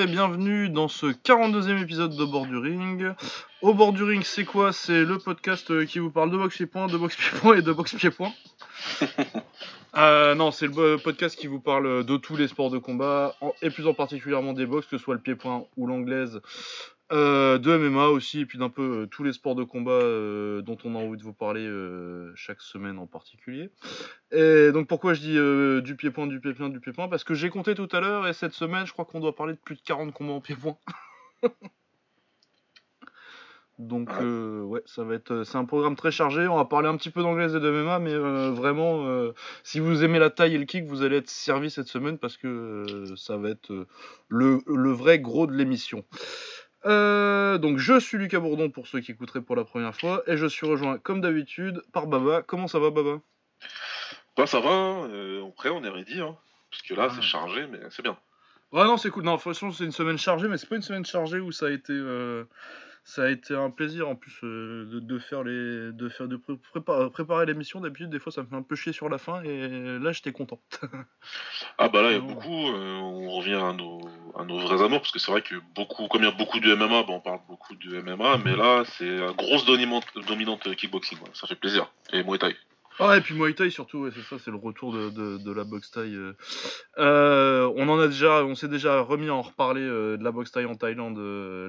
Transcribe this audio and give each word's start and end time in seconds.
et 0.00 0.06
bienvenue 0.06 0.70
dans 0.70 0.88
ce 0.88 1.06
42e 1.06 1.82
épisode 1.82 2.16
de 2.16 2.24
Bord 2.24 2.46
du 2.46 2.56
Ring. 2.56 3.12
Au 3.60 3.74
Bord 3.74 3.92
du 3.92 4.02
Ring, 4.02 4.22
c'est 4.22 4.46
quoi? 4.46 4.72
C'est 4.72 5.04
le 5.04 5.18
podcast 5.18 5.70
euh, 5.70 5.84
qui 5.84 5.98
vous 5.98 6.10
parle 6.10 6.30
de 6.30 6.38
boxe 6.38 6.56
pied-point, 6.56 6.86
de 6.86 6.96
boxe 6.96 7.16
pied-point 7.16 7.56
et 7.56 7.62
de 7.62 7.72
boxe 7.72 7.94
pied-point. 7.94 8.32
Euh, 9.96 10.36
non, 10.36 10.52
c'est 10.52 10.68
le 10.68 10.98
podcast 10.98 11.36
qui 11.36 11.48
vous 11.48 11.58
parle 11.58 12.04
de 12.04 12.16
tous 12.16 12.36
les 12.36 12.46
sports 12.46 12.70
de 12.70 12.78
combat, 12.78 13.34
et 13.60 13.70
plus 13.70 13.88
en 13.88 13.92
particulièrement 13.92 14.52
des 14.52 14.64
box, 14.64 14.86
que 14.86 14.96
ce 14.96 15.02
soit 15.02 15.14
le 15.14 15.20
pied-point 15.20 15.64
ou 15.76 15.88
l'anglaise, 15.88 16.40
euh, 17.12 17.58
de 17.58 17.76
MMA 17.76 18.06
aussi, 18.06 18.40
et 18.40 18.46
puis 18.46 18.56
d'un 18.58 18.68
peu 18.68 19.02
euh, 19.02 19.06
tous 19.06 19.24
les 19.24 19.32
sports 19.32 19.56
de 19.56 19.64
combat 19.64 19.90
euh, 19.90 20.62
dont 20.62 20.78
on 20.84 20.94
a 20.94 20.98
envie 20.98 21.16
de 21.16 21.24
vous 21.24 21.32
parler 21.32 21.68
chaque 22.36 22.60
semaine 22.60 22.98
en 22.98 23.06
particulier. 23.06 23.70
Et 24.30 24.70
donc 24.72 24.86
pourquoi 24.86 25.14
je 25.14 25.20
dis 25.20 25.82
du 25.84 25.96
pied-point, 25.96 26.28
du 26.28 26.40
pied-point, 26.40 26.68
du 26.68 26.78
pied-point? 26.78 27.08
Parce 27.08 27.24
que 27.24 27.34
j'ai 27.34 27.50
compté 27.50 27.74
tout 27.74 27.88
à 27.92 28.00
l'heure, 28.00 28.28
et 28.28 28.32
cette 28.32 28.52
semaine, 28.52 28.86
je 28.86 28.92
crois 28.92 29.04
qu'on 29.04 29.20
doit 29.20 29.34
parler 29.34 29.54
de 29.54 29.58
plus 29.58 29.74
de 29.74 29.82
40 29.82 30.12
combats 30.12 30.34
en 30.34 30.40
pied-point. 30.40 30.76
Donc 33.78 34.10
ouais, 34.20 34.82
ça 34.84 35.04
va 35.04 35.14
être, 35.14 35.42
c'est 35.42 35.56
un 35.56 35.64
programme 35.64 35.96
très 35.96 36.10
chargé. 36.10 36.46
On 36.46 36.56
va 36.56 36.66
parler 36.66 36.86
un 36.88 36.98
petit 36.98 37.08
peu 37.08 37.22
d'anglais 37.22 37.56
et 37.56 37.60
de 37.60 37.70
MMA, 37.70 37.98
mais 37.98 38.14
vraiment, 38.50 39.32
si 39.64 39.80
vous 39.80 40.04
aimez 40.04 40.18
la 40.18 40.28
taille 40.30 40.54
et 40.54 40.58
le 40.58 40.66
kick, 40.66 40.84
vous 40.84 41.02
allez 41.02 41.16
être 41.16 41.30
servi 41.30 41.70
cette 41.70 41.88
semaine 41.88 42.18
parce 42.18 42.36
que 42.36 42.84
ça 43.16 43.38
va 43.38 43.48
être 43.48 43.86
le, 44.28 44.60
le, 44.66 44.92
vrai 44.92 45.18
gros 45.18 45.46
de 45.46 45.54
l'émission. 45.54 46.04
Euh, 46.86 47.58
donc 47.58 47.78
je 47.78 47.98
suis 48.00 48.16
Lucas 48.16 48.40
Bourdon 48.40 48.70
pour 48.70 48.86
ceux 48.86 49.00
qui 49.00 49.12
écouteraient 49.12 49.42
pour 49.42 49.56
la 49.56 49.64
première 49.64 49.94
fois 49.94 50.22
et 50.26 50.36
je 50.36 50.46
suis 50.46 50.66
rejoint 50.66 50.98
comme 50.98 51.20
d'habitude 51.20 51.82
par 51.92 52.06
Baba. 52.06 52.42
Comment 52.42 52.68
ça 52.68 52.78
va 52.78 52.90
Baba? 52.90 53.20
Bah 54.36 54.46
ça 54.46 54.60
va, 54.60 54.70
euh, 54.70 55.46
après 55.46 55.68
on 55.68 55.84
est 55.84 55.90
ready 55.90 56.20
hein. 56.20 56.36
parce 56.70 56.82
que 56.82 56.94
là 56.94 57.08
c'est 57.10 57.18
ah. 57.18 57.22
chargé 57.22 57.66
mais 57.66 57.80
c'est 57.90 58.02
bien. 58.02 58.16
Ouais 58.72 58.84
non 58.84 58.96
c'est 58.96 59.10
cool, 59.10 59.24
non 59.24 59.36
franchement 59.36 59.72
c'est 59.72 59.84
une 59.84 59.92
semaine 59.92 60.16
chargée 60.16 60.48
mais 60.48 60.56
c'est 60.56 60.68
pas 60.68 60.76
une 60.76 60.82
semaine 60.82 61.04
chargée 61.04 61.40
où 61.40 61.52
ça 61.52 61.66
a 61.66 61.70
été 61.70 61.92
euh, 61.92 62.44
ça 63.04 63.24
a 63.24 63.28
été 63.28 63.54
un 63.54 63.68
plaisir 63.68 64.08
en 64.08 64.14
plus 64.14 64.38
euh, 64.44 65.00
de, 65.02 65.18
faire 65.18 65.42
les 65.42 65.92
de 65.92 66.08
faire 66.08 66.28
de 66.28 66.36
préparer, 67.08 67.44
l'émission 67.44 67.80
d'habitude 67.80 68.08
des 68.08 68.20
fois 68.20 68.32
ça 68.32 68.42
me 68.42 68.46
fait 68.46 68.56
un 68.56 68.62
peu 68.62 68.76
chier 68.76 68.92
sur 68.92 69.10
la 69.10 69.18
fin 69.18 69.42
et 69.42 69.98
là 69.98 70.12
j'étais 70.12 70.32
content 70.32 70.62
ah 71.78 71.88
bah 71.90 72.00
là 72.00 72.12
il 72.12 72.14
y 72.14 72.18
a 72.18 72.20
beaucoup 72.20 72.48
on 72.48 73.28
revient 73.36 73.54
à 73.54 73.72
nos, 73.74 74.00
à 74.38 74.44
nos 74.44 74.58
vrais 74.58 74.82
amours 74.82 75.00
parce 75.00 75.12
que 75.12 75.18
c'est 75.18 75.30
vrai 75.30 75.42
que 75.42 75.54
beaucoup 75.74 76.08
comme 76.08 76.22
il 76.22 76.26
y 76.26 76.28
a 76.28 76.34
beaucoup 76.34 76.60
de 76.60 76.74
MMA 76.74 77.04
on 77.08 77.20
parle 77.20 77.40
beaucoup 77.48 77.74
de 77.74 78.00
MMA 78.00 78.38
mais 78.38 78.56
là 78.56 78.84
c'est 78.98 79.18
grosse 79.36 79.64
dominante, 79.64 80.04
dominante 80.28 80.74
kickboxing 80.74 81.18
ça 81.34 81.46
fait 81.46 81.54
plaisir 81.54 81.90
et 82.12 82.22
Muay 82.22 82.38
Thai 82.38 82.56
ah, 82.98 83.16
et 83.16 83.22
puis 83.22 83.34
Muay 83.34 83.54
Thai 83.54 83.70
surtout, 83.70 84.10
c'est 84.10 84.20
ça, 84.20 84.36
c'est 84.38 84.50
le 84.50 84.58
retour 84.58 84.92
de, 84.92 85.52
la 85.52 85.64
boxe 85.64 85.90
Thai. 85.90 86.12
Euh. 86.98 87.72
on 87.76 87.88
en 87.88 87.98
a 87.98 88.08
déjà, 88.08 88.44
on 88.44 88.54
s'est 88.54 88.68
déjà 88.68 89.00
remis 89.00 89.30
à 89.30 89.34
en 89.34 89.40
reparler 89.40 89.80
de 89.80 90.22
la 90.22 90.30
boxe 90.30 90.52
Thai 90.52 90.66
en 90.66 90.74
Thaïlande 90.74 91.18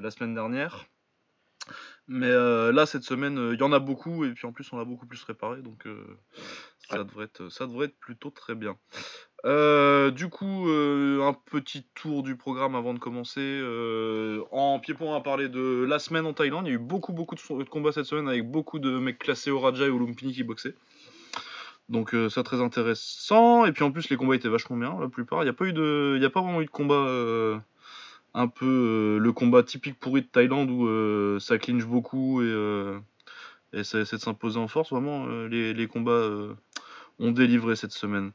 la 0.02 0.10
semaine 0.10 0.34
dernière. 0.34 0.84
Mais 2.08 2.30
euh, 2.30 2.72
là, 2.72 2.84
cette 2.84 3.04
semaine, 3.04 3.34
il 3.34 3.38
euh, 3.38 3.56
y 3.56 3.62
en 3.62 3.72
a 3.72 3.78
beaucoup, 3.78 4.24
et 4.24 4.32
puis 4.32 4.46
en 4.46 4.52
plus, 4.52 4.70
on 4.72 4.78
a 4.78 4.84
beaucoup 4.84 5.06
plus 5.06 5.22
réparé, 5.22 5.62
donc 5.62 5.86
euh, 5.86 6.18
ça, 6.88 7.04
devrait 7.04 7.26
être, 7.26 7.48
ça 7.48 7.66
devrait 7.66 7.86
être 7.86 7.98
plutôt 7.98 8.30
très 8.30 8.54
bien. 8.54 8.76
du 9.44 10.28
coup, 10.28 10.66
un 10.68 11.32
petit 11.32 11.86
tour 11.94 12.22
du 12.22 12.36
programme 12.36 12.74
avant 12.74 12.92
de 12.92 12.98
commencer. 12.98 13.60
en 14.50 14.80
pied-point, 14.80 15.08
on 15.08 15.12
va 15.12 15.20
parler 15.20 15.48
de 15.48 15.84
la 15.88 15.98
semaine 15.98 16.26
en 16.26 16.32
Thaïlande. 16.32 16.66
Il 16.66 16.70
y 16.70 16.72
a 16.72 16.76
eu 16.76 16.78
beaucoup, 16.78 17.12
beaucoup 17.12 17.36
de, 17.36 17.64
combats 17.64 17.92
cette 17.92 18.06
semaine 18.06 18.28
avec 18.28 18.50
beaucoup 18.50 18.78
de 18.78 18.98
mecs 18.98 19.18
classés 19.18 19.50
au 19.50 19.60
Raja 19.60 19.86
et 19.86 19.90
au 19.90 19.98
Lumpini 19.98 20.32
qui 20.32 20.42
boxaient. 20.42 20.74
Donc 21.88 22.16
ça 22.30 22.42
très 22.42 22.60
intéressant. 22.60 23.64
Et 23.64 23.72
puis 23.72 23.84
en 23.84 23.92
plus, 23.92 24.10
les 24.10 24.16
combats 24.16 24.34
étaient 24.34 24.48
vachement 24.48 24.76
bien, 24.76 24.98
la 25.00 25.08
plupart. 25.08 25.42
Il 25.42 25.44
n'y 25.44 25.50
a, 25.50 25.54
pas 25.54 25.66
eu 25.66 25.72
de... 25.72 26.14
Il 26.16 26.22
y 26.22 26.26
a 26.26 26.30
pas 26.30 26.40
vraiment 26.40 26.62
eu 26.62 26.66
de 26.66 26.70
combat 26.70 27.62
un 28.34 28.48
peu 28.48 28.66
euh, 28.66 29.18
le 29.18 29.32
combat 29.32 29.62
typique 29.62 29.98
pourri 29.98 30.22
de 30.22 30.26
Thaïlande 30.26 30.70
où 30.70 30.86
euh, 30.86 31.38
ça 31.38 31.58
clinche 31.58 31.84
beaucoup 31.84 32.42
et, 32.42 32.46
euh, 32.46 32.98
et 33.72 33.84
ça 33.84 34.00
essaie 34.00 34.16
de 34.16 34.22
s'imposer 34.22 34.58
en 34.58 34.68
force. 34.68 34.90
Vraiment, 34.90 35.26
les, 35.46 35.86
combats 35.86 36.28
ont 37.18 37.30
délivré 37.30 37.76
cette 37.76 37.92
semaine. 37.92 38.32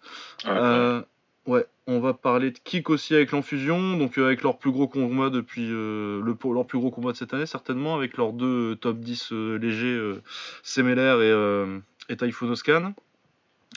Ouais, 1.45 1.65
on 1.85 2.01
va 2.01 2.13
parler 2.13 2.51
de 2.51 2.59
kick 2.61 2.89
aussi 2.89 3.15
avec 3.15 3.31
l'enfusion, 3.31 3.95
donc 3.95 4.17
avec 4.17 4.43
leur 4.43 4.57
plus 4.57 4.69
gros 4.69 4.89
combat 4.89 5.29
depuis 5.29 5.65
le 5.65 6.21
leur 6.21 6.67
plus 6.67 6.77
gros 6.77 6.91
combat 6.91 7.13
de 7.13 7.17
cette 7.17 7.33
année 7.33 7.45
certainement, 7.45 7.95
avec 7.95 8.17
leurs 8.17 8.33
deux 8.33 8.75
top 8.75 8.99
10 8.99 9.31
légers, 9.31 10.15
Semeler 10.61 11.79
et, 12.09 12.13
et 12.13 12.17
Typhoon 12.17 12.49
Oscan. 12.49 12.93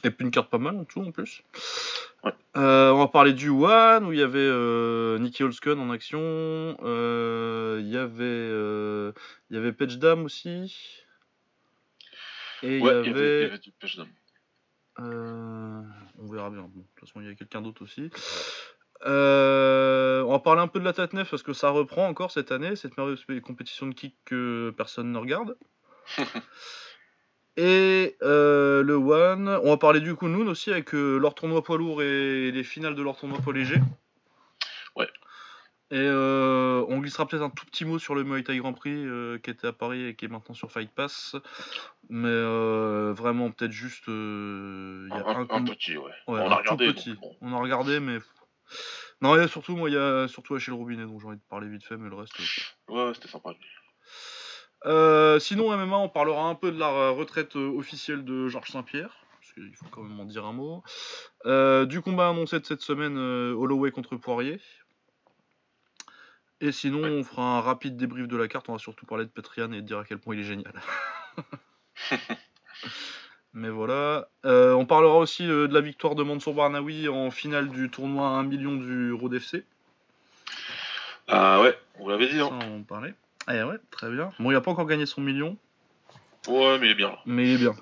Et 0.04 0.10
puis 0.10 0.24
une 0.24 0.30
carte 0.30 0.50
pas 0.50 0.58
mal 0.58 0.76
en 0.76 0.84
tout 0.84 1.00
en 1.00 1.10
plus. 1.10 1.42
Euh, 2.56 2.90
on 2.90 2.98
va 2.98 3.08
parler 3.08 3.32
du 3.32 3.48
One 3.48 4.04
où 4.04 4.12
il 4.12 4.18
y 4.18 4.22
avait 4.22 4.38
euh, 4.38 5.18
Nicky 5.18 5.42
Holscon 5.42 5.78
en 5.78 5.90
action. 5.90 6.20
Euh, 6.82 7.78
il 7.80 7.88
y 7.88 7.96
avait 7.96 9.12
il 9.50 9.56
y 9.56 9.58
avait 9.58 9.72
Page 9.72 9.98
Dam 9.98 10.24
aussi. 10.24 11.04
Et 12.62 12.78
il 12.78 12.84
y 12.84 12.88
avait, 12.88 13.50
on 14.98 16.26
verra 16.30 16.50
bien. 16.50 16.62
de 16.62 16.82
toute 16.82 17.00
façon, 17.00 17.20
il 17.20 17.28
y 17.28 17.30
a 17.30 17.34
quelqu'un 17.34 17.62
d'autre 17.62 17.82
aussi. 17.82 18.10
on 19.04 20.30
va 20.30 20.38
parler 20.40 20.60
un 20.60 20.68
peu 20.68 20.78
de 20.78 20.84
la 20.84 20.92
tête 20.92 21.12
parce 21.12 21.42
que 21.42 21.52
ça 21.52 21.70
reprend 21.70 22.06
encore 22.06 22.30
cette 22.30 22.52
année, 22.52 22.76
cette 22.76 22.96
merveilleuse 22.96 23.24
compétition 23.42 23.86
de 23.86 23.94
kick 23.94 24.14
que 24.24 24.74
personne 24.76 25.12
ne 25.12 25.18
regarde. 25.18 25.56
Et 27.56 28.16
euh, 28.22 28.82
le 28.82 28.94
One, 28.94 29.48
on 29.48 29.70
va 29.70 29.76
parler 29.76 30.00
du 30.00 30.14
Kunlun 30.14 30.46
aussi 30.46 30.70
avec 30.70 30.94
euh, 30.94 31.18
leur 31.18 31.34
tournoi 31.34 31.62
poids 31.62 31.76
lourd 31.76 32.02
et 32.02 32.50
les 32.52 32.64
finales 32.64 32.94
de 32.94 33.02
leur 33.02 33.16
tournoi 33.16 33.38
poids 33.38 33.52
léger. 33.52 33.76
Ouais. 34.96 35.08
Et 35.90 35.98
euh, 35.98 36.84
on 36.88 36.98
glissera 36.98 37.26
peut-être 37.26 37.42
un 37.42 37.50
tout 37.50 37.66
petit 37.66 37.84
mot 37.84 37.98
sur 37.98 38.14
le 38.14 38.22
Muay 38.22 38.44
Thai 38.44 38.58
Grand 38.58 38.72
Prix 38.72 39.04
qui 39.42 39.50
était 39.50 39.66
à 39.66 39.72
Paris 39.72 40.06
et 40.06 40.14
qui 40.14 40.26
est 40.26 40.28
maintenant 40.28 40.54
sur 40.54 40.70
Fight 40.70 40.90
Pass. 40.90 41.34
Mais 42.08 42.42
vraiment, 43.12 43.50
peut-être 43.50 43.72
juste. 43.72 44.06
Y 44.06 44.10
a 44.10 45.26
un, 45.26 45.46
un, 45.50 45.64
petit, 45.64 45.96
ouais. 45.96 46.12
on 46.28 46.36
a 46.36 46.56
regardé. 46.56 46.94
On 47.40 47.52
a 47.52 47.58
regardé, 47.58 47.98
mais. 47.98 48.18
Non, 49.22 49.34
il 49.34 49.40
y 49.40 49.44
a 49.44 49.48
surtout, 49.48 49.76
moi, 49.76 49.90
il 49.90 49.94
y 49.94 49.98
a 49.98 50.28
surtout 50.28 50.54
Achille 50.54 50.72
Robinet, 50.72 51.04
donc 51.04 51.20
j'ai 51.20 51.26
envie 51.26 51.36
de 51.36 51.42
parler 51.50 51.68
vite 51.68 51.84
fait, 51.84 51.98
mais 51.98 52.08
le 52.08 52.14
reste. 52.14 52.38
Ouais, 52.88 53.12
c'était 53.14 53.28
sympa. 53.28 53.50
Euh, 54.86 55.38
sinon, 55.38 55.76
MMA, 55.76 55.96
on 55.96 56.08
parlera 56.08 56.44
un 56.44 56.54
peu 56.54 56.72
de 56.72 56.78
la 56.78 57.10
retraite 57.10 57.56
euh, 57.56 57.76
officielle 57.76 58.24
de 58.24 58.48
Georges 58.48 58.70
Saint-Pierre, 58.70 59.14
parce 59.40 59.52
qu'il 59.52 59.74
faut 59.76 59.86
quand 59.90 60.02
même 60.02 60.18
en 60.18 60.24
dire 60.24 60.46
un 60.46 60.52
mot. 60.52 60.82
Euh, 61.46 61.84
du 61.84 62.00
combat 62.00 62.28
annoncé 62.28 62.58
de 62.60 62.66
cette 62.66 62.80
semaine, 62.80 63.18
Holloway 63.18 63.90
contre 63.90 64.16
Poirier. 64.16 64.60
Et 66.62 66.72
sinon, 66.72 67.02
on 67.02 67.24
fera 67.24 67.58
un 67.58 67.60
rapide 67.60 67.96
débrief 67.96 68.28
de 68.28 68.36
la 68.36 68.46
carte. 68.46 68.68
On 68.68 68.72
va 68.72 68.78
surtout 68.78 69.06
parler 69.06 69.24
de 69.24 69.30
Petrian 69.30 69.72
et 69.72 69.80
dire 69.80 69.98
à 69.98 70.04
quel 70.04 70.18
point 70.18 70.34
il 70.34 70.40
est 70.40 70.44
génial. 70.44 70.74
Mais 73.54 73.70
voilà. 73.70 74.28
on 74.44 74.84
parlera 74.84 75.16
aussi 75.16 75.46
de 75.46 75.68
la 75.72 75.80
victoire 75.80 76.14
de 76.14 76.22
Mansour 76.22 76.54
Barnaoui 76.54 77.08
en 77.08 77.30
finale 77.30 77.70
du 77.70 77.88
tournoi 77.90 78.28
1 78.28 78.42
million 78.42 78.74
du 78.74 79.12
Road 79.12 79.32
FC. 79.32 79.64
Ah 81.28 81.62
ouais, 81.62 81.78
vous 81.98 82.08
l'avez 82.10 82.28
dit. 82.28 82.40
Hein. 82.40 82.58
on 82.62 82.82
parlait. 82.82 83.14
Ah 83.52 83.66
ouais, 83.66 83.78
très 83.90 84.08
bien. 84.10 84.32
Bon, 84.38 84.52
il 84.52 84.54
a 84.54 84.60
pas 84.60 84.70
encore 84.70 84.86
gagné 84.86 85.06
son 85.06 85.20
million. 85.20 85.56
Ouais, 86.46 86.78
mais 86.78 86.86
il 86.86 86.92
est 86.92 86.94
bien. 86.94 87.18
Mais 87.26 87.48
il 87.48 87.54
est 87.54 87.58
bien. 87.58 87.74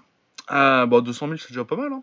Ah, 0.47 0.87
bah 0.87 1.03
200 1.03 1.27
000, 1.27 1.37
c'est 1.37 1.51
déjà 1.51 1.67
pas 1.67 1.77
mal. 1.77 1.93
Hein. 1.93 2.03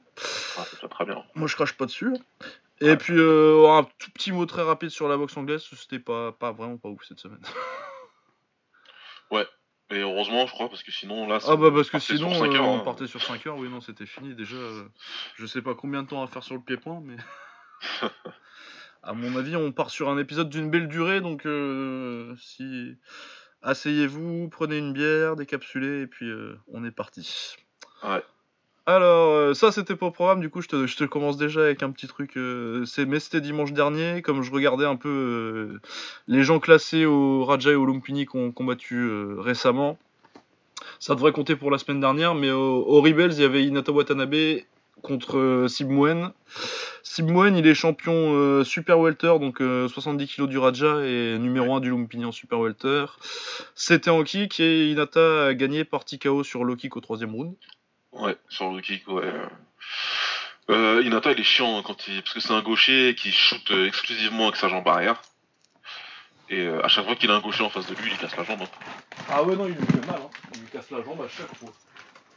Ah, 0.60 0.66
c'est 0.70 0.88
très 0.88 1.04
bien. 1.04 1.24
Moi, 1.34 1.48
je 1.48 1.56
crache 1.56 1.74
pas 1.74 1.88
dessus. 1.88 2.14
Hein. 2.14 2.46
Et 2.80 2.96
puis, 2.96 3.16
euh, 3.18 3.68
un 3.72 3.84
tout 3.98 4.12
petit 4.12 4.32
mot 4.32 4.46
très 4.46 4.62
rapide 4.62 4.92
sur 4.92 5.08
la 5.08 5.18
boxe 5.18 5.36
anglaise, 5.36 5.64
c'était 5.64 5.98
pas, 5.98 6.32
pas 6.32 6.52
vraiment 6.52 6.78
pas 6.78 6.90
ouf 6.90 7.04
cette 7.08 7.20
semaine. 7.20 7.42
ouais, 9.32 9.48
et 9.90 9.98
heureusement, 9.98 10.46
je 10.46 10.52
crois, 10.52 10.70
parce 10.70 10.84
que 10.84 10.92
sinon, 10.92 11.28
là, 11.28 11.40
Ah 11.48 11.56
bah 11.56 11.72
parce 11.74 11.90
que 11.90 11.98
sinon, 11.98 12.32
euh, 12.34 12.60
on 12.60 12.78
hein. 12.78 12.84
partait 12.86 13.08
sur 13.08 13.24
5 13.24 13.48
heures, 13.48 13.58
oui, 13.58 13.68
non, 13.68 13.82
c'était 13.82 14.06
fini. 14.06 14.36
Déjà, 14.36 14.58
euh, 14.58 14.84
je 15.38 15.46
sais 15.48 15.64
pas 15.64 15.74
combien 15.74 16.04
de 16.04 16.08
temps 16.10 16.22
à 16.22 16.28
faire 16.28 16.44
sur 16.44 16.54
le 16.54 16.62
pied-point, 16.62 17.02
mais... 17.04 17.18
à 19.02 19.14
mon 19.14 19.36
avis, 19.36 19.56
on 19.56 19.72
part 19.72 19.90
sur 19.90 20.10
un 20.10 20.20
épisode 20.20 20.50
d'une 20.50 20.70
belle 20.70 20.88
durée, 20.88 21.20
donc 21.20 21.48
si 22.38 22.96
asseyez-vous, 23.66 24.48
prenez 24.50 24.78
une 24.78 24.94
bière, 24.94 25.36
décapsulez, 25.36 26.04
et 26.04 26.08
puis 26.08 26.30
euh, 26.30 26.58
on 26.72 26.86
est 26.86 26.92
parti. 26.92 27.58
Ouais. 28.04 28.24
Alors, 28.86 29.32
euh, 29.32 29.54
ça 29.56 29.72
c'était 29.72 29.96
pas 29.96 30.06
au 30.06 30.12
programme, 30.12 30.40
du 30.42 30.52
coup 30.52 30.62
je 30.62 30.68
te, 30.68 30.86
je 30.86 30.96
te, 30.96 31.04
commence 31.06 31.38
déjà 31.38 31.62
avec 31.62 31.82
un 31.82 31.90
petit 31.90 32.08
truc. 32.08 32.38
Euh, 32.38 32.86
c'est, 32.86 33.06
mais 33.06 33.20
c'était 33.20 33.42
dimanche 33.42 33.74
dernier, 33.74 34.22
comme 34.22 34.44
je 34.44 34.52
regardais 34.52 34.86
un 34.86 34.96
peu 34.96 35.80
les 36.28 36.44
gens 36.44 36.60
classés 36.60 37.06
au 37.06 37.44
Raja 37.44 37.72
et 37.72 37.76
au 37.76 37.86
Lumpini 37.86 38.28
qui 38.28 38.38
ont 38.38 38.52
combattu 38.52 39.10
récemment. 39.40 39.98
Ça 41.00 41.16
devrait 41.16 41.32
compter 41.32 41.56
pour 41.56 41.72
la 41.72 41.80
semaine 41.80 42.00
dernière, 42.00 42.36
mais 42.36 42.52
au, 42.52 43.02
Rebels 43.02 43.34
il 43.34 43.42
y 43.42 43.44
avait 43.44 43.66
Inata 43.66 43.92
Watanabe 43.92 44.36
contre 45.02 45.66
Sibmoen. 45.70 46.32
Sibmoen, 47.04 47.56
il 47.56 47.68
est 47.68 47.76
champion 47.76 48.34
euh, 48.34 48.64
super 48.64 49.00
welter, 49.00 49.40
donc 49.40 49.58
70 49.60 50.24
euh, 50.24 50.28
kg 50.28 50.50
du 50.50 50.58
Raja 50.58 51.02
et 51.06 51.38
numéro 51.38 51.76
1 51.76 51.80
du 51.80 51.90
Lumpini 51.90 52.26
en 52.26 52.32
super 52.32 52.60
welter. 52.60 53.06
C'était 53.76 54.10
en 54.10 54.24
kick 54.24 54.60
et 54.60 54.92
Inata 54.92 55.48
a 55.48 55.54
gagné 55.54 55.84
par 55.84 56.06
TKO 56.06 56.44
sur 56.44 56.64
low 56.64 56.76
kick 56.76 56.96
au 56.98 57.02
troisième 57.02 57.34
round. 57.34 57.56
Ouais, 58.12 58.36
sur 58.50 58.70
low 58.72 58.80
kick, 58.82 59.08
ouais. 59.08 59.32
Euh, 60.72 61.04
Inata, 61.04 61.32
il 61.32 61.40
est 61.40 61.44
chiant 61.44 61.84
quand 61.84 62.08
il... 62.08 62.22
parce 62.22 62.34
que 62.34 62.40
c'est 62.40 62.54
un 62.54 62.62
gaucher 62.62 63.16
qui 63.16 63.32
shoot 63.32 63.72
exclusivement 63.86 64.46
avec 64.46 64.56
sa 64.56 64.68
jambe 64.68 64.88
arrière. 64.88 65.22
Et 66.50 66.62
euh, 66.62 66.84
à 66.86 66.88
chaque 66.88 67.06
fois 67.06 67.16
qu'il 67.16 67.30
a 67.32 67.36
un 67.36 67.40
gaucher 67.40 67.64
en 67.64 67.70
face 67.70 67.88
de 67.88 67.96
lui, 67.96 68.04
il 68.06 68.10
lui 68.12 68.18
casse 68.18 68.36
la 68.38 68.44
jambe. 68.44 68.62
hein. 68.62 68.68
Ah 69.30 69.44
ouais, 69.44 69.56
non, 69.56 69.68
il 69.68 69.74
lui 69.74 69.86
fait 69.86 70.06
mal. 70.06 70.20
Hein. 70.24 70.30
Il 70.54 70.62
lui 70.62 70.68
casse 70.68 70.92
la 70.92 71.02
jambe 71.02 71.22
à 71.22 71.28
chaque 71.28 71.56
fois. 71.56 71.70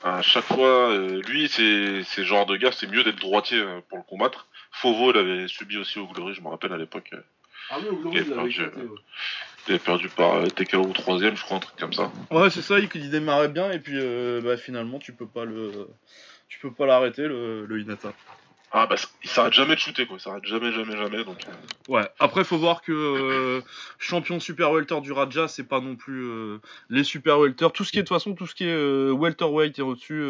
À 0.05 0.23
chaque 0.23 0.45
fois, 0.45 0.91
euh, 0.93 1.21
lui, 1.23 1.49
c'est 1.49 1.63
le 2.19 2.25
genre 2.25 2.47
de 2.47 2.57
gars, 2.57 2.71
c'est 2.73 2.87
mieux 2.87 3.03
d'être 3.05 3.19
droitier 3.21 3.59
euh, 3.59 3.81
pour 3.89 3.99
le 3.99 4.05
combattre. 4.05 4.47
Fauveau 4.71 5.13
l'avait 5.13 5.49
subi 5.49 5.77
aussi 5.79 5.99
au 5.99 6.07
Glory, 6.07 6.35
je 6.35 6.41
me 6.41 6.49
rappelle 6.49 6.73
à 6.73 6.77
l'époque. 6.77 7.11
euh, 7.15 7.21
Ah 7.71 7.77
oui, 7.81 7.89
au 7.91 7.97
Glory, 7.97 8.19
il 8.21 8.29
l'avait 8.31 8.49
perdu. 8.71 8.89
Il 9.67 9.71
avait 9.73 9.79
perdu 9.81 10.09
par 10.09 10.45
TKO 10.53 10.83
au 10.83 10.93
troisième, 10.93 11.37
je 11.37 11.43
crois, 11.43 11.57
un 11.57 11.61
truc 11.61 11.77
comme 11.79 11.93
ça. 11.93 12.11
Ouais, 12.31 12.49
c'est 12.51 12.63
ça, 12.63 12.79
il, 12.79 12.89
il 12.95 13.11
démarrait 13.11 13.49
bien 13.49 13.71
et 13.73 13.81
puis 13.81 13.95
euh, 13.97 14.41
bah, 14.41 14.57
finalement 14.57 14.99
tu 14.99 15.13
peux 15.13 15.27
pas 15.27 15.45
le 15.45 15.89
tu 16.49 16.59
peux 16.61 16.71
pas 16.73 16.87
l'arrêter 16.87 17.23
le, 17.23 17.67
le 17.67 17.81
Hinata. 17.81 18.13
Ah 18.71 18.87
bah 18.87 18.97
il 19.25 19.31
s'arrête 19.31 19.55
jamais 19.55 19.75
de 19.75 19.81
shooter 19.81 20.07
quoi, 20.07 20.17
il 20.19 20.21
s'arrête 20.21 20.45
jamais 20.45 20.73
jamais 20.73 20.95
jamais 20.97 21.25
donc 21.25 21.39
euh, 21.49 21.53
Ouais, 21.93 22.07
après 22.19 22.45
faut 22.45 22.59
voir 22.59 22.83
que 22.83 22.93
euh, 22.93 23.63
champion 23.99 24.41
super 24.41 24.71
welter 24.73 25.01
du 25.01 25.11
Raja, 25.13 25.49
c'est 25.49 25.65
pas 25.67 25.81
non 25.81 25.97
plus 25.97 26.23
euh, 26.27 26.59
les 26.91 27.03
super 27.03 27.39
welter, 27.41 27.69
tout 27.73 27.85
ce 27.85 27.93
qui 27.93 27.99
est 27.99 28.03
de 28.03 28.09
toute 28.09 28.17
façon 28.17 28.35
tout 28.35 28.47
ce 28.47 28.55
qui 28.55 28.65
est 28.65 28.73
euh, 28.75 29.11
welterweight 29.13 29.79
et 29.79 29.83
au-dessus 29.83 30.23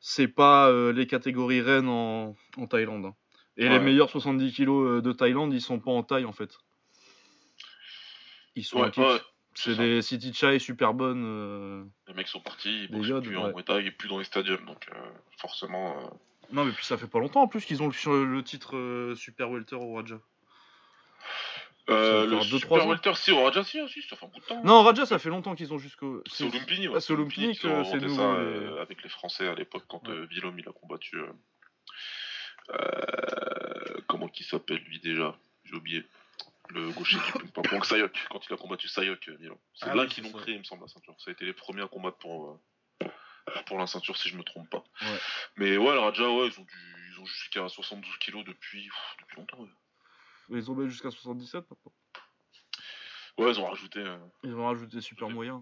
c'est 0.00 0.28
pas 0.28 0.70
les 0.92 1.06
catégories 1.06 1.60
reines 1.60 1.88
en, 1.88 2.34
en 2.58 2.66
Thaïlande. 2.66 3.06
hein. 3.06 3.14
Et 3.56 3.68
les 3.68 3.78
meilleurs 3.78 4.10
70 4.10 4.52
kilos 4.52 5.02
de 5.02 5.12
Thaïlande, 5.12 5.52
ils 5.54 5.60
sont 5.62 5.78
pas 5.80 5.90
en 5.90 6.02
taille 6.02 6.26
en 6.26 6.32
fait. 6.32 6.58
Ils 8.54 8.64
sont 8.64 8.78
en 8.78 8.82
ouais, 8.88 8.98
ouais, 8.98 9.20
C'est 9.54 9.74
des 9.76 10.02
City 10.02 10.32
Chai 10.34 10.58
super 10.58 10.94
bonnes. 10.94 11.24
euh, 11.24 11.84
les 12.08 12.14
mecs 12.14 12.28
sont 12.28 12.40
partis, 12.40 12.86
ils 12.90 13.06
yods, 13.06 13.20
plus 13.22 13.36
ouais. 13.36 13.42
en 13.42 13.52
Muay 13.52 13.62
Thai 13.62 13.84
et 13.86 13.90
plus 13.90 14.08
dans 14.08 14.18
les 14.18 14.24
stadiums 14.24 14.64
donc 14.66 14.86
euh, 14.92 14.98
forcément 15.38 15.96
euh, 15.98 16.08
Non, 16.52 16.64
mais 16.64 16.72
puis 16.72 16.84
ça 16.84 16.96
fait 16.96 17.06
pas 17.08 17.18
longtemps 17.18 17.42
en 17.42 17.48
plus 17.48 17.64
qu'ils 17.64 17.82
ont 17.82 17.88
le, 17.88 18.24
le 18.24 18.42
titre 18.44 18.76
euh, 18.76 19.14
Super 19.16 19.50
Welter 19.50 19.76
au 19.76 19.94
Raja. 19.94 20.20
euh, 21.88 22.26
le 22.26 22.38
deux, 22.50 22.58
Super. 22.58 22.86
Welter 22.86 23.14
si 23.14 23.32
au 23.32 23.42
Raja 23.44 23.62
si 23.64 23.80
aussi, 23.80 24.02
ça 24.02 24.16
fait 24.16 24.26
un 24.26 24.28
bout 24.28 24.40
de 24.40 24.44
temps. 24.44 24.62
Non, 24.64 24.80
au 24.80 24.82
Raja, 24.82 25.06
ça 25.06 25.18
fait 25.18 25.28
longtemps 25.28 25.54
qu'ils 25.54 25.72
ont 25.72 25.78
jusqu'au. 25.78 26.22
C'est 26.30 26.44
au 26.44 26.50
Lumpini, 26.50 26.86
Ah, 26.86 26.92
ouais. 26.92 27.00
c'est 27.00 27.12
au 27.12 27.16
Lumpini 27.16 27.56
que 27.56 27.66
ont 27.68 27.84
c'est 27.84 27.98
nouveau, 28.00 28.16
ça 28.16 28.34
les- 28.40 28.44
euh, 28.44 28.82
avec 28.82 29.02
les 29.02 29.08
Français 29.08 29.48
à 29.48 29.54
l'époque 29.54 29.84
quand 29.88 30.06
Ouais. 30.08 30.14
euh, 30.14 30.26
Willem 30.30 30.58
il 30.58 30.68
a 30.68 30.72
combattu. 30.72 31.18
comment 34.06 34.28
qu'il 34.28 34.46
s'appelle 34.46 34.78
lui 34.88 34.98
déjà? 35.00 35.36
J'ai 35.64 35.74
oublié. 35.74 36.04
Le 36.70 36.90
gaucher 36.90 37.16
du 37.18 37.32
ping 37.52 37.62
pong 37.62 37.84
Sayok, 37.84 38.12
quand 38.30 38.40
il 38.48 38.52
a 38.52 38.56
combattu 38.56 38.88
Sayok, 38.88 39.26
Willem. 39.38 39.56
C'est 39.74 39.86
Ah 39.88 39.94
là 39.94 40.02
oui, 40.02 40.08
qu'ils 40.08 40.24
l'ont 40.24 40.32
créé, 40.32 40.54
il 40.54 40.58
me 40.58 40.64
semble, 40.64 40.82
la 40.82 40.88
ceinture. 40.88 41.14
Ça 41.18 41.30
a 41.30 41.32
été 41.32 41.44
les 41.44 41.52
premiers 41.52 41.82
à 41.82 41.86
combattre 41.88 42.18
pour, 42.18 42.58
pour 43.66 43.78
la 43.78 43.86
ceinture, 43.86 44.16
si 44.16 44.28
je 44.28 44.36
me 44.36 44.42
trompe 44.42 44.68
pas. 44.70 44.84
Ouais. 45.02 45.18
Mais 45.56 45.76
ouais, 45.76 45.92
le 45.94 45.98
Raja, 46.00 46.22
ouais, 46.30 46.48
ils 46.48 46.60
ont, 46.60 46.64
du, 46.64 47.12
ils 47.12 47.20
ont 47.20 47.26
jusqu'à 47.26 47.68
72 47.68 48.16
kilos 48.18 48.44
depuis, 48.44 48.82
pff, 48.84 49.16
depuis 49.20 49.36
longtemps. 49.38 49.58
Ouais. 49.60 49.68
Ils 50.58 50.70
ont 50.70 50.74
mis 50.74 50.88
jusqu'à 50.90 51.10
77 51.10 51.64
maintenant. 51.70 51.92
Ouais, 53.38 53.50
ils 53.52 53.60
ont 53.60 53.66
rajouté. 53.66 54.00
euh, 54.00 54.16
Ils 54.44 54.54
ont 54.54 54.66
rajouté 54.66 55.00
super 55.00 55.28
moyen. 55.28 55.56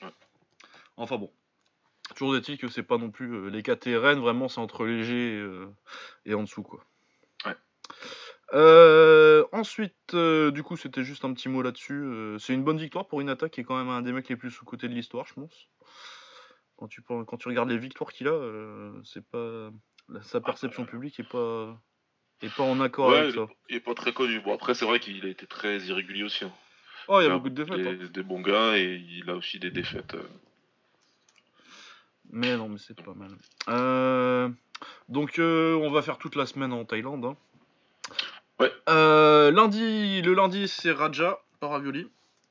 ouais. 0.00 0.06
Ouais. 0.06 0.14
Enfin 0.96 1.16
bon. 1.16 1.32
Toujours 2.16 2.36
est-il 2.36 2.58
que 2.58 2.68
c'est 2.68 2.82
pas 2.82 2.98
non 2.98 3.10
plus. 3.10 3.32
euh, 3.32 3.48
les 3.50 3.62
KTRN, 3.62 4.18
vraiment, 4.18 4.48
c'est 4.48 4.60
entre 4.60 4.84
léger 4.84 5.34
et, 5.34 5.38
euh, 5.38 5.66
et 6.26 6.34
en 6.34 6.42
dessous, 6.42 6.62
quoi. 6.62 6.84
Ouais. 7.46 7.54
Euh, 8.52 9.44
ensuite, 9.52 9.94
euh, 10.14 10.50
du 10.50 10.62
coup, 10.64 10.76
c'était 10.76 11.04
juste 11.04 11.24
un 11.24 11.32
petit 11.32 11.48
mot 11.48 11.62
là-dessus. 11.62 11.94
euh, 12.02 12.38
c'est 12.38 12.52
une 12.52 12.64
bonne 12.64 12.78
victoire 12.78 13.06
pour 13.06 13.22
Inata, 13.22 13.48
qui 13.48 13.60
est 13.60 13.64
quand 13.64 13.78
même 13.78 13.88
un 13.88 14.02
des 14.02 14.12
mecs 14.12 14.28
les 14.28 14.36
plus 14.36 14.50
sous-cotés 14.50 14.88
de 14.88 14.94
l'histoire, 14.94 15.24
je 15.26 15.34
pense. 15.34 15.68
Quand 16.80 16.88
tu, 16.88 17.02
pen- 17.02 17.24
quand 17.26 17.36
tu 17.36 17.46
regardes 17.48 17.68
les 17.68 17.76
victoires 17.78 18.10
qu'il 18.10 18.26
a, 18.26 18.32
euh, 18.32 18.90
c'est 19.04 19.22
pas. 19.24 19.70
Sa 20.22 20.40
perception 20.40 20.84
publique 20.86 21.20
est 21.20 21.28
pas. 21.28 21.78
est 22.42 22.52
pas 22.56 22.62
en 22.62 22.80
accord 22.80 23.10
Ouais, 23.10 23.18
avec 23.18 23.34
il 23.34 23.36
ça. 23.36 23.42
est, 23.42 23.56
il 23.68 23.76
est 23.76 23.80
pas 23.80 23.92
très 23.94 24.12
connu. 24.14 24.40
Bon, 24.40 24.54
après, 24.54 24.72
c'est 24.74 24.86
vrai 24.86 24.98
qu'il 24.98 25.24
a 25.26 25.28
été 25.28 25.46
très 25.46 25.78
irrégulier 25.80 26.24
aussi. 26.24 26.46
hein. 26.46 26.52
Oh, 27.08 27.20
il 27.20 27.26
y 27.26 27.28
a 27.28 27.32
a 27.32 27.36
beaucoup 27.36 27.50
de 27.50 27.62
défaites. 27.62 27.76
des, 27.98 28.04
hein. 28.06 28.08
des 28.12 28.22
bons 28.22 28.40
gars 28.40 28.78
et 28.78 28.94
il 28.96 29.28
a 29.28 29.34
aussi 29.34 29.58
des 29.58 29.70
défaites. 29.70 30.14
euh. 30.14 30.26
Mais 32.32 32.56
non, 32.56 32.68
mais 32.70 32.78
c'est 32.78 33.00
pas 33.00 33.12
mal. 33.14 33.30
Euh, 33.68 34.48
donc, 35.08 35.34
on 35.38 35.90
va 35.90 36.00
faire 36.02 36.16
toute 36.18 36.34
la 36.36 36.46
semaine 36.46 36.72
en 36.72 36.84
Thaïlande. 36.86 37.24
hein. 37.26 37.36
Ouais. 38.58 38.72
Lundi, 39.52 40.22
le 40.22 40.32
lundi, 40.34 40.66
c'est 40.66 40.92
Raja, 40.92 41.40
pas 41.60 41.68
Ravioli. 41.68 42.08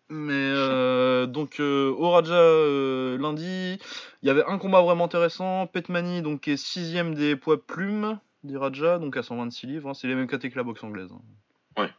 Mais 0.09 0.33
euh, 0.33 1.27
donc, 1.27 1.59
euh, 1.59 1.91
au 1.91 2.09
Raja, 2.09 2.33
euh, 2.33 3.17
lundi, 3.19 3.77
il 4.23 4.27
y 4.27 4.29
avait 4.29 4.44
un 4.45 4.57
combat 4.57 4.81
vraiment 4.81 5.06
intéressant. 5.06 5.67
Petmani, 5.67 6.21
donc, 6.21 6.41
qui 6.41 6.51
est 6.51 6.57
sixième 6.57 7.13
des 7.13 7.35
poids 7.35 7.63
plumes 7.63 8.19
des 8.44 8.57
Raja, 8.57 8.97
donc 8.97 9.15
à 9.17 9.23
126 9.23 9.67
livres. 9.67 9.89
hein. 9.89 9.94
C'est 9.94 10.07
les 10.07 10.15
mêmes 10.15 10.27
catégories 10.27 10.53
que 10.53 10.59
la 10.59 10.63
boxe 10.63 10.83
anglaise. 10.83 11.09
hein. 11.11 11.81
Ouais. 11.81 11.89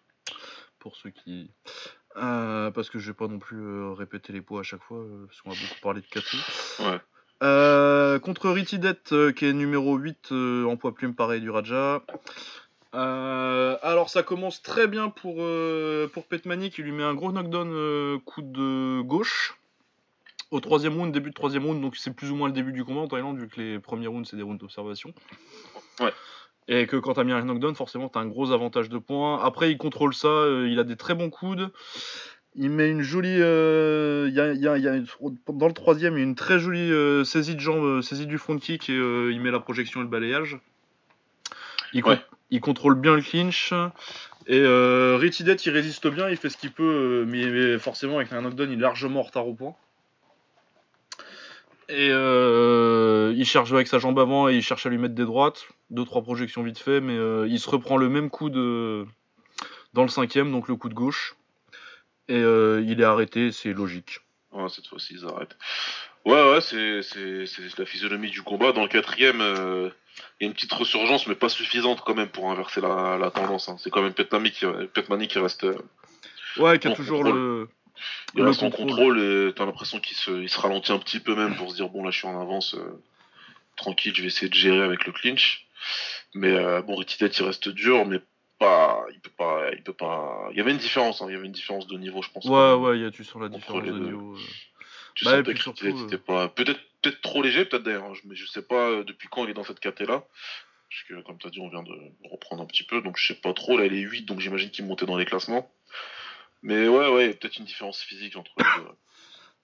Pour 0.79 0.97
ceux 0.97 1.11
qui. 1.11 1.51
Parce 2.15 2.91
que 2.91 2.99
je 2.99 3.07
vais 3.09 3.15
pas 3.17 3.29
non 3.29 3.39
plus 3.39 3.93
répéter 3.93 4.33
les 4.33 4.41
poids 4.41 4.61
à 4.61 4.65
chaque 4.65 4.83
fois, 4.83 5.05
parce 5.27 5.41
qu'on 5.43 5.51
va 5.51 5.57
beaucoup 5.57 5.81
parler 5.81 6.01
de 6.01 6.07
KT. 6.07 6.37
Ouais. 6.81 8.19
Contre 8.21 8.51
Ritidet, 8.51 8.95
qui 9.37 9.47
est 9.47 9.53
numéro 9.53 9.97
8 9.97 10.33
euh, 10.33 10.65
en 10.67 10.77
poids 10.77 10.95
plume, 10.95 11.15
pareil 11.15 11.41
du 11.41 11.51
Raja. 11.51 12.03
Euh, 12.95 13.77
alors 13.83 14.09
ça 14.09 14.23
commence 14.25 14.63
très 14.63 14.89
bien 14.89 15.11
pour, 15.11 15.37
euh, 15.39 16.09
pour 16.09 16.25
Petmani 16.27 16.71
qui 16.71 16.83
lui 16.83 16.91
met 16.91 17.05
un 17.05 17.15
gros 17.15 17.31
knockdown 17.31 17.71
euh, 17.73 18.19
coup 18.25 18.43
de 18.43 19.01
gauche 19.03 19.57
au 20.51 20.59
troisième 20.59 20.97
round, 20.97 21.13
début 21.13 21.31
de 21.31 21.35
troisième 21.35 21.65
round, 21.67 21.81
donc 21.81 21.97
c'est 21.97 22.13
plus 22.13 22.33
ou 22.33 22.35
moins 22.35 22.49
le 22.49 22.53
début 22.53 22.73
du 22.73 22.85
combat 22.85 23.03
en 23.03 23.07
Thaïlande 23.07 23.39
vu 23.39 23.47
que 23.47 23.61
les 23.61 23.79
premiers 23.79 24.09
rounds 24.09 24.29
c'est 24.29 24.37
des 24.37 24.43
rounds 24.43 24.61
d'observation. 24.61 25.15
Ouais. 26.01 26.13
Et 26.67 26.87
que 26.89 26.97
quand 26.97 27.15
t'as 27.15 27.23
mis 27.23 27.31
un 27.33 27.45
knockdown, 27.45 27.77
forcément 27.77 28.09
t'as 28.09 28.21
un 28.21 28.27
gros 28.27 28.51
avantage 28.51 28.89
de 28.89 28.99
points. 28.99 29.41
Après 29.41 29.71
il 29.71 29.79
contrôle 29.79 30.13
ça, 30.13 30.27
euh, 30.27 30.69
il 30.69 30.81
a 30.81 30.85
des 30.85 30.97
très 30.97 31.15
bons 31.15 31.31
coudes. 31.31 31.71
Il 32.57 32.71
met 32.71 32.91
une 32.91 33.03
jolie. 33.03 33.29
y 33.39 33.43
a- 33.43 34.27
il 34.27 34.61
y 34.61 34.67
a- 34.67 34.77
il 34.77 34.83
y 34.83 34.89
a 34.89 34.97
une- 34.97 35.07
dans 35.49 35.69
le 35.69 35.73
troisième, 35.73 36.15
il 36.15 36.19
y 36.19 36.23
a 36.23 36.25
une 36.25 36.35
très 36.35 36.59
jolie 36.59 36.91
saisie 37.25 37.55
de 37.55 37.61
jambe, 37.61 38.03
saisie 38.03 38.27
du 38.27 38.39
front 38.39 38.59
kick 38.59 38.91
et 38.91 38.95
il 38.97 39.41
met 39.41 39.53
la 39.53 39.61
projection 39.61 40.01
et 40.01 40.03
le 40.03 40.09
balayage. 40.11 40.59
Il, 41.93 42.61
contrôle 42.61 42.95
bien 42.95 43.15
le 43.17 43.23
clinch. 43.23 43.73
Et 44.47 44.59
euh, 44.59 45.17
Ritidet, 45.21 45.55
il 45.55 45.73
résiste 45.73 46.07
bien, 46.09 46.29
il 46.29 46.37
fait 46.37 46.49
ce 46.49 46.57
qu'il 46.57 46.73
peut, 46.73 46.83
euh, 46.83 47.25
mais, 47.27 47.47
mais 47.47 47.79
forcément, 47.79 48.17
avec 48.17 48.33
un 48.33 48.43
knockdown, 48.43 48.71
il 48.71 48.79
est 48.79 48.83
largement 48.83 49.21
en 49.21 49.25
retard 49.25 49.47
au 49.47 49.55
point. 49.55 49.75
Et 51.91 52.11
euh, 52.13 53.35
il 53.37 53.45
cherche 53.45 53.73
avec 53.73 53.89
sa 53.89 53.99
jambe 53.99 54.19
avant 54.21 54.49
et 54.49 54.55
il 54.55 54.63
cherche 54.63 54.87
à 54.87 54.89
lui 54.91 54.99
mettre 54.99 55.15
des 55.15 55.25
droites. 55.25 55.67
Deux, 55.91 56.05
trois 56.05 56.23
projections 56.23 56.63
vite 56.63 56.79
fait, 56.79 57.01
mais 57.01 57.17
euh, 57.17 57.49
il 57.49 57.59
se 57.59 57.69
reprend 57.69 57.97
le 57.97 58.09
même 58.09 58.31
coup 58.31 58.49
de... 58.49 59.05
dans 59.93 60.03
le 60.03 60.09
cinquième, 60.09 60.53
donc 60.53 60.69
le 60.69 60.77
coup 60.77 60.89
de 60.89 60.95
gauche. 60.95 61.35
Et 62.29 62.37
euh, 62.37 62.81
il 62.87 63.01
est 63.01 63.05
arrêté, 63.05 63.51
c'est 63.51 63.73
logique. 63.73 64.21
Ouais, 64.53 64.69
cette 64.69 64.87
fois-ci, 64.87 65.15
ils 65.15 65.25
arrêtent. 65.27 65.57
Ouais, 66.25 66.53
ouais, 66.53 66.61
c'est, 66.61 67.03
c'est, 67.03 67.47
c'est 67.47 67.77
la 67.77 67.87
physionomie 67.87 68.31
du 68.31 68.43
combat. 68.43 68.71
Dans 68.71 68.83
le 68.83 68.89
quatrième, 68.89 69.41
euh, 69.41 69.91
il 70.41 70.45
y 70.45 70.47
a 70.47 70.49
une 70.49 70.55
petite 70.55 70.73
resurgence, 70.73 71.27
mais 71.27 71.35
pas 71.35 71.49
suffisante 71.49 72.01
quand 72.03 72.15
même 72.15 72.29
pour 72.29 72.51
inverser 72.51 72.81
la, 72.81 73.17
la 73.19 73.31
tendance. 73.31 73.69
hein. 73.69 73.77
C'est 73.79 73.91
quand 73.91 74.03
même 74.03 74.15
Petmani 74.15 74.51
qui, 74.51 74.65
Petmani 74.93 75.29
qui 75.29 75.39
reste, 75.39 75.65
euh, 75.65 75.79
Ouais, 76.57 76.79
qui 76.79 76.89
a 76.89 76.93
toujours 76.93 77.23
contrôle. 77.23 77.39
le. 77.39 77.69
il 78.37 78.43
reste 78.43 78.63
en 78.63 78.71
contrôle 78.71 79.21
et 79.21 79.53
t'as 79.55 79.65
l'impression 79.67 80.01
qu'il 80.01 80.17
se, 80.17 80.31
il 80.31 80.49
se 80.49 80.59
ralentit 80.61 80.93
un 80.93 80.99
petit 80.99 81.21
peu 81.21 81.35
même 81.37 81.55
pour 81.57 81.71
se 81.71 81.77
dire 81.77 81.89
bon 81.89 82.03
là 82.05 82.11
je 82.11 82.19
suis 82.19 82.27
en 82.29 82.41
avance, 82.41 82.75
euh, 82.75 83.03
tranquille, 83.77 84.13
je 84.15 84.23
vais 84.23 84.29
essayer 84.29 84.49
de 84.49 84.55
gérer 84.55 84.81
avec 84.83 85.07
le 85.07 85.13
clinch. 85.13 85.67
Mais 86.35 86.51
euh, 86.53 86.83
bon, 86.83 86.97
Ritidet 86.97 87.29
il 87.29 87.45
reste 87.45 87.69
dur, 87.69 88.05
mais 88.07 88.21
pas, 88.59 89.05
il 89.13 89.21
peut 89.21 89.31
pas, 89.39 89.71
il 89.73 89.83
peut 89.83 89.93
pas. 89.95 90.49
Il 90.51 90.59
y 90.59 90.61
avait 90.61 90.73
une 90.73 90.77
différence, 90.79 91.23
hein, 91.23 91.27
il 91.29 91.33
y 91.33 91.37
avait 91.37 91.47
une 91.47 91.53
différence 91.53 91.87
de 91.87 91.97
niveau, 91.97 92.21
je 92.23 92.31
pense. 92.31 92.45
Ouais, 92.45 92.75
ouais, 92.75 92.99
y 92.99 93.05
a 93.07 93.11
tu 93.11 93.25
sens 93.25 93.41
la 93.41 93.49
différence 93.49 93.85
de 93.85 93.91
niveau. 93.99 94.35
euh. 94.35 94.39
Tu 95.15 95.25
Bah, 95.25 95.37
sentais 95.39 95.55
que 95.55 95.61
surtout, 95.61 95.85
Ritidet 95.87 96.05
était 96.05 96.19
pas, 96.19 96.49
peut-être, 96.49 96.81
peut-être 97.03 97.21
trop 97.21 97.43
léger, 97.43 97.65
peut-être 97.65 97.83
d'ailleurs, 97.83 98.05
hein, 98.05 98.15
je- 98.15 98.27
mais 98.29 98.35
je 98.35 98.47
sais 98.47 98.63
pas 98.63 98.89
euh, 98.91 99.05
depuis 99.05 99.29
quand 99.29 99.45
il 99.45 99.51
est 99.51 99.55
dans 99.55 99.65
cette 99.65 99.81
caté 99.81 100.07
là. 100.07 100.25
Parce 100.91 101.03
que 101.05 101.23
comme 101.27 101.39
t'as 101.39 101.51
dit, 101.51 101.61
on 101.61 101.69
vient 101.69 101.83
de 101.85 101.93
reprendre 102.29 102.63
un 102.63 102.67
petit 102.67 102.83
peu, 102.83 103.01
donc 103.01 103.17
je 103.17 103.29
sais 103.29 103.41
pas 103.41 103.53
trop. 103.53 103.79
Là, 103.79 103.87
il 103.87 103.95
est 103.95 104.01
8, 104.01 104.23
donc 104.25 104.41
j'imagine 104.41 104.71
qu'il 104.71 104.85
montait 104.87 105.07
dans 105.07 105.17
les 105.17 105.25
classements. 105.25 105.73
Mais 106.63 106.89
ouais, 106.89 107.09
ouais, 107.09 107.25
il 107.25 107.27
y 107.29 107.31
a 107.31 107.35
peut-être 107.35 107.59
une 107.59 107.65
différence 107.65 108.03
physique 108.03 108.37
entre 108.37 108.51
les 108.59 108.65
deux. 108.65 108.89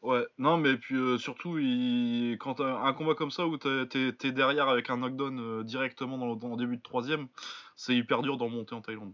Ouais, 0.03 0.25
non, 0.39 0.57
mais 0.57 0.77
puis 0.77 0.95
euh, 0.95 1.19
surtout, 1.19 1.59
il... 1.59 2.37
quand 2.39 2.61
un 2.61 2.93
combat 2.93 3.15
comme 3.15 3.33
ça 3.33 3.47
où 3.47 3.57
t'es, 3.59 4.13
derrière 4.33 4.69
avec 4.69 4.89
un 4.89 4.99
knockdown 4.99 5.41
euh, 5.41 5.65
directement 5.65 6.17
dans 6.17 6.27
le, 6.31 6.37
dans 6.37 6.51
le 6.51 6.57
début 6.57 6.77
de 6.77 6.83
troisième, 6.83 7.27
c'est 7.75 7.95
hyper 7.95 8.23
dur 8.23 8.37
d'en 8.37 8.49
monter 8.49 8.75
en 8.75 8.81
Thaïlande. 8.81 9.13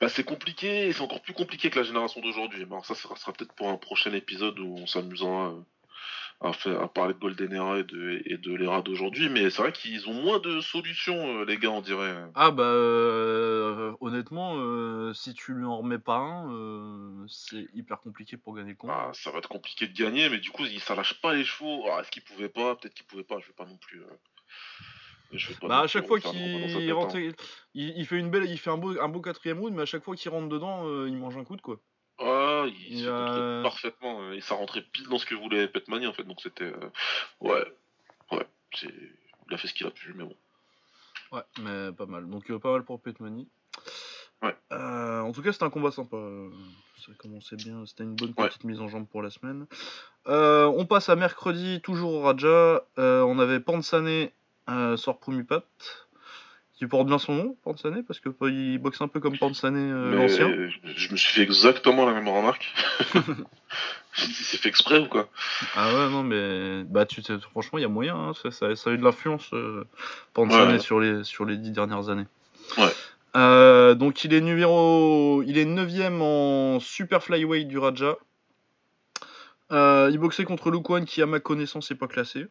Bah, 0.00 0.08
c'est 0.08 0.24
compliqué, 0.24 0.92
c'est 0.92 1.02
encore 1.02 1.20
plus 1.22 1.34
compliqué 1.34 1.70
que 1.70 1.78
la 1.78 1.84
génération 1.84 2.20
d'aujourd'hui. 2.20 2.62
Alors 2.62 2.86
ça, 2.86 2.94
ça 2.94 3.14
sera 3.16 3.32
peut-être 3.32 3.52
pour 3.54 3.68
un 3.68 3.76
prochain 3.76 4.12
épisode 4.14 4.58
où 4.60 4.76
on 4.78 4.86
s'amusera 4.86 5.54
à, 6.40 6.52
faire, 6.52 6.80
à 6.80 6.88
parler 6.92 7.14
de 7.14 7.18
Golden 7.18 7.52
Era 7.52 7.78
et 7.78 7.84
de, 7.84 8.22
et 8.24 8.38
de 8.38 8.54
l'era 8.54 8.82
d'aujourd'hui. 8.82 9.28
Mais 9.28 9.50
c'est 9.50 9.62
vrai 9.62 9.72
qu'ils 9.72 10.08
ont 10.08 10.14
moins 10.14 10.38
de 10.38 10.60
solutions, 10.60 11.40
euh, 11.40 11.44
les 11.44 11.58
gars, 11.58 11.70
on 11.70 11.80
dirait. 11.82 12.16
Ah 12.34 12.50
bah 12.50 12.62
euh, 12.64 13.92
honnêtement, 14.00 14.54
euh, 14.56 15.12
si 15.12 15.34
tu 15.34 15.52
lui 15.52 15.64
en 15.64 15.78
remets 15.78 15.98
pas 15.98 16.16
un, 16.16 16.52
euh, 16.52 17.24
c'est 17.28 17.66
hyper 17.74 18.00
compliqué 18.00 18.36
pour 18.36 18.54
gagner 18.56 18.70
le 18.70 18.76
combat. 18.76 19.08
Ah, 19.08 19.10
ça 19.12 19.30
va 19.30 19.38
être 19.38 19.48
compliqué 19.48 19.86
de 19.86 19.92
gagner, 19.92 20.28
mais 20.28 20.38
du 20.38 20.50
coup, 20.50 20.64
il- 20.64 20.80
ça 20.80 20.94
lâche 20.94 21.20
pas 21.20 21.34
les 21.34 21.44
chevaux. 21.44 21.84
Ah, 21.90 22.00
Est-ce 22.00 22.10
qu'ils 22.10 22.24
pouvaient 22.24 22.48
pas? 22.48 22.76
Peut-être 22.76 22.94
qu'ils 22.94 23.06
pouvaient 23.06 23.24
pas, 23.24 23.38
je 23.38 23.46
vais 23.46 23.52
pas 23.52 23.66
non 23.66 23.76
plus. 23.76 24.02
Bah, 25.66 25.80
à 25.80 25.86
chaque 25.86 26.06
fois 26.06 26.18
qu'il 26.18 26.92
rentre, 26.92 27.16
il, 27.16 27.34
il, 27.74 28.06
fait 28.06 28.18
une 28.18 28.30
belle, 28.30 28.46
il 28.50 28.58
fait 28.58 28.70
un 28.70 28.78
beau, 28.78 28.98
un 29.00 29.08
beau 29.08 29.20
quatrième 29.20 29.60
round, 29.60 29.74
mais 29.74 29.82
à 29.82 29.86
chaque 29.86 30.02
fois 30.02 30.16
qu'il 30.16 30.30
rentre 30.30 30.48
dedans, 30.48 30.86
euh, 30.86 31.08
il 31.08 31.16
mange 31.16 31.36
un 31.36 31.44
coup 31.44 31.56
de 31.56 31.62
quoi. 31.62 31.80
Il, 32.66 33.04
se 33.04 33.08
a... 33.08 33.62
parfaitement 33.62 34.22
euh, 34.22 34.32
et 34.32 34.40
ça 34.40 34.54
rentrait 34.54 34.82
pile 34.82 35.08
dans 35.08 35.18
ce 35.18 35.26
que 35.26 35.34
voulait 35.34 35.68
Petmani 35.68 36.06
en 36.06 36.12
fait, 36.12 36.24
donc 36.24 36.40
c'était 36.40 36.64
euh, 36.64 36.90
ouais, 37.40 37.64
ouais, 38.32 38.46
c'est, 38.74 38.92
il 39.48 39.54
a 39.54 39.58
fait 39.58 39.68
ce 39.68 39.74
qu'il 39.74 39.86
a 39.86 39.90
pu, 39.90 40.12
mais 40.14 40.24
bon. 40.24 40.36
Ouais, 41.32 41.42
mais 41.60 41.92
pas 41.92 42.06
mal. 42.06 42.28
Donc 42.28 42.50
pas 42.58 42.72
mal 42.72 42.84
pour 42.84 43.00
Petmani. 43.00 43.48
Ouais. 44.42 44.56
en 44.70 45.32
tout 45.32 45.42
cas, 45.42 45.52
c'était 45.52 45.64
un 45.64 45.70
combat 45.70 45.90
sympa. 45.90 46.16
Ça 47.06 47.12
commençait 47.18 47.56
bien. 47.56 47.84
C'était 47.86 48.04
une 48.04 48.14
bonne 48.14 48.34
petite 48.34 48.64
mise 48.64 48.80
en 48.80 48.88
jambe 48.88 49.06
pour 49.06 49.22
la 49.22 49.30
semaine. 49.30 49.66
on 50.26 50.86
passe 50.86 51.08
à 51.08 51.16
mercredi, 51.16 51.80
toujours 51.82 52.14
au 52.14 52.20
Raja. 52.22 52.82
on 52.96 53.38
avait 53.38 53.60
Pansane 53.60 54.30
euh, 54.70 54.96
sort 54.96 55.18
Promupat, 55.18 55.64
qui 56.80 56.86
porte 56.86 57.06
bien 57.06 57.18
son 57.18 57.34
nom, 57.34 57.56
Pansane, 57.62 58.02
parce 58.04 58.20
que 58.20 58.30
il 58.48 58.78
boxe 58.78 59.02
un 59.02 59.08
peu 59.08 59.20
comme 59.20 59.36
Pansane 59.36 59.76
euh, 59.76 60.14
l'ancien. 60.14 60.48
Je 60.96 61.12
me 61.12 61.16
suis 61.18 61.34
fait 61.34 61.42
exactement 61.42 62.06
la 62.06 62.14
même 62.14 62.26
remarque. 62.26 62.72
C'est 64.14 64.56
fait 64.56 64.70
exprès 64.70 64.98
ou 64.98 65.06
quoi? 65.06 65.28
Ah 65.76 65.92
ouais, 65.92 66.08
non, 66.08 66.22
mais 66.22 66.82
bah, 66.84 67.04
tu 67.04 67.20
franchement, 67.50 67.78
il 67.78 67.82
y 67.82 67.84
a 67.84 67.88
moyen. 67.88 68.16
Hein, 68.16 68.32
ça, 68.50 68.66
a 68.68 68.92
eu 68.92 68.96
de 68.96 69.04
l'influence, 69.04 69.50
euh, 69.52 69.84
Pansane, 70.32 70.80
sur, 70.80 71.00
les, 71.00 71.22
sur 71.22 71.44
les 71.44 71.58
dix 71.58 71.70
dernières 71.70 72.08
années. 72.08 72.26
Ouais. 72.78 72.92
Euh, 73.36 73.94
donc 73.94 74.24
il 74.24 74.32
est 74.32 74.40
numéro, 74.40 75.42
il 75.42 75.58
est 75.58 75.66
9 75.66 75.92
en 76.22 76.80
super 76.80 77.22
flyweight 77.22 77.68
du 77.68 77.76
Raja. 77.76 78.16
il 79.70 80.18
boxait 80.18 80.44
contre 80.44 80.70
Luquan 80.70 81.04
qui 81.04 81.20
à 81.20 81.26
ma 81.26 81.40
connaissance 81.40 81.90
n'est 81.90 81.98
pas 81.98 82.08
classé. 82.08 82.46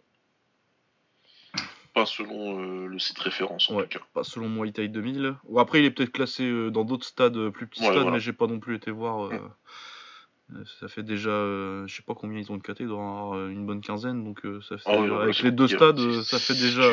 Pas 1.99 2.05
selon 2.05 2.61
euh, 2.61 2.87
le 2.87 2.97
site 2.97 3.19
référence 3.19 3.69
en 3.69 3.81
tout 3.81 3.87
cas. 3.89 3.99
Pas 4.13 4.23
selon 4.23 4.47
Muay 4.47 4.71
Thai 4.71 4.87
2000. 4.87 5.35
Ou 5.49 5.59
après 5.59 5.79
il 5.79 5.85
est 5.85 5.91
peut-être 5.91 6.13
classé 6.13 6.45
euh, 6.45 6.69
dans 6.69 6.85
d'autres 6.85 7.05
stades, 7.05 7.35
euh, 7.35 7.51
plus 7.51 7.67
petits 7.67 7.83
stades, 7.83 8.07
mais 8.09 8.21
j'ai 8.21 8.31
pas 8.31 8.47
non 8.47 8.59
plus 8.59 8.75
été 8.75 8.89
voir. 8.89 9.29
Mm. 9.29 10.63
Ça 10.79 10.87
fait 10.87 11.03
déjà, 11.03 11.29
je 11.29 11.93
sais 11.93 12.01
pas 12.01 12.15
combien 12.15 12.39
ils 12.39 12.51
ont 12.53 12.57
de 12.57 12.61
KT, 12.61 12.83
avoir 12.83 13.37
une 13.49 13.65
bonne 13.65 13.81
quinzaine, 13.81 14.23
donc 14.23 14.39
ça 14.67 14.77
fait, 14.77 14.89
ah 14.89 15.21
avec 15.21 15.43
les 15.43 15.51
deux 15.51 15.67
stades, 15.67 15.99
ça 16.23 16.39
fait 16.39 16.55
déjà. 16.55 16.83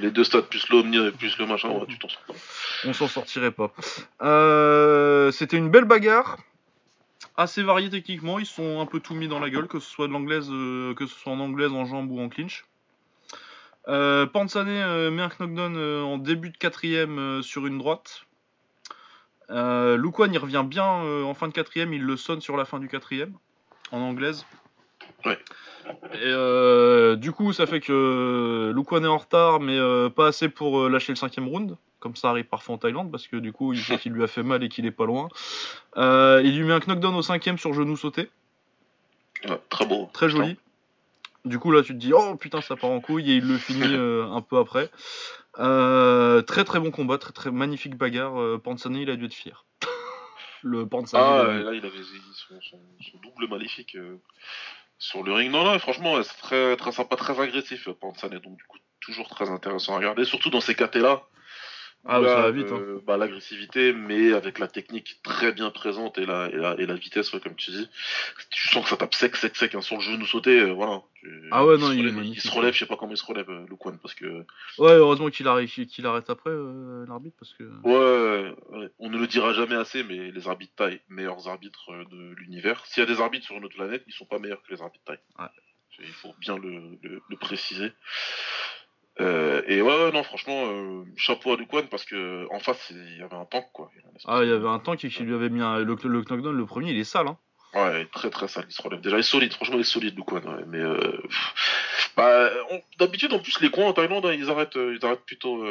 les 0.00 0.10
deux 0.10 0.24
stades 0.24 0.46
plus 0.46 0.66
l'Omni 0.70 0.96
et 0.96 1.12
plus 1.12 1.38
le 1.38 1.46
machin, 1.46 1.68
tu 1.86 1.98
t'en. 1.98 2.08
On 2.86 2.94
s'en 2.94 3.06
sortirait 3.06 3.52
pas. 3.52 3.70
C'était 5.30 5.58
une 5.58 5.70
belle 5.70 5.84
bagarre 5.84 6.38
assez 7.36 7.62
variée 7.62 7.90
techniquement. 7.90 8.38
Ils 8.38 8.46
sont 8.46 8.80
un 8.80 8.86
peu 8.86 8.98
tout 8.98 9.14
mis 9.14 9.28
dans 9.28 9.40
la 9.40 9.50
gueule, 9.50 9.68
que 9.68 9.78
ce 9.78 9.90
soit 9.90 10.08
de 10.08 10.12
l'anglaise, 10.12 10.48
que 10.48 11.06
ce 11.06 11.14
soit 11.14 11.32
en 11.32 11.38
anglaise, 11.38 11.70
en 11.70 11.84
jambe 11.84 12.10
ou 12.10 12.18
en 12.18 12.30
clinch. 12.30 12.64
Euh, 13.88 14.26
Pansane 14.26 14.68
euh, 14.68 15.10
met 15.10 15.22
un 15.22 15.28
knockdown 15.28 15.76
euh, 15.76 16.02
en 16.02 16.18
début 16.18 16.50
de 16.50 16.56
quatrième 16.56 17.18
euh, 17.18 17.42
sur 17.42 17.66
une 17.66 17.78
droite. 17.78 18.22
Euh, 19.50 19.96
Luquan 19.96 20.32
il 20.32 20.38
revient 20.38 20.64
bien 20.66 20.84
en 20.84 21.34
fin 21.34 21.46
de 21.46 21.52
quatrième, 21.52 21.92
il 21.92 22.02
le 22.02 22.16
sonne 22.16 22.40
sur 22.40 22.56
la 22.56 22.64
fin 22.64 22.80
du 22.80 22.88
quatrième 22.88 23.32
en 23.92 23.98
anglaise. 24.00 24.44
Ouais. 25.24 25.38
Et 26.14 27.16
du 27.16 27.30
coup, 27.30 27.52
ça 27.52 27.66
fait 27.66 27.78
que 27.78 28.72
Luquan 28.74 29.04
est 29.04 29.08
en 29.08 29.18
retard, 29.18 29.60
mais 29.60 29.78
pas 30.10 30.26
assez 30.26 30.48
pour 30.48 30.88
lâcher 30.88 31.12
le 31.12 31.16
cinquième 31.16 31.46
round, 31.46 31.76
comme 32.00 32.16
ça 32.16 32.30
arrive 32.30 32.46
parfois 32.46 32.74
en 32.74 32.78
Thaïlande, 32.78 33.12
parce 33.12 33.28
que 33.28 33.36
du 33.36 33.52
coup, 33.52 33.72
il 33.72 33.80
sait 33.80 33.98
qu'il 33.98 34.12
lui 34.12 34.24
a 34.24 34.26
fait 34.26 34.42
mal 34.42 34.64
et 34.64 34.68
qu'il 34.68 34.84
est 34.84 34.90
pas 34.90 35.06
loin. 35.06 35.28
il 35.96 36.58
lui 36.58 36.64
met 36.64 36.72
un 36.72 36.80
knockdown 36.80 37.14
au 37.14 37.22
cinquième 37.22 37.56
sur 37.56 37.72
genou 37.72 37.96
sauté. 37.96 38.28
très 39.70 39.86
beau. 39.86 40.10
Très 40.12 40.28
joli. 40.28 40.56
Du 41.46 41.60
coup, 41.60 41.70
là, 41.70 41.82
tu 41.82 41.92
te 41.92 41.98
dis, 41.98 42.12
oh 42.12 42.34
putain, 42.34 42.60
ça 42.60 42.74
part 42.74 42.90
en 42.90 43.00
couille, 43.00 43.30
et 43.30 43.36
il 43.36 43.46
le 43.46 43.56
finit 43.56 43.82
euh, 43.94 44.26
un 44.30 44.42
peu 44.42 44.58
après. 44.58 44.90
Euh, 45.58 46.42
très 46.42 46.64
très 46.64 46.80
bon 46.80 46.90
combat, 46.90 47.18
très 47.18 47.32
très 47.32 47.52
magnifique 47.52 47.96
bagarre. 47.96 48.38
Euh, 48.38 48.60
il 48.90 49.10
a 49.10 49.16
dû 49.16 49.26
être 49.26 49.34
fier. 49.34 49.64
le 50.62 50.86
Pansane. 50.88 51.20
Ah, 51.22 51.44
là, 51.44 51.72
il 51.72 51.86
avait 51.86 52.02
son, 52.60 53.18
double 53.22 53.48
maléfique 53.48 53.96
sur 54.98 55.22
le 55.22 55.32
ring. 55.32 55.52
Non, 55.52 55.64
non, 55.64 55.78
franchement, 55.78 56.20
c'est 56.24 56.36
très, 56.38 56.76
très 56.76 56.90
sympa, 56.90 57.14
très 57.14 57.40
agressif, 57.40 57.88
Pansane. 58.00 58.38
Donc, 58.40 58.56
du 58.56 58.64
coup, 58.64 58.78
toujours 59.00 59.28
très 59.28 59.48
intéressant 59.48 59.94
à 59.94 59.98
regarder, 59.98 60.24
surtout 60.24 60.50
dans 60.50 60.60
ces 60.60 60.74
KT-là. 60.74 61.22
Ah, 62.08 62.20
ça 62.24 62.42
va 62.42 62.50
vite. 62.50 62.68
Hein. 62.70 62.78
Euh, 62.80 63.00
bah, 63.06 63.16
l'agressivité, 63.16 63.92
mais 63.92 64.32
avec 64.32 64.58
la 64.58 64.68
technique 64.68 65.20
très 65.22 65.52
bien 65.52 65.70
présente 65.70 66.18
et 66.18 66.26
la, 66.26 66.48
et 66.48 66.56
la, 66.56 66.74
et 66.78 66.86
la 66.86 66.94
vitesse, 66.94 67.30
comme 67.30 67.56
tu 67.56 67.70
dis. 67.70 67.88
Tu 68.50 68.68
sens 68.68 68.84
que 68.84 68.90
ça 68.90 68.96
tape 68.96 69.14
sec, 69.14 69.36
sec, 69.36 69.56
sec. 69.56 69.74
Hein, 69.74 69.80
sur 69.80 69.96
le 69.96 70.02
genou 70.02 70.26
sauté, 70.26 70.60
euh, 70.60 70.72
voilà. 70.72 71.02
ah 71.50 71.66
ouais, 71.66 71.78
non, 71.78 71.92
il, 71.92 72.06
il, 72.24 72.40
se 72.40 72.50
relève, 72.50 72.72
je 72.74 72.80
sais 72.80 72.86
pas 72.86 72.96
comment 72.96 73.12
il 73.12 73.18
se 73.18 73.24
relève, 73.24 73.50
euh, 73.50 73.66
Luquan, 73.68 73.96
parce 74.00 74.14
que. 74.14 74.24
Ouais, 74.78 74.92
heureusement 74.92 75.30
qu'il 75.30 75.48
arrête, 75.48 75.68
qu'il 75.68 76.06
arrête 76.06 76.30
après, 76.30 76.52
l'arbitre, 77.08 77.36
parce 77.38 77.52
que. 77.54 77.64
Ouais, 77.82 78.54
ouais, 78.70 78.88
on 78.98 79.10
ne 79.10 79.18
le 79.18 79.26
dira 79.26 79.52
jamais 79.52 79.76
assez, 79.76 80.02
mais 80.02 80.30
les 80.30 80.48
arbitres 80.48 80.74
taille, 80.76 81.00
meilleurs 81.08 81.48
arbitres 81.48 81.92
de 82.10 82.34
l'univers. 82.34 82.84
S'il 82.86 83.02
y 83.02 83.06
a 83.06 83.12
des 83.12 83.20
arbitres 83.20 83.46
sur 83.46 83.60
notre 83.60 83.74
planète, 83.74 84.02
ils 84.06 84.12
sont 84.12 84.26
pas 84.26 84.38
meilleurs 84.38 84.62
que 84.62 84.72
les 84.72 84.80
arbitres 84.80 85.04
taille. 85.04 85.18
Ouais. 85.38 85.46
Il 85.98 86.12
faut 86.12 86.34
bien 86.38 86.58
le, 86.58 86.98
le, 87.02 87.22
le 87.26 87.36
préciser. 87.36 87.90
Euh, 89.20 89.62
et 89.66 89.80
ouais, 89.80 90.12
non, 90.12 90.22
franchement, 90.22 90.66
euh, 90.66 91.04
chapeau 91.16 91.54
à 91.54 91.56
Luquan 91.56 91.86
parce 91.90 92.04
que 92.04 92.46
en 92.52 92.58
face, 92.58 92.90
il 92.90 93.18
y 93.18 93.22
avait 93.22 93.36
un 93.36 93.46
tank 93.46 93.66
quoi. 93.72 93.90
Ah, 94.26 94.40
il 94.42 94.48
y 94.48 94.52
avait 94.52 94.68
un 94.68 94.78
tank 94.78 94.98
qui, 94.98 95.08
lui 95.22 95.34
avait 95.34 95.48
mis 95.48 95.62
un, 95.62 95.78
le, 95.78 95.96
le, 96.04 96.22
knockdown, 96.22 96.54
le 96.54 96.66
premier, 96.66 96.90
il 96.90 96.98
est 96.98 97.04
sale, 97.04 97.28
hein. 97.28 97.38
Ouais, 97.74 98.06
très 98.06 98.30
très 98.30 98.48
sale, 98.48 98.66
il 98.68 98.72
se 98.72 98.82
relève. 98.82 99.00
Déjà, 99.00 99.16
il 99.16 99.20
est 99.20 99.22
solide, 99.22 99.52
franchement, 99.52 99.76
il 99.76 99.80
est 99.80 99.84
solide, 99.84 100.16
Luquan, 100.16 100.36
ouais, 100.36 100.64
mais 100.66 100.80
euh, 100.80 101.22
bah, 102.16 102.50
d'habitude, 102.98 103.32
en 103.32 103.38
plus, 103.38 103.60
les 103.60 103.70
coins 103.70 103.86
en 103.86 103.92
Thaïlande, 103.92 104.26
hein, 104.26 104.32
ils 104.32 104.50
arrêtent, 104.50 104.76
ils 104.76 105.04
arrêtent 105.04 105.24
plutôt, 105.24 105.64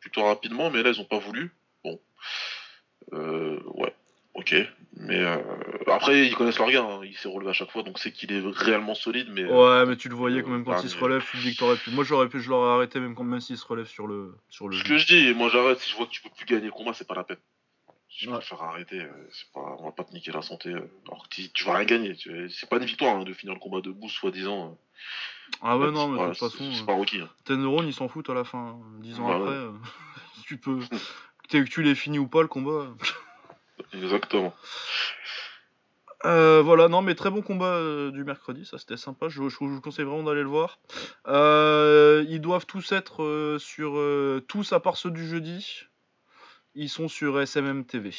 plutôt 0.00 0.24
rapidement, 0.24 0.70
mais 0.70 0.82
là, 0.82 0.90
ils 0.90 1.00
ont 1.00 1.04
pas 1.04 1.18
voulu. 1.18 1.52
Bon, 1.84 2.00
ouais. 3.12 3.94
Ok, 4.36 4.54
mais 4.98 5.18
euh, 5.18 5.38
après 5.86 6.26
ils 6.26 6.34
connaissent 6.34 6.58
leur 6.58 6.70
gars, 6.70 6.82
hein. 6.82 7.00
il 7.02 7.16
s'est 7.16 7.28
relevé 7.28 7.50
à 7.50 7.54
chaque 7.54 7.70
fois, 7.70 7.82
donc 7.82 7.98
c'est 7.98 8.12
qu'il 8.12 8.30
est 8.32 8.42
réellement 8.44 8.94
solide. 8.94 9.28
Mais 9.32 9.46
ouais, 9.46 9.86
mais 9.86 9.96
tu 9.96 10.10
le 10.10 10.14
voyais 10.14 10.42
quand 10.42 10.50
même 10.50 10.62
quand 10.62 10.82
il 10.82 10.90
se 10.90 10.98
relève, 10.98 11.24
tu 11.30 11.38
dis 11.38 11.54
que 11.54 11.58
t'aurais 11.58 11.76
pu. 11.76 11.90
Moi 11.90 12.04
j'aurais 12.04 12.28
pu, 12.28 12.42
je 12.42 12.50
l'aurais 12.50 12.70
arrêté 12.70 13.00
même 13.00 13.14
quand 13.14 13.24
même 13.24 13.40
s'il 13.40 13.56
se 13.56 13.64
relève 13.64 13.86
sur 13.86 14.06
le 14.06 14.36
sur 14.50 14.68
le. 14.68 14.76
Ce 14.76 14.84
que 14.84 14.98
je 14.98 15.06
dis, 15.06 15.34
moi 15.34 15.48
j'arrête 15.48 15.80
si 15.80 15.90
je 15.90 15.96
vois 15.96 16.04
que 16.04 16.10
tu 16.10 16.20
peux 16.20 16.28
plus 16.28 16.44
gagner 16.44 16.66
le 16.66 16.70
combat, 16.70 16.92
c'est 16.92 17.08
pas 17.08 17.14
la 17.14 17.24
peine. 17.24 17.38
Je 18.10 18.30
vais 18.30 18.40
faire 18.42 18.62
arrêter, 18.62 19.00
euh, 19.00 19.28
c'est 19.30 19.50
pas, 19.52 19.76
on 19.78 19.84
va 19.84 19.92
pas 19.92 20.04
te 20.04 20.12
niquer 20.12 20.32
la 20.32 20.42
santé. 20.42 20.68
Euh. 20.68 20.90
alors 21.08 21.26
que 21.28 21.42
tu, 21.42 21.64
vas 21.64 21.76
rien 21.76 21.86
gagner, 21.86 22.14
c'est 22.50 22.68
pas 22.68 22.76
une 22.76 22.84
victoire 22.84 23.16
hein, 23.16 23.24
de 23.24 23.32
finir 23.32 23.54
le 23.54 23.60
combat 23.60 23.80
debout 23.80 24.10
soi-disant. 24.10 24.78
Ah 25.62 25.78
ouais, 25.78 25.90
non, 25.90 26.08
mais 26.08 26.20
de 26.20 26.28
toute 26.28 26.38
façon. 26.38 26.72
C'est 26.74 26.84
pas. 26.84 26.94
Hein. 26.94 27.28
Tes 27.44 27.56
neurones 27.56 27.86
ils 27.86 27.94
s'en 27.94 28.08
foutent 28.08 28.30
à 28.30 28.34
la 28.34 28.44
fin, 28.44 28.78
dix 29.00 29.18
ans 29.18 29.30
après. 29.30 29.56
tu 30.46 30.58
peux. 30.58 30.80
que 31.48 31.62
tu 31.62 31.82
l'aies 31.82 31.94
fini 31.94 32.18
ou 32.18 32.26
pas 32.26 32.42
le 32.42 32.48
combat. 32.48 32.88
Exactement. 33.92 34.54
Euh, 36.24 36.62
voilà, 36.62 36.88
non, 36.88 37.02
mais 37.02 37.14
très 37.14 37.30
bon 37.30 37.42
combat 37.42 37.74
euh, 37.74 38.10
du 38.10 38.24
mercredi, 38.24 38.64
ça 38.64 38.78
c'était 38.78 38.96
sympa. 38.96 39.28
Je, 39.28 39.40
vous 39.40 39.80
conseille 39.80 40.04
vraiment 40.04 40.24
d'aller 40.24 40.42
le 40.42 40.48
voir. 40.48 40.78
Euh, 41.28 42.24
ils 42.28 42.40
doivent 42.40 42.66
tous 42.66 42.92
être 42.92 43.58
sur 43.60 44.02
tous 44.48 44.72
à 44.72 44.80
part 44.80 44.96
ceux 44.96 45.10
du 45.10 45.26
jeudi. 45.26 45.82
Ils 46.74 46.88
sont 46.88 47.08
sur 47.08 47.40
SMM 47.40 47.84
TV. 47.84 48.12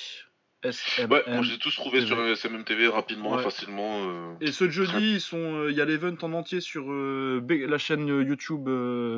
SMM 0.64 1.12
ouais, 1.12 1.24
moi 1.28 1.44
j'ai 1.44 1.60
tous 1.60 1.76
trouvé 1.76 2.06
sur 2.06 2.20
SMM 2.20 2.64
TV 2.64 2.88
rapidement, 2.88 3.38
facilement. 3.40 4.38
Et 4.42 4.52
ceux 4.52 4.68
de 4.68 4.72
jeudi, 4.72 5.14
ils 5.16 5.22
sont, 5.22 5.68
il 5.68 5.76
y 5.76 5.82
a 5.82 5.86
l'event 5.86 6.16
en 6.22 6.34
entier 6.34 6.62
sur 6.62 6.86
la 6.90 7.78
chaîne 7.78 8.08
YouTube 8.08 8.70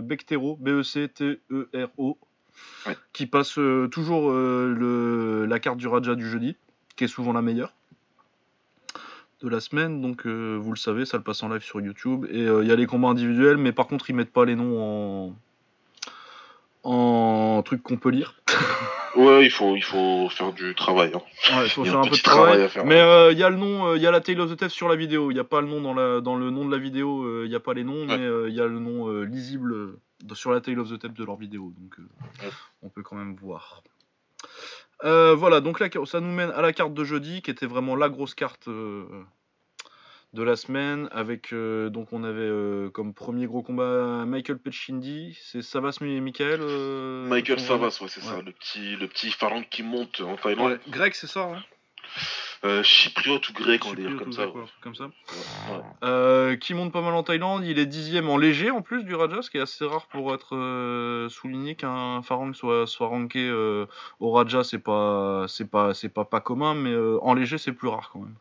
Bectero, 0.04 0.58
B-E-C-T-E-R-O 0.58 2.18
qui 3.14 3.26
passe 3.26 3.58
euh, 3.58 3.88
toujours 3.88 4.32
euh, 4.32 4.74
le, 4.78 5.46
la 5.46 5.60
carte 5.60 5.78
du 5.78 5.88
Raja 5.88 6.16
du 6.16 6.30
jeudi, 6.30 6.56
qui 6.96 7.04
est 7.04 7.08
souvent 7.08 7.34
la 7.34 7.42
meilleure 7.42 7.74
de 9.42 9.50
la 9.50 9.60
semaine. 9.60 10.02
Donc 10.02 10.26
euh, 10.26 10.58
vous 10.60 10.72
le 10.72 10.78
savez, 10.78 11.06
ça 11.06 11.18
le 11.18 11.24
passe 11.24 11.44
en 11.44 11.50
live 11.50 11.64
sur 11.64 11.82
YouTube. 11.82 12.26
Et 12.30 12.44
il 12.44 12.68
y 12.68 12.72
a 12.72 12.76
les 12.76 12.86
combats 12.86 13.10
individuels, 13.10 13.58
mais 13.58 13.72
par 13.72 13.88
contre 13.88 14.10
ils 14.10 14.16
mettent 14.16 14.34
pas 14.34 14.46
les 14.46 14.56
noms 14.56 15.34
en, 16.84 16.90
en 17.58 17.64
trucs 17.64 17.84
qu'on 17.84 17.98
peut 17.98 18.10
lire. 18.10 18.36
Ouais, 19.16 19.44
il 19.44 19.50
faut, 19.50 19.76
il 19.76 19.84
faut 19.84 20.30
faire 20.30 20.54
du 20.54 20.76
travail. 20.76 21.12
Hein. 21.16 21.22
Ouais, 21.58 21.66
il 21.66 21.70
faut 21.70 21.84
faire 21.84 21.98
un, 21.98 22.04
peu 22.04 22.16
de 22.16 22.22
travail. 22.22 22.70
mais 22.86 23.32
il 23.32 23.40
y 23.40 23.44
a 23.44 23.50
le 23.50 23.56
nom, 23.56 23.96
il 23.96 24.02
y 24.04 24.06
a 24.06 24.12
la 24.12 24.22
Tale 24.22 24.40
of 24.40 24.52
the 24.52 24.56
Test 24.56 24.76
sur 24.76 24.88
la 24.88 24.96
vidéo. 24.96 25.32
Il 25.32 25.34
n'y 25.34 25.40
a 25.40 25.44
pas 25.44 25.62
le 25.62 25.68
nom 25.68 25.82
dans, 25.82 25.96
la, 25.96 26.22
dans 26.22 26.36
le 26.36 26.52
nom 26.52 26.64
de 26.64 26.72
la 26.72 26.78
vidéo, 26.78 27.44
il 27.44 27.50
n'y 27.50 27.56
a 27.56 27.60
pas 27.60 27.74
les 27.74 27.84
noms, 27.84 28.06
mais 28.06 28.50
il 28.50 28.54
y 28.54 28.62
a 28.62 28.68
le 28.68 28.78
nom 28.78 29.10
lisible 29.24 29.98
sur 30.34 30.52
la 30.52 30.62
Tale 30.62 30.80
of 30.80 30.90
the 30.90 31.00
Tape 31.00 31.14
de 31.14 31.24
leur 31.24 31.38
vidéo, 31.38 31.74
donc 31.78 32.00
euh, 32.00 32.50
on 32.82 32.90
peut 32.90 33.04
quand 33.04 33.16
même 33.16 33.36
voir. 33.36 33.84
Euh, 35.04 35.34
voilà, 35.34 35.62
donc 35.62 35.80
là, 35.80 35.88
ça 36.06 36.20
nous 36.20 36.32
mène 36.32 36.52
à 36.52 36.62
la 36.62 36.74
carte 36.74 36.94
de 36.94 37.04
jeudi, 37.04 37.42
qui 37.42 37.52
était 37.52 37.66
vraiment 37.66 37.96
la 37.96 38.10
grosse 38.10 38.36
carte 38.36 38.68
euh, 38.68 39.06
de 40.34 40.44
la 40.44 40.56
semaine, 40.56 41.10
avec 41.12 41.54
donc 41.54 42.14
on 42.14 42.24
avait 42.24 42.92
comme 42.92 43.14
premier 43.14 43.48
gros 43.48 43.64
combat 43.64 44.26
Michael 44.26 44.60
Petchindi, 44.60 45.38
c'est 45.42 45.62
Savas 45.62 45.98
et 46.02 46.20
Michael. 46.20 46.62
Michael 47.28 47.60
Savas, 47.60 47.98
ouais, 48.02 48.10
c'est 48.10 48.22
ça, 48.22 48.42
le 48.42 48.52
petit, 48.52 48.96
le 48.96 49.08
petit 49.08 49.34
qui 49.72 49.84
monte 49.84 50.22
en 50.22 50.36
Thaïlande. 50.36 50.80
grec, 50.90 51.16
c'est 51.16 51.28
ça. 51.28 51.52
Hein? 51.54 51.64
Euh, 52.66 52.84
chypriote 52.84 53.48
ou 53.50 53.54
grec, 53.54 53.86
on 53.86 53.90
va 53.90 53.96
dire 53.96 54.16
comme 54.18 54.34
ça. 54.34 54.44
grec, 54.44 54.56
ouais, 54.56 54.70
comme 54.82 54.96
ça. 54.96 55.06
Ouais. 55.06 55.82
Euh, 56.04 56.56
qui 56.58 56.74
monte 56.74 56.92
pas 56.92 57.02
mal 57.02 57.14
en 57.14 57.24
Thaïlande, 57.24 57.64
il 57.66 57.80
est 57.80 57.86
dixième 57.86 58.30
en 58.30 58.38
léger 58.38 58.70
en 58.72 58.82
plus 58.82 59.04
du 59.04 59.16
Raja, 59.16 59.42
ce 59.42 59.50
qui 59.50 59.58
est 59.58 59.62
assez 59.62 59.86
rare 59.86 60.08
pour 60.08 60.34
être 60.34 60.56
euh, 60.56 61.30
souligné 61.30 61.76
qu'un 61.76 62.22
Farang 62.22 62.54
soit, 62.54 62.86
soit 62.88 63.08
ranké 63.08 63.48
euh, 63.48 63.86
au 64.20 64.32
Raja, 64.32 64.64
c'est 64.64 64.80
pas 64.80 65.46
c'est 65.48 65.70
pas 65.70 65.94
c'est 65.94 66.10
pas 66.10 66.26
pas 66.26 66.42
commun, 66.42 66.74
mais 66.76 66.92
euh, 66.92 67.18
en 67.22 67.34
léger 67.34 67.58
c'est 67.58 67.72
plus 67.74 67.88
rare 67.88 68.10
quand 68.12 68.20
même. 68.20 68.36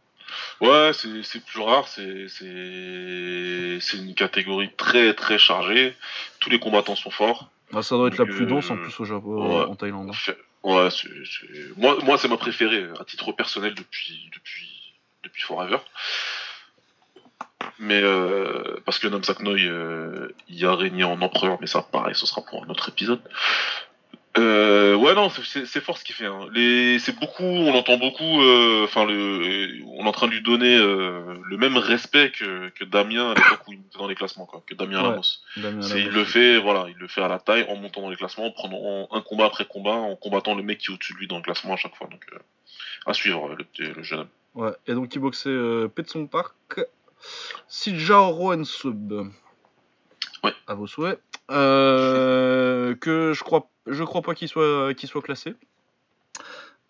Ouais, 0.60 0.90
c'est 0.92 1.22
c'est 1.22 1.44
plus 1.44 1.60
rare, 1.60 1.87
c'est 1.88 2.28
c'est 2.28 3.78
c'est 3.80 3.96
une 3.98 4.14
catégorie 4.14 4.70
très 4.76 5.14
très 5.14 5.38
chargée. 5.38 5.96
Tous 6.40 6.50
les 6.50 6.58
combattants 6.58 6.96
sont 6.96 7.10
forts. 7.10 7.50
Ah, 7.75 7.82
ça 7.82 7.96
doit 7.96 8.08
être 8.08 8.18
la 8.18 8.26
plus 8.26 8.46
dense 8.46 8.70
en 8.70 8.76
plus 8.76 8.98
au 9.00 9.04
Japon, 9.04 9.68
en 9.68 9.75
Thaïlande. 9.76 10.10
hein. 10.10 10.32
Ouais, 10.64 10.88
c'est- 10.90 11.08
moi 11.76 11.96
moi 12.02 12.18
c'est 12.18 12.28
ma 12.28 12.36
préférée 12.36 12.86
à 13.00 13.04
titre 13.04 13.32
personnel 13.32 13.74
depuis 13.74 14.30
depuis 14.34 14.94
depuis 15.24 15.42
Forever. 15.42 15.78
Mais 17.78 18.00
euh, 18.02 18.80
parce 18.84 18.98
que 18.98 19.06
Namsak 19.06 19.40
Noi 19.40 19.60
euh, 19.62 20.34
y 20.48 20.64
a 20.64 20.74
régné 20.74 21.04
en 21.04 21.20
empereur, 21.22 21.58
mais 21.60 21.66
ça 21.68 21.82
pareil, 21.82 22.14
ce 22.14 22.26
sera 22.26 22.42
pour 22.42 22.64
un 22.64 22.68
autre 22.68 22.88
épisode. 22.88 23.20
Euh, 24.38 24.95
ouais 24.95 25.14
non, 25.14 25.28
c'est- 25.30 25.80
fort 25.80 25.99
ce 25.99 26.04
qu'il 26.04 26.14
fait. 26.14 26.26
Hein. 26.26 26.47
Les, 26.52 26.99
c'est 26.99 27.18
beaucoup, 27.18 27.42
on 27.45 27.75
entend 27.75 27.97
beaucoup. 27.99 28.40
euh, 28.42 28.85
Enfin, 28.85 29.04
le, 29.04 29.83
on 29.87 30.04
est 30.04 30.09
en 30.09 30.12
train 30.12 30.26
de 30.28 30.33
lui 30.33 30.42
donner 30.42 30.76
euh, 30.76 31.35
le 31.45 31.57
même 31.57 31.76
respect 31.76 32.30
que, 32.30 32.68
que 32.71 32.85
Damien 32.85 33.30
à 33.30 33.35
l'époque 33.35 33.61
où 33.68 33.73
il 33.73 33.80
était 33.80 33.99
dans 33.99 34.07
les 34.09 34.14
classements, 34.14 34.47
quoi, 34.47 34.62
que 34.66 34.75
Damien 34.75 35.02
Ouais. 35.02 35.21
Lamos. 35.57 35.83
C'est- 35.83 36.00
il 36.00 36.09
le 36.11 36.25
fait, 36.25 36.59
voilà, 36.59 36.87
il 36.88 36.97
le 36.99 37.09
fait 37.09 37.23
à 37.23 37.28
la 37.28 37.38
taille, 37.38 37.66
en 37.68 37.76
montant 37.76 38.00
dans 38.02 38.11
les 38.11 38.16
classements, 38.16 38.47
en 38.47 38.50
prenant 38.52 39.09
un 39.12 39.21
combat 39.21 39.47
après 39.47 39.64
combat, 39.66 39.92
en 39.95 40.16
combattant 40.16 40.54
le 40.54 40.62
mec 40.62 40.78
qui 40.78 40.90
est 40.90 40.95
au-dessus 40.95 41.14
de 41.14 41.18
lui 41.18 41.26
dans 41.26 41.37
le 41.37 41.42
classement 41.42 41.75
à 41.75 41.76
chaque 41.76 41.95
fois. 41.97 42.07
Donc, 42.11 42.25
à 43.07 43.12
suivre 43.14 43.54
le, 43.57 43.64
petit- 43.64 43.83
le 43.95 44.02
jeune 44.02 44.21
homme. 44.21 44.28
Ouais, 44.54 44.73
et 44.87 44.95
donc 44.95 45.14
il 45.14 45.18
boxait 45.21 45.54
Petsong 45.95 46.28
Park, 46.28 46.54
Sijao 47.68 48.64
Sub. 48.64 49.12
Ouais. 50.45 50.52
À 50.66 50.75
vos 50.75 50.87
souhaits. 50.87 51.21
Que 51.49 53.33
je 53.35 53.42
crois, 53.42 53.68
je 53.90 54.04
crois 54.04 54.23
pas 54.23 54.35
qu'il 54.35 54.49
soit, 54.49 54.95
qu'il 54.95 55.09
soit 55.09 55.23
classé. 55.23 55.54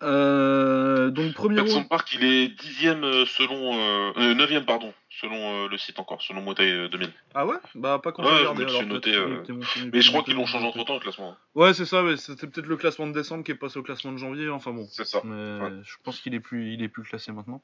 Euh, 0.01 1.09
donc 1.09 1.33
premier 1.33 1.61
Petson 1.61 1.75
round. 1.79 1.89
Park, 1.89 2.09
il 2.13 2.23
est 2.23 2.47
dixième 2.47 3.03
euh, 3.03 3.25
selon, 3.25 3.73
euh, 3.73 4.11
euh, 4.15 4.33
neuvième 4.33 4.63
pardon, 4.63 4.93
selon 5.09 5.65
euh, 5.65 5.67
le 5.67 5.77
site 5.77 5.99
encore, 5.99 6.21
selon 6.21 6.49
euh, 6.57 6.87
2000. 6.87 7.11
Ah 7.35 7.45
ouais? 7.45 7.57
Bah 7.75 7.99
pas 8.01 8.13
quand 8.13 8.23
Ouais, 8.23 8.29
je 8.29 8.35
alors, 8.37 8.85
noté, 8.85 9.13
euh, 9.13 9.43
Mais 9.91 9.99
je 9.99 10.09
crois 10.09 10.23
qu'ils 10.23 10.35
l'ont 10.35 10.45
changé 10.45 10.65
entre 10.65 10.81
temps 10.85 10.93
le 10.93 11.01
classement. 11.01 11.35
Ouais, 11.53 11.73
c'est 11.73 11.83
ça. 11.83 12.01
Mais 12.01 12.15
c'était 12.15 12.47
peut-être 12.47 12.67
le 12.67 12.77
classement 12.77 13.07
de 13.07 13.11
décembre 13.11 13.43
qui 13.43 13.51
est 13.51 13.55
passé 13.55 13.77
au 13.77 13.83
classement 13.83 14.13
de 14.13 14.17
janvier. 14.17 14.49
Enfin 14.49 14.71
bon. 14.71 14.87
C'est 14.89 15.05
ça. 15.05 15.19
Mais 15.25 15.59
Ouais. 15.59 15.71
je 15.83 15.95
pense 16.03 16.21
qu'il 16.21 16.33
est 16.33 16.39
plus, 16.39 16.71
il 16.73 16.81
est 16.81 16.87
plus 16.87 17.03
classé 17.03 17.33
maintenant. 17.33 17.61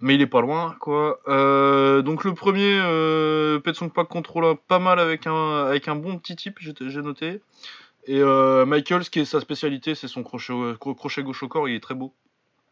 Mais 0.00 0.14
il 0.16 0.20
est 0.20 0.26
pas 0.26 0.42
loin, 0.42 0.76
quoi. 0.78 1.20
Euh, 1.26 2.02
donc 2.02 2.24
le 2.24 2.34
premier, 2.34 2.78
euh, 2.82 3.58
Petsong 3.60 3.90
Pak 3.90 4.08
contrôle 4.08 4.56
pas 4.68 4.78
mal 4.78 4.98
avec 5.00 5.26
un, 5.26 5.64
avec 5.64 5.88
un 5.88 5.94
bon 5.96 6.18
petit 6.18 6.36
type, 6.36 6.58
j'ai 6.60 7.00
noté. 7.00 7.40
Et 8.06 8.20
euh, 8.20 8.64
Michael, 8.66 9.04
ce 9.04 9.10
qui 9.10 9.20
est 9.20 9.24
sa 9.24 9.40
spécialité, 9.40 9.94
c'est 9.94 10.08
son 10.08 10.22
crochet, 10.22 10.52
au- 10.52 10.74
cro- 10.74 10.94
crochet 10.94 11.22
gauche 11.22 11.42
au 11.42 11.48
corps, 11.48 11.68
il 11.68 11.74
est 11.74 11.80
très 11.82 11.94
beau. 11.94 12.14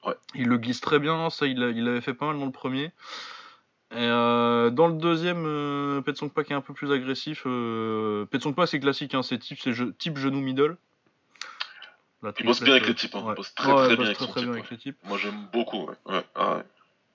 Ouais. 0.07 0.15
Il 0.35 0.47
le 0.49 0.59
glisse 0.59 0.81
très 0.81 0.99
bien, 0.99 1.29
ça 1.31 1.47
il 1.47 1.59
l'a- 1.59 1.71
il 1.71 1.85
l'avait 1.85 2.01
fait 2.01 2.15
pas 2.15 2.27
mal 2.27 2.39
dans 2.39 2.45
le 2.45 2.53
premier. 2.53 2.93
Et 3.91 3.97
euh, 3.99 4.71
dans 4.71 4.87
le 4.89 4.95
deuxième, 4.95 5.45
euh, 5.47 6.01
Petsong 6.03 6.31
Pak 6.31 6.51
est 6.51 6.55
un 6.55 6.61
peu 6.61 6.75
plus 6.75 6.93
agressif. 6.93 7.43
Euh, 7.47 8.25
Petsong 8.27 8.55
Pak 8.55 8.69
c'est 8.69 8.81
classique, 8.81 9.15
hein, 9.15 9.23
c'est 9.23 9.39
type, 9.39 9.59
c'est 9.61 9.73
je- 9.73 9.85
type 9.85 10.19
genou 10.19 10.41
middle. 10.41 10.77
Il 12.41 12.47
bosse 12.47 12.63
bien 12.63 12.73
avec 12.75 12.87
les 12.87 12.95
types, 12.95 13.15
hein. 13.17 13.23
ouais. 13.25 13.33
il 13.33 13.37
bosse 13.37 13.55
très 13.55 13.71
Ouais, 13.73 13.85
très 13.85 13.91
il 13.93 13.97
bien 13.97 14.05
avec 14.07 14.17
très, 14.17 14.27
son 14.27 14.31
très 14.33 14.41
type. 14.41 14.49
bien 14.49 14.53
ouais. 14.55 14.59
avec 14.61 14.71
les 14.71 14.79
types. 14.79 14.97
Moi 15.05 15.19
j'aime 15.19 15.47
beaucoup. 15.53 15.87
Ouais. 16.07 16.25
Ah. 16.35 16.63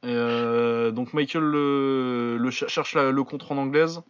Et 0.04 0.08
euh, 0.08 0.92
donc 0.92 1.14
Michael 1.14 1.44
le, 1.44 2.38
le 2.38 2.52
cher- 2.52 2.70
cherche 2.70 2.94
la- 2.94 3.12
le 3.12 3.24
contre 3.24 3.52
en 3.52 3.58
anglaise. 3.58 4.02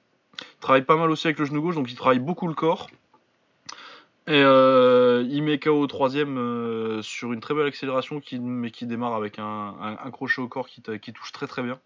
Travaille 0.61 0.83
pas 0.83 0.95
mal 0.97 1.09
aussi 1.09 1.27
avec 1.27 1.39
le 1.39 1.45
genou 1.45 1.61
gauche, 1.61 1.75
donc 1.75 1.89
il 1.91 1.95
travaille 1.95 2.19
beaucoup 2.19 2.47
le 2.47 2.53
corps. 2.53 2.89
Et 4.27 4.43
euh, 4.43 5.25
il 5.29 5.41
met 5.41 5.57
KO 5.59 5.79
au 5.79 5.87
troisième 5.87 6.37
euh, 6.37 7.01
sur 7.01 7.33
une 7.33 7.39
très 7.39 7.53
belle 7.55 7.65
accélération, 7.65 8.19
qui, 8.19 8.39
mais 8.39 8.69
qui 8.69 8.85
démarre 8.85 9.15
avec 9.15 9.39
un, 9.39 9.43
un- 9.43 9.97
un 10.03 10.11
crochet 10.11 10.39
au 10.41 10.47
corps 10.47 10.67
qui, 10.67 10.81
touche 10.81 11.31
très 11.31 11.47
très 11.47 11.63
bien. 11.63 11.79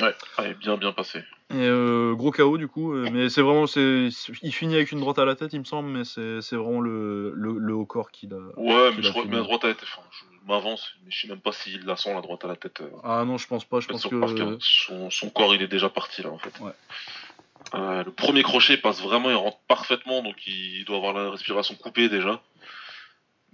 Ouais, 0.00 0.14
est 0.44 0.54
bien 0.54 0.76
bien 0.76 0.92
passé. 0.92 1.20
Et 1.50 1.54
euh, 1.54 2.14
gros 2.14 2.32
KO 2.32 2.58
du 2.58 2.66
coup, 2.66 2.92
mais 2.92 3.28
c'est 3.28 3.40
vraiment, 3.40 3.66
c'est, 3.68 4.08
il 4.42 4.52
finit 4.52 4.74
avec 4.74 4.90
une 4.90 4.98
droite 4.98 5.18
à 5.20 5.24
la 5.24 5.36
tête 5.36 5.52
il 5.52 5.60
me 5.60 5.64
semble, 5.64 5.88
mais 5.88 6.04
c'est, 6.04 6.40
c'est 6.42 6.56
vraiment 6.56 6.80
le, 6.80 7.30
le, 7.34 7.56
le 7.56 7.74
haut 7.74 7.86
corps 7.86 8.10
qui 8.10 8.26
l'a. 8.26 8.36
Ouais, 8.56 8.90
mais 8.96 9.02
je 9.02 9.10
crois 9.10 9.22
que 9.24 9.28
la 9.28 9.42
droite 9.42 9.64
à 9.64 9.68
la 9.68 9.74
tête, 9.74 9.88
enfin, 9.96 10.02
je 10.10 10.48
m'avance, 10.48 10.92
mais 11.04 11.10
je 11.10 11.20
sais 11.20 11.28
même 11.28 11.40
pas 11.40 11.52
s'il 11.52 11.84
la 11.86 11.96
sent 11.96 12.12
la 12.12 12.20
droite 12.20 12.44
à 12.44 12.48
la 12.48 12.56
tête. 12.56 12.82
Ah 13.04 13.24
non, 13.24 13.38
je 13.38 13.46
pense 13.46 13.64
pas, 13.64 13.78
je 13.78 13.86
pense 13.86 14.06
que. 14.06 14.58
Son, 14.60 15.08
son 15.10 15.30
corps 15.30 15.54
il 15.54 15.62
est 15.62 15.68
déjà 15.68 15.88
parti 15.88 16.22
là 16.22 16.30
en 16.30 16.38
fait. 16.38 16.52
Ouais. 16.60 16.72
Euh, 17.74 18.04
le 18.04 18.12
premier 18.12 18.42
crochet 18.42 18.76
passe 18.76 19.00
vraiment, 19.02 19.30
il 19.30 19.34
rentre 19.36 19.58
parfaitement, 19.68 20.22
donc 20.22 20.46
il 20.46 20.84
doit 20.84 20.96
avoir 20.96 21.12
la 21.12 21.30
respiration 21.30 21.74
coupée 21.74 22.08
déjà. 22.08 22.40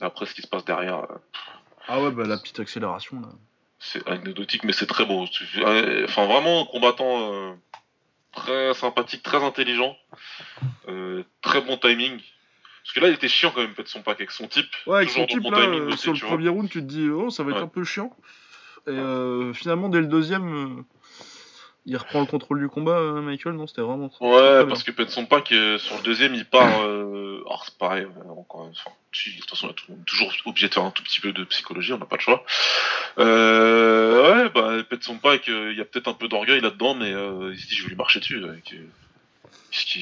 Après 0.00 0.26
ce 0.26 0.34
qui 0.34 0.42
se 0.42 0.46
passe 0.48 0.64
derrière, 0.64 0.98
euh, 0.98 1.16
Ah 1.88 2.00
ouais, 2.02 2.10
bah 2.10 2.24
la 2.26 2.36
petite 2.36 2.60
accélération 2.60 3.20
là. 3.20 3.28
c'est 3.78 4.06
anecdotique, 4.08 4.64
mais 4.64 4.72
c'est 4.72 4.86
très 4.86 5.06
beau. 5.06 5.26
Euh, 5.58 6.04
Enfin, 6.04 6.26
vraiment 6.26 6.62
un 6.62 6.66
combattant 6.66 7.32
euh, 7.32 7.52
très 8.32 8.74
sympathique, 8.74 9.22
très 9.22 9.42
intelligent, 9.42 9.96
très 11.40 11.60
bon 11.62 11.76
timing. 11.76 12.20
Parce 12.84 12.94
que 12.94 13.00
là, 13.00 13.08
il 13.08 13.14
était 13.14 13.28
chiant 13.28 13.52
quand 13.54 13.60
même, 13.60 13.74
peut-être 13.74 13.88
son 13.88 14.02
pack 14.02 14.16
avec 14.20 14.32
son 14.32 14.48
type. 14.48 14.66
Ouais, 14.86 14.96
avec 14.96 15.10
son 15.10 15.24
type 15.24 15.40
bon 15.40 15.52
là, 15.52 15.68
aussi, 15.68 15.98
sur 15.98 16.12
le 16.12 16.18
premier 16.18 16.48
round, 16.48 16.68
tu 16.68 16.80
te 16.80 16.84
dis, 16.84 17.08
oh, 17.08 17.30
ça 17.30 17.44
va 17.44 17.52
être 17.52 17.62
un 17.62 17.68
peu 17.68 17.84
chiant. 17.84 18.14
Et 18.88 19.52
finalement, 19.54 19.88
dès 19.88 20.00
le 20.00 20.08
deuxième, 20.08 20.84
il 21.86 21.96
reprend 21.96 22.20
le 22.20 22.26
contrôle 22.26 22.60
du 22.60 22.68
combat, 22.68 22.92
euh, 22.98 23.20
Michael. 23.20 23.54
Non, 23.54 23.66
c'était 23.66 23.82
vraiment. 23.82 24.10
Ouais, 24.20 24.66
parce 24.66 24.82
que 24.82 24.90
Petson 24.92 25.26
Pack, 25.26 25.52
euh, 25.52 25.78
sur 25.78 25.96
le 25.96 26.02
deuxième, 26.02 26.34
il 26.34 26.44
part. 26.44 26.82
Euh... 26.82 27.42
Alors, 27.46 27.64
c'est 27.64 27.76
pareil, 27.78 28.06
encore 28.38 28.66
une 28.68 28.74
fois. 28.74 28.92
De 29.12 29.40
toute 29.40 29.50
façon, 29.50 29.66
on 29.66 29.70
est 29.70 29.74
tou- 29.74 29.98
toujours 30.06 30.32
obligé 30.46 30.68
de 30.68 30.74
faire 30.74 30.84
un 30.84 30.90
tout 30.90 31.02
petit 31.02 31.20
peu 31.20 31.32
de 31.32 31.44
psychologie, 31.44 31.92
on 31.92 31.98
n'a 31.98 32.06
pas 32.06 32.16
le 32.16 32.22
choix. 32.22 32.44
Euh... 33.18 34.44
Ouais, 34.44 34.50
bah, 34.50 34.82
Petson 34.88 35.18
Pack, 35.18 35.48
euh, 35.48 35.70
il 35.72 35.78
y 35.78 35.80
a 35.80 35.84
peut-être 35.84 36.08
un 36.08 36.14
peu 36.14 36.28
d'orgueil 36.28 36.60
là-dedans, 36.60 36.94
mais 36.94 37.10
il 37.10 37.58
se 37.58 37.66
dit, 37.68 37.74
je 37.74 37.82
vais 37.84 37.90
lui 37.90 37.96
marcher 37.96 38.20
dessus. 38.20 38.40
que- 38.68 38.76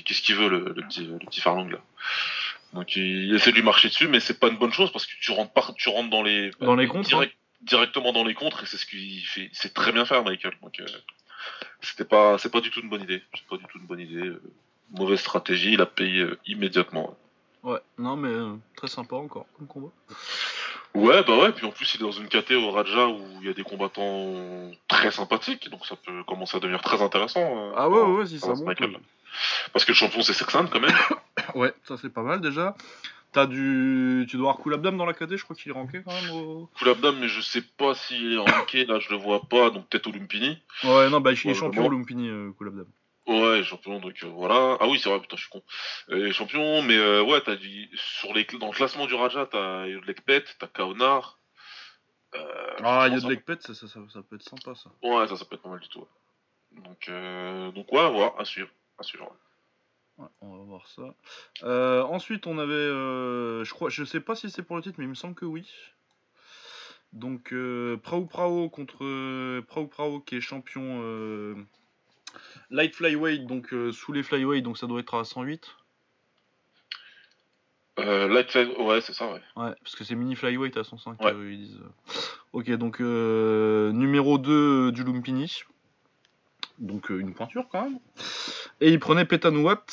Qu'est-ce 0.05 0.23
qu'il 0.23 0.35
veut, 0.35 0.49
le, 0.49 0.59
le 0.77 0.83
petit, 0.83 1.05
le 1.07 1.19
petit 1.19 1.41
Farlang, 1.41 1.71
là 1.71 1.79
Donc, 2.73 2.97
il 2.97 3.33
essaie 3.35 3.51
de 3.53 3.57
lui 3.57 3.63
marcher 3.63 3.89
dessus, 3.89 4.09
mais 4.09 4.19
c'est 4.21 4.39
pas 4.41 4.49
une 4.49 4.57
bonne 4.59 4.73
chose 4.73 4.91
parce 4.93 5.07
que 5.07 5.13
tu 5.21 5.31
rentres, 5.31 5.53
par... 5.53 5.75
tu 5.75 5.89
rentres 5.89 6.11
dans 6.11 6.23
les. 6.23 6.51
Dans 6.61 6.75
les 6.75 6.87
contres, 6.89 7.09
direct- 7.09 7.37
Directement 7.63 8.13
dans 8.13 8.25
les 8.25 8.33
contres, 8.35 8.63
et 8.63 8.67
c'est 8.67 8.79
ce 8.79 8.87
qu'il 8.87 9.21
fait. 9.27 9.51
C'est 9.53 9.75
très 9.75 9.93
bien 9.93 10.05
faire, 10.07 10.25
Michael. 10.25 10.55
Donc, 10.63 10.81
euh, 10.81 10.87
c'était 11.83 12.05
pas, 12.05 12.39
c'est 12.39 12.51
pas 12.51 12.61
du 12.61 12.71
tout 12.71 12.81
une 12.81 12.89
bonne 12.89 13.03
idée. 13.03 13.23
C'est 13.35 13.47
pas 13.47 13.57
du 13.57 13.65
tout 13.65 13.79
une 13.79 13.87
bonne 13.87 14.01
idée. 14.01 14.27
euh, 14.27 14.43
Mauvaise 14.93 15.21
stratégie, 15.21 15.73
il 15.75 15.81
a 15.81 15.87
payé 15.87 16.23
euh, 16.23 16.39
immédiatement. 16.47 17.17
Ouais, 17.63 17.79
non, 17.99 18.17
mais 18.17 18.29
euh, 18.31 18.55
très 18.77 18.89
sympa 18.89 19.17
encore 19.17 19.47
comme 19.57 19.67
combat. 19.67 19.91
Ouais, 20.95 21.23
bah 21.23 21.37
ouais, 21.39 21.53
puis 21.53 21.65
en 21.67 21.71
plus 21.71 21.95
il 21.95 22.01
est 22.01 22.05
dans 22.05 22.11
une 22.11 22.27
KT 22.29 22.53
au 22.53 22.73
Raja 22.73 23.07
où 23.07 23.23
il 23.41 23.47
y 23.47 23.51
a 23.51 23.53
des 23.53 23.63
combattants 23.63 24.73
très 24.89 25.13
sympathiques, 25.13 25.71
donc 25.71 25.87
ça 25.87 25.95
peut 25.95 26.25
commencer 26.25 26.57
à 26.57 26.61
devenir 26.61 26.83
très 26.83 27.01
intéressant. 27.01 27.73
Ah 27.77 27.89
ouais, 27.89 28.03
ouais, 28.03 28.27
si 28.27 28.41
ça 28.41 28.55
monte. 28.55 28.77
Parce 29.73 29.85
que 29.85 29.93
le 29.93 29.97
champion 29.97 30.23
c'est 30.23 30.33
Sexan 30.33 30.67
quand 30.67 30.81
même. 30.81 30.97
Ouais, 31.55 31.73
ça 31.85 31.97
c'est 32.01 32.13
pas 32.13 32.23
mal 32.23 32.41
déjà. 32.41 32.75
T'as 33.33 33.47
du. 33.47 34.27
Tu 34.29 34.37
dois 34.37 34.51
avoir 34.51 34.63
coup 34.63 34.71
l'abdam 34.71 34.97
dans 34.97 35.07
la 35.07 35.15
KD, 35.15 35.37
je 35.37 35.45
crois 35.45 35.55
qu'il 35.55 35.71
est 35.71 35.75
ranké 35.75 36.03
quand 36.03 36.13
même. 36.13 36.31
Au... 36.33 36.69
Full 36.75 36.89
Abdam, 36.89 37.17
mais 37.21 37.29
je 37.29 37.41
sais 37.41 37.63
pas 37.63 37.95
s'il 37.95 38.33
est 38.35 38.39
ranké, 38.39 38.85
là 38.87 38.99
je 38.99 39.11
le 39.11 39.17
vois 39.17 39.43
pas, 39.43 39.71
donc 39.71 39.89
peut-être 39.89 40.09
au 40.09 40.13
Lumpini. 40.13 40.59
Ouais, 40.83 41.09
non, 41.11 41.21
bah 41.21 41.33
il 41.33 41.35
est 41.35 41.55
champion 41.55 41.83
vraiment. 41.83 41.97
Lumpini, 41.97 42.29
euh. 42.29 42.51
Ouais, 43.27 43.63
champion, 43.63 44.01
donc 44.01 44.17
euh, 44.25 44.27
voilà. 44.27 44.77
Ah 44.81 44.89
oui, 44.89 44.99
c'est 44.99 45.09
vrai, 45.09 45.21
putain, 45.21 45.37
je 45.37 45.43
suis 45.43 45.51
con. 45.51 45.63
Euh, 46.11 46.33
champion, 46.33 46.83
mais 46.83 46.97
euh, 46.97 47.23
ouais, 47.23 47.41
t'as 47.41 47.55
du... 47.55 47.89
sur 47.95 48.35
les... 48.35 48.45
dans 48.59 48.67
le 48.67 48.73
classement 48.73 49.07
du 49.07 49.15
Raja, 49.15 49.47
t'as 49.47 49.87
Yodlekpet, 49.87 50.45
t'as 50.59 50.67
Kaonar. 50.67 51.39
Ah, 52.33 52.39
il 52.39 52.41
y 52.41 52.43
a 52.43 53.19
franchement, 53.19 53.29
de 53.29 53.33
l'ekpet, 53.35 53.57
ça, 53.61 53.75
ça, 53.75 53.87
ça, 53.87 54.01
ça 54.13 54.23
peut 54.23 54.37
être 54.37 54.43
sympa 54.49 54.75
ça. 54.75 54.91
Ouais, 55.03 55.29
ça, 55.29 55.37
ça 55.37 55.45
peut 55.45 55.55
être 55.55 55.63
pas 55.63 55.69
mal 55.69 55.81
du 55.81 55.89
tout. 55.89 56.01
ouais. 56.01 56.83
Donc, 56.83 57.09
euh, 57.09 57.71
donc 57.73 57.93
ouais, 57.93 58.11
voilà, 58.11 58.33
à 58.39 58.45
suivre. 58.45 58.69
À 58.99 59.03
suivre. 59.03 59.25
ouais. 59.25 59.37
Ouais, 60.21 60.27
on 60.43 60.57
va 60.59 60.65
voir 60.65 60.87
ça. 60.89 61.15
Euh, 61.63 62.03
ensuite, 62.03 62.47
on 62.47 62.59
avait, 62.59 62.73
euh, 62.75 63.65
je 63.65 63.73
crois, 63.73 63.89
je 63.89 64.05
sais 64.05 64.21
pas 64.21 64.35
si 64.35 64.51
c'est 64.51 64.63
pour 64.63 64.77
le 64.77 64.83
titre, 64.83 64.97
mais 64.99 65.05
il 65.07 65.09
me 65.09 65.15
semble 65.15 65.35
que 65.35 65.47
oui. 65.47 65.67
Donc 67.13 67.53
euh, 67.53 67.97
Prao 67.97 68.25
Prao 68.27 68.69
contre 68.69 69.05
euh, 69.05 69.63
Prao 69.67 69.87
Prao 69.87 70.21
qui 70.21 70.37
est 70.37 70.41
champion 70.41 71.57
light 72.71 72.95
flyweight, 72.95 73.47
donc 73.47 73.75
sous 73.93 74.13
les 74.13 74.23
flyweight, 74.23 74.63
donc 74.63 74.79
ça 74.79 74.87
doit 74.87 75.01
être 75.01 75.15
à 75.15 75.25
108. 75.25 75.75
Euh, 77.99 78.29
Light 78.29 78.51
Flight- 78.51 78.79
ouais, 78.79 79.01
c'est 79.01 79.13
ça, 79.13 79.27
ouais. 79.33 79.41
Ouais, 79.57 79.75
parce 79.83 79.97
que 79.97 80.05
c'est 80.05 80.15
mini 80.15 80.37
flyweight 80.37 80.77
à 80.77 80.85
105, 80.85 81.21
Ouais. 81.25 81.33
euh, 81.33 81.53
ils 81.53 81.59
disent. 81.67 81.81
Ok, 82.53 82.71
donc 82.73 83.01
numéro 83.01 84.39
2 84.39 84.93
du 84.93 85.03
Lumpini. 85.03 85.63
Donc 86.81 87.11
euh, 87.11 87.19
une 87.19 87.35
pointure 87.35 87.69
quand 87.71 87.85
même. 87.85 87.99
Et 88.81 88.91
il 88.91 88.99
prenait 88.99 89.27
Petanouat, 89.27 89.85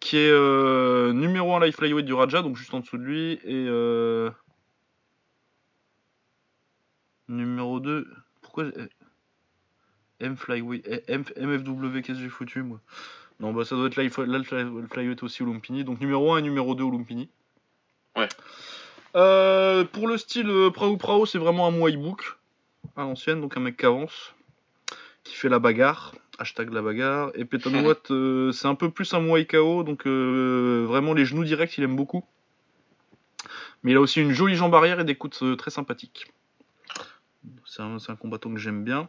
qui 0.00 0.16
est 0.16 0.30
euh, 0.30 1.12
numéro 1.12 1.54
1 1.54 1.60
light 1.60 1.76
flyweight 1.76 2.06
du 2.06 2.14
Raja, 2.14 2.42
donc 2.42 2.56
juste 2.56 2.72
en 2.74 2.80
dessous 2.80 2.96
de 2.96 3.04
lui. 3.04 3.32
Et 3.44 3.66
euh, 3.68 4.30
numéro 7.28 7.78
2. 7.78 8.08
pourquoi 8.40 8.64
M 10.20 10.36
Flyweight, 10.36 10.86
M, 11.08 11.24
MFW, 11.36 12.00
qu'est-ce 12.00 12.18
que 12.18 12.24
j'ai 12.24 12.28
foutu 12.28 12.62
moi? 12.62 12.80
Non, 13.38 13.54
bah 13.54 13.64
ça 13.64 13.74
doit 13.74 13.86
être 13.86 13.96
là, 13.96 14.38
le 14.38 14.86
Flyweight 14.90 15.22
aussi 15.22 15.42
au 15.42 15.46
Lumpini. 15.46 15.84
Donc 15.84 16.00
numéro 16.00 16.32
1 16.32 16.38
et 16.38 16.42
numéro 16.42 16.74
2 16.74 16.84
au 16.84 16.90
Lumpini. 16.90 17.28
Ouais. 18.16 18.28
Euh, 19.16 19.84
pour 19.84 20.08
le 20.08 20.16
style 20.16 20.70
Prao 20.72 20.96
Prao, 20.96 21.26
c'est 21.26 21.38
vraiment 21.38 21.66
un 21.66 21.70
Muay 21.70 21.96
Book 21.96 22.36
à 22.96 23.02
l'ancienne, 23.02 23.40
donc 23.40 23.56
un 23.56 23.60
mec 23.60 23.76
qui 23.76 23.86
avance, 23.86 24.34
qui 25.24 25.34
fait 25.34 25.48
la 25.48 25.58
bagarre, 25.58 26.14
hashtag 26.40 26.72
la 26.72 26.82
bagarre. 26.82 27.30
Et 27.34 27.44
Petanouat, 27.44 28.10
euh, 28.10 28.50
c'est 28.50 28.66
un 28.66 28.74
peu 28.74 28.90
plus 28.90 29.14
un 29.14 29.20
Muay 29.20 29.46
KO, 29.46 29.84
donc 29.84 30.06
vraiment 30.06 31.14
les 31.14 31.24
genoux 31.24 31.44
directs, 31.44 31.78
il 31.78 31.84
aime 31.84 31.96
beaucoup. 31.96 32.24
Mais 33.82 33.92
il 33.92 33.96
a 33.96 34.00
aussi 34.00 34.20
une 34.20 34.32
jolie 34.32 34.56
jambe 34.56 34.74
arrière 34.74 35.00
et 35.00 35.04
des 35.04 35.14
coups 35.14 35.42
très 35.56 35.70
sympathiques. 35.70 36.26
C'est 37.64 37.82
un, 37.82 38.16
combattant 38.16 38.52
que 38.52 38.58
j'aime 38.58 38.84
bien. 38.84 39.08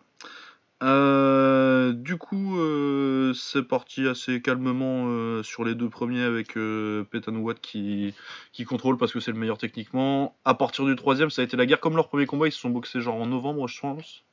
Euh, 0.84 1.94
du 1.94 2.18
coup, 2.18 2.58
euh, 2.58 3.34
c'est 3.34 3.62
parti 3.62 4.08
assez 4.08 4.42
calmement 4.42 5.06
euh, 5.08 5.44
sur 5.44 5.64
les 5.64 5.76
deux 5.76 5.90
premiers 5.90 6.24
avec 6.24 6.58
euh, 6.58 7.06
Watt 7.28 7.60
qui, 7.60 8.16
qui 8.52 8.66
contrôle 8.66 8.98
parce 8.98 9.12
que 9.12 9.20
c'est 9.20 9.32
le 9.32 9.38
meilleur 9.38 9.58
techniquement. 9.58 10.36
À 10.44 10.54
partir 10.54 10.86
du 10.86 10.96
troisième, 10.96 11.30
ça 11.30 11.42
a 11.42 11.46
été 11.46 11.56
la 11.56 11.66
guerre 11.66 11.80
comme 11.80 11.96
leur 11.96 12.08
premier 12.08 12.26
combat. 12.26 12.48
Ils 12.48 12.52
se 12.52 12.60
sont 12.60 12.70
boxés 12.70 13.02
genre 13.02 13.16
en 13.16 13.28
novembre, 13.28 13.68
je 13.68 13.80
pense. 13.80 14.24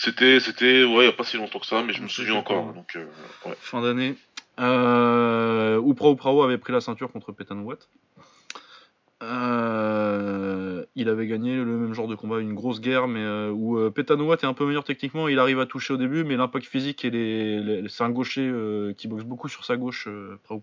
C'était, 0.00 0.38
c'était, 0.38 0.84
ouais, 0.84 0.98
il 0.98 1.00
n'y 1.00 1.06
a 1.08 1.12
pas 1.12 1.24
si 1.24 1.36
longtemps 1.36 1.58
que 1.58 1.66
ça, 1.66 1.82
mais 1.82 1.92
je 1.92 2.00
me 2.00 2.06
souviens 2.06 2.36
encore. 2.36 2.72
Donc, 2.72 2.96
ouais. 2.96 3.56
Fin 3.58 3.82
d'année. 3.82 4.14
Euh, 4.60 5.82
Upra 5.84 6.12
Uprao 6.12 6.42
avait 6.42 6.56
pris 6.56 6.72
la 6.72 6.80
ceinture 6.80 7.10
contre 7.10 7.34
Watt. 7.64 7.88
Euh, 9.24 10.84
il 10.94 11.08
avait 11.08 11.26
gagné 11.26 11.56
le 11.56 11.64
même 11.64 11.94
genre 11.94 12.06
de 12.06 12.14
combat, 12.14 12.38
une 12.38 12.54
grosse 12.54 12.80
guerre, 12.80 13.08
mais 13.08 13.18
euh, 13.18 13.50
où 13.50 13.76
euh, 13.76 13.92
est 13.96 14.44
un 14.44 14.54
peu 14.54 14.66
meilleur 14.66 14.84
techniquement. 14.84 15.26
Il 15.26 15.40
arrive 15.40 15.58
à 15.58 15.66
toucher 15.66 15.94
au 15.94 15.96
début, 15.96 16.22
mais 16.22 16.36
l'impact 16.36 16.66
physique 16.66 17.04
et 17.04 17.10
les, 17.10 17.84
c'est 17.88 18.04
un 18.04 18.10
gaucher 18.10 18.48
euh, 18.48 18.92
qui 18.92 19.08
boxe 19.08 19.24
beaucoup 19.24 19.48
sur 19.48 19.64
sa 19.64 19.76
gauche, 19.76 20.06
euh, 20.06 20.38
Prao 20.44 20.60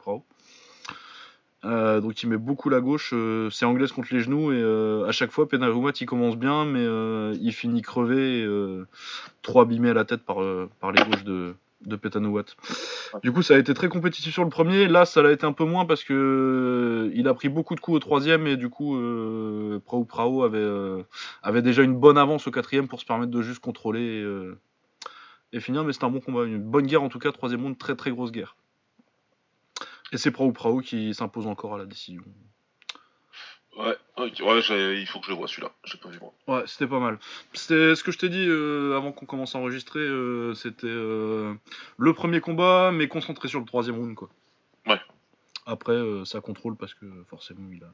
Prao. 1.65 2.01
donc 2.01 2.23
il 2.23 2.29
met 2.29 2.37
beaucoup 2.37 2.69
la 2.69 2.81
gauche, 2.81 3.13
c'est 3.51 3.65
anglaise 3.65 3.91
contre 3.91 4.13
les 4.13 4.21
genoux 4.21 4.51
et 4.51 5.07
à 5.07 5.11
chaque 5.11 5.31
fois 5.31 5.47
Petanouat 5.47 5.91
il 5.99 6.05
commence 6.05 6.37
bien 6.37 6.65
mais 6.65 6.85
il 7.39 7.51
finit 7.51 7.81
crevé, 7.81 8.47
trop 9.41 9.61
abîmé 9.61 9.89
à 9.89 9.93
la 9.93 10.05
tête 10.05 10.21
par, 10.23 10.37
par 10.79 10.91
les 10.91 11.03
gauches 11.03 11.23
de, 11.23 11.55
de. 11.85 11.99
Du 13.23 13.31
coup, 13.31 13.41
ça 13.41 13.55
a 13.55 13.57
été 13.57 13.73
très 13.73 13.89
compétitif 13.89 14.33
sur 14.33 14.43
le 14.43 14.49
premier. 14.49 14.87
Là, 14.87 15.05
ça 15.05 15.21
l'a 15.21 15.31
été 15.31 15.45
un 15.45 15.53
peu 15.53 15.65
moins 15.65 15.85
parce 15.85 16.03
que 16.03 16.13
euh, 16.13 17.11
il 17.15 17.27
a 17.27 17.33
pris 17.33 17.49
beaucoup 17.49 17.75
de 17.75 17.79
coups 17.79 17.97
au 17.97 17.99
troisième 17.99 18.47
et 18.47 18.57
du 18.57 18.69
coup, 18.69 18.97
euh, 18.97 19.79
Prao 19.85 20.03
Prao 20.03 20.43
avait, 20.43 20.57
euh, 20.57 21.03
avait 21.43 21.61
déjà 21.61 21.83
une 21.83 21.95
bonne 21.95 22.17
avance 22.17 22.47
au 22.47 22.51
quatrième 22.51 22.87
pour 22.87 22.99
se 22.99 23.05
permettre 23.05 23.31
de 23.31 23.41
juste 23.41 23.59
contrôler 23.59 24.23
et, 25.53 25.59
finir. 25.59 25.83
Mais 25.83 25.93
c'est 25.93 26.03
un 26.03 26.09
bon 26.09 26.19
combat, 26.19 26.45
une 26.45 26.61
bonne 26.61 26.87
guerre 26.87 27.03
en 27.03 27.09
tout 27.09 27.19
cas. 27.19 27.31
Troisième 27.31 27.61
monde, 27.61 27.77
très 27.77 27.95
très 27.95 28.11
grosse 28.11 28.31
guerre. 28.31 28.55
Et 30.11 30.17
c'est 30.17 30.31
Prao 30.31 30.51
Prao 30.51 30.79
qui 30.79 31.13
s'impose 31.13 31.47
encore 31.47 31.75
à 31.75 31.77
la 31.77 31.85
décision. 31.85 32.23
Ouais, 33.77 33.97
ouais 34.17 34.29
il 34.29 35.05
faut 35.07 35.19
que 35.19 35.25
je 35.25 35.31
le 35.31 35.37
vois 35.37 35.47
celui-là. 35.47 35.71
J'ai 35.83 35.97
pas 35.97 36.09
vu 36.09 36.19
moi. 36.19 36.33
Ouais, 36.47 36.63
c'était 36.65 36.87
pas 36.87 36.99
mal. 36.99 37.19
C'était 37.53 37.95
ce 37.95 38.03
que 38.03 38.11
je 38.11 38.17
t'ai 38.17 38.29
dit 38.29 38.45
euh, 38.47 38.95
avant 38.95 39.11
qu'on 39.11 39.25
commence 39.25 39.55
à 39.55 39.59
enregistrer. 39.59 39.99
Euh, 39.99 40.53
c'était 40.53 40.87
euh, 40.87 41.53
le 41.97 42.13
premier 42.13 42.39
combat, 42.39 42.91
mais 42.93 43.07
concentré 43.07 43.47
sur 43.47 43.59
le 43.59 43.65
troisième 43.65 43.97
round, 43.97 44.15
quoi. 44.15 44.29
Ouais. 44.87 44.99
Après, 45.65 45.99
ça 46.25 46.39
contrôle 46.39 46.77
parce 46.77 46.93
que 46.93 47.05
forcément, 47.29 47.69
il 47.73 47.83
a. 47.83 47.91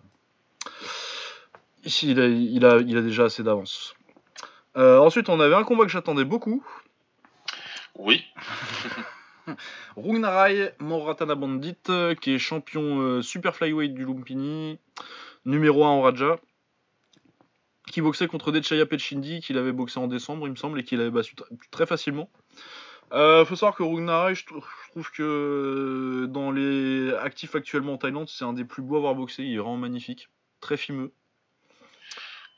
Ici, 1.83 2.11
il 2.11 2.19
a, 2.19 2.27
il 2.27 2.65
a, 2.65 2.77
il 2.79 2.97
a 2.97 3.01
déjà 3.01 3.23
assez 3.23 3.41
d'avance. 3.41 3.95
ensuite, 4.75 5.29
on 5.29 5.39
avait 5.39 5.55
un 5.55 5.63
combat 5.63 5.85
que 5.85 5.91
j'attendais 5.91 6.25
beaucoup. 6.25 6.63
Oui. 7.95 8.23
Rugnarai 9.95 10.73
Moratana 10.79 11.35
Bandit, 11.35 11.75
qui 12.21 12.33
est 12.33 12.39
champion 12.39 13.21
super 13.21 13.55
flyweight 13.55 13.93
du 13.93 14.05
Lumpini 14.05 14.79
numéro 15.45 15.83
1 15.85 15.89
en 15.89 16.01
Raja, 16.01 16.39
qui 17.91 18.01
boxait 18.01 18.27
contre 18.27 18.51
Dechaya 18.51 18.85
Pechindi, 18.85 19.41
qu'il 19.41 19.57
avait 19.57 19.71
boxé 19.71 19.99
en 19.99 20.07
décembre, 20.07 20.47
il 20.47 20.51
me 20.51 20.55
semble, 20.55 20.79
et 20.79 20.83
qu'il 20.83 21.01
avait 21.01 21.11
battu 21.11 21.35
très 21.71 21.85
facilement. 21.85 22.29
Euh, 23.13 23.43
faut 23.43 23.55
savoir 23.55 23.75
que 23.75 23.83
Rugnarai, 23.83 24.35
je, 24.35 24.45
trouve 24.45 25.11
que 25.11 26.27
dans 26.29 26.51
les 26.51 27.13
actifs 27.15 27.55
actuellement 27.55 27.93
en 27.93 27.97
Thaïlande, 27.97 28.29
c'est 28.29 28.45
un 28.45 28.53
des 28.53 28.63
plus 28.63 28.81
beaux 28.81 28.95
à 28.95 28.99
avoir 28.99 29.15
boxé. 29.15 29.43
Il 29.43 29.53
est 29.53 29.57
vraiment 29.57 29.77
magnifique, 29.77 30.29
très 30.61 30.77
fimeux. 30.77 31.11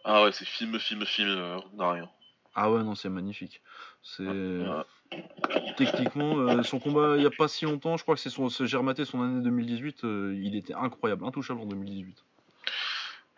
Ah 0.03 0.23
ouais, 0.23 0.31
c'est 0.31 0.45
fimeux, 0.45 0.79
fimeux, 0.79 1.05
fimeux, 1.05 1.37
euh, 1.37 1.57
Rugnarai. 1.57 1.99
Hein. 2.01 2.09
Ah 2.53 2.71
ouais, 2.71 2.83
non, 2.83 2.93
c'est 2.93 3.09
magnifique. 3.09 3.61
C'est 4.03 4.25
techniquement 5.77 6.37
euh, 6.37 6.63
son 6.63 6.79
combat 6.79 7.15
il 7.15 7.21
n'y 7.21 7.25
a 7.25 7.31
pas 7.31 7.47
si 7.47 7.65
longtemps. 7.65 7.97
Je 7.97 8.03
crois 8.03 8.15
que 8.15 8.21
c'est 8.21 8.29
son, 8.29 8.49
ce 8.49 8.65
Germaté, 8.65 9.05
son 9.05 9.21
année 9.21 9.43
2018. 9.43 10.03
Euh, 10.03 10.39
il 10.41 10.55
était 10.55 10.73
incroyable, 10.73 11.25
intouchable 11.25 11.61
en 11.61 11.65
2018. 11.65 12.23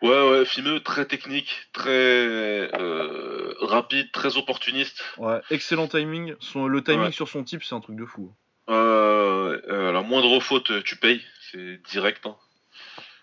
Ouais, 0.02 0.30
ouais, 0.30 0.44
Fimeux, 0.44 0.80
très 0.80 1.06
technique, 1.06 1.68
très 1.72 1.90
euh, 1.90 3.54
rapide, 3.60 4.12
très 4.12 4.36
opportuniste. 4.36 5.02
Ouais, 5.16 5.40
excellent 5.50 5.88
timing. 5.88 6.34
Son, 6.38 6.66
le 6.66 6.84
timing 6.84 7.12
sur 7.12 7.28
son 7.28 7.42
type, 7.44 7.64
c'est 7.64 7.74
un 7.74 7.80
truc 7.80 7.96
de 7.96 8.04
fou. 8.04 8.30
Euh, 8.68 9.60
euh, 9.68 9.92
la 9.92 10.02
moindre 10.02 10.38
faute, 10.40 10.84
tu 10.84 10.96
payes, 10.96 11.22
c'est 11.50 11.80
direct. 11.88 12.26
Hein. 12.26 12.36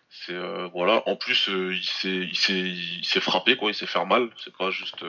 C'est 0.09 0.39
voilà. 0.73 1.03
En 1.07 1.15
plus, 1.15 1.47
il 1.47 1.83
s'est, 1.83 2.29
il 2.31 3.05
s'est, 3.05 3.19
frappé 3.19 3.55
quoi, 3.55 3.69
il 3.69 3.75
s'est 3.75 3.85
fait 3.85 4.03
mal. 4.05 4.29
C'est 4.43 4.55
pas 4.55 4.71
juste. 4.71 5.03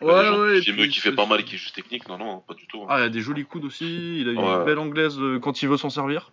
Ouais, 0.00 0.28
ouais. 0.30 0.60
Fimeux 0.62 0.86
qui 0.86 1.00
fait 1.00 1.12
pas 1.12 1.26
mal 1.26 1.40
et 1.40 1.44
qui 1.44 1.56
est 1.56 1.58
juste 1.58 1.74
technique, 1.74 2.08
non, 2.08 2.18
non, 2.18 2.38
pas 2.40 2.54
du 2.54 2.66
tout. 2.66 2.82
Hein. 2.82 2.86
Ah, 2.88 3.00
il 3.00 3.04
a 3.04 3.08
des 3.08 3.20
jolis 3.20 3.44
coudes 3.44 3.64
aussi. 3.64 4.20
Il 4.20 4.28
a 4.28 4.32
une 4.32 4.64
belle 4.64 4.78
anglaise 4.78 5.18
quand 5.42 5.62
il 5.62 5.68
veut 5.68 5.76
s'en 5.76 5.90
servir. 5.90 6.32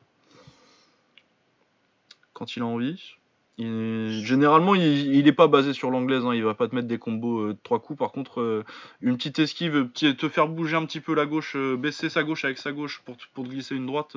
Quand 2.33 2.55
il 2.55 2.61
a 2.61 2.65
envie 2.65 3.15
généralement, 3.57 4.75
il 4.75 5.23
n'est 5.23 5.31
pas 5.31 5.47
basé 5.47 5.73
sur 5.73 5.89
l'anglaise. 5.89 6.25
Hein. 6.25 6.33
Il 6.33 6.43
va 6.43 6.53
pas 6.53 6.67
te 6.67 6.75
mettre 6.75 6.87
des 6.87 6.97
combos 6.97 7.41
euh, 7.41 7.53
de 7.53 7.59
trois 7.63 7.79
coups. 7.79 7.97
Par 7.97 8.11
contre, 8.11 8.41
euh, 8.41 8.65
une 9.01 9.17
petite 9.17 9.39
esquive, 9.39 9.89
te 9.91 10.29
faire 10.29 10.47
bouger 10.47 10.75
un 10.75 10.85
petit 10.85 10.99
peu 10.99 11.13
la 11.13 11.25
gauche, 11.25 11.55
euh, 11.55 11.77
baisser 11.77 12.09
sa 12.09 12.23
gauche 12.23 12.43
avec 12.45 12.57
sa 12.57 12.71
gauche 12.71 13.01
pour, 13.05 13.15
pour 13.33 13.45
te 13.45 13.49
glisser 13.49 13.75
une 13.75 13.85
droite. 13.85 14.13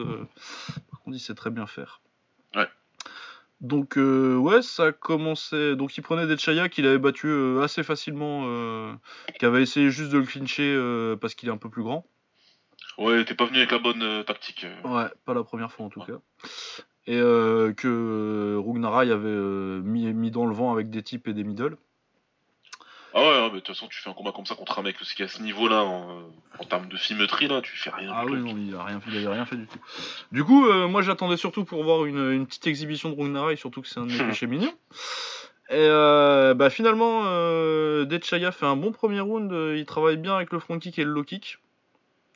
par 0.90 1.00
contre, 1.00 1.16
il 1.16 1.20
sait 1.20 1.34
très 1.34 1.50
bien 1.50 1.66
faire. 1.66 2.00
Ouais. 2.54 2.66
Donc, 3.60 3.96
ouais, 3.96 4.62
ça 4.62 4.92
commençait. 4.92 5.74
Donc, 5.74 5.96
il 5.96 6.02
prenait 6.02 6.26
des 6.26 6.36
Chaya 6.36 6.68
qu'il 6.68 6.86
avait 6.86 6.98
battu 6.98 7.28
assez 7.60 7.82
facilement, 7.82 8.42
qui 9.38 9.44
avait 9.44 9.62
essayé 9.62 9.90
juste 9.90 10.12
de 10.12 10.18
le 10.18 10.24
clincher 10.24 11.16
parce 11.20 11.34
qu'il 11.34 11.48
est 11.48 11.52
un 11.52 11.56
peu 11.56 11.68
plus 11.68 11.82
grand. 11.82 12.06
Ouais, 12.98 13.24
t'es 13.24 13.34
pas 13.34 13.46
venu 13.46 13.58
avec 13.58 13.72
la 13.72 13.78
bonne 13.78 14.24
tactique. 14.24 14.66
Ouais, 14.84 15.06
pas 15.24 15.34
la 15.34 15.42
première 15.42 15.72
fois 15.72 15.86
en 15.86 15.88
tout 15.88 16.02
cas 16.02 16.20
et 17.08 17.18
euh, 17.18 17.72
que 17.72 17.88
euh, 17.88 18.60
Rugnarai 18.60 19.10
avait 19.10 19.28
euh, 19.28 19.80
mis, 19.80 20.30
dans 20.30 20.44
le 20.44 20.54
vent 20.54 20.72
avec 20.72 20.90
des 20.90 21.02
types 21.02 21.26
et 21.26 21.32
des 21.32 21.42
middle. 21.42 21.78
Ah 23.14 23.20
ouais, 23.20 23.42
mais 23.44 23.50
de 23.50 23.54
toute 23.60 23.68
façon, 23.68 23.88
tu 23.88 24.00
fais 24.00 24.10
un 24.10 24.12
combat 24.12 24.32
comme 24.32 24.46
ça 24.46 24.54
contre 24.54 24.78
un 24.78 24.82
mec 24.82 24.96
qui 24.98 25.22
est 25.22 25.24
à 25.24 25.28
ce 25.28 25.42
niveau-là, 25.42 25.82
en, 25.82 26.64
termes 26.68 26.88
de 26.88 26.96
fimeterie, 26.96 27.48
là, 27.48 27.62
tu 27.62 27.76
fais 27.76 27.90
rien. 27.90 28.10
Ah 28.12 28.24
oui, 28.26 28.36
non, 28.36 28.54
il, 28.58 28.74
a 28.74 28.84
rien, 28.84 29.00
avait 29.06 29.28
rien 29.28 29.46
fait 29.46 29.56
du 29.56 29.66
tout. 29.66 29.78
Du 30.32 30.44
coup, 30.44 30.70
moi 30.88 31.02
j'attendais 31.02 31.36
surtout 31.36 31.64
pour 31.64 31.82
voir 31.82 32.04
une, 32.04 32.46
petite 32.46 32.66
exhibition 32.66 33.10
de 33.10 33.20
Rugnarai, 33.20 33.56
surtout 33.56 33.80
que 33.80 33.88
c'est 33.88 33.98
un 34.00 34.06
de 34.06 34.12
mes 34.12 34.18
péchés 34.28 34.46
mignons. 34.46 34.74
Et 35.70 35.88
bah, 35.88 36.70
finalement, 36.70 37.22
euh, 37.24 38.04
Dechaya 38.04 38.52
fait 38.52 38.66
un 38.66 38.76
bon 38.76 38.92
premier 38.92 39.20
round, 39.20 39.50
il 39.74 39.86
travaille 39.86 40.18
bien 40.18 40.36
avec 40.36 40.52
le 40.52 40.58
front 40.58 40.78
kick 40.78 40.98
et 40.98 41.04
le 41.04 41.10
low 41.10 41.24
kick. 41.24 41.58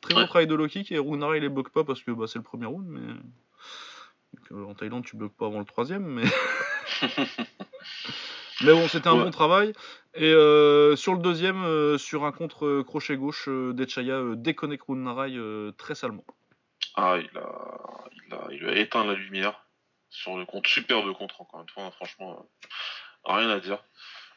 Très 0.00 0.14
bon 0.14 0.26
travail 0.26 0.46
de 0.46 0.54
low 0.54 0.66
kick, 0.66 0.90
et 0.90 0.98
Rugnarai 0.98 1.38
il 1.38 1.42
les 1.42 1.48
bloque 1.48 1.70
pas 1.70 1.85
parce 1.85 2.02
que 2.02 2.11
bah, 2.11 2.26
c'est 2.26 2.38
le 2.38 2.44
premier 2.44 2.66
round, 2.66 2.87
mais 2.88 3.00
en 4.50 4.74
Thaïlande, 4.74 5.04
tu 5.04 5.16
bloques 5.16 5.37
pas 5.37 5.46
avant 5.46 5.58
le 5.58 5.64
troisième, 5.64 6.04
mais. 6.04 6.22
mais 8.62 8.72
bon, 8.72 8.88
c'était 8.88 9.08
un 9.08 9.16
bon 9.16 9.30
travail. 9.30 9.72
Et 10.14 10.33
euh, 10.33 10.94
sur 10.94 11.14
le 11.14 11.20
deuxième, 11.20 11.64
euh, 11.64 11.96
sur 11.96 12.25
un 12.25 12.33
contre 12.33 12.66
euh, 12.66 12.85
crochet 12.85 13.16
gauche, 13.16 13.48
Dechaya 13.48 14.22
déconnecte 14.37 14.88
Narai 14.88 15.37
très 15.79 15.94
salement. 15.94 16.25
Ah, 16.96 17.16
il 17.18 17.38
a, 17.38 18.09
il, 18.27 18.35
a, 18.35 18.46
il 18.51 18.68
a 18.68 18.77
éteint 18.77 19.05
la 19.05 19.14
lumière 19.14 19.66
sur 20.11 20.37
le 20.37 20.44
compte. 20.44 20.66
Superbe 20.66 21.12
contre, 21.14 21.40
encore 21.40 21.62
une 21.62 21.68
fois, 21.68 21.85
hein, 21.85 21.90
franchement, 21.92 22.46
rien 23.25 23.48
à 23.48 23.61
dire. 23.61 23.83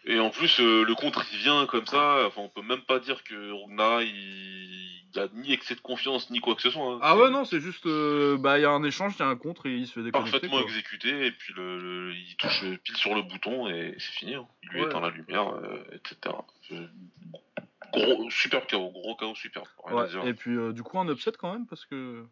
Et 0.05 0.19
en 0.19 0.29
plus, 0.29 0.59
le 0.59 0.93
contre, 0.93 1.25
il 1.33 1.39
vient 1.39 1.65
comme 1.65 1.85
ça. 1.87 2.25
Enfin, 2.27 2.41
on 2.41 2.49
peut 2.49 2.61
même 2.61 2.81
pas 2.81 2.99
dire 2.99 3.23
que 3.23 3.51
Rugna, 3.51 4.03
il 4.03 4.85
il 5.15 5.21
a 5.21 5.27
ni 5.33 5.53
excès 5.53 5.75
de 5.75 5.81
confiance 5.81 6.29
ni 6.29 6.39
quoi 6.39 6.55
que 6.55 6.61
ce 6.61 6.69
soit. 6.69 6.93
Hein. 6.93 6.99
Ah 7.01 7.17
ouais, 7.17 7.29
non, 7.29 7.45
c'est 7.45 7.59
juste. 7.59 7.85
Euh, 7.85 8.37
bah, 8.37 8.59
il 8.59 8.61
y 8.61 8.65
a 8.65 8.71
un 8.71 8.83
échange, 8.83 9.13
il 9.17 9.19
y 9.19 9.23
a 9.23 9.27
un 9.27 9.35
contre 9.35 9.65
et 9.67 9.75
il 9.75 9.87
se 9.87 9.93
fait 9.93 10.03
déconnecter. 10.03 10.31
Parfaitement 10.31 10.59
exécuté, 10.61 11.27
et 11.27 11.31
puis 11.31 11.53
le, 11.55 12.13
il 12.13 12.35
touche 12.37 12.65
pile 12.83 12.97
sur 12.97 13.15
le 13.15 13.21
bouton 13.21 13.67
et 13.67 13.95
c'est 13.97 14.11
fini. 14.11 14.35
Hein. 14.35 14.47
Il 14.63 14.69
lui 14.69 14.83
éteint 14.83 15.01
la 15.01 15.09
lumière, 15.09 15.49
euh, 15.49 15.83
etc. 15.93 16.35
Gros, 17.93 18.29
super 18.29 18.65
chaos, 18.67 18.89
gros 18.91 19.15
chaos 19.15 19.35
super. 19.35 19.63
Ouais, 19.85 20.05
et 20.25 20.33
puis 20.33 20.55
euh, 20.55 20.73
du 20.73 20.83
coup, 20.83 20.99
un 20.99 21.07
upset 21.07 21.33
quand 21.39 21.53
même, 21.53 21.67
parce 21.67 21.85
que. 21.85 22.25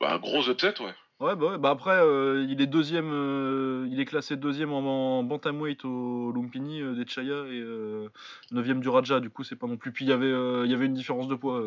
Bah, 0.00 0.14
un 0.14 0.18
gros 0.18 0.48
upset, 0.50 0.80
ouais. 0.80 0.94
Ouais, 1.20 1.36
bah, 1.36 1.46
ouais. 1.46 1.58
bah 1.58 1.70
après, 1.70 1.96
euh, 1.96 2.44
il 2.48 2.60
est 2.60 2.66
deuxième, 2.66 3.10
euh, 3.12 3.86
il 3.88 4.00
est 4.00 4.04
classé 4.04 4.36
deuxième 4.36 4.72
en, 4.72 5.18
en 5.18 5.22
bantamweight 5.22 5.84
au 5.84 6.32
Lumpini 6.34 6.82
euh, 6.82 6.94
des 6.94 7.06
Chaya 7.06 7.44
et 7.46 7.60
euh, 7.60 8.08
neuvième 8.50 8.80
du 8.80 8.88
Raja. 8.88 9.20
Du 9.20 9.30
coup, 9.30 9.44
c'est 9.44 9.54
pas 9.54 9.68
non 9.68 9.76
plus. 9.76 9.92
Puis 9.92 10.04
il 10.04 10.08
y 10.08 10.12
avait, 10.12 10.32
il 10.64 10.70
y 10.70 10.74
avait 10.74 10.86
une 10.86 10.94
différence 10.94 11.28
de 11.28 11.36
poids. 11.36 11.62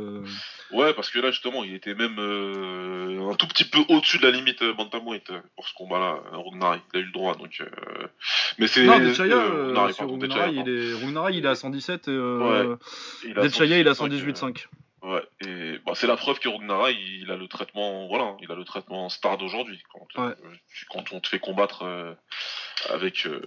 Ouais, 0.73 0.93
parce 0.93 1.09
que 1.09 1.19
là, 1.19 1.31
justement, 1.31 1.63
il 1.63 1.73
était 1.73 1.95
même 1.95 2.19
un 2.19 3.35
tout 3.35 3.47
petit 3.47 3.63
peu 3.63 3.79
au-dessus 3.87 4.17
de 4.17 4.23
la 4.23 4.31
limite 4.31 4.63
bantamweight 4.63 5.31
pour 5.55 5.67
ce 5.67 5.73
combat-là, 5.75 6.19
Rognari. 6.33 6.79
Il 6.93 6.97
a 6.97 7.01
eu 7.01 7.05
le 7.05 7.11
droit, 7.11 7.35
donc. 7.35 7.63
Mais 8.59 8.67
c'est. 8.67 8.85
Non, 8.85 8.99
Dechaya, 8.99 9.41
Rognari, 9.99 10.55
il 10.55 10.69
est, 10.69 10.93
Rognari, 10.93 11.37
il 11.37 11.45
est 11.45 11.49
à 11.49 11.55
117 11.55 12.07
et 12.07 12.11
euh, 12.11 12.75
Il 13.25 13.39
a 13.39 13.43
Dechaya, 13.43 13.79
il 13.79 13.87
est 13.87 13.89
à 13.89 13.93
118,5, 13.93 14.33
118,5. 14.33 14.65
Ouais, 15.03 15.23
et 15.41 15.77
bah, 15.85 15.93
c'est 15.95 16.07
la 16.07 16.17
preuve 16.17 16.39
que 16.39 16.49
Rognara, 16.49 16.89
il 16.91 17.29
a 17.29 17.35
le 17.37 17.47
traitement, 17.47 18.07
voilà, 18.07 18.35
il 18.41 18.51
a 18.51 18.55
le 18.55 18.65
traitement 18.65 19.09
star 19.09 19.37
d'aujourd'hui. 19.37 19.81
Quand, 19.93 20.07
euh, 20.17 20.29
Ouais. 20.29 20.35
tu- 20.73 20.85
quand 20.89 21.13
on 21.13 21.19
te 21.19 21.27
fait 21.27 21.39
combattre 21.39 21.83
euh, 21.83 22.15
avec 22.89 23.27
euh, 23.27 23.41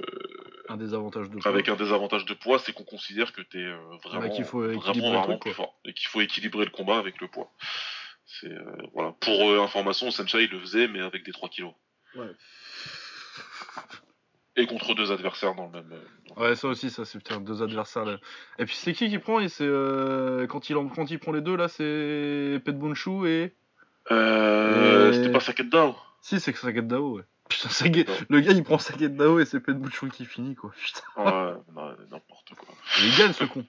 Un 0.69 0.77
des 0.77 0.95
avantages 0.95 1.29
de 1.29 1.37
poids. 1.39 1.51
avec 1.51 1.69
un 1.69 1.75
désavantage 1.75 2.25
de 2.25 2.35
poids, 2.35 2.61
c'est 2.61 2.73
qu'on 2.73 2.85
considère 2.85 3.33
que 3.33 3.41
t'es 3.43 3.59
euh, 3.59 3.77
vraiment, 4.05 4.31
qu'il 4.31 4.45
faut 4.45 4.61
vraiment, 4.63 5.11
vraiment 5.23 5.39
plus 5.39 5.53
fort 5.53 5.77
et 5.85 5.93
qu'il 5.93 6.09
faut 6.09 6.21
équilibrer 6.21 6.65
le 6.65 6.71
combat 6.71 6.99
avec 6.99 7.21
le 7.21 7.27
poids. 7.27 7.51
C'est 8.27 8.47
euh, 8.53 8.77
voilà. 8.93 9.13
Pour 9.21 9.51
euh, 9.51 9.61
information, 9.61 10.13
Senchai 10.13 10.45
il 10.45 10.51
le 10.51 10.61
faisait, 10.61 10.87
mais 10.87 11.01
avec 11.01 11.25
des 11.25 11.33
3 11.33 11.49
kilos. 11.49 11.75
Ouais. 12.15 12.31
Et 14.61 14.67
contre 14.67 14.95
deux 14.95 15.11
adversaires 15.13 15.55
dans 15.55 15.67
le 15.67 15.73
même. 15.73 15.93
euh, 15.93 16.01
dans 16.35 16.43
Ouais, 16.43 16.55
ça 16.55 16.69
aussi, 16.69 16.91
ça, 16.91 17.05
c'est 17.05 17.19
putain, 17.19 17.41
deux 17.41 17.63
adversaires 17.63 18.05
là. 18.05 18.19
Et 18.59 18.65
puis 18.67 18.75
c'est 18.77 18.93
qui 18.93 19.09
qui 19.09 19.19
prend 19.19 19.47
c'est 19.49 19.65
euh, 19.65 20.47
quand 20.47 20.69
il 20.71 20.77
en- 20.77 20.89
quand 20.89 21.11
il 21.11 21.19
prend 21.19 21.33
les 21.33 21.41
deux 21.41 21.57
là, 21.57 21.69
c'est 21.69 22.61
Pet 22.65 22.73
Bunchu 22.79 23.27
et 23.29 23.55
Euh, 24.11 25.11
Et- 25.11 25.15
C'était 25.15 25.31
pas 25.33 25.41
Saket 25.41 25.69
Dao 25.69 25.95
si 26.23 26.39
c'est 26.41 26.55
Saget 26.55 26.83
Dao. 26.83 27.17
Ouais. 27.19 27.23
Putain, 27.49 27.69
Saget- 27.71 28.07
le 28.29 28.41
gars 28.41 28.53
il 28.53 28.63
prend 28.63 28.79
Saget 28.79 29.09
Dao 29.09 29.39
et 29.41 29.45
c'est 29.47 29.61
Pet 29.61 29.73
Bunchu 29.75 30.09
qui 30.11 30.25
finit 30.27 30.55
quoi. 30.55 30.71
Putain. 30.77 31.01
Ouais, 31.17 31.93
n'importe 32.11 32.55
quoi. 32.57 32.75
Et 33.01 33.07
il 33.07 33.17
gagne 33.17 33.33
ce 33.33 33.45
con. 33.45 33.65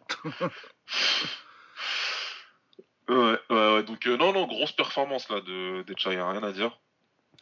Ouais, 3.09 3.15
ouais, 3.49 3.73
ouais. 3.75 3.83
Donc, 3.83 4.05
euh, 4.07 4.15
non, 4.17 4.31
non, 4.33 4.47
grosse 4.47 4.71
performance 4.71 5.29
là 5.29 5.41
de 5.41 5.83
d'Echai, 5.83 6.17
hein, 6.17 6.31
rien 6.31 6.43
à 6.43 6.51
dire. 6.51 6.79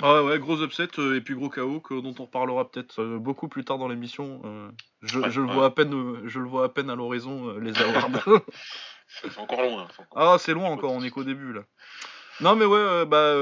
Ah 0.02 0.24
ouais, 0.24 0.40
gros 0.40 0.62
upset 0.64 0.88
euh, 0.98 1.16
et 1.18 1.22
puis 1.22 1.36
gros 1.36 1.50
KO 1.50 1.80
que, 1.82 2.00
dont 2.00 2.16
on 2.20 2.24
reparlera 2.26 2.70
peut-être 2.70 3.02
euh, 3.02 3.20
beaucoup 3.20 3.48
plus 3.50 3.66
tard 3.66 3.78
dans 3.78 3.88
l'émission. 3.88 4.42
euh, 4.46 4.70
je, 5.02 5.20
Ouais, 5.20 5.30
je 5.30 5.42
le 5.42 5.48
ouais. 5.48 5.54
vois 5.54 5.66
à 5.66 5.70
peine, 5.72 6.28
je 6.28 6.40
le 6.40 6.48
vois 6.48 6.66
à 6.66 6.70
peine 6.70 6.90
à 6.90 6.96
l'horizon 6.96 7.58
les 7.60 7.74
awards. 7.82 8.10
C'est 9.08 9.38
encore 9.38 9.62
loin. 9.62 9.84
encore- 9.84 10.06
Ah, 10.16 10.38
c'est 10.40 10.54
loin 10.54 10.70
encore, 10.70 10.92
on 10.94 11.04
est 11.04 11.10
qu'au 11.10 11.24
début 11.24 11.52
là. 11.54 11.62
Non, 12.42 12.56
mais 12.56 12.64
ouais, 12.66 13.06
bah. 13.06 13.34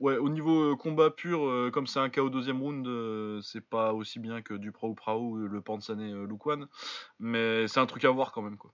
ouais, 0.00 0.16
au 0.16 0.28
niveau 0.30 0.74
combat 0.76 1.10
pur, 1.10 1.70
comme 1.72 1.86
c'est 1.86 2.00
un 2.00 2.08
KO 2.08 2.30
deuxième 2.30 2.62
round, 2.62 2.88
c'est 3.42 3.60
pas 3.68 3.92
aussi 3.92 4.18
bien 4.20 4.40
que 4.40 4.54
du 4.54 4.72
Prao 4.72 4.94
Prao 4.94 5.36
le 5.36 5.60
Pansane 5.60 6.24
Lukwan. 6.24 6.66
Mais 7.18 7.68
c'est 7.68 7.80
un 7.80 7.86
truc 7.86 8.04
à 8.06 8.10
voir 8.10 8.32
quand 8.32 8.40
même, 8.42 8.56
quoi. 8.56 8.72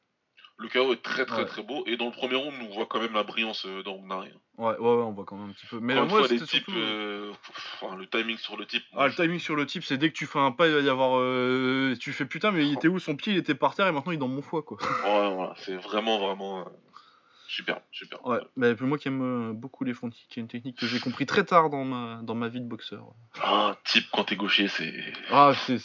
Le 0.59 0.69
KO 0.69 0.92
est 0.95 1.03
très 1.03 1.27
très 1.27 1.40
Ouais. 1.42 1.45
très 1.47 1.62
beau 1.62 1.85
et 1.87 1.97
dans 1.99 2.07
le 2.07 2.12
premier 2.12 2.37
round, 2.37 2.55
on 2.62 2.75
voit 2.75 2.87
quand 2.87 2.99
même 3.01 3.12
la 3.12 3.23
brillance 3.25 3.66
euh, 3.66 3.83
d'Angnari. 3.83 4.31
Ouais, 4.57 4.69
ouais, 4.71 4.79
ouais, 4.79 5.03
on 5.03 5.12
voit 5.12 5.27
quand 5.27 5.37
même 5.37 5.51
un 5.51 5.53
petit 5.53 5.66
peu. 5.66 5.81
Mais 5.81 5.92
une 5.95 6.05
moi, 6.07 6.21
fois, 6.21 6.29
les 6.29 6.38
types, 6.40 6.49
surtout. 6.64 6.73
euh, 6.79 7.31
enfin, 7.83 7.95
le 7.97 8.07
timing 8.07 8.38
sur 8.38 8.57
le 8.57 8.64
type. 8.64 8.83
Ah, 8.92 8.97
moi, 8.97 9.09
le 9.09 9.14
timing 9.14 9.38
sur 9.38 9.55
le 9.55 9.66
type, 9.66 9.85
c'est 9.85 9.99
dès 9.99 10.09
que 10.11 10.16
tu 10.16 10.25
fais 10.25 10.38
un 10.38 10.53
pas, 10.53 10.66
il 10.69 10.75
va 10.75 10.81
y 10.81 10.88
avoir. 10.88 11.19
euh, 11.19 11.95
Tu 12.01 12.14
fais 12.14 12.25
putain, 12.25 12.53
mais 12.53 12.66
il 12.66 12.73
était 12.73 12.88
où 12.88 12.99
son 12.99 13.16
pied? 13.16 13.35
Il 13.35 13.38
était 13.38 13.55
par 13.55 13.75
terre 13.75 13.87
et 13.87 13.92
maintenant 13.92 14.12
il 14.12 14.14
est 14.14 14.19
dans 14.19 14.29
mon 14.29 14.40
foie, 14.40 14.62
quoi. 14.62 14.79
Ouais, 14.81 15.35
voilà, 15.35 15.53
c'est 15.59 15.77
vraiment 15.77 16.19
vraiment 16.19 16.61
euh, 16.61 16.64
super, 17.47 17.81
super. 17.92 18.25
Ouais, 18.27 18.40
mais 18.57 18.75
puis 18.75 18.87
moi 18.87 18.97
qui 18.97 19.09
aime 19.09 19.53
beaucoup 19.53 19.85
les 19.85 19.92
fonds 19.92 20.09
qui 20.09 20.25
est 20.38 20.40
une 20.40 20.49
technique 20.49 20.79
que 20.79 20.87
j'ai 20.87 21.01
compris 21.01 21.27
très 21.27 21.45
tard 21.45 21.69
dans 21.69 21.85
ma, 21.85 22.21
dans 22.23 22.35
ma 22.35 22.49
vie 22.49 22.62
de 22.62 22.66
boxeur. 22.66 23.05
Ah, 23.42 23.77
type 23.85 24.07
quand 24.11 24.25
t'es 24.25 24.37
gaucher, 24.37 24.69
c'est 24.69 24.95
Ah, 25.31 25.53
c'est 25.66 25.79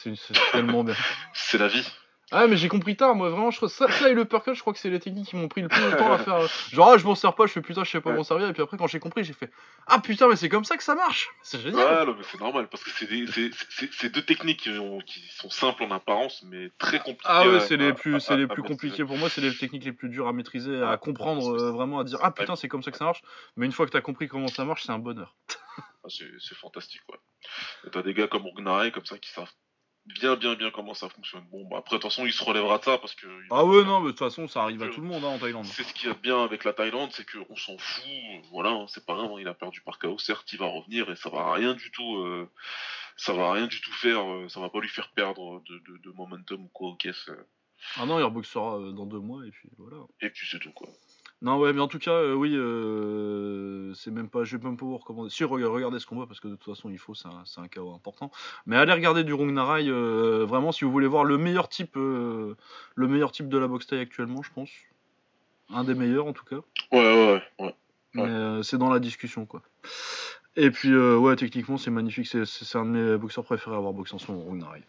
tellement 0.54 0.86
bien. 0.86 0.96
c'est 1.34 1.58
la 1.58 1.68
vie. 1.68 1.86
Ah 2.34 2.48
mais 2.48 2.56
j'ai 2.56 2.70
compris 2.70 2.96
tard, 2.96 3.14
moi 3.14 3.30
vraiment, 3.30 3.52
je 3.52 3.58
trouve 3.58 3.70
ça, 3.70 3.92
ça 3.92 4.10
et 4.10 4.14
le 4.14 4.22
uppercut, 4.22 4.54
je 4.54 4.62
crois 4.62 4.72
que 4.74 4.80
c'est 4.80 4.90
les 4.90 5.00
techniques 5.02 5.28
qui 5.28 5.36
m'ont 5.36 5.50
pris 5.50 5.62
le 5.62 5.68
plus 5.68 5.82
de 5.82 5.92
temps 5.98 6.14
à 6.14 6.18
faire. 6.18 6.36
euh, 6.36 6.48
Genre 6.72 6.92
ah 6.94 6.98
je 6.98 7.04
m'en 7.06 7.14
sers 7.16 7.36
pas, 7.36 7.46
je 7.46 7.52
fais 7.52 7.62
putain 7.62 7.84
je 7.84 7.92
sais 7.92 8.00
pas 8.02 8.12
m'en 8.14 8.24
servir, 8.24 8.48
et 8.48 8.54
puis 8.54 8.62
après 8.62 8.78
quand 8.78 8.88
j'ai 8.88 9.00
compris 9.00 9.24
j'ai 9.26 9.34
fait 9.34 9.52
Ah 9.88 10.00
putain 10.00 10.28
mais 10.30 10.36
c'est 10.38 10.48
comme 10.48 10.64
ça 10.64 10.78
que 10.78 10.84
ça 10.84 10.96
marche 10.96 11.30
C'est 11.42 11.60
génial 11.60 11.86
Ouais, 11.86 12.06
non, 12.06 12.16
mais 12.18 12.24
c'est 12.24 12.40
normal 12.40 12.68
parce 12.70 12.84
que 12.84 12.90
c'est 12.92 13.06
des- 13.08 13.28
c'est- 13.28 13.52
c'est- 13.70 13.90
c'est 13.92 14.10
deux 14.10 14.22
techniques 14.22 14.62
qui, 14.62 14.70
ont- 14.70 15.00
qui 15.00 15.20
sont 15.36 15.50
simples 15.50 15.84
en 15.84 15.92
apparence, 15.92 16.42
mais 16.44 16.70
très 16.78 17.00
compliquées. 17.00 17.24
Ah 17.26 17.50
ouais 17.50 17.58
à- 17.58 17.60
c'est 17.60 17.76
les 17.78 17.92
plus, 17.94 18.16
à- 18.16 18.20
c'est 18.22 18.38
les 18.38 18.48
plus 18.48 18.64
compliqués 18.64 19.04
pour 19.04 19.18
moi, 19.18 19.30
c'est 19.30 19.42
les 19.42 19.54
techniques 19.56 19.84
les 19.84 19.92
plus 19.94 20.08
dures 20.10 20.28
à 20.30 20.34
maîtriser, 20.34 20.82
à 20.82 20.96
comprendre 20.98 21.52
euh, 21.62 21.72
vraiment, 21.72 22.00
à 22.00 22.04
dire 22.06 22.20
Ah 22.22 22.32
putain 22.32 22.56
c'est 22.56 22.68
comme 22.70 22.82
ça 22.84 22.92
que 22.92 22.98
ça 22.98 23.06
marche, 23.06 23.22
mais 23.58 23.66
une 23.66 23.72
fois 23.74 23.86
que 23.86 23.92
t'as 23.92 24.02
compris 24.02 24.28
comment 24.30 24.48
ça 24.48 24.64
marche 24.64 24.84
c'est 24.84 24.92
un 24.94 25.00
bonheur. 25.00 25.36
Ah, 26.04 26.08
c'est 26.10 26.56
fantastique, 26.56 27.02
ouais. 27.12 27.20
Et 27.86 27.90
T'as 27.92 28.02
des 28.02 28.14
gars 28.14 28.28
comme 28.28 28.44
Gnare 28.58 28.92
comme 28.92 29.06
ça 29.06 29.18
qui 29.18 29.30
savent 29.32 29.52
bien, 30.06 30.36
bien, 30.36 30.56
bien 30.56 30.72
comment 30.72 30.94
ça 30.94 31.10
fonctionne. 31.10 31.44
Bon, 31.52 31.68
bah 31.68 31.78
après, 31.80 31.98
de 31.98 32.02
toute 32.02 32.12
façon, 32.12 32.26
il 32.26 32.34
se 32.34 32.44
relèvera 32.44 32.78
de 32.80 32.84
ça 32.84 32.98
parce 32.98 33.14
que. 33.16 33.28
Ah 33.50 33.64
ouais 33.66 33.84
non 33.84 34.00
mais 34.00 34.08
de 34.08 34.12
toute 34.12 34.20
façon 34.20 34.48
ça 34.48 34.64
arrive 34.64 34.82
à 34.84 34.88
tout 34.90 35.02
le 35.02 35.08
monde 35.08 35.24
hein, 35.24 35.30
en 35.30 35.38
Thaïlande. 35.40 35.66
C'est 35.66 35.84
ce 35.84 35.94
qu'il 35.94 36.08
y 36.08 36.12
a 36.12 36.16
de 36.16 36.20
bien 36.20 36.44
avec 36.44 36.64
la 36.64 36.74
Thaïlande, 36.74 37.12
c'est 37.14 37.26
qu'on 37.30 37.56
s'en 37.56 37.78
fout. 37.78 38.04
Voilà, 38.52 38.70
hein, 38.72 38.86
c'est 38.88 39.06
pas 39.06 39.16
grave, 39.16 39.32
hein, 39.32 39.38
il 39.40 39.48
a 39.48 39.54
perdu 39.54 39.82
par 39.82 40.00
KO. 40.00 40.18
Certes, 40.18 40.52
il 40.54 40.60
va 40.60 40.66
revenir 40.68 41.10
et 41.12 41.16
ça 41.16 41.30
va 41.30 41.54
rien 41.54 41.74
du 41.74 41.92
tout. 41.92 42.18
euh, 42.18 42.50
ça 43.18 43.34
va 43.34 43.52
rien 43.54 43.68
du 43.68 43.80
tout 43.82 43.92
faire. 43.94 44.24
euh, 44.30 44.50
ça 44.50 44.60
va 44.60 44.70
pas 44.70 44.80
lui 44.80 44.90
faire 44.90 45.12
perdre 45.12 45.62
de, 45.70 45.78
de- 45.80 45.98
de 45.98 46.12
momentum 46.12 46.64
ou 46.64 46.70
quoi 46.70 46.96
euh, 47.06 47.36
Ah 47.98 48.06
non 48.06 48.18
il 48.20 48.24
reboxera 48.24 48.78
euh, 48.80 48.92
dans 48.94 49.06
deux 49.06 49.20
mois 49.20 49.46
et 49.46 49.52
puis 49.52 49.70
voilà. 49.78 49.98
et 50.22 50.30
puis 50.30 50.48
c'est 50.50 50.60
tout, 50.60 50.72
quoi. 50.72 50.88
Non 51.42 51.58
ouais 51.58 51.74
mais 51.74 51.82
en 51.82 51.88
tout 51.88 51.98
cas 51.98 52.12
euh, 52.12 52.36
oui 52.36 52.54
euh, 52.56 53.94
c'est 53.96 54.12
même 54.12 54.30
pas 54.30 54.44
je 54.44 54.56
vais 54.58 54.64
même 54.64 54.78
pas 54.78 54.86
vous 54.86 54.98
recommander. 54.98 55.32
Si 55.32 55.44
rega- 55.44 55.70
regardez 55.70 55.98
ce 56.00 56.06
combat 56.06 56.28
parce 56.28 56.40
que 56.40 56.48
de 56.48 56.56
toute 56.56 56.76
façon 56.76 56.92
il 56.92 57.00
faut 57.00 57.16
c'est 57.16 57.28
un, 57.28 57.68
KO 57.68 57.94
important. 57.96 58.30
Mais 58.68 58.78
allez 58.78 58.94
regarder 58.94 59.24
du 59.24 59.34
Rung 59.34 59.52
Narai 59.52 59.88
euh, 59.88 60.46
vraiment 60.46 60.72
si 60.72 60.86
vous 60.86 60.92
voulez 60.92 61.08
voir 61.08 61.24
le 61.24 61.40
meilleur 61.40 61.68
type 61.68 61.98
euh, 61.98 62.56
le 62.94 63.08
meilleur 63.08 63.32
type 63.32 63.50
de 63.50 63.58
la 63.58 63.68
boxe 63.68 63.88
taille 63.88 64.02
actuellement 64.02 64.44
je 64.44 64.52
pense. 64.54 64.70
Un 65.74 65.84
des 65.84 65.96
meilleurs 65.96 66.28
en 66.28 66.34
tout 66.34 66.46
cas. 66.46 66.58
Ouais, 66.92 67.00
ouais, 67.00 67.34
ouais. 67.34 67.66
ouais. 67.66 67.76
mais 68.14 68.24
euh, 68.24 68.62
c'est 68.62 68.78
dans 68.78 68.92
la 68.92 69.00
discussion 69.00 69.48
quoi. 69.48 69.64
Et 70.56 70.70
puis 70.70 70.96
ouais 70.96 71.36
techniquement 71.38 71.78
c'est 71.78 71.92
magnifique. 71.92 72.28
C'est, 72.28 72.76
un 72.76 72.86
de 72.86 72.90
mes 72.92 73.18
boxeurs 73.18 73.46
préférés 73.46 73.76
à 73.76 73.80
avoir 73.80 73.94
boxé 73.94 74.16
en 74.16 74.32
moment 74.32 74.46
Rung 74.46 74.60
Narai. 74.60 74.84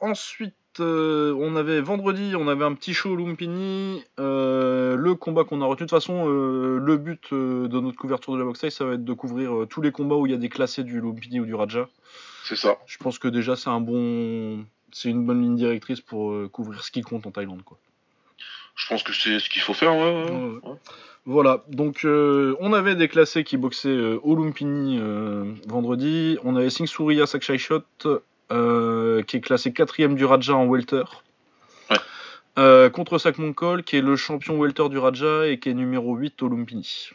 Ensuite, 0.00 0.54
euh, 0.78 1.34
on 1.38 1.56
avait 1.56 1.80
vendredi, 1.80 2.34
on 2.36 2.46
avait 2.46 2.64
un 2.64 2.74
petit 2.74 2.94
show 2.94 3.10
au 3.10 3.16
Lumpini. 3.16 4.04
euh, 4.20 4.94
le 4.94 5.14
combat 5.16 5.42
qu'on 5.42 5.60
a 5.62 5.64
retenu, 5.64 5.86
de 5.86 5.90
toute 5.90 5.98
façon, 5.98 6.28
euh, 6.28 6.78
le 6.78 6.96
but 6.96 7.32
de 7.32 7.80
notre 7.80 7.96
couverture 7.96 8.34
de 8.34 8.38
la 8.38 8.44
boxe 8.44 8.68
ça 8.68 8.84
va 8.84 8.94
être 8.94 9.04
de 9.04 9.12
couvrir 9.12 9.66
tous 9.68 9.80
les 9.82 9.90
combats 9.90 10.14
où 10.14 10.26
il 10.26 10.32
y 10.32 10.34
a 10.34 10.38
des 10.38 10.48
classés 10.48 10.84
du 10.84 11.00
Lumpini 11.00 11.40
ou 11.40 11.46
du 11.46 11.54
Raja. 11.54 11.88
C'est 12.44 12.56
ça. 12.56 12.78
Je 12.86 12.98
pense 12.98 13.18
que 13.18 13.26
déjà 13.26 13.56
c'est 13.56 13.70
un 13.70 13.80
bon, 13.80 14.64
c'est 14.92 15.08
une 15.10 15.24
bonne 15.26 15.42
ligne 15.42 15.56
directrice 15.56 16.00
pour 16.00 16.34
couvrir 16.52 16.82
ce 16.84 16.90
qui 16.90 17.00
compte 17.00 17.26
en 17.26 17.30
Thaïlande, 17.30 17.62
quoi. 17.64 17.78
Je 18.76 18.86
pense 18.86 19.02
que 19.02 19.12
c'est 19.12 19.40
ce 19.40 19.50
qu'il 19.50 19.62
faut 19.62 19.74
faire, 19.74 19.94
ouais. 19.96 20.24
ouais, 20.24 20.30
Ouais, 20.30 20.70
ouais. 20.70 20.76
Voilà, 21.26 21.62
donc 21.68 22.04
euh, 22.04 22.56
on 22.60 22.72
avait 22.72 22.94
des 22.94 23.06
classés 23.08 23.44
qui 23.44 23.56
boxaient 23.58 23.88
euh, 23.88 24.18
au 24.22 24.34
Lumpini 24.36 24.98
euh, 24.98 25.52
vendredi. 25.68 26.38
On 26.44 26.56
avait 26.56 26.70
Singh 26.70 26.86
Surya 26.86 27.26
Sakshay 27.26 27.58
Shot 27.58 27.82
euh, 28.50 29.22
qui 29.22 29.36
est 29.36 29.40
classé 29.40 29.72
quatrième 29.72 30.14
du 30.14 30.24
Raja 30.24 30.54
en 30.54 30.66
welter. 30.66 31.04
Ouais. 31.90 31.96
Euh, 32.58 32.90
contre 32.90 33.18
Sakmonkol 33.18 33.84
qui 33.84 33.96
est 33.96 34.02
le 34.02 34.16
champion 34.16 34.58
welter 34.60 34.88
du 34.88 34.98
Raja 34.98 35.46
et 35.46 35.58
qui 35.58 35.68
est 35.70 35.74
numéro 35.74 36.16
8 36.16 36.42
au 36.42 36.48
Lumpini. 36.48 37.10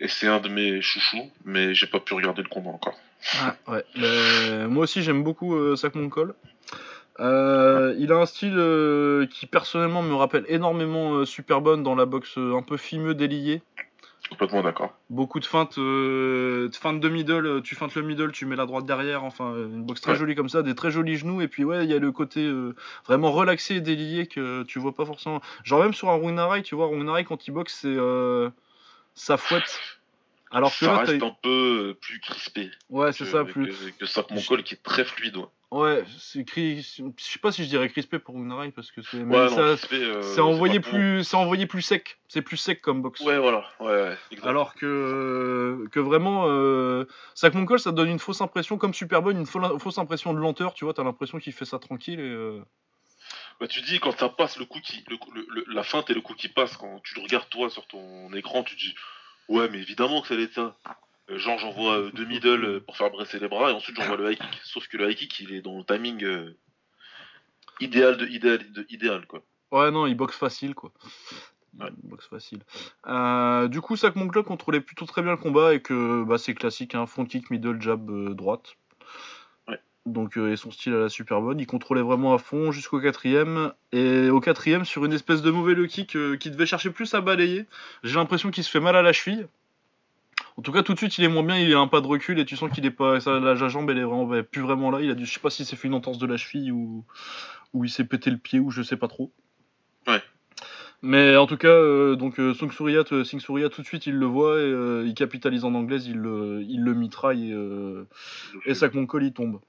Et 0.00 0.08
c'est 0.08 0.26
un 0.26 0.40
de 0.40 0.48
mes 0.48 0.80
chouchous, 0.82 1.30
mais 1.44 1.74
j'ai 1.74 1.86
pas 1.86 2.00
pu 2.00 2.14
regarder 2.14 2.42
le 2.42 2.48
combat 2.48 2.70
encore. 2.70 2.98
Ah, 3.40 3.56
ouais. 3.68 3.84
Euh, 3.98 4.68
moi 4.68 4.84
aussi 4.84 5.02
j'aime 5.02 5.22
beaucoup 5.22 5.54
euh, 5.54 5.76
Sakmonkol. 5.76 6.34
Euh, 7.20 7.94
il 7.98 8.10
a 8.10 8.16
un 8.16 8.26
style 8.26 9.28
qui 9.30 9.46
personnellement 9.46 10.02
me 10.02 10.14
rappelle 10.14 10.44
énormément 10.48 11.24
Superbone 11.24 11.82
dans 11.82 11.94
la 11.94 12.06
boxe 12.06 12.36
un 12.36 12.62
peu 12.62 12.76
fimeux 12.76 13.14
délié. 13.14 13.62
Complètement 14.30 14.62
d'accord. 14.62 14.94
Beaucoup 15.10 15.38
de 15.38 15.44
feintes, 15.44 15.78
euh, 15.78 16.68
de 16.68 16.74
feintes 16.74 16.98
de 16.98 17.08
middle, 17.08 17.46
euh, 17.46 17.60
tu 17.60 17.74
feintes 17.74 17.94
le 17.94 18.02
middle, 18.02 18.32
tu 18.32 18.46
mets 18.46 18.56
la 18.56 18.64
droite 18.66 18.86
derrière, 18.86 19.22
enfin 19.22 19.54
une 19.54 19.84
boxe 19.84 20.00
très 20.00 20.12
Ouais. 20.12 20.18
jolie 20.18 20.34
comme 20.34 20.48
ça, 20.48 20.62
des 20.62 20.74
très 20.74 20.90
jolis 20.90 21.16
genoux, 21.16 21.42
et 21.42 21.46
puis 21.48 21.62
ouais, 21.62 21.84
il 21.84 21.90
y 21.90 21.94
a 21.94 21.98
le 21.98 22.10
côté 22.10 22.44
euh, 22.44 22.74
vraiment 23.06 23.30
relaxé 23.30 23.76
et 23.76 23.80
délié 23.80 24.26
que 24.26 24.62
tu 24.64 24.78
vois 24.78 24.94
pas 24.94 25.04
forcément. 25.04 25.40
Genre 25.62 25.80
même 25.82 25.92
sur 25.94 26.08
un 26.08 26.16
Rungnarei, 26.16 26.62
tu 26.62 26.74
vois, 26.74 26.86
Rungnarei 26.86 27.24
quand 27.24 27.46
il 27.46 27.50
boxe, 27.52 27.78
c'est 27.82 27.88
euh, 27.88 28.48
ça 29.14 29.36
fouette. 29.36 29.78
Alors 30.54 30.70
que 30.70 30.84
ça 30.84 30.96
reste 30.98 31.22
un 31.22 31.36
peu 31.42 31.88
euh, 31.90 31.94
plus 31.94 32.20
crispé 32.20 32.70
ouais, 32.88 33.12
c'est 33.12 33.24
que, 33.24 33.30
ça, 33.30 33.44
plus. 33.44 33.66
que, 33.98 34.04
que 34.06 34.34
Mongol 34.34 34.62
qui 34.62 34.74
est 34.74 34.82
très 34.82 35.04
fluide. 35.04 35.36
Ouais, 35.36 35.46
Ouais, 35.70 36.04
c'est 36.18 36.44
cri... 36.44 36.82
je 36.82 37.02
sais 37.18 37.40
pas 37.40 37.50
si 37.50 37.64
je 37.64 37.68
dirais 37.68 37.88
crispé 37.88 38.20
pour 38.20 38.36
Rungnarei 38.36 38.70
parce 38.70 38.92
que 38.92 39.02
c'est. 39.02 39.20
Ouais, 39.20 39.48
ça- 39.48 39.60
euh, 39.92 40.22
c'est 40.22 40.40
envoyé 40.40 40.78
plus, 40.78 41.24
c'est 41.24 41.36
envoyé 41.36 41.66
plus 41.66 41.82
sec. 41.82 42.20
C'est 42.28 42.42
plus 42.42 42.56
sec 42.56 42.80
comme 42.80 43.02
boxe. 43.02 43.20
Ouais, 43.22 43.38
voilà, 43.38 43.64
ouais. 43.80 44.16
Alors 44.44 44.76
que, 44.76 45.84
que 45.90 45.98
vraiment, 45.98 46.44
euh, 46.46 47.06
Sakmonkol, 47.34 47.80
ça 47.80 47.90
te 47.90 47.96
donne 47.96 48.10
une 48.10 48.20
fausse 48.20 48.40
impression, 48.40 48.78
comme 48.78 48.94
Superbone, 48.94 49.36
une 49.38 49.46
fausse 49.46 49.98
impression 49.98 50.32
de 50.32 50.38
lenteur, 50.38 50.74
tu 50.74 50.84
vois, 50.84 50.94
t'as 50.94 51.02
l'impression 51.02 51.38
qu'il 51.40 51.52
fait 51.52 51.64
ça 51.64 51.80
tranquille 51.80 52.20
et. 52.20 52.22
euh, 52.22 52.60
Bah, 53.58 53.66
tu 53.66 53.80
dis 53.82 53.98
quand 53.98 54.16
ça 54.16 54.28
passe 54.28 54.56
le 54.58 54.66
coup 54.66 54.78
qui, 54.80 55.04
le, 55.08 55.16
le- 55.34 55.46
le- 55.48 55.64
la 55.74 55.82
feinte 55.82 56.08
et 56.10 56.14
le 56.14 56.20
coup 56.20 56.34
qui 56.34 56.48
passe, 56.48 56.76
quand 56.76 57.00
tu 57.02 57.16
le 57.16 57.22
regardes 57.22 57.48
toi 57.48 57.68
sur 57.68 57.84
ton 57.88 58.32
écran, 58.32 58.62
tu 58.62 58.76
dis 58.76 58.94
Ouais, 59.48 59.68
mais 59.70 59.78
évidemment 59.78 60.22
que 60.22 60.28
ça 60.28 60.34
allait 60.34 60.44
être 60.44 60.54
ça. 60.54 60.76
Euh, 61.30 61.38
genre, 61.38 61.58
j'envoie 61.58 61.98
euh, 61.98 62.10
deux 62.12 62.24
middle 62.24 62.64
euh, 62.64 62.80
pour 62.80 62.96
faire 62.96 63.10
bresser 63.10 63.38
les 63.38 63.48
bras 63.48 63.70
et 63.70 63.74
ensuite 63.74 63.96
j'envoie 63.96 64.16
le 64.16 64.32
high 64.32 64.38
kick. 64.38 64.60
Sauf 64.62 64.86
que 64.88 64.96
le 64.96 65.10
high 65.10 65.16
kick, 65.16 65.40
il 65.40 65.54
est 65.54 65.62
dans 65.62 65.78
le 65.78 65.84
timing 65.84 66.22
euh, 66.24 66.56
idéal 67.80 68.16
de 68.16 68.26
idéal, 68.26 68.72
de 68.72 68.86
idéal 68.90 69.26
quoi. 69.26 69.42
Ouais, 69.72 69.90
non, 69.90 70.06
il 70.06 70.14
boxe 70.14 70.36
facile, 70.36 70.74
quoi. 70.74 70.92
Ouais. 71.78 71.88
Il 72.02 72.10
boxe 72.10 72.28
facile. 72.28 72.60
Du 73.70 73.80
coup, 73.80 73.96
Sac 73.96 74.16
Moncler 74.16 74.44
contrôlait 74.44 74.80
plutôt 74.80 75.06
très 75.06 75.22
bien 75.22 75.32
le 75.32 75.36
combat 75.36 75.74
et 75.74 75.80
que 75.80 76.22
bah, 76.24 76.38
c'est 76.38 76.54
classique, 76.54 76.94
hein, 76.94 77.06
front 77.06 77.24
kick, 77.24 77.50
middle, 77.50 77.80
jab, 77.80 78.34
droite. 78.34 78.76
Donc, 80.06 80.36
euh, 80.36 80.52
et 80.52 80.56
son 80.56 80.70
style 80.70 80.94
à 80.94 80.98
la 80.98 81.08
super 81.08 81.40
bonne. 81.40 81.58
Il 81.58 81.66
contrôlait 81.66 82.02
vraiment 82.02 82.34
à 82.34 82.38
fond 82.38 82.72
jusqu'au 82.72 83.00
quatrième. 83.00 83.72
Et 83.92 84.28
au 84.28 84.40
quatrième, 84.40 84.84
sur 84.84 85.04
une 85.04 85.12
espèce 85.12 85.40
de 85.40 85.50
mauvais 85.50 85.74
low 85.74 85.86
kick 85.86 86.14
euh, 86.16 86.36
qui 86.36 86.50
devait 86.50 86.66
chercher 86.66 86.90
plus 86.90 87.14
à 87.14 87.20
balayer, 87.20 87.66
j'ai 88.02 88.16
l'impression 88.16 88.50
qu'il 88.50 88.64
se 88.64 88.70
fait 88.70 88.80
mal 88.80 88.96
à 88.96 89.02
la 89.02 89.12
cheville. 89.12 89.46
En 90.56 90.62
tout 90.62 90.72
cas, 90.72 90.82
tout 90.82 90.92
de 90.92 90.98
suite, 90.98 91.16
il 91.18 91.24
est 91.24 91.28
moins 91.28 91.42
bien, 91.42 91.58
il 91.58 91.72
a 91.74 91.78
un 91.78 91.88
pas 91.88 92.00
de 92.00 92.06
recul 92.06 92.38
et 92.38 92.44
tu 92.44 92.56
sens 92.56 92.70
qu'il 92.70 92.84
est 92.84 92.90
pas. 92.90 93.18
Ça, 93.20 93.40
la, 93.40 93.54
jambe, 93.54 93.90
elle 93.90 93.98
est 93.98 94.04
vraiment 94.04 94.32
elle 94.32 94.40
est 94.40 94.42
plus 94.44 94.60
vraiment 94.60 94.90
là. 94.90 95.00
Il 95.00 95.10
a 95.10 95.14
dû, 95.14 95.24
je 95.24 95.32
sais 95.32 95.40
pas 95.40 95.50
si 95.50 95.64
c'est 95.64 95.74
fait 95.74 95.88
une 95.88 95.94
entorse 95.94 96.18
de 96.18 96.26
la 96.26 96.36
cheville 96.36 96.70
ou, 96.70 97.04
ou 97.72 97.84
il 97.84 97.90
s'est 97.90 98.04
pété 98.04 98.30
le 98.30 98.38
pied 98.38 98.60
ou 98.60 98.70
je 98.70 98.82
sais 98.82 98.96
pas 98.96 99.08
trop. 99.08 99.32
Ouais. 100.06 100.22
Mais 101.02 101.36
en 101.36 101.46
tout 101.46 101.56
cas, 101.56 101.68
euh, 101.68 102.16
donc 102.16 102.38
euh, 102.38 102.54
Song 102.54 102.70
euh, 102.80 103.24
Singh 103.24 103.40
Surya, 103.40 103.68
tout 103.68 103.82
de 103.82 103.86
suite, 103.86 104.06
il 104.06 104.14
le 104.14 104.26
voit 104.26 104.60
et 104.60 105.06
il 105.06 105.14
capitalise 105.14 105.64
en 105.64 105.74
anglaise, 105.74 106.06
il 106.06 106.16
le, 106.16 106.62
il 106.62 106.82
le 106.82 106.94
mitraille 106.94 107.52
et, 107.52 108.70
et 108.70 108.74
Sac 108.74 108.94
Moncol, 108.94 109.24
il 109.24 109.32
tombe. 109.32 109.60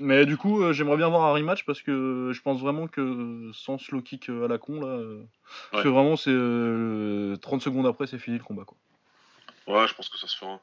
Mais 0.00 0.26
du 0.26 0.36
coup, 0.36 0.62
euh, 0.62 0.72
j'aimerais 0.72 0.96
bien 0.98 1.08
voir 1.08 1.24
un 1.24 1.32
rematch 1.32 1.64
parce 1.64 1.80
que 1.80 2.30
je 2.34 2.42
pense 2.42 2.60
vraiment 2.60 2.86
que 2.86 3.50
sans 3.54 3.78
slow 3.78 4.02
kick 4.02 4.28
euh, 4.28 4.44
à 4.44 4.48
la 4.48 4.58
con, 4.58 4.80
là. 4.80 4.88
euh, 4.88 5.22
Parce 5.70 5.84
que 5.84 5.88
vraiment, 5.88 6.16
c'est. 6.16 6.30
euh, 6.32 7.36
30 7.36 7.62
secondes 7.62 7.86
après, 7.86 8.06
c'est 8.06 8.18
fini 8.18 8.36
le 8.38 8.44
combat, 8.44 8.64
quoi. 8.64 8.76
Ouais, 9.66 9.88
je 9.88 9.94
pense 9.94 10.08
que 10.08 10.18
ça 10.18 10.26
se 10.26 10.36
fera. 10.36 10.60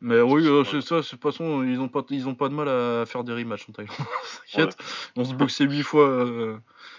Mais 0.00 0.20
oui, 0.20 0.44
c'est 0.44 0.48
euh, 0.76 0.80
ça, 0.80 0.96
de 1.00 1.02
toute 1.02 1.20
façon, 1.22 1.64
ils 1.64 1.80
ont 1.80 1.88
pas, 1.88 2.02
ils 2.10 2.28
ont 2.28 2.34
pas 2.34 2.48
de 2.48 2.54
mal 2.54 2.68
à 2.68 3.04
faire 3.04 3.24
des 3.24 3.32
rematchs 3.32 3.68
en 3.68 3.72
Thaïlande. 3.72 3.96
T'inquiète, 4.52 4.76
on 5.16 5.24
se 5.24 5.34
boxait 5.34 5.64
8 5.64 5.82
fois. 5.82 6.08
euh. 6.08 6.56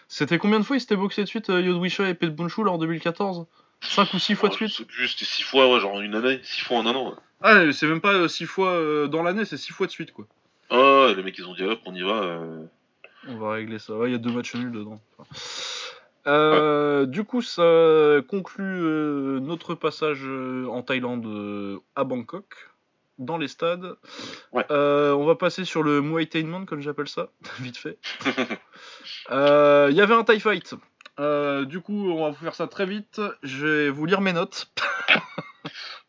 C'était 0.08 0.38
combien 0.38 0.60
de 0.60 0.66
fois 0.66 0.76
ils 0.76 0.82
s'étaient 0.82 0.98
boxés 0.98 1.24
de 1.24 1.28
suite, 1.28 1.50
euh, 1.50 1.62
Yodwisha 1.62 2.10
et 2.10 2.14
Pet 2.14 2.30
Bunchu, 2.30 2.64
là, 2.64 2.72
en 2.72 2.78
2014 2.78 3.46
5 3.82 4.14
ou 4.14 4.20
6 4.20 4.36
fois 4.36 4.50
de 4.50 4.54
suite? 4.54 4.72
c'était 5.08 5.26
6 5.26 5.44
fois, 5.44 5.72
ouais, 5.74 5.80
genre 5.80 5.94
en 5.94 6.02
une 6.02 6.14
année, 6.16 6.42
6 6.44 6.62
fois 6.62 6.78
en 6.80 6.86
un 6.86 6.94
an. 6.96 7.10
Ouais. 7.10 7.16
Ah, 7.42 7.72
c'est 7.72 7.88
même 7.88 8.02
pas 8.02 8.28
6 8.28 8.46
fois 8.46 8.72
euh, 8.72 9.08
dans 9.08 9.24
l'année, 9.24 9.46
c'est 9.46 9.56
6 9.58 9.72
fois 9.72 9.88
de 9.88 9.92
suite, 9.92 10.12
quoi. 10.12 10.26
Ah, 10.70 11.06
ouais, 11.08 11.16
les 11.16 11.24
mecs 11.24 11.38
ils 11.38 11.48
ont 11.48 11.54
dit 11.54 11.64
hop, 11.64 11.80
on 11.86 11.94
y 11.96 12.02
va. 12.02 12.22
euh. 12.24 12.66
On 13.28 13.38
va 13.38 13.52
régler 13.54 13.80
ça. 13.80 13.94
Ouais, 13.96 14.10
il 14.10 14.12
y 14.14 14.16
a 14.16 14.20
deux 14.20 14.32
matchs 14.32 14.56
nuls 14.56 14.72
dedans. 14.72 15.00
Enfin. 15.18 15.30
Euh, 16.28 17.06
Du 17.06 17.24
coup, 17.24 17.42
ça 17.42 17.62
conclut 18.28 18.64
euh, 18.84 19.40
notre 19.40 19.74
passage 19.76 20.24
en 20.26 20.82
Thaïlande 20.84 21.80
à 21.96 22.04
Bangkok, 22.04 22.54
dans 23.18 23.38
les 23.38 23.48
stades. 23.48 23.96
Ouais. 24.54 24.66
On 24.70 25.26
va 25.26 25.36
passer 25.36 25.66
sur 25.66 25.84
le 25.84 26.02
Muay 26.02 26.28
Thailand, 26.28 26.66
comme 26.66 26.82
j'appelle 26.82 27.10
ça, 27.10 27.30
vite 27.60 27.78
fait. 27.78 27.98
Il 28.26 28.32
y 29.96 30.02
avait 30.02 30.14
un 30.14 30.24
Thai 30.24 30.40
Fight. 30.40 30.76
Du 31.68 31.82
coup, 31.82 32.12
on 32.12 32.24
va 32.24 32.30
vous 32.30 32.36
faire 32.44 32.56
ça 32.56 32.68
très 32.68 32.86
vite. 32.86 33.20
Je 33.44 33.66
vais 33.68 33.90
vous 33.90 34.06
lire 34.06 34.22
mes 34.22 34.34
notes. 34.34 34.72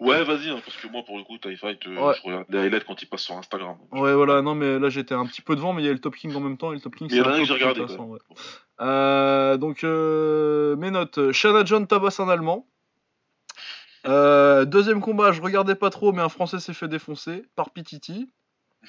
Ouais, 0.00 0.24
vas-y, 0.24 0.48
hein, 0.48 0.60
parce 0.64 0.76
que 0.78 0.88
moi 0.88 1.02
pour 1.04 1.18
le 1.18 1.24
coup, 1.24 1.36
TIE 1.38 1.56
Fight, 1.56 1.86
euh, 1.86 1.94
Ouais. 1.94 2.14
je 2.16 2.22
regarde 2.22 2.46
les 2.48 2.58
highlights 2.58 2.84
quand 2.84 3.00
ils 3.02 3.06
passent 3.06 3.22
sur 3.22 3.36
Instagram. 3.36 3.76
Ouais, 3.92 4.14
voilà, 4.14 4.40
non, 4.42 4.54
mais 4.54 4.78
là 4.78 4.88
j'étais 4.88 5.14
un 5.14 5.26
petit 5.26 5.42
peu 5.42 5.54
devant, 5.56 5.72
mais 5.74 5.82
il 5.82 5.86
y 5.86 5.88
a 5.88 5.92
le 5.92 5.98
Top 5.98 6.16
King 6.16 6.34
en 6.34 6.40
même 6.40 6.56
temps, 6.56 6.72
et 6.72 6.76
le 6.76 6.80
Top 6.80 6.96
King 6.96 7.08
c'est 7.10 7.20
a 7.20 7.28
un 7.28 7.38
que 7.38 7.44
j'ai 7.44 7.52
regardé, 7.52 7.80
ouais. 7.82 8.18
Euh, 8.80 9.56
donc, 9.58 9.84
euh, 9.84 10.74
mes 10.76 10.90
notes. 10.90 11.32
Shanna 11.32 11.64
John 11.66 11.86
tabasse 11.86 12.18
un 12.18 12.28
Allemand. 12.28 12.66
Euh, 14.06 14.64
deuxième 14.64 15.00
combat, 15.02 15.32
je 15.32 15.42
regardais 15.42 15.74
pas 15.74 15.90
trop, 15.90 16.12
mais 16.12 16.22
un 16.22 16.30
Français 16.30 16.58
s'est 16.60 16.72
fait 16.72 16.88
défoncer 16.88 17.44
par 17.54 17.70
Pititi. 17.70 18.30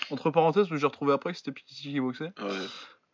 Entre 0.10 0.30
parenthèses, 0.30 0.64
parce 0.64 0.70
que 0.70 0.78
j'ai 0.78 0.88
retrouvé 0.88 1.12
après 1.12 1.32
que 1.34 1.38
c'était 1.38 1.52
Pititi 1.52 1.92
qui 1.92 2.00
boxait. 2.00 2.32
Ouais. 2.40 2.68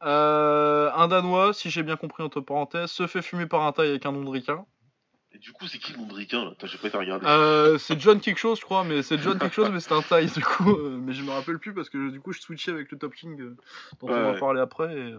Euh, 0.04 0.92
un 0.94 1.08
Danois, 1.08 1.54
si 1.54 1.72
j'ai 1.72 1.82
bien 1.82 1.96
compris 1.96 2.22
entre 2.22 2.40
parenthèses, 2.42 2.92
se 2.92 3.08
fait 3.08 3.24
fumer 3.24 3.48
par 3.48 3.64
un 3.64 3.72
taille 3.72 3.90
avec 3.90 4.06
un 4.06 4.12
nom 4.12 4.24
de 4.24 4.30
ricain. 4.30 4.64
Et 5.38 5.40
du 5.40 5.52
coup, 5.52 5.68
c'est 5.68 5.78
qui 5.78 5.94
le 5.94 6.00
Mondricain 6.00 6.44
là? 6.46 6.52
J'ai 6.64 6.80
pas 6.80 6.88
été 6.88 6.98
regarder. 6.98 7.28
Euh, 7.28 7.78
c'est 7.78 8.00
John 8.02 8.20
quelque 8.20 8.40
chose, 8.40 8.58
je 8.60 8.66
crois, 8.66 8.84
mais 8.84 9.04
c'est 9.04 9.20
John 9.20 9.38
quelque 9.40 9.54
chose, 9.54 9.70
mais 9.72 9.80
c'est 9.80 9.92
un 9.92 10.02
taille 10.02 10.32
du 10.32 10.44
coup. 10.44 10.72
euh, 10.72 10.98
mais 11.00 11.14
je 11.14 11.22
me 11.22 11.30
rappelle 11.30 11.60
plus 11.60 11.76
parce 11.76 11.90
que 11.92 12.10
du 12.10 12.20
coup, 12.20 12.32
je 12.34 12.42
switchais 12.42 12.72
avec 12.72 12.92
le 12.92 12.98
Top 12.98 13.14
King 13.14 13.40
euh, 13.40 13.56
dont 14.02 14.08
on 14.08 14.12
va 14.12 14.32
ouais. 14.32 14.40
parler 14.40 14.62
après. 14.62 14.98
et- 14.98 15.16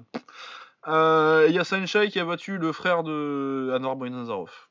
Euh, 0.88 1.46
Il 1.48 1.54
y 1.54 1.58
a 1.58 1.64
Sanchai 1.64 2.08
qui 2.08 2.18
a 2.18 2.24
battu 2.24 2.56
le 2.58 2.72
frère 2.72 3.02
de 3.04 3.70
Anwar 3.76 3.94
Boynazarov. 3.96 4.67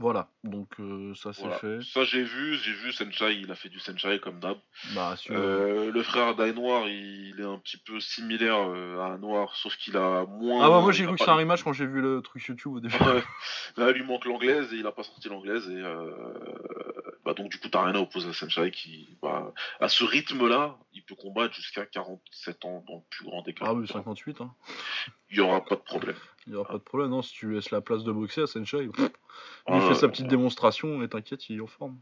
Voilà, 0.00 0.28
donc 0.44 0.68
euh, 0.80 1.14
ça 1.14 1.34
c'est 1.34 1.42
Voilà. 1.42 1.58
fait. 1.58 1.82
Ça 1.82 2.04
j'ai 2.04 2.22
vu, 2.22 2.56
j'ai 2.56 2.72
vu 2.72 2.90
Senchai, 2.90 3.34
il 3.34 3.52
a 3.52 3.54
fait 3.54 3.68
du 3.68 3.78
Senchai 3.78 4.18
comme 4.18 4.40
d'hab. 4.40 4.56
Bah, 4.94 5.14
euh, 5.28 5.92
le 5.92 6.02
frère 6.02 6.34
d'Aïe 6.34 6.54
Noir, 6.54 6.88
il 6.88 7.34
est 7.38 7.44
un 7.44 7.58
petit 7.58 7.76
peu 7.76 8.00
similaire 8.00 8.56
euh, 8.56 8.98
à 8.98 9.18
Noir, 9.18 9.54
sauf 9.56 9.76
qu'il 9.76 9.98
a 9.98 10.24
moins. 10.24 10.64
Ah 10.64 10.70
bah 10.70 10.80
moi 10.80 10.90
j'ai 10.92 11.04
cru 11.04 11.12
que 11.12 11.18
c'était 11.18 11.30
un 11.30 11.34
rematch 11.34 11.62
quand 11.62 11.74
j'ai 11.74 11.84
vu 11.84 12.00
le 12.00 12.22
truc 12.22 12.42
YouTube 12.46 12.72
au 12.76 12.80
début. 12.80 12.96
Là, 13.76 13.90
il 13.90 13.96
lui 13.96 14.04
manque 14.04 14.24
l'anglaise 14.24 14.72
et 14.72 14.76
il 14.76 14.86
a 14.86 14.92
pas 14.92 15.02
sorti 15.02 15.28
l'anglaise 15.28 15.68
et 15.68 15.76
euh, 15.82 16.10
bah 17.24 17.34
donc 17.34 17.50
du 17.50 17.58
coup 17.58 17.68
t'as 17.68 17.84
rien 17.84 17.94
à 17.94 18.00
opposer 18.00 18.28
à 18.28 18.32
Senchai 18.32 18.70
qui 18.70 19.16
bah, 19.22 19.52
à 19.80 19.88
ce 19.88 20.04
rythme-là, 20.04 20.78
il 20.92 21.02
peut 21.02 21.14
combattre 21.14 21.54
jusqu'à 21.54 21.84
47 21.86 22.64
ans 22.64 22.84
dans 22.88 22.96
le 22.96 23.02
plus 23.10 23.24
grand 23.24 23.46
écart. 23.46 23.68
Ah 23.68 23.74
oui, 23.74 23.86
58, 23.86 24.40
hein. 24.40 24.54
Il 25.30 25.36
y 25.36 25.40
aura 25.40 25.64
pas 25.64 25.76
de 25.76 25.80
problème. 25.80 26.16
il 26.46 26.52
y 26.52 26.56
aura 26.56 26.66
pas 26.68 26.78
de 26.78 26.82
problème. 26.82 27.10
Non, 27.10 27.22
si 27.22 27.32
tu 27.32 27.52
laisses 27.52 27.70
la 27.70 27.80
place 27.80 28.04
de 28.04 28.12
boxer 28.12 28.42
à 28.42 28.46
Sanchai, 28.46 28.88
pff, 28.88 28.98
lui 29.08 29.10
Ah, 29.66 29.80
fait 29.80 29.94
sa 29.94 30.06
ouais. 30.06 30.12
petite 30.12 30.26
démonstration 30.28 31.02
et 31.02 31.08
t'inquiète, 31.08 31.48
il 31.50 31.58
est 31.58 31.60
en 31.60 31.66
forme. 31.66 31.98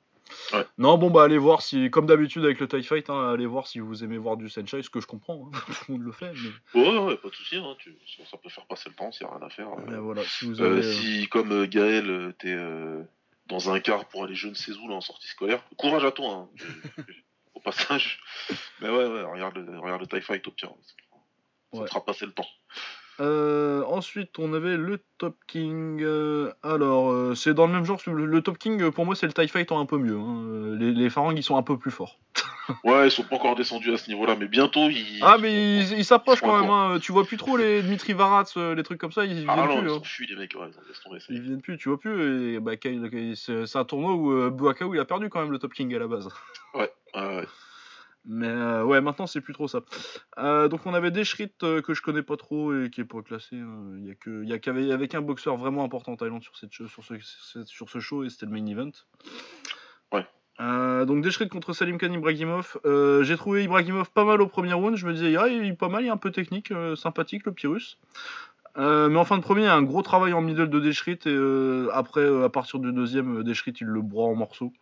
Ouais. 0.52 0.66
Non, 0.76 0.98
bon 0.98 1.10
bah 1.10 1.24
allez 1.24 1.38
voir 1.38 1.62
si, 1.62 1.90
comme 1.90 2.04
d'habitude 2.04 2.44
avec 2.44 2.60
le 2.60 2.68
TIE 2.68 2.82
Fight, 2.82 3.08
hein, 3.08 3.30
allez 3.32 3.46
voir 3.46 3.66
si 3.66 3.80
vous 3.80 4.04
aimez 4.04 4.18
voir 4.18 4.36
du 4.36 4.50
Senchai, 4.50 4.82
ce 4.82 4.90
que 4.90 5.00
je 5.00 5.06
comprends, 5.06 5.48
hein, 5.52 5.58
tout 5.66 5.84
le 5.88 5.94
monde 5.94 6.02
le 6.06 6.12
fait, 6.12 6.32
mais, 6.74 6.82
Ouais, 6.82 6.98
ouais, 6.98 7.16
pas 7.16 7.28
de 7.30 7.34
soucis, 7.34 7.56
hein, 7.56 7.74
tu- 7.78 7.96
ça, 8.30 8.36
peut 8.36 8.50
faire 8.50 8.66
passer 8.66 8.90
le 8.90 8.94
temps 8.94 9.10
s'il 9.10 9.26
y 9.26 9.30
a 9.30 9.34
rien 9.34 9.46
à 9.46 9.48
faire. 9.50 9.68
euh. 9.72 9.82
mais 9.88 9.96
voilà, 9.96 10.22
si 10.24 10.44
vous 10.44 10.60
Euh, 10.60 10.66
avez... 10.72 10.80
euh, 10.86 10.92
si, 10.92 11.28
comme 11.28 11.50
euh, 11.52 11.66
Gaël, 11.66 12.10
euh, 12.10 12.32
t'es 12.38 12.52
euh, 12.52 13.02
dans 13.48 13.70
un 13.72 13.80
car 13.80 14.04
pour 14.06 14.24
aller 14.24 14.34
je 14.34 14.48
ne 14.48 14.54
sais 14.54 14.72
où 14.72 14.88
là, 14.88 14.94
en 14.96 15.00
sortie 15.00 15.28
scolaire, 15.28 15.62
courage 15.76 16.04
à 16.04 16.12
toi, 16.12 16.30
hein, 16.32 16.48
au 17.54 17.60
passage. 17.60 18.20
Mais 18.80 18.88
ouais, 18.88 19.06
ouais, 19.06 19.22
regarde 19.22 19.56
le, 19.56 19.78
regarde 19.78 20.00
le 20.02 20.06
TIE 20.06 20.20
Fight 20.20 20.46
au 20.46 20.50
pire. 20.50 20.70
Ça 21.72 21.78
Ouais. 21.80 21.84
te 21.84 21.90
fera 21.90 22.04
passer 22.04 22.24
le 22.24 22.32
temps. 22.32 22.46
Euh, 23.20 23.82
ensuite, 23.84 24.38
on 24.38 24.54
avait 24.54 24.76
le 24.76 25.02
Top 25.18 25.36
King. 25.48 26.00
euh, 26.02 26.52
alors, 26.62 27.10
euh, 27.10 27.34
c'est 27.34 27.52
dans 27.52 27.66
le 27.66 27.72
même 27.72 27.84
genre. 27.84 28.00
Le, 28.06 28.24
le 28.24 28.42
Top 28.42 28.56
King, 28.58 28.90
pour 28.90 29.04
moi, 29.04 29.14
c'est 29.16 29.26
le 29.26 29.32
TIE 29.32 29.48
Fight 29.48 29.70
en 29.72 29.80
un 29.80 29.86
peu 29.86 29.98
mieux. 29.98 30.16
hein. 30.18 30.76
Les, 30.78 30.92
les 30.92 31.10
Farangs, 31.10 31.32
ils 31.36 31.42
sont 31.42 31.56
un 31.56 31.62
peu 31.62 31.76
plus 31.78 31.90
forts. 31.90 32.18
Ouais, 32.84 33.08
ils 33.08 33.10
sont 33.10 33.22
pas 33.22 33.36
encore 33.36 33.54
descendus 33.54 33.92
à 33.92 33.96
ce 33.96 34.08
niveau-là, 34.08 34.36
mais 34.36 34.46
bientôt 34.46 34.88
ils. 34.90 35.18
Ah, 35.22 35.36
mais 35.40 35.78
ils 35.84 36.04
s'approchent 36.04 36.40
quand 36.40 36.60
même. 36.60 36.70
hein. 36.70 36.98
Tu 37.00 37.12
vois 37.12 37.24
plus 37.24 37.36
trop 37.36 37.56
les 37.56 37.82
Dmitri 37.82 38.12
Varats, 38.12 38.44
euh, 38.56 38.74
les 38.74 38.82
trucs 38.82 39.00
comme 39.00 39.12
ça, 39.12 39.24
ils 39.24 39.34
viennent 39.34 39.46
Ah 39.48 39.56
non, 39.56 39.78
plus. 39.78 39.86
ils 39.86 39.90
hein. 39.90 39.94
s'enfuient 39.94 40.26
les 40.28 40.36
mecs, 40.36 40.54
ouais, 40.54 40.68
ils. 41.28 41.36
Ils 41.36 41.42
viennent 41.42 41.62
plus, 41.62 41.78
tu 41.78 41.88
vois 41.88 41.98
plus. 41.98 42.54
Et, 42.54 42.60
bah, 42.60 42.72
c'est 43.34 43.76
un 43.76 43.84
tournoi 43.84 44.12
où 44.14 44.32
euh, 44.32 44.50
Buakaou, 44.50 44.94
il 44.94 45.00
a 45.00 45.04
perdu 45.04 45.28
quand 45.30 45.40
même 45.40 45.52
le 45.52 45.58
Top 45.58 45.72
King 45.72 45.94
à 45.94 45.98
la 45.98 46.06
base. 46.08 46.28
Ouais, 46.74 46.90
ouais. 47.14 47.46
Mais 48.30 48.48
euh, 48.48 48.84
ouais, 48.84 49.00
maintenant 49.00 49.26
c'est 49.26 49.40
plus 49.40 49.54
trop 49.54 49.68
ça. 49.68 49.80
Euh, 50.36 50.68
donc 50.68 50.84
on 50.84 50.92
avait 50.92 51.10
des 51.10 51.24
Shrit 51.24 51.52
euh, 51.62 51.80
que 51.80 51.94
je 51.94 52.02
connais 52.02 52.22
pas 52.22 52.36
trop 52.36 52.74
et 52.74 52.90
qui 52.90 53.00
est 53.00 53.04
pas 53.06 53.22
classé. 53.22 53.56
hein. 53.56 53.94
Il 53.98 54.06
y 54.06 54.10
a 54.10 54.14
que, 54.14 54.44
y 54.44 54.52
a 54.52 54.58
qu'avec 54.58 55.10
qu'un 55.12 55.22
boxeur 55.22 55.56
vraiment 55.56 55.82
important 55.84 56.12
en 56.12 56.16
Thaïlande 56.16 56.42
sur 56.42 56.54
cette 56.58 56.72
show- 56.72 56.88
sur 56.88 57.02
ce, 57.04 57.14
ce- 57.22 57.64
sur 57.64 57.88
ce 57.88 58.00
show 58.00 58.24
et 58.24 58.28
c'était 58.28 58.44
le 58.44 58.52
main 58.52 58.66
event. 58.66 58.90
Ouais. 60.12 60.26
Euh, 60.60 61.04
donc 61.04 61.22
des 61.22 61.30
Shrit 61.30 61.48
contre 61.48 61.72
Salim 61.72 61.98
Khan 61.98 62.12
Ibrahimov. 62.12 62.78
Euh, 62.84 63.22
J'ai 63.22 63.36
trouvé 63.36 63.62
Ibrahimov 63.64 64.10
pas 64.10 64.24
mal 64.24 64.40
au 64.42 64.46
premier 64.48 64.72
round. 64.72 64.96
Je 64.96 65.06
me 65.06 65.12
disais 65.12 65.36
ah, 65.36 65.46
il 65.48 65.64
est 65.64 65.72
pas 65.72 65.88
mal, 65.88 66.02
il 66.02 66.06
est 66.08 66.10
un 66.10 66.16
peu 66.16 66.30
technique, 66.32 66.72
euh, 66.72 66.96
sympathique 66.96 67.44
le 67.46 67.52
Pyrrhus. 67.52 67.96
Mais 68.76 69.16
en 69.16 69.24
fin 69.24 69.36
de 69.38 69.42
premier, 69.42 69.62
il 69.62 69.64
y 69.64 69.68
a 69.68 69.74
un 69.74 69.82
gros 69.82 70.02
travail 70.02 70.32
en 70.32 70.40
middle 70.40 70.70
de 70.70 70.78
Deschrit 70.78 71.18
et 71.26 71.86
après, 71.92 72.44
à 72.44 72.48
partir 72.48 72.78
du 72.78 72.92
deuxième, 72.92 73.42
Deschrit 73.42 73.72
il 73.80 73.88
le 73.88 74.02
broie 74.02 74.26
en 74.26 74.36
morceaux. 74.36 74.72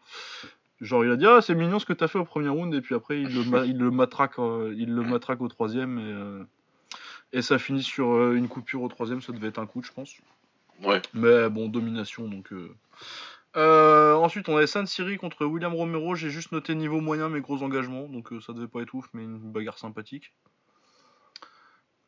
Genre 0.82 1.02
il 1.06 1.10
a 1.10 1.16
dit 1.16 1.24
ah 1.26 1.40
c'est 1.40 1.54
mignon 1.54 1.78
ce 1.78 1.86
que 1.86 1.94
t'as 1.94 2.06
fait 2.06 2.18
au 2.18 2.26
premier 2.26 2.50
round 2.50 2.74
et 2.74 2.82
puis 2.82 2.94
après 2.94 3.22
il 3.22 3.34
le, 3.34 3.44
ma- 3.44 3.64
il 3.64 3.78
le 3.78 3.90
matraque 3.90 4.34
il 4.76 4.94
le 4.94 5.02
matraque 5.02 5.40
au 5.40 5.48
troisième 5.48 5.98
et, 7.32 7.38
et 7.38 7.40
ça 7.40 7.58
finit 7.58 7.82
sur 7.82 8.32
une 8.32 8.46
coupure 8.48 8.82
au 8.82 8.88
troisième 8.88 9.22
ça 9.22 9.32
devait 9.32 9.48
être 9.48 9.58
un 9.58 9.64
coup 9.64 9.82
je 9.82 9.90
pense 9.92 10.12
Ouais, 10.84 11.00
mais 11.14 11.48
bon 11.48 11.68
domination 11.68 12.28
donc 12.28 12.50
euh. 13.56 14.14
Ensuite 14.14 14.48
on 14.48 14.56
avait 14.56 14.66
San 14.66 14.86
Siri 14.86 15.16
contre 15.16 15.44
William 15.46 15.74
Romero 15.74 16.14
j'ai 16.14 16.30
juste 16.30 16.52
noté 16.52 16.74
niveau 16.74 17.00
moyen 17.00 17.28
mais 17.28 17.40
gros 17.40 17.62
engagement 17.62 18.08
donc 18.08 18.32
euh, 18.32 18.40
ça 18.40 18.52
devait 18.52 18.68
pas 18.68 18.80
être 18.80 18.94
ouf 18.94 19.06
mais 19.12 19.24
une 19.24 19.38
bagarre 19.38 19.78
sympathique 19.78 20.32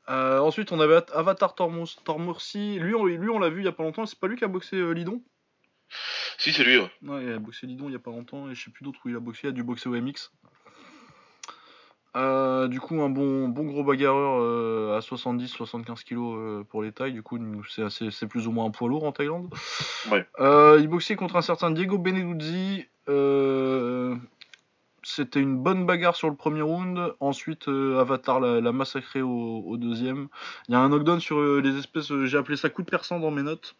Euh, 0.09 0.39
ensuite 0.41 0.73
on 0.73 0.81
avait 0.81 1.03
Avatar 1.13 1.55
Tormorsi 1.55 2.79
lui 2.79 2.95
on, 2.95 3.05
lui 3.05 3.29
on 3.31 3.39
l'a 3.39 3.51
vu 3.51 3.61
il 3.61 3.65
y 3.65 3.69
a 3.69 3.73
pas 3.73 3.83
longtemps 3.83 4.07
c'est 4.07 4.19
pas 4.19 4.27
lui 4.29 4.37
qui 4.37 4.45
a 4.45 4.49
boxé 4.49 4.95
Lidon? 4.95 5.23
Si 6.39 6.53
c'est 6.53 6.65
lui, 6.65 6.79
ouais. 6.79 6.91
Ouais, 7.03 7.25
il 7.25 7.33
a 7.33 7.39
boxé 7.39 7.67
Lidon 7.67 7.89
il 7.89 7.93
y 7.93 7.97
a 7.97 7.99
pas 7.99 8.11
longtemps 8.11 8.49
et 8.49 8.55
je 8.55 8.65
sais 8.65 8.71
plus 8.71 8.85
d'autres 8.85 9.01
où 9.05 9.09
il 9.09 9.17
a 9.17 9.21
boxé, 9.21 9.41
il 9.45 9.51
a 9.51 9.53
dû 9.53 9.63
boxer 9.63 9.89
au 9.89 10.01
MX. 10.01 10.31
Euh, 12.17 12.69
du 12.69 12.81
coup, 12.81 13.01
un 13.03 13.09
bon, 13.09 13.49
bon 13.49 13.65
gros 13.65 13.85
bagarreur 13.85 14.41
euh, 14.41 14.97
à 14.97 15.01
70-75 15.01 16.05
kg 16.05 16.17
euh, 16.17 16.65
pour 16.65 16.83
les 16.83 16.93
tailles. 16.93 17.13
Du 17.13 17.23
coup, 17.23 17.39
c'est 17.69 18.27
plus 18.27 18.47
ou 18.47 18.53
moins 18.53 18.67
un 18.67 18.71
poids 18.71 18.89
lourd 18.89 19.05
en 19.05 19.13
Thaïlande. 19.13 19.53
Ouais. 20.11 20.27
Il 20.81 20.89
boxait 20.89 21.17
contre 21.17 21.37
un 21.37 21.43
certain 21.43 21.71
Diego 21.71 21.99
Beneduzzi. 21.99 22.87
C'était 25.05 25.41
une 25.41 25.57
bonne 25.57 25.87
bagarre 25.87 26.17
sur 26.17 26.29
le 26.29 26.37
premier 26.37 26.63
round. 26.63 27.15
Ensuite, 27.21 27.69
Avatar 27.69 28.41
l'a 28.41 28.61
l'a 28.61 28.73
massacré 28.73 29.23
au, 29.23 29.63
au 29.67 29.77
deuxième. 29.77 30.29
Il 30.69 30.73
y 30.73 30.75
a 30.75 30.81
un 30.81 30.89
knockdown 30.89 31.21
sur 31.21 31.41
les 31.41 31.79
espèces. 31.79 32.13
j'ai 32.25 32.37
appelé 32.39 32.57
ça 32.57 32.69
coup 32.69 32.83
de 32.83 32.91
perçant 32.91 33.21
dans 33.21 33.31
mes 33.31 33.43
notes. 33.43 33.77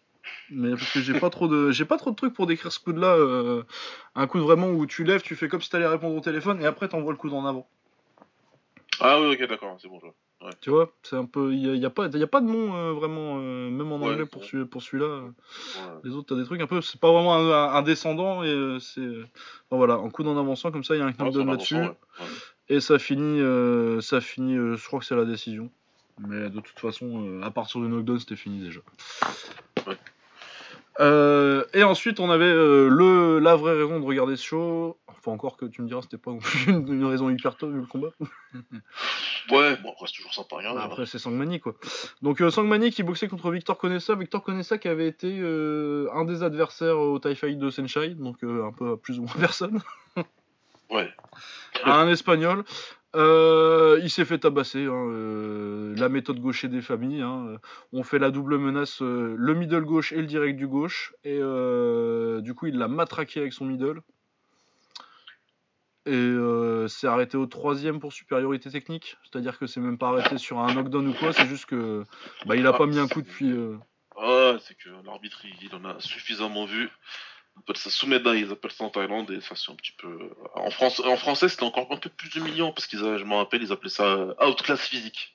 Mais 0.51 0.71
parce 0.71 0.93
que 0.93 1.01
j'ai 1.01 1.19
pas 1.19 1.31
trop 1.31 1.49
de 1.49 1.71
j'ai 1.71 1.87
pas 1.87 1.97
trop 1.97 2.11
de 2.11 2.15
trucs 2.15 2.35
pour 2.35 2.47
décrire 2.47 2.71
ce 2.71 2.79
coup 2.79 2.93
de 2.93 3.01
là. 3.01 3.17
un 4.15 4.27
coup 4.27 4.39
vraiment 4.39 4.69
où 4.69 4.87
tu 4.87 5.05
lèves, 5.05 5.23
tu 5.23 5.35
fais 5.37 5.49
comme 5.49 5.61
si 5.61 5.71
t'allais 5.71 5.87
répondre 5.87 6.15
au 6.15 6.21
téléphone 6.21 6.63
et 6.63 6.67
après 6.67 6.89
t'envoies 6.89 7.13
le 7.13 7.19
coup 7.19 7.31
en 7.31 7.47
avant. 7.47 7.69
Ah 9.01 9.21
oui, 9.21 9.35
ok, 9.35 9.49
d'accord, 9.49 9.77
c'est 9.81 9.89
bon, 9.89 9.99
je 10.01 10.07
vois. 10.07 10.15
Tu 10.61 10.71
vois, 10.71 10.93
c'est 11.03 11.17
un 11.17 11.25
peu. 11.25 11.53
Il 11.53 11.73
n'y 11.79 11.85
a, 11.85 11.89
a 11.89 11.91
pas 11.91 12.09
de 12.09 12.47
nom 12.47 12.75
euh, 12.77 12.93
vraiment, 12.93 13.39
euh, 13.39 13.71
même 13.71 13.91
en 13.93 13.99
Ouais, 13.99 14.13
anglais 14.13 14.25
pour, 14.27 14.45
celui- 14.45 14.67
pour 14.67 14.83
celui-là. 14.83 15.23
Ouais. 15.25 15.31
Les 16.05 16.11
autres, 16.13 16.29
t'as 16.35 16.41
des 16.41 16.45
trucs 16.47 16.61
un 16.61 16.67
peu. 16.67 16.81
C'est 16.81 17.01
pas 17.01 17.11
vraiment 17.13 17.35
un, 17.35 17.83
descendant 17.83 18.43
et 18.45 18.49
euh, 18.49 18.79
c'est. 18.79 19.01
enfin, 19.01 19.77
voilà, 19.77 19.95
un 19.95 20.09
coup 20.11 20.23
d'en 20.23 20.39
avançant 20.39 20.71
comme 20.71 20.85
ça, 20.85 20.95
il 20.95 20.99
y 20.99 21.01
a 21.03 21.05
un 21.07 21.09
Ouais, 21.09 21.15
knockdown 21.19 21.49
un 21.49 21.53
là-dessus. 21.53 21.75
ouais. 21.77 21.83
Ouais. 22.21 22.27
Et 22.69 22.81
ça 22.81 22.99
finit. 22.99 23.41
ça 24.03 24.21
finit 24.21 24.55
je 24.55 24.87
crois 24.87 25.01
que 25.01 25.07
c'est 25.07 25.17
la 25.17 25.25
décision. 25.25 25.71
Mais 26.21 26.51
de 26.51 26.61
toute 26.61 26.79
façon, 26.79 27.41
à 27.43 27.51
partir 27.51 27.81
du 27.81 27.89
knockdown, 27.89 28.19
c'était 28.21 28.37
fini 28.37 28.61
déjà. 28.61 28.81
Euh, 31.01 31.65
et 31.75 31.85
ensuite, 31.85 32.19
on 32.19 32.31
avait 32.31 32.45
euh, 32.45 32.89
le, 32.89 33.39
la 33.39 33.55
vraie 33.55 33.75
raison 33.75 34.01
de 34.01 34.05
regarder 34.05 34.37
ce 34.37 34.45
show. 34.45 34.99
Enfin, 35.07 35.33
encore 35.33 35.57
que 35.57 35.67
tu 35.67 35.83
me 35.83 35.89
diras, 35.89 36.03
c'était 36.03 36.19
pas 36.19 36.33
une, 36.67 36.93
une 36.93 37.05
raison 37.05 37.31
hyper 37.31 37.57
top 37.57 37.71
vu 37.71 37.81
le 37.81 37.87
combat. 37.87 38.11
Ouais, 39.51 39.77
bon, 39.77 39.93
après, 39.93 40.07
c'est 40.07 40.17
toujours 40.17 40.35
sympa 40.35 40.57
regarder. 40.57 40.79
Bah, 40.79 40.85
après, 40.85 41.07
c'est 41.07 41.19
Sangmani, 41.19 41.59
quoi. 41.59 41.75
Donc, 42.21 42.43
euh, 42.43 42.51
Sangmani 42.51 42.91
qui 42.91 43.03
boxait 43.03 43.29
contre 43.29 43.51
Victor 43.51 43.79
Conessa. 43.79 44.15
Victor 44.15 44.43
Conessa 44.43 44.77
qui 44.77 44.89
avait 44.89 45.09
été 45.09 45.39
euh, 45.41 46.07
un 46.13 46.27
des 46.27 46.43
adversaires 46.43 46.99
au 46.99 47.19
TIE 47.19 47.35
Fight 47.35 47.59
de 47.59 47.71
Senshai, 47.71 48.11
donc 48.11 48.43
un 48.43 48.73
peu 48.73 48.99
plus 48.99 49.19
ou 49.19 49.23
moins 49.23 49.33
personne. 49.41 49.81
Ouais. 50.91 51.09
un 51.85 52.09
espagnol. 52.09 52.65
Euh, 53.17 53.99
il 54.03 54.11
s'est 54.11 54.25
fait 54.25 54.39
tabasser. 54.39 54.85
hein, 54.85 55.11
euh, 55.11 55.95
la 55.97 56.09
méthode 56.09 56.41
gaucher 56.41 56.69
des 56.69 56.83
familles. 56.83 57.23
hein. 57.23 57.57
On 57.93 58.03
fait 58.03 58.19
la 58.19 58.31
double 58.31 58.59
menace, 58.59 59.03
euh, 59.03 59.35
le 59.37 59.55
middle 59.55 59.85
gauche 59.85 60.13
et 60.13 60.17
le 60.21 60.27
direct 60.27 60.59
du 60.59 60.67
gauche. 60.67 61.15
Et 61.25 61.39
du 62.43 62.55
coup, 62.55 62.67
il 62.67 62.79
l'a 62.79 62.89
matraqué 62.89 63.41
avec 63.41 63.53
son 63.53 63.65
middle. 63.65 64.01
Et 66.07 66.35
c'est 66.89 67.07
arrêté 67.07 67.37
au 67.37 67.47
troisième 67.47 68.01
pour 68.01 68.13
supériorité 68.13 68.71
technique. 68.71 69.17
C'est-à-dire 69.25 69.59
que 69.59 69.67
c'est 69.67 69.81
même 69.81 69.99
pas 69.99 70.09
arrêté 70.09 70.39
sur 70.39 70.59
un 70.59 70.73
knockdown 70.75 71.09
ou 71.09 71.15
quoi. 71.15 71.33
C'est 71.33 71.47
juste 71.47 71.67
que 71.67 72.05
bah, 72.47 72.57
il 72.57 72.67
a 72.67 72.73
pas 72.73 72.87
mis 72.87 72.99
un 72.99 73.09
coup 73.09 73.23
depuis. 73.23 73.55
Ah, 74.17 74.57
c'est 74.61 74.77
que 74.77 74.89
l'arbitre, 75.05 75.45
il 75.63 75.75
en 75.75 75.85
a 75.85 76.01
suffisamment 76.01 76.65
vu. 76.65 76.89
Appelle 77.59 77.77
ça 77.77 77.91
Sumeda, 77.91 78.35
ils 78.35 78.51
appellent 78.51 78.71
ça 78.71 78.85
en 78.85 78.91
Thaïlande, 78.91 79.31
et 79.31 79.41
ça, 79.41 79.55
c'est 79.57 79.71
un 79.71 79.75
petit 79.75 79.93
peu. 79.99 80.31
En, 80.55 80.71
France, 80.71 81.01
en 81.01 81.17
français, 81.17 81.49
c'était 81.49 81.65
encore 81.65 81.89
un 81.91 81.97
peu 81.97 82.09
plus 82.11 82.35
humiliant, 82.37 82.73
parce 82.73 82.87
qu'ils, 82.87 82.99
je 83.01 83.25
me 83.25 83.35
rappelle, 83.35 83.63
ils 83.63 83.73
appelaient 83.73 83.91
ça 83.91 84.05
euh, 84.05 84.35
outclass 84.47 84.77
physique. 84.81 85.35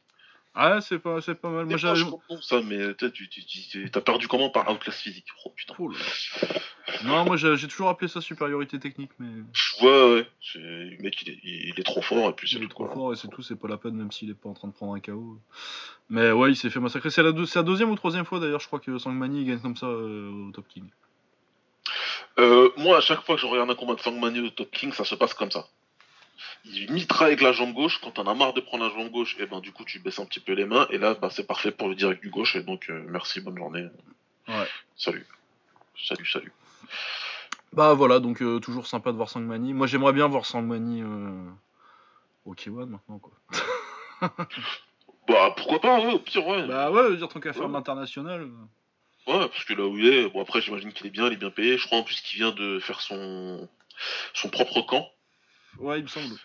Ah, 0.55 0.81
c'est 0.81 0.99
pas, 0.99 1.19
c'est 1.19 1.33
pas 1.33 1.49
mal. 1.49 1.65
Moi, 1.65 1.77
pas 1.79 1.95
j'ai. 1.95 2.01
je 2.01 2.05
comprends 2.05 2.39
ça, 2.41 2.61
mais 2.61 2.93
tu, 2.95 3.11
tu, 3.11 3.27
tu, 3.27 3.43
tu- 3.45 3.89
t'as 3.91 4.01
perdu 4.01 4.27
comment 4.27 4.51
par 4.51 4.69
outclass 4.71 4.95
physique? 4.95 5.25
Oh 5.45 5.49
putain. 5.55 5.73
Là. 5.79 6.47
Non, 7.05 7.25
moi 7.25 7.37
j'ai 7.37 7.57
toujours 7.67 7.89
appelé 7.89 8.07
ça 8.07 8.21
supériorité 8.21 8.77
technique, 8.79 9.09
mais. 9.17 9.29
Ouais, 9.81 10.13
ouais. 10.13 10.27
C'est... 10.41 10.59
Le 10.59 11.01
mec, 11.01 11.19
il 11.23 11.29
est, 11.31 11.39
il 11.43 11.73
est 11.79 11.83
trop 11.83 12.03
fort, 12.03 12.29
et 12.29 12.33
puis 12.33 12.47
c'est 12.47 12.57
Il 12.57 12.63
est 12.63 12.67
tout, 12.67 12.73
trop 12.75 12.85
quoi. 12.85 12.93
fort 12.93 13.13
et 13.13 13.15
c'est 13.15 13.29
tout, 13.29 13.41
c'est 13.41 13.55
pas 13.55 13.67
la 13.67 13.77
peine, 13.77 13.95
même 13.95 14.11
s'il 14.11 14.29
est 14.29 14.35
pas 14.35 14.47
en 14.49 14.53
train 14.53 14.67
de 14.67 14.73
prendre 14.73 14.93
un 14.93 14.99
KO. 14.99 15.39
Mais 16.11 16.31
ouais, 16.31 16.51
il 16.51 16.55
s'est 16.55 16.69
fait 16.69 16.79
massacrer. 16.79 17.09
C'est 17.09 17.23
la, 17.23 17.31
deux- 17.31 17.47
c'est 17.47 17.57
la 17.57 17.63
deuxième 17.63 17.89
ou 17.89 17.95
troisième 17.95 18.25
fois 18.25 18.39
d'ailleurs, 18.39 18.59
je 18.59 18.67
crois 18.67 18.79
que 18.79 18.95
Sangmani 18.99 19.45
gagne 19.45 19.59
comme 19.59 19.75
ça 19.77 19.87
euh, 19.87 20.29
au 20.49 20.51
Top 20.51 20.67
King. 20.67 20.83
Euh, 22.39 22.69
moi, 22.77 22.97
à 22.97 23.01
chaque 23.01 23.21
fois 23.23 23.35
que 23.35 23.41
je 23.41 23.45
regarde 23.47 23.69
un 23.69 23.75
combat 23.75 23.95
de 23.95 23.99
Sangmani 23.99 24.39
au 24.41 24.49
Top 24.49 24.71
King, 24.71 24.91
ça 24.91 25.05
se 25.05 25.15
passe 25.15 25.33
comme 25.33 25.51
ça. 25.51 25.67
Il 26.65 26.91
mitra 26.91 27.25
avec 27.25 27.41
la 27.41 27.51
jambe 27.51 27.73
gauche, 27.73 27.99
quand 28.01 28.11
t'en 28.11 28.25
as 28.25 28.33
marre 28.33 28.53
de 28.53 28.61
prendre 28.61 28.85
la 28.87 28.89
jambe 28.93 29.11
gauche, 29.11 29.35
et 29.39 29.45
ben 29.45 29.59
du 29.59 29.71
coup 29.71 29.83
tu 29.85 29.99
baisses 29.99 30.19
un 30.19 30.25
petit 30.25 30.39
peu 30.39 30.53
les 30.53 30.65
mains, 30.65 30.87
et 30.89 30.97
là 30.97 31.13
bah, 31.13 31.29
c'est 31.29 31.45
parfait 31.45 31.71
pour 31.71 31.89
le 31.89 31.95
direct 31.95 32.21
du 32.21 32.29
gauche, 32.29 32.55
et 32.55 32.63
donc 32.63 32.89
euh, 32.89 33.05
merci, 33.09 33.41
bonne 33.41 33.57
journée. 33.57 33.85
Ouais. 34.47 34.67
Salut. 34.95 35.25
Salut, 36.07 36.25
salut. 36.25 36.51
Bah 37.73 37.93
voilà, 37.93 38.19
donc 38.19 38.41
euh, 38.41 38.59
toujours 38.59 38.87
sympa 38.87 39.11
de 39.11 39.17
voir 39.17 39.29
Sangmani. 39.29 39.73
Moi 39.73 39.87
j'aimerais 39.87 40.13
bien 40.13 40.27
voir 40.27 40.45
Sangmani 40.45 41.01
euh, 41.01 41.43
au 42.45 42.53
K1 42.55 42.85
maintenant 42.87 43.19
quoi. 43.19 43.33
Bah 45.27 45.53
pourquoi 45.55 45.79
pas, 45.79 45.99
ouais, 46.01 46.13
au 46.13 46.19
pire, 46.19 46.45
ouais. 46.45 46.67
Bah 46.67 46.91
ouais, 46.91 47.03
je 47.03 47.07
veux 47.09 47.17
dire, 47.17 47.29
tant 47.29 47.39
qu'à 47.39 47.53
faire 47.53 47.65
Ouais. 47.67 47.71
l'international. 47.71 48.49
Ouais, 49.27 49.47
parce 49.47 49.63
que 49.63 49.73
là 49.73 49.85
où 49.85 49.97
il 49.97 50.05
est, 50.07 50.27
bon 50.29 50.41
après 50.41 50.61
j'imagine 50.61 50.91
qu'il 50.91 51.07
est 51.07 51.11
bien, 51.11 51.27
il 51.27 51.33
est 51.33 51.37
bien 51.37 51.49
payé, 51.49 51.77
je 51.77 51.85
crois 51.85 51.99
en 51.99 52.03
plus 52.03 52.19
qu'il 52.21 52.37
vient 52.39 52.51
de 52.51 52.79
faire 52.79 52.99
son 53.01 53.67
son 54.33 54.49
propre 54.49 54.81
camp. 54.81 55.09
Ouais, 55.79 55.99
il 55.99 56.03
me 56.03 56.07
semble. 56.07 56.35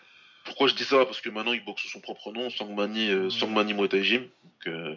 Pourquoi 0.44 0.68
je 0.68 0.74
dis 0.74 0.84
ça? 0.84 1.04
Parce 1.04 1.20
que 1.20 1.28
maintenant 1.28 1.52
il 1.52 1.64
boxe 1.64 1.82
sous 1.82 1.88
son 1.88 2.00
propre 2.00 2.32
nom, 2.32 2.48
Sangmani, 2.50 3.10
euh, 3.10 3.30
Sangmani 3.30 3.74
Muay 3.74 3.88
Thai 3.88 4.02
Gym. 4.04 4.22
Donc, 4.22 4.66
euh, 4.68 4.94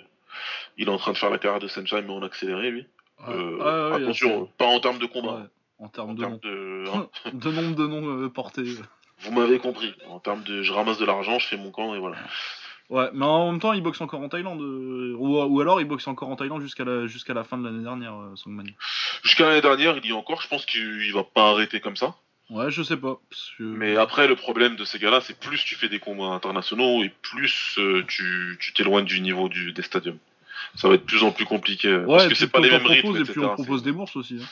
il 0.77 0.87
est 0.87 0.91
en 0.91 0.97
train 0.97 1.11
de 1.11 1.17
faire 1.17 1.29
la 1.29 1.39
carrière 1.39 1.59
de 1.59 1.67
Senshai, 1.67 2.01
mais 2.03 2.13
en 2.13 2.21
accéléré 2.23 2.69
lui. 2.71 2.85
Ouais. 3.27 3.33
Euh, 3.33 3.57
Ah 3.61 3.89
ouais, 3.97 4.03
attention, 4.03 4.45
pas 4.57 4.65
en 4.67 4.79
termes 4.79 4.99
de 4.99 5.05
combat. 5.05 5.33
Ouais, 5.35 5.47
En 5.79 5.87
termes 5.89 6.11
En 6.11 6.13
de, 6.13 6.85
hein, 6.93 7.09
de 7.33 7.51
nombre 7.51 7.75
de 7.75 7.87
noms 7.87 8.23
euh, 8.25 8.29
portés. 8.29 8.63
vous 9.19 9.31
m'avez 9.31 9.59
compris. 9.59 9.93
En 10.07 10.19
termes 10.19 10.43
de, 10.43 10.61
je 10.63 10.71
ramasse 10.71 10.97
de 10.99 11.05
l'argent, 11.05 11.37
je 11.39 11.47
fais 11.47 11.57
mon 11.57 11.71
camp 11.71 11.93
et 11.95 11.99
voilà. 11.99 12.17
Ouais, 12.91 13.07
mais 13.13 13.23
en 13.23 13.49
même 13.49 13.61
temps, 13.61 13.71
il 13.71 13.81
boxe 13.81 14.01
encore 14.01 14.19
en 14.19 14.27
Thaïlande. 14.27 14.61
euh, 14.61 15.15
ou, 15.17 15.41
ou 15.41 15.61
alors, 15.61 15.79
il 15.79 15.87
boxe 15.87 16.07
encore 16.07 16.27
en 16.27 16.35
Thaïlande 16.35 16.61
jusqu'à 16.61 16.83
la, 16.83 17.07
jusqu'à 17.07 17.33
la 17.33 17.45
fin 17.45 17.57
de 17.57 17.63
l'année 17.63 17.83
dernière, 17.83 18.13
euh, 18.13 18.35
Sangmani. 18.35 18.73
Jusqu'à 19.23 19.47
l'année 19.47 19.61
dernière, 19.61 19.95
il 19.97 20.05
y 20.05 20.09
est 20.09 20.11
encore. 20.11 20.41
Je 20.41 20.49
pense 20.49 20.65
qu'il 20.65 21.13
va 21.13 21.23
pas 21.23 21.51
arrêter 21.51 21.79
comme 21.79 21.95
ça. 21.95 22.15
Ouais, 22.49 22.69
je 22.69 22.83
sais 22.83 22.97
pas. 22.97 23.17
Que... 23.57 23.63
Mais 23.63 23.95
après, 23.95 24.27
le 24.27 24.35
problème 24.35 24.75
de 24.75 24.83
ces 24.83 24.99
gars-là, 24.99 25.21
c'est 25.21 25.39
plus 25.39 25.63
tu 25.63 25.75
fais 25.75 25.87
des 25.87 25.99
combats 25.99 26.33
internationaux 26.35 27.01
et 27.01 27.09
plus 27.21 27.77
euh, 27.77 28.03
tu 28.09 28.57
tu 28.59 28.73
t'éloignes 28.73 29.05
du 29.05 29.21
niveau 29.21 29.47
du, 29.47 29.71
des 29.71 29.83
stadiums. 29.83 30.17
Ça 30.75 30.89
va 30.89 30.95
être 30.95 31.01
de 31.01 31.05
plus 31.05 31.23
en 31.23 31.31
plus 31.31 31.45
compliqué. 31.45 31.95
Ouais, 31.95 32.05
parce 32.07 32.27
que 32.27 32.35
c'est 32.35 32.51
pas 32.51 32.59
les 32.59 32.71
mêmes 32.71 32.85
rythmes, 32.85 33.15
et 33.15 33.23
plus 33.23 33.41
on 33.41 33.53
propose 33.53 33.83
des 33.83 33.93
bourses 33.93 34.17
aussi. 34.17 34.37
hein. 34.41 34.45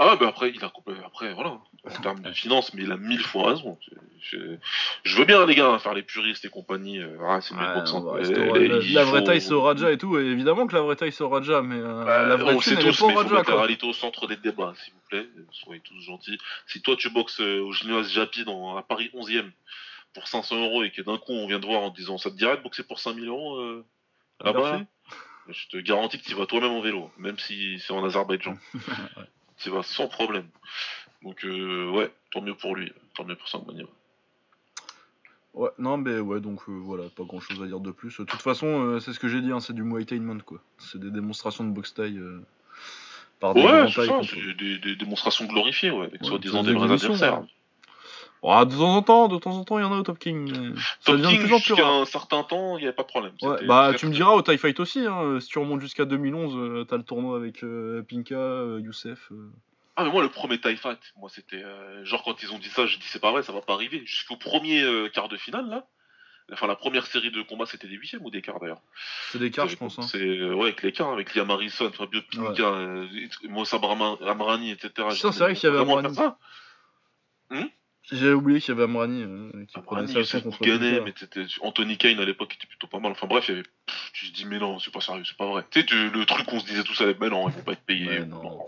Ah, 0.00 0.14
bah 0.16 0.28
après, 0.28 0.50
il 0.54 0.62
a. 0.64 0.70
Après, 1.04 1.34
voilà. 1.34 1.58
En 1.84 2.00
termes 2.02 2.20
de 2.22 2.30
finances, 2.32 2.72
mais 2.74 2.82
il 2.84 2.92
a 2.92 2.96
mille 2.96 3.22
fois 3.22 3.50
raison. 3.50 3.76
Je, 4.20 5.16
veux 5.16 5.24
bien, 5.24 5.44
les 5.46 5.54
gars, 5.54 5.68
hein, 5.70 5.78
faire 5.78 5.94
les 5.94 6.02
puristes 6.02 6.44
et 6.44 6.48
compagnie. 6.48 6.98
euh, 7.00 7.16
ah, 7.26 7.40
c'est 7.40 7.54
Ouais, 7.54 8.58
Les- 8.58 8.68
les- 8.68 8.88
la, 8.92 9.04
vraie 9.04 9.20
faut- 9.20 9.26
taille, 9.26 9.40
c'est 9.40 9.52
au 9.52 9.62
Raja 9.62 9.90
et 9.90 9.98
tout. 9.98 10.18
Et 10.18 10.24
évidemment 10.26 10.66
que 10.66 10.74
la 10.74 10.82
vraie 10.82 10.96
taille, 10.96 11.12
c'est 11.12 11.24
au 11.24 11.28
Raja, 11.28 11.62
mais 11.62 11.76
euh, 11.76 12.04
Bah, 12.04 12.22
la 12.26 12.36
vraie 12.36 12.54
on 12.54 12.58
thune, 12.58 12.74
elle 12.78 12.86
est 12.86 12.90
tous, 12.90 12.98
pas 13.00 13.06
au 13.06 13.10
faut 13.10 13.16
Raja, 13.16 13.34
la 13.34 13.44
quoi. 13.44 13.88
au 13.88 13.92
centre 13.92 14.26
des 14.28 14.36
débats, 14.36 14.74
s'il 14.84 14.92
vous 14.92 15.00
plaît. 15.08 15.26
Soyez 15.50 15.80
tous 15.80 16.00
gentils. 16.00 16.38
Si 16.66 16.80
toi, 16.82 16.94
tu 16.96 17.10
boxes 17.10 17.40
euh, 17.40 17.60
au 17.62 17.72
Gymnase 17.72 18.10
Japi 18.12 18.44
dans, 18.44 18.76
à 18.76 18.82
Paris 18.82 19.10
11e 19.14 19.50
pour 20.14 20.28
500 20.28 20.62
euros 20.64 20.84
et 20.84 20.90
que 20.90 21.02
d'un 21.02 21.16
coup, 21.18 21.32
on 21.32 21.46
vient 21.48 21.60
te 21.60 21.66
voir 21.66 21.82
en 21.82 21.90
te 21.90 21.96
disant 21.96 22.18
ça 22.18 22.30
te 22.30 22.36
dirait 22.36 22.56
de 22.56 22.62
boxer 22.62 22.82
pour 22.84 22.98
5000 23.00 23.26
euros 23.28 23.56
euh, 23.58 23.84
là-bas? 24.44 24.60
Merci. 24.72 24.84
Je 25.50 25.68
te 25.68 25.76
garantis 25.78 26.18
que 26.20 26.24
tu 26.28 26.34
vas 26.34 26.44
toi-même 26.46 26.72
en 26.72 26.80
vélo, 26.82 27.10
même 27.18 27.38
si 27.38 27.78
c'est 27.80 27.92
en 27.92 28.04
Azerbaïdjan. 28.04 28.56
Tu 29.58 29.70
vas 29.70 29.82
sans 29.82 30.08
problème. 30.08 30.46
Donc, 31.22 31.44
euh, 31.44 31.90
ouais, 31.90 32.12
tant 32.32 32.40
mieux 32.40 32.54
pour 32.54 32.76
lui. 32.76 32.92
Tant 33.14 33.24
mieux 33.24 33.36
pour 33.36 33.48
Sangmani. 33.48 33.82
ouais. 33.82 33.88
Ouais, 35.54 35.70
non, 35.78 35.96
mais 35.96 36.20
ouais, 36.20 36.40
donc 36.40 36.60
euh, 36.68 36.72
voilà, 36.72 37.04
pas 37.16 37.24
grand 37.24 37.40
chose 37.40 37.60
à 37.60 37.66
dire 37.66 37.80
de 37.80 37.90
plus. 37.90 38.16
De 38.20 38.24
toute 38.24 38.42
façon, 38.42 38.66
euh, 38.66 39.00
c'est 39.00 39.12
ce 39.12 39.18
que 39.18 39.26
j'ai 39.28 39.40
dit, 39.40 39.50
hein, 39.50 39.58
c'est 39.58 39.72
du 39.72 39.82
Muay 39.82 40.06
quoi. 40.44 40.60
C'est 40.78 41.00
des 41.00 41.10
démonstrations 41.10 41.64
de 41.64 41.70
boxe 41.70 41.94
taille 41.94 42.18
euh, 42.18 42.40
par 43.40 43.54
des 43.54 43.62
Ouais, 43.64 43.90
c'est 43.90 44.06
ça, 44.06 44.20
c'est 44.22 44.54
des, 44.54 44.78
des 44.78 44.94
démonstrations 44.94 45.46
glorifiées, 45.46 45.90
ouais, 45.90 46.06
avec 46.06 46.20
Ouais, 46.22 46.28
soi-disant 46.28 46.62
des 46.62 46.68
des 46.68 46.78
vrais 46.78 46.92
adversaires. 46.92 47.42
Ouais, 48.42 48.66
de 48.66 48.70
temps 48.70 48.96
en 48.96 49.02
temps, 49.02 49.28
de 49.28 49.38
temps 49.38 49.56
en 49.56 49.64
temps, 49.64 49.78
il 49.78 49.82
y 49.82 49.84
en 49.84 49.92
a 49.92 49.98
au 49.98 50.02
Top 50.02 50.18
King. 50.18 50.76
ça 51.00 51.12
Top 51.12 51.22
King, 51.22 51.40
plus 51.40 51.52
en 51.52 51.58
plus 51.58 51.74
jusqu'à 51.74 51.88
un 51.88 52.04
certain 52.04 52.44
temps, 52.44 52.78
il 52.78 52.82
n'y 52.82 52.86
avait 52.86 52.94
pas 52.94 53.02
de 53.02 53.08
problème. 53.08 53.32
Ouais, 53.42 53.64
bah, 53.66 53.92
tu 53.96 54.06
me 54.06 54.12
diras 54.12 54.32
au 54.32 54.42
TIE 54.42 54.58
Fight 54.58 54.78
aussi, 54.80 55.00
hein, 55.00 55.38
si 55.40 55.48
tu 55.48 55.58
remontes 55.58 55.80
jusqu'à 55.80 56.04
2011, 56.04 56.54
euh, 56.56 56.84
t'as 56.84 56.96
le 56.96 57.02
tournoi 57.02 57.36
avec 57.36 57.64
euh, 57.64 58.02
Pinka, 58.08 58.36
euh, 58.36 58.80
Youssef. 58.80 59.30
Ah 59.96 60.04
mais 60.04 60.12
moi 60.12 60.22
le 60.22 60.28
premier 60.28 60.60
TIE 60.60 60.76
Fight, 60.76 61.00
moi 61.16 61.28
c'était 61.28 61.60
euh, 61.64 62.04
genre 62.04 62.22
quand 62.22 62.40
ils 62.40 62.52
ont 62.52 62.58
dit 62.58 62.68
ça, 62.68 62.86
j'ai 62.86 62.98
dit 62.98 63.06
c'est 63.08 63.18
pas 63.20 63.32
vrai, 63.32 63.42
ça 63.42 63.52
va 63.52 63.60
pas 63.60 63.74
arriver. 63.74 64.00
Jusqu'au 64.06 64.36
premier 64.36 64.84
quart 65.12 65.28
de 65.28 65.36
finale 65.36 65.68
là, 65.68 65.86
enfin 66.52 66.68
la 66.68 66.76
première 66.76 67.06
série 67.06 67.30
de 67.32 67.42
combats 67.42 67.66
c'était 67.66 67.88
des 67.88 67.96
huitièmes 67.96 68.24
ou 68.24 68.30
des 68.30 68.40
quarts 68.40 68.60
d'ailleurs. 68.60 68.80
C'est 69.30 69.38
des 69.38 69.50
quarts, 69.50 69.68
je 69.68 69.76
pense. 69.76 69.98
Hein. 69.98 70.02
C'est 70.02 70.52
ouais 70.52 70.68
avec 70.68 70.82
les 70.82 70.92
quarts, 70.92 71.12
avec 71.12 71.34
Liam 71.34 71.50
Harrison, 71.50 71.90
Fabio 71.92 72.20
Pinca, 72.30 72.62
euh, 72.62 73.06
Moussa 73.48 73.78
Amrani, 73.78 74.70
etc. 74.70 74.90
Putain, 75.10 75.32
c'est 75.32 75.38
vrai 75.40 75.54
qu'il 75.54 75.68
y 75.68 75.72
avait 75.72 75.80
Amrani. 75.80 76.16
J'avais 78.10 78.32
oublié 78.32 78.60
qu'il 78.60 78.70
y 78.70 78.72
avait 78.72 78.84
Amrani 78.84 79.22
euh, 79.22 79.64
qui 79.66 79.80
prenait 79.80 80.00
Amrani, 80.02 80.12
ça 80.12 80.18
leçon 80.20 80.38
Youssef 80.38 80.42
contre 80.44 81.04
mais 81.04 81.14
c'était 81.16 81.44
Anthony 81.60 81.98
Kane 81.98 82.18
à 82.20 82.24
l'époque 82.24 82.54
était 82.54 82.66
plutôt 82.66 82.86
pas 82.86 82.98
mal. 83.00 83.12
Enfin 83.12 83.26
bref, 83.26 83.48
il 83.48 83.50
y 83.50 83.54
avait 83.58 83.68
pff, 83.86 84.10
tu 84.12 84.30
te 84.30 84.34
dis 84.36 84.46
mais 84.46 84.58
non, 84.58 84.78
c'est 84.78 84.90
pas 84.92 85.00
sérieux, 85.00 85.24
c'est 85.26 85.36
pas 85.36 85.46
vrai. 85.46 85.64
Tu 85.70 85.80
sais 85.80 85.86
tu- 85.86 86.10
le 86.10 86.24
truc 86.24 86.46
qu'on 86.46 86.60
se 86.60 86.66
disait 86.66 86.84
tous 86.84 87.00
à 87.00 87.06
l'époque, 87.06 87.20
mais 87.22 87.30
non, 87.30 87.48
ils 87.48 87.54
vont 87.54 87.62
pas 87.62 87.72
être 87.72 87.84
payés. 87.84 88.08
Ouais, 88.08 88.24
non. 88.24 88.42
Non. 88.42 88.66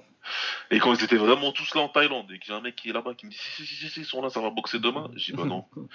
Et 0.71 0.79
quand 0.79 0.93
ils 0.95 1.03
étaient 1.03 1.17
vraiment 1.17 1.53
tous 1.53 1.75
là 1.75 1.81
en 1.81 1.89
Thaïlande 1.89 2.31
et 2.33 2.39
qu'il 2.39 2.53
y 2.53 2.55
a 2.55 2.59
un 2.59 2.61
mec 2.61 2.77
qui 2.77 2.91
est 2.91 2.93
là-bas 2.93 3.15
qui 3.15 3.27
me 3.27 3.31
dit 3.31 3.39
si 3.39 3.51
si 3.51 3.67
si 3.67 3.75
si, 3.77 3.89
si, 3.89 4.01
ils 4.01 4.07
sont 4.07 4.21
là, 4.23 4.29
ça 4.31 4.41
va 4.41 4.51
boxer 4.51 4.79
demain, 4.79 5.11
j'ai 5.17 5.33
dit 5.33 5.39
bah 5.39 5.45
non. 5.47 5.65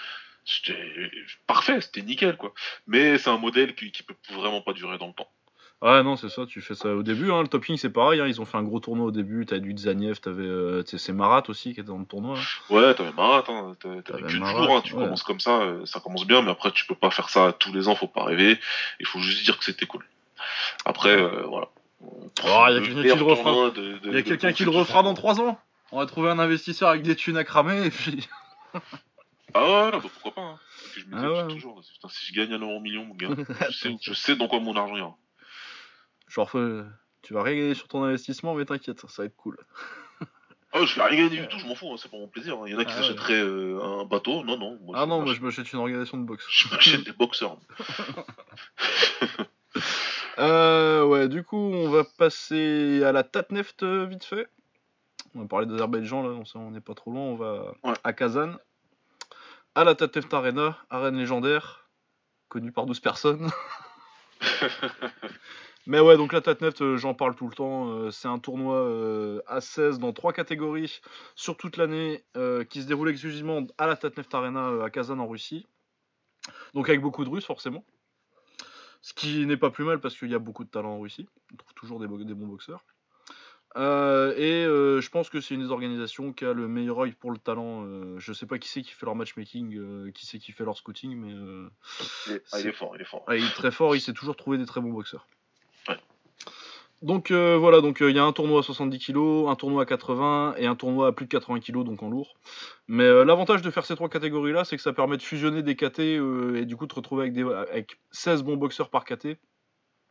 C'était 0.48 1.12
parfait, 1.48 1.82
c'était 1.82 2.04
nickel 2.04 2.38
quoi. 2.38 2.54
Mais 2.86 3.18
c'est 3.18 3.32
un 3.32 3.38
modèle 3.38 3.74
qui, 3.74 3.92
qui 3.92 4.04
peut 4.04 4.16
vraiment 4.32 4.62
pas 4.62 4.74
durer 4.74 5.00
dans 5.00 5.08
le 5.08 5.14
temps. 5.14 5.32
Ouais, 5.82 6.04
non, 6.04 6.16
c'est 6.16 6.30
ça, 6.30 6.46
tu 6.46 6.62
fais 6.62 6.74
ça 6.74 6.96
au 6.96 7.04
début. 7.04 7.32
Hein, 7.32 7.42
le 7.42 7.48
Top 7.48 7.66
King, 7.66 7.78
c'est 7.78 7.90
pareil, 7.90 8.20
hein, 8.22 8.28
ils 8.28 8.40
ont 8.40 8.46
fait 8.46 8.58
un 8.58 8.64
gros 8.64 8.80
tournoi 8.80 9.06
au 9.06 9.12
début. 9.12 9.46
T'avais 9.46 9.62
du 9.62 9.78
Zaniev, 9.78 10.20
t'avais 10.20 10.44
euh, 10.44 10.84
c'est 10.86 11.14
Marat 11.14 11.44
aussi 11.50 11.74
qui 11.74 11.82
était 11.82 11.90
dans 11.90 11.98
le 11.98 12.06
tournoi. 12.06 12.40
Hein. 12.40 12.74
Ouais, 12.74 12.94
t'avais 12.94 13.12
Marat, 13.12 13.44
hein, 13.50 13.74
t'avais 13.80 14.02
que 14.02 14.28
du 14.28 14.40
lourd, 14.40 14.78
hein, 14.78 14.82
tu 14.84 14.94
commences 14.94 15.24
comme 15.24 15.42
ça, 15.42 15.62
euh, 15.62 15.86
ça 15.86 16.00
commence 16.00 16.26
bien, 16.26 16.42
mais 16.42 16.52
après, 16.52 16.72
tu 16.72 16.86
peux 16.86 16.96
pas 16.96 17.12
faire 17.12 17.30
ça 17.30 17.54
tous 17.60 17.74
les 17.74 17.88
ans, 17.88 17.96
faut 17.96 18.08
pas 18.08 18.24
rêver. 18.24 18.58
Il 19.00 19.06
faut 19.06 19.20
juste 19.20 19.44
dire 19.44 19.58
que 19.58 19.66
c'était 19.66 19.86
cool. 19.86 20.06
Après, 20.86 21.16
euh, 21.16 21.44
voilà. 21.48 21.68
Oh, 22.02 22.66
il 22.70 22.76
y 22.76 22.78
a 22.78 22.82
quelqu'un 22.82 23.04
qui 23.04 23.18
le 23.18 23.24
refera. 23.24 23.72
Il 24.06 24.14
y 24.14 24.18
a 24.18 24.22
quelqu'un 24.24 24.54
qui 24.54 24.64
le 24.64 24.72
refera 24.72 25.04
dans 25.04 25.14
3 25.14 25.42
ans. 25.42 25.60
On 25.92 26.00
va 26.00 26.06
trouver 26.06 26.30
un 26.30 26.40
investisseur 26.40 26.90
avec 26.90 27.04
des 27.04 27.16
thunes 27.16 27.38
à 27.38 27.44
cramer 27.44 27.86
et 27.86 27.92
puis. 27.92 28.28
ah 29.54 29.86
ouais, 29.86 29.92
bah, 29.92 30.00
pourquoi 30.02 30.34
pas. 30.34 30.42
Hein. 30.42 30.60
je 30.96 31.06
me 31.06 31.18
ah 31.18 31.46
ouais. 31.46 31.54
toujours, 31.54 31.82
putain, 31.82 32.10
si 32.10 32.26
je 32.28 32.34
gagne 32.34 32.54
un 32.54 32.60
euro 32.60 32.80
million, 32.80 33.06
mon 33.06 33.16
gars, 33.16 33.30
je, 33.70 33.78
sais, 33.78 33.96
je 34.02 34.14
sais 34.14 34.36
dans 34.36 34.48
quoi 34.48 34.60
mon 34.60 34.76
argent 34.76 34.98
ira. 34.98 35.16
Genre, 36.36 36.52
tu 37.22 37.34
vas 37.34 37.44
rien 37.44 37.56
gagner 37.56 37.76
sur 37.76 37.88
ton 37.88 38.04
investissement, 38.04 38.56
mais 38.56 38.66
t'inquiète, 38.66 39.00
ça 39.08 39.22
va 39.22 39.26
être 39.26 39.38
cool. 39.38 39.58
Ah, 40.78 40.84
je 40.84 40.96
vais 40.96 41.04
rien 41.04 41.30
gagner 41.30 41.40
du 41.40 41.48
tout, 41.48 41.58
je 41.58 41.66
m'en 41.68 41.76
fous, 41.76 41.94
hein, 41.94 41.96
c'est 41.98 42.10
pour 42.10 42.20
mon 42.20 42.28
plaisir. 42.28 42.58
Il 42.66 42.74
y 42.74 42.76
en 42.76 42.80
a 42.80 42.84
qui 42.84 42.92
ah 42.92 42.98
s'achèteraient 42.98 43.40
euh, 43.40 43.82
un 43.82 44.04
bateau, 44.04 44.44
non, 44.44 44.58
non. 44.58 44.78
ah 44.94 45.06
non, 45.06 45.22
moi 45.22 45.34
je 45.34 45.40
m'achète 45.40 45.72
une 45.72 45.80
organisation 45.80 46.18
de 46.18 46.26
boxe. 46.26 46.46
Je 46.50 46.68
m'achète 46.68 47.06
des 47.06 47.14
boxeurs. 47.14 47.58
euh, 50.40 51.06
ouais, 51.06 51.30
du 51.30 51.46
coup, 51.46 51.56
on 51.56 51.88
va 51.88 52.04
passer 52.04 53.02
à 53.06 53.14
la 53.14 53.24
Tatneft 53.24 53.84
euh, 53.84 54.06
vite 54.06 54.26
fait. 54.26 54.50
On 55.34 55.44
va 55.44 55.48
parler 55.48 55.66
d'Azerbaïdjan, 55.66 56.24
là, 56.24 56.38
on 56.56 56.72
n'est 56.72 56.82
pas 56.82 56.94
trop 56.94 57.14
loin, 57.14 57.22
on 57.22 57.36
va 57.36 57.74
à 58.04 58.12
Kazan. 58.12 58.58
À 59.76 59.86
la 59.86 59.96
Tatneft 59.96 60.34
Arena, 60.34 60.78
arène 60.90 61.16
légendaire, 61.16 61.88
connue 62.50 62.74
par 62.74 62.86
12 62.86 63.00
personnes. 63.00 63.50
Mais 65.88 66.00
ouais, 66.00 66.18
donc 66.18 66.34
la 66.34 66.42
Tatneft, 66.42 66.82
euh, 66.82 66.98
j'en 66.98 67.14
parle 67.14 67.36
tout 67.36 67.48
le 67.48 67.54
temps. 67.54 67.90
Euh, 67.90 68.10
c'est 68.10 68.28
un 68.28 68.40
tournoi 68.40 68.78
euh, 68.78 69.42
à 69.46 69.62
16 69.62 70.00
dans 70.00 70.14
trois 70.14 70.34
catégories 70.34 71.00
sur 71.36 71.58
toute 71.58 71.78
l'année 71.78 72.24
qui 72.70 72.82
se 72.82 72.88
déroule 72.88 73.10
exclusivement 73.10 73.66
à 73.78 73.88
la 73.88 73.96
Tatneft 73.96 74.34
Arena 74.34 74.84
à 74.84 74.90
Kazan 74.90 75.20
en 75.20 75.28
Russie. 75.28 75.68
Donc 76.74 76.90
avec 76.90 77.02
beaucoup 77.02 77.24
de 77.24 77.30
Russes 77.30 77.46
forcément. 77.46 77.84
Ce 79.02 79.14
qui 79.14 79.46
n'est 79.46 79.58
pas 79.58 79.70
plus 79.70 79.84
mal 79.84 80.00
parce 80.00 80.18
qu'il 80.18 80.30
y 80.30 80.36
a 80.36 80.40
beaucoup 80.40 80.64
de 80.64 80.70
talent 80.70 80.96
en 80.96 81.00
Russie. 81.00 81.28
On 81.54 81.58
trouve 81.58 81.74
toujours 81.76 82.00
des, 82.00 82.08
bons 82.08 82.48
boxeurs. 82.48 82.84
et 83.76 84.64
je 84.66 85.10
pense 85.10 85.30
que 85.30 85.40
c'est 85.40 85.54
une 85.54 85.62
des 85.62 85.72
organisations 85.72 86.34
qui 86.34 86.46
a 86.46 86.54
le 86.54 86.68
meilleur 86.68 87.00
œil 87.00 87.12
pour 87.12 87.32
le 87.32 87.38
talent. 87.38 87.86
je 88.18 88.34
sais 88.34 88.48
pas 88.48 88.58
qui 88.58 88.70
c'est 88.70 88.82
qui 88.82 88.92
fait 88.92 89.06
leur 89.06 89.16
matchmaking, 89.16 90.12
qui 90.14 90.26
c'est 90.26 90.40
qui 90.40 90.52
fait 90.52 90.66
leur 90.66 90.78
scouting, 90.78 91.16
mais. 91.16 91.34
Ah, 92.52 92.60
il 92.60 92.68
est 92.68 92.72
fort, 92.72 92.96
il 92.96 93.02
est 93.02 93.06
fort. 93.06 93.24
il 93.30 93.46
est 93.46 93.56
très 93.56 93.72
fort, 93.72 93.96
il 93.96 94.02
sait 94.02 94.14
toujours 94.14 94.36
trouver 94.36 94.58
des 94.58 94.66
très 94.66 94.82
bons 94.82 94.92
boxeurs. 94.92 95.28
Donc 97.02 97.30
euh, 97.30 97.58
voilà, 97.58 97.82
donc 97.82 98.02
euh, 98.02 98.10
il 98.10 98.16
y 98.16 98.20
a 98.20 98.24
un 98.24 98.32
tournoi 98.32 98.62
à 98.62 98.64
70 98.64 99.00
kg, 99.00 99.48
un 99.50 99.56
tournoi 99.56 99.84
à 99.84 99.86
80 99.86 100.56
et 100.58 100.66
un 100.66 100.76
tournoi 100.76 101.08
à 101.08 101.12
plus 101.12 101.26
de 101.26 101.32
80 101.32 101.60
kg, 101.60 101.84
donc 101.84 102.02
en 102.02 102.10
lourd. 102.10 102.36
Mais 102.88 103.04
euh, 103.04 103.26
l'avantage 103.26 103.62
de 103.62 103.70
faire 103.70 103.86
ces 103.86 103.96
trois 103.96 104.10
catégories-là, 104.10 104.64
c'est 104.64 104.78
que 104.78 104.82
ça 104.82 104.94
permet 104.94 105.18
de 105.18 105.22
fusionner 105.22 105.62
des 105.62 105.76
KT 105.76 106.00
et 106.00 106.66
du 106.66 106.76
coup 106.76 106.86
de 106.86 106.92
te 106.92 106.96
retrouver 106.96 107.24
avec, 107.24 107.34
des, 107.34 107.44
avec 107.44 108.00
16 108.12 108.44
bons 108.44 108.56
boxeurs 108.56 108.90
par 108.90 109.04
KT. 109.04 109.38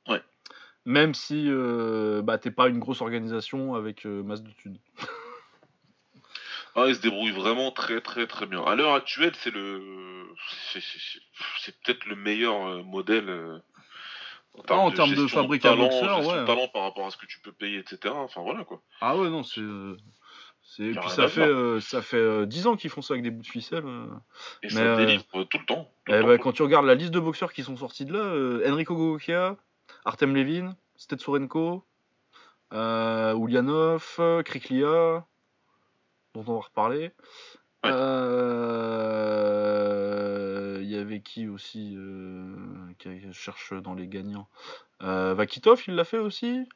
Ouais. 0.08 0.22
Même 0.84 1.14
si 1.14 1.50
bah, 2.22 2.36
t'es 2.38 2.50
pas 2.50 2.68
une 2.68 2.78
grosse 2.78 3.00
organisation 3.00 3.74
avec 3.74 4.04
masse 4.04 4.42
de 4.42 4.50
thunes. 4.50 4.78
ah, 6.76 6.84
ils 6.86 6.96
se 6.96 7.00
débrouillent 7.00 7.32
vraiment 7.32 7.70
très 7.70 8.02
très 8.02 8.26
très 8.26 8.44
bien. 8.44 8.62
À 8.62 8.74
l'heure 8.74 8.94
actuelle, 8.94 9.32
c'est 9.36 9.52
le, 9.52 9.82
c'est 11.58 11.74
peut-être 11.80 12.04
le 12.04 12.16
meilleur 12.16 12.84
modèle 12.84 13.62
en 14.68 14.90
termes 14.90 15.14
de, 15.14 15.26
fabrique 15.26 15.64
à 15.64 15.74
boxeur, 15.74 16.26
ouais. 16.26 16.44
talent 16.44 16.68
par 16.68 16.82
rapport 16.82 17.06
à 17.06 17.10
ce 17.10 17.16
que 17.16 17.26
tu 17.26 17.40
peux 17.40 17.52
payer, 17.52 17.78
etc. 17.78 18.14
Enfin 18.16 18.42
voilà 18.42 18.64
quoi. 18.64 18.80
Ah 19.00 19.16
ouais, 19.16 19.28
non, 19.28 19.42
c'est. 19.42 19.60
Et 20.78 20.92
puis 20.92 21.10
ça 21.10 21.28
fait, 21.28 21.46
euh, 21.46 21.78
ça 21.80 22.02
fait 22.02 22.46
10 22.46 22.66
euh, 22.66 22.70
ans 22.70 22.76
qu'ils 22.76 22.90
font 22.90 23.02
ça 23.02 23.14
avec 23.14 23.22
des 23.22 23.30
bouts 23.30 23.42
de 23.42 23.46
ficelle. 23.46 23.84
Euh. 23.86 24.06
Et 24.62 24.70
ça 24.70 24.96
délivre 24.96 25.24
tout 25.44 25.58
le 25.58 25.66
temps. 25.66 25.90
Eh 26.08 26.22
ben, 26.22 26.38
quand 26.38 26.52
tu 26.52 26.62
regardes 26.62 26.86
la 26.86 26.94
liste 26.94 27.12
de 27.12 27.20
boxeurs 27.20 27.52
qui 27.52 27.62
sont 27.62 27.76
sortis 27.76 28.04
de 28.04 28.12
là, 28.12 28.70
Enrico 28.70 28.96
Gogokia, 28.96 29.56
Artem 30.04 30.34
Levin, 30.34 30.74
Stetsorenko, 30.96 31.84
Ulyanov, 32.72 34.42
Kriklia, 34.44 35.24
dont 36.34 36.44
on 36.46 36.54
va 36.54 36.60
reparler. 36.60 37.12
Il 37.84 37.90
y 40.94 40.98
avait 40.98 41.20
qui 41.20 41.48
aussi 41.48 41.96
qui 42.98 43.32
cherche 43.32 43.72
dans 43.74 43.94
les 43.94 44.08
gagnants 44.08 44.48
Vakitov, 45.00 45.82
il 45.86 45.94
l'a 45.94 46.04
fait 46.04 46.18
aussi? 46.18 46.68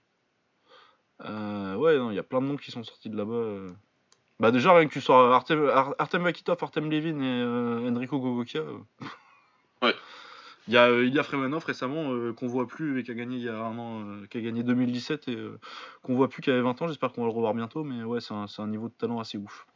Ouais, 1.20 1.96
il 1.96 2.14
y 2.14 2.18
a 2.18 2.22
plein 2.22 2.40
de 2.40 2.46
noms 2.46 2.56
qui 2.56 2.70
sont 2.70 2.84
sortis 2.84 3.10
de 3.10 3.16
là-bas. 3.16 3.74
Bah 4.40 4.52
déjà, 4.52 4.72
rien 4.72 4.86
que 4.86 4.92
tu 4.92 5.00
sors 5.00 5.32
Artem, 5.32 5.68
Artem 5.98 6.22
Vakitov, 6.22 6.58
Artem 6.60 6.90
Levin 6.90 7.20
et 7.20 7.88
Enrico 7.90 8.20
Gogokia. 8.20 8.62
ouais. 9.82 9.94
Il 10.68 10.74
y 10.74 10.76
a 10.76 10.90
Ilya 10.90 11.22
Fremanov 11.22 11.64
récemment 11.64 12.32
qu'on 12.34 12.46
voit 12.46 12.66
plus 12.66 13.00
et 13.00 13.02
qui 13.02 13.10
a 13.10 13.14
gagné 13.14 13.38
il 13.38 13.42
y 13.42 13.48
a 13.48 13.58
un 13.58 13.78
an, 13.78 14.04
qui 14.28 14.36
a 14.36 14.40
gagné 14.42 14.62
2017 14.62 15.28
et 15.28 15.38
qu'on 16.02 16.14
voit 16.14 16.28
plus 16.28 16.42
qui 16.42 16.50
avait 16.50 16.60
20 16.60 16.82
ans. 16.82 16.88
J'espère 16.88 17.10
qu'on 17.12 17.22
va 17.22 17.28
le 17.28 17.32
revoir 17.32 17.54
bientôt, 17.54 17.84
mais 17.84 18.04
ouais, 18.04 18.20
c'est 18.20 18.34
un, 18.34 18.44
un, 18.58 18.66
niveau 18.66 18.88
de 18.88 18.92
talent 18.92 19.18
assez 19.18 19.38
ouf. 19.38 19.66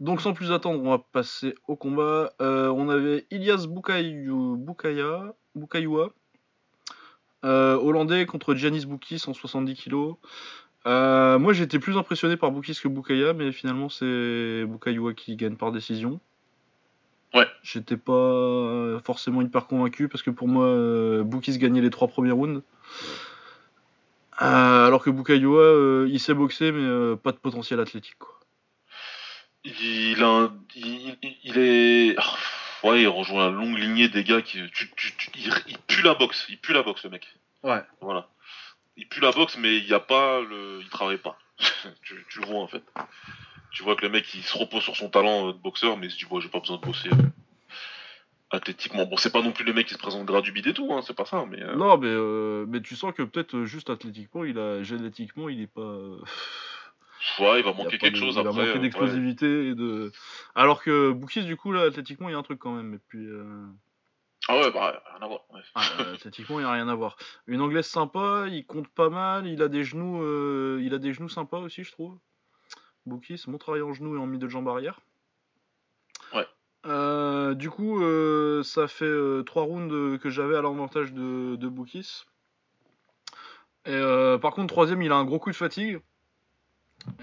Donc 0.00 0.22
sans 0.22 0.32
plus 0.32 0.50
attendre, 0.50 0.82
on 0.82 0.90
va 0.90 0.98
passer 1.12 1.54
au 1.68 1.76
combat. 1.76 2.32
Euh, 2.40 2.68
on 2.68 2.88
avait 2.88 3.26
Ilias 3.30 3.66
Bukaya, 3.68 5.34
Bukayua, 5.54 6.10
euh, 7.44 7.76
hollandais 7.76 8.24
contre 8.24 8.54
Giannis 8.54 8.86
Boukis 8.86 9.18
170 9.18 9.74
kg. 9.74 10.14
Euh, 10.86 11.38
moi 11.38 11.52
j'étais 11.52 11.78
plus 11.78 11.98
impressionné 11.98 12.38
par 12.38 12.50
Boukis 12.50 12.80
que 12.82 12.88
Bukaya, 12.88 13.34
mais 13.34 13.52
finalement 13.52 13.90
c'est 13.90 14.64
Bukayua 14.66 15.12
qui 15.12 15.36
gagne 15.36 15.56
par 15.56 15.70
décision. 15.70 16.18
Ouais. 17.34 17.46
J'étais 17.62 17.98
pas 17.98 18.98
forcément 19.04 19.42
hyper 19.42 19.66
convaincu 19.66 20.08
parce 20.08 20.22
que 20.22 20.30
pour 20.30 20.48
moi 20.48 21.22
Boukis 21.24 21.58
gagnait 21.58 21.82
les 21.82 21.90
trois 21.90 22.08
premiers 22.08 22.32
rounds. 22.32 22.62
alors 24.38 25.04
que 25.04 25.10
Bukayua 25.10 26.06
il 26.08 26.18
sait 26.18 26.32
boxer 26.32 26.72
mais 26.72 27.16
pas 27.16 27.32
de 27.32 27.36
potentiel 27.36 27.80
athlétique 27.80 28.18
quoi 28.18 28.39
il, 29.64 30.22
a 30.22 30.50
il, 30.74 31.58
est. 31.58 32.16
Oh, 32.82 32.88
ouais, 32.88 33.02
il 33.02 33.08
rejoint 33.08 33.46
la 33.46 33.50
longue 33.50 33.78
lignée 33.78 34.08
des 34.08 34.24
gars 34.24 34.42
qui. 34.42 34.58
il, 34.58 35.78
pue 35.86 36.02
la 36.02 36.14
boxe, 36.14 36.46
il 36.48 36.58
pue 36.58 36.72
la 36.72 36.82
boxe, 36.82 37.04
le 37.04 37.10
mec. 37.10 37.28
Ouais. 37.62 37.82
Voilà. 38.00 38.28
Il 38.96 39.08
pue 39.08 39.20
la 39.20 39.32
boxe, 39.32 39.56
mais 39.58 39.76
il 39.76 39.86
y 39.86 39.94
a 39.94 40.00
pas 40.00 40.40
le. 40.40 40.80
Il 40.80 40.88
travaille 40.88 41.18
pas. 41.18 41.38
tu, 42.02 42.14
le 42.14 42.46
vois 42.46 42.60
en 42.60 42.68
fait. 42.68 42.82
Tu 43.72 43.82
vois 43.82 43.96
que 43.96 44.02
le 44.02 44.10
mec 44.10 44.32
il 44.34 44.42
se 44.42 44.56
repose 44.56 44.82
sur 44.82 44.96
son 44.96 45.10
talent 45.10 45.48
de 45.48 45.52
boxeur, 45.52 45.96
mais 45.96 46.08
tu 46.08 46.26
vois, 46.26 46.40
j'ai 46.40 46.48
pas 46.48 46.60
besoin 46.60 46.78
de 46.78 46.82
bosser 46.82 47.08
euh, 47.10 47.28
athlétiquement. 48.50 49.04
Bon, 49.04 49.16
c'est 49.16 49.32
pas 49.32 49.42
non 49.42 49.52
plus 49.52 49.64
le 49.64 49.72
mec 49.72 49.86
qui 49.86 49.94
se 49.94 49.98
présente 49.98 50.24
gras 50.24 50.40
du 50.40 50.52
bide 50.52 50.68
et 50.68 50.74
tout, 50.74 50.92
hein, 50.92 51.02
c'est 51.02 51.14
pas 51.14 51.26
ça, 51.26 51.44
mais. 51.48 51.62
Euh. 51.62 51.76
Non, 51.76 51.98
mais, 51.98 52.08
euh, 52.08 52.64
mais 52.66 52.80
tu 52.80 52.96
sens 52.96 53.12
que 53.14 53.22
peut-être 53.22 53.64
juste 53.64 53.90
athlétiquement, 53.90 54.44
il 54.44 54.58
a 54.58 54.82
génétiquement, 54.82 55.48
il 55.48 55.60
est 55.60 55.66
pas. 55.66 55.98
Ouais, 57.38 57.60
il 57.60 57.64
va 57.64 57.72
manquer 57.72 57.98
quelque 57.98 58.16
chose 58.16 58.38
après. 58.38 58.50
Il 58.50 58.56
va 58.56 58.66
manquer 58.66 58.78
d'explosivité 58.78 59.68
et 59.68 59.74
de. 59.74 60.10
Alors 60.54 60.82
que 60.82 61.12
Boukis, 61.12 61.44
du 61.44 61.56
coup, 61.56 61.72
là, 61.72 61.82
athlétiquement, 61.82 62.28
il 62.28 62.32
y 62.32 62.34
a 62.34 62.38
un 62.38 62.42
truc 62.42 62.58
quand 62.58 62.72
même. 62.72 62.94
Et 62.94 62.98
puis. 63.08 63.26
Euh, 63.26 63.66
ah 64.48 64.58
ouais, 64.58 64.70
bah, 64.70 65.02
rien 65.12 65.22
à 65.22 65.28
voir. 65.28 65.40
Ah, 65.74 65.82
euh, 66.00 66.14
athlétiquement, 66.14 66.58
il 66.60 66.62
n'y 66.62 66.68
a 66.68 66.72
rien 66.72 66.88
à 66.88 66.94
voir. 66.94 67.16
Une 67.46 67.60
anglaise 67.60 67.86
sympa, 67.86 68.46
il 68.48 68.64
compte 68.64 68.88
pas 68.88 69.10
mal, 69.10 69.46
il 69.46 69.62
a 69.62 69.68
des 69.68 69.84
genoux, 69.84 70.22
euh, 70.22 70.80
il 70.82 70.94
a 70.94 70.98
des 70.98 71.12
genoux 71.12 71.28
sympas 71.28 71.58
aussi, 71.58 71.84
je 71.84 71.92
trouve. 71.92 72.16
Boukis, 73.04 73.44
mon 73.48 73.58
travail 73.58 73.82
en 73.82 73.92
genoux 73.92 74.16
et 74.16 74.18
en 74.18 74.26
milieu 74.26 74.38
de 74.38 74.48
jambe 74.48 74.68
arrière. 74.68 75.00
Ouais. 76.34 76.46
du 77.54 77.70
coup, 77.70 78.02
ça 78.62 78.88
fait 78.88 79.44
3 79.44 79.62
rounds 79.62 80.18
que 80.18 80.30
j'avais 80.30 80.56
à 80.56 80.62
l'avantage 80.62 81.12
de, 81.12 81.56
de 81.56 81.68
Boukis. 81.68 82.24
Et 83.84 84.00
par 84.40 84.52
contre, 84.52 84.72
troisième, 84.72 85.02
il 85.02 85.12
a 85.12 85.16
un 85.16 85.24
gros 85.24 85.38
coup 85.38 85.50
de 85.50 85.56
fatigue. 85.56 86.00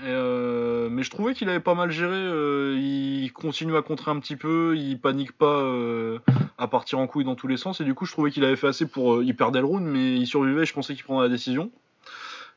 Euh, 0.03 0.89
mais 0.89 1.03
je 1.03 1.09
trouvais 1.09 1.33
qu'il 1.33 1.49
avait 1.49 1.59
pas 1.59 1.75
mal 1.75 1.91
géré. 1.91 2.15
Euh, 2.15 2.75
il 2.77 3.31
continue 3.33 3.75
à 3.75 3.81
contrer 3.81 4.11
un 4.11 4.19
petit 4.19 4.35
peu, 4.35 4.75
il 4.77 4.99
panique 4.99 5.31
pas 5.31 5.61
euh, 5.61 6.19
à 6.57 6.67
partir 6.67 6.99
en 6.99 7.07
couille 7.07 7.25
dans 7.25 7.35
tous 7.35 7.47
les 7.47 7.57
sens. 7.57 7.81
Et 7.81 7.83
du 7.83 7.93
coup, 7.93 8.05
je 8.05 8.11
trouvais 8.11 8.31
qu'il 8.31 8.43
avait 8.43 8.55
fait 8.55 8.67
assez 8.67 8.87
pour. 8.87 9.23
il 9.23 9.35
perdait 9.35 9.59
le 9.59 9.65
round, 9.65 9.85
mais 9.85 10.15
il 10.15 10.27
survivait. 10.27 10.65
Je 10.65 10.73
pensais 10.73 10.95
qu'il 10.95 11.03
prendrait 11.03 11.27
la 11.27 11.33
décision. 11.33 11.71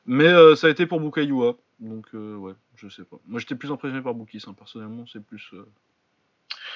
Mais 0.06 0.30
ça 0.56 0.66
a 0.66 0.70
été 0.70 0.86
pour 0.86 1.00
Bukayua. 1.00 1.56
Donc, 1.78 2.06
ouais, 2.12 2.54
je 2.76 2.88
sais 2.88 3.04
pas. 3.04 3.16
Moi, 3.26 3.40
j'étais 3.40 3.54
plus 3.54 3.70
impressionné 3.70 4.02
par 4.02 4.14
Boukis, 4.14 4.42
hein, 4.46 4.54
personnellement. 4.56 5.04
C'est 5.10 5.24
plus. 5.24 5.52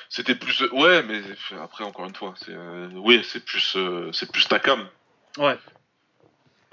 C'était 0.08 0.34
plus. 0.34 0.62
Ouais, 0.72 1.02
mais 1.02 1.22
après, 1.60 1.84
encore 1.84 2.04
une 2.04 2.14
fois, 2.14 2.34
c'est. 2.36 2.54
oui, 2.94 3.22
c'est 3.24 3.44
plus, 3.44 3.76
c'est 4.12 4.30
plus 4.30 4.46
ta 4.46 4.58
cam. 4.58 4.86
Ouais. 5.38 5.58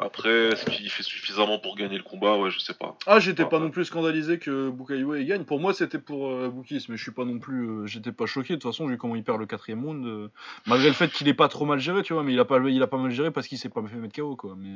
Après, 0.02 0.48
est-ce 0.48 0.66
qu'il 0.66 0.90
fait 0.90 1.04
suffisamment 1.04 1.60
pour 1.60 1.76
gagner 1.76 1.98
le 1.98 2.04
combat? 2.04 2.36
Ouais, 2.36 2.50
je 2.50 2.58
sais 2.58 2.74
pas. 2.74 2.98
Ah, 3.06 3.20
j'étais 3.20 3.46
pas 3.46 3.60
non 3.60 3.70
plus 3.70 3.86
scandalisé 3.86 4.40
que 4.40 4.72
Bukayo 4.72 5.14
gagne. 5.24 5.44
Pour 5.44 5.60
moi, 5.60 5.76
c'était 5.76 6.00
pour 6.00 6.28
euh, 6.28 6.50
Boukis, 6.50 6.88
mais 6.90 6.98
je 6.98 7.04
suis 7.04 7.12
pas 7.12 7.24
non 7.24 7.38
plus. 7.38 7.70
Euh, 7.70 7.86
j'étais 7.86 8.12
pas 8.12 8.26
choqué. 8.26 8.56
De 8.56 8.60
toute 8.60 8.72
façon, 8.72 8.88
vu 8.88 8.98
comment 8.98 9.16
il 9.16 9.24
perd 9.24 9.40
le 9.40 9.46
quatrième 9.46 9.86
round, 9.86 10.04
euh, 10.08 10.30
malgré 10.66 10.88
le 10.88 10.96
fait 10.96 11.10
qu'il 11.10 11.28
est 11.28 11.36
pas 11.36 11.50
trop 11.50 11.66
mal 11.66 11.80
géré, 11.80 12.02
tu 12.02 12.14
vois, 12.14 12.24
mais 12.24 12.34
il 12.34 12.40
a 12.40 12.46
pas, 12.46 12.58
il 12.58 12.82
a 12.82 12.88
pas 12.88 12.98
mal 12.98 13.12
géré 13.12 13.30
parce 13.30 13.48
qu'il 13.48 13.60
s'est 13.60 13.70
pas 13.70 13.84
fait 13.84 13.98
mettre 13.98 14.16
KO, 14.16 14.36
quoi. 14.36 14.56
Mais. 14.58 14.74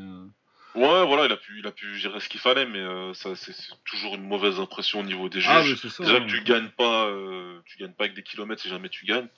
Ouais, 0.75 1.05
voilà, 1.05 1.25
il 1.25 1.31
a 1.31 1.37
pu, 1.37 1.59
il 1.59 1.67
a 1.67 1.71
pu 1.71 1.95
gérer 1.95 2.19
ce 2.19 2.27
qu'il 2.27 2.41
fallait, 2.41 2.65
mais 2.65 2.79
euh, 2.79 3.13
ça, 3.13 3.33
c'est 3.35 3.55
toujours 3.85 4.15
une 4.15 4.27
mauvaise 4.27 4.59
impression 4.59 4.99
au 4.99 5.03
niveau 5.03 5.29
des 5.29 5.41
ah, 5.47 5.61
juges. 5.61 5.79
Ah, 5.85 6.03
Déjà 6.03 6.19
que 6.19 6.25
tu 6.25 6.43
gagnes 6.43 6.67
pas, 6.67 7.05
euh, 7.05 7.59
tu 7.63 7.77
gagnes 7.77 7.93
pas 7.93 8.03
avec 8.03 8.15
des 8.15 8.23
kilomètres 8.23 8.61
si 8.61 8.67
jamais 8.67 8.89
tu 8.89 9.05
gagnes. 9.05 9.29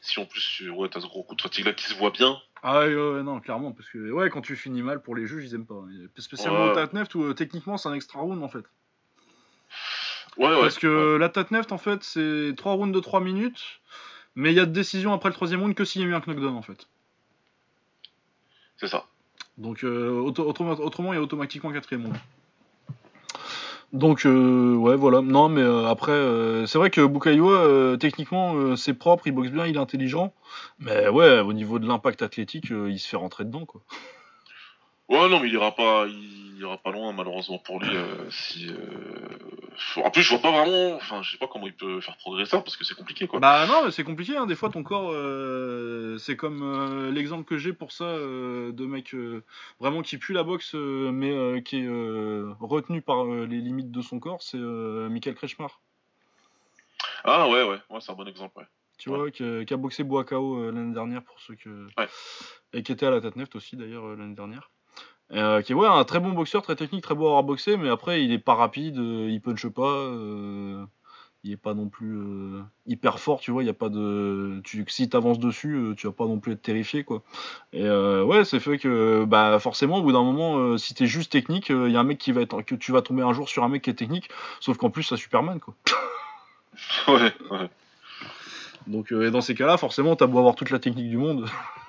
Si 0.00 0.18
en 0.18 0.24
plus, 0.24 0.62
ouais, 0.70 0.88
t'as 0.88 1.00
ce 1.00 1.06
gros 1.06 1.22
coup 1.24 1.34
de 1.34 1.42
fatigue 1.42 1.66
là 1.66 1.74
qui 1.74 1.84
se 1.84 1.94
voit 1.94 2.10
bien. 2.10 2.38
Ah 2.62 2.80
ouais, 2.80 2.94
ouais, 2.94 3.22
non, 3.22 3.38
clairement, 3.38 3.72
parce 3.72 3.88
que 3.90 4.10
ouais, 4.10 4.30
quand 4.30 4.40
tu 4.40 4.56
finis 4.56 4.82
mal 4.82 5.02
pour 5.02 5.14
les 5.14 5.26
juges, 5.26 5.44
ils 5.44 5.54
aiment 5.54 5.66
pas. 5.66 5.84
Spécialement 6.16 6.72
ouais. 6.72 7.04
au 7.14 7.18
où 7.18 7.24
euh, 7.24 7.34
techniquement 7.34 7.76
c'est 7.76 7.90
un 7.90 7.94
extra 7.94 8.20
round 8.20 8.42
en 8.42 8.48
fait. 8.48 8.64
Ouais, 10.38 10.48
ouais. 10.48 10.60
Parce 10.62 10.78
que 10.78 11.16
la 11.16 11.28
Tatneft 11.28 11.70
en 11.70 11.78
fait 11.78 12.02
c'est 12.02 12.54
3 12.56 12.72
rounds 12.72 12.94
de 12.94 13.00
3 13.00 13.20
minutes, 13.20 13.80
mais 14.34 14.52
il 14.52 14.56
y 14.56 14.60
a 14.60 14.66
de 14.66 14.72
décision 14.72 15.12
après 15.12 15.28
le 15.28 15.34
troisième 15.34 15.60
round 15.60 15.74
que 15.74 15.84
s'il 15.84 16.00
y 16.00 16.04
a 16.04 16.08
eu 16.08 16.14
un 16.14 16.20
knockdown 16.20 16.56
en 16.56 16.62
fait. 16.62 16.88
C'est 18.78 18.88
ça. 18.88 19.04
Donc 19.58 19.82
euh, 19.82 20.20
autrement, 20.20 21.12
il 21.12 21.16
y 21.16 21.18
a 21.18 21.22
automatiquement 21.22 21.72
quatrième 21.72 22.04
monde. 22.04 22.16
Donc 23.92 24.26
euh, 24.26 24.74
ouais 24.74 24.96
voilà 24.96 25.22
non 25.22 25.48
mais 25.48 25.62
euh, 25.62 25.86
après 25.86 26.12
c'est 26.66 26.76
vrai 26.76 26.90
que 26.90 27.00
Bukayo 27.00 27.96
techniquement 27.96 28.76
c'est 28.76 28.92
propre 28.92 29.26
il 29.26 29.32
boxe 29.32 29.50
bien 29.50 29.64
il 29.64 29.76
est 29.76 29.80
intelligent 29.80 30.34
mais 30.78 31.08
ouais 31.08 31.40
au 31.40 31.54
niveau 31.54 31.78
de 31.78 31.88
l'impact 31.88 32.20
athlétique 32.20 32.66
il 32.68 32.98
se 32.98 33.08
fait 33.08 33.16
rentrer 33.16 33.46
dedans 33.46 33.64
quoi. 33.64 33.80
Ouais, 35.08 35.28
non, 35.28 35.40
mais 35.40 35.48
il 35.48 35.54
ira 35.54 35.74
pas, 35.74 36.06
il 36.06 36.58
ira 36.60 36.76
pas 36.76 36.90
loin, 36.90 37.12
malheureusement 37.12 37.58
pour 37.58 37.80
lui. 37.80 37.96
Euh, 37.96 38.30
si, 38.30 38.68
euh... 38.68 40.02
En 40.04 40.10
plus, 40.10 40.22
je 40.22 40.30
vois 40.30 40.40
pas 40.40 40.50
vraiment, 40.50 40.96
enfin, 40.96 41.22
je 41.22 41.30
sais 41.30 41.38
pas 41.38 41.46
comment 41.46 41.66
il 41.66 41.72
peut 41.72 42.00
faire 42.02 42.16
progresser 42.18 42.50
ça 42.50 42.60
parce 42.60 42.76
que 42.76 42.84
c'est 42.84 42.94
compliqué, 42.94 43.26
quoi. 43.26 43.40
Bah 43.40 43.66
non, 43.66 43.90
c'est 43.90 44.04
compliqué. 44.04 44.36
Hein. 44.36 44.44
Des 44.44 44.54
fois, 44.54 44.68
ton 44.68 44.82
corps, 44.82 45.10
euh... 45.12 46.18
c'est 46.18 46.36
comme 46.36 46.62
euh, 46.62 47.10
l'exemple 47.10 47.44
que 47.44 47.56
j'ai 47.56 47.72
pour 47.72 47.92
ça 47.92 48.04
de 48.04 48.86
mec 48.86 49.14
vraiment 49.80 50.02
qui 50.02 50.18
pue 50.18 50.34
la 50.34 50.42
boxe, 50.42 50.74
mais 50.74 51.62
qui 51.62 51.78
est 51.78 51.88
retenu 52.60 53.00
par 53.00 53.24
les 53.24 53.60
limites 53.60 53.90
de 53.90 54.02
son 54.02 54.20
corps. 54.20 54.42
C'est 54.42 54.58
Michael 54.58 55.36
Kretschmar. 55.36 55.80
Ah 57.24 57.48
ouais, 57.48 57.62
ouais, 57.62 57.78
ouais, 57.88 58.00
c'est 58.00 58.12
un 58.12 58.14
bon 58.14 58.28
exemple, 58.28 58.58
ouais. 58.58 58.66
Tu 58.98 59.08
vois, 59.08 59.30
qui, 59.30 59.42
a 59.42 59.76
boxé 59.76 60.02
Boakao 60.02 60.70
l'année 60.70 60.92
dernière 60.92 61.22
pour 61.22 61.40
ceux 61.40 61.54
que. 61.54 61.86
Ouais. 61.96 62.08
Et 62.74 62.82
qui 62.82 62.92
était 62.92 63.06
à 63.06 63.10
la 63.10 63.22
tête 63.22 63.36
neft 63.36 63.54
aussi 63.56 63.76
d'ailleurs 63.76 64.16
l'année 64.16 64.34
dernière. 64.34 64.70
Euh, 65.32 65.60
qui 65.60 65.72
est 65.72 65.74
ouais, 65.74 65.86
un 65.86 66.04
très 66.04 66.20
bon 66.20 66.32
boxeur, 66.32 66.62
très 66.62 66.76
technique, 66.76 67.02
très 67.02 67.14
beau 67.14 67.36
à 67.36 67.42
boxer, 67.42 67.76
mais 67.76 67.90
après 67.90 68.24
il 68.24 68.32
est 68.32 68.38
pas 68.38 68.54
rapide, 68.54 68.98
euh, 68.98 69.28
il 69.30 69.42
punche 69.42 69.68
pas, 69.68 69.82
euh, 69.82 70.86
il 71.44 71.52
est 71.52 71.58
pas 71.58 71.74
non 71.74 71.88
plus 71.88 72.18
hyper 72.86 73.18
fort, 73.18 73.40
tu 73.40 73.50
vois, 73.50 73.62
il 73.62 73.66
y 73.66 73.70
a 73.70 73.74
pas 73.74 73.90
de. 73.90 74.60
Tu, 74.64 74.84
si 74.88 75.08
t'avances 75.08 75.38
dessus, 75.38 75.94
tu 75.98 76.06
vas 76.06 76.12
pas 76.14 76.24
non 76.24 76.40
plus 76.40 76.52
être 76.52 76.62
terrifié, 76.62 77.04
quoi. 77.04 77.22
Et 77.72 77.88
ouais, 77.88 78.44
c'est 78.44 78.60
fait 78.60 78.78
que 78.78 79.24
bah 79.26 79.58
forcément, 79.60 79.98
au 79.98 80.02
bout 80.02 80.12
d'un 80.12 80.24
moment, 80.24 80.78
si 80.78 80.94
t'es 80.94 81.06
juste 81.06 81.30
technique, 81.32 81.68
il 81.70 81.90
y 81.90 81.96
a 81.96 82.00
un 82.00 82.04
mec 82.04 82.18
qui 82.18 82.32
va 82.32 82.40
être. 82.42 82.62
que 82.62 82.74
tu 82.74 82.92
vas 82.92 83.02
tomber 83.02 83.22
un 83.22 83.32
jour 83.32 83.48
sur 83.48 83.64
un 83.64 83.68
mec 83.68 83.82
qui 83.82 83.90
est 83.90 83.94
technique, 83.94 84.28
sauf 84.60 84.78
qu'en 84.78 84.90
plus, 84.90 85.04
c'est 85.04 85.16
Superman, 85.16 85.60
quoi. 85.60 85.74
ouais, 87.08 87.32
ouais. 87.50 87.70
Donc 88.86 89.12
dans 89.12 89.40
ces 89.42 89.54
cas-là, 89.54 89.76
forcément, 89.76 90.16
t'as 90.16 90.26
beau 90.26 90.38
avoir 90.38 90.54
toute 90.54 90.70
la 90.70 90.78
technique 90.78 91.10
du 91.10 91.18
monde. 91.18 91.48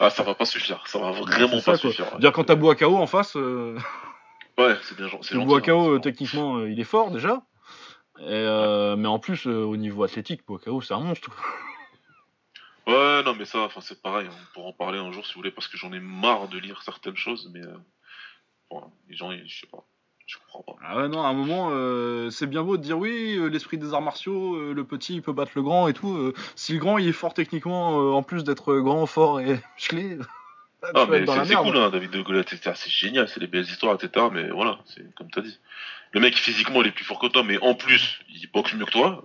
ah, 0.00 0.10
ça 0.10 0.22
va 0.22 0.34
pas 0.34 0.44
suffire. 0.44 0.82
Ça 0.86 0.98
va 0.98 1.12
vraiment 1.12 1.60
pas 1.60 1.76
suffire. 1.76 2.18
Dire 2.18 2.32
quand 2.32 2.44
t'as 2.44 2.54
Boakao 2.54 2.96
en 2.96 3.06
face. 3.06 3.36
Euh, 3.36 3.78
ouais, 4.58 4.76
c'est 4.82 4.96
bien 4.96 5.08
gentil. 5.08 5.36
Boakao, 5.36 5.98
techniquement, 5.98 6.58
euh, 6.58 6.70
il 6.70 6.80
est 6.80 6.84
fort 6.84 7.10
déjà. 7.10 7.42
Euh, 8.20 8.96
mais 8.96 9.08
en 9.08 9.18
plus, 9.18 9.46
au 9.46 9.76
niveau 9.76 10.04
athlétique, 10.04 10.46
Boakao, 10.46 10.80
c'est 10.80 10.94
un 10.94 11.00
monstre. 11.00 11.30
Ouais, 12.86 13.22
non, 13.22 13.34
mais 13.34 13.46
ça, 13.46 13.66
c'est 13.80 14.02
pareil. 14.02 14.28
On 14.30 14.52
pourra 14.52 14.68
en 14.68 14.72
parler 14.74 14.98
un 14.98 15.10
jour 15.10 15.24
si 15.24 15.32
vous 15.32 15.38
voulez, 15.38 15.50
parce 15.50 15.68
que 15.68 15.78
j'en 15.78 15.90
ai 15.94 16.00
marre 16.00 16.48
de 16.48 16.58
lire 16.58 16.82
certaines 16.82 17.16
choses, 17.16 17.50
mais. 17.50 17.62
les 19.08 19.16
gens, 19.16 19.30
je 19.32 19.60
sais 19.60 19.66
pas. 19.66 19.86
Je 20.26 20.36
comprends 20.38 20.62
pas. 20.62 20.80
Ah 20.82 20.96
ouais, 20.96 21.08
non, 21.08 21.22
à 21.22 21.28
un 21.28 21.32
moment, 21.34 21.68
euh, 21.72 22.30
c'est 22.30 22.46
bien 22.46 22.62
beau 22.62 22.76
de 22.76 22.82
dire 22.82 22.98
oui, 22.98 23.36
euh, 23.36 23.48
l'esprit 23.48 23.76
des 23.76 23.92
arts 23.92 24.02
martiaux, 24.02 24.56
euh, 24.56 24.72
le 24.72 24.84
petit 24.84 25.16
il 25.16 25.22
peut 25.22 25.32
battre 25.32 25.52
le 25.54 25.62
grand 25.62 25.86
et 25.88 25.92
tout. 25.92 26.32
si 26.56 26.72
le 26.72 26.78
grand 26.78 26.96
il 26.98 27.08
est 27.08 27.12
fort 27.12 27.34
techniquement, 27.34 28.16
en 28.16 28.22
plus 28.22 28.42
d'être 28.44 28.74
grand, 28.78 29.04
fort 29.06 29.40
et 29.40 29.60
musclé. 29.76 30.18
ah, 30.94 31.06
mais 31.10 31.26
c'est 31.26 31.54
cool, 31.56 31.76
hein, 31.76 31.90
David 31.90 32.10
de 32.10 32.22
Goliath, 32.22 32.52
etc. 32.52 32.72
C'est 32.74 32.90
génial, 32.90 33.28
c'est 33.28 33.40
des 33.40 33.46
belles 33.46 33.64
histoires, 33.64 33.94
etc. 33.94 34.26
Mais 34.32 34.48
voilà, 34.48 34.78
c'est 34.86 35.14
comme 35.14 35.30
t'as 35.30 35.42
dit. 35.42 35.58
Le 36.12 36.20
mec 36.20 36.36
physiquement 36.36 36.80
il 36.80 36.88
est 36.88 36.92
plus 36.92 37.04
fort 37.04 37.18
que 37.18 37.26
toi, 37.26 37.42
mais 37.42 37.58
en 37.58 37.74
plus 37.74 38.20
il 38.30 38.48
boxe 38.50 38.72
mieux 38.74 38.86
que 38.86 38.92
toi. 38.92 39.24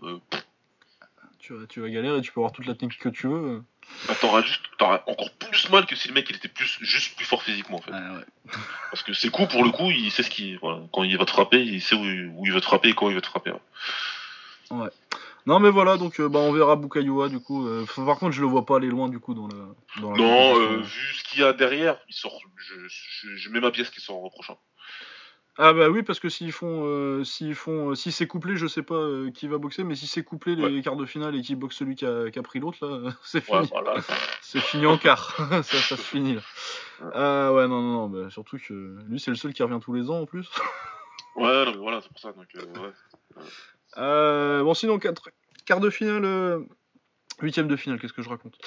tu, 1.39 1.54
vas, 1.54 1.66
tu 1.68 1.80
vas 1.80 1.89
galérer 1.89 2.18
et 2.18 2.22
tu 2.22 2.32
peux 2.32 2.41
avoir 2.41 2.52
toute 2.52 2.66
la 2.66 2.74
technique 2.74 3.00
que 3.00 3.10
tu 3.10 3.28
veux. 3.28 3.64
Bah, 4.08 4.16
t'auras 4.20 4.42
juste, 4.42 4.62
encore 4.80 5.32
plus 5.32 5.70
mal 5.70 5.86
que 5.86 5.96
si 5.96 6.08
le 6.08 6.14
mec 6.14 6.28
il 6.30 6.36
était 6.38 6.48
plus, 6.48 6.78
juste 6.82 7.16
plus 7.16 7.26
fort 7.26 7.44
physiquement 7.44 7.78
en 7.78 7.82
fait. 7.82 7.92
Parce 8.92 9.04
que 9.04 9.14
ses 9.14 9.30
coups 9.30 9.50
pour 9.50 9.64
le 9.64 9.72
coup, 9.72 9.92
il 9.92 10.10
sait 10.12 10.24
ce 10.24 10.30
qu'il, 10.30 10.58
voilà, 10.60 10.80
quand 10.94 11.04
il 11.04 11.18
va 11.18 11.26
te 11.26 11.32
frapper, 11.32 11.62
il 11.62 11.82
sait 11.82 11.96
où, 11.96 12.06
il 12.46 12.52
veut 12.52 12.62
te 12.62 12.66
frapper 12.66 12.90
et 12.90 12.94
quand 12.94 13.10
il 13.10 13.16
veut 13.16 13.22
te 13.22 13.28
frapper. 13.28 13.54
Ouais. 14.72 14.90
Non 15.46 15.60
mais 15.60 15.70
voilà, 15.70 15.98
donc 15.98 16.20
euh, 16.20 16.30
bah, 16.30 16.40
on 16.40 16.52
verra 16.52 16.76
Bukayua 16.76 17.30
du 17.30 17.40
coup. 17.40 17.68
Euh, 17.68 17.86
par 17.96 18.20
contre, 18.20 18.34
je 18.34 18.42
le 18.42 18.48
vois 18.48 18.66
pas 18.66 18.78
aller 18.78 18.88
loin 18.88 19.10
du 19.10 19.20
coup 19.20 19.34
dans 19.34 19.48
la. 19.48 20.02
Dans 20.02 20.16
non, 20.16 20.60
euh, 20.60 20.78
vu 20.78 21.14
ce 21.16 21.24
qu'il 21.24 21.40
y 21.40 21.44
a 21.44 21.54
derrière, 21.54 21.98
il 22.08 22.14
sort. 22.14 22.40
Je, 22.58 22.76
je, 23.36 23.50
mets 23.50 23.60
ma 23.60 23.72
pièce 23.72 23.90
qui 23.90 24.02
sort 24.02 24.22
au 24.22 24.30
prochain. 24.30 24.56
Ah 25.62 25.74
bah 25.74 25.89
oui 25.89 26.03
parce 26.03 26.22
que 26.22 26.30
s'ils 26.30 26.53
font 26.53 26.86
euh, 26.86 27.26
s'ils 27.26 27.53
font 27.53 27.89
euh, 27.89 27.95
si 27.95 28.14
c'est 28.14 28.28
couplé 28.28 28.55
je 28.55 28.66
sais 28.66 28.82
pas 28.82 28.95
euh, 28.95 29.30
qui 29.30 29.45
va 29.49 29.57
boxer 29.57 29.84
mais 29.84 29.93
si 29.93 30.07
c'est 30.07 30.24
couplé 30.24 30.55
les 30.55 30.82
quarts 30.82 30.95
de 30.95 31.05
finale 31.05 31.36
et 31.36 31.41
qui 31.41 31.53
boxe 31.55 31.76
celui 31.76 31.95
qui 31.95 32.05
a, 32.05 32.32
qui 32.32 32.39
a 32.39 32.43
pris 32.43 32.62
l'autre 32.62 32.88
là 32.88 33.12
c'est 33.26 33.41
fini. 33.41 33.70
c'est 34.41 34.62
fini 34.62 34.86
en 34.86 34.97
quart. 34.97 35.36
Ça, 35.49 35.64
ça 35.64 35.97
se 35.97 36.01
finit 36.01 36.36
là. 36.36 36.41
ah 37.14 37.51
ouais 37.51 37.68
non 37.68 37.82
non 37.82 37.91
non 37.91 38.07
bah, 38.07 38.30
surtout 38.30 38.57
que 38.57 39.03
lui 39.10 39.20
c'est 39.20 39.32
le 39.32 39.36
seul 39.36 39.53
qui 39.53 39.62
revient 39.62 39.82
tous 39.82 39.91
les 39.91 40.10
ans 40.10 40.22
en 40.22 40.26
plus. 40.26 40.49
Ouais 41.36 41.66
non, 41.66 41.72
mais 41.72 41.78
voilà 41.78 41.99
c'est 41.99 42.10
pour 42.10 42.20
ça 42.20 42.32
donc 42.32 42.47
ouais. 42.55 42.64
bon 44.64 44.74
sinon 44.74 44.97
quart 45.66 45.82
de 45.82 45.89
finale 45.89 46.64
Huitième 47.41 47.70
de 47.70 47.78
finale, 47.78 47.99
qu'est-ce 47.99 48.12
que 48.12 48.22
je 48.22 48.28
raconte? 48.30 48.57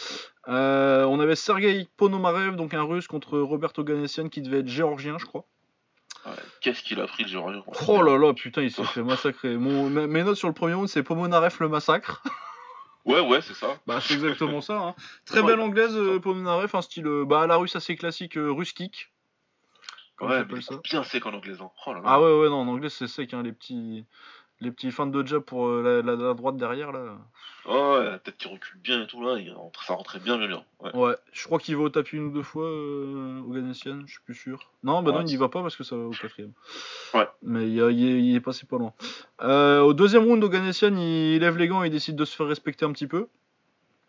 On 0.47 1.21
avait 1.21 1.37
Sergei 1.37 1.89
Ponomarev, 1.97 2.57
donc 2.57 2.75
un 2.75 2.83
russe, 2.83 3.07
contre 3.07 3.39
Roberto 3.39 3.83
Ganessian 3.83 4.29
qui 4.29 4.43
devait 4.43 4.61
être 4.61 4.69
géorgien, 4.69 5.17
je 5.19 5.27
crois. 5.27 5.47
Qu'est-ce 6.61 6.83
qu'il 6.83 7.01
a 7.01 7.07
pris 7.07 7.25
le 7.25 7.29
Géorgien 7.29 7.63
Oh 7.89 8.03
là 8.03 8.17
là, 8.17 8.33
putain, 8.33 8.63
il 8.63 8.71
s'est 8.71 8.85
fait 8.85 9.03
massacrer. 9.03 9.57
Mon, 9.57 9.91
mes 9.91 10.23
notes 10.23 10.37
sur 10.37 10.49
le 10.49 10.55
premier 10.55 10.75
round, 10.75 10.89
c'est 10.89 11.03
Pomonaref 11.03 11.61
le 11.61 11.69
massacre. 11.69 12.23
Ouais, 13.05 13.19
ouais, 13.19 13.41
c'est 13.43 13.55
ça. 13.55 13.81
Bah, 13.85 13.99
c'est 14.01 14.15
exactement 14.15 14.61
ça. 14.61 14.79
Hein. 14.79 14.95
Très 15.25 15.43
belle 15.43 15.59
anglaise, 15.59 15.97
euh, 15.97 16.21
Pomonaref, 16.21 16.73
un 16.77 16.83
style 16.83 17.09
euh, 17.09 17.25
bah, 17.25 17.43
à 17.43 17.47
la 17.49 17.57
russe 17.57 17.75
assez 17.75 17.97
classique, 17.97 18.37
euh, 18.37 18.53
russe 18.53 18.73
kick. 18.73 19.11
Ouais, 20.21 20.45
mais 20.49 20.61
bien 20.85 21.03
sec 21.03 21.27
en 21.27 21.35
anglais. 21.35 21.57
Hein. 21.61 21.71
Oh 21.85 21.95
ah 22.05 22.21
ouais, 22.21 22.39
ouais, 22.39 22.49
non, 22.49 22.61
en 22.61 22.69
anglais 22.69 22.91
c'est 22.91 23.09
sec, 23.09 23.35
hein, 23.35 23.43
les 23.43 23.53
petits 23.53 24.07
les 24.63 24.71
petits 24.71 24.91
fans 24.91 25.07
de 25.07 25.27
jab 25.27 25.43
pour 25.43 25.67
euh, 25.67 26.03
la, 26.05 26.35
droite 26.35 26.57
derrière 26.57 26.93
là. 26.93 27.19
Oh 27.67 27.97
ouais, 27.97 28.05
la 28.05 28.19
tête 28.19 28.37
qui 28.39 28.49
recule 28.49 28.79
bien 28.81 29.03
et 29.03 29.07
tout 29.07 29.23
là, 29.23 29.37
ça 29.87 29.95
rentrait 29.95 30.21
bien 30.21 30.39
bien 30.39 30.47
bien. 30.47 30.65
Ouais, 30.95 31.15
je 31.33 31.45
crois 31.45 31.59
qu'il 31.59 31.77
va 31.77 31.83
au 31.83 31.89
tapis 31.89 32.17
une 32.17 32.27
ou 32.27 32.31
deux 32.31 32.43
fois 32.43 32.65
euh, 32.65 33.41
au 33.41 33.53
Ganessian, 33.53 34.01
je 34.07 34.13
suis 34.13 34.23
plus 34.25 34.35
sûr. 34.35 34.71
Non, 34.83 35.03
bah 35.03 35.13
non, 35.13 35.21
il 35.21 35.27
n'y 35.27 35.37
va 35.37 35.49
pas 35.49 35.63
parce 35.63 35.77
que 35.77 35.85
ça 35.85 35.97
va 35.97 36.05
au 36.05 36.11
quatrième. 36.11 36.53
Ouais. 37.15 37.29
Mais 37.43 37.69
il, 37.69 38.35
est 38.35 38.41
passé 38.41 38.67
pas 38.67 38.79
loin. 38.79 38.93
Euh, 39.43 39.81
au 39.81 39.95
deuxième 39.95 40.25
round 40.25 40.43
au 40.43 40.49
Ganessian, 40.49 40.95
il 40.97 41.39
lève 41.39 41.57
les 41.57 41.69
gants 41.69 41.83
et 41.83 41.89
il 41.89 41.93
décide 41.93 42.17
de 42.17 42.25
se 42.25 42.37
faire 42.37 42.47
respecter 42.47 42.85
un 42.85 42.93
petit 42.93 43.07
peu 43.07 43.29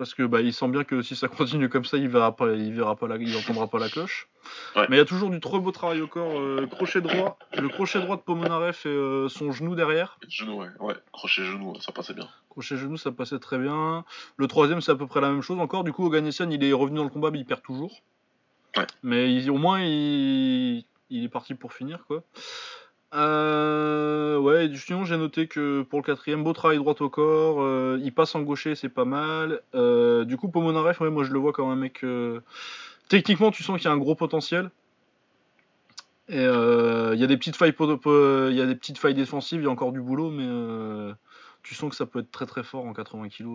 parce 0.04 0.16
que 0.16 0.24
bah, 0.24 0.41
il 0.41 0.54
sent 0.54 0.68
bien 0.68 0.84
que 0.84 1.01
si 1.01 1.16
ça 1.16 1.28
continue 1.30 1.70
comme 1.70 1.86
ça, 1.86 1.95
il 1.95 2.10
verra 2.10 2.36
pas, 2.36 2.51
il 2.51 2.74
verra 2.74 2.97
pas 2.97 3.08
la, 3.08 3.16
il 3.16 3.34
entendra 3.38 3.68
pas 3.68 3.80
la 3.80 3.88
cloche. 3.88 4.28
Mais 4.76 4.88
il 4.89 4.97
y 4.97 4.99
a 4.99 5.06
toujours 5.06 5.30
du 5.30 5.39
trop 5.39 5.62
beau 5.62 5.72
travail 5.72 6.01
au 6.01 6.08
corps. 6.08 6.38
Euh, 6.38 6.68
crochet 6.70 6.99
droit, 6.99 7.39
le 7.58 7.70
crochet 7.70 8.01
droit 8.01 8.18
de 8.18 8.22
Pomonaref 8.22 8.86
et 8.86 8.89
euh, 8.89 9.30
son 9.30 9.54
genou 9.54 9.76
derrière. 9.76 10.20
Genou, 10.28 10.60
ouais, 10.60 10.68
ouais. 10.82 10.95
Crochet 11.14 11.45
genou, 11.45 11.80
ça 11.80 11.93
passait 11.93 12.14
bien. 12.14 12.28
Crochet 12.49 12.76
genou, 12.76 12.97
ça 12.97 13.14
passait 13.14 13.39
très 13.39 13.58
bien. 13.58 14.04
Le 14.36 14.47
troisième, 14.47 14.82
c'est 14.82 14.91
à 14.91 14.95
peu 14.95 15.08
près 15.08 15.22
la 15.22 15.30
même 15.30 15.41
chose 15.41 15.58
encore. 15.58 15.86
Du 15.86 15.93
coup, 15.93 16.06
Oganessian, 16.06 16.49
il 16.49 16.62
est 16.62 16.74
revenu 16.74 16.97
dans 16.97 17.06
le 17.06 17.10
combat, 17.10 17.32
mais 17.32 17.39
il 17.39 17.45
perd 17.45 17.62
toujours. 17.62 18.01
Mais 19.04 19.47
au 19.47 19.58
moins, 19.58 19.80
il... 19.82 20.84
il 21.12 21.24
est 21.24 21.30
parti 21.30 21.54
pour 21.54 21.72
finir, 21.72 22.04
quoi. 22.08 22.24
Euh, 23.14 24.38
ouais, 24.38 24.72
sinon 24.76 25.05
j'ai 25.05 25.18
noté 25.18 25.47
que 25.47 25.84
pour 25.84 25.99
le 25.99 26.03
quatrième, 26.03 26.43
beau 26.43 26.53
travail 26.53 26.78
droit 26.78 26.95
au 26.99 27.09
corps, 27.09 27.61
euh, 27.61 27.99
il 28.01 28.11
passe 28.11 28.34
en 28.34 28.41
gaucher, 28.41 28.76
c'est 28.76 28.89
pas 28.89 29.05
mal. 29.05 29.61
Euh, 29.76 30.26
du 30.26 30.36
coup, 30.38 30.49
Pomonaref, 30.49 30.99
ouais, 30.99 31.11
moi 31.11 31.24
je 31.24 31.32
le 31.32 31.39
vois 31.39 31.53
comme 31.53 31.70
un 31.70 31.76
mec. 31.76 32.03
Euh, 32.03 32.39
techniquement, 33.09 33.51
tu 33.51 33.61
sens 33.61 33.78
qu'il 33.78 33.86
y 33.86 33.91
a 33.91 33.93
un 33.93 33.97
gros 33.97 34.16
potentiel. 34.16 34.72
Et 36.30 36.38
il 36.38 37.20
y 37.20 37.24
a 37.24 37.28
des 37.28 37.38
petites 37.38 37.57
failles, 37.57 37.74
défensives, 39.14 39.61
il 39.61 39.66
y 39.66 39.68
a 39.68 39.70
encore 39.70 39.91
du 39.91 40.01
boulot, 40.01 40.32
mais 40.32 41.14
tu 41.61 41.76
sens 41.76 41.89
que 41.89 41.95
ça 41.95 42.05
peut 42.05 42.20
être 42.20 42.32
très 42.32 42.45
très 42.45 42.64
fort 42.64 42.86
en 42.86 42.93
80 42.93 43.30
kg 43.30 43.45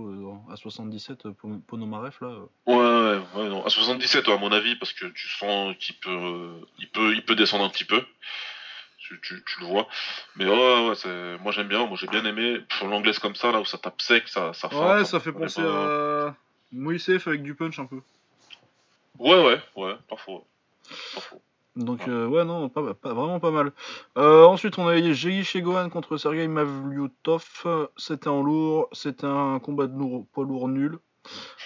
à 0.51 0.57
77 0.57 1.29
Ponomarev 1.67 2.15
là. 2.21 2.29
Ouais, 2.67 2.77
ouais, 2.77 3.21
ouais, 3.35 3.49
non. 3.49 3.65
À 3.65 3.71
77 3.71 4.29
à 4.29 4.37
mon 4.37 4.53
avis 4.53 4.77
parce 4.77 4.93
que 4.93 5.07
tu 5.07 5.29
sens 5.29 5.75
qu'il 5.79 5.97
peut, 5.97 6.61
peut 7.27 7.35
descendre 7.35 7.65
un 7.65 7.71
petit 7.71 7.85
peu. 7.85 8.03
Tu, 9.09 9.43
tu, 9.47 9.61
le 9.61 9.67
vois. 9.67 9.89
Mais 10.37 10.45
ouais, 10.45 10.53
ouais 10.53 11.39
moi 11.41 11.53
j'aime 11.53 11.69
bien, 11.69 11.87
moi 11.87 11.97
j'ai 11.99 12.09
bien 12.09 12.25
aimé. 12.27 12.61
Sur 12.71 12.89
l'anglaise 12.89 13.19
comme 13.19 13.35
ça, 13.35 13.51
là 13.53 13.61
où 13.61 13.65
ça 13.65 13.79
tape 13.79 14.03
sec, 14.03 14.29
ça, 14.29 14.53
ça 14.53 14.69
Ouais, 14.69 15.05
ça, 15.05 15.19
fait 15.19 15.33
penser 15.33 15.63
à 15.63 16.35
Moïse 16.73 17.09
avec 17.09 17.43
du 17.43 17.55
punch 17.55 17.79
un 17.79 17.87
peu. 17.87 18.01
Ouais, 19.19 19.43
ouais, 19.43 19.61
ouais, 19.77 19.95
parfois. 20.09 20.45
parfois. 21.15 21.39
Donc 21.77 22.01
ouais, 22.01 22.13
euh, 22.13 22.27
ouais 22.27 22.45
non, 22.45 22.69
pas, 22.69 22.83
vraiment 22.83 23.41
pas 23.41 23.51
mal. 23.51 23.73
Euh, 24.19 24.45
ensuite, 24.45 24.79
on 24.79 24.89
a 24.89 25.01
Jiri 25.01 25.63
Gohan 25.63 25.89
contre 25.89 26.17
Sergei 26.17 26.49
Mavlyutov. 26.49 27.89
C'était 27.97 28.29
en 28.29 28.43
lourd, 28.43 28.89
c'était 28.93 29.27
un 29.27 29.59
combat 29.61 29.87
de 29.87 29.97
lourd, 29.97 30.27
poids 30.33 30.45
lourd 30.45 30.69
nul. 30.69 30.99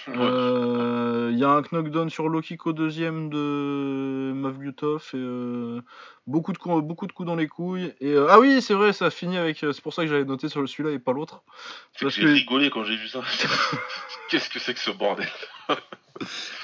Il 0.07 0.13
euh, 0.17 1.31
y 1.33 1.43
a 1.43 1.49
un 1.49 1.61
knockdown 1.61 2.09
sur 2.09 2.27
Lokiko 2.27 2.73
deuxième 2.73 3.29
de 3.29 4.33
Mavlyutov 4.35 5.11
et 5.13 5.81
beaucoup 6.27 6.51
de 6.51 6.57
coups, 6.57 6.83
beaucoup 6.83 7.07
de 7.07 7.13
coups 7.13 7.27
dans 7.27 7.35
les 7.35 7.47
couilles. 7.47 7.93
Et 8.01 8.15
ah 8.29 8.39
oui, 8.39 8.61
c'est 8.61 8.73
vrai, 8.73 8.91
ça 8.91 9.05
a 9.05 9.09
fini 9.09 9.37
avec. 9.37 9.57
C'est 9.59 9.81
pour 9.81 9.93
ça 9.93 10.03
que 10.03 10.09
j'avais 10.09 10.25
noté 10.25 10.49
sur 10.49 10.67
celui-là 10.67 10.91
et 10.91 10.99
pas 10.99 11.13
l'autre. 11.13 11.43
Parce 11.99 12.15
que 12.15 12.21
j'ai 12.21 12.33
rigolé 12.33 12.69
quand 12.69 12.83
j'ai 12.83 12.97
vu 12.97 13.07
ça. 13.07 13.21
Qu'est-ce 14.29 14.49
que 14.49 14.59
c'est 14.59 14.73
que 14.73 14.79
ce 14.79 14.91
bordel? 14.91 15.29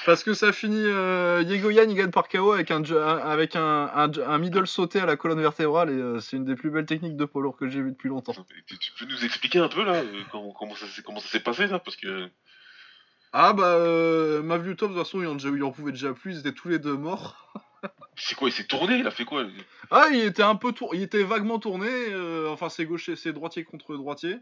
Parce 0.06 0.24
que 0.24 0.34
ça 0.34 0.52
finit. 0.52 0.84
Euh, 0.84 1.42
Yegoyan 1.46 1.88
il 1.88 1.94
gagne 1.94 2.10
par 2.10 2.28
KO 2.28 2.52
avec 2.52 2.70
un, 2.70 2.82
avec 2.82 3.56
un, 3.56 3.90
un, 3.94 4.38
middle 4.38 4.66
sauté 4.66 5.00
à 5.00 5.06
la 5.06 5.16
colonne 5.16 5.40
vertébrale 5.40 5.90
et 5.90 5.94
euh, 5.94 6.20
c'est 6.20 6.36
une 6.36 6.44
des 6.44 6.54
plus 6.54 6.70
belles 6.70 6.86
techniques 6.86 7.16
de 7.16 7.24
poids 7.24 7.54
que 7.58 7.68
j'ai 7.68 7.82
vu 7.82 7.90
depuis 7.90 8.08
longtemps. 8.08 8.34
Tu, 8.66 8.92
peux 8.98 9.06
nous 9.06 9.24
expliquer 9.24 9.58
un 9.58 9.68
peu 9.68 9.84
là 9.84 9.94
euh, 9.94 10.22
comment, 10.30 10.52
comment, 10.52 10.74
ça, 10.74 10.86
s'est 10.86 11.40
passé 11.40 11.66
là? 11.66 11.78
Parce 11.78 11.96
que. 11.96 12.28
Ah 13.32 13.52
bah, 13.52 13.74
euh, 13.74 14.42
Mavlutov 14.42 14.90
de 14.90 14.94
toute 14.94 15.04
façon 15.04 15.20
il 15.20 15.26
en, 15.26 15.38
il 15.38 15.62
en 15.62 15.70
pouvait 15.70 15.92
déjà 15.92 16.12
plus, 16.12 16.34
ils 16.34 16.40
étaient 16.40 16.52
tous 16.52 16.68
les 16.68 16.78
deux 16.78 16.96
morts. 16.96 17.52
c'est 18.16 18.34
quoi 18.34 18.48
Il 18.48 18.52
s'est 18.52 18.64
tourné 18.64 18.98
Il 18.98 19.06
a 19.06 19.10
fait 19.10 19.24
quoi 19.24 19.44
Ah, 19.90 20.06
il 20.12 20.20
était 20.20 20.42
un 20.42 20.56
peu 20.56 20.72
tour... 20.72 20.94
il 20.94 21.02
était 21.02 21.22
vaguement 21.22 21.58
tourné. 21.58 21.88
enfin, 22.48 22.68
c'est 22.68 22.86
gaucher, 22.86 23.16
c'est 23.16 23.32
droitier 23.32 23.64
contre 23.64 23.96
droitier 23.96 24.38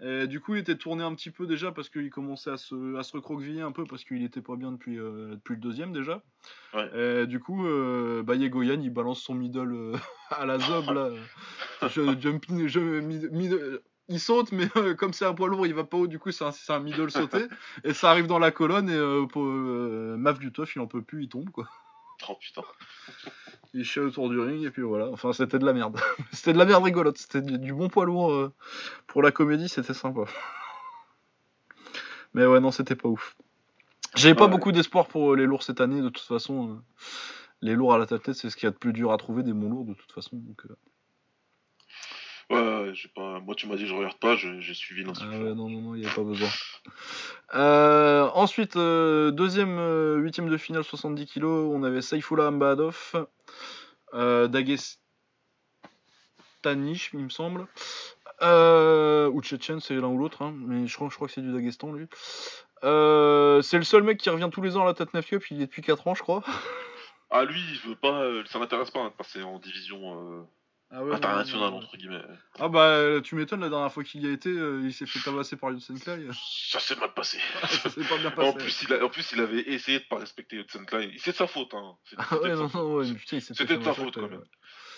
du 0.00 0.40
coup, 0.40 0.54
il 0.54 0.60
était 0.60 0.76
tourné 0.76 1.02
un 1.02 1.14
petit 1.14 1.30
peu 1.30 1.46
déjà 1.46 1.72
parce 1.72 1.88
qu'il 1.88 2.08
commençait 2.10 2.50
à 2.50 2.56
se, 2.56 2.96
à 2.96 3.02
se 3.02 3.12
recroqueviller 3.12 3.62
un 3.62 3.72
peu 3.72 3.84
parce 3.84 4.04
qu'il 4.04 4.22
était 4.22 4.40
pas 4.40 4.56
bien 4.56 4.72
depuis, 4.72 4.98
euh, 4.98 5.32
depuis 5.32 5.54
le 5.54 5.60
deuxième 5.60 5.92
déjà. 5.92 6.22
du 7.26 7.40
coup, 7.40 7.66
euh, 7.66 8.22
bah, 8.22 8.36
Yegoyan 8.36 8.80
il 8.80 8.90
balance 8.90 9.20
son 9.20 9.34
middle 9.34 9.72
euh, 9.72 9.96
à 10.30 10.46
la 10.46 10.58
zob 10.58 10.90
là. 10.90 11.10
il 14.08 14.20
saute, 14.20 14.52
mais 14.52 14.68
comme 14.96 15.12
c'est 15.12 15.26
un 15.26 15.34
poids 15.34 15.48
lourd, 15.48 15.66
il 15.66 15.74
va 15.74 15.84
pas 15.84 15.96
haut. 15.96 16.06
Du 16.06 16.18
coup, 16.18 16.32
c'est 16.32 16.44
un, 16.44 16.52
un, 16.68 16.80
middle 16.80 17.10
sauté 17.10 17.46
et 17.84 17.92
ça 17.92 18.10
arrive 18.10 18.26
dans 18.26 18.38
la 18.38 18.50
colonne 18.50 18.88
et 18.88 19.28
pour 19.28 19.42
Mavlutov 19.44 20.70
il 20.74 20.80
en 20.80 20.86
peut 20.86 21.02
plus, 21.02 21.24
il 21.24 21.28
tombe 21.28 21.50
quoi. 21.50 21.68
Oh 22.28 22.36
putain. 22.40 22.62
il 23.74 23.84
chie 23.84 24.00
autour 24.00 24.28
du 24.28 24.40
ring 24.40 24.64
et 24.64 24.70
puis 24.70 24.82
voilà. 24.82 25.08
Enfin, 25.10 25.32
c'était 25.32 25.58
de 25.58 25.66
la 25.66 25.72
merde. 25.72 25.98
c'était 26.32 26.52
de 26.52 26.58
la 26.58 26.64
merde 26.64 26.82
rigolote. 26.84 27.18
C'était 27.18 27.42
du, 27.42 27.72
bon 27.72 27.88
poids 27.88 28.04
lourd 28.04 28.32
euh, 28.32 28.52
pour 29.06 29.22
la 29.22 29.30
comédie, 29.30 29.68
c'était 29.68 29.94
sympa. 29.94 30.24
Mais 32.34 32.46
ouais, 32.46 32.60
non, 32.60 32.70
c'était 32.70 32.96
pas 32.96 33.08
ouf. 33.08 33.36
J'avais 34.14 34.34
pas 34.34 34.48
beaucoup 34.48 34.72
d'espoir 34.72 35.06
pour 35.06 35.32
euh, 35.32 35.36
les 35.36 35.46
lourds 35.46 35.62
cette 35.62 35.80
année, 35.80 36.00
de 36.00 36.08
toute 36.08 36.26
façon. 36.26 36.70
Euh, 36.70 36.82
les 37.60 37.74
lourds 37.74 37.94
à 37.94 37.98
la 37.98 38.06
tête, 38.06 38.32
c'est 38.32 38.50
ce 38.50 38.56
qu'il 38.56 38.66
y 38.66 38.68
a 38.68 38.72
de 38.72 38.76
plus 38.76 38.92
dur 38.92 39.12
à 39.12 39.16
trouver 39.16 39.42
des 39.42 39.52
bons 39.52 39.68
lourds, 39.68 39.84
de 39.84 39.94
toute 39.94 40.12
façon. 40.12 40.36
Donc, 40.36 40.62
Ouais, 42.50 42.92
pas... 43.14 43.40
moi 43.40 43.54
tu 43.54 43.66
m'as 43.66 43.76
dit 43.76 43.86
je 43.86 43.94
regarde 43.94 44.18
pas, 44.18 44.34
j'ai 44.36 44.74
suivi 44.74 45.04
Ah 45.20 45.28
ouais, 45.28 45.54
non, 45.54 45.68
non, 45.68 45.82
non, 45.82 45.94
il 45.94 46.00
n'y 46.00 46.06
a 46.06 46.10
pas 46.10 46.22
besoin. 46.22 46.48
Euh, 47.54 48.28
ensuite, 48.34 48.76
euh, 48.76 49.30
deuxième, 49.30 49.78
euh, 49.78 50.16
huitième 50.16 50.48
de 50.48 50.56
finale, 50.56 50.82
70 50.84 51.26
kg, 51.26 51.44
on 51.44 51.82
avait 51.82 52.00
Saifullah 52.00 52.48
Ambadov, 52.48 53.26
Dagestanish, 54.14 54.98
il 57.12 57.20
me 57.20 57.28
semble. 57.28 57.66
ou 58.42 59.42
Tchétchène, 59.42 59.80
c'est 59.80 59.94
l'un 59.94 60.08
ou 60.08 60.16
l'autre, 60.16 60.40
hein, 60.42 60.54
mais 60.56 60.86
je 60.86 60.94
crois, 60.94 61.08
je 61.10 61.16
crois 61.16 61.28
que 61.28 61.34
c'est 61.34 61.42
du 61.42 61.52
Dagestan 61.52 61.92
lui. 61.92 62.06
c'est 62.82 62.86
le 63.78 63.84
seul 63.84 64.04
mec 64.04 64.16
qui 64.18 64.30
revient 64.30 64.48
tous 64.50 64.62
les 64.62 64.78
ans 64.78 64.84
à 64.84 64.86
la 64.86 64.94
Tatnef 64.94 65.26
Cup, 65.26 65.44
il 65.50 65.60
est 65.60 65.66
depuis 65.66 65.82
4 65.82 66.08
ans, 66.08 66.14
je 66.14 66.22
crois. 66.22 66.42
Ah, 67.30 67.44
lui, 67.44 67.60
il 67.60 67.78
veut 67.86 67.94
pas, 67.94 68.24
ça 68.46 68.58
m'intéresse 68.58 68.90
pas 68.90 69.00
hein, 69.00 69.10
de 69.10 69.14
passer 69.14 69.42
en 69.42 69.58
division 69.58 70.46
ah 70.90 71.04
ouais, 71.04 71.14
international, 71.14 71.74
entre 71.74 71.96
guillemets. 71.98 72.22
Ah 72.58 72.68
bah, 72.68 73.20
tu 73.22 73.34
m'étonnes, 73.34 73.60
la 73.60 73.68
dernière 73.68 73.92
fois 73.92 74.04
qu'il 74.04 74.22
y 74.22 74.26
a 74.26 74.32
été, 74.32 74.48
euh, 74.48 74.80
il 74.84 74.92
s'est 74.94 75.04
fait 75.04 75.20
tabasser 75.20 75.56
par 75.56 75.70
Yotsen 75.70 75.98
Ça 75.98 76.80
s'est 76.80 76.96
mal 76.96 77.12
passé. 77.12 77.38
ça 77.68 77.90
s'est 77.90 78.04
pas 78.04 78.16
bien 78.16 78.30
passé. 78.30 78.48
En 78.48 78.52
plus, 78.54 78.82
il 78.82 78.94
en 78.94 79.08
plus, 79.10 79.32
il 79.32 79.40
avait 79.40 79.60
essayé 79.60 79.98
de 80.00 80.04
pas 80.04 80.16
respecter 80.16 80.56
Yotsen 80.56 80.86
C'est 81.18 81.32
de 81.32 81.36
sa 81.36 81.46
faute, 81.46 81.74
hein. 81.74 81.96
Ah 82.16 82.38
ouais, 82.38 82.54
non, 82.54 82.70
non, 82.72 82.94
ouais, 82.94 83.12
putain, 83.12 83.38
C'était 83.40 83.76
de 83.76 83.84
sa 83.84 83.92
faute, 83.92 84.14
quand 84.14 84.28
même. 84.28 84.42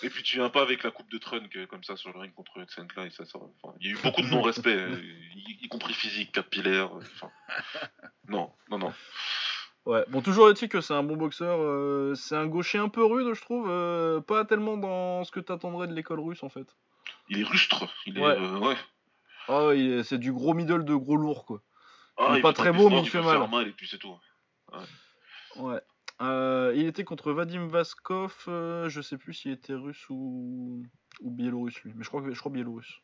Et 0.03 0.09
puis 0.09 0.23
tu 0.23 0.37
viens 0.37 0.49
pas 0.49 0.61
avec 0.61 0.83
la 0.83 0.91
coupe 0.91 1.11
de 1.11 1.17
Trunk 1.17 1.55
euh, 1.55 1.67
comme 1.67 1.83
ça 1.83 1.95
sur 1.95 2.11
le 2.11 2.19
ring 2.19 2.33
contre 2.33 2.57
Yotsen 2.57 2.87
ça, 3.11 3.25
ça, 3.25 3.37
enfin, 3.37 3.75
il 3.79 3.87
y 3.87 3.89
a 3.89 3.93
eu 3.93 4.01
beaucoup 4.01 4.21
de 4.21 4.27
non-respect, 4.31 4.75
euh, 4.75 4.99
y, 5.35 5.67
compris 5.67 5.93
physique, 5.93 6.31
capillaire. 6.31 6.91
Enfin, 6.93 7.29
non, 8.27 8.51
non, 8.69 8.79
non. 8.79 8.93
Ouais, 9.85 10.05
bon, 10.09 10.21
toujours 10.21 10.49
est-il 10.49 10.69
que 10.69 10.79
c'est 10.79 10.93
un 10.93 11.01
bon 11.01 11.15
boxeur. 11.15 11.59
Euh, 11.59 12.13
c'est 12.15 12.35
un 12.35 12.45
gaucher 12.45 12.77
un 12.77 12.89
peu 12.89 13.03
rude, 13.03 13.33
je 13.33 13.41
trouve. 13.41 13.67
Euh, 13.69 14.21
pas 14.21 14.45
tellement 14.45 14.77
dans 14.77 15.23
ce 15.23 15.31
que 15.31 15.39
t'attendrais 15.39 15.87
de 15.87 15.93
l'école 15.93 16.19
russe, 16.19 16.43
en 16.43 16.49
fait. 16.49 16.75
Il 17.29 17.39
est 17.39 17.43
rustre. 17.43 17.87
Il 18.05 18.17
est, 18.17 18.21
ouais. 18.21 18.37
Euh, 18.37 18.59
ouais. 18.59 18.75
Ah, 19.47 20.03
c'est 20.03 20.19
du 20.19 20.31
gros 20.31 20.53
middle 20.53 20.85
de 20.85 20.93
gros 20.93 21.17
lourd, 21.17 21.45
quoi. 21.45 21.61
Ah, 22.17 22.29
il 22.31 22.37
est 22.37 22.41
pas 22.41 22.53
très 22.53 22.71
beau, 22.71 22.89
mais 22.89 23.01
il, 23.01 23.09
fait 23.09 23.21
mal. 23.21 23.49
mal. 23.49 23.67
et 23.67 23.71
puis 23.71 23.87
c'est 23.87 23.97
tout. 23.97 24.15
Ouais. 24.71 25.81
ouais. 26.19 26.75
il 26.75 26.85
était 26.85 27.03
contre 27.03 27.31
Vadim 27.31 27.65
Vaskov. 27.65 28.35
je 28.45 29.01
sais 29.01 29.17
plus 29.17 29.33
s'il 29.33 29.51
était 29.51 29.73
russe 29.73 30.05
ou, 30.09 30.83
ou 31.21 31.31
biélorusse, 31.31 31.81
lui. 31.81 31.93
Mais 31.95 32.03
je 32.03 32.09
crois, 32.09 32.21
que... 32.21 32.31
je 32.31 32.39
crois 32.39 32.51
biélorusse. 32.51 33.01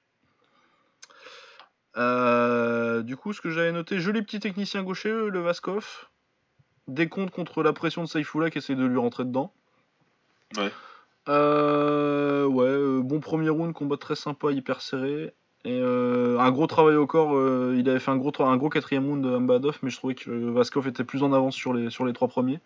du 1.95 3.17
coup, 3.17 3.33
ce 3.33 3.41
que 3.41 3.49
j'avais 3.49 3.71
noté, 3.71 3.99
joli 3.99 4.21
petit 4.21 4.39
technicien 4.39 4.83
gaucher, 4.83 5.09
le 5.09 5.39
Vaskov 5.39 6.07
décompte 6.87 7.31
contre 7.31 7.63
la 7.63 7.73
pression 7.73 8.03
de 8.03 8.07
Saifullah 8.07 8.49
qui 8.49 8.59
essaie 8.59 8.75
de 8.75 8.85
lui 8.85 8.97
rentrer 8.97 9.25
dedans. 9.25 9.51
Ouais. 10.57 10.71
Euh, 11.29 12.45
ouais, 12.45 12.65
euh, 12.65 13.01
bon 13.03 13.19
premier 13.19 13.49
round, 13.49 13.73
combat 13.73 13.97
très 13.97 14.15
sympa, 14.15 14.51
hyper 14.51 14.81
serré. 14.81 15.33
Et 15.65 15.79
euh, 15.81 16.39
un 16.39 16.51
gros 16.51 16.67
travail 16.67 16.95
au 16.95 17.07
corps. 17.07 17.33
il 17.73 17.89
avait 17.89 17.99
fait 17.99 18.11
un 18.11 18.17
gros, 18.17 18.31
un 18.39 18.57
gros 18.57 18.69
quatrième 18.69 19.05
round 19.05 19.23
de 19.23 19.37
Mbadov, 19.37 19.79
mais 19.81 19.89
je 19.89 19.97
trouvais 19.97 20.15
que 20.15 20.29
Vaskov 20.29 20.87
était 20.87 21.03
plus 21.03 21.23
en 21.23 21.33
avance 21.33 21.55
sur 21.55 21.73
les, 21.73 21.89
sur 21.89 22.05
les 22.05 22.13
trois 22.13 22.27
premiers. 22.27 22.59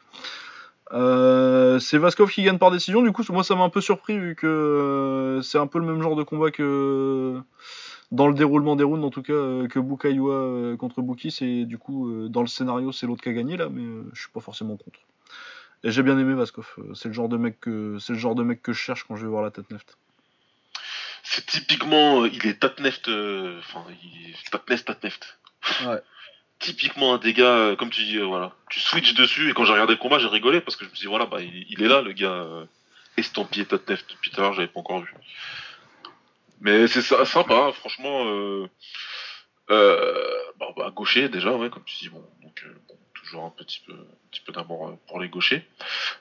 c'est 0.92 1.98
Vaskov 1.98 2.30
qui 2.30 2.44
gagne 2.44 2.60
par 2.60 2.70
décision. 2.70 3.02
Du 3.02 3.12
coup, 3.12 3.24
moi, 3.30 3.44
ça 3.44 3.56
m'a 3.56 3.64
un 3.64 3.70
peu 3.70 3.82
surpris 3.82 4.20
vu 4.20 4.36
que 4.36 5.40
c'est 5.44 5.58
un 5.58 5.68
peu 5.68 5.80
le 5.80 5.86
même 5.86 6.02
genre 6.02 6.16
de 6.16 6.24
combat 6.24 6.52
que 6.52 7.42
dans 8.12 8.28
le 8.28 8.34
déroulement 8.34 8.76
des 8.76 8.84
rounds, 8.84 9.06
en 9.06 9.10
tout 9.10 9.22
cas, 9.22 9.34
euh, 9.34 9.68
que 9.68 9.80
Bukaiwa 9.80 10.34
euh, 10.34 10.78
contre 10.78 11.02
Buki, 11.02 11.32
c'est 11.32 11.66
du 11.66 11.78
coup, 11.78 12.10
euh, 12.10 12.28
dans 12.28 12.42
le 12.42 12.48
scénario, 12.48 12.92
c'est 12.92 13.08
l'autre 13.08 13.24
qui 13.24 13.30
a 13.30 13.34
gagné 13.34 13.56
là, 13.56 13.70
mais 13.70 13.84
je 14.14 14.22
suis 14.22 14.30
pas 14.30 14.42
forcément 14.42 14.76
contre. 14.76 15.00
Et 15.84 15.92
j'ai 15.92 16.04
bien 16.04 16.20
aimé 16.20 16.34
Vaskov. 16.34 16.76
C'est 16.94 17.08
le 17.08 17.14
genre 17.14 17.30
de 17.30 17.38
mec 17.38 17.60
que 17.60 17.98
c'est 18.00 18.14
le 18.14 18.20
genre 18.20 18.36
de 18.36 18.44
mec 18.44 18.62
que 18.62 18.74
je 18.74 18.80
cherche 18.80 19.06
quand 19.06 19.16
je 19.16 19.24
vais 19.24 19.30
voir 19.30 19.42
la 19.42 19.50
Tatneft. 19.50 19.98
C'est 21.24 21.46
typiquement, 21.46 22.26
il 22.26 22.46
est 22.46 22.60
Tatneft, 22.60 23.08
enfin, 23.08 23.86
il 24.04 24.36
Tatneft, 24.52 24.86
Tatneft. 24.86 25.40
Ouais. 25.86 26.02
typiquement 26.60 27.16
un 27.16 27.18
dégât, 27.18 27.76
comme 27.78 27.90
tu 27.90 28.04
dis, 28.04 28.20
voilà, 28.20 28.54
tu 28.70 28.80
switches 28.80 29.16
dessus 29.16 29.50
et 29.50 29.54
quand 29.54 29.66
j'ai 29.66 29.74
regardé 29.74 29.94
le 29.94 30.00
combat, 30.00 30.20
j'ai 30.20 30.28
rigolé 30.28 30.62
parce 30.62 30.76
que 30.76 30.86
je 30.86 30.92
me 30.92 30.96
suis 30.96 31.06
dit 31.06 31.10
voilà, 31.10 31.26
bah 31.26 31.42
il, 31.42 31.82
est 31.82 31.88
là, 31.88 32.02
le 32.02 32.12
gars 32.12 32.46
estampillé 33.18 33.66
Tatneft. 33.66 34.08
Depuis 34.12 34.30
tout 34.30 34.40
à 34.42 34.44
l'heure, 34.44 34.54
j'avais 34.54 34.68
pas 34.68 34.82
encore 34.82 35.00
vu. 35.00 35.14
Mais 36.62 36.88
c'est 36.88 37.02
sympa, 37.02 37.56
hein, 37.56 37.72
franchement. 37.74 38.26
Euh, 38.26 38.68
euh, 39.72 40.14
bah, 40.60 40.68
bah, 40.76 40.92
gaucher 40.96 41.30
déjà, 41.30 41.52
ouais, 41.56 41.70
comme 41.70 41.84
tu 41.86 41.96
dis, 41.98 42.10
bon, 42.10 42.24
donc 42.44 42.64
euh, 42.66 42.74
toujours 43.14 43.46
un 43.46 43.50
petit 43.50 43.82
peu, 43.86 43.94
un 43.94 44.30
petit 44.30 44.42
peu 44.42 44.52
d'amour 44.52 44.88
euh, 44.88 44.92
pour 45.08 45.20
les 45.20 45.30
gauchers. 45.30 45.66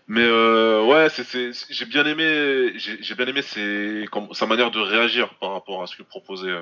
Mais 0.06 0.24
euh, 0.24 0.82
ouais, 0.84 1.08
c'est, 1.10 1.50
j'ai 1.68 1.84
bien 1.84 2.06
aimé, 2.06 2.72
j'ai, 2.76 3.14
bien 3.14 3.26
aimé 3.26 3.42
ses, 3.42 4.06
sa 4.32 4.46
manière 4.46 4.70
de 4.70 4.80
réagir 4.80 5.34
par 5.34 5.52
rapport 5.52 5.82
à 5.82 5.86
ce 5.86 5.96
que 5.96 6.02
proposait. 6.02 6.54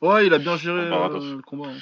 ouais, 0.00 0.26
il 0.26 0.34
a 0.34 0.38
bien 0.38 0.56
géré 0.56 0.86
le 0.86 1.42
combat. 1.42 1.68
Hein. 1.68 1.78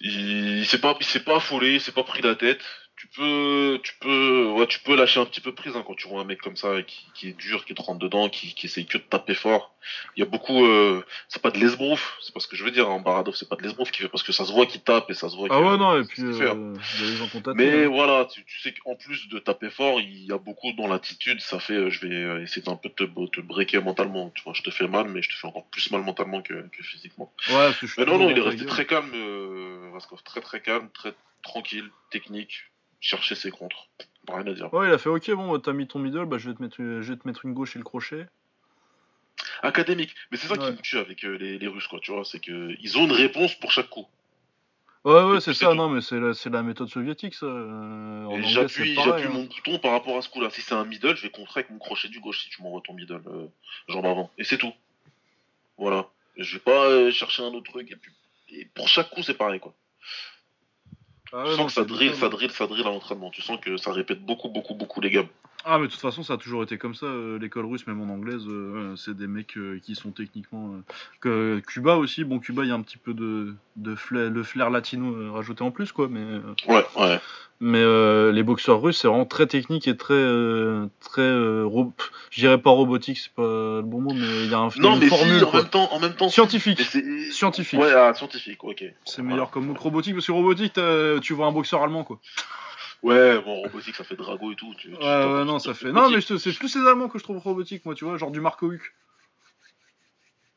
Il, 0.00 0.58
il 0.58 0.66
s'est 0.66 0.80
pas, 0.80 0.96
il 1.00 1.06
s'est 1.06 1.24
pas 1.24 1.36
affolé, 1.36 1.74
il 1.74 1.80
s'est 1.80 1.92
pas 1.92 2.04
pris 2.04 2.22
la 2.22 2.36
tête. 2.36 2.62
Tu 3.00 3.06
peux, 3.06 3.80
tu 3.82 3.94
peux, 3.98 4.44
ouais, 4.58 4.66
tu 4.66 4.78
peux 4.80 4.94
lâcher 4.94 5.20
un 5.20 5.24
petit 5.24 5.40
peu 5.40 5.54
prise 5.54 5.74
hein, 5.74 5.82
quand 5.86 5.94
tu 5.94 6.06
vois 6.06 6.20
un 6.20 6.24
mec 6.24 6.38
comme 6.38 6.56
ça 6.56 6.82
qui, 6.82 7.06
qui 7.14 7.28
est 7.28 7.32
dur, 7.32 7.64
qui 7.64 7.74
te 7.74 7.80
rentre 7.80 7.98
dedans, 7.98 8.28
qui, 8.28 8.52
qui 8.52 8.66
essaye 8.66 8.84
que 8.84 8.98
de 8.98 9.02
taper 9.02 9.34
fort. 9.34 9.74
Il 10.16 10.20
y 10.20 10.22
a 10.22 10.26
beaucoup, 10.26 10.66
euh, 10.66 11.02
c'est 11.28 11.40
pas 11.40 11.50
de 11.50 11.58
l'esbrouf, 11.58 12.18
c'est 12.20 12.34
pas 12.34 12.40
ce 12.40 12.46
que 12.46 12.56
je 12.56 12.62
veux 12.62 12.70
dire. 12.70 12.90
Hein, 12.90 13.00
Baradov, 13.00 13.34
c'est 13.34 13.48
pas 13.48 13.56
de 13.56 13.62
l'esbrouf 13.62 13.90
qui 13.90 14.02
fait 14.02 14.08
parce 14.08 14.22
que 14.22 14.32
ça 14.32 14.44
se 14.44 14.52
voit 14.52 14.66
qu'il 14.66 14.82
tape 14.82 15.08
et 15.08 15.14
ça 15.14 15.30
se 15.30 15.36
voit. 15.36 15.48
Ah 15.50 15.62
ouais 15.62 15.78
non 15.78 15.98
et 15.98 16.04
puis 16.04 16.20
euh, 16.20 16.74
Mais 17.54 17.86
voilà, 17.86 18.26
tu, 18.26 18.44
tu 18.44 18.60
sais 18.60 18.74
qu'en 18.74 18.96
plus 18.96 19.30
de 19.30 19.38
taper 19.38 19.70
fort, 19.70 19.98
il 19.98 20.26
y 20.26 20.32
a 20.32 20.36
beaucoup 20.36 20.70
dans 20.72 20.86
l'attitude. 20.86 21.40
Ça 21.40 21.58
fait, 21.58 21.72
euh, 21.72 21.88
je 21.88 22.06
vais 22.06 22.14
euh, 22.14 22.42
essayer 22.42 22.68
un 22.68 22.76
peu 22.76 22.90
de 22.90 22.94
te, 22.94 23.26
te 23.28 23.40
breaker 23.40 23.80
mentalement. 23.80 24.30
Tu 24.34 24.42
vois, 24.42 24.52
je 24.52 24.60
te 24.60 24.70
fais 24.70 24.88
mal, 24.88 25.08
mais 25.08 25.22
je 25.22 25.30
te 25.30 25.34
fais 25.36 25.46
encore 25.46 25.64
plus 25.68 25.90
mal 25.90 26.02
mentalement 26.02 26.42
que, 26.42 26.52
que 26.68 26.82
physiquement. 26.82 27.32
Ouais. 27.48 27.70
mais 27.96 28.04
non 28.04 28.18
non, 28.18 28.28
il 28.28 28.36
est 28.36 28.42
resté 28.42 28.66
très 28.66 28.84
calme, 28.84 29.10
euh, 29.14 29.98
très 30.22 30.42
très 30.42 30.60
calme, 30.60 30.90
très 30.92 31.14
tranquille, 31.42 31.88
technique 32.10 32.69
chercher 33.00 33.34
ses 33.34 33.50
contres. 33.50 33.88
Rien 34.28 34.46
à 34.46 34.52
dire. 34.52 34.72
Ouais, 34.72 34.88
il 34.88 34.92
a 34.92 34.98
fait 34.98 35.08
ok, 35.08 35.30
bon, 35.32 35.58
t'as 35.58 35.72
mis 35.72 35.86
ton 35.86 35.98
middle, 35.98 36.26
bah, 36.26 36.38
je, 36.38 36.50
vais 36.50 36.56
te 36.56 36.62
mettre, 36.62 36.76
je 36.78 37.12
vais 37.12 37.16
te 37.16 37.26
mettre 37.26 37.44
une 37.44 37.54
gauche 37.54 37.74
et 37.74 37.78
le 37.78 37.84
crochet. 37.84 38.26
Académique. 39.62 40.14
Mais 40.30 40.36
c'est 40.36 40.46
ça 40.46 40.56
qui 40.56 40.66
me 40.66 40.76
tue 40.76 40.98
avec 40.98 41.24
euh, 41.24 41.36
les, 41.36 41.58
les, 41.58 41.66
Russes, 41.66 41.88
quoi, 41.88 41.98
tu 42.00 42.12
vois. 42.12 42.24
C'est 42.24 42.40
qu'ils 42.40 42.98
ont 42.98 43.06
une 43.06 43.12
réponse 43.12 43.54
pour 43.54 43.72
chaque 43.72 43.88
coup. 43.88 44.06
Ouais, 45.04 45.22
ouais, 45.22 45.40
c'est 45.40 45.54
ça, 45.54 45.72
non, 45.72 45.88
mais 45.88 46.02
c'est 46.02 46.20
la, 46.20 46.32
la, 46.50 46.62
méthode 46.62 46.88
soviétique, 46.88 47.34
ça. 47.34 47.46
Euh, 47.46 48.42
j'appuie 48.42 48.98
hein. 48.98 49.30
mon 49.30 49.44
bouton 49.44 49.78
par 49.78 49.92
rapport 49.92 50.18
à 50.18 50.22
ce 50.22 50.28
coup-là. 50.28 50.50
Si 50.50 50.60
c'est 50.60 50.74
un 50.74 50.84
middle, 50.84 51.16
je 51.16 51.22
vais 51.22 51.30
contrer 51.30 51.60
avec 51.60 51.70
mon 51.70 51.78
crochet 51.78 52.08
du 52.08 52.20
gauche 52.20 52.44
si 52.44 52.50
tu 52.50 52.62
m'envoies 52.62 52.82
ton 52.84 52.92
middle, 52.92 53.22
euh, 53.26 53.46
genre 53.88 54.04
avant. 54.04 54.30
Et 54.36 54.44
c'est 54.44 54.58
tout. 54.58 54.74
Voilà. 55.78 56.06
Je 56.36 56.54
vais 56.54 56.60
pas 56.60 56.84
euh, 56.84 57.10
chercher 57.10 57.42
un 57.42 57.46
autre 57.54 57.70
truc. 57.70 57.90
Et, 57.90 57.96
puis, 57.96 58.12
et 58.50 58.66
pour 58.66 58.88
chaque 58.88 59.08
coup, 59.08 59.22
c'est 59.22 59.34
pareil, 59.34 59.58
quoi. 59.58 59.72
Ah 61.32 61.44
tu 61.46 61.54
sens 61.54 61.66
que 61.66 61.72
ça 61.72 61.84
drill, 61.84 62.14
ça 62.14 62.28
drill, 62.28 62.50
ça 62.50 62.66
drill 62.66 62.86
à 62.86 62.90
l'entraînement. 62.90 63.30
Tu 63.30 63.42
sens 63.42 63.58
que 63.60 63.76
ça 63.76 63.92
répète 63.92 64.24
beaucoup, 64.24 64.48
beaucoup, 64.48 64.74
beaucoup 64.74 65.00
les 65.00 65.10
gammes. 65.10 65.28
Ah, 65.64 65.78
mais 65.78 65.86
de 65.86 65.92
toute 65.92 66.00
façon, 66.00 66.22
ça 66.22 66.34
a 66.34 66.36
toujours 66.36 66.62
été 66.62 66.78
comme 66.78 66.94
ça. 66.94 67.06
Euh, 67.06 67.38
l'école 67.38 67.66
russe, 67.66 67.86
même 67.86 68.00
en 68.00 68.12
anglaise, 68.12 68.44
euh, 68.48 68.96
c'est 68.96 69.14
des 69.14 69.26
mecs 69.26 69.56
euh, 69.56 69.78
qui 69.82 69.94
sont 69.94 70.10
techniquement. 70.10 70.74
que 71.20 71.60
Cuba 71.66 71.96
aussi, 71.96 72.24
bon, 72.24 72.38
Cuba, 72.38 72.62
il 72.64 72.68
y 72.68 72.72
a 72.72 72.74
un 72.74 72.82
petit 72.82 72.96
peu 72.96 73.12
de, 73.12 73.54
de 73.76 73.94
flair, 73.94 74.30
le 74.30 74.42
flair 74.42 74.70
latino 74.70 75.32
rajouté 75.32 75.62
en 75.62 75.70
plus, 75.70 75.92
quoi. 75.92 76.08
Mais, 76.08 76.24
ouais, 76.66 76.84
ouais. 76.96 77.20
Mais 77.62 77.84
les 78.32 78.42
boxeurs 78.42 78.80
russes, 78.80 78.98
c'est 79.00 79.08
vraiment 79.08 79.26
très 79.26 79.46
technique 79.46 79.86
et 79.86 79.96
très. 79.96 80.24
très 81.00 81.28
je 81.28 82.40
dirais 82.40 82.58
pas 82.58 82.70
robotique, 82.70 83.18
c'est 83.18 83.32
pas 83.32 83.42
le 83.42 83.82
bon 83.82 84.00
mot, 84.00 84.14
mais 84.14 84.44
il 84.44 84.50
y 84.50 84.54
a 84.54 84.58
un 84.58 84.70
non, 84.78 84.96
mais 84.96 85.08
formule. 85.08 85.44
en, 85.44 85.52
même 85.52 85.68
temps, 85.68 85.92
en 85.92 85.98
même 85.98 86.14
temps. 86.14 86.30
Scientifique. 86.30 86.80
Scientifique. 87.32 87.78
Ouais, 87.78 87.92
ah, 87.92 88.14
scientifique, 88.14 88.64
ok. 88.64 88.84
C'est 89.04 89.22
meilleur 89.22 89.50
comme 89.50 89.66
mot 89.66 89.74
que 89.74 89.80
robotique, 89.80 90.14
parce 90.14 90.26
que 90.26 90.32
robotique, 90.32 90.80
tu 91.20 91.34
vois 91.34 91.46
un 91.46 91.52
boxeur 91.52 91.82
allemand, 91.82 92.04
quoi. 92.04 92.18
Ouais, 93.02 93.40
bon, 93.40 93.62
robotique, 93.62 93.94
ça 93.94 94.04
fait 94.04 94.16
Drago 94.16 94.52
et 94.52 94.56
tout. 94.56 94.74
Tu, 94.76 94.92
ouais, 94.92 94.98
ouais, 94.98 95.44
non, 95.44 95.58
ça 95.58 95.72
fait. 95.72 95.92
Non, 95.92 96.10
mais 96.10 96.20
c'est 96.20 96.52
plus 96.52 96.68
ces 96.68 96.86
Allemands 96.86 97.08
que 97.08 97.18
je 97.18 97.24
trouve 97.24 97.38
robotique, 97.38 97.84
moi, 97.84 97.94
tu 97.94 98.04
vois, 98.04 98.18
genre 98.18 98.30
du 98.30 98.40
Marco 98.40 98.70
Huck. 98.70 98.94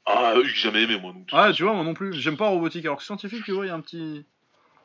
Ah, 0.06 0.34
Huck, 0.36 0.48
jamais 0.48 0.84
aimé, 0.84 1.00
moi. 1.00 1.14
Donc, 1.14 1.30
ah, 1.32 1.54
tu 1.54 1.64
vois, 1.64 1.74
moi 1.74 1.84
non 1.84 1.94
plus. 1.94 2.14
J'aime 2.14 2.36
pas 2.36 2.50
robotique, 2.50 2.86
alors 2.86 2.98
que 2.98 3.04
scientifique, 3.04 3.46
tu 3.46 3.54
vois, 3.54 3.66
il 3.66 3.70
y 3.70 3.72
a 3.72 3.76
un 3.76 3.82
petit. 3.82 4.26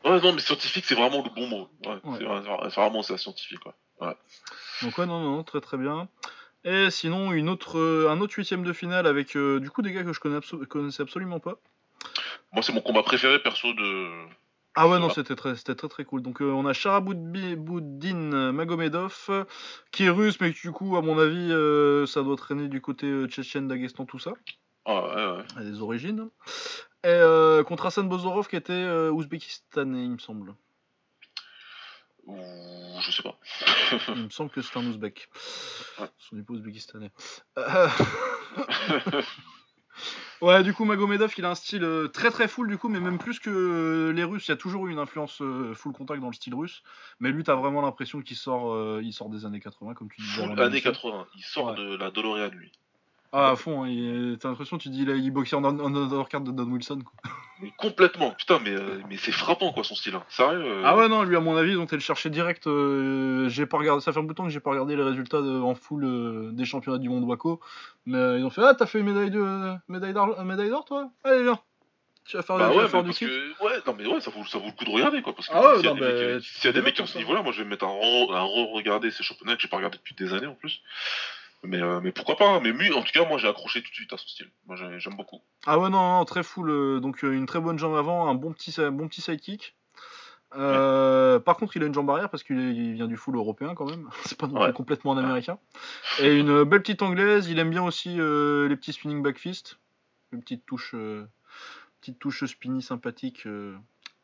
Ouais, 0.04 0.20
non, 0.20 0.32
mais 0.32 0.40
scientifique, 0.40 0.84
c'est 0.84 0.94
vraiment 0.94 1.24
le 1.24 1.30
bon 1.34 1.48
mot. 1.48 1.68
Ouais, 1.84 1.98
c'est 2.70 2.80
vraiment 2.80 3.02
ça, 3.02 3.18
scientifique, 3.18 3.58
quoi. 3.58 3.74
Ouais. 4.00 4.14
Donc, 4.82 4.96
ouais, 4.96 5.06
non, 5.06 5.20
non, 5.20 5.42
très 5.42 5.60
très 5.60 5.76
bien. 5.76 6.08
Et 6.64 6.90
sinon, 6.90 7.32
une 7.32 7.48
autre, 7.48 7.78
euh, 7.78 8.10
un 8.10 8.20
autre 8.20 8.34
huitième 8.36 8.62
de 8.62 8.72
finale 8.72 9.06
avec 9.06 9.36
euh, 9.36 9.60
du 9.60 9.70
coup 9.70 9.80
des 9.80 9.92
gars 9.92 10.02
que 10.02 10.12
je 10.12 10.20
connais 10.20 10.40
connaissais 10.68 11.02
absolument 11.02 11.40
pas. 11.40 11.54
Moi, 12.52 12.62
c'est 12.62 12.72
mon 12.72 12.80
combat 12.80 13.02
préféré 13.02 13.40
perso 13.40 13.72
de, 13.72 14.10
ah 14.80 14.86
ouais, 14.86 15.00
non, 15.00 15.10
c'était 15.10 15.34
très, 15.34 15.56
c'était 15.56 15.74
très 15.74 15.88
très 15.88 16.04
cool. 16.04 16.22
Donc 16.22 16.40
euh, 16.40 16.52
on 16.52 16.64
a 16.64 16.72
Sharaboudin 16.72 18.52
Magomedov, 18.52 19.44
qui 19.90 20.04
est 20.04 20.08
russe, 20.08 20.40
mais 20.40 20.52
du 20.52 20.70
coup, 20.70 20.96
à 20.96 21.02
mon 21.02 21.18
avis, 21.18 21.50
euh, 21.50 22.06
ça 22.06 22.22
doit 22.22 22.36
traîner 22.36 22.68
du 22.68 22.80
côté 22.80 23.06
euh, 23.06 23.26
tchétchène, 23.26 23.66
Dagestan, 23.66 24.06
tout 24.06 24.20
ça. 24.20 24.34
Ah 24.84 25.02
ouais, 25.02 25.38
ouais. 25.38 25.44
A 25.56 25.64
des 25.64 25.82
origines. 25.82 26.28
Et 27.02 27.20
contre 27.66 27.86
Hassan 27.86 28.08
Bozorov, 28.08 28.46
qui 28.46 28.54
était 28.54 28.88
ouzbékistanais, 29.10 30.04
il 30.04 30.12
me 30.12 30.18
semble. 30.18 30.54
Je 32.28 33.10
sais 33.10 33.24
pas. 33.24 33.36
il 34.14 34.26
me 34.26 34.30
semble 34.30 34.50
que 34.50 34.62
c'est 34.62 34.78
un 34.78 34.86
ouzbek. 34.86 35.28
Son 36.18 36.38
épouse 36.38 36.58
ouzbékistanais. 36.58 37.10
Ouais, 40.40 40.62
du 40.62 40.72
coup, 40.72 40.84
Magomedov, 40.84 41.32
il 41.36 41.44
a 41.44 41.50
un 41.50 41.54
style 41.54 41.82
euh, 41.82 42.08
très 42.08 42.30
très 42.30 42.46
full, 42.46 42.68
du 42.68 42.78
coup, 42.78 42.88
mais 42.88 43.00
même 43.00 43.18
plus 43.18 43.40
que 43.40 43.50
euh, 43.50 44.12
les 44.12 44.22
Russes. 44.22 44.46
Il 44.46 44.50
y 44.50 44.54
a 44.54 44.56
toujours 44.56 44.86
eu 44.86 44.92
une 44.92 44.98
influence 44.98 45.42
euh, 45.42 45.74
full 45.74 45.92
contact 45.92 46.20
dans 46.20 46.28
le 46.28 46.32
style 46.32 46.54
russe. 46.54 46.82
Mais 47.18 47.30
lui, 47.30 47.42
t'as 47.42 47.56
vraiment 47.56 47.82
l'impression 47.82 48.22
qu'il 48.22 48.36
sort, 48.36 49.00
il 49.00 49.12
sort 49.12 49.30
des 49.30 49.44
années 49.44 49.60
80, 49.60 49.94
comme 49.94 50.08
tu 50.10 50.20
disais. 50.20 50.46
Full 50.46 50.60
années 50.60 50.80
80. 50.80 51.26
Il 51.36 51.42
sort 51.42 51.74
de 51.74 51.96
la 51.96 52.10
DeLorean, 52.10 52.50
lui. 52.50 52.72
Ah, 53.32 53.50
à 53.50 53.56
fond, 53.56 53.84
hein, 53.84 54.36
t'as 54.40 54.48
l'impression, 54.48 54.78
tu 54.78 54.88
dis, 54.88 55.02
il, 55.02 55.10
il 55.10 55.30
boxait 55.30 55.54
en, 55.54 55.64
undercard 55.64 56.40
de 56.40 56.50
Don 56.50 56.64
Wilson. 56.64 57.00
Quoi. 57.04 57.68
complètement, 57.76 58.30
putain, 58.30 58.58
mais, 58.64 58.70
euh, 58.70 59.02
mais 59.08 59.18
c'est 59.18 59.32
frappant 59.32 59.70
quoi 59.72 59.84
son 59.84 59.94
style. 59.94 60.14
Hein. 60.14 60.24
Sérieux 60.30 60.64
euh. 60.64 60.82
Ah 60.84 60.96
ouais, 60.96 61.08
non, 61.08 61.24
lui, 61.24 61.36
à 61.36 61.40
mon 61.40 61.54
avis, 61.54 61.72
ils 61.72 61.78
ont 61.78 61.84
été 61.84 61.96
le 61.96 62.00
chercher 62.00 62.30
direct. 62.30 62.66
Euh, 62.66 63.48
j'ai 63.50 63.66
pas 63.66 63.76
regardé, 63.76 64.00
ça 64.00 64.12
fait 64.12 64.18
un 64.18 64.22
bout 64.22 64.32
de 64.32 64.34
temps 64.34 64.44
que 64.44 64.50
j'ai 64.50 64.60
pas 64.60 64.70
regardé 64.70 64.96
les 64.96 65.02
résultats 65.02 65.40
en 65.42 65.74
full 65.74 66.54
des 66.54 66.64
championnats 66.64 66.98
du 66.98 67.10
monde 67.10 67.24
Waco. 67.24 67.60
Mais 68.06 68.38
ils 68.38 68.44
ont 68.44 68.50
fait, 68.50 68.62
ah, 68.64 68.74
t'as 68.74 68.86
fait 68.86 69.00
une 69.00 69.06
médaille 69.06 69.30
de 69.30 69.74
médaille 69.88 70.14
d'or, 70.14 70.42
médaille 70.44 70.70
d'or 70.70 70.86
toi? 70.86 71.10
Allez, 71.22 71.42
viens. 71.42 71.58
Tu 72.24 72.36
vas 72.36 72.42
faire, 72.42 72.58
bah 72.58 72.70
ouais, 72.74 72.88
faire 72.88 73.02
du 73.02 73.10
kick. 73.10 73.28
Ouais, 73.60 73.72
non, 73.86 73.94
mais 73.96 74.06
ouais, 74.06 74.20
ça 74.20 74.30
vaut, 74.30 74.44
ça 74.44 74.58
vaut 74.58 74.66
le 74.66 74.72
coup 74.72 74.84
de 74.84 74.90
regarder 74.90 75.22
quoi. 75.22 75.34
Parce 75.34 75.48
que 75.48 75.54
ah 75.54 75.62
ouais, 75.62 76.40
s'il 76.42 76.64
y, 76.64 76.68
a 76.68 76.72
des 76.72 76.82
mecs 76.82 76.94
qui 76.94 77.00
ont 77.00 77.06
ce 77.06 77.16
niveau-là, 77.16 77.42
moi 77.42 77.52
je 77.52 77.58
vais 77.58 77.64
me 77.64 77.70
mettre 77.70 77.86
à 77.86 77.88
re-regarder 77.88 79.10
ces 79.10 79.22
championnats 79.22 79.56
que 79.56 79.62
j'ai 79.62 79.68
pas 79.68 79.78
regardé 79.78 79.96
depuis 79.96 80.14
des 80.14 80.34
années 80.34 80.46
en 80.46 80.54
plus. 80.54 80.82
Mais, 81.64 81.82
euh, 81.82 82.00
mais 82.00 82.12
pourquoi 82.12 82.36
pas 82.36 82.48
hein. 82.48 82.60
Mais 82.62 82.70
lui, 82.70 82.92
en 82.92 83.02
tout 83.02 83.12
cas, 83.12 83.26
moi 83.26 83.38
j'ai 83.38 83.48
accroché 83.48 83.82
tout 83.82 83.90
de 83.90 83.94
suite 83.94 84.12
à 84.12 84.16
son 84.16 84.28
style. 84.28 84.50
Moi 84.66 84.76
j'aime 84.76 85.16
beaucoup. 85.16 85.40
Ah 85.66 85.78
ouais, 85.78 85.90
non, 85.90 86.18
non 86.18 86.24
très 86.24 86.42
full. 86.42 86.70
Euh, 86.70 87.00
donc 87.00 87.24
euh, 87.24 87.32
une 87.32 87.46
très 87.46 87.60
bonne 87.60 87.78
jambe 87.78 87.96
avant, 87.96 88.28
un 88.28 88.34
bon 88.34 88.52
petit, 88.52 88.74
bon 88.92 89.08
petit 89.08 89.20
sidekick. 89.20 89.74
Par 90.52 91.56
contre, 91.56 91.76
il 91.76 91.82
a 91.82 91.86
une 91.86 91.94
jambe 91.94 92.08
arrière 92.10 92.30
parce 92.30 92.44
qu'il 92.44 92.94
vient 92.94 93.08
du 93.08 93.16
full 93.16 93.36
européen 93.36 93.74
quand 93.74 93.86
même. 93.86 94.08
C'est 94.24 94.38
pas 94.38 94.46
non 94.46 94.62
plus 94.62 94.72
complètement 94.72 95.12
un 95.12 95.18
américain. 95.18 95.58
Et 96.20 96.36
une 96.36 96.62
belle 96.62 96.82
petite 96.82 97.02
anglaise. 97.02 97.48
Il 97.48 97.58
aime 97.58 97.70
bien 97.70 97.82
aussi 97.82 98.10
les 98.10 98.76
petits 98.76 98.92
spinning 98.92 99.22
back 99.22 99.38
fist. 99.38 99.78
Une 100.30 100.40
petite 100.40 100.64
touche, 100.64 100.94
petite 102.00 102.18
touche 102.18 102.44
spinny 102.44 102.82
sympathique 102.82 103.48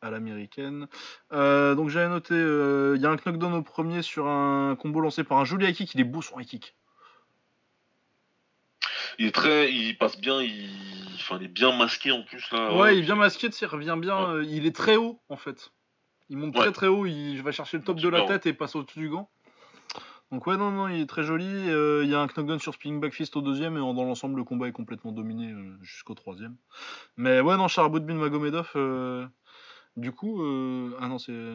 à 0.01 0.09
l'américaine. 0.09 0.87
donc 1.31 1.89
j'avais 1.89 2.07
noté, 2.07 2.33
il 2.33 3.01
y 3.01 3.05
a 3.05 3.09
un 3.09 3.17
knockdown 3.17 3.53
au 3.55 3.61
premier 3.61 4.01
sur 4.03 4.27
un 4.27 4.77
combo 4.77 5.01
lancé 5.01 5.25
par 5.25 5.37
un 5.37 5.45
joli 5.45 5.67
high 5.67 5.75
kick. 5.75 5.93
Il 5.95 5.99
est 5.99 6.05
beau 6.05 6.21
son 6.21 6.39
high 6.39 6.47
kick 6.47 6.75
il 9.19 9.27
est 9.27 9.35
très, 9.35 9.71
il 9.73 9.97
passe 9.97 10.19
bien, 10.19 10.41
il, 10.41 10.69
enfin, 11.15 11.37
il 11.39 11.45
est 11.45 11.47
bien 11.47 11.75
masqué 11.75 12.11
en 12.11 12.23
plus 12.23 12.49
là. 12.51 12.75
Ouais, 12.75 12.95
il 12.95 12.99
est 12.99 13.05
bien 13.05 13.15
masqué, 13.15 13.47
il 13.47 13.65
revient 13.67 13.97
bien. 13.99 14.29
Euh, 14.29 14.43
il 14.43 14.65
est 14.65 14.75
très 14.75 14.95
haut 14.95 15.19
en 15.29 15.37
fait. 15.37 15.71
Il 16.29 16.37
monte 16.37 16.55
très 16.55 16.71
très 16.71 16.87
haut, 16.87 17.05
il 17.05 17.41
va 17.41 17.51
chercher 17.51 17.77
le 17.77 17.83
top 17.83 17.99
de 17.99 18.09
la 18.09 18.23
tête 18.23 18.45
et 18.45 18.53
passe 18.53 18.75
au-dessus 18.75 18.99
du 18.99 19.09
gant. 19.09 19.29
Donc 20.31 20.47
ouais, 20.47 20.57
non, 20.57 20.71
non, 20.71 20.87
il 20.87 21.01
est 21.01 21.05
très 21.05 21.23
joli. 21.23 21.45
Euh, 21.45 22.03
il 22.03 22.09
y 22.09 22.15
a 22.15 22.19
un 22.19 22.27
knockdown 22.27 22.59
sur 22.59 22.73
Spinning 22.73 22.99
Backfist 22.99 23.35
au 23.37 23.41
deuxième 23.41 23.77
et 23.77 23.79
dans 23.79 23.93
l'ensemble, 24.03 24.37
le 24.37 24.43
combat 24.43 24.67
est 24.67 24.71
complètement 24.71 25.11
dominé 25.11 25.51
euh, 25.51 25.77
jusqu'au 25.81 26.15
troisième. 26.15 26.55
Mais 27.15 27.41
ouais, 27.41 27.57
non, 27.57 27.67
Charaboudbin 27.67 28.15
Magomedov, 28.15 28.71
du 29.95 30.11
coup, 30.11 30.43
ah 30.99 31.07
non, 31.07 31.19
c'est... 31.19 31.53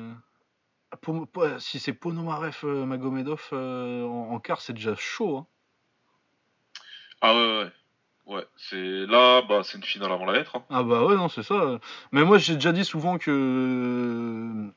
si 1.59 1.79
c'est 1.81 1.93
Ponomarev 1.93 2.65
Magomedov 2.65 3.49
en, 3.53 4.29
en 4.31 4.39
quart, 4.39 4.61
c'est 4.61 4.73
déjà 4.73 4.95
chaud. 4.95 5.39
Hein. 5.39 5.47
Ah 7.21 7.35
ouais, 7.35 7.59
ouais. 7.59 7.71
Ouais, 8.27 8.47
c'est 8.57 9.07
là, 9.07 9.43
bah, 9.43 9.63
c'est 9.65 9.77
une 9.77 9.85
finale 9.85 10.13
avant 10.13 10.25
la 10.25 10.35
lettre. 10.35 10.57
Hein. 10.57 10.63
Ah 10.71 10.85
bah 10.85 11.05
ouais, 11.05 11.17
non, 11.17 11.29
c'est 11.29 11.43
ça. 11.43 11.81
Mais 12.13 12.23
moi, 12.23 12.39
j'ai 12.39 12.55
déjà 12.55 12.71
dit 12.71 12.85
souvent 12.85 13.19
que 13.19 14.71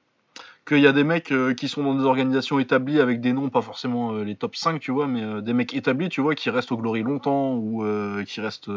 qu'il 0.66 0.80
y 0.80 0.88
a 0.88 0.94
des 0.94 1.04
mecs 1.04 1.32
euh, 1.32 1.54
qui 1.54 1.68
sont 1.68 1.84
dans 1.84 1.94
des 1.94 2.06
organisations 2.06 2.58
établies 2.58 3.00
avec 3.00 3.22
des 3.22 3.34
noms, 3.34 3.50
pas 3.50 3.62
forcément 3.62 4.14
euh, 4.14 4.24
les 4.24 4.36
top 4.36 4.56
5, 4.56 4.80
tu 4.80 4.92
vois, 4.92 5.08
mais 5.08 5.22
euh, 5.22 5.42
des 5.42 5.54
mecs 5.54 5.74
établis, 5.74 6.10
tu 6.10 6.22
vois, 6.22 6.36
qui 6.36 6.50
restent 6.50 6.72
au 6.72 6.78
Glory 6.78 7.04
longtemps 7.04 7.56
ou 7.56 7.86
qui 8.26 8.42
restent 8.42 8.72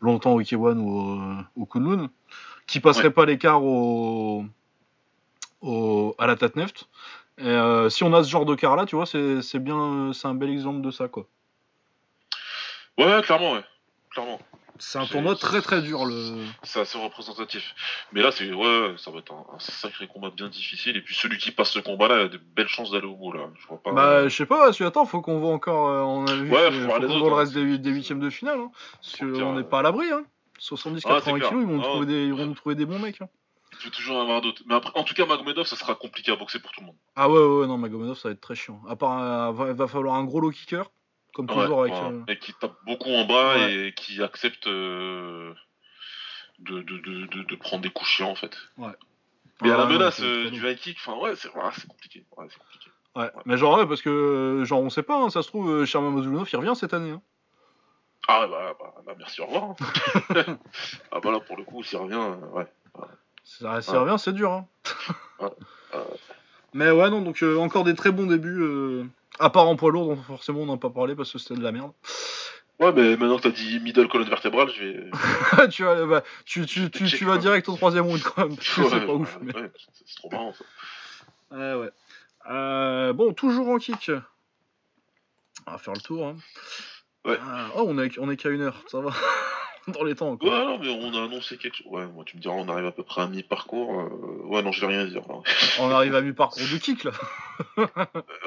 longtemps 0.00 0.32
au 0.32 0.40
K1 0.40 0.78
ou 0.78 1.20
au, 1.56 1.66
Kunlun, 1.66 2.08
qui 2.66 2.80
passeraient 2.80 3.10
pas 3.10 3.26
l'écart 3.26 3.62
au, 3.64 4.44
au, 5.62 6.14
à 6.18 6.26
la 6.26 6.36
Tatneft. 6.36 6.88
Et 7.38 7.56
si 7.88 8.04
on 8.04 8.14
a 8.14 8.22
ce 8.22 8.30
genre 8.30 8.44
de 8.46 8.54
car 8.54 8.76
là, 8.76 8.86
tu 8.86 8.96
vois, 8.96 9.06
c'est 9.06 9.58
bien, 9.58 10.12
c'est 10.14 10.28
un 10.28 10.34
bel 10.34 10.50
exemple 10.50 10.80
de 10.80 10.90
ça, 10.90 11.08
quoi. 11.08 11.26
Ouais, 12.98 13.22
clairement, 13.22 13.52
ouais. 13.52 13.64
Clairement. 14.10 14.40
C'est 14.80 14.98
un 14.98 15.04
tournoi 15.04 15.36
très 15.36 15.60
très 15.60 15.82
dur. 15.82 16.06
Le... 16.06 16.42
C'est 16.62 16.80
assez 16.80 16.96
représentatif. 16.96 17.74
Mais 18.12 18.22
là, 18.22 18.32
c'est 18.32 18.50
ouais, 18.50 18.94
ça 18.96 19.10
va 19.10 19.18
être 19.18 19.32
un, 19.32 19.58
sacré 19.58 20.06
combat 20.06 20.30
bien 20.30 20.48
difficile. 20.48 20.96
Et 20.96 21.02
puis 21.02 21.14
celui 21.14 21.36
qui 21.36 21.50
passe 21.52 21.70
ce 21.70 21.80
combat-là 21.80 22.22
a 22.22 22.28
de 22.28 22.38
belles 22.38 22.68
chances 22.68 22.90
d'aller 22.90 23.06
au 23.06 23.14
bout. 23.14 23.32
Là. 23.32 23.50
Je 23.60 23.66
vois 23.66 23.82
pas. 23.82 23.92
Bah, 23.92 24.28
je 24.28 24.34
sais 24.34 24.46
pas. 24.46 24.72
Si 24.72 24.82
attends, 24.82 25.04
faut 25.04 25.20
qu'on 25.20 25.38
voit 25.38 25.52
encore. 25.52 25.88
Euh, 25.88 26.00
on 26.00 26.26
a 26.26 26.34
vu. 26.34 26.50
Ouais, 26.50 26.70
faut, 26.72 26.88
faut 26.88 27.26
le 27.28 27.32
hein. 27.32 27.36
reste 27.36 27.52
des, 27.52 27.76
des 27.76 27.90
huitièmes 27.90 28.20
de 28.20 28.30
finale. 28.30 28.58
Hein. 28.58 28.70
on 29.20 29.54
n'est 29.54 29.64
pas 29.64 29.80
à 29.80 29.82
l'abri. 29.82 30.10
Hein. 30.10 30.24
70-80 30.60 31.02
ah, 31.04 31.20
kilos, 31.20 31.52
ils 31.52 31.66
vont, 31.66 31.80
ah, 31.80 31.84
trouver 31.84 32.06
des, 32.06 32.26
ils 32.26 32.34
vont 32.34 32.52
trouver 32.54 32.74
des 32.74 32.86
bons 32.86 32.98
mecs. 32.98 33.20
Hein. 33.20 33.28
peut 33.82 33.90
toujours 33.90 34.16
en 34.16 34.22
avoir 34.22 34.40
d'autres. 34.40 34.62
Mais 34.66 34.74
après, 34.74 34.92
en 34.94 35.04
tout 35.04 35.14
cas, 35.14 35.26
Magomedov, 35.26 35.66
ça 35.66 35.76
sera 35.76 35.94
compliqué 35.94 36.32
à 36.32 36.36
boxer 36.36 36.58
pour 36.58 36.70
tout 36.72 36.80
le 36.80 36.86
monde. 36.86 36.96
Ah 37.16 37.28
ouais, 37.28 37.38
ouais, 37.38 37.60
ouais, 37.60 37.66
non, 37.66 37.78
Magomedov, 37.78 38.18
ça 38.18 38.28
va 38.28 38.32
être 38.32 38.40
très 38.40 38.54
chiant. 38.54 38.80
À 38.88 38.96
part, 38.96 39.20
euh, 39.20 39.52
va, 39.52 39.72
va 39.72 39.88
falloir 39.88 40.14
un 40.14 40.24
gros 40.24 40.40
low 40.40 40.50
kicker, 40.50 40.90
comme 41.34 41.46
toujours 41.46 41.82
avec. 41.82 41.92
voilà. 41.94 42.08
euh, 42.10 42.22
Et 42.28 42.38
qui 42.38 42.52
tape 42.54 42.74
beaucoup 42.84 43.10
en 43.10 43.24
bas 43.24 43.54
Ouais. 43.56 43.72
et 43.88 43.92
qui 43.94 44.22
accepte 44.22 44.66
euh, 44.66 45.52
de, 46.58 46.80
de, 46.82 46.98
de, 46.98 47.26
de, 47.26 47.42
de 47.44 47.56
prendre 47.56 47.82
des 47.82 47.90
coups 47.90 48.08
chiants 48.10 48.30
en 48.30 48.34
fait. 48.34 48.56
Ouais. 48.78 48.92
Mais 49.62 49.70
à 49.70 49.74
Ah, 49.74 49.78
la 49.78 49.84
non, 49.84 49.90
menace 49.92 50.20
euh, 50.22 50.48
du 50.50 50.66
high 50.66 50.76
kick, 50.78 50.96
enfin 51.04 51.18
ouais, 51.18 51.36
c'est 51.36 51.48
voilà, 51.52 51.70
c'est 51.74 51.86
compliqué. 51.86 52.24
Ouais, 52.36 52.46
compliqué. 52.58 52.90
Ouais. 53.16 53.30
Mais 53.44 53.56
genre, 53.56 53.76
ouais, 53.78 53.86
parce 53.86 54.00
que, 54.02 54.62
genre, 54.64 54.80
on 54.80 54.88
sait 54.90 55.02
pas, 55.02 55.16
hein, 55.20 55.30
ça 55.30 55.42
se 55.42 55.48
trouve, 55.48 55.84
Sherman 55.84 56.14
Mazulunov, 56.14 56.48
il 56.52 56.56
revient 56.56 56.74
cette 56.76 56.94
année. 56.94 57.10
hein. 57.10 57.20
Ah 58.28 58.42
ouais, 58.42 58.48
bah, 58.48 58.76
bah, 58.78 58.94
bah, 59.04 59.14
merci, 59.18 59.40
au 59.40 59.46
revoir. 59.46 59.64
hein. 59.70 59.76
ah 61.12 61.20
bah 61.20 61.30
là, 61.32 61.40
pour 61.40 61.56
le 61.56 61.64
coup, 61.64 61.82
s'il 61.82 61.98
revient, 61.98 62.14
euh, 62.14 62.36
ouais. 62.56 62.66
Ça, 63.42 63.82
s'il 63.82 63.94
Ouais. 63.94 63.98
revient, 64.00 64.16
c'est 64.18 64.32
dur. 64.32 64.52
Hein. 64.52 64.66
Ouais. 65.40 65.48
Mais 66.72 66.90
ouais, 66.90 67.10
non, 67.10 67.20
donc 67.20 67.42
euh, 67.42 67.56
encore 67.58 67.82
des 67.84 67.94
très 67.94 68.12
bons 68.12 68.26
débuts. 68.26 68.62
À 69.40 69.50
part 69.50 69.66
en 69.66 69.74
poids 69.76 69.90
lourd, 69.90 70.06
dont 70.14 70.22
forcément 70.22 70.60
on 70.60 70.66
n'en 70.66 70.74
a 70.74 70.78
pas 70.78 70.90
parlé 70.90 71.14
parce 71.16 71.32
que 71.32 71.38
c'était 71.38 71.54
de 71.54 71.62
la 71.62 71.72
merde. 71.72 71.92
Ouais, 72.78 72.92
mais 72.92 73.16
maintenant 73.16 73.36
que 73.38 73.42
t'as 73.42 73.50
dit 73.50 73.80
middle 73.80 74.08
colonne 74.08 74.28
vertébrale, 74.28 74.68
je 74.70 74.84
vais. 74.84 75.68
tu, 75.70 75.82
vas, 75.82 76.06
bah, 76.06 76.22
tu, 76.44 76.64
tu, 76.66 76.90
tu, 76.90 77.04
tu 77.06 77.24
vas 77.24 77.36
direct 77.38 77.68
au 77.68 77.76
troisième 77.76 78.04
round 78.06 78.22
quand 78.22 78.46
même. 78.46 78.56
parce 78.56 78.68
que 78.68 78.82
c'est 78.84 78.94
Ouais, 78.94 79.06
pas 79.06 79.12
ouf. 79.14 79.36
ouais, 79.36 79.42
Mais... 79.42 79.56
ouais, 79.56 79.70
c'est 80.06 80.16
trop 80.16 80.30
marrant 80.30 80.52
ça. 80.52 80.64
Ouais, 81.56 81.74
ouais. 81.82 81.90
Euh, 82.50 83.12
bon, 83.12 83.32
toujours 83.34 83.68
en 83.68 83.78
kick. 83.78 84.10
On 85.66 85.72
va 85.72 85.78
faire 85.78 85.94
le 85.94 86.00
tour. 86.00 86.26
Hein. 86.26 86.36
Ouais. 87.26 87.38
Ah, 87.42 87.68
oh, 87.76 87.84
on 87.86 87.98
est, 87.98 88.18
on 88.18 88.30
est 88.30 88.36
qu'à 88.36 88.48
une 88.50 88.62
heure, 88.62 88.82
ça 88.88 89.00
va. 89.00 89.10
Dans 89.88 90.04
les 90.04 90.14
temps. 90.14 90.36
Quoi. 90.36 90.48
Ouais, 90.50 90.64
non, 90.66 90.78
mais 90.78 90.88
on 90.90 91.14
a 91.14 91.24
annoncé 91.24 91.56
quelque 91.56 91.76
chose. 91.76 91.86
Ouais, 91.88 92.06
moi, 92.06 92.24
tu 92.24 92.36
me 92.36 92.42
diras, 92.42 92.54
on 92.54 92.68
arrive 92.68 92.86
à 92.86 92.92
peu 92.92 93.02
près 93.02 93.22
à 93.22 93.26
mi-parcours. 93.26 94.00
euh, 94.00 94.42
Ouais, 94.46 94.62
non, 94.62 94.72
je 94.72 94.80
vais 94.82 94.86
rien 94.88 95.04
dire. 95.06 95.22
là. 95.28 95.36
On 95.80 95.90
arrive 95.90 96.14
à 96.14 96.20
mi-parcours 96.20 96.62
du 96.62 96.78
kick 96.78 97.04
là. 97.04 97.12
Euh, 97.78 97.86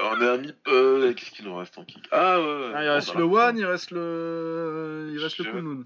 on 0.00 0.20
est 0.20 0.28
à 0.28 0.36
mi. 0.38 0.52
euh, 0.68 1.12
Qu'est-ce 1.14 1.30
qu'il 1.32 1.44
nous 1.44 1.56
reste 1.56 1.76
en 1.78 1.84
kick? 1.84 2.06
Ah, 2.12 2.38
ouais, 2.40 2.44
ouais. 2.46 2.72
Ah, 2.74 2.84
il 2.84 2.88
reste 2.88 3.14
le 3.14 3.20
la- 3.20 3.26
one, 3.48 3.58
il 3.58 3.64
reste 3.66 3.90
le. 3.90 5.10
Il 5.12 5.18
reste 5.18 5.38
le 5.38 5.44
Kunlun. 5.44 5.84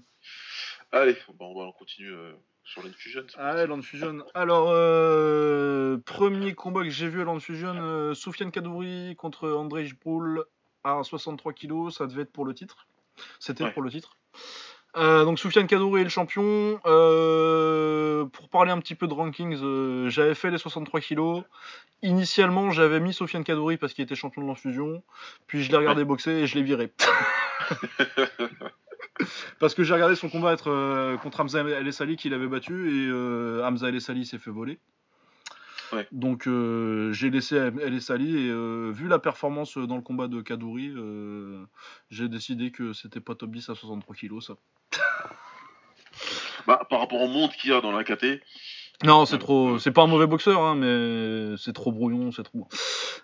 Allez, 0.91 1.15
bon, 1.37 1.53
on 1.55 1.65
va 1.65 1.71
continuer 1.77 2.13
euh, 2.15 2.31
sur 2.63 2.81
l'Infusion. 2.83 3.23
Ah 3.37 3.55
ouais, 3.55 3.67
Land 3.67 3.81
Fusion. 3.81 4.23
Alors, 4.33 4.69
euh, 4.71 5.97
premier 6.05 6.53
combat 6.55 6.83
que 6.83 6.89
j'ai 6.89 7.07
vu 7.07 7.21
à 7.21 7.23
Land 7.25 7.39
Fusion, 7.39 7.75
euh, 7.75 8.13
Soufiane 8.13 8.51
Kadouri 8.51 9.15
contre 9.17 9.49
André 9.49 9.85
Jboul 9.85 10.43
à 10.83 11.01
63 11.03 11.53
kg, 11.53 11.89
ça 11.91 12.07
devait 12.07 12.23
être 12.23 12.31
pour 12.31 12.45
le 12.45 12.53
titre. 12.53 12.87
C'était 13.39 13.65
Ouais. 13.65 13.71
pour 13.71 13.81
le 13.83 13.89
titre. 13.91 14.15
Euh, 14.97 15.23
donc 15.23 15.39
Soufiane 15.39 15.67
Kadouri 15.67 16.01
est 16.01 16.05
le 16.05 16.09
champion. 16.09 16.79
Euh, 16.85 18.25
pour 18.25 18.49
parler 18.49 18.71
un 18.71 18.79
petit 18.79 18.95
peu 18.95 19.07
de 19.07 19.13
rankings, 19.13 19.57
euh, 19.61 20.09
j'avais 20.09 20.35
fait 20.35 20.51
les 20.51 20.57
63 20.57 20.99
kg. 21.01 21.43
Initialement, 22.01 22.71
j'avais 22.71 22.99
mis 22.99 23.13
Soufiane 23.13 23.43
Kadouri 23.43 23.77
parce 23.77 23.93
qu'il 23.93 24.03
était 24.03 24.15
champion 24.15 24.41
de 24.41 24.47
Land 24.47 24.55
Fusion. 24.55 25.03
Puis 25.47 25.63
je 25.63 25.71
l'ai 25.71 25.77
regardé 25.77 26.03
boxer 26.03 26.31
et 26.31 26.47
je 26.47 26.55
l'ai 26.55 26.63
viré. 26.63 26.91
Parce 29.59 29.73
que 29.73 29.83
j'ai 29.83 29.93
regardé 29.93 30.15
son 30.15 30.29
combat 30.29 30.53
être 30.53 30.71
euh, 30.71 31.17
contre 31.17 31.41
Hamza 31.41 31.61
El 31.61 31.87
Essali 31.87 32.15
qu'il 32.15 32.33
avait 32.33 32.47
battu 32.47 32.89
et 32.89 33.09
euh, 33.09 33.65
Hamza 33.65 33.89
El 33.89 33.95
Essali 33.95 34.25
s'est 34.25 34.37
fait 34.37 34.51
voler. 34.51 34.79
Ouais. 35.93 36.07
Donc 36.11 36.47
euh, 36.47 37.11
j'ai 37.13 37.29
laissé 37.29 37.55
El 37.55 37.93
Essali 37.93 38.47
et 38.47 38.49
euh, 38.49 38.91
vu 38.93 39.07
la 39.07 39.19
performance 39.19 39.77
dans 39.77 39.95
le 39.95 40.01
combat 40.01 40.27
de 40.27 40.41
Kadouri, 40.41 40.93
euh, 40.95 41.63
j'ai 42.09 42.29
décidé 42.29 42.71
que 42.71 42.93
c'était 42.93 43.19
pas 43.19 43.35
top 43.35 43.51
10 43.51 43.69
à 43.69 43.75
63 43.75 44.15
kg 44.15 44.41
ça. 44.41 44.55
Bah, 46.67 46.85
par 46.89 46.99
rapport 46.99 47.21
au 47.21 47.27
monde 47.27 47.51
qu'il 47.51 47.71
y 47.71 47.73
a 47.73 47.81
dans 47.81 47.91
la 47.91 48.03
KT, 48.03 48.41
Non, 49.03 49.25
c'est 49.25 49.39
trop. 49.39 49.79
C'est 49.79 49.91
pas 49.91 50.03
un 50.03 50.07
mauvais 50.07 50.27
boxeur, 50.27 50.61
hein, 50.61 50.75
mais 50.75 51.55
c'est 51.57 51.73
trop 51.73 51.91
brouillon, 51.91 52.31
c'est 52.31 52.43
trop. 52.43 52.67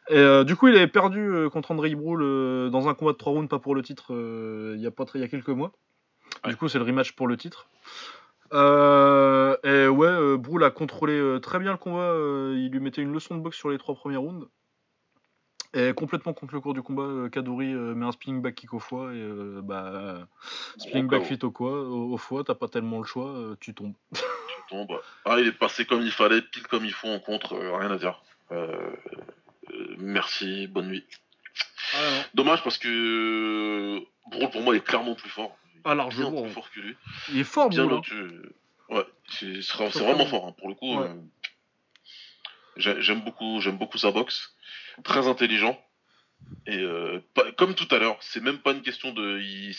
Et 0.09 0.17
euh, 0.17 0.43
du 0.43 0.55
coup, 0.55 0.67
il 0.67 0.75
avait 0.75 0.87
perdu 0.87 1.19
euh, 1.19 1.49
contre 1.49 1.71
André 1.71 1.89
Ibroul 1.89 2.21
euh, 2.23 2.69
dans 2.69 2.87
un 2.87 2.93
combat 2.93 3.11
de 3.11 3.17
3 3.17 3.33
rounds, 3.33 3.49
pas 3.49 3.59
pour 3.59 3.75
le 3.75 3.81
titre, 3.81 4.13
euh, 4.13 4.73
il 4.77 4.81
y 4.81 4.87
a 4.87 4.91
pas 4.91 5.05
très, 5.05 5.19
il 5.19 5.21
y 5.21 5.25
a 5.25 5.27
quelques 5.27 5.49
mois. 5.49 5.73
Ouais. 6.43 6.51
Du 6.51 6.57
coup, 6.57 6.67
c'est 6.69 6.79
le 6.79 6.85
rematch 6.85 7.11
pour 7.11 7.27
le 7.27 7.37
titre. 7.37 7.67
Euh, 8.55 9.57
et 9.63 9.87
ouais, 9.87 10.07
euh, 10.07 10.37
Broul 10.37 10.63
a 10.63 10.71
contrôlé 10.71 11.13
euh, 11.13 11.39
très 11.39 11.59
bien 11.59 11.71
le 11.71 11.77
combat. 11.77 11.99
euh, 11.99 12.55
il 12.57 12.71
lui 12.71 12.79
mettait 12.79 13.01
une 13.01 13.11
leçon 13.11 13.35
de 13.35 13.41
boxe 13.41 13.57
sur 13.57 13.69
les 13.69 13.77
trois 13.77 13.95
premiers 13.95 14.17
rounds. 14.17 14.47
Et 15.73 15.93
complètement 15.93 16.33
contre 16.33 16.53
le 16.53 16.61
cours 16.61 16.73
du 16.73 16.81
combat, 16.81 17.03
euh, 17.03 17.27
Kadouri 17.27 17.73
euh, 17.73 17.93
met 17.95 18.05
un 18.05 18.13
spinning 18.13 18.41
back 18.41 18.55
kick 18.55 18.73
au 18.73 18.79
foie 18.79 19.13
et 19.13 19.29
bah 19.61 20.25
spinning 20.77 21.07
back 21.07 21.23
fit 21.23 21.37
au, 21.43 21.51
quoi, 21.51 21.81
au, 21.81 22.13
au 22.13 22.17
foie, 22.17 22.45
t'as 22.45 22.55
pas 22.55 22.69
tellement 22.69 22.99
le 22.99 23.03
choix, 23.03 23.35
tu 23.59 23.73
tombes. 23.73 23.95
tu 24.13 24.19
tombes. 24.69 24.97
Ah, 25.25 25.37
il 25.37 25.47
est 25.47 25.51
passé 25.51 25.85
comme 25.85 26.01
il 26.01 26.11
fallait, 26.11 26.41
pile 26.41 26.65
comme 26.67 26.85
il 26.85 26.93
faut 26.93 27.09
en 27.09 27.19
contre, 27.19 27.57
rien 27.57 27.91
à 27.91 27.97
dire. 27.97 28.23
Merci, 29.97 30.67
bonne 30.67 30.87
nuit. 30.87 31.05
Dommage 32.33 32.63
parce 32.63 32.77
que 32.77 33.99
Brawl 34.31 34.49
pour 34.51 34.61
moi 34.61 34.75
est 34.77 34.83
clairement 34.83 35.15
plus 35.15 35.29
fort. 35.29 35.57
Ah, 35.85 35.89
Bien 35.89 35.95
largement. 35.95 36.41
plus 36.43 36.51
fort 36.51 36.69
que 36.71 36.79
lui. 36.79 36.95
Il 37.31 37.39
est 37.39 37.43
fort, 37.43 37.69
Bien 37.69 37.83
hein. 37.87 37.91
au-dessus. 37.91 38.31
Ouais, 38.89 39.05
c'est 39.29 39.99
vraiment 39.99 40.25
fort. 40.25 40.47
hein, 40.47 40.55
pour 40.57 40.67
le 40.67 40.75
coup. 40.75 40.97
Ouais. 40.99 41.07
euh, 41.07 41.13
j'ai- 42.77 43.01
J'aime 43.01 43.21
beaucoup, 43.21 43.61
j'aime 43.61 43.77
beaucoup 43.77 43.97
sa 43.97 44.11
boxe. 44.11 44.53
Très 45.03 45.27
intelligent. 45.27 45.79
Et 46.67 46.77
euh, 46.77 47.19
pas- 47.33 47.51
comme 47.53 47.73
tout 47.73 47.87
à 47.93 47.97
l'heure, 47.97 48.17
c'est 48.21 48.41
même 48.43 48.59
pas 48.59 48.71
une 48.73 48.81
question 48.81 49.11
de, 49.11 49.39
il, 49.39 49.69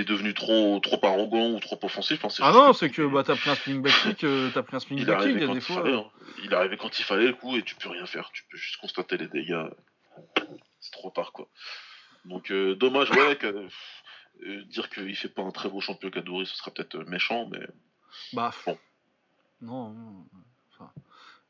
est 0.00 0.04
devenu 0.08 0.34
trop, 0.34 0.80
trop 0.80 0.98
arrogant 1.04 1.50
ou 1.52 1.60
trop 1.60 1.78
offensif. 1.82 2.24
hein, 2.24 2.28
Ah 2.40 2.50
non, 2.52 2.72
c'est 2.72 2.90
que 2.90 3.02
bah, 3.02 3.22
t'as 3.24 3.36
pris 3.36 3.50
un 3.50 3.54
spinning 3.54 3.82
back 3.82 3.92
kick, 4.02 4.24
euh, 4.24 4.50
t'as 4.52 4.62
pris 4.62 4.76
un 4.76 4.80
spinning 4.80 5.02
il 5.04 5.06
back 5.06 5.20
kick, 5.20 5.32
il 5.36 5.40
y 5.40 5.44
a 5.50 5.54
des 5.54 5.60
fois. 5.60 5.82
fallait. 5.82 5.94
hein. 5.94 6.04
Il 6.42 6.52
arrivé 6.54 6.76
quand 6.76 6.98
il 6.98 7.04
fallait 7.04 7.26
le 7.26 7.34
coup 7.34 7.56
et 7.56 7.62
tu 7.62 7.74
peux 7.76 7.88
rien 7.90 8.06
faire. 8.06 8.30
Tu 8.32 8.44
peux 8.50 8.56
juste 8.56 8.78
constater 8.78 9.16
les 9.16 9.28
dégâts. 9.28 9.64
C'est 10.80 10.92
trop 10.92 11.10
tard 11.10 11.32
quoi. 11.32 11.48
Donc 12.24 12.50
euh, 12.50 12.74
dommage, 12.74 13.10
ouais. 13.10 13.36
que- 13.36 13.68
euh, 14.46 14.64
dire 14.64 14.88
qu'il 14.90 15.14
fait 15.16 15.28
pas 15.28 15.42
un 15.42 15.50
très 15.50 15.68
beau 15.68 15.80
champion 15.80 16.10
Kadouri, 16.10 16.46
ce 16.46 16.56
serait 16.56 16.70
peut-être 16.70 16.96
euh, 16.96 17.04
méchant, 17.04 17.48
mais 17.50 17.66
Bah, 18.32 18.52
Bon. 18.66 18.78
non, 19.60 19.90
non. 19.90 20.26
Enfin, 20.72 20.90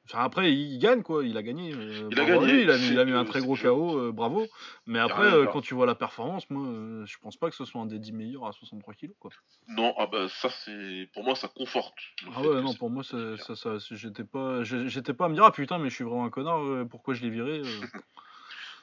enfin, 0.06 0.18
après, 0.24 0.52
il 0.52 0.78
gagne 0.78 1.02
quoi, 1.02 1.24
il 1.24 1.36
a 1.36 1.42
gagné. 1.42 1.72
euh, 1.72 2.08
Il 2.10 2.18
a 2.20 2.24
gagné, 2.24 2.52
lui, 2.52 2.62
il, 2.62 2.70
a, 2.70 2.74
mis- 2.78 2.86
c'est 2.86 2.92
il 2.94 2.98
a 2.98 3.04
mis 3.04 3.12
que- 3.12 3.16
un 3.16 3.24
très 3.24 3.40
gros 3.40 3.56
KO, 3.56 3.98
euh, 3.98 4.12
bravo. 4.12 4.46
Mais 4.86 4.98
après, 4.98 5.24
euh, 5.26 5.46
quand 5.46 5.60
tu 5.60 5.74
vois 5.74 5.84
la 5.86 5.94
performance, 5.94 6.48
moi, 6.50 7.04
je 7.04 7.16
pense 7.18 7.36
pas 7.36 7.50
que 7.50 7.56
ce 7.56 7.64
soit 7.66 7.80
un 7.82 7.86
des 7.86 7.98
10 7.98 8.12
meilleurs 8.12 8.46
à 8.46 8.52
63 8.52 8.94
kg 8.94 9.10
quoi. 9.18 9.30
non, 9.68 9.94
ah 9.98 10.06
bah 10.06 10.28
ça 10.28 10.48
c'est, 10.48 11.10
pour 11.12 11.24
moi 11.24 11.34
ça 11.36 11.48
conforte. 11.48 11.98
Ah 12.34 12.40
ouais, 12.42 12.62
non, 12.62 12.72
pour 12.74 12.88
moi, 12.88 13.04
ça, 13.04 13.36
ça, 13.36 13.54
ça- 13.54 13.76
j'étais 13.90 14.24
pas, 14.24 14.62
j'étais 14.64 15.12
pas 15.12 15.26
à 15.26 15.28
me 15.28 15.34
dire, 15.34 15.44
ah 15.44 15.52
putain, 15.52 15.78
mais 15.78 15.90
je 15.90 15.94
suis 15.94 16.04
vraiment 16.04 16.24
un 16.24 16.30
connard, 16.30 16.86
pourquoi 16.88 17.12
je 17.14 17.22
l'ai 17.22 17.30
viré. 17.30 17.60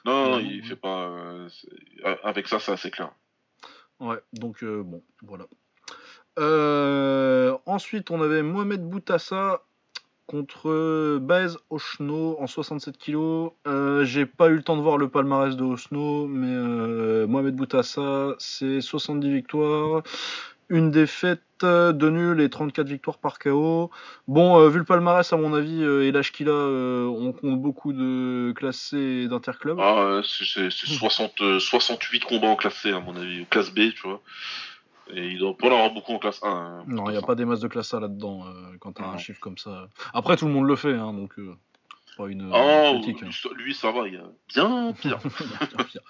Non, 0.04 0.30
non, 0.30 0.36
Ouais, 0.36 0.44
il 0.44 0.62
fait 0.64 0.76
pas. 0.76 1.48
avec 2.22 2.46
ça, 2.46 2.60
c'est 2.60 2.70
assez 2.70 2.92
clair. 2.92 3.10
Ouais, 4.00 4.18
donc 4.32 4.62
euh, 4.62 4.82
bon, 4.82 5.02
voilà. 5.22 5.46
Euh, 6.38 7.56
ensuite, 7.64 8.10
on 8.10 8.20
avait 8.20 8.42
Mohamed 8.42 8.82
Boutassa 8.82 9.62
contre 10.26 11.18
Baez 11.18 11.54
Oshno 11.70 12.36
en 12.40 12.46
67 12.46 12.98
kg. 12.98 13.50
Euh, 13.66 14.04
J'ai 14.04 14.26
pas 14.26 14.48
eu 14.48 14.56
le 14.56 14.62
temps 14.62 14.76
de 14.76 14.82
voir 14.82 14.98
le 14.98 15.08
palmarès 15.08 15.56
de 15.56 15.62
Oshno, 15.62 16.26
mais 16.26 17.26
Mohamed 17.26 17.54
Boutassa, 17.54 18.34
c'est 18.38 18.80
70 18.80 19.32
victoires, 19.32 20.02
une 20.68 20.90
défaite, 20.90 21.42
euh, 21.62 21.92
deux 21.92 22.10
nuls 22.10 22.40
et 22.40 22.50
34 22.50 22.86
victoires 22.88 23.18
par 23.18 23.38
KO. 23.38 23.90
Bon, 24.28 24.58
euh, 24.58 24.68
vu 24.68 24.78
le 24.78 24.84
palmarès, 24.84 25.32
à 25.32 25.36
mon 25.36 25.54
avis, 25.54 25.82
euh, 25.82 26.04
et 26.04 26.12
l'âge 26.12 26.32
qu'il 26.32 26.48
a, 26.48 26.52
euh, 26.52 27.04
on 27.06 27.32
compte 27.32 27.60
beaucoup 27.60 27.92
de 27.92 28.52
classés 28.56 29.22
et 29.24 29.28
d'interclubs. 29.28 29.78
Ah, 29.80 30.20
c'est 30.24 30.44
c'est- 30.44 30.70
c'est 30.70 30.86
60, 30.92 31.40
euh, 31.40 31.58
68 31.60 32.24
combats 32.24 32.48
en 32.48 32.56
classe 32.56 32.74
C, 32.82 32.90
à 32.92 33.00
mon 33.00 33.16
avis, 33.16 33.46
classe 33.46 33.70
B, 33.70 33.90
tu 33.94 34.02
vois. 34.08 34.20
Et 35.14 35.28
il 35.28 35.38
doit 35.38 35.56
pas 35.56 35.68
en 35.68 35.72
avoir 35.72 35.92
beaucoup 35.94 36.12
en 36.12 36.18
classe 36.18 36.42
1. 36.42 36.48
hein, 36.50 36.84
Non, 36.88 37.04
il 37.08 37.12
n'y 37.12 37.16
a 37.18 37.22
pas 37.22 37.36
des 37.36 37.44
masses 37.44 37.60
de 37.60 37.68
classe 37.68 37.94
A 37.94 38.00
là-dedans 38.00 38.44
quand 38.80 38.92
t'as 38.92 39.04
un 39.04 39.18
chiffre 39.18 39.38
comme 39.40 39.56
ça. 39.56 39.88
Après, 40.12 40.36
tout 40.36 40.46
le 40.46 40.52
monde 40.52 40.66
le 40.66 40.74
fait, 40.76 40.94
hein, 40.94 41.12
donc 41.12 41.34
c'est 42.16 42.22
pas 42.22 42.28
une, 42.30 42.50
Oh, 42.52 42.92
une 42.94 43.00
critique. 43.02 43.22
hein. 43.22 43.26
lui, 43.26 43.32
ça- 43.34 43.48
lui, 43.56 43.74
ça 43.74 43.90
va, 43.92 44.06
il 44.08 44.14
y 44.14 44.16
a 44.16 44.24
bien 44.48 44.92
pire. 45.00 45.18
Bien 45.76 45.84
pire. 45.84 46.00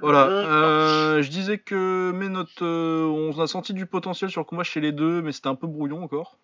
voilà, 0.00 0.26
euh, 0.28 1.22
je 1.22 1.28
disais 1.30 1.58
que 1.58 2.10
mes 2.14 2.28
notes, 2.28 2.62
euh, 2.62 3.04
on 3.04 3.38
a 3.40 3.46
senti 3.46 3.72
du 3.74 3.86
potentiel 3.86 4.30
sur 4.30 4.40
le 4.40 4.44
combat 4.46 4.64
chez 4.64 4.80
les 4.80 4.92
deux, 4.92 5.22
mais 5.22 5.32
c'était 5.32 5.48
un 5.48 5.54
peu 5.54 5.66
brouillon 5.66 6.02
encore. 6.02 6.36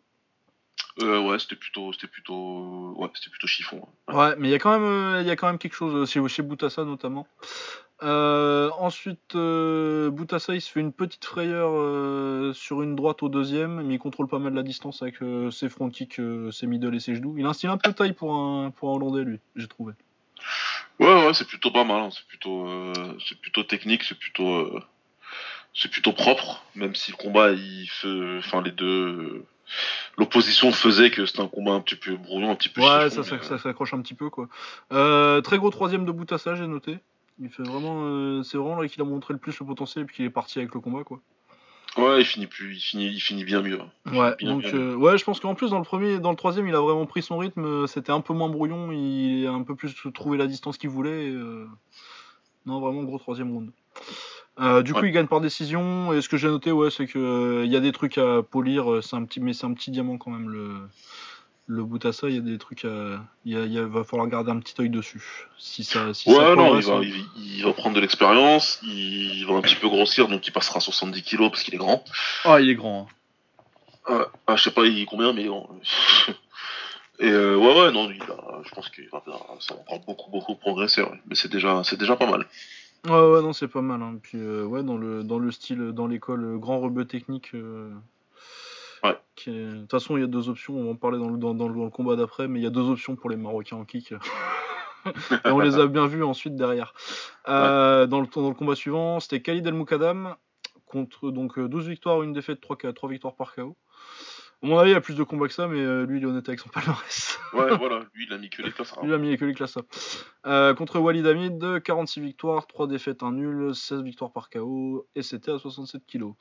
Euh, 1.02 1.20
ouais, 1.20 1.38
c'était 1.38 1.56
plutôt, 1.56 1.92
c'était 1.92 2.08
plutôt, 2.08 2.94
ouais, 2.96 3.08
c'était 3.14 3.30
plutôt 3.30 3.46
chiffon. 3.46 3.86
hein. 4.08 4.14
Ouais, 4.14 4.34
mais 4.38 4.48
il 4.48 4.50
y 4.50 4.54
a 4.54 4.58
quand 4.58 4.72
même, 4.72 4.84
euh, 4.84 5.20
il 5.22 5.26
y 5.26 5.30
a 5.30 5.36
quand 5.36 5.46
même 5.46 5.58
quelque 5.58 5.74
chose 5.76 5.94
euh, 5.94 6.04
chez, 6.06 6.26
chez 6.28 6.42
Boutassa 6.42 6.84
notamment. 6.84 7.26
Euh, 8.03 8.70
ensuite, 8.78 9.34
euh, 9.34 10.11
Boutassa 10.11 10.55
il 10.55 10.62
se 10.62 10.70
fait 10.70 10.80
une 10.80 10.92
petite 10.92 11.24
frayeur 11.24 11.70
euh, 11.74 12.53
sur 12.55 12.80
une 12.80 12.96
droite 12.96 13.22
au 13.22 13.28
deuxième, 13.28 13.82
mais 13.82 13.94
il 13.94 13.98
contrôle 13.98 14.26
pas 14.26 14.38
mal 14.38 14.55
la 14.55 14.62
distance 14.62 15.03
avec 15.03 15.20
euh, 15.20 15.51
ses 15.51 15.68
front 15.68 15.90
kicks, 15.90 16.20
ses 16.51 16.66
middle 16.66 16.94
et 16.94 17.01
ses 17.01 17.14
genoux. 17.14 17.34
Il 17.36 17.44
a 17.44 17.51
un 17.51 17.53
style 17.53 17.68
un 17.68 17.76
peu 17.76 17.92
taille 17.92 18.14
pour 18.14 18.34
un, 18.34 18.70
pour 18.70 18.90
un 18.90 18.94
Hollandais, 18.94 19.24
lui, 19.24 19.40
j'ai 19.55 19.68
trouvé. 19.68 19.92
Ouais, 20.98 21.26
ouais, 21.26 21.34
c'est 21.34 21.46
plutôt 21.46 21.70
pas 21.70 21.84
mal. 21.84 22.01
hein, 22.01 22.09
C'est 22.11 22.26
plutôt, 22.26 22.66
c'est 23.26 23.38
plutôt 23.38 23.64
technique, 23.64 24.03
c'est 24.03 24.18
plutôt, 24.18 24.80
c'est 25.74 25.90
plutôt 25.90 26.12
propre, 26.12 26.64
même 26.74 26.94
si 26.94 27.11
le 27.11 27.18
combat, 27.18 27.53
il 27.53 27.86
fait, 27.90 28.38
enfin 28.38 28.62
les 28.62 28.72
deux, 28.72 29.44
l'opposition 30.16 30.72
faisait 30.72 31.11
que 31.11 31.26
c'était 31.26 31.42
un 31.42 31.48
combat 31.48 31.72
un 31.72 31.80
petit 31.80 31.96
peu 31.96 32.16
brouillon, 32.16 32.51
un 32.51 32.55
petit 32.55 32.70
peu. 32.70 32.80
Ouais, 32.80 33.11
chiffon, 33.11 33.22
ça, 33.22 33.36
mais, 33.36 33.42
ça, 33.42 33.48
ça 33.48 33.59
s'accroche 33.59 33.92
un 33.92 34.01
petit 34.01 34.14
peu 34.14 34.30
quoi. 34.30 34.48
Très 35.42 35.59
gros 35.59 35.70
troisième 35.70 36.07
de 36.07 36.12
Boutassa, 36.12 36.55
j'ai 36.55 36.66
noté. 36.66 36.98
Il 37.41 37.49
fait 37.49 37.62
vraiment, 37.62 38.03
euh, 38.05 38.43
c'est 38.43 38.59
vraiment 38.59 38.80
là 38.80 38.86
qu'il 38.88 39.01
a 39.01 39.05
montré 39.05 39.32
le 39.34 39.41
plus 39.41 39.59
le 39.59 39.66
potentiel 39.66 40.03
et 40.03 40.07
puis 40.07 40.16
qu'il 40.16 40.24
est 40.26 40.30
parti 40.30 40.59
avec 40.59 40.74
le 40.74 40.80
combat 40.80 41.05
quoi. 41.05 41.20
Ouais, 41.97 42.20
il 42.20 42.24
finit 42.24 42.47
plus, 42.47 42.76
il 42.76 42.80
finit, 42.80 43.07
il 43.09 43.18
finit 43.20 43.45
bien 43.45 43.62
mieux. 43.62 43.80
hein. 43.80 43.91
Ouais, 44.12 44.36
bien, 44.38 44.51
donc 44.53 44.62
bien, 44.62 44.74
euh, 44.74 44.95
ouais, 44.95 45.18
je 45.18 45.24
pense 45.24 45.41
qu'en 45.41 45.55
plus 45.57 45.70
dans 45.70 45.78
le 45.78 45.84
premier, 45.84 46.20
dans 46.20 46.30
le 46.30 46.36
troisième, 46.36 46.68
il 46.68 46.74
a 46.74 46.80
vraiment 46.80 47.07
pris 47.07 47.22
son 47.22 47.38
rythme. 47.38 47.64
euh, 47.64 47.86
C'était 47.88 48.12
un 48.12 48.20
peu 48.20 48.32
moins 48.32 48.49
brouillon, 48.49 48.93
il 48.93 49.47
a 49.47 49.53
un 49.53 49.62
peu 49.62 49.74
plus 49.74 49.95
trouvé 50.14 50.38
la 50.38 50.47
distance 50.47 50.78
qu'il 50.78 50.91
voulait. 50.91 51.26
et, 51.28 51.30
euh, 51.34 51.66
Non, 52.66 52.78
vraiment 52.80 53.03
gros 53.03 53.18
troisième 53.18 53.51
round. 53.51 53.70
Euh, 54.61 54.82
du 54.82 54.93
coup, 54.93 55.05
il 55.05 55.11
gagne 55.12 55.26
par 55.26 55.41
décision. 55.41 56.12
Et 56.12 56.20
ce 56.20 56.28
que 56.28 56.36
j'ai 56.36 56.49
noté, 56.49 56.70
ouais, 56.70 56.91
c'est 56.91 57.07
que 57.07 57.62
il 57.64 57.72
y 57.72 57.76
a 57.76 57.80
des 57.80 57.93
trucs 57.93 58.18
à 58.18 58.43
polir. 58.43 59.03
C'est 59.03 59.16
un 59.16 59.24
petit, 59.24 59.41
mais 59.41 59.53
c'est 59.55 59.64
un 59.66 59.72
petit 59.72 59.91
diamant 59.91 60.18
quand 60.18 60.30
même 60.30 60.49
le 60.51 60.76
le 61.70 61.84
Boutassa. 61.84 62.28
Il 62.28 62.34
y 62.34 62.38
a 62.38 62.40
des 62.42 62.58
trucs 62.58 62.84
à, 62.84 63.20
il 63.44 63.52
y 63.52 63.56
a- 63.56 63.64
il 63.64 63.80
va 63.82 64.04
falloir 64.04 64.28
garder 64.28 64.50
un 64.50 64.58
petit 64.58 64.74
œil 64.80 64.90
dessus. 64.90 65.22
Si 65.58 65.84
ça, 65.84 66.12
si 66.12 66.30
ça 66.30 66.36
Ouais, 66.50 66.56
non, 66.56 66.76
il 66.78 66.84
va, 66.84 67.00
il, 67.02 67.24
il 67.36 67.64
va 67.64 67.72
prendre 67.72 67.94
de 67.96 68.00
l'expérience, 68.00 68.80
il 68.82 69.44
va 69.46 69.54
un 69.54 69.60
petit 69.62 69.76
peu 69.76 69.88
grossir, 69.88 70.28
donc 70.28 70.46
il 70.46 70.50
passera 70.52 70.78
à 70.78 70.80
70 70.80 71.22
kilos 71.22 71.50
parce 71.50 71.62
qu'il 71.62 71.74
est 71.74 71.78
grand. 71.78 72.04
Ah, 72.44 72.60
il 72.60 72.68
est 72.70 72.74
grand. 72.74 73.06
hein. 74.08 74.14
Ouais. 74.16 74.24
Ah, 74.46 74.56
je 74.56 74.62
sais 74.64 74.70
pas 74.72 74.84
il 74.86 74.98
est 75.00 75.04
combien, 75.06 75.32
mais 75.32 75.42
il 75.42 75.46
est 75.46 75.48
grand. 75.48 75.68
Et 77.20 77.28
euh, 77.28 77.54
ouais, 77.56 77.78
ouais, 77.80 77.92
non, 77.92 78.10
il 78.10 78.22
a, 78.22 78.62
je 78.64 78.74
pense 78.74 78.88
qu'il 78.88 79.06
va, 79.10 79.22
ça 79.60 79.74
va 79.74 79.80
encore 79.80 80.00
beaucoup, 80.06 80.30
beaucoup 80.30 80.54
progresser, 80.54 81.02
ouais. 81.02 81.20
mais 81.26 81.34
c'est 81.34 81.50
déjà, 81.52 81.82
c'est 81.84 81.98
déjà 81.98 82.16
pas 82.16 82.28
mal. 82.30 82.46
Ouais, 83.06 83.12
ouais, 83.12 83.42
non, 83.42 83.52
c'est 83.52 83.68
pas 83.68 83.82
mal. 83.82 84.00
Hein. 84.02 84.16
Puis, 84.22 84.38
euh, 84.38 84.64
ouais, 84.64 84.82
dans 84.82 84.96
le, 84.96 85.22
dans 85.22 85.38
le 85.38 85.50
style, 85.50 85.92
dans 85.92 86.06
l'école, 86.06 86.44
euh, 86.44 86.56
grand 86.56 86.80
rebeu 86.80 87.04
technique. 87.04 87.54
euh, 87.54 87.90
Ouais. 89.05 89.18
De 89.46 89.80
toute 89.80 89.90
façon, 89.90 90.16
il 90.16 90.20
y 90.20 90.24
a 90.24 90.26
deux 90.26 90.48
options. 90.48 90.74
On 90.74 90.84
va 90.84 90.90
en 90.90 90.96
parler 90.96 91.18
dans 91.18 91.28
le, 91.28 91.38
dans, 91.38 91.55
dans 91.55 91.68
le, 91.68 91.74
dans 91.74 91.84
le 91.84 91.90
combat 91.90 92.16
d'après, 92.16 92.48
mais 92.48 92.61
il 92.61 92.62
y 92.62 92.66
a 92.66 92.70
deux 92.70 92.88
options 92.88 93.16
pour 93.16 93.30
les 93.30 93.36
Marocains 93.36 93.76
en 93.76 93.84
kick. 93.84 94.12
Et 95.46 95.51
on 95.51 95.61
les 95.61 95.78
a 95.78 95.86
bien 95.86 96.07
vus 96.07 96.22
ensuite 96.22 96.57
derrière. 96.57 96.92
Euh, 97.48 98.07
dans, 98.07 98.20
le, 98.20 98.26
dans 98.26 98.48
le 98.48 98.55
combat 98.55 98.74
suivant, 98.74 99.18
c'était 99.20 99.40
Khalid 99.40 99.66
El 99.66 99.74
Moukadam 99.74 100.36
contre 100.86 101.30
donc 101.30 101.59
euh, 101.59 101.68
12 101.68 101.88
victoires, 101.88 102.22
une 102.22 102.32
défaite, 102.32 102.61
3, 102.61 102.76
3 102.92 103.09
victoires 103.09 103.34
par 103.34 103.55
KO. 103.55 103.76
À 104.62 104.66
mon 104.66 104.76
avis, 104.78 104.90
il 104.90 104.92
y 104.92 104.96
a 104.96 105.01
plus 105.01 105.14
de 105.14 105.22
combats 105.22 105.48
que 105.48 105.55
ça, 105.55 105.68
mais 105.68 105.80
euh, 105.80 106.05
lui, 106.05 106.18
il 106.18 106.22
est 106.22 106.26
honnête 106.26 106.46
avec 106.48 106.61
son 106.61 106.68
palmarès. 106.74 107.38
Ouais, 107.55 107.74
voilà, 107.78 108.01
lui, 108.12 108.26
il 108.28 108.32
a 108.34 108.36
mis 108.36 108.51
que 108.51 108.61
les 108.61 108.70
classes. 108.70 108.94
Lui, 109.01 109.09
il 109.09 109.14
a 109.14 109.18
mis 109.18 109.34
que 109.38 109.44
les 109.46 109.55
classes. 109.55 109.78
Euh, 110.46 110.74
contre 110.74 110.98
Walid 110.98 111.26
Hamid, 111.26 111.82
46 111.82 112.20
victoires, 112.20 112.66
3 112.66 112.86
défaites, 112.86 113.22
1 113.22 113.32
nul, 113.32 113.74
16 113.74 114.03
victoires 114.03 114.32
par 114.32 114.51
KO, 114.51 115.07
et 115.14 115.22
c'était 115.22 115.53
à 115.53 115.59
67 115.59 116.05
kilos. 116.07 116.34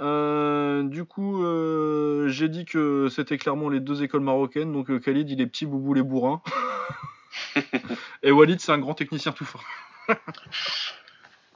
Euh, 0.00 0.82
du 0.82 1.04
coup, 1.04 1.44
euh, 1.44 2.28
j'ai 2.28 2.48
dit 2.48 2.64
que 2.64 3.08
c'était 3.10 3.38
clairement 3.38 3.68
les 3.68 3.80
deux 3.80 4.02
écoles 4.02 4.22
marocaines. 4.22 4.72
Donc 4.72 4.90
euh, 4.90 4.98
Khalid, 4.98 5.30
il 5.30 5.40
est 5.40 5.46
petit, 5.46 5.66
Boubou 5.66 5.94
les 5.94 6.02
bourrins. 6.02 6.42
et 8.22 8.30
Walid, 8.30 8.60
c'est 8.60 8.72
un 8.72 8.78
grand 8.78 8.94
technicien 8.94 9.32
tout 9.32 9.44
fort. 9.44 9.64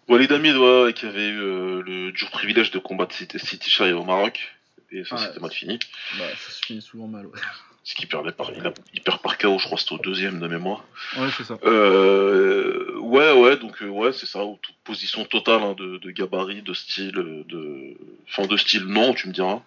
Walid 0.09 0.31
Hamid, 0.31 0.57
ouais, 0.57 0.93
qui 0.95 1.07
avait 1.07 1.29
eu 1.29 1.83
le 1.83 2.13
dur 2.13 2.31
privilège 2.31 2.71
de 2.71 2.79
combattre 2.79 3.15
City 3.15 3.69
Shai 3.69 3.93
au 3.93 4.05
Maroc, 4.05 4.57
et 4.93 5.05
ça, 5.05 5.17
c'était 5.17 5.41
mal 5.41 5.51
fini. 5.51 5.81
Bah, 6.17 6.25
ça 6.37 6.53
se 6.53 6.65
finit 6.65 6.81
souvent 6.81 7.09
mal, 7.09 7.27
ouais. 7.27 7.41
Ce 7.89 7.95
qui 7.95 8.07
perdait 8.07 8.33
par, 8.33 8.51
il, 8.53 8.67
a, 8.67 8.73
il 8.95 9.01
perd 9.01 9.21
par 9.23 9.39
KO, 9.39 9.59
je 9.61 9.67
crois, 9.67 9.79
c'était 9.79 9.93
au 9.93 9.99
deuxième 9.99 10.41
de 10.41 10.49
mémoire. 10.49 10.83
Ouais, 11.17 11.29
c'est 11.37 11.45
ça. 11.45 11.57
Euh, 11.63 12.99
ouais, 12.99 13.33
ouais, 13.33 13.57
donc 13.59 13.81
euh, 13.81 13.87
ouais, 13.87 14.13
c'est 14.13 14.27
ça, 14.27 14.41
position 14.83 15.25
totale 15.25 15.63
hein, 15.63 15.75
de, 15.79 15.99
de 15.99 16.11
gabarit, 16.11 16.63
de 16.63 16.75
style, 16.75 17.17
euh, 17.17 17.45
de, 17.49 17.97
enfin 18.29 18.49
de 18.49 18.57
style 18.57 18.87
non, 18.87 19.15
tu 19.15 19.29
me 19.29 19.33
diras. 19.33 19.63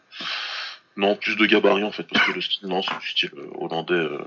Non, 0.98 1.16
plus 1.16 1.38
de 1.38 1.46
gabarit 1.46 1.86
en 1.86 1.94
fait, 1.94 2.04
parce 2.04 2.26
que 2.28 2.34
le 2.34 2.42
style 2.42 2.68
non, 2.68 2.82
c'est 2.82 3.00
du 3.00 3.08
style 3.10 3.32
hollandais. 3.58 3.94
euh. 3.94 4.18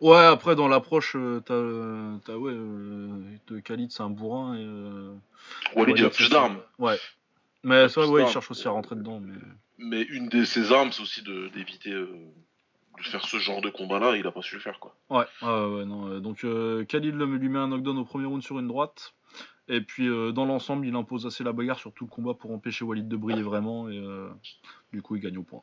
Ouais, 0.00 0.24
après, 0.24 0.56
dans 0.56 0.68
l'approche, 0.68 1.12
t'as, 1.44 1.62
t'as, 2.24 2.36
ouais, 2.36 2.52
euh, 2.54 3.08
de 3.48 3.60
Khalid, 3.60 3.92
c'est 3.92 4.02
un 4.02 4.08
bourrin. 4.08 4.56
Et, 4.56 5.78
Walid, 5.78 5.98
il 5.98 6.04
a 6.06 6.08
plus 6.10 6.24
ça. 6.24 6.30
d'armes, 6.30 6.58
Ouais. 6.78 6.96
Mais 7.64 7.86
c'est 7.90 8.00
vrai, 8.00 8.06
plus 8.06 8.14
ouais, 8.14 8.22
il 8.22 8.32
cherche 8.32 8.50
aussi 8.50 8.66
à 8.66 8.70
rentrer 8.70 8.96
dedans. 8.96 9.20
Mais... 9.20 9.34
mais 9.76 10.02
une 10.04 10.28
de 10.30 10.42
ses 10.46 10.72
armes, 10.72 10.90
c'est 10.90 11.02
aussi 11.02 11.20
de- 11.20 11.48
d'éviter 11.48 11.92
de 12.98 13.02
faire 13.08 13.24
ce 13.26 13.38
genre 13.38 13.60
de 13.60 13.70
combat-là, 13.70 14.16
il 14.16 14.26
a 14.26 14.32
pas 14.32 14.42
su 14.42 14.54
le 14.54 14.60
faire 14.60 14.78
quoi. 14.78 14.94
Ouais, 15.10 15.24
ouais, 15.42 15.48
ouais, 15.78 15.84
non. 15.84 16.08
euh, 16.08 16.20
Donc 16.20 16.44
euh, 16.44 16.84
Khalid 16.84 17.14
le- 17.14 17.24
lui 17.36 17.48
met 17.48 17.58
un 17.58 17.68
knockdown 17.68 17.98
au 17.98 18.04
premier 18.04 18.26
round 18.26 18.42
sur 18.42 18.58
une 18.58 18.68
droite. 18.68 19.14
Et 19.68 19.80
puis 19.80 20.06
euh, 20.08 20.30
dans 20.32 20.44
l'ensemble, 20.44 20.86
il 20.86 20.94
impose 20.94 21.26
assez 21.26 21.42
la 21.42 21.52
bagarre 21.52 21.78
sur 21.78 21.92
tout 21.92 22.04
le 22.04 22.10
combat 22.10 22.34
pour 22.34 22.50
empêcher 22.52 22.84
Walid 22.84 23.08
de 23.08 23.16
briller 23.16 23.42
vraiment. 23.42 23.88
Et 23.88 23.98
du 24.92 25.00
coup, 25.02 25.16
il 25.16 25.22
gagne 25.22 25.38
au 25.38 25.42
point. 25.42 25.62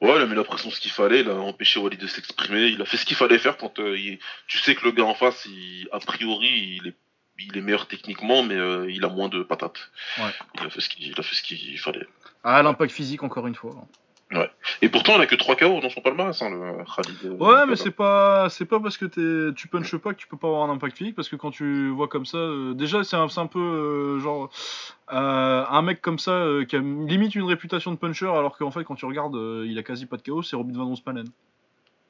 Ouais, 0.00 0.16
il 0.16 0.22
a 0.22 0.26
mis 0.26 0.34
la 0.34 0.42
pression 0.44 0.70
ce 0.70 0.80
qu'il 0.80 0.90
fallait, 0.90 1.20
il 1.20 1.28
a 1.30 1.34
empêché 1.34 1.78
Walid 1.78 2.00
de 2.00 2.06
s'exprimer, 2.06 2.68
il 2.68 2.80
a 2.80 2.84
fait 2.86 2.96
ce 2.96 3.04
qu'il 3.04 3.16
fallait 3.16 3.38
faire 3.38 3.56
quand 3.58 3.78
euh, 3.78 3.96
il- 3.98 4.18
tu 4.46 4.58
sais 4.58 4.74
que 4.74 4.84
le 4.86 4.92
gars 4.92 5.04
en 5.04 5.14
face, 5.14 5.44
il- 5.46 5.86
a 5.92 6.00
priori, 6.00 6.48
il 6.82 6.88
est, 6.88 6.96
il 7.38 7.56
est 7.56 7.60
meilleur 7.60 7.86
techniquement, 7.86 8.42
mais 8.42 8.54
euh, 8.56 8.90
il 8.90 9.04
a 9.04 9.08
moins 9.08 9.28
de 9.28 9.42
patates. 9.42 9.90
Ouais. 10.18 10.32
Il 10.56 10.66
a 10.66 10.70
fait 10.70 10.80
ce 10.80 10.88
qu'il 10.88 11.06
il 11.06 11.14
a 11.18 11.22
fait 11.22 11.34
ce 11.34 11.42
qu'il 11.42 11.78
fallait. 11.78 12.06
Ah, 12.42 12.62
l'impact 12.62 12.92
physique, 12.92 13.22
encore 13.22 13.46
une 13.46 13.54
fois. 13.54 13.76
Et 14.80 14.88
pourtant, 14.88 15.16
il 15.16 15.22
a 15.22 15.26
que 15.26 15.34
3 15.34 15.56
KO 15.56 15.80
dans 15.80 15.90
son 15.90 16.00
palmarès, 16.00 16.40
hein, 16.40 16.50
le 16.50 16.84
Khalid. 16.84 17.18
euh, 17.24 17.36
Ouais, 17.36 17.66
mais 17.66 17.74
c'est 17.76 17.90
pas, 17.90 18.48
c'est 18.48 18.64
pas 18.64 18.78
parce 18.78 18.96
que 18.96 19.04
t'es, 19.06 19.52
tu 19.54 19.66
punches 19.66 19.96
pas 19.96 20.12
que 20.14 20.18
tu 20.18 20.28
peux 20.28 20.36
pas 20.36 20.46
avoir 20.46 20.68
un 20.68 20.72
impact 20.72 20.96
physique. 20.96 21.16
Parce 21.16 21.28
que 21.28 21.34
quand 21.36 21.50
tu 21.50 21.88
vois 21.90 22.06
comme 22.06 22.24
ça, 22.26 22.38
euh, 22.38 22.72
déjà, 22.74 23.02
c'est 23.02 23.16
un, 23.16 23.28
c'est 23.28 23.40
un 23.40 23.48
peu 23.48 23.58
euh, 23.58 24.20
genre 24.20 24.48
euh, 25.12 25.64
un 25.68 25.82
mec 25.82 26.00
comme 26.00 26.18
ça 26.20 26.30
euh, 26.30 26.64
qui 26.64 26.76
a 26.76 26.78
limite 26.78 27.34
une 27.34 27.44
réputation 27.44 27.90
de 27.90 27.96
puncher, 27.96 28.26
alors 28.28 28.56
qu'en 28.56 28.70
fait, 28.70 28.84
quand 28.84 28.94
tu 28.94 29.04
regardes, 29.04 29.34
euh, 29.34 29.64
il 29.66 29.76
a 29.78 29.82
quasi 29.82 30.06
pas 30.06 30.16
de 30.16 30.22
KO. 30.22 30.42
C'est 30.42 30.54
Robin 30.54 30.76
Van 30.78 30.94
Spalen. 30.94 31.26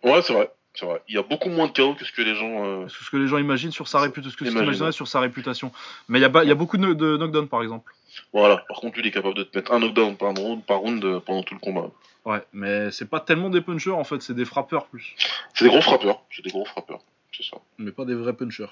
Ouais, 0.05 0.21
c'est 0.23 0.35
vrai. 0.35 0.51
C'est 0.75 0.87
vrai. 0.87 1.03
Il 1.09 1.15
y 1.15 1.19
a 1.19 1.23
beaucoup 1.23 1.49
moins 1.49 1.67
de 1.67 1.73
KO 1.73 1.95
que 1.95 2.05
ce 2.05 2.13
que 2.13 2.23
les 2.23 2.35
gens. 2.35 2.65
euh, 2.65 2.87
ce 2.89 3.11
que 3.11 3.17
les 3.17 3.27
gens 3.29 3.39
imaginent 3.39 3.73
sur 3.73 3.89
sa 3.89 3.99
réputation, 4.01 4.31
ce 4.31 4.37
que 4.37 4.93
sur 4.93 5.09
sa 5.09 5.21
réputation. 5.21 5.73
Mais 6.09 6.19
il 6.19 6.23
y 6.23 6.25
a, 6.25 6.43
il 6.45 6.49
y 6.49 6.53
a 6.53 6.55
beaucoup 6.55 6.77
de, 6.77 6.93
de 6.93 7.17
knockdown 7.17 7.49
par 7.49 7.63
exemple. 7.63 7.93
Voilà. 8.33 8.59
Par 8.69 8.79
contre, 8.81 8.97
lui, 8.97 9.03
il 9.03 9.09
est 9.09 9.13
capable 9.13 9.35
de 9.35 9.43
te 9.45 9.57
mettre 9.57 9.73
un 9.73 9.79
knockdown 9.81 10.17
par 10.17 10.35
round, 10.35 10.65
par 10.65 10.79
round 10.79 11.05
euh, 11.05 11.21
pendant 11.21 11.43
tout 11.43 11.55
le 11.55 11.61
combat. 11.61 11.91
Ouais, 12.25 12.43
mais 12.53 12.91
c'est 12.91 13.09
pas 13.09 13.21
tellement 13.21 13.49
des 13.51 13.61
punchers 13.61 13.93
en 13.93 14.05
fait, 14.05 14.21
c'est 14.21 14.35
des 14.35 14.45
frappeurs 14.45 14.87
plus. 14.87 15.15
C'est 15.55 15.65
des 15.65 15.71
gros 15.71 15.81
frappeurs. 15.81 16.23
C'est 16.31 16.43
des 16.43 16.51
gros 16.51 16.65
frappeurs. 16.67 17.01
C'est 17.33 17.45
ça. 17.45 17.57
Mais 17.79 17.93
pas 17.93 18.05
des 18.05 18.15
vrais 18.15 18.35
punchers. 18.35 18.67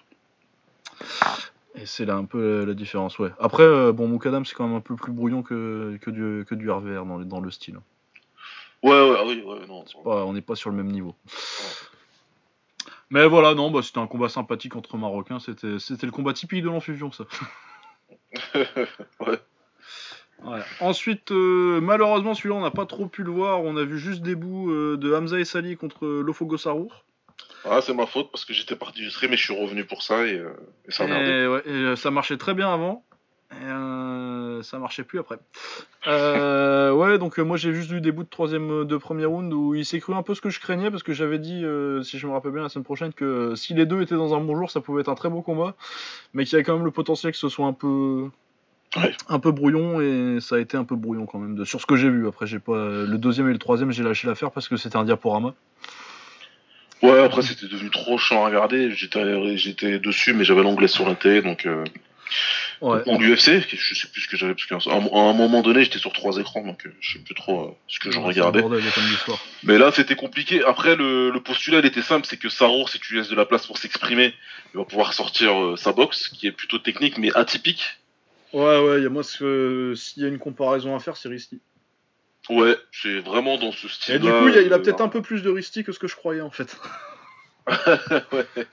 Et 1.74 1.86
c'est 1.86 2.04
là 2.04 2.16
un 2.16 2.24
peu 2.24 2.64
la 2.64 2.74
différence, 2.74 3.18
ouais. 3.18 3.30
Après, 3.38 3.62
euh, 3.62 3.92
bon, 3.92 4.08
Moukadam 4.08 4.44
c'est 4.44 4.54
quand 4.54 4.66
même 4.66 4.76
un 4.76 4.80
peu 4.80 4.96
plus 4.96 5.12
brouillon 5.12 5.42
que, 5.42 5.96
que, 6.00 6.10
du, 6.10 6.44
que 6.44 6.54
du 6.54 6.70
RVR 6.70 7.06
dans 7.06 7.18
le, 7.18 7.24
dans 7.24 7.40
le 7.40 7.50
style. 7.50 7.78
Ouais, 8.82 8.90
ouais, 8.90 9.16
ah 9.18 9.24
oui, 9.26 9.42
ouais, 9.42 9.66
non. 9.66 9.84
Pas- 10.04 10.24
on 10.24 10.32
n'est 10.32 10.40
pas 10.40 10.56
sur 10.56 10.70
le 10.70 10.76
même 10.76 10.90
niveau. 10.90 11.14
Mais 13.10 13.26
voilà, 13.26 13.54
non, 13.54 13.70
bah, 13.70 13.80
c'était 13.82 13.98
un 13.98 14.06
combat 14.06 14.28
sympathique 14.28 14.76
entre 14.76 14.96
Marocains, 14.98 15.38
c'était 15.38 15.78
c'était 15.78 16.06
le 16.06 16.12
combat 16.12 16.34
typique 16.34 16.62
de 16.62 16.68
l'enfusion, 16.68 17.10
ça. 17.12 17.24
ouais. 18.54 19.38
Ouais. 20.44 20.60
Ensuite, 20.80 21.32
euh, 21.32 21.80
malheureusement, 21.80 22.34
celui-là, 22.34 22.54
on 22.54 22.60
n'a 22.60 22.70
pas 22.70 22.86
trop 22.86 23.06
pu 23.06 23.24
le 23.24 23.30
voir. 23.30 23.62
On 23.62 23.76
a 23.76 23.84
vu 23.84 23.98
juste 23.98 24.22
des 24.22 24.36
bouts 24.36 24.70
euh, 24.70 24.96
de 24.96 25.12
Hamza 25.12 25.38
et 25.40 25.44
Sali 25.44 25.76
contre 25.76 26.06
Lofogo 26.06 26.56
Sarour. 26.56 27.04
Ah, 27.64 27.80
c'est 27.82 27.94
ma 27.94 28.06
faute 28.06 28.30
parce 28.30 28.44
que 28.44 28.52
j'étais 28.52 28.76
parti 28.76 29.00
du 29.00 29.10
stream 29.10 29.32
et 29.32 29.36
je 29.36 29.42
suis 29.42 29.60
revenu 29.60 29.84
pour 29.84 30.02
ça 30.02 30.26
et, 30.26 30.34
euh, 30.34 30.52
et 30.86 30.92
ça. 30.92 31.06
Et, 31.06 31.46
ouais, 31.46 31.62
et, 31.66 31.70
euh, 31.70 31.96
ça 31.96 32.10
marchait 32.10 32.36
très 32.36 32.54
bien 32.54 32.72
avant. 32.72 33.04
Euh, 33.54 34.62
ça 34.62 34.78
marchait 34.78 35.04
plus 35.04 35.18
après. 35.18 35.36
Euh, 36.06 36.92
ouais, 36.92 37.16
donc 37.18 37.38
euh, 37.38 37.42
moi 37.42 37.56
j'ai 37.56 37.72
juste 37.72 37.90
vu 37.90 38.02
des 38.02 38.12
bouts 38.12 38.24
de 38.24 38.28
troisième, 38.28 38.84
de 38.84 38.96
premier 38.98 39.24
round 39.24 39.52
où 39.54 39.74
il 39.74 39.86
s'est 39.86 40.00
cru 40.00 40.12
un 40.14 40.22
peu 40.22 40.34
ce 40.34 40.42
que 40.42 40.50
je 40.50 40.60
craignais 40.60 40.90
parce 40.90 41.02
que 41.02 41.14
j'avais 41.14 41.38
dit, 41.38 41.64
euh, 41.64 42.02
si 42.02 42.18
je 42.18 42.26
me 42.26 42.32
rappelle 42.32 42.52
bien 42.52 42.62
la 42.62 42.68
semaine 42.68 42.84
prochaine, 42.84 43.12
que 43.12 43.54
si 43.54 43.72
les 43.72 43.86
deux 43.86 44.02
étaient 44.02 44.16
dans 44.16 44.34
un 44.34 44.40
bon 44.40 44.54
jour, 44.54 44.70
ça 44.70 44.80
pouvait 44.82 45.00
être 45.00 45.08
un 45.08 45.14
très 45.14 45.30
beau 45.30 45.40
combat, 45.40 45.74
mais 46.34 46.44
qu'il 46.44 46.52
y 46.52 46.56
avait 46.56 46.64
quand 46.64 46.76
même 46.76 46.84
le 46.84 46.90
potentiel 46.90 47.32
que 47.32 47.38
ce 47.38 47.48
soit 47.48 47.66
un 47.66 47.72
peu, 47.72 48.28
Ouais. 48.96 49.14
un 49.28 49.38
peu 49.38 49.50
brouillon 49.50 50.00
et 50.00 50.40
ça 50.40 50.56
a 50.56 50.58
été 50.58 50.76
un 50.76 50.84
peu 50.84 50.96
brouillon 50.96 51.26
quand 51.26 51.38
même 51.38 51.54
de, 51.54 51.64
sur 51.64 51.80
ce 51.80 51.86
que 51.86 51.96
j'ai 51.96 52.10
vu. 52.10 52.28
Après 52.28 52.46
j'ai 52.46 52.58
pas 52.58 52.76
le 52.76 53.16
deuxième 53.16 53.48
et 53.48 53.52
le 53.52 53.58
troisième 53.58 53.92
j'ai 53.92 54.02
lâché 54.02 54.26
l'affaire 54.26 54.50
parce 54.50 54.68
que 54.68 54.76
c'était 54.76 54.96
un 54.96 55.04
diaporama. 55.04 55.54
Ouais, 57.02 57.18
après 57.20 57.42
c'était 57.42 57.66
devenu 57.66 57.90
trop 57.90 58.18
chiant 58.18 58.42
à 58.42 58.46
regarder. 58.48 58.90
J'étais, 58.90 59.56
j'étais 59.56 59.98
dessus, 59.98 60.34
mais 60.34 60.44
j'avais 60.44 60.62
l'anglais 60.62 60.88
sur 60.88 61.08
la 61.08 61.14
télé, 61.14 61.40
donc. 61.40 61.66
Ouais. 62.80 63.02
Ou 63.06 63.18
l'UFC, 63.18 63.60
je 63.76 63.94
sais 63.94 64.08
plus 64.08 64.20
ce 64.20 64.28
que 64.28 64.36
j'avais, 64.36 64.54
parce 64.54 64.66
qu'à 64.66 64.90
un, 64.92 65.00
moment 65.32 65.62
donné 65.62 65.82
j'étais 65.84 65.98
sur 65.98 66.12
trois 66.12 66.36
écrans, 66.38 66.62
donc 66.64 66.86
euh, 66.86 66.94
je 67.00 67.14
sais 67.14 67.18
plus 67.24 67.34
trop 67.34 67.68
euh, 67.68 67.70
ce 67.88 67.98
que 67.98 68.10
je 68.10 68.14
C'est 68.14 68.20
le 68.20 68.26
regardais. 68.26 68.60
bordel. 68.60 68.82
Mais 69.64 69.78
là 69.78 69.90
c'était 69.92 70.14
compliqué. 70.14 70.62
Après 70.64 70.94
le, 70.94 71.30
le 71.30 71.40
postulat 71.42 71.80
il 71.80 71.86
était 71.86 72.02
simple, 72.02 72.26
c'est 72.28 72.36
que 72.36 72.48
Sarour, 72.48 72.88
si 72.88 73.00
tu 73.00 73.14
laisses 73.16 73.28
de 73.28 73.34
la 73.36 73.46
place 73.46 73.66
pour 73.66 73.78
s'exprimer, 73.78 74.32
il 74.74 74.78
va 74.78 74.84
pouvoir 74.84 75.12
sortir 75.12 75.60
euh, 75.60 75.76
sa 75.76 75.92
boxe, 75.92 76.28
qui 76.28 76.46
est 76.46 76.52
plutôt 76.52 76.78
technique 76.78 77.18
mais 77.18 77.34
atypique. 77.36 77.98
Ouais, 78.52 78.78
ouais, 78.80 79.02
y 79.02 79.06
a 79.06 79.08
moi, 79.10 79.22
s'il 79.24 80.22
y 80.22 80.24
a 80.24 80.28
une 80.28 80.38
comparaison 80.38 80.94
à 80.96 81.00
faire, 81.00 81.16
c'est 81.16 81.28
Risty. 81.28 81.60
Ouais, 82.48 82.76
c'est 82.92 83.18
vraiment 83.18 83.58
dans 83.58 83.72
ce 83.72 83.88
style. 83.88 84.14
Et 84.14 84.18
du 84.20 84.30
coup, 84.30 84.48
il, 84.48 84.56
a- 84.56 84.62
il 84.62 84.72
a 84.72 84.78
peut-être 84.78 85.02
un 85.02 85.08
peu 85.08 85.20
plus 85.20 85.42
de 85.42 85.50
Risty 85.50 85.84
que 85.84 85.92
ce 85.92 85.98
que 85.98 86.06
je 86.08 86.16
croyais 86.16 86.40
en 86.40 86.50
fait. 86.50 86.76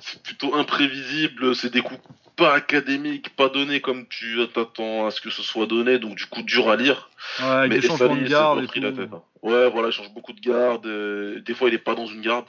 C'est 0.00 0.22
plutôt 0.22 0.54
imprévisible, 0.54 1.54
c'est 1.54 1.70
des 1.70 1.80
coups 1.80 2.00
pas 2.36 2.54
académiques, 2.54 3.36
pas 3.36 3.48
donnés 3.48 3.80
comme 3.80 4.08
tu 4.08 4.38
t'attends 4.52 5.06
à 5.06 5.10
ce 5.10 5.20
que 5.20 5.30
ce 5.30 5.42
soit 5.42 5.66
donné, 5.66 5.98
donc 5.98 6.16
du 6.16 6.26
coup 6.26 6.42
dur 6.42 6.70
à 6.70 6.76
lire. 6.76 7.10
Ouais, 7.40 7.68
mais 7.68 7.80
des 7.80 7.86
changements 7.86 8.16
de 8.16 8.26
garde 8.26 8.58
et 8.58 8.80
La 8.80 8.92
tête, 8.92 9.12
hein. 9.12 9.22
Ouais, 9.42 9.70
voilà, 9.70 9.88
il 9.88 9.92
change 9.92 10.12
beaucoup 10.12 10.32
de 10.32 10.40
garde, 10.40 10.86
euh, 10.86 11.40
des 11.40 11.54
fois 11.54 11.68
il 11.68 11.74
est 11.74 11.78
pas 11.78 11.94
dans 11.94 12.06
une 12.06 12.20
garde. 12.20 12.46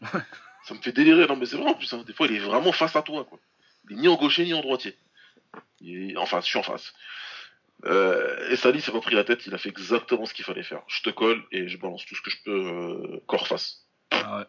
ça 0.02 0.74
me 0.74 0.80
fait 0.80 0.92
délirer, 0.92 1.26
non 1.26 1.36
mais 1.36 1.46
c'est 1.46 1.56
vrai 1.56 1.70
en 1.70 1.74
plus, 1.74 1.92
hein. 1.92 2.04
des 2.06 2.12
fois 2.12 2.26
il 2.26 2.36
est 2.36 2.40
vraiment 2.40 2.72
face 2.72 2.96
à 2.96 3.02
toi, 3.02 3.24
quoi. 3.24 3.38
Il 3.88 3.96
est 3.96 4.00
ni 4.00 4.08
en 4.08 4.16
gaucher 4.16 4.44
ni 4.44 4.54
en 4.54 4.60
droitier. 4.60 4.96
Il 5.80 6.12
est 6.12 6.16
en 6.16 6.26
face, 6.26 6.44
je 6.44 6.50
suis 6.50 6.58
en 6.58 6.62
face. 6.62 6.94
Euh, 7.86 8.50
et 8.50 8.56
Sali 8.56 8.80
s'est 8.80 8.92
pas 8.92 9.00
pris 9.00 9.14
la 9.14 9.24
tête, 9.24 9.46
il 9.46 9.54
a 9.54 9.58
fait 9.58 9.68
exactement 9.68 10.26
ce 10.26 10.34
qu'il 10.34 10.44
fallait 10.44 10.62
faire. 10.62 10.82
Je 10.86 11.02
te 11.02 11.10
colle 11.10 11.42
et 11.52 11.68
je 11.68 11.76
balance 11.76 12.04
tout 12.06 12.14
ce 12.14 12.22
que 12.22 12.30
je 12.30 12.42
peux 12.44 12.50
euh, 12.52 13.22
corps 13.26 13.46
face. 13.46 13.84
Ah 14.10 14.38
ouais. 14.38 14.44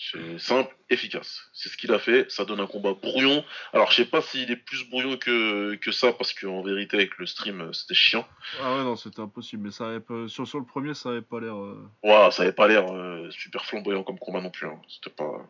C'est 0.00 0.38
simple, 0.38 0.76
efficace. 0.90 1.40
C'est 1.52 1.68
ce 1.68 1.76
qu'il 1.76 1.92
a 1.92 1.98
fait. 1.98 2.30
Ça 2.30 2.44
donne 2.44 2.60
un 2.60 2.68
combat 2.68 2.94
brouillon. 2.94 3.44
Alors, 3.72 3.90
je 3.90 3.96
sais 3.96 4.04
pas 4.04 4.22
s'il 4.22 4.48
est 4.48 4.56
plus 4.56 4.88
brouillon 4.88 5.16
que, 5.16 5.74
que 5.74 5.90
ça, 5.90 6.12
parce 6.12 6.32
qu'en 6.32 6.62
vérité, 6.62 6.98
avec 6.98 7.18
le 7.18 7.26
stream, 7.26 7.60
euh, 7.60 7.72
c'était 7.72 7.94
chiant. 7.94 8.26
Ah 8.62 8.76
ouais, 8.76 8.84
non, 8.84 8.94
c'était 8.94 9.20
impossible. 9.20 9.64
Mais 9.64 9.70
ça 9.72 9.88
avait 9.88 10.00
pas... 10.00 10.28
sur, 10.28 10.46
sur 10.46 10.60
le 10.60 10.64
premier, 10.64 10.94
ça 10.94 11.08
avait 11.08 11.20
pas 11.20 11.40
l'air. 11.40 11.56
Euh, 11.56 11.90
ouais, 12.04 12.30
ça 12.30 12.44
avait 12.44 12.52
pas 12.52 12.68
l'air 12.68 12.86
euh, 12.92 13.28
super 13.32 13.64
flamboyant 13.64 14.04
comme 14.04 14.20
combat 14.20 14.40
non 14.40 14.50
plus. 14.50 14.68
Hein. 14.68 14.80
C'était 14.86 15.10
pas. 15.10 15.44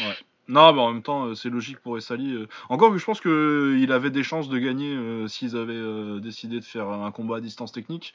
Ouais. 0.00 0.16
Non, 0.48 0.72
mais 0.72 0.80
en 0.80 0.92
même 0.92 1.02
temps, 1.02 1.34
c'est 1.34 1.50
logique 1.50 1.78
pour 1.78 1.96
Essali. 1.96 2.46
Encore 2.68 2.92
que 2.92 2.98
je 2.98 3.04
pense 3.04 3.20
qu'il 3.20 3.92
avait 3.92 4.10
des 4.10 4.22
chances 4.22 4.48
de 4.48 4.58
gagner 4.58 5.26
s'ils 5.28 5.56
avaient 5.56 6.20
décidé 6.20 6.60
de 6.60 6.64
faire 6.64 6.88
un 6.88 7.10
combat 7.10 7.36
à 7.36 7.40
distance 7.40 7.72
technique. 7.72 8.14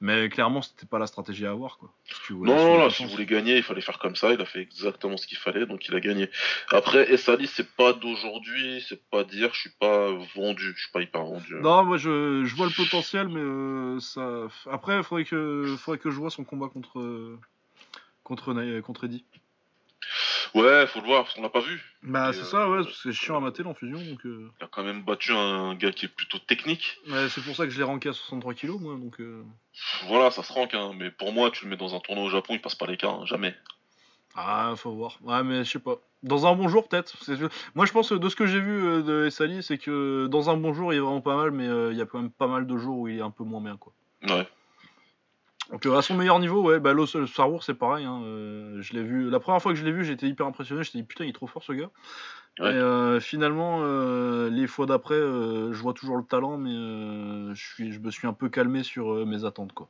Mais 0.00 0.28
clairement, 0.28 0.62
c'était 0.62 0.86
pas 0.86 1.00
la 1.00 1.08
stratégie 1.08 1.44
à 1.44 1.50
avoir. 1.50 1.78
Quoi. 1.78 1.92
non, 2.30 2.78
là, 2.78 2.88
si 2.88 3.02
vous 3.02 3.10
voulez 3.10 3.26
gagner, 3.26 3.56
il 3.56 3.64
fallait 3.64 3.80
faire 3.80 3.98
comme 3.98 4.14
ça. 4.14 4.32
Il 4.32 4.40
a 4.40 4.44
fait 4.44 4.60
exactement 4.60 5.16
ce 5.16 5.26
qu'il 5.26 5.38
fallait, 5.38 5.66
donc 5.66 5.88
il 5.88 5.94
a 5.94 6.00
gagné. 6.00 6.30
Après, 6.70 7.12
Essali, 7.12 7.48
c'est 7.48 7.68
pas 7.74 7.92
d'aujourd'hui, 7.92 8.84
c'est 8.88 9.02
pas 9.10 9.24
dire, 9.24 9.52
je 9.54 9.60
suis 9.60 9.72
pas 9.80 10.12
vendu, 10.36 10.72
je 10.76 10.80
suis 10.80 10.92
pas 10.92 11.02
hyper 11.02 11.24
vendu. 11.24 11.56
Hein. 11.56 11.60
Non, 11.62 11.84
moi 11.84 11.96
je, 11.96 12.44
je 12.44 12.54
vois 12.54 12.66
le 12.66 12.72
potentiel, 12.72 13.26
mais 13.28 13.40
euh, 13.40 13.98
ça. 13.98 14.46
Après, 14.70 14.96
il 14.96 15.02
faudrait 15.02 15.24
que, 15.24 15.74
faudrait 15.80 15.98
que 15.98 16.10
je 16.10 16.16
vois 16.16 16.30
son 16.30 16.44
combat 16.44 16.68
contre, 16.68 17.36
contre, 18.22 18.80
contre 18.82 19.04
Eddie. 19.04 19.24
Ouais, 20.54 20.86
faut 20.86 21.00
le 21.00 21.06
voir, 21.06 21.24
parce 21.24 21.34
qu'on 21.34 21.42
l'a 21.42 21.50
pas 21.50 21.60
vu. 21.60 21.82
Bah, 22.02 22.32
c'est 22.32 22.44
ça, 22.44 22.68
ouais, 22.68 22.82
parce 22.82 22.88
que 22.88 23.10
c'est 23.10 23.12
chiant 23.12 23.36
à 23.36 23.40
mater 23.40 23.62
l'enfusion. 23.62 23.98
Donc, 23.98 24.24
euh. 24.24 24.50
Il 24.60 24.64
a 24.64 24.68
quand 24.68 24.82
même 24.82 25.02
battu 25.02 25.32
un 25.32 25.74
gars 25.74 25.92
qui 25.92 26.06
est 26.06 26.08
plutôt 26.08 26.38
technique. 26.38 26.98
Ouais, 27.08 27.28
c'est 27.28 27.42
pour 27.42 27.54
ça 27.54 27.64
que 27.64 27.70
je 27.70 27.78
l'ai 27.78 27.84
ranké 27.84 28.08
à 28.08 28.12
63 28.12 28.54
kg, 28.54 28.80
moi, 28.80 28.94
donc. 28.96 29.20
Euh. 29.20 29.44
Voilà, 30.06 30.30
ça 30.30 30.42
se 30.42 30.52
rank, 30.52 30.74
hein, 30.74 30.92
mais 30.96 31.10
pour 31.10 31.32
moi, 31.32 31.50
tu 31.50 31.64
le 31.64 31.70
mets 31.70 31.76
dans 31.76 31.94
un 31.94 32.00
tournoi 32.00 32.24
au 32.24 32.30
Japon, 32.30 32.54
il 32.54 32.60
passe 32.60 32.74
pas 32.74 32.86
les 32.86 32.96
cas, 32.96 33.10
hein, 33.10 33.26
jamais. 33.26 33.54
Ah, 34.34 34.74
faut 34.76 34.92
voir. 34.92 35.18
Ouais, 35.22 35.42
mais 35.42 35.64
je 35.64 35.70
sais 35.70 35.78
pas. 35.78 35.96
Dans 36.22 36.46
un 36.46 36.54
bon 36.54 36.68
jour, 36.68 36.88
peut-être. 36.88 37.14
Moi, 37.74 37.86
je 37.86 37.92
pense, 37.92 38.12
de 38.12 38.28
ce 38.28 38.36
que 38.36 38.46
j'ai 38.46 38.60
vu 38.60 38.84
euh, 38.84 39.02
de 39.02 39.30
Sali, 39.30 39.62
c'est 39.62 39.78
que 39.78 40.26
dans 40.28 40.50
un 40.50 40.56
bon 40.56 40.72
jour, 40.72 40.92
il 40.92 40.96
est 40.96 41.00
vraiment 41.00 41.20
pas 41.20 41.36
mal, 41.36 41.50
mais 41.50 41.66
il 41.92 41.96
y 41.96 42.02
a 42.02 42.06
quand 42.06 42.20
même 42.20 42.30
pas 42.30 42.46
mal 42.48 42.66
de 42.66 42.76
jours 42.76 42.98
où 42.98 43.08
il 43.08 43.18
est 43.18 43.22
un 43.22 43.30
peu 43.30 43.44
moins 43.44 43.60
bien, 43.60 43.76
quoi. 43.76 43.92
Ouais. 44.28 44.46
Donc 45.70 45.84
à 45.84 46.00
son 46.00 46.14
meilleur 46.14 46.38
niveau, 46.38 46.62
ouais, 46.62 46.80
bah, 46.80 46.94
Star 47.26 47.52
Wars 47.52 47.62
c'est 47.62 47.74
pareil. 47.74 48.04
Hein, 48.04 48.22
euh, 48.24 48.80
je 48.80 48.94
l'ai 48.94 49.02
vu. 49.02 49.28
La 49.28 49.38
première 49.38 49.60
fois 49.60 49.72
que 49.72 49.78
je 49.78 49.84
l'ai 49.84 49.92
vu, 49.92 50.04
j'étais 50.04 50.26
hyper 50.26 50.46
impressionné. 50.46 50.82
J'étais 50.82 50.98
dit 50.98 51.04
putain, 51.04 51.24
il 51.24 51.30
est 51.30 51.34
trop 51.34 51.46
fort 51.46 51.62
ce 51.62 51.72
gars. 51.72 51.90
Et 52.60 52.62
euh, 52.62 53.20
finalement, 53.20 53.82
euh, 53.82 54.50
les 54.50 54.66
fois 54.66 54.86
d'après, 54.86 55.14
je 55.14 55.80
vois 55.80 55.92
toujours 55.92 56.16
le 56.16 56.24
talent, 56.24 56.58
mais 56.58 57.54
je 57.54 57.62
suis, 57.74 57.92
je 57.92 58.00
me 58.00 58.10
suis 58.10 58.26
un 58.26 58.32
peu 58.32 58.48
calmé 58.48 58.82
sur 58.82 59.26
mes 59.26 59.44
attentes 59.44 59.72
quoi. 59.72 59.88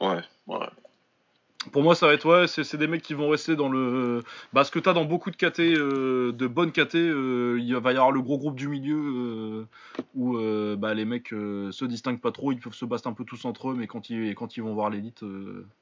Ouais, 0.00 0.22
ouais. 0.46 0.66
Pour 1.72 1.82
moi, 1.82 1.96
ça 1.96 2.06
va 2.06 2.14
être 2.14 2.26
ouais, 2.26 2.46
c'est 2.46 2.76
des 2.76 2.86
mecs 2.86 3.02
qui 3.02 3.14
vont 3.14 3.28
rester 3.28 3.56
dans 3.56 3.68
le. 3.68 4.22
Bah, 4.52 4.62
ce 4.62 4.70
que 4.70 4.78
t'as 4.78 4.92
dans 4.92 5.04
beaucoup 5.04 5.32
de 5.32 5.36
KT, 5.36 5.60
euh, 5.60 6.32
de 6.32 6.46
bonnes 6.46 6.70
KT, 6.70 6.94
euh, 6.94 7.58
il 7.60 7.74
va 7.74 7.92
y 7.92 7.96
avoir 7.96 8.12
le 8.12 8.22
gros 8.22 8.38
groupe 8.38 8.54
du 8.54 8.68
milieu 8.68 8.96
euh, 8.96 9.64
où 10.14 10.38
bah, 10.76 10.94
les 10.94 11.04
mecs 11.04 11.30
se 11.30 11.84
distinguent 11.84 12.20
pas 12.20 12.30
trop, 12.30 12.52
ils 12.52 12.60
peuvent 12.60 12.74
se 12.74 12.84
battre 12.84 13.08
un 13.08 13.12
peu 13.12 13.24
tous 13.24 13.44
entre 13.44 13.70
eux, 13.70 13.74
mais 13.74 13.88
quand 13.88 14.08
ils, 14.08 14.34
quand 14.36 14.56
ils 14.56 14.62
vont 14.62 14.72
voir 14.72 14.88
l'élite, 14.88 15.24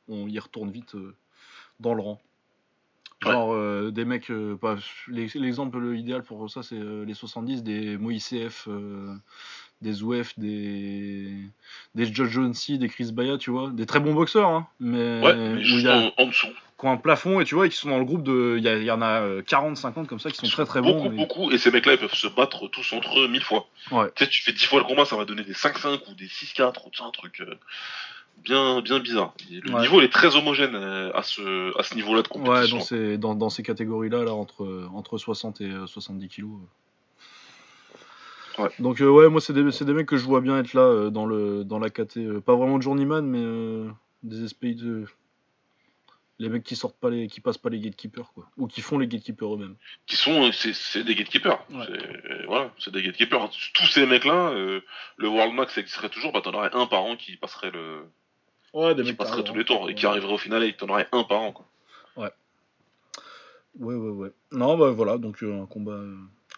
on 0.08 0.26
y 0.26 0.38
retourne 0.38 0.70
vite 0.70 0.96
dans 1.78 1.92
le 1.92 2.00
rang. 2.00 2.20
Genre 3.22 3.92
des 3.92 4.04
mecs, 4.06 4.32
l'exemple 5.08 5.94
idéal 5.94 6.22
pour 6.22 6.50
ça, 6.50 6.62
c'est 6.62 6.80
les 6.80 7.14
70, 7.14 7.62
des 7.62 7.98
Moïse 7.98 8.28
CF 8.28 8.68
des 9.82 10.02
OF, 10.02 10.38
des, 10.38 11.32
des 11.94 12.06
Judge 12.06 12.30
Jonesy, 12.30 12.78
des 12.78 12.88
Chris 12.88 13.10
Baya, 13.12 13.38
tu 13.38 13.50
vois, 13.50 13.70
des 13.70 13.86
très 13.86 14.00
bons 14.00 14.14
boxeurs, 14.14 14.48
hein, 14.48 14.66
mais, 14.80 15.20
ouais, 15.20 15.62
il 15.62 15.88
en, 16.16 16.26
dessous. 16.26 16.48
Qui 16.78 16.86
ont 16.86 16.92
un 16.92 16.96
plafond 16.96 17.40
et 17.40 17.44
tu 17.44 17.54
vois, 17.54 17.66
et 17.66 17.70
qui 17.70 17.76
sont 17.76 17.88
dans 17.88 17.98
le 17.98 18.04
groupe 18.04 18.22
de. 18.22 18.56
Il 18.58 18.64
y, 18.64 18.90
en 18.90 19.00
a 19.00 19.42
40, 19.42 19.76
50 19.76 20.06
comme 20.06 20.20
ça 20.20 20.30
qui 20.30 20.36
sont 20.36 20.46
très 20.46 20.66
très 20.66 20.82
bons. 20.82 20.94
Beaucoup, 20.94 21.16
beaucoup, 21.16 21.50
et 21.50 21.58
ces 21.58 21.70
mecs-là, 21.70 21.94
ils 21.94 21.98
peuvent 21.98 22.14
se 22.14 22.26
battre 22.26 22.68
tous 22.68 22.92
entre 22.92 23.20
eux 23.20 23.28
mille 23.28 23.42
fois. 23.42 23.66
Ouais. 23.90 24.10
Tu 24.14 24.24
sais, 24.24 24.30
tu 24.30 24.42
fais 24.42 24.52
10 24.52 24.66
fois 24.66 24.80
le 24.80 24.84
combat, 24.84 25.06
ça 25.06 25.16
va 25.16 25.24
donner 25.24 25.42
des 25.42 25.54
5-5 25.54 26.00
ou 26.10 26.14
des 26.14 26.26
6-4, 26.26 26.74
ou 26.84 27.04
un 27.04 27.10
truc. 27.10 27.40
Euh, 27.40 27.54
bien, 28.44 28.80
bien 28.80 28.98
bizarre. 28.98 29.34
Le 29.50 29.80
niveau 29.80 30.00
il 30.00 30.04
est 30.04 30.12
très 30.12 30.36
homogène 30.36 30.74
euh, 30.74 31.12
à 31.14 31.22
ce, 31.22 31.78
à 31.78 31.82
ce 31.82 31.94
niveau-là 31.94 32.22
de 32.22 32.28
compétition. 32.28 32.76
Ouais, 32.76 32.80
dans 32.80 32.84
ces, 32.84 33.18
dans, 33.18 33.34
dans 33.34 33.50
ces 33.50 33.62
catégories-là, 33.62 34.24
là, 34.24 34.32
entre, 34.34 34.88
entre 34.92 35.18
60 35.18 35.60
et 35.60 35.70
70 35.86 36.40
euh, 36.40 36.44
Donc 38.78 39.00
euh, 39.00 39.08
ouais, 39.08 39.28
moi 39.28 39.40
c'est 39.40 39.52
des, 39.52 39.62
des, 39.62 39.92
mecs 39.92 40.06
que 40.06 40.16
je 40.16 40.24
vois 40.24 40.40
bien 40.40 40.58
être 40.58 40.74
là 40.74 40.82
euh, 40.82 41.10
dans 41.10 41.26
le 41.26 41.64
dans 41.64 41.78
la 41.78 41.90
KT, 41.90 42.18
euh, 42.18 42.40
pas 42.40 42.54
vraiment 42.54 42.78
de 42.78 42.82
journeyman, 42.82 43.26
mais 43.26 43.92
des 44.22 44.44
espèces 44.44 44.76
de 44.76 45.04
les 46.38 46.50
mecs 46.50 46.64
qui 46.64 46.76
sortent 46.76 46.98
pas 46.98 47.08
les, 47.08 47.28
qui 47.28 47.40
passent 47.40 47.58
pas 47.58 47.70
les 47.70 47.80
gatekeepers 47.80 48.32
quoi, 48.34 48.50
ou 48.58 48.66
qui 48.66 48.82
font 48.82 48.98
les 48.98 49.06
gatekeepers 49.06 49.54
eux-mêmes. 49.54 49.76
Qui 50.06 50.16
sont, 50.16 50.50
c'est 50.52 51.02
des 51.02 51.14
gatekeepers. 51.14 51.64
Voilà, 52.46 52.72
c'est 52.78 52.92
des 52.92 53.02
gatekeepers. 53.02 53.50
Tous 53.74 53.86
ces 53.86 54.04
mecs 54.06 54.24
là, 54.24 54.52
le 54.52 55.28
World 55.28 55.54
Max 55.54 55.78
existerait 55.78 56.10
toujours, 56.10 56.32
bah 56.32 56.40
t'en 56.42 56.52
aurais 56.52 56.70
un 56.74 56.86
par 56.86 57.04
an 57.04 57.16
qui 57.16 57.36
passerait 57.36 57.70
le, 57.70 58.04
ouais, 58.74 58.94
des 58.94 59.04
qui 59.04 59.12
passerait 59.14 59.44
tous 59.44 59.54
les 59.54 59.64
tours 59.64 59.88
et 59.88 59.94
qui 59.94 60.06
arriverait 60.06 60.34
au 60.34 60.38
final 60.38 60.62
et 60.64 60.72
t'en 60.74 60.88
aurais 60.88 61.08
un 61.12 61.24
par 61.24 61.40
an 61.40 61.52
quoi. 61.52 61.66
Ouais. 62.16 62.30
Ouais 63.78 63.94
ouais 63.94 64.10
ouais. 64.10 64.32
Non 64.52 64.76
bah 64.76 64.90
voilà 64.90 65.18
donc 65.18 65.42
un 65.42 65.66
combat 65.66 66.00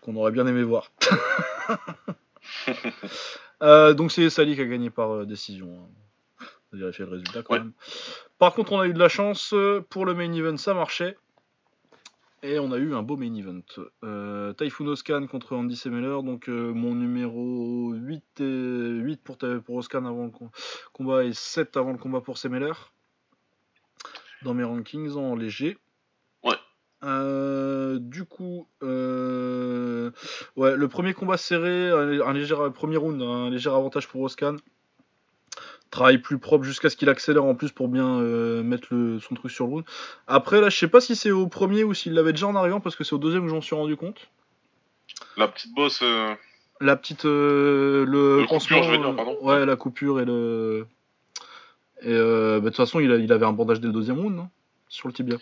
qu'on 0.08 0.16
aurait 0.16 0.32
bien 0.32 0.46
aimé 0.46 0.62
voir. 0.62 0.90
Euh, 3.60 3.92
donc 3.92 4.12
c'est 4.12 4.30
Sally 4.30 4.54
qui 4.54 4.60
a 4.60 4.66
gagné 4.66 4.88
par 4.88 5.10
euh, 5.10 5.26
décision. 5.26 5.66
Hein. 5.66 6.46
On 6.70 6.76
va 6.76 6.78
vérifier 6.78 7.04
le 7.04 7.10
résultat 7.10 7.42
quand 7.42 7.54
même. 7.54 7.72
Par 8.38 8.54
contre, 8.54 8.70
on 8.70 8.78
a 8.78 8.86
eu 8.86 8.92
de 8.92 9.00
la 9.00 9.08
chance. 9.08 9.52
Pour 9.90 10.06
le 10.06 10.14
main 10.14 10.32
event, 10.32 10.56
ça 10.56 10.74
marchait. 10.74 11.18
Et 12.44 12.60
on 12.60 12.70
a 12.70 12.78
eu 12.78 12.94
un 12.94 13.02
beau 13.02 13.16
main 13.16 13.34
event. 13.34 13.64
Euh, 14.04 14.52
Typhoon 14.52 14.86
Oscan 14.86 15.26
contre 15.26 15.56
Andy 15.56 15.74
Semeller. 15.74 16.22
Donc 16.22 16.46
mon 16.46 16.94
numéro 16.94 17.92
8, 17.94 18.40
et 18.40 18.44
8 18.44 19.22
pour, 19.24 19.36
pour 19.36 19.74
Oscan 19.74 20.04
avant 20.04 20.26
le 20.26 20.32
combat 20.92 21.24
et 21.24 21.32
7 21.32 21.76
avant 21.76 21.90
le 21.90 21.98
combat 21.98 22.20
pour 22.20 22.38
Semeller. 22.38 22.74
Dans 24.42 24.54
mes 24.54 24.64
rankings 24.64 25.16
en 25.16 25.34
léger. 25.34 25.78
Euh, 27.04 27.98
du 28.00 28.24
coup, 28.24 28.66
euh, 28.82 30.10
ouais, 30.56 30.76
le 30.76 30.88
premier 30.88 31.14
combat 31.14 31.36
serré, 31.36 31.90
un, 31.90 32.32
léger 32.32 32.56
premier 32.74 32.96
round, 32.96 33.22
un 33.22 33.50
léger 33.50 33.70
avantage 33.70 34.08
pour 34.08 34.22
Oscan. 34.22 34.56
Travail 35.90 36.18
plus 36.18 36.38
propre 36.38 36.64
jusqu'à 36.64 36.90
ce 36.90 36.96
qu'il 36.96 37.08
accélère 37.08 37.44
en 37.44 37.54
plus 37.54 37.72
pour 37.72 37.88
bien 37.88 38.20
euh, 38.20 38.62
mettre 38.62 38.88
le, 38.90 39.20
son 39.20 39.34
truc 39.34 39.50
sur 39.50 39.66
le 39.66 39.72
round. 39.72 39.84
Après, 40.26 40.60
là, 40.60 40.68
je 40.68 40.76
sais 40.76 40.88
pas 40.88 41.00
si 41.00 41.16
c'est 41.16 41.30
au 41.30 41.46
premier 41.46 41.84
ou 41.84 41.94
s'il 41.94 42.12
l'avait 42.12 42.32
déjà 42.32 42.46
en 42.46 42.56
arrivant 42.56 42.80
parce 42.80 42.94
que 42.94 43.04
c'est 43.04 43.14
au 43.14 43.18
deuxième 43.18 43.44
que 43.44 43.50
j'en 43.50 43.62
suis 43.62 43.76
rendu 43.76 43.96
compte. 43.96 44.28
La 45.36 45.48
petite 45.48 45.74
bosse. 45.74 46.02
La 46.80 46.96
petite. 46.96 47.24
le, 47.24 48.44
coupure, 48.48 48.82
je 48.82 48.90
veux 48.90 48.98
dire, 48.98 49.16
pardon. 49.16 49.38
Ouais, 49.40 49.64
la 49.64 49.76
coupure 49.76 50.20
et 50.20 50.24
le. 50.24 50.86
Et 52.02 52.12
bah, 52.12 52.60
de 52.60 52.66
toute 52.66 52.76
façon, 52.76 53.00
il, 53.00 53.10
il, 53.10 53.32
avait 53.32 53.46
un 53.46 53.52
bandage 53.52 53.80
dès 53.80 53.86
le 53.86 53.92
deuxième 53.92 54.20
round, 54.20 54.36
non? 54.36 54.48
Sur 54.88 55.08
le 55.08 55.14
tibia. 55.14 55.36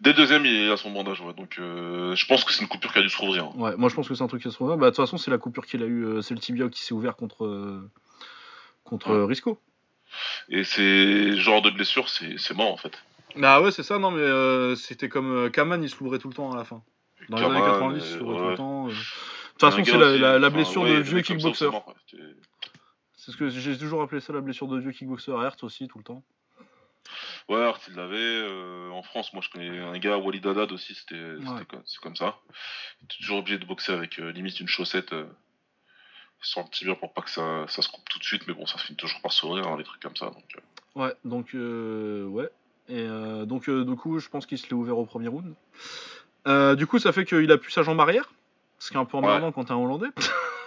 Dès 0.00 0.10
le 0.10 0.16
deuxième, 0.16 0.44
il 0.44 0.70
a 0.70 0.76
son 0.76 0.90
bandage, 0.90 1.20
ouais. 1.20 1.34
Donc, 1.34 1.56
euh, 1.58 2.14
je 2.14 2.26
pense 2.26 2.44
que 2.44 2.52
c'est 2.52 2.62
une 2.62 2.68
coupure 2.68 2.92
qui 2.92 2.98
a 2.98 3.02
dû 3.02 3.08
se 3.08 3.18
rouvrir. 3.18 3.44
Hein. 3.44 3.52
Ouais, 3.56 3.76
moi 3.76 3.88
je 3.88 3.94
pense 3.94 4.08
que 4.08 4.14
c'est 4.14 4.22
un 4.22 4.28
truc 4.28 4.42
qui 4.42 4.48
a 4.48 4.50
se 4.50 4.58
rouvrir. 4.58 4.76
Bah, 4.76 4.86
de 4.86 4.90
toute 4.90 5.04
façon, 5.04 5.16
c'est 5.18 5.30
la 5.30 5.38
coupure 5.38 5.66
qu'il 5.66 5.82
a 5.82 5.86
eu. 5.86 6.04
Euh, 6.04 6.22
c'est 6.22 6.34
le 6.34 6.40
tibia 6.40 6.68
qui 6.68 6.82
s'est 6.82 6.94
ouvert 6.94 7.16
contre, 7.16 7.44
euh, 7.44 7.90
contre 8.84 9.14
Risco. 9.16 9.60
Et 10.48 10.64
c'est 10.64 11.36
genre 11.36 11.62
de 11.62 11.70
blessure, 11.70 12.08
c'est 12.08 12.54
mort 12.54 12.72
en 12.72 12.78
fait. 12.78 12.92
Bah 13.36 13.60
ouais, 13.60 13.70
c'est 13.70 13.82
ça, 13.82 13.98
non, 13.98 14.10
mais 14.10 14.74
c'était 14.74 15.10
comme 15.10 15.50
Kaman, 15.50 15.82
il 15.82 15.90
se 15.90 15.98
l'ouvrait 16.00 16.18
tout 16.18 16.28
le 16.28 16.34
temps 16.34 16.50
à 16.50 16.56
la 16.56 16.64
fin. 16.64 16.82
Dans 17.28 17.36
les 17.36 17.44
années 17.44 17.60
90, 17.60 17.98
il 17.98 18.12
se 18.12 18.18
l'ouvrait 18.18 18.38
tout 18.38 18.48
le 18.48 18.56
temps. 18.56 18.86
De 18.86 18.92
toute 18.92 19.60
façon, 19.60 19.84
c'est 19.84 20.18
la, 20.18 20.50
blessure 20.50 20.84
de 20.84 20.94
vieux 20.94 21.20
kickboxer. 21.20 21.68
C'est 23.16 23.32
ce 23.32 23.36
que 23.36 23.50
j'ai 23.50 23.76
toujours 23.76 24.00
appelé 24.00 24.22
ça 24.22 24.32
la 24.32 24.40
blessure 24.40 24.66
de 24.66 24.78
vieux 24.78 24.92
kickboxer. 24.92 25.32
Hertz 25.32 25.62
aussi, 25.62 25.88
tout 25.88 25.98
le 25.98 26.04
temps. 26.04 26.22
Ouais, 27.48 27.62
Art, 27.62 27.80
il 27.88 27.94
l'avait. 27.94 28.16
Euh, 28.16 28.90
en 28.90 29.02
France, 29.02 29.32
moi, 29.32 29.42
je 29.42 29.48
connais 29.50 29.78
un 29.78 29.98
gars, 29.98 30.18
Walid 30.18 30.46
Haddad 30.46 30.70
aussi, 30.72 30.94
c'était 30.94 31.36
c'est 31.86 32.00
comme 32.00 32.16
ça. 32.16 32.38
Il 33.00 33.04
était 33.06 33.16
toujours 33.18 33.38
obligé 33.38 33.58
de 33.58 33.64
boxer 33.64 33.92
avec 33.92 34.18
euh, 34.18 34.30
limite 34.32 34.60
une 34.60 34.68
chaussette 34.68 35.12
euh, 35.12 35.26
sur 36.42 36.62
le 36.62 36.68
tibia 36.68 36.94
pour 36.94 37.14
pas 37.14 37.22
que 37.22 37.30
ça, 37.30 37.66
ça, 37.68 37.82
se 37.82 37.88
coupe 37.88 38.08
tout 38.08 38.18
de 38.18 38.24
suite, 38.24 38.46
mais 38.46 38.54
bon, 38.54 38.66
ça 38.66 38.78
finit 38.78 38.96
toujours 38.96 39.20
par 39.22 39.32
sourire, 39.32 39.66
hein, 39.66 39.76
les 39.78 39.84
trucs 39.84 40.02
comme 40.02 40.16
ça. 40.16 40.26
Donc, 40.26 40.58
Ouais, 40.94 41.14
donc, 41.24 41.50
ouais. 41.54 42.50
Et 42.88 43.02
euh, 43.02 43.44
donc, 43.44 43.68
euh, 43.68 43.84
du 43.84 43.94
coup, 43.96 44.18
je 44.18 44.28
pense 44.28 44.46
qu'il 44.46 44.58
se 44.58 44.64
l'est 44.64 44.74
ouvert 44.74 44.98
au 44.98 45.04
premier 45.04 45.28
round. 45.28 45.54
Euh, 46.46 46.74
du 46.74 46.86
coup, 46.86 46.98
ça 46.98 47.12
fait 47.12 47.24
qu'il 47.24 47.50
a 47.52 47.58
pu 47.58 47.70
sa 47.70 47.82
jambe 47.82 48.00
arrière. 48.00 48.32
Ce 48.78 48.90
qui 48.90 48.96
est 48.96 49.00
un 49.00 49.04
peu 49.04 49.16
emmerdant 49.16 49.52
quand 49.52 49.64
t'es 49.64 49.72
un 49.72 49.76
Hollandais. 49.76 50.08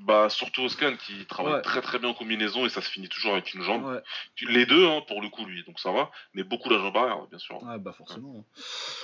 Bah, 0.00 0.28
surtout 0.30 0.62
Oscan 0.62 0.94
qui 0.96 1.26
travaille 1.26 1.54
Ouais. 1.54 1.62
très 1.62 1.80
très 1.80 1.98
bien 1.98 2.10
en 2.10 2.14
combinaison 2.14 2.64
et 2.64 2.68
ça 2.68 2.80
se 2.80 2.88
finit 2.88 3.08
toujours 3.08 3.32
avec 3.32 3.52
une 3.52 3.62
jambe. 3.62 3.84
Ouais. 3.84 4.00
Les 4.48 4.64
deux, 4.64 4.86
hein, 4.86 5.02
pour 5.08 5.20
le 5.20 5.28
coup, 5.28 5.44
lui, 5.44 5.64
donc 5.64 5.80
ça 5.80 5.90
va. 5.90 6.10
Mais 6.34 6.44
beaucoup 6.44 6.68
la 6.70 6.78
jambe 6.78 6.96
arrière, 6.96 7.18
bien 7.28 7.38
sûr. 7.38 7.58
Ah 7.66 7.78
bah 7.78 7.92
forcément. 7.92 8.44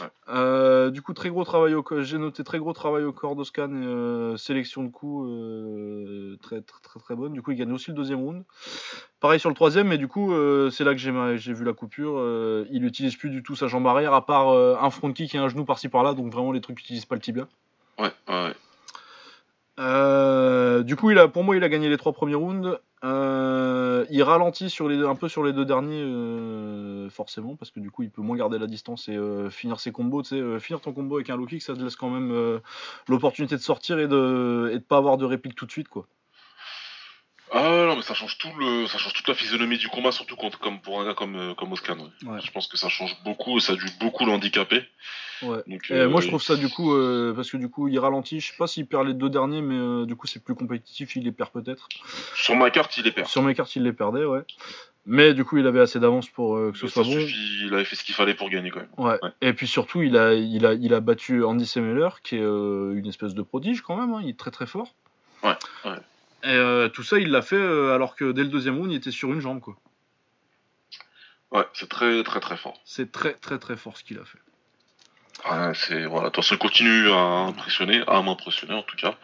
Ouais. 0.01 0.07
Euh, 0.29 0.91
du 0.91 1.03
coup 1.03 1.13
très 1.13 1.31
gros 1.31 1.43
travail 1.45 1.75
au 1.75 1.83
corps. 1.83 2.03
J'ai 2.03 2.19
noté 2.19 2.45
très 2.45 2.59
gros 2.59 2.73
travail 2.73 3.03
au 3.05 3.13
corps 3.13 3.35
d'Oscan 3.35 3.71
et 3.71 3.85
euh, 3.87 4.37
sélection 4.37 4.85
de 4.85 4.89
coups 4.89 5.29
euh, 5.29 6.37
très, 6.43 6.61
très 6.63 6.81
très 6.81 7.01
très 7.01 7.15
bonne. 7.17 7.33
Du 7.33 7.43
coup 7.43 7.51
il 7.51 7.57
gagne 7.57 7.73
aussi 7.73 7.91
le 7.91 7.97
deuxième 7.97 8.21
round. 8.21 8.45
Pareil 9.21 9.41
sur 9.41 9.49
le 9.49 9.55
troisième, 9.57 9.89
mais 9.89 9.99
du 9.99 10.07
coup 10.07 10.33
euh, 10.33 10.71
c'est 10.71 10.85
là 10.85 10.93
que 10.93 10.99
j'ai 10.99 11.53
vu 11.53 11.65
la 11.65 11.73
coupure. 11.73 12.21
Il 12.71 12.85
utilise 12.85 13.17
plus 13.17 13.31
du 13.31 13.43
tout 13.43 13.57
sa 13.57 13.67
jambe 13.67 13.87
arrière 13.87 14.15
à 14.15 14.25
part 14.25 14.51
un 14.51 14.91
front 14.91 15.13
kick 15.13 15.35
et 15.35 15.39
un 15.39 15.49
genou 15.49 15.65
par-ci 15.65 15.89
par-là. 15.89 16.15
Donc 16.15 16.33
vraiment 16.33 16.53
les 16.53 16.61
trucs 16.61 16.79
qui 16.79 16.85
utilisent 16.85 17.07
pas 17.07 17.17
le 17.17 17.21
tibia. 17.21 17.49
Ouais, 17.99 18.13
ouais. 18.29 18.55
Euh, 19.81 20.83
du 20.85 20.97
coup, 20.97 21.11
il 21.11 21.19
pour 21.33 21.43
moi, 21.45 21.57
il 21.57 21.65
a 21.65 21.69
gagné 21.69 21.89
les 21.89 21.97
trois 21.97 22.13
premiers 22.13 22.35
rounds. 22.35 22.79
Euh, 23.05 24.07
il 24.11 24.23
ralentit 24.23 24.75
un 24.81 25.15
peu 25.15 25.29
sur 25.29 25.43
les 25.45 25.53
deux 25.53 25.65
derniers, 25.65 26.03
euh, 26.03 27.11
forcément, 27.11 27.57
parce 27.57 27.71
que 27.71 27.81
du 27.81 27.91
coup, 27.91 28.03
il 28.03 28.11
peut 28.11 28.23
moins 28.23 28.37
garder 28.37 28.59
la 28.59 28.67
distance 28.67 29.09
et 29.09 29.19
finir 29.51 29.81
ses 29.81 29.93
combos. 29.93 30.23
Finir 30.61 30.81
ton 30.81 30.93
combo 30.93 31.17
avec 31.17 31.31
un 31.31 31.37
low 31.37 31.47
kick, 31.47 31.63
ça 31.63 31.75
te 31.75 31.81
laisse 31.81 31.97
quand 31.97 32.11
même 32.11 32.61
l'opportunité 33.09 33.57
de 33.57 33.61
sortir 33.61 33.99
et 33.99 34.09
de, 34.09 34.71
de 34.75 34.79
pas 34.79 34.99
avoir 34.99 35.17
de 35.17 35.25
réplique 35.25 35.55
tout 35.55 35.67
de 35.67 35.73
suite, 35.73 35.89
quoi. 35.89 36.07
Ah 37.57 37.87
non, 37.87 37.95
mais 37.95 38.03
ça 38.03 38.15
change 38.15 38.37
tout 38.39 38.51
le, 38.59 38.89
ça 38.89 38.99
change 38.99 39.13
toute 39.13 39.29
la 39.29 39.35
physionomie 39.35 39.79
du 39.79 39.89
combat, 39.89 40.11
surtout 40.11 40.35
contre, 40.35 40.59
comme 40.59 40.81
pour 40.81 41.01
un 41.01 41.05
gars 41.05 41.15
comme, 41.15 41.37
euh, 41.37 41.55
comme 41.55 41.71
ouais. 41.71 41.79
Ouais. 41.79 42.41
Je 42.43 42.51
pense 42.51 42.67
que 42.67 42.77
ça 42.77 42.89
change 42.89 43.17
beaucoup 43.23 43.59
et 43.59 43.61
ça 43.61 43.75
a 43.75 43.77
dû 43.77 43.87
beaucoup 44.01 44.25
l'handicaper. 44.25 44.83
Ouais. 45.43 45.59
Donc, 45.69 45.91
euh, 45.93 46.09
moi, 46.09 46.21
je 46.21 46.27
trouve 46.27 46.43
ça 46.43 46.57
du 46.57 46.69
coup, 46.69 46.93
euh, 46.95 47.33
parce 47.33 47.51
que 47.51 47.57
du 47.57 47.69
coup, 47.69 47.87
il 47.87 47.97
ralentit. 48.01 48.41
Je 48.41 48.49
sais 48.49 48.57
pas 48.59 48.67
s'il 48.67 48.87
perd 48.87 49.07
les 49.07 49.15
deux 49.15 49.31
derniers, 49.31 49.63
mais 49.63 49.77
euh, 49.77 50.05
du 50.05 50.17
coup, 50.17 50.27
c'est 50.27 50.43
plus 50.43 50.57
compétitif. 50.57 51.15
Il 51.15 51.23
les 51.25 51.33
perd 51.33 51.51
peut-être. 51.53 51.89
Sur 52.35 52.57
ma 52.57 52.71
carte, 52.71 52.97
il 52.97 53.07
est 53.07 53.13
perd. 53.13 53.29
Sur 53.29 53.43
mes 53.43 53.55
cartes, 53.55 53.77
il 53.77 53.85
les 53.85 53.93
perdait, 53.93 54.25
ouais. 54.25 54.43
Mais 55.07 55.33
du 55.35 55.45
coup, 55.45 55.59
il 55.59 55.67
avait 55.67 55.81
assez 55.81 56.01
d'avance 56.01 56.29
pour 56.29 56.57
euh, 56.57 56.73
que 56.73 56.79
ce 56.79 56.87
Mais 56.87 56.91
soit 56.91 57.05
ça 57.05 57.09
bon. 57.11 57.21
suffit, 57.21 57.67
il 57.67 57.75
avait 57.75 57.85
fait 57.85 57.95
ce 57.95 58.03
qu'il 58.03 58.15
fallait 58.15 58.35
pour 58.35 58.49
gagner 58.51 58.71
quand 58.71 58.81
même. 58.81 58.89
Ouais. 58.97 59.19
Ouais. 59.23 59.31
Et 59.43 59.53
puis 59.53 59.67
surtout, 59.69 60.03
il 60.03 60.17
a, 60.17 60.33
il 60.35 60.65
a, 60.67 60.73
il 60.73 60.93
a 60.95 61.01
battu 61.01 61.45
Andy 61.45 61.67
Semeler, 61.67 62.09
qui 62.25 62.37
est 62.37 62.41
euh, 62.43 62.95
une 62.97 63.07
espèce 63.07 63.35
de 63.35 63.43
prodige 63.43 63.83
quand 63.83 63.97
même. 63.97 64.13
hein, 64.15 64.21
Il 64.25 64.31
est 64.31 64.39
très 64.39 64.51
très 64.51 64.67
fort. 64.67 64.89
Ouais, 65.43 65.53
ouais. 65.85 65.99
Et 66.45 66.49
euh, 66.49 66.89
tout 66.89 67.03
ça, 67.03 67.19
il 67.19 67.31
l'a 67.31 67.43
fait 67.43 67.57
euh, 67.57 67.95
alors 67.95 68.17
que 68.17 68.31
dès 68.33 68.43
le 68.43 68.49
deuxième 68.51 68.77
round, 68.77 68.93
il 68.93 68.97
était 68.97 69.11
sur 69.11 69.33
une 69.33 69.41
jambe. 69.41 69.61
quoi. 69.61 69.77
Ouais, 71.51 71.67
c'est 71.73 71.89
très 71.89 72.23
très 72.25 72.41
très 72.41 72.57
fort. 72.57 72.81
C'est 72.85 73.13
très 73.13 73.35
très 73.35 73.59
très 73.59 73.77
fort 73.77 73.97
ce 73.97 74.05
qu'il 74.05 74.19
a 74.19 74.25
fait. 74.25 74.39
Ouais, 75.51 75.73
c'est 75.75 76.05
voilà. 76.07 76.29
De 76.31 76.35
toute 76.35 76.45
façon, 76.45 76.55
il 76.55 76.59
continue 76.59 77.11
à 77.11 77.19
impressionner, 77.49 78.03
à 78.07 78.23
m'impressionner 78.23 78.75
en 78.75 78.83
tout 78.83 78.97
cas. 78.97 79.17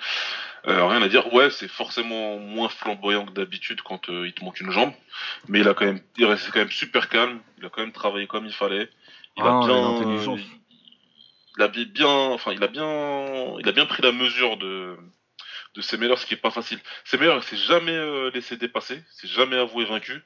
Euh, 0.66 0.86
rien 0.86 1.02
à 1.02 1.08
dire. 1.08 1.32
Ouais, 1.32 1.50
c'est 1.50 1.68
forcément 1.68 2.38
moins 2.38 2.68
flamboyant 2.68 3.26
que 3.26 3.32
d'habitude 3.32 3.80
quand 3.82 4.08
euh, 4.10 4.26
il 4.26 4.32
te 4.34 4.44
manque 4.44 4.60
une 4.60 4.70
jambe, 4.70 4.92
mais 5.48 5.60
il 5.60 5.68
a 5.68 5.74
quand 5.74 5.86
même, 5.86 6.00
il 6.18 6.26
restait 6.26 6.50
quand 6.52 6.58
même 6.60 6.70
super 6.70 7.08
calme. 7.08 7.40
Il 7.58 7.66
a 7.66 7.70
quand 7.70 7.80
même 7.82 7.92
travaillé 7.92 8.26
comme 8.26 8.46
il 8.46 8.52
fallait. 8.52 8.90
Il 9.36 9.42
Ah, 9.42 9.46
a 9.46 9.52
non, 9.66 9.92
bien, 9.96 10.36
il 10.36 10.40
il 11.56 11.62
a 11.62 11.68
bi- 11.68 11.86
bien, 11.86 12.08
enfin, 12.08 12.52
il 12.52 12.62
a 12.62 12.68
bien, 12.68 13.56
il 13.58 13.68
a 13.68 13.72
bien 13.72 13.86
pris 13.86 14.02
la 14.02 14.12
mesure 14.12 14.56
de 14.56 14.96
de 15.74 15.80
Semeler, 15.82 16.16
ce 16.16 16.26
qui 16.26 16.34
est 16.34 16.36
pas 16.38 16.50
facile. 16.50 16.78
Semeler, 17.04 17.34
il 17.36 17.42
s'est 17.42 17.56
jamais 17.56 17.92
euh, 17.92 18.30
laissé 18.32 18.56
dépasser, 18.56 19.02
s'est 19.12 19.28
jamais 19.28 19.56
avoué 19.56 19.84
vaincu, 19.84 20.20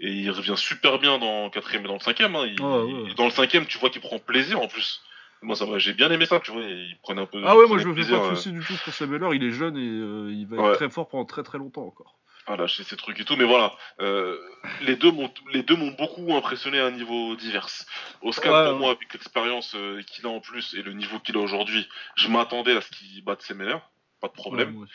et 0.00 0.10
il 0.10 0.30
revient 0.30 0.56
super 0.56 0.98
bien 0.98 1.18
dans 1.18 1.44
le 1.44 1.50
quatrième 1.50 1.84
et 1.84 1.88
dans 1.88 1.94
le 1.94 2.00
cinquième. 2.00 2.34
Hein. 2.36 2.46
Il- 2.46 2.60
Ouais, 2.60 2.92
ouais. 2.92 3.14
Dans 3.14 3.24
le 3.26 3.30
cinquième, 3.30 3.66
tu 3.66 3.78
vois 3.78 3.90
qu'il 3.90 4.00
prend 4.00 4.18
plaisir 4.18 4.60
en 4.60 4.66
plus. 4.68 5.00
Moi, 5.42 5.56
ça 5.56 5.64
j'ai 5.78 5.94
bien 5.94 6.10
aimé 6.10 6.26
ça, 6.26 6.38
tu 6.40 6.50
vois. 6.50 6.62
Il 6.62 6.98
prenait 7.02 7.22
un 7.22 7.26
peu. 7.26 7.40
Ah 7.46 7.56
ouais, 7.56 7.66
moi 7.66 7.78
je 7.78 7.86
me 7.88 7.94
fais 7.94 8.10
pas 8.10 8.18
de 8.18 8.22
euh, 8.24 8.34
soucis 8.34 8.52
du 8.52 8.60
tout 8.64 8.74
pour 8.84 8.92
Semeler. 8.92 9.28
Il 9.34 9.42
est 9.44 9.52
jeune 9.52 9.76
et 9.76 9.80
euh, 9.80 10.30
il 10.32 10.46
va 10.46 10.56
être 10.70 10.76
très 10.76 10.90
fort 10.90 11.08
pendant 11.08 11.24
très 11.24 11.42
très 11.42 11.56
longtemps 11.56 11.86
encore. 11.86 12.18
à 12.46 12.56
lâcher 12.56 12.82
ces 12.84 12.96
trucs 12.96 13.18
et 13.20 13.24
tout, 13.24 13.36
mais 13.36 13.44
voilà, 13.44 13.72
euh, 14.00 14.36
les 14.82 14.96
deux 14.96 15.12
m'ont 15.12 15.32
les 15.52 15.62
deux 15.62 15.76
m'ont 15.76 15.92
beaucoup 15.92 16.34
impressionné 16.36 16.78
à 16.80 16.86
un 16.86 16.90
niveau 16.90 17.36
divers. 17.36 17.68
Oscar 18.22 18.52
Ouais, 18.52 18.64
pour 18.64 18.72
ouais. 18.74 18.78
moi 18.80 18.90
avec 18.90 19.10
l'expérience 19.14 19.74
euh, 19.76 20.02
qu'il 20.02 20.26
a 20.26 20.28
en 20.30 20.40
plus 20.40 20.74
et 20.74 20.82
le 20.82 20.92
niveau 20.92 21.20
qu'il 21.20 21.36
a 21.36 21.40
aujourd'hui, 21.40 21.88
je 22.16 22.28
m'attendais 22.28 22.76
à 22.76 22.80
ce 22.82 22.90
qu'il 22.90 23.22
batte 23.24 23.40
Semeler, 23.42 23.76
pas 24.20 24.28
de 24.28 24.32
problème. 24.32 24.76
Ouais. 24.76 24.86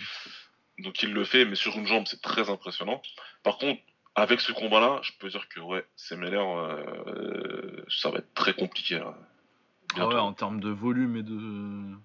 Donc 0.79 1.01
il 1.03 1.13
le 1.13 1.23
fait, 1.23 1.45
mais 1.45 1.55
sur 1.55 1.75
une 1.77 1.87
jambe, 1.87 2.05
c'est 2.07 2.21
très 2.21 2.49
impressionnant. 2.49 3.01
Par 3.43 3.57
contre, 3.57 3.81
avec 4.15 4.41
ce 4.41 4.51
combat-là, 4.51 4.99
je 5.03 5.11
peux 5.19 5.29
dire 5.29 5.47
que 5.49 5.59
ouais, 5.59 5.85
Semeler, 5.95 6.37
euh, 6.37 7.83
ça 7.89 8.09
va 8.09 8.19
être 8.19 8.33
très 8.33 8.53
compliqué. 8.53 8.99
là. 8.99 9.17
Ah 9.97 10.07
ouais, 10.07 10.15
en 10.15 10.33
termes 10.33 10.59
de 10.59 10.69
volume 10.69 11.17
et 11.17 11.23
de 11.23 11.95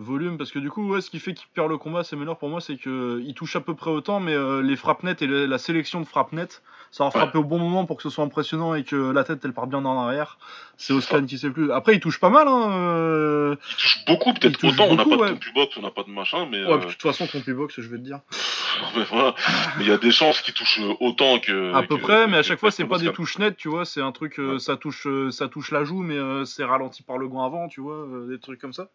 volume, 0.00 0.38
parce 0.38 0.50
que 0.52 0.58
du 0.58 0.70
coup, 0.70 0.88
ouais, 0.92 1.00
ce 1.00 1.10
qui 1.10 1.18
fait 1.18 1.34
qu'il 1.34 1.48
perd 1.54 1.68
le 1.68 1.76
combat, 1.78 2.04
Semeler 2.04 2.32
pour 2.38 2.48
moi, 2.48 2.60
c'est 2.60 2.76
que 2.76 3.20
il 3.24 3.34
touche 3.34 3.56
à 3.56 3.60
peu 3.60 3.74
près 3.74 3.90
autant, 3.90 4.20
mais 4.20 4.32
euh, 4.34 4.62
les 4.62 4.76
frappes 4.76 5.02
nettes 5.02 5.22
et 5.22 5.26
le- 5.26 5.46
la 5.46 5.58
sélection 5.58 6.00
de 6.00 6.06
frappes 6.06 6.32
nettes, 6.32 6.62
ça 6.90 7.04
va 7.04 7.10
frapper 7.10 7.36
au 7.38 7.44
bon 7.44 7.58
moment 7.58 7.84
pour 7.84 7.96
que 7.98 8.02
ce 8.02 8.08
soit 8.08 8.24
impressionnant 8.24 8.74
et 8.74 8.82
que 8.84 8.96
la 9.10 9.22
tête 9.24 9.40
elle 9.44 9.52
part 9.52 9.66
bien 9.66 9.84
en 9.84 9.98
arrière. 10.06 10.38
C'est 10.78 10.86
C'est 10.88 10.92
Oscan 10.94 11.26
qui 11.26 11.36
sait 11.36 11.50
plus. 11.50 11.70
Après, 11.72 11.94
il 11.94 12.00
touche 12.00 12.18
pas 12.20 12.30
mal, 12.30 12.46
hein. 12.48 12.70
euh, 12.70 13.56
Il 13.70 13.74
touche 13.76 14.04
beaucoup, 14.06 14.32
peut-être 14.32 14.64
autant. 14.64 14.86
on 14.88 14.94
n'a 14.94 15.04
pas 15.04 15.10
de 15.16 15.20
ouais. 15.20 15.30
compu-box, 15.32 15.76
on 15.76 15.82
n'a 15.82 15.90
pas 15.90 16.04
de 16.04 16.10
machin, 16.10 16.46
mais, 16.50 16.64
Ouais, 16.64 16.72
euh, 16.72 16.78
puis 16.78 16.86
de 16.86 16.92
toute 16.92 17.02
façon, 17.02 17.26
contre 17.26 17.50
box, 17.52 17.74
je 17.80 17.88
vais 17.88 17.98
te 17.98 18.02
dire. 18.04 18.20
mais 18.96 19.02
voilà. 19.10 19.34
Il 19.80 19.86
y 19.86 19.90
a 19.90 19.98
des 19.98 20.12
chances 20.12 20.40
qu'il 20.40 20.54
touche 20.54 20.80
autant 21.00 21.40
que. 21.40 21.74
À 21.74 21.82
peu 21.82 21.96
que- 21.96 22.02
près, 22.02 22.26
mais 22.28 22.36
à 22.38 22.40
que- 22.42 22.46
chaque 22.46 22.60
fois, 22.60 22.70
c'est 22.70 22.84
pas 22.86 22.98
des 22.98 23.12
touches 23.12 23.38
nettes, 23.38 23.56
tu 23.56 23.68
vois. 23.68 23.84
C'est 23.84 24.00
un 24.00 24.12
truc, 24.12 24.38
euh, 24.38 24.58
ça 24.60 24.76
touche, 24.76 25.06
euh, 25.08 25.30
ça 25.32 25.48
touche 25.48 25.72
la 25.72 25.82
joue, 25.84 26.00
mais 26.02 26.16
euh, 26.16 26.44
c'est 26.44 26.64
ralenti 26.64 27.02
par 27.02 27.18
le 27.18 27.26
gant 27.28 27.44
avant, 27.44 27.66
tu 27.68 27.80
vois, 27.80 27.96
euh, 27.96 28.28
des 28.28 28.38
trucs 28.38 28.60
comme 28.60 28.72
ça. 28.72 28.88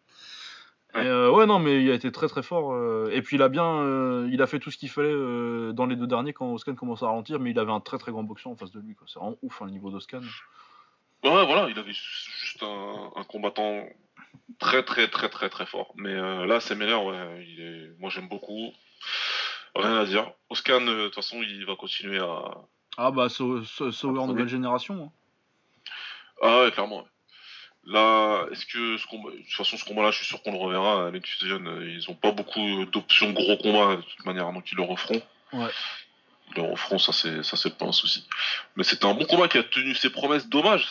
Ouais. 0.94 1.04
Euh, 1.06 1.30
ouais, 1.30 1.46
non, 1.46 1.58
mais 1.58 1.82
il 1.82 1.90
a 1.90 1.94
été 1.94 2.12
très 2.12 2.28
très 2.28 2.42
fort. 2.42 2.72
euh, 2.72 3.08
et 3.12 3.20
puis 3.22 3.36
il 3.36 3.42
a 3.42 3.48
bien, 3.48 3.64
euh, 3.80 4.28
il 4.30 4.40
a 4.42 4.46
fait 4.46 4.60
tout 4.60 4.70
ce 4.70 4.76
qu'il 4.78 4.88
fallait 4.90 5.08
euh, 5.12 5.72
dans 5.72 5.86
les 5.86 5.96
deux 5.96 6.06
derniers 6.06 6.32
quand 6.32 6.52
Oscan 6.52 6.74
commence 6.76 7.02
à 7.02 7.06
ralentir, 7.06 7.40
mais 7.40 7.50
il 7.50 7.58
avait 7.58 7.72
un 7.72 7.80
très 7.80 7.98
très 7.98 8.12
grand 8.12 8.22
boxeur 8.22 8.52
en 8.52 8.56
face 8.56 8.70
de 8.70 8.80
lui. 8.80 8.94
quoi. 8.94 9.06
C'est 9.08 9.18
vraiment 9.18 9.36
ouf 9.42 9.60
hein, 9.60 9.66
le 9.66 9.72
niveau 9.72 9.90
d'Oscan. 9.90 10.20
Ouais, 11.24 11.46
voilà, 11.46 11.68
il 11.68 11.78
avait 11.78 11.92
juste 11.92 12.62
un, 12.62 13.10
un 13.16 13.24
combattant 13.24 13.86
très 14.60 14.82
très 14.84 15.08
très 15.08 15.28
très 15.28 15.48
très 15.48 15.66
fort. 15.66 15.92
Mais 15.96 16.12
euh, 16.14 16.46
là, 16.46 16.60
Semeler, 16.60 16.94
ouais, 16.94 17.44
il 17.48 17.60
est... 17.60 17.90
moi 17.98 18.10
j'aime 18.10 18.28
beaucoup. 18.28 18.70
Rien 19.74 19.96
à 19.96 20.04
dire. 20.04 20.30
Oscan, 20.50 20.80
de 20.82 21.06
toute 21.06 21.16
façon, 21.16 21.38
il 21.42 21.66
va 21.66 21.74
continuer 21.74 22.20
à. 22.20 22.44
Ah 22.96 23.10
bah, 23.10 23.28
Sau- 23.28 23.64
Sau- 23.64 23.90
Sauer 23.90 24.20
Ah, 24.22 24.26
nouvelle 24.28 24.48
génération. 24.48 25.10
hein. 25.10 25.90
Ah 26.42 26.60
ouais, 26.60 26.70
clairement. 26.70 27.04
Là, 27.86 28.46
est-ce 28.50 28.64
que 28.66 28.96
ce 28.96 29.06
combat, 29.06 29.30
de 29.30 29.36
toute 29.36 29.52
façon, 29.52 29.76
ce 29.76 29.84
combat-là, 29.84 30.10
je 30.10 30.16
suis 30.18 30.26
sûr 30.26 30.42
qu'on 30.42 30.52
le 30.52 30.58
reverra. 30.58 31.06
Avec 31.06 31.26
Fusion, 31.26 31.60
ils 31.82 32.04
ont 32.08 32.14
pas 32.14 32.32
beaucoup 32.32 32.84
d'options 32.86 33.30
gros 33.32 33.56
combats 33.58 33.96
de 33.96 34.02
toute 34.02 34.24
manière, 34.24 34.50
donc 34.52 34.70
ils 34.72 34.76
le 34.76 34.82
referont. 34.84 35.20
Ouais. 35.52 35.68
Ils 36.56 36.62
le 36.62 36.70
referont, 36.70 36.98
ça 36.98 37.12
c'est 37.12 37.42
ça 37.42 37.56
c'est 37.56 37.76
pas 37.76 37.86
un 37.86 37.92
souci. 37.92 38.26
Mais 38.76 38.84
c'était 38.84 39.04
un 39.06 39.14
bon 39.14 39.24
combat 39.26 39.48
qui 39.48 39.58
a 39.58 39.62
tenu 39.62 39.94
ses 39.94 40.10
promesses. 40.10 40.48
Dommage, 40.48 40.86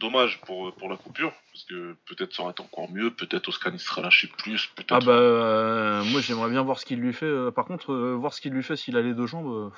dommage 0.00 0.40
pour 0.46 0.74
pour 0.74 0.88
la 0.88 0.96
coupure, 0.96 1.32
parce 1.52 1.64
que 1.64 1.94
peut-être 2.06 2.34
ça 2.34 2.42
aurait 2.42 2.52
été 2.52 2.62
encore 2.62 2.90
mieux. 2.90 3.10
Peut-être 3.10 3.48
Oscar 3.48 3.72
il 3.72 3.80
serait 3.80 4.02
lâché 4.02 4.28
plus. 4.38 4.66
Peut-être. 4.74 4.92
Ah 4.92 5.00
bah, 5.00 5.12
euh, 5.12 6.04
moi 6.04 6.20
j'aimerais 6.20 6.50
bien 6.50 6.62
voir 6.62 6.78
ce 6.78 6.86
qu'il 6.86 6.98
lui 6.98 7.12
fait. 7.12 7.26
euh, 7.26 7.50
par 7.50 7.66
contre, 7.66 7.92
euh, 7.92 8.14
voir 8.14 8.32
ce 8.32 8.40
qu'il 8.40 8.52
lui 8.52 8.62
fait 8.62 8.76
s'il 8.76 8.96
a 8.96 9.02
les 9.02 9.12
deux 9.14 9.26
jambes. 9.26 9.46
euh, 9.48 9.70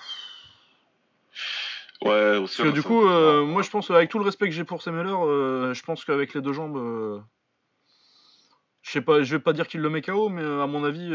Ouais, 2.05 2.37
Oscar. 2.37 2.41
Parce 2.41 2.57
que 2.57 2.69
du 2.69 2.83
coup, 2.83 3.07
euh, 3.07 3.45
moi 3.45 3.63
je 3.63 3.71
pense, 3.71 3.91
avec 3.91 4.11
tout 4.11 4.19
le 4.19 4.25
respect 4.25 4.47
que 4.47 4.55
j'ai 4.55 4.65
pour 4.65 4.83
Semeler, 4.83 5.11
euh, 5.11 5.75
je 5.75 5.83
pense 5.83 6.05
qu'avec 6.05 6.35
les 6.35 6.41
deux 6.41 6.53
jambes, 6.53 6.77
euh, 6.77 7.21
je 8.83 8.91
sais 8.91 9.03
pas, 9.03 9.23
je 9.23 9.37
vais 9.37 9.43
pas 9.43 9.53
dire 9.53 9.69
qu'il 9.69 9.81
le 9.81 9.91
met 9.91 10.01
KO, 10.01 10.31
mais 10.31 10.43
euh, 10.43 10.63
à 10.63 10.67
mon 10.67 10.85
avis, 10.85 11.09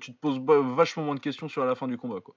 tu 0.00 0.12
te 0.12 0.18
poses 0.20 0.40
vachement 0.76 1.02
moins 1.02 1.16
de 1.16 1.20
questions 1.20 1.48
sur 1.48 1.64
la 1.64 1.74
fin 1.74 1.88
du 1.88 1.96
combat, 1.96 2.20
quoi. 2.20 2.34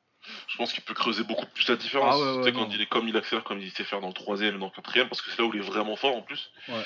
Je 0.48 0.58
pense 0.58 0.74
qu'il 0.74 0.84
peut 0.84 0.94
creuser 0.94 1.24
beaucoup 1.24 1.46
plus 1.46 1.68
la 1.68 1.76
différence. 1.76 2.16
Ah 2.18 2.42
ouais, 2.42 2.52
quand 2.54 2.70
il 2.72 2.82
est 2.82 2.88
comme 2.88 3.08
il 3.08 3.16
accélère, 3.18 3.44
comme 3.44 3.60
il 3.60 3.72
sait 3.72 3.84
faire 3.84 4.02
dans 4.02 4.08
le 4.08 4.14
troisième 4.14 4.56
et 4.56 4.60
dans 4.60 4.68
le 4.68 4.72
quatrième, 4.72 5.08
parce 5.10 5.22
que 5.22 5.30
c'est 5.30 5.42
là 5.42 5.48
où 5.48 5.54
il 5.54 5.60
est 5.60 5.66
vraiment 5.66 5.96
fort 5.96 6.16
en 6.16 6.22
plus. 6.22 6.52
Ouais. 6.70 6.84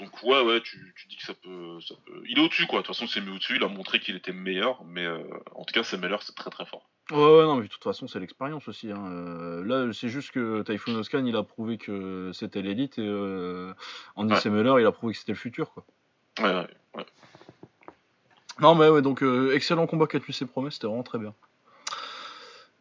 Donc 0.00 0.22
ouais, 0.22 0.40
ouais, 0.42 0.60
tu, 0.62 0.94
tu 0.96 1.06
dis 1.08 1.16
que 1.16 1.22
ça 1.22 1.34
peut, 1.34 1.78
ça 1.86 1.94
peut. 2.06 2.22
Il 2.26 2.38
est 2.38 2.42
au-dessus 2.42 2.66
quoi. 2.66 2.80
De 2.80 2.86
toute 2.86 2.94
façon, 2.94 3.06
c'est 3.06 3.20
mis 3.20 3.30
au-dessus. 3.30 3.56
Il 3.56 3.62
a 3.64 3.68
montré 3.68 4.00
qu'il 4.00 4.16
était 4.16 4.32
meilleur, 4.32 4.82
mais 4.84 5.04
euh, 5.04 5.22
en 5.54 5.64
tout 5.64 5.74
cas, 5.74 5.82
c'est 5.82 5.98
Meller, 5.98 6.16
c'est 6.22 6.34
très 6.34 6.48
très 6.50 6.64
fort. 6.64 6.88
Ouais, 7.10 7.18
ouais, 7.18 7.42
non, 7.44 7.56
mais 7.56 7.64
de 7.64 7.68
toute 7.68 7.82
façon, 7.84 8.08
c'est 8.08 8.18
l'expérience 8.18 8.66
aussi. 8.68 8.90
hein. 8.90 9.04
Euh, 9.10 9.62
là, 9.64 9.92
c'est 9.92 10.08
juste 10.08 10.30
que 10.30 10.62
Typhoon 10.62 10.94
Oscan, 10.94 11.26
il 11.26 11.36
a 11.36 11.42
prouvé 11.42 11.76
que 11.76 12.30
c'était 12.32 12.62
l'élite, 12.62 12.98
et 12.98 13.06
euh, 13.06 13.74
Andy 14.16 14.32
Ouais. 14.32 14.40
Semeler, 14.40 14.80
il 14.80 14.86
a 14.86 14.92
prouvé 14.92 15.12
que 15.12 15.18
c'était 15.18 15.32
le 15.32 15.38
futur, 15.38 15.70
quoi. 15.72 15.84
Ouais, 16.38 16.44
ouais, 16.54 16.66
ouais. 16.94 17.06
Non, 18.60 18.74
mais 18.74 18.88
ouais, 18.88 19.02
donc 19.02 19.22
euh, 19.22 19.52
excellent 19.54 19.86
combat 19.86 20.06
qui 20.06 20.16
a 20.16 20.20
tenu 20.20 20.32
ses 20.32 20.46
promesses, 20.46 20.74
c'était 20.74 20.86
vraiment 20.86 21.02
très 21.02 21.18
bien. 21.18 21.34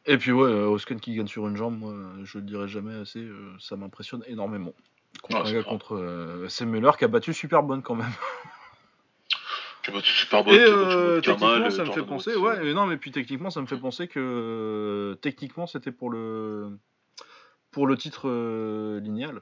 Et 0.05 0.17
puis 0.17 0.31
ouais, 0.31 0.49
euh, 0.49 0.67
Oscan 0.67 0.97
qui 0.97 1.15
gagne 1.15 1.27
sur 1.27 1.47
une 1.47 1.57
jambe, 1.57 1.77
moi, 1.77 1.93
je 2.23 2.37
le 2.37 2.43
dirai 2.45 2.67
jamais 2.67 2.95
assez, 2.95 3.27
ça 3.59 3.75
m'impressionne 3.75 4.23
énormément. 4.27 4.73
Contre 5.21 5.43
Ah, 5.45 5.51
grave. 5.51 5.63
contre 5.65 5.95
euh, 5.95 6.47
Semeler 6.49 6.91
qui 6.97 7.05
a 7.05 7.07
battu 7.07 7.33
super 7.33 7.63
bonne 7.63 7.81
quand 7.83 7.95
même. 7.95 8.11
Tu 9.83 9.89
as 9.89 9.93
battu 9.93 10.11
super 10.13 10.43
bon. 10.43 10.51
Et 10.51 10.59
euh, 10.59 11.21
techniquement, 11.21 11.69
ça 11.71 11.83
me 11.85 11.91
fait 11.91 12.03
penser, 12.03 12.35
ouais, 12.35 12.67
et 12.67 12.73
non, 12.73 12.85
mais 12.85 12.97
puis 12.97 13.11
techniquement, 13.11 13.49
ça 13.49 13.61
me 13.61 13.65
fait 13.67 13.77
penser 13.77 14.07
que 14.07 14.19
euh, 14.19 15.15
techniquement, 15.15 15.65
c'était 15.67 15.91
pour 15.91 16.09
le 16.11 16.77
pour 17.71 17.87
le 17.87 17.97
titre 17.97 18.27
euh, 18.29 18.99
linéal. 18.99 19.41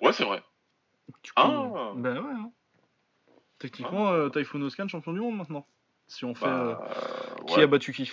Ouais, 0.00 0.12
c'est 0.12 0.24
vrai. 0.24 0.42
Coup, 1.12 1.14
Ah. 1.36 1.92
Ben 1.96 2.18
ouais. 2.18 2.32
hein. 2.34 2.50
Techniquement, 3.58 4.10
euh, 4.12 4.28
Typhoon 4.28 4.60
Oscan, 4.62 4.88
champion 4.88 5.12
du 5.12 5.20
monde 5.20 5.36
maintenant. 5.36 5.66
Si 6.06 6.24
on 6.24 6.34
fait. 6.34 6.44
euh, 6.46 6.74
Bah, 6.74 6.90
qui 7.46 7.54
ouais. 7.56 7.62
a 7.62 7.66
battu 7.66 7.92
qui 7.92 8.12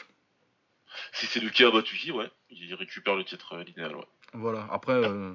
Si 1.13 1.25
c'est 1.25 1.39
lui 1.41 1.51
qui 1.51 1.63
a 1.65 1.71
battu 1.71 1.97
qui, 1.97 2.11
ouais, 2.11 2.29
il 2.49 2.73
récupère 2.75 3.15
le 3.15 3.25
titre 3.25 3.55
euh, 3.57 3.63
linéal, 3.63 3.95
ouais. 3.95 4.05
Voilà, 4.33 4.65
après. 4.71 4.93
euh, 4.93 5.33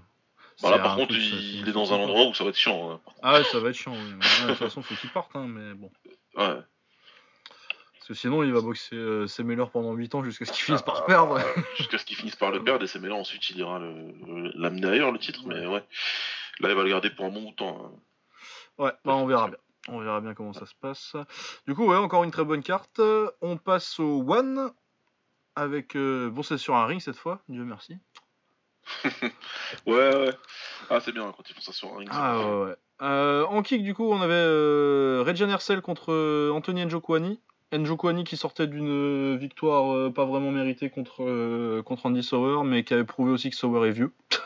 Bah 0.63 0.71
là, 0.71 0.79
par 0.79 0.97
contre, 0.97 1.09
truc, 1.13 1.23
il, 1.23 1.69
est 1.69 1.73
dans 1.73 1.93
un 1.93 1.97
endroit 1.99 2.27
où 2.27 2.35
ça 2.35 2.43
va 2.45 2.51
être 2.51 2.57
chiant. 2.57 2.91
hein. 2.93 3.01
Ah 3.23 3.35
ouais, 3.35 3.45
ça 3.45 3.61
va 3.61 3.69
être 3.69 3.75
chiant. 3.77 3.93
Ouais, 3.93 3.99
de 3.99 4.49
toute 4.49 4.57
façon, 4.59 4.83
faut 4.83 4.95
qu'il 4.95 5.11
parte, 5.11 5.35
hein, 5.37 5.47
mais 5.49 5.75
bon. 5.75 5.91
Ouais. 6.37 6.61
Parce 7.99 8.09
que 8.09 8.15
sinon, 8.15 8.43
il 8.43 8.53
va 8.53 8.61
boxer 8.61 8.95
euh, 8.97 9.27
ses 9.27 9.43
meilleurs 9.43 9.71
pendant 9.71 9.93
8 9.93 10.15
ans 10.15 10.23
jusqu'à 10.25 10.45
ce 10.47 10.53
qu'il 10.53 10.63
finisse 10.63 10.81
Ah, 10.87 10.91
par 10.93 11.05
perdre. 11.07 11.39
Jusqu'à 11.77 11.99
ce 11.99 12.05
qu'il 12.07 12.17
finisse 12.17 12.37
par 12.37 12.51
le 12.53 12.63
perdre, 12.65 12.85
et 12.87 12.99
là 13.09 13.15
ensuite 13.17 13.51
il 13.51 13.59
ira 13.59 13.79
l'amener 14.55 14.87
ailleurs 14.89 15.13
le 15.13 15.19
titre, 15.19 15.43
mais 15.47 15.67
ouais. 15.67 15.83
Là, 16.61 16.71
il 16.71 16.75
va 16.75 16.83
le 16.85 16.89
garder 16.89 17.11
pour 17.11 17.27
un 17.27 17.31
bon 17.31 17.43
bout 17.43 17.51
de 17.51 17.57
temps. 17.57 17.83
hein. 17.85 17.99
Ouais, 18.79 18.93
bah 19.05 19.15
on 19.15 19.27
verra 19.27 19.49
bien. 19.49 19.59
On 19.89 19.99
verra 20.01 20.21
bien 20.21 20.35
comment 20.35 20.53
ça 20.53 20.67
se 20.67 20.75
passe. 20.81 21.17
Du 21.67 21.75
coup, 21.75 21.87
ouais, 21.87 21.97
encore 21.97 22.25
une 22.25 22.31
très 22.31 22.45
bonne 22.45 22.63
carte. 22.63 23.01
On 23.41 23.57
passe 23.57 23.99
au 24.01 24.23
One. 24.27 24.71
Avec. 25.55 25.97
euh, 25.97 26.31
Bon, 26.31 26.43
c'est 26.43 26.59
sur 26.59 26.75
un 26.77 26.87
ring 26.87 27.01
cette 27.01 27.17
fois, 27.17 27.41
Dieu 27.49 27.65
merci. 27.65 27.97
Ouais, 29.87 30.17
ouais. 30.17 30.31
Ah, 30.91 31.01
c'est 31.01 31.13
bien 31.13 31.33
quand 31.37 31.43
ils 31.49 31.55
font 31.55 31.61
ça 31.61 31.73
sur 31.73 31.93
un 31.93 31.99
ring. 31.99 32.09
Ah 32.13 32.39
ouais, 32.39 32.65
ouais. 32.65 32.75
Euh, 33.03 33.45
en 33.45 33.63
kick, 33.63 33.83
du 33.83 33.95
coup, 33.95 34.11
on 34.11 34.21
avait 34.21 34.33
euh, 34.35 35.23
Rejan 35.27 35.49
Hercel 35.49 35.83
contre 35.83 36.13
euh, 36.13 36.51
Anthony 36.53 36.87
Njokwani. 36.87 37.41
Njokwani 37.73 38.25
qui 38.25 38.37
sortait 38.37 38.67
d'une 38.67 39.35
euh, 39.35 39.37
victoire 39.37 39.93
euh, 39.95 40.11
pas 40.11 40.25
vraiment 40.25 40.51
méritée 40.51 40.89
contre, 40.89 41.83
contre 41.83 42.07
Andy 42.07 42.23
Sauer, 42.23 42.65
mais 42.65 42.85
qui 42.85 42.95
avait 42.95 43.05
prouvé 43.05 43.33
aussi 43.33 43.51
que 43.51 43.57
Sauer 43.57 43.89
est 43.89 43.93
vieux. 43.93 44.13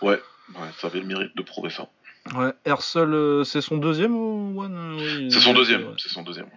Ouais, 0.00 0.20
ça 0.78 0.86
avait 0.86 1.00
le 1.00 1.06
mérite 1.06 1.36
de 1.36 1.42
prouver 1.42 1.70
ça. 1.70 1.88
Ouais, 2.36 2.52
Hercel, 2.64 3.44
c'est 3.44 3.60
son 3.60 3.78
deuxième 3.78 4.14
ou 4.14 4.62
One 4.62 5.28
C'est 5.28 5.40
son 5.40 5.52
deuxième, 5.54 5.94
c'est 5.98 6.08
son 6.08 6.22
deuxième. 6.22 6.48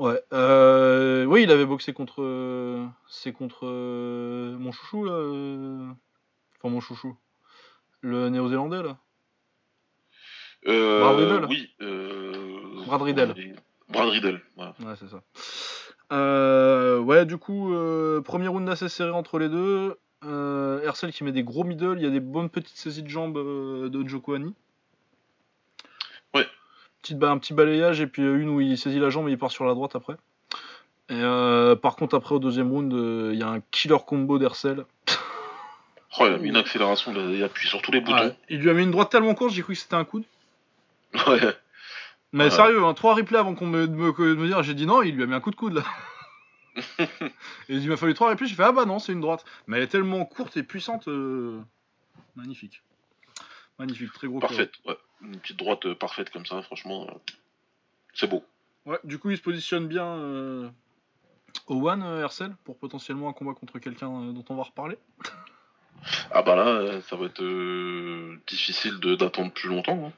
Ouais, 0.00 0.20
euh, 0.32 1.24
oui, 1.26 1.42
il 1.42 1.50
avait 1.50 1.66
boxé 1.66 1.92
contre. 1.92 2.88
c'est 3.06 3.32
contre 3.32 3.66
euh, 3.66 4.56
mon 4.58 4.72
chouchou 4.72 5.04
là. 5.04 5.12
euh, 5.12 5.88
Enfin, 6.58 6.72
mon 6.72 6.80
chouchou. 6.80 7.14
Le 8.00 8.30
néo-zélandais 8.30 8.82
là. 8.82 8.96
Euh, 10.66 11.00
Brad 11.00 11.16
Riddle 11.16 11.46
Oui. 11.50 11.70
Euh... 11.82 12.84
Brad 12.86 13.02
Riddle. 13.02 13.34
Brad 13.90 14.08
Riddle, 14.08 14.40
voilà. 14.56 14.74
Ouais, 14.80 14.94
c'est 14.98 15.08
ça. 15.08 15.22
Euh, 16.12 16.98
ouais, 16.98 17.26
du 17.26 17.36
coup, 17.36 17.74
euh, 17.74 18.20
premier 18.22 18.48
round 18.48 18.68
assez 18.68 18.88
serré 18.88 19.10
entre 19.10 19.38
les 19.38 19.48
deux. 19.48 19.98
Euh, 20.24 20.82
Hercel 20.82 21.12
qui 21.12 21.24
met 21.24 21.32
des 21.32 21.44
gros 21.44 21.64
middle, 21.64 21.96
il 21.98 22.02
y 22.04 22.06
a 22.06 22.10
des 22.10 22.20
bonnes 22.20 22.50
petites 22.50 22.76
saisies 22.76 23.02
de 23.02 23.08
jambes 23.08 23.36
de 23.38 24.02
Njokwani. 24.02 24.54
Petite 27.18 27.24
un 27.24 27.38
petit 27.38 27.54
balayage 27.54 28.00
et 28.00 28.06
puis 28.06 28.22
euh, 28.22 28.38
une 28.40 28.48
où 28.50 28.60
il 28.60 28.78
saisit 28.78 29.00
la 29.00 29.10
jambe 29.10 29.28
et 29.28 29.32
il 29.32 29.38
part 29.38 29.50
sur 29.50 29.64
la 29.64 29.74
droite 29.74 29.96
après. 29.96 30.14
Et 31.08 31.14
euh, 31.14 31.74
par 31.74 31.96
contre, 31.96 32.14
après 32.16 32.36
au 32.36 32.38
deuxième 32.38 32.70
round, 32.70 32.92
euh, 32.94 33.30
il 33.32 33.38
y 33.40 33.42
a 33.42 33.48
un 33.48 33.60
killer 33.72 33.96
combo 34.06 34.38
d'Hercel. 34.38 34.84
Oh, 36.18 36.26
il 36.26 36.34
a 36.34 36.38
mis 36.38 36.48
une 36.50 36.56
accélération, 36.56 37.12
il 37.12 37.42
a- 37.42 37.46
appuie 37.46 37.66
sur 37.68 37.82
tous 37.82 37.90
les 37.90 38.00
boutons. 38.00 38.16
Ouais, 38.16 38.36
il 38.48 38.60
lui 38.60 38.70
a 38.70 38.74
mis 38.74 38.82
une 38.84 38.90
droite 38.92 39.10
tellement 39.10 39.34
courte, 39.34 39.52
j'ai 39.52 39.62
cru 39.62 39.74
que 39.74 39.80
c'était 39.80 39.94
un 39.96 40.04
coude. 40.04 40.22
Ouais. 41.26 41.40
Mais 42.32 42.44
Ouais. 42.44 42.50
sérieux, 42.50 42.84
hein, 42.84 42.94
trois 42.94 43.14
replays 43.16 43.38
avant 43.38 43.56
qu'on 43.56 43.66
me, 43.66 43.86
me, 43.88 44.12
de 44.12 44.34
me 44.36 44.46
dire, 44.46 44.62
j'ai 44.62 44.74
dit 44.74 44.86
non, 44.86 45.02
il 45.02 45.16
lui 45.16 45.24
a 45.24 45.26
mis 45.26 45.34
un 45.34 45.40
coup 45.40 45.50
de 45.50 45.56
coude 45.56 45.74
là. 45.74 45.82
et 47.00 47.08
il 47.68 47.88
m'a 47.88 47.96
fallu 47.96 48.14
trois 48.14 48.28
replays, 48.30 48.46
j'ai 48.46 48.54
fait 48.54 48.62
ah 48.62 48.70
bah 48.72 48.84
non, 48.84 49.00
c'est 49.00 49.12
une 49.12 49.20
droite. 49.20 49.44
Mais 49.66 49.78
elle 49.78 49.82
est 49.82 49.88
tellement 49.88 50.24
courte 50.24 50.56
et 50.56 50.62
puissante. 50.62 51.08
euh, 51.08 51.58
Magnifique. 52.36 52.82
Magnifique, 53.80 54.12
très 54.12 54.28
gros. 54.28 54.38
Parfaite, 54.38 54.74
ouais. 54.86 54.96
Une 55.22 55.38
petite 55.38 55.58
droite 55.58 55.84
euh, 55.86 55.94
parfaite 55.94 56.30
comme 56.30 56.46
ça, 56.46 56.62
franchement. 56.62 57.06
euh, 57.08 57.14
C'est 58.14 58.26
beau. 58.28 58.42
Ouais, 58.86 58.98
du 59.04 59.18
coup, 59.18 59.30
il 59.30 59.36
se 59.36 59.42
positionne 59.42 59.86
bien 59.86 60.72
au 61.66 61.88
One, 61.88 62.02
euh, 62.02 62.22
Hercel, 62.22 62.54
pour 62.64 62.78
potentiellement 62.78 63.28
un 63.28 63.32
combat 63.32 63.52
contre 63.54 63.78
quelqu'un 63.78 64.08
dont 64.32 64.44
on 64.48 64.54
va 64.54 64.62
reparler. 64.62 64.96
Ah 66.30 66.40
bah 66.42 66.56
là, 66.56 67.00
ça 67.02 67.16
va 67.16 67.26
être 67.26 67.42
difficile 68.46 68.98
d'attendre 69.00 69.52
plus 69.52 69.68
longtemps. 69.68 70.06
hein. 70.06 70.12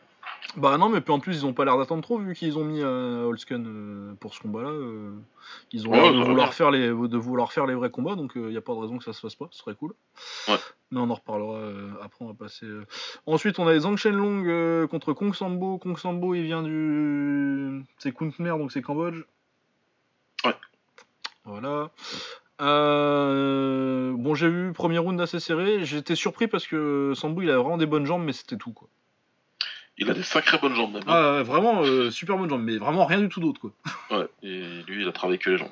Bah 0.56 0.76
non, 0.76 0.88
mais 0.90 1.00
puis 1.00 1.12
en 1.12 1.18
plus, 1.20 1.36
ils 1.38 1.46
ont 1.46 1.54
pas 1.54 1.64
l'air 1.64 1.78
d'attendre 1.78 2.02
trop 2.02 2.18
vu 2.18 2.34
qu'ils 2.34 2.58
ont 2.58 2.64
mis 2.64 2.80
euh, 2.82 3.24
Holsken 3.24 3.64
euh, 3.66 4.14
pour 4.20 4.34
ce 4.34 4.40
combat-là. 4.40 4.68
euh, 4.68 5.12
ils 5.72 5.86
ont 5.88 5.92
Ouais, 5.92 6.00
l'air 6.02 6.12
de 6.12 6.22
vouloir, 6.22 6.52
faire 6.52 6.70
les, 6.70 6.88
de 6.88 7.16
vouloir 7.16 7.52
faire 7.52 7.64
les 7.66 7.74
vrais 7.74 7.90
combats, 7.90 8.16
donc 8.16 8.32
il 8.34 8.46
n'y 8.48 8.56
a 8.56 8.60
pas 8.60 8.74
de 8.74 8.78
raison 8.80 8.98
que 8.98 9.04
ça 9.04 9.12
se 9.14 9.20
fasse 9.20 9.34
pas, 9.34 9.46
ce 9.50 9.60
serait 9.60 9.74
cool. 9.74 9.94
Ouais. 10.48 10.56
Mais 10.90 11.00
on 11.00 11.08
en 11.08 11.14
reparlera 11.14 11.54
euh, 11.58 11.90
après, 12.02 12.24
on 12.24 12.28
va 12.28 12.34
passer. 12.34 12.66
euh. 12.66 12.84
Ensuite, 13.24 13.58
on 13.58 13.66
a 13.66 13.72
les 13.72 13.80
Zhang 13.80 13.96
Shenlong 13.96 14.44
euh, 14.46 14.86
contre 14.86 15.14
Kong 15.14 15.34
Sambo. 15.34 15.78
Kong 15.78 15.96
Sambo, 15.96 16.34
il 16.34 16.42
vient 16.42 16.62
du. 16.62 17.82
C'est 17.98 18.12
Khmer, 18.12 18.58
donc 18.58 18.72
c'est 18.72 18.82
Cambodge. 18.82 19.22
Ouais. 20.44 20.54
Voilà. 21.44 21.90
Euh, 22.60 24.12
Bon, 24.16 24.34
j'ai 24.34 24.48
vu 24.50 24.72
premier 24.72 24.98
round 24.98 25.20
assez 25.20 25.40
serré. 25.40 25.84
J'étais 25.84 26.14
surpris 26.14 26.46
parce 26.46 26.66
que 26.66 27.12
Sambo, 27.16 27.40
il 27.42 27.48
avait 27.50 27.58
vraiment 27.58 27.78
des 27.78 27.86
bonnes 27.86 28.04
jambes, 28.06 28.24
mais 28.24 28.32
c'était 28.32 28.56
tout 28.56 28.72
quoi. 28.72 28.88
Il 29.98 30.10
a 30.10 30.14
des 30.14 30.22
sacrées 30.22 30.58
bonnes 30.58 30.74
jambes 30.74 30.94
même. 30.94 31.02
Ah, 31.06 31.34
ouais, 31.36 31.42
vraiment 31.42 31.82
euh, 31.82 32.10
super 32.10 32.36
bonnes 32.38 32.48
jambes, 32.50 32.62
mais 32.64 32.76
vraiment 32.78 33.04
rien 33.04 33.20
du 33.20 33.28
tout 33.28 33.40
d'autre 33.40 33.60
quoi. 33.60 33.70
Ouais, 34.10 34.26
et 34.42 34.62
lui, 34.86 35.02
il 35.02 35.08
a 35.08 35.12
travaillé 35.12 35.38
que 35.38 35.50
les 35.50 35.58
jambes. 35.58 35.68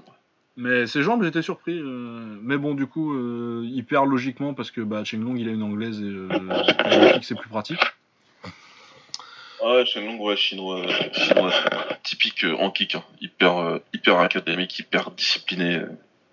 Mais 0.56 0.86
ses 0.86 1.02
jambes, 1.02 1.22
j'étais 1.24 1.42
surpris. 1.42 1.78
euh, 1.78 2.38
Mais 2.42 2.58
bon, 2.58 2.74
du 2.74 2.86
coup, 2.86 3.14
euh, 3.14 3.62
il 3.72 3.84
perd 3.84 4.08
logiquement 4.08 4.52
parce 4.52 4.70
que 4.70 4.80
bah, 4.82 5.04
Chenglong, 5.04 5.36
il 5.38 5.48
a 5.48 5.52
une 5.52 5.62
anglaise 5.62 6.00
et 6.02 6.04
euh, 6.04 7.18
c'est 7.22 7.34
plus 7.38 7.48
pratique. 7.48 7.80
Ah 9.62 9.74
ouais, 9.74 9.86
Shenlong, 9.86 10.18
ouais, 10.20 10.36
chinois, 10.36 10.86
chinois 11.12 11.52
typique 12.02 12.44
euh, 12.44 12.56
en 12.56 12.70
kick. 12.70 12.94
hein. 12.94 13.04
Hyper, 13.20 13.58
euh, 13.58 13.78
hyper 13.94 14.18
académique, 14.18 14.78
hyper 14.78 15.10
discipliné. 15.12 15.82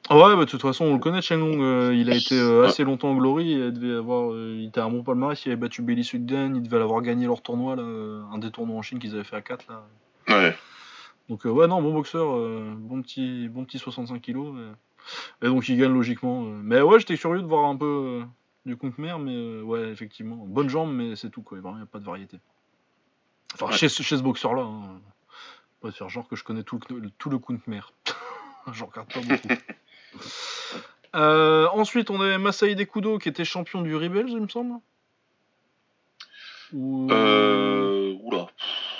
Ouais, 0.09 0.35
bah, 0.35 0.45
de 0.45 0.49
toute 0.49 0.61
façon, 0.61 0.85
on 0.85 0.93
le 0.93 0.99
connaît, 0.99 1.21
Chenglong. 1.21 1.61
euh, 1.61 1.93
il 1.93 2.09
a 2.09 2.15
été 2.15 2.39
euh, 2.39 2.65
assez 2.65 2.83
longtemps 2.85 3.09
en 3.09 3.15
glory. 3.17 3.51
Il 3.51 3.73
devait 3.73 3.95
avoir, 3.95 4.31
euh, 4.31 4.55
il 4.57 4.67
était 4.67 4.79
un 4.79 4.89
bon 4.89 5.03
palmarès. 5.03 5.43
Il 5.45 5.49
avait 5.49 5.57
battu 5.59 5.81
Billy 5.81 6.03
Sugden. 6.05 6.55
Il 6.55 6.63
devait 6.63 6.79
l'avoir 6.79 7.01
gagné 7.01 7.25
leur 7.25 7.41
tournoi, 7.41 7.75
là, 7.75 7.83
un 7.83 8.37
des 8.37 8.49
tournois 8.51 8.77
en 8.77 8.81
Chine 8.81 8.99
qu'ils 8.99 9.15
avaient 9.15 9.25
fait 9.25 9.35
à 9.35 9.41
4. 9.41 9.65
Là. 9.67 9.83
Ouais. 10.29 10.55
Donc, 11.27 11.43
ouais, 11.43 11.67
non, 11.67 11.81
bon 11.81 11.93
boxeur. 11.93 12.25
bon, 12.77 13.01
petit, 13.01 13.49
bon 13.49 13.65
petit 13.65 13.79
65 13.79 14.21
kilos. 14.21 14.55
Et, 15.41 15.45
et 15.45 15.49
donc, 15.49 15.67
il 15.67 15.77
gagne 15.77 15.93
logiquement. 15.93 16.41
Mais 16.43 16.79
ouais, 16.81 16.99
j'étais 16.99 17.17
curieux 17.17 17.41
de 17.41 17.47
voir 17.47 17.65
un 17.65 17.75
peu 17.75 18.21
du 18.65 18.77
Khmer, 18.77 19.17
mais 19.19 19.35
euh, 19.35 19.61
ouais, 19.63 19.89
effectivement. 19.89 20.37
Bonne 20.37 20.69
jambe, 20.69 20.93
mais 20.93 21.17
c'est 21.17 21.29
tout, 21.29 21.41
quoi. 21.41 21.57
Il 21.61 21.63
n'y 21.75 21.81
a 21.81 21.85
pas 21.85 21.99
de 21.99 22.05
variété. 22.05 22.39
Enfin, 23.55 23.67
Ouais. 23.67 23.73
chez, 23.73 23.89
ce- 23.89 24.03
chez 24.03 24.15
ce 24.17 24.23
boxeur-là. 24.23 24.61
Hein. 24.63 25.01
Pas 25.81 25.89
de 25.89 25.93
faire 25.93 26.07
genre 26.09 26.27
que 26.29 26.35
je 26.37 26.43
connais 26.45 26.63
tout 26.63 26.79
le, 26.89 27.09
tout 27.17 27.29
le 27.29 27.39
Khmer. 27.39 27.81
J'en 28.73 28.85
regarde 28.87 29.11
pas 29.13 29.19
beaucoup. 29.21 29.47
Euh, 31.15 31.67
ensuite, 31.73 32.09
on 32.09 32.21
avait 32.21 32.37
Masaï 32.37 32.75
Kudo 32.87 33.17
qui 33.17 33.29
était 33.29 33.45
champion 33.45 33.81
du 33.81 33.95
Rebels, 33.95 34.29
il 34.29 34.41
me 34.41 34.47
semble. 34.47 34.75
Ou- 36.73 37.07
Euh. 37.11 38.15
Oula. 38.23 38.47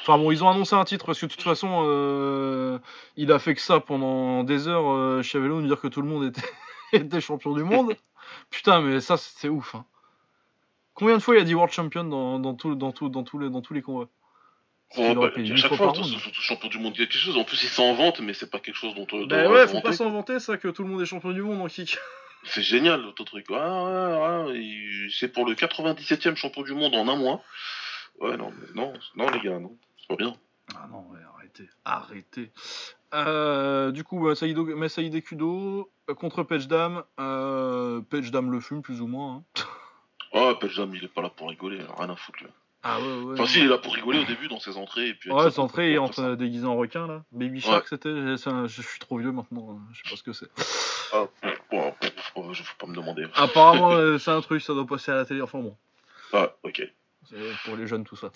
Enfin 0.01 0.17
bon, 0.17 0.31
ils 0.31 0.41
ont 0.43 0.49
annoncé 0.49 0.73
un 0.73 0.85
titre 0.85 1.05
parce 1.05 1.19
que 1.19 1.25
de 1.25 1.31
toute 1.31 1.41
façon, 1.41 1.83
euh, 1.85 2.79
il 3.17 3.31
a 3.31 3.39
fait 3.39 3.55
que 3.55 3.61
ça 3.61 3.81
pendant 3.81 4.43
des 4.45 4.67
heures 4.69 4.89
euh, 4.89 5.21
chez 5.21 5.37
Vélo, 5.39 5.59
nous 5.61 5.67
dire 5.67 5.81
que 5.81 5.87
tout 5.89 6.01
le 6.01 6.07
monde 6.07 6.23
était, 6.25 6.41
était 6.93 7.19
champion 7.21 7.53
du 7.53 7.63
monde. 7.63 7.93
Putain, 8.49 8.79
mais 8.81 9.01
ça, 9.01 9.17
c'est 9.17 9.49
ouf. 9.49 9.75
hein. 9.75 9.85
Combien 10.93 11.17
de 11.17 11.21
fois 11.21 11.35
il 11.35 11.41
a 11.41 11.43
dit 11.43 11.53
World 11.53 11.73
Champion 11.73 12.05
dans, 12.05 12.39
dans, 12.39 12.53
tout, 12.55 12.73
dans, 12.75 12.91
tout, 12.93 13.09
dans, 13.09 13.23
tous 13.23 13.37
les, 13.37 13.49
dans 13.49 13.61
tous 13.61 13.73
les 13.73 13.81
combats? 13.81 14.07
Aurait 14.95 15.15
bah, 15.15 15.29
chaque 15.57 15.73
fois 15.73 15.93
champion 16.33 16.69
du 16.69 16.79
monde, 16.79 16.93
il 16.95 17.01
y 17.01 17.03
a 17.03 17.07
quelque 17.07 17.17
chose. 17.19 17.37
En 17.37 17.43
plus, 17.43 17.61
il 17.63 17.69
s'en 17.69 17.93
vante, 17.93 18.19
mais 18.21 18.33
c'est 18.33 18.49
pas 18.49 18.59
quelque 18.59 18.75
chose 18.77 18.95
dont 18.95 19.05
on 19.11 19.25
Bah 19.25 19.43
doit 19.43 19.51
ouais, 19.51 19.67
faut 19.67 19.73
pas 19.75 19.79
vanter. 19.89 19.95
s'inventer 19.97 20.39
ça 20.39 20.57
que 20.57 20.69
tout 20.69 20.83
le 20.83 20.89
monde 20.89 21.01
est 21.01 21.05
champion 21.05 21.31
du 21.31 21.41
monde 21.41 21.61
en 21.61 21.67
kick. 21.67 21.97
C'est 22.45 22.61
génial, 22.61 23.03
ton 23.15 23.25
truc. 23.25 23.45
Ah, 23.51 24.43
ouais, 24.45 24.51
ouais, 24.51 24.59
il- 24.61 25.09
c'est 25.11 25.27
pour 25.27 25.45
le 25.45 25.53
97e 25.55 26.35
champion 26.35 26.61
du 26.61 26.73
monde 26.73 26.95
en 26.95 27.07
un 27.09 27.15
mois. 27.17 27.43
Ouais, 28.21 28.37
non, 28.37 28.51
mais 28.51 28.67
non, 28.73 28.93
non, 29.15 29.29
les 29.31 29.39
gars, 29.41 29.59
non. 29.59 29.75
C'est 29.99 30.07
pas 30.07 30.15
bien. 30.15 30.33
Ah 30.73 30.87
non, 30.89 30.99
ouais, 31.11 31.19
arrêtez. 31.35 31.67
Arrêtez. 31.83 32.51
Euh, 33.13 33.91
du 33.91 34.03
coup, 34.05 34.19
Masaïdo- 34.25 34.75
Masaï 34.75 35.09
Kudo 35.21 35.89
euh, 36.09 36.13
contre 36.13 36.43
Page 36.43 36.67
Dam. 36.69 37.03
Euh, 37.19 38.01
Page 38.01 38.31
Dam 38.31 38.49
le 38.51 38.59
fume 38.61 38.81
plus 38.81 39.01
ou 39.01 39.07
moins. 39.07 39.43
hein. 39.57 39.61
Ah, 40.33 40.53
Peljam, 40.59 40.93
il 40.93 41.03
est 41.03 41.07
pas 41.07 41.21
là 41.21 41.29
pour 41.29 41.49
rigoler, 41.49 41.79
rien 41.97 42.09
à 42.09 42.15
foutre. 42.15 42.43
Là. 42.43 42.49
Ah 42.83 42.99
ouais, 42.99 43.23
ouais. 43.25 43.33
Enfin, 43.33 43.45
si, 43.45 43.59
il 43.59 43.65
est 43.65 43.67
là 43.67 43.77
pour 43.77 43.93
rigoler 43.93 44.19
au 44.19 44.23
début 44.23 44.47
dans 44.47 44.59
ses 44.59 44.77
entrées. 44.77 45.09
Et 45.09 45.13
puis 45.13 45.31
Ouais, 45.31 45.43
sa 45.43 45.51
c'est 45.51 45.59
entré, 45.59 45.89
il 45.89 45.95
est 45.95 45.97
en 45.97 46.07
de 46.07 46.35
déguiser 46.35 46.65
en 46.65 46.75
requin 46.77 47.07
là. 47.07 47.23
Baby 47.31 47.59
Shark, 47.59 47.87
c'était. 47.87 48.37
c'est 48.37 48.49
un- 48.49 48.67
Je 48.67 48.81
suis 48.81 48.99
trop 48.99 49.17
vieux 49.17 49.31
maintenant, 49.31 49.71
hein, 49.71 49.81
je 49.91 49.97
sais 50.03 50.09
pas 50.09 50.15
ce 50.15 50.23
que 50.23 50.33
c'est. 50.33 50.47
Ah, 51.13 51.25
bon, 51.71 51.93
bon, 52.35 52.53
je 52.53 52.63
faut 52.63 52.75
pas 52.79 52.87
me 52.87 52.95
demander. 52.95 53.25
Apparemment, 53.35 53.91
euh, 53.93 54.17
c'est 54.17 54.31
un 54.31 54.41
truc, 54.41 54.61
ça 54.61 54.73
doit 54.73 54.85
passer 54.85 55.11
à 55.11 55.15
la 55.15 55.25
télé. 55.25 55.41
Enfin 55.41 55.59
bon, 55.59 55.75
Ah, 56.33 56.53
ok. 56.63 56.81
c'est 57.25 57.35
pour 57.65 57.75
les 57.75 57.87
jeunes 57.87 58.03
tout 58.03 58.15
ça. 58.15 58.29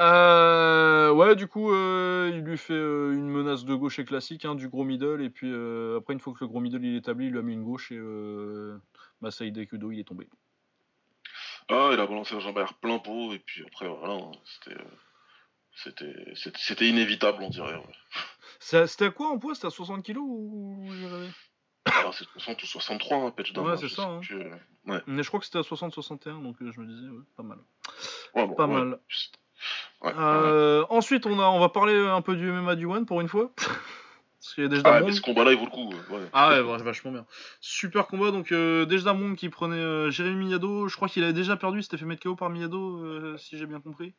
Euh, 0.00 1.10
ouais, 1.12 1.36
du 1.36 1.46
coup, 1.46 1.72
euh, 1.72 2.30
il 2.34 2.40
lui 2.40 2.58
fait 2.58 2.72
euh, 2.74 3.12
une 3.12 3.28
menace 3.28 3.64
de 3.64 3.74
gauche 3.74 3.98
et 3.98 4.04
classique, 4.04 4.44
hein, 4.44 4.54
du 4.54 4.68
gros 4.68 4.84
middle, 4.84 5.22
et 5.22 5.30
puis 5.30 5.50
après, 5.96 6.12
une 6.14 6.20
fois 6.20 6.32
que 6.34 6.40
le 6.42 6.48
gros 6.48 6.60
middle 6.60 6.84
il 6.84 6.94
est 6.94 6.98
établi, 6.98 7.26
il 7.26 7.32
lui 7.32 7.38
a 7.38 7.42
mis 7.42 7.54
une 7.54 7.64
gauche 7.64 7.92
et 7.92 8.00
Masaï 9.20 9.52
Kudo 9.66 9.90
il 9.92 10.00
est 10.00 10.04
tombé. 10.04 10.26
Ah, 11.68 11.90
il 11.92 12.00
a 12.00 12.06
balancé 12.06 12.34
un 12.34 12.38
arrière 12.38 12.74
plein 12.74 12.98
pot, 12.98 13.32
et 13.32 13.38
puis 13.38 13.64
après, 13.66 13.88
voilà, 13.88 14.14
hein, 14.14 14.32
c'était. 14.44 14.80
C'était, 15.76 16.32
c'était, 16.36 16.86
inévitable, 16.86 17.42
on 17.42 17.50
dirait. 17.50 17.74
ouais. 17.74 18.86
C'était 18.86 19.06
à 19.06 19.10
quoi 19.10 19.30
en 19.30 19.38
poids 19.38 19.56
C'était 19.56 19.66
à 19.66 19.70
60 19.70 20.04
kilos 20.04 20.24
ou 20.24 20.86
j'ai 20.92 21.06
rêvé 21.06 21.28
Ah, 21.86 22.10
c'est 22.12 22.28
60 22.28 22.62
ou 22.62 22.66
63, 22.66 23.16
hein, 23.16 23.30
Patch 23.32 23.52
Ouais, 23.56 23.76
c'est 23.76 23.88
ça, 23.88 24.04
hein. 24.04 24.20
Que... 24.20 24.34
Ouais. 24.86 25.00
Mais 25.08 25.24
je 25.24 25.28
crois 25.28 25.40
que 25.40 25.46
c'était 25.46 25.58
à 25.58 25.62
60-61, 25.62 26.42
donc 26.44 26.62
euh, 26.62 26.70
je 26.70 26.80
me 26.80 26.86
disais, 26.86 27.08
ouais, 27.08 27.24
pas 27.36 27.42
mal. 27.42 27.58
Ouais, 28.36 28.46
bon, 28.46 28.54
Pas 28.54 28.68
mal. 28.68 29.00
Euh, 30.04 30.84
ensuite, 30.90 31.26
on, 31.26 31.40
a, 31.40 31.46
on 31.46 31.58
va 31.58 31.68
parler 31.70 31.96
un 31.96 32.20
peu 32.22 32.36
du 32.36 32.50
MMA 32.50 32.76
du 32.76 32.86
One 32.86 33.06
pour 33.06 33.20
une 33.20 33.28
fois. 33.28 33.50
Parce 34.44 34.82
Ah, 34.84 35.00
mais 35.00 35.12
ce 35.12 35.22
combat-là, 35.22 35.52
il 35.52 35.58
vaut 35.58 35.64
le 35.64 35.70
coup. 35.70 35.88
Ouais. 36.10 36.28
Ah 36.32 36.62
ouais, 36.62 36.82
vachement 36.82 37.12
bien. 37.12 37.26
Super 37.60 38.06
combat, 38.06 38.30
donc 38.30 38.52
euh, 38.52 38.86
qui 39.36 39.48
prenait 39.48 39.76
euh, 39.76 40.10
Jérémy 40.10 40.44
Miyado. 40.46 40.86
Je 40.86 40.96
crois 40.96 41.08
qu'il 41.08 41.24
avait 41.24 41.32
déjà 41.32 41.56
perdu, 41.56 41.78
il 41.78 41.82
s'était 41.82 41.96
fait 41.96 42.04
mettre 42.04 42.22
KO 42.22 42.36
par 42.36 42.50
Miyado, 42.50 42.98
euh, 43.04 43.36
si 43.38 43.56
j'ai 43.56 43.66
bien 43.66 43.80
compris. 43.80 44.12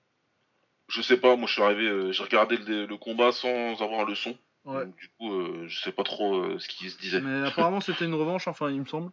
Je 0.87 1.01
sais 1.01 1.17
pas, 1.17 1.35
moi 1.35 1.47
je 1.47 1.53
suis 1.53 1.61
arrivé, 1.61 1.87
euh, 1.87 2.11
j'ai 2.11 2.23
regardé 2.23 2.57
le, 2.57 2.85
le 2.85 2.97
combat 2.97 3.31
sans 3.31 3.81
avoir 3.81 4.05
le 4.05 4.15
son. 4.15 4.35
Ouais. 4.65 4.85
Donc, 4.85 4.95
du 4.95 5.09
coup, 5.19 5.31
je 5.67 5.79
sais 5.79 5.91
pas 5.91 6.03
trop 6.03 6.57
ce 6.57 6.67
qui 6.67 6.89
se 6.89 6.97
disait. 6.97 7.21
Mais 7.21 7.47
apparemment 7.47 7.81
c'était 7.81 8.05
une 8.05 8.15
revanche, 8.15 8.47
enfin 8.47 8.71
il 8.71 8.79
me 8.79 8.85
semble. 8.85 9.11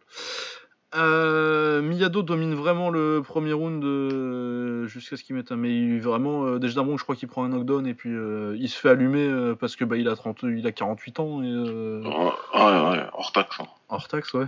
Euh, 0.95 1.81
Miyado 1.81 2.21
domine 2.21 2.53
vraiment 2.53 2.89
le 2.89 3.21
premier 3.23 3.53
round 3.53 3.83
euh, 3.83 4.85
jusqu'à 4.87 5.17
ce 5.17 5.23
qu'il 5.23 5.35
mette 5.35 5.51
un. 5.51 5.55
Mais 5.55 5.75
il, 5.75 5.99
vraiment, 6.01 6.45
euh, 6.45 6.59
déjà 6.59 6.75
Damon, 6.75 6.97
je 6.97 7.03
crois 7.03 7.15
qu'il 7.15 7.27
prend 7.27 7.43
un 7.43 7.49
knockdown 7.49 7.87
et 7.87 7.93
puis 7.93 8.11
euh, 8.13 8.55
il 8.59 8.69
se 8.69 8.77
fait 8.79 8.89
allumer 8.89 9.53
parce 9.59 9.75
que 9.75 9.85
bah, 9.85 9.97
il, 9.97 10.07
a 10.07 10.15
30, 10.15 10.43
il 10.43 10.65
a 10.67 10.71
48 10.71 11.19
ans 11.19 11.41
et. 11.41 11.47
Ouais, 11.47 12.31
ouais, 12.55 12.89
ouais, 12.91 13.05
hors 13.13 13.31
taxe. 13.31 13.59
hein. 13.59 13.65
Hors 13.89 14.07
taxe, 14.07 14.33
ouais. 14.33 14.45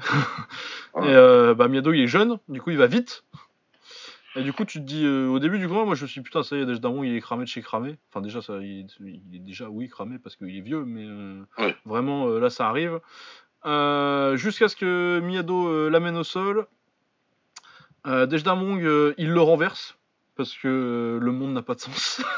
Ouais. 0.95 1.09
Et 1.11 1.55
bah, 1.55 1.67
Miyado, 1.67 1.91
il 1.93 2.01
est 2.01 2.07
jeune, 2.07 2.37
du 2.47 2.61
coup, 2.61 2.69
il 2.71 2.77
va 2.77 2.87
vite. 2.87 3.23
Et 4.37 4.43
du 4.43 4.51
coup, 4.51 4.65
tu 4.65 4.79
te 4.79 4.83
dis, 4.83 5.07
au 5.07 5.39
début 5.39 5.59
du 5.59 5.67
combat, 5.69 5.85
moi 5.85 5.95
je 5.95 6.03
me 6.03 6.07
suis 6.09 6.19
dit, 6.19 6.25
putain, 6.25 6.43
ça 6.43 6.57
y 6.57 6.59
est, 6.59 6.65
Dej 6.65 6.81
Damon, 6.81 7.03
il 7.05 7.15
est 7.15 7.21
cramé 7.21 7.45
de 7.45 7.49
chez 7.49 7.61
cramé. 7.61 7.95
Enfin, 8.11 8.21
déjà, 8.21 8.41
ça, 8.41 8.57
il, 8.61 8.85
il 8.99 9.35
est 9.35 9.39
déjà, 9.39 9.69
oui, 9.69 9.87
cramé 9.87 10.17
parce 10.21 10.35
qu'il 10.35 10.55
est 10.55 10.61
vieux, 10.61 10.83
mais 10.85 11.05
Ouais. 11.57 11.73
vraiment, 11.85 12.27
là, 12.27 12.49
ça 12.49 12.67
arrive. 12.67 12.99
Euh, 13.65 14.35
Jusqu'à 14.37 14.67
ce 14.67 14.75
que 14.75 15.19
Miyado 15.23 15.67
euh, 15.67 15.89
l'amène 15.89 16.17
au 16.17 16.23
sol. 16.23 16.67
Euh, 18.05 18.25
Dej 18.25 18.43
Damon, 18.43 18.77
euh, 18.81 19.13
il 19.17 19.31
le 19.31 19.41
renverse 19.41 19.97
parce 20.35 20.53
que 20.55 21.17
le 21.21 21.31
monde 21.31 21.53
n'a 21.53 21.61
pas 21.61 21.75
de 21.75 21.79
sens. 21.79 22.21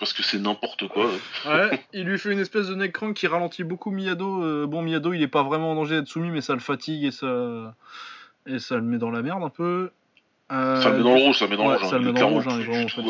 Parce 0.00 0.14
que 0.14 0.22
c'est 0.22 0.38
n'importe 0.38 0.88
quoi. 0.88 1.06
ouais. 1.06 1.20
Ouais, 1.46 1.84
il 1.92 2.04
lui 2.04 2.18
fait 2.18 2.32
une 2.32 2.38
espèce 2.38 2.68
de 2.68 2.74
neck 2.74 2.90
crank 2.90 3.14
qui 3.14 3.26
ralentit 3.26 3.64
beaucoup 3.64 3.90
Miyado. 3.90 4.66
Bon, 4.66 4.80
Miyado, 4.80 5.12
il 5.12 5.20
est 5.22 5.28
pas 5.28 5.42
vraiment 5.42 5.72
en 5.72 5.74
danger 5.74 5.96
d'être 5.96 6.08
soumis, 6.08 6.30
mais 6.30 6.40
ça 6.40 6.54
le 6.54 6.60
fatigue 6.60 7.04
et 7.04 7.10
ça, 7.10 7.74
et 8.46 8.60
ça 8.60 8.76
le 8.76 8.82
met 8.82 8.96
dans 8.96 9.10
la 9.10 9.20
merde 9.20 9.42
un 9.42 9.50
peu. 9.50 9.90
Euh, 10.50 10.80
Ça 10.80 10.88
le 10.90 10.96
met 10.98 11.02
dans 11.02 11.14
le 11.14 11.20
rouge, 11.24 11.38
ça 11.38 11.44
le 11.44 11.50
met 11.50 11.56
dans 11.58 11.66
ouais, 11.68 11.74
le 11.74 11.78
rouge. 11.78 11.84
hein. 11.84 11.90
ça 11.90 11.98
le 11.98 12.04
met 12.04 12.12
dans 12.12 12.28
le 12.28 12.34
rouge, 12.34 12.46
hein, 12.48 12.56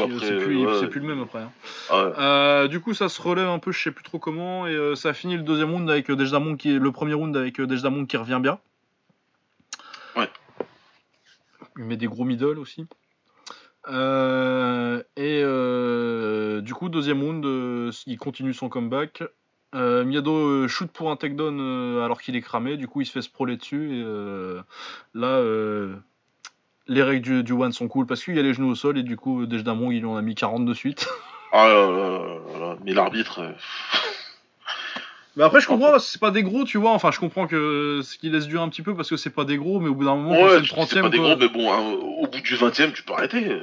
plus 0.09 0.21
C'est 0.21 0.39
plus, 0.39 0.67
ouais. 0.67 0.89
plus 0.89 1.01
le 1.01 1.07
même 1.07 1.23
après. 1.23 1.39
hein. 1.41 1.53
Ah. 1.89 1.95
Euh, 2.19 2.69
du 2.69 2.81
coup, 2.81 2.95
ça 2.95 3.09
se 3.09 3.23
relève 3.23 3.47
un 3.49 3.61
peu, 3.61 3.71
je 3.71 3.81
sais 3.81 3.93
plus 3.93 4.03
trop 4.03 4.19
comment, 4.19 4.67
et 4.67 4.75
euh, 4.75 4.97
ça 4.97 5.13
finit 5.15 5.37
le 5.37 5.45
deuxième 5.45 5.71
round 5.71 5.89
avec 5.89 6.11
euh, 6.11 6.17
Dejdamon 6.17 6.57
qui 6.57 6.75
est 6.75 6.79
le 6.79 6.91
premier 6.91 7.15
round 7.15 7.37
avec 7.37 7.61
Dejdamon 7.61 8.07
qui 8.07 8.17
revient 8.17 8.41
bien. 8.43 8.59
Ouais. 10.17 10.29
Il 11.77 11.85
met 11.85 11.97
des 11.97 12.09
gros 12.09 12.25
middle 12.25 12.59
aussi. 12.59 12.87
Et 15.17 15.43
du 16.63 16.75
coup, 16.75 16.89
deuxième 16.89 17.23
round, 17.23 17.45
il 18.07 18.19
continue 18.19 18.53
son 18.53 18.69
comeback. 18.69 19.23
Euh, 19.75 20.03
Miyado 20.05 20.35
euh, 20.35 20.67
shoot 20.67 20.91
pour 20.91 21.11
un 21.11 21.17
takedown 21.17 21.59
euh, 21.61 22.03
alors 22.03 22.23
qu'il 22.23 22.35
est 22.37 22.41
cramé, 22.41 22.79
du 22.79 22.89
coup 22.89 23.03
il 23.03 23.07
se 23.07 23.13
fait 23.13 23.21
sprawler 23.21 23.59
dessus 23.59 23.99
et 23.99 24.03
euh, 24.03 24.63
là 25.13 25.43
les 26.89 27.03
règles 27.03 27.23
du, 27.23 27.43
du 27.45 27.53
one 27.53 27.73
sont 27.73 27.89
cool 27.89 28.07
parce 28.07 28.25
qu'il 28.25 28.35
y 28.37 28.39
a 28.39 28.43
les 28.43 28.55
genoux 28.55 28.71
au 28.71 28.75
sol 28.75 28.99
et 28.99 29.03
du 29.03 29.17
coup 29.17 29.47
Dejdamon 29.47 29.91
il 29.91 30.05
en 30.07 30.17
a 30.17 30.23
mis 30.23 30.35
40 30.35 30.65
de 30.65 30.75
suite. 30.75 31.07
Ah 31.51 31.67
là 31.67 31.91
là 31.91 32.19
là 32.19 32.59
là. 32.61 32.77
Mais 32.85 32.93
l'arbitre. 32.93 33.39
euh, 33.41 33.53
Mais 35.37 35.45
après, 35.45 35.61
je 35.63 35.67
comprends, 35.69 35.99
c'est 36.01 36.21
pas 36.21 36.31
des 36.33 36.43
gros, 36.43 36.65
tu 36.65 36.79
vois. 36.79 36.91
Enfin, 36.91 37.11
je 37.13 37.19
comprends 37.21 37.47
que 37.47 38.01
ce 38.03 38.19
qui 38.19 38.29
laisse 38.29 38.49
durer 38.49 38.63
un 38.63 38.69
petit 38.69 38.83
peu 38.83 38.95
parce 38.97 39.09
que 39.09 39.17
c'est 39.17 39.31
pas 39.31 39.45
des 39.45 39.57
gros, 39.57 39.79
mais 39.81 39.89
au 39.89 39.95
bout 39.95 40.05
d'un 40.05 40.17
moment, 40.17 40.33
Ouais, 40.33 40.49
c'est 40.51 40.59
le 40.59 40.65
c'est 40.65 40.75
30 40.75 41.01
pas 41.03 41.09
des 41.09 41.17
quoi. 41.19 41.27
gros, 41.29 41.37
mais 41.39 41.49
bon, 41.49 41.73
hein, 41.73 41.79
au 42.19 42.27
bout 42.27 42.41
du 42.41 42.57
20 42.57 42.81
e 42.81 42.91
tu 42.93 43.03
peux 43.03 43.15
arrêter. 43.15 43.59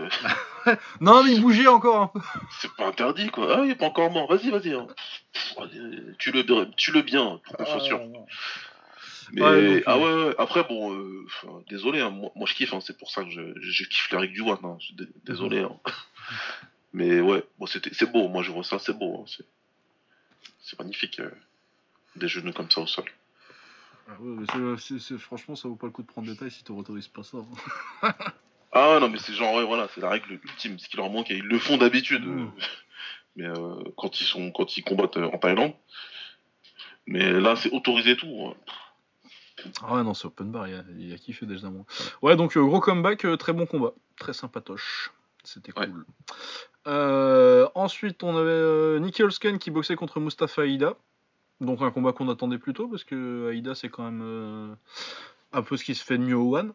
Non, 0.99 1.23
mais 1.23 1.34
il 1.34 1.41
bougeait 1.43 1.68
encore 1.68 2.02
un 2.02 2.07
peu. 2.07 2.19
C'est 2.60 2.72
pas 2.76 2.88
interdit, 2.88 3.27
quoi. 3.30 3.57
Ah, 3.60 3.61
il 3.65 3.69
est 3.72 3.76
pas 3.76 3.85
encore 3.85 4.10
mort. 4.10 4.27
Vas-y, 4.27 4.49
vas-y. 4.49 4.73
hein. 4.73 4.88
Tu 6.18 6.31
le, 6.31 6.43
tu 6.76 6.91
le 6.91 7.02
bien, 7.03 7.39
pour 7.45 7.56
qu'on 7.57 7.65
soit 7.65 7.81
sûr. 7.81 7.99
Mais 9.31 9.41
Ouais, 9.41 9.73
donc, 9.76 9.84
ah 9.88 9.97
euh, 9.97 9.99
ouais, 10.23 10.27
ouais. 10.30 10.35
après 10.38 10.64
bon, 10.64 10.93
euh, 10.93 11.26
désolé, 11.69 11.99
hein, 12.02 12.10
moi, 12.10 12.31
moi, 12.35 12.45
je 12.47 12.53
kiffe, 12.53 12.73
hein, 12.73 12.80
c'est 12.81 12.97
pour 12.97 13.10
ça 13.10 13.23
que 13.23 13.30
je, 13.31 13.41
je 13.61 13.84
kiffe 13.85 14.11
les 14.11 14.18
règles 14.18 14.34
du 14.34 14.41
One. 14.41 14.57
Hein, 14.64 14.77
je 14.80 14.93
dé- 14.93 15.11
désolé. 15.23 15.60
hein. 15.60 15.76
Mais 16.93 17.19
ouais, 17.22 17.43
bon, 17.60 17.65
c'était, 17.65 17.93
c'est 17.93 18.10
beau. 18.11 18.27
Moi, 18.30 18.41
je 18.43 18.52
vois 18.52 18.64
ça, 18.64 18.80
c'est 18.80 18.93
beau. 18.97 19.22
hein, 19.22 19.26
c'est, 19.27 19.45
c'est 20.61 20.80
magnifique. 20.80 21.19
euh, 21.19 21.30
des 22.15 22.27
genoux 22.30 22.53
comme 22.53 22.72
ça 22.72 22.80
au 22.81 22.88
sol. 22.88 23.03
Ah 24.07 24.14
ouais, 24.19 24.35
mais 24.39 24.45
c'est- 24.77 24.88
c'est- 24.88 24.99
c'est- 24.99 25.18
franchement, 25.18 25.56
ça 25.57 25.68
vaut 25.68 25.76
pas 25.76 25.88
le 25.88 25.91
coup 25.91 26.02
de 26.03 26.07
prendre 26.07 26.27
détail 26.31 26.49
si 26.52 26.64
tu 26.64 26.72
autorises 26.72 27.07
pas 27.10 27.23
ça. 27.23 27.38
hein. 27.39 28.14
Ah 28.77 28.97
non, 28.99 29.07
mais 29.10 29.19
c'est 29.19 29.34
genre 29.34 29.53
ouais, 29.56 29.64
voilà, 29.64 29.88
c'est 29.95 30.02
la 30.02 30.10
règle 30.10 30.34
ultime. 30.34 30.77
Ce 30.80 30.88
qui 30.89 30.97
leur 30.97 31.10
manque, 31.10 31.31
et 31.31 31.35
ils 31.38 31.43
le 31.45 31.60
font 31.60 31.77
d'habitude. 31.77 32.23
euh, 32.26 32.45
Mm. 32.45 32.52
Mais 33.38 33.45
euh, 33.47 33.76
quand 33.97 34.22
ils 34.22 34.26
sont, 34.26 34.52
quand 34.52 34.77
ils 34.77 34.84
combattent 34.84 35.18
euh, 35.18 35.26
en 35.31 35.38
Thaïlande. 35.38 35.73
Mais 37.07 37.31
là, 37.31 37.56
c'est 37.57 37.72
autorisé 37.72 38.15
tout. 38.18 38.47
hein. 38.47 38.53
Ah 39.83 39.95
ouais, 39.95 40.03
non, 40.03 40.13
c'est 40.13 40.25
open 40.27 40.51
bar, 40.51 40.67
il 40.67 40.75
a, 40.75 40.83
il 40.97 41.13
a 41.13 41.17
kiffé 41.17 41.45
déjà 41.45 41.69
moi. 41.69 41.85
Ouais, 42.21 42.35
donc 42.35 42.55
euh, 42.57 42.63
gros 42.63 42.79
comeback, 42.79 43.25
euh, 43.25 43.37
très 43.37 43.53
bon 43.53 43.65
combat. 43.65 43.93
Très 44.17 44.33
sympatoche. 44.33 45.11
C'était 45.43 45.77
Ouais. 45.77 45.87
cool. 45.87 46.05
Euh, 46.87 47.67
ensuite, 47.75 48.23
on 48.23 48.35
avait 48.37 48.99
Nicky 48.99 49.23
Holsken 49.23 49.59
qui 49.59 49.71
boxait 49.71 49.95
contre 49.95 50.19
Mustafa 50.19 50.63
Aïda. 50.63 50.95
Donc 51.61 51.81
un 51.81 51.91
combat 51.91 52.11
qu'on 52.11 52.29
attendait 52.29 52.57
plus 52.57 52.73
tôt 52.73 52.87
parce 52.87 53.03
que 53.03 53.49
Aïda, 53.49 53.75
c'est 53.75 53.89
quand 53.89 54.03
même 54.03 54.21
euh, 54.23 54.75
un 55.53 55.61
peu 55.61 55.77
ce 55.77 55.83
qui 55.83 55.95
se 55.95 56.03
fait 56.03 56.17
de 56.17 56.23
mieux 56.23 56.35
au 56.35 56.57
One. 56.57 56.73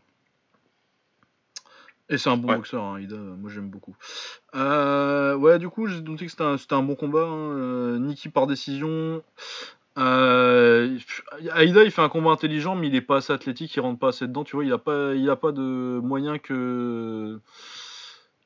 Et 2.08 2.18
c'est 2.18 2.28
un 2.28 2.36
bon 2.36 2.48
Ouais. 2.48 2.56
boxeur, 2.56 2.82
hein, 2.82 3.00
euh, 3.00 3.36
moi 3.36 3.50
j'aime 3.50 3.70
beaucoup. 3.70 3.94
Euh, 4.56 5.36
ouais, 5.36 5.60
du 5.60 5.68
coup, 5.68 5.86
j'ai 5.86 6.00
douté 6.00 6.26
que 6.26 6.32
c'était 6.32 6.74
un, 6.74 6.82
bon 6.82 6.96
combat. 6.96 7.22
hein, 7.22 7.50
euh, 7.56 7.98
Nicky 8.00 8.28
par 8.30 8.48
décision. 8.48 9.22
Euh, 10.01 10.98
Aïda, 11.52 11.85
il 11.85 11.90
fait 11.90 12.02
un 12.02 12.09
combat 12.09 12.31
intelligent, 12.31 12.74
mais 12.74 12.89
il 12.89 12.94
est 12.94 13.01
pas 13.02 13.16
assez 13.18 13.32
athlétique, 13.32 13.74
il 13.77 13.81
rentre 13.81 13.98
pas 13.98 14.09
assez 14.09 14.27
dedans. 14.27 14.44
Tu 14.44 14.56
vois, 14.56 14.64
il 14.64 14.72
a 14.72 14.78
pas, 14.78 15.14
il 15.14 15.28
a 15.31 15.36
pas 15.36 15.52
de 15.52 16.01
moyen 16.02 16.39
que. 16.39 17.40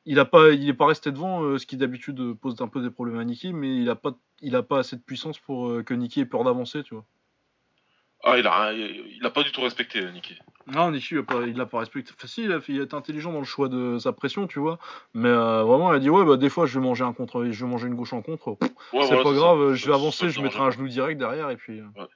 Il 0.06 0.18
a 0.18 0.24
pas, 0.24 0.50
il 0.50 0.68
est 0.68 0.74
pas 0.74 0.86
resté 0.86 1.12
devant, 1.12 1.42
euh, 1.42 1.58
ce 1.58 1.66
qui 1.66 1.76
d'habitude 1.76 2.34
pose 2.34 2.60
un 2.60 2.68
peu 2.68 2.82
des 2.82 2.90
problèmes 2.90 3.18
à 3.18 3.24
Nicky, 3.24 3.52
mais 3.52 3.76
il 3.76 3.88
a 3.88 3.94
pas, 3.96 4.14
il 4.42 4.54
a 4.56 4.62
pas 4.62 4.80
assez 4.80 4.96
de 4.96 5.02
puissance 5.02 5.38
pour 5.38 5.68
euh, 5.68 5.82
que 5.82 5.94
Nicky 5.94 6.20
ait 6.20 6.26
peur 6.26 6.44
d'avancer, 6.44 6.82
tu 6.82 6.94
vois. 6.94 7.04
Ah, 8.26 8.38
il 8.38 8.46
a, 8.46 8.72
il 8.72 9.20
a 9.24 9.30
pas 9.30 9.42
du 9.42 9.52
tout 9.52 9.60
respecté, 9.60 10.02
Nicky. 10.10 10.38
Non, 10.66 10.90
Nicky, 10.90 11.14
il 11.46 11.60
a 11.60 11.66
pas, 11.66 11.78
respecté. 11.78 12.10
Enfin, 12.16 12.26
si, 12.26 12.44
il 12.44 12.52
a, 12.52 12.60
fait- 12.60 12.72
il 12.72 12.80
a 12.80 12.84
été 12.84 12.94
intelligent 12.94 13.32
dans 13.32 13.38
le 13.38 13.44
choix 13.44 13.68
de 13.68 13.98
sa 13.98 14.12
pression, 14.12 14.46
tu 14.46 14.58
vois. 14.60 14.78
Mais 15.12 15.28
euh, 15.28 15.62
vraiment, 15.62 15.92
il 15.92 15.96
a 15.96 15.98
dit 15.98 16.08
ouais, 16.08 16.24
bah 16.24 16.38
des 16.38 16.48
fois, 16.48 16.64
je 16.64 16.78
vais 16.78 16.84
manger 16.84 17.04
un 17.04 17.12
contre, 17.12 17.44
je 17.50 17.64
vais 17.64 17.70
manger 17.70 17.86
une 17.86 17.94
gauche 17.96 18.14
en 18.14 18.22
contre. 18.22 18.48
Ouais, 18.48 18.56
c'est 19.02 19.06
voilà, 19.08 19.22
pas 19.22 19.32
grave, 19.34 19.58
ça- 19.70 19.74
je 19.74 19.84
vais 19.86 19.92
ça- 19.92 19.98
avancer, 19.98 20.18
ça 20.20 20.28
je 20.30 20.40
mettrai 20.40 20.60
un 20.62 20.70
genou 20.70 20.88
direct 20.88 21.18
derrière 21.18 21.50
et 21.50 21.56
puis. 21.56 21.80
euh. 21.80 22.06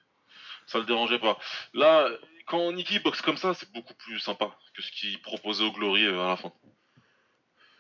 Ça 0.67 0.79
le 0.79 0.85
dérangeait 0.85 1.19
pas. 1.19 1.39
Là, 1.75 2.09
quand 2.47 2.73
Nicky 2.73 3.01
boxe 3.01 3.21
comme 3.21 3.37
ça, 3.37 3.53
c'est 3.53 3.71
beaucoup 3.73 3.95
plus 3.95 4.19
sympa 4.19 4.51
que 4.75 4.81
ce 4.83 4.91
qu'il 4.93 5.21
proposait 5.21 5.65
au 5.65 5.73
Glory 5.73 6.07
euh, 6.07 6.25
à 6.25 6.29
la 6.29 6.37
fin. 6.37 6.53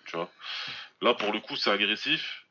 Tu 0.06 0.16
vois. 0.16 0.30
Là, 1.00 1.14
pour 1.14 1.32
le 1.32 1.40
coup, 1.40 1.56
c'est 1.56 1.70
agressif. 1.70 2.44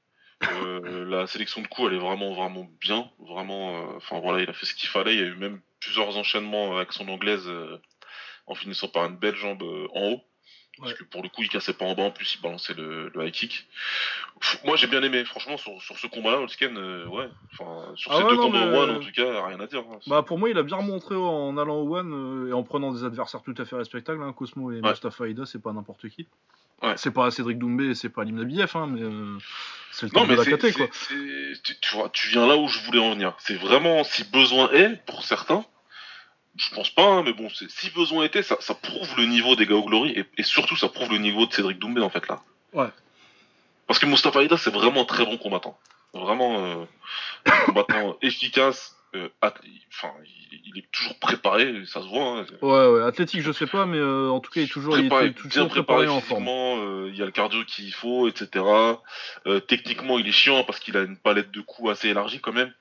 Euh, 0.51 1.05
la 1.09 1.27
sélection 1.27 1.61
de 1.61 1.67
coups, 1.67 1.89
elle 1.89 1.97
est 1.97 1.99
vraiment, 2.01 2.33
vraiment 2.33 2.67
bien. 2.81 3.09
Vraiment, 3.19 3.75
euh, 3.93 3.97
enfin 3.97 4.19
voilà, 4.19 4.41
il 4.43 4.49
a 4.49 4.53
fait 4.53 4.65
ce 4.65 4.73
qu'il 4.73 4.89
fallait. 4.89 5.13
Il 5.15 5.19
y 5.19 5.23
a 5.23 5.27
eu 5.27 5.35
même 5.35 5.59
plusieurs 5.79 6.17
enchaînements 6.17 6.75
avec 6.77 6.91
son 6.93 7.07
anglaise 7.09 7.47
euh, 7.47 7.77
en 8.47 8.55
finissant 8.55 8.87
par 8.87 9.05
une 9.05 9.17
belle 9.17 9.35
jambe 9.35 9.61
euh, 9.63 9.87
en 9.93 10.11
haut. 10.11 10.21
Parce 10.79 10.91
Ouais. 10.91 10.97
que 10.99 11.03
pour 11.05 11.23
le 11.23 11.29
coup, 11.29 11.41
il 11.41 11.49
cassait 11.49 11.73
pas 11.73 11.85
en 11.85 11.95
bas, 11.95 12.03
en 12.03 12.11
plus, 12.11 12.35
il 12.35 12.41
balançait 12.41 12.75
le, 12.75 13.09
le 13.09 13.25
high 13.25 13.31
kick. 13.33 13.65
Pff, 14.39 14.63
Moi, 14.63 14.75
j'ai 14.77 14.85
bien 14.85 15.01
aimé, 15.01 15.25
franchement, 15.25 15.57
sur, 15.57 15.81
sur 15.81 15.97
ce 15.97 16.05
combat-là, 16.05 16.37
Holsken, 16.37 16.77
euh, 16.77 17.07
ouais. 17.07 17.27
Enfin, 17.53 17.93
sur 17.95 18.11
Ah 18.11 18.17
ces 18.17 18.23
ouais, 18.23 18.29
deux 18.29 18.35
non, 18.35 18.43
combats 18.43 18.65
mais- 18.67 18.77
one, 18.77 18.89
en 18.91 18.99
tout 18.99 19.11
cas, 19.11 19.47
rien 19.47 19.59
à 19.59 19.65
dire. 19.65 19.79
hein. 19.91 19.97
Bah 20.05 20.21
pour 20.21 20.37
moi 20.37 20.51
il 20.51 20.57
a 20.59 20.61
bien 20.61 20.77
remontré 20.77 21.15
en 21.15 21.57
allant 21.57 21.77
au 21.77 21.95
One 21.97 22.13
euh, 22.13 22.49
et 22.49 22.53
en 22.53 22.61
prenant 22.61 22.91
des 22.93 23.03
adversaires 23.03 23.41
tout 23.41 23.55
à 23.57 23.65
fait 23.65 23.75
respectables. 23.75 24.21
Hein. 24.21 24.33
Cosmo 24.33 24.71
et 24.71 24.75
Ouais. 24.79 24.89
Mustafa 24.91 25.23
Aïda 25.23 25.47
c'est 25.47 25.59
pas 25.63 25.73
n'importe 25.73 26.07
qui. 26.09 26.27
Ouais. 26.83 26.93
C'est 26.97 27.11
pas 27.11 27.31
Cédric 27.31 27.57
Doumbé 27.57 27.95
c'est 27.95 28.09
pas 28.09 28.23
Lim 28.23 28.35
Nabiev 28.35 28.69
hein, 28.75 28.87
mais 28.87 29.01
euh, 29.01 29.37
c'est 29.91 30.05
le 30.05 30.11
Non, 30.13 30.21
top 30.21 30.29
mais 30.29 30.35
de 30.35 30.51
la 30.51 30.71
quoi. 30.73 30.87
tu, 31.63 31.79
tu 31.81 31.95
vois, 31.95 32.09
tu 32.09 32.27
viens 32.29 32.45
là 32.45 32.55
où 32.55 32.67
je 32.67 32.79
voulais 32.81 32.99
en 32.99 33.11
venir. 33.13 33.33
C'est 33.39 33.55
vraiment, 33.55 34.03
si 34.03 34.23
besoin 34.25 34.69
est, 34.71 35.03
pour 35.07 35.23
certains, 35.25 35.65
je 36.55 36.69
pense 36.75 36.89
pas, 36.91 37.03
hein, 37.05 37.23
mais 37.23 37.33
bon, 37.33 37.49
si 37.49 37.89
besoin 37.91 38.25
était, 38.25 38.43
ça, 38.43 38.57
ça 38.59 38.75
prouve 38.75 39.09
le 39.17 39.25
niveau 39.25 39.55
des 39.55 39.65
gars 39.65 39.75
au 39.75 39.83
Glory, 39.83 40.11
et, 40.11 40.25
et 40.37 40.43
surtout, 40.43 40.75
ça 40.75 40.89
prouve 40.89 41.11
le 41.11 41.17
niveau 41.17 41.45
de 41.47 41.53
Cédric 41.53 41.79
Doumbé, 41.79 42.01
en 42.01 42.09
fait, 42.09 42.27
là. 42.27 42.41
Ouais. 42.73 42.89
Parce 43.87 43.99
que 43.99 44.05
Mustafa 44.05 44.39
Aïda, 44.39 44.57
c'est 44.57 44.69
vraiment 44.73 45.01
un 45.01 45.05
très 45.05 45.25
bon 45.25 45.37
combattant. 45.37 45.79
Vraiment, 46.13 46.63
euh, 46.63 46.85
un 47.45 47.65
combattant 47.65 48.17
efficace, 48.21 48.96
euh, 49.15 49.29
enfin, 49.41 50.13
il, 50.51 50.77
est 50.77 50.91
toujours 50.91 51.17
préparé, 51.19 51.85
ça 51.85 52.01
se 52.01 52.07
voit. 52.07 52.39
Hein. 52.39 52.45
Ouais, 52.61 52.87
ouais, 52.87 53.03
athlétique, 53.03 53.41
je 53.41 53.51
sais 53.51 53.67
pas, 53.67 53.85
mais 53.85 53.97
euh, 53.97 54.29
en 54.29 54.39
tout 54.39 54.51
cas, 54.51 54.61
il 54.61 54.65
est 54.65 54.71
toujours, 54.71 54.93
préparé, 54.93 55.25
il 55.27 55.29
est 55.29 55.33
toujours 55.33 55.69
préparé, 55.69 56.07
en 56.07 56.19
forme. 56.19 56.47
Euh, 56.49 57.09
il 57.09 57.17
y 57.17 57.21
a 57.21 57.25
le 57.25 57.31
cardio 57.31 57.63
qu'il 57.65 57.93
faut, 57.93 58.27
etc. 58.27 58.65
techniquement, 59.67 60.19
il 60.19 60.27
est 60.27 60.31
chiant 60.31 60.63
parce 60.63 60.79
qu'il 60.79 60.97
a 60.97 61.01
une 61.01 61.17
palette 61.17 61.51
de 61.51 61.61
coups 61.61 61.91
assez 61.91 62.09
élargie 62.09 62.39
quand 62.39 62.53
même. 62.53 62.73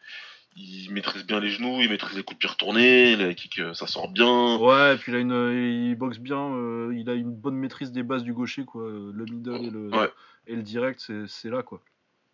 Il 0.56 0.90
maîtrise 0.90 1.24
bien 1.26 1.38
les 1.38 1.50
genoux, 1.50 1.80
il 1.82 1.90
maîtrise 1.90 2.16
les 2.16 2.22
coups 2.22 2.38
de 2.38 2.40
pied 2.40 2.48
retournés, 2.48 3.14
les 3.14 3.34
kicks, 3.34 3.60
ça 3.74 3.86
sort 3.86 4.08
bien. 4.08 4.56
Ouais, 4.56 4.94
et 4.94 4.96
puis 4.96 5.12
il 5.12 5.16
a 5.16 5.18
une, 5.18 5.90
il 5.90 5.94
boxe 5.96 6.18
bien, 6.18 6.48
il 6.92 7.08
a 7.10 7.14
une 7.14 7.34
bonne 7.34 7.56
maîtrise 7.56 7.92
des 7.92 8.02
bases 8.02 8.24
du 8.24 8.32
gaucher, 8.32 8.64
quoi. 8.64 8.82
Le 8.82 9.24
middle 9.24 9.66
et 9.66 9.70
le, 9.70 9.90
et 10.46 10.56
le 10.56 10.62
direct, 10.62 11.12
c'est 11.26 11.50
là, 11.50 11.62
quoi. 11.62 11.80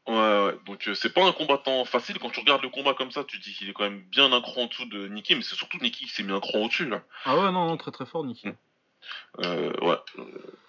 Ouais, 0.08 0.14
ouais. 0.14 0.58
Donc 0.66 0.88
euh, 0.88 0.94
c'est 0.94 1.12
pas 1.12 1.24
un 1.24 1.32
combattant 1.32 1.84
facile. 1.84 2.18
Quand 2.18 2.30
tu 2.30 2.40
regardes 2.40 2.62
le 2.62 2.68
combat 2.70 2.94
comme 2.94 3.12
ça, 3.12 3.22
tu 3.22 3.38
te 3.38 3.44
dis 3.44 3.54
qu'il 3.54 3.68
est 3.68 3.72
quand 3.72 3.84
même 3.84 4.02
bien 4.10 4.32
un 4.32 4.40
cran 4.40 4.62
en 4.62 4.66
dessous 4.66 4.86
de 4.86 5.06
Nicky, 5.06 5.36
mais 5.36 5.42
c'est 5.42 5.54
surtout 5.54 5.78
Nicky 5.80 6.06
qui 6.06 6.12
s'est 6.12 6.24
mis 6.24 6.32
un 6.32 6.40
cran 6.40 6.58
au-dessus 6.58 6.88
là. 6.88 7.02
Ah 7.24 7.36
ouais, 7.36 7.52
non, 7.52 7.66
non, 7.66 7.76
très 7.76 7.92
très 7.92 8.06
fort 8.06 8.24
Nicky. 8.24 8.48
Euh, 9.40 9.72
ouais, 9.80 9.96
euh, 10.18 10.24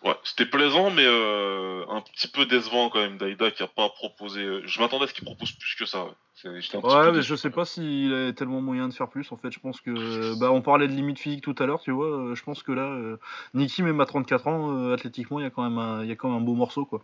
ouais. 0.06 0.16
c'était 0.24 0.46
plaisant, 0.48 0.90
mais 0.90 1.06
un 1.06 2.02
petit 2.02 2.28
peu 2.28 2.46
décevant 2.46 2.90
quand 2.90 3.00
même. 3.00 3.18
Daida 3.18 3.50
qui 3.50 3.64
a 3.64 3.68
pas 3.68 3.90
proposé. 3.90 4.62
Je 4.66 4.80
m'attendais 4.80 5.06
à 5.06 5.08
ce 5.08 5.14
qu'il 5.14 5.26
propose 5.26 5.52
plus 5.54 5.76
que 5.76 5.86
ça. 5.86 6.06
Ouais, 6.46 7.12
mais 7.12 7.22
je 7.22 7.36
sais 7.36 7.52
pas 7.52 7.66
s'il 7.66 8.14
a 8.14 8.34
tellement 8.34 8.62
moyen 8.62 8.88
de 8.88 8.94
faire 8.94 9.10
plus. 9.10 9.32
En 9.32 9.38
fait, 9.38 9.52
je 9.52 9.60
pense 9.60 9.82
que. 9.82 10.40
Bah, 10.40 10.52
on 10.52 10.62
parlait 10.62 10.88
de 10.88 10.94
limite 10.94 11.20
physique 11.20 11.44
tout 11.44 11.56
à 11.58 11.66
l'heure, 11.66 11.82
tu 11.82 11.92
vois. 11.92 12.36
Je 12.36 12.44
pense 12.44 12.62
que 12.62 12.72
là, 12.72 13.18
Nicky, 13.56 13.82
même 13.82 14.00
à 14.00 14.06
34 14.06 14.48
ans, 14.48 14.92
athlétiquement, 14.92 15.40
il 15.40 15.44
y, 15.44 15.48
a 15.48 15.50
quand 15.50 15.68
même 15.68 16.04
il 16.04 16.10
y 16.10 16.12
a 16.12 16.16
quand 16.16 16.30
même 16.30 16.38
un 16.38 16.46
beau 16.46 16.54
morceau, 16.54 16.86
quoi. 16.86 17.04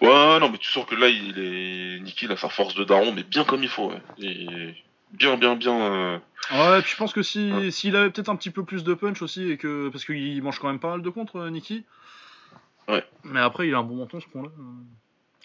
Ouais, 0.00 0.38
non, 0.40 0.50
mais 0.50 0.58
tu 0.58 0.70
sens 0.70 0.84
que 0.86 0.94
là, 0.94 1.08
il 1.08 1.38
est. 1.38 2.00
Niki, 2.00 2.26
il 2.26 2.32
a 2.32 2.36
sa 2.36 2.48
force 2.48 2.74
de 2.74 2.84
daron, 2.84 3.12
mais 3.12 3.22
bien 3.22 3.44
comme 3.44 3.62
il 3.62 3.68
faut, 3.68 3.90
ouais. 3.90 4.02
Et 4.18 4.74
bien, 5.12 5.36
bien, 5.36 5.56
bien. 5.56 5.80
Euh, 5.80 6.18
ouais, 6.52 6.82
puis 6.82 6.92
je 6.92 6.96
pense 6.96 7.12
que 7.12 7.22
si 7.22 7.72
s'il 7.72 7.96
avait 7.96 8.10
peut-être 8.10 8.28
un 8.28 8.36
petit 8.36 8.50
peu 8.50 8.64
plus 8.64 8.84
de 8.84 8.94
punch 8.94 9.22
aussi, 9.22 9.50
et 9.50 9.56
que 9.56 9.88
parce 9.88 10.04
qu'il 10.04 10.42
mange 10.42 10.58
quand 10.58 10.68
même 10.68 10.80
pas 10.80 10.90
mal 10.90 11.02
de 11.02 11.10
contre, 11.10 11.36
euh, 11.36 11.50
Niki. 11.50 11.84
Ouais. 12.88 13.04
Mais 13.24 13.40
après, 13.40 13.68
il 13.68 13.74
a 13.74 13.78
un 13.78 13.82
bon 13.82 13.96
menton, 13.96 14.20
ce 14.20 14.26
con-là. 14.26 14.50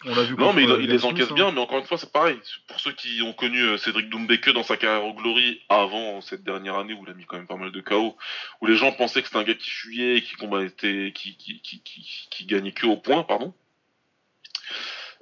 On 0.04 0.14
l'a 0.14 0.22
vu. 0.22 0.36
Non, 0.36 0.52
mais 0.52 0.62
il, 0.62 0.70
il 0.80 0.90
les 0.90 1.04
encaisse 1.04 1.32
bien, 1.32 1.48
hein. 1.48 1.52
mais 1.52 1.60
encore 1.60 1.78
une 1.78 1.84
fois, 1.84 1.98
c'est 1.98 2.12
pareil. 2.12 2.38
Pour 2.68 2.78
ceux 2.78 2.92
qui 2.92 3.20
ont 3.22 3.32
connu 3.32 3.60
euh, 3.60 3.78
Cédric 3.78 4.08
Doumbé 4.08 4.38
que 4.38 4.50
dans 4.50 4.62
sa 4.62 4.76
carrière 4.76 5.04
au 5.04 5.12
Glory 5.12 5.60
avant 5.68 6.20
cette 6.20 6.44
dernière 6.44 6.76
année 6.76 6.94
où 6.94 7.02
il 7.04 7.10
a 7.10 7.14
mis 7.14 7.24
quand 7.24 7.36
même 7.36 7.48
pas 7.48 7.56
mal 7.56 7.72
de 7.72 7.80
KO, 7.80 8.16
où 8.60 8.66
les 8.66 8.76
gens 8.76 8.92
pensaient 8.92 9.22
que 9.22 9.28
c'était 9.28 9.40
un 9.40 9.44
gars 9.44 9.54
qui 9.54 9.70
fuyait, 9.70 10.22
qui 10.22 10.34
combattait, 10.34 11.12
qui, 11.14 11.36
qui, 11.36 11.60
qui, 11.60 11.82
qui, 11.82 12.28
qui 12.30 12.46
gagnait 12.46 12.72
que 12.72 12.86
au 12.86 12.96
point, 12.96 13.24
pardon. 13.24 13.54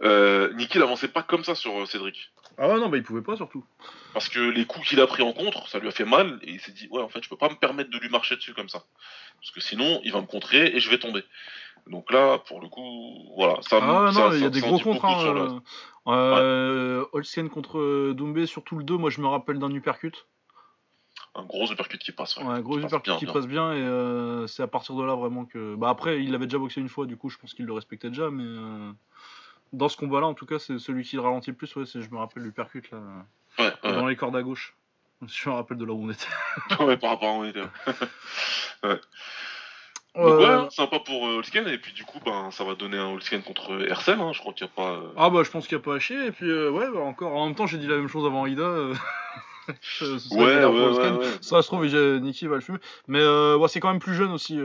Euh, 0.03 0.53
Nicky 0.55 0.79
n'avançait 0.79 1.09
pas 1.09 1.23
comme 1.23 1.45
ça 1.45 1.55
sur 1.55 1.81
euh, 1.81 1.87
Cédric. 1.87 2.31
Ah 2.59 2.69
ouais, 2.69 2.79
non, 2.79 2.89
bah 2.89 2.97
il 2.97 3.03
pouvait 3.03 3.23
pas 3.23 3.37
surtout. 3.37 3.65
Parce 4.13 4.29
que 4.29 4.41
les 4.41 4.65
coups 4.67 4.89
qu'il 4.89 5.01
a 5.01 5.07
pris 5.07 5.23
en 5.23 5.33
contre, 5.33 5.69
ça 5.69 5.79
lui 5.79 5.89
a 5.89 5.91
fait 5.91 6.05
mal, 6.05 6.39
et 6.43 6.53
il 6.53 6.61
s'est 6.61 6.73
dit, 6.73 6.89
ouais, 6.91 7.03
en 7.03 7.09
fait, 7.09 7.23
je 7.23 7.29
peux 7.29 7.37
pas 7.37 7.49
me 7.49 7.55
permettre 7.55 7.91
de 7.91 7.99
lui 7.99 8.09
marcher 8.09 8.37
dessus 8.37 8.55
comme 8.55 8.69
ça. 8.69 8.85
Parce 9.41 9.51
que 9.53 9.61
sinon, 9.61 10.01
il 10.05 10.13
va 10.13 10.21
me 10.21 10.27
contrer 10.27 10.75
et 10.75 10.81
je 10.81 10.91
vais 10.91 10.99
tomber. 10.99 11.25
Donc 11.87 12.11
là, 12.11 12.39
pour 12.39 12.61
le 12.61 12.69
coup, 12.69 13.33
voilà. 13.37 13.59
Ça, 13.63 13.79
ah 13.81 14.11
non, 14.13 14.33
il 14.33 14.41
y 14.41 14.45
a 14.45 14.51
des 14.51 14.61
gros 14.61 14.79
contres. 14.79 15.05
Hein, 15.05 15.63
euh, 16.09 17.05
Olsen 17.13 17.49
contre 17.49 18.13
Doumbé, 18.13 18.47
surtout 18.47 18.77
le 18.77 18.85
2, 18.85 18.97
moi 18.97 19.11
je 19.11 19.21
me 19.21 19.27
rappelle 19.27 19.59
d'un 19.59 19.71
uppercut. 19.71 20.27
Un 21.35 21.45
gros 21.45 21.71
uppercut 21.71 21.99
qui 21.99 22.13
passe. 22.13 22.37
Ouais, 22.39 22.45
un 22.45 22.61
gros 22.61 22.79
uppercut 22.79 23.17
qui 23.19 23.27
passe 23.27 23.47
bien, 23.47 23.73
et 23.73 24.49
c'est 24.49 24.63
à 24.63 24.67
partir 24.67 24.95
de 24.95 25.05
là 25.05 25.15
vraiment 25.15 25.45
que. 25.45 25.75
Bah 25.77 25.91
après, 25.91 26.23
il 26.23 26.35
avait 26.35 26.47
déjà 26.47 26.59
boxé 26.59 26.81
une 26.81 26.89
fois, 26.89 27.07
du 27.07 27.17
coup, 27.17 27.29
je 27.29 27.39
pense 27.39 27.55
qu'il 27.55 27.67
le 27.67 27.73
respectait 27.73 28.09
déjà, 28.09 28.31
mais 28.31 28.45
dans 29.73 29.89
ce 29.89 29.97
combat-là, 29.97 30.27
en 30.27 30.35
tout 30.35 30.47
cas, 30.47 30.59
c'est 30.59 30.79
celui 30.79 31.05
qui 31.05 31.17
le 31.17 31.23
ralentit 31.23 31.51
le 31.51 31.57
plus. 31.57 31.75
Ouais, 31.77 31.85
je 31.87 32.11
me 32.11 32.19
rappelle 32.19 32.43
du 32.43 32.53
percute 32.53 32.91
là, 32.91 32.99
ouais, 33.59 33.73
dans 33.83 34.07
les 34.07 34.17
cordes 34.17 34.37
à 34.37 34.43
gauche. 34.43 34.75
Je 35.27 35.49
me 35.49 35.55
rappelle 35.55 35.79
de 35.79 35.87
là 35.87 35.95
où 35.95 36.05
on 36.05 36.11
était. 36.11 36.27
ouais, 36.85 36.99
par 36.99 37.11
rapport 37.11 37.31
à 37.31 37.33
où 37.39 37.41
on 37.41 37.45
était. 37.45 37.63
ouais. 38.85 39.01
Donc 40.17 40.41
ouais, 40.41 40.71
sympa 40.71 40.99
pour 41.01 41.29
euh, 41.29 41.43
et 41.43 41.79
puis 41.79 41.93
du 41.93 42.05
coup 42.05 42.19
ben 42.25 42.51
ça 42.51 42.65
va 42.65 42.75
donner 42.75 42.97
un 42.97 43.09
Holsken 43.09 43.43
contre 43.43 43.87
Hersel, 43.87 44.19
hein. 44.19 44.33
je 44.33 44.41
crois 44.41 44.55
qu'il 44.55 44.67
n'y 44.67 44.73
a 44.73 44.75
pas. 44.75 44.93
Euh, 44.93 45.13
ah 45.15 45.29
bah 45.29 45.43
je 45.43 45.51
pense 45.51 45.67
qu'il 45.67 45.77
n'y 45.77 45.83
a 45.83 45.85
pas 45.85 45.97
à 45.97 45.99
chier, 45.99 46.27
et 46.27 46.33
puis 46.33 46.49
euh, 46.49 46.71
ouais 46.71 46.87
bah, 46.91 47.01
encore 47.01 47.37
en 47.37 47.47
même 47.47 47.55
temps 47.55 47.67
j'ai 47.67 47.77
dit 47.77 47.87
la 47.87 47.97
même 47.97 48.09
chose 48.09 48.25
avant 48.25 48.47
Ida. 48.47 48.63
Euh, 48.63 48.95
ouais, 50.31 50.65
ouais, 50.65 51.19
ouais, 51.19 51.27
Ça 51.43 51.61
se 51.61 51.67
trouve 51.67 51.85
Niki 51.85 52.47
va 52.47 52.55
le 52.55 52.63
fumer, 52.63 52.79
mais 53.09 53.23
ouais, 53.23 53.69
c'est 53.69 53.81
quand 53.81 53.91
même 53.91 54.01
plus 54.01 54.15
jeune 54.15 54.33
aussi 54.33 54.59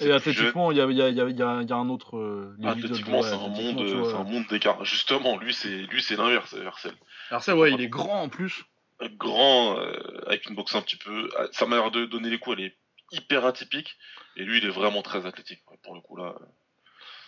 Et 0.00 0.12
athlétiquement, 0.12 0.70
il 0.70 0.78
y 0.78 0.80
a, 0.80 0.86
y, 0.86 1.02
a, 1.02 1.10
y, 1.10 1.20
a, 1.20 1.28
y 1.28 1.42
a, 1.42 1.76
un 1.76 1.88
autre. 1.88 2.16
Euh, 2.16 2.56
athlétiquement, 2.64 3.22
c'est 3.22 3.34
un, 3.34 3.48
monde, 3.48 3.80
un 3.80 4.24
monde 4.24 4.46
d'écart. 4.48 4.84
Justement, 4.84 5.36
lui, 5.36 5.52
c'est 5.52 5.68
lui, 5.68 6.02
c'est 6.02 6.16
l'inverse, 6.16 6.54
Hercel. 6.54 6.94
Hercel, 7.30 7.54
ouais, 7.54 7.72
il 7.72 7.80
est 7.80 7.88
grand 7.88 8.22
en 8.22 8.28
plus. 8.28 8.64
Grand, 9.18 9.78
euh, 9.78 9.92
avec 10.26 10.48
une 10.48 10.54
boxe 10.54 10.74
un 10.74 10.82
petit 10.82 10.96
peu. 10.96 11.28
Ah, 11.38 11.44
sa 11.52 11.66
manière 11.66 11.90
de 11.90 12.06
donner 12.06 12.30
les 12.30 12.38
coups, 12.38 12.56
elle 12.58 12.66
est 12.66 12.76
hyper 13.12 13.44
atypique. 13.44 13.96
Et 14.36 14.44
lui, 14.44 14.58
il 14.58 14.64
est 14.64 14.70
vraiment 14.70 15.02
très 15.02 15.26
athlétique, 15.26 15.62
pour 15.82 15.94
le 15.94 16.00
coup, 16.00 16.16
là. 16.16 16.34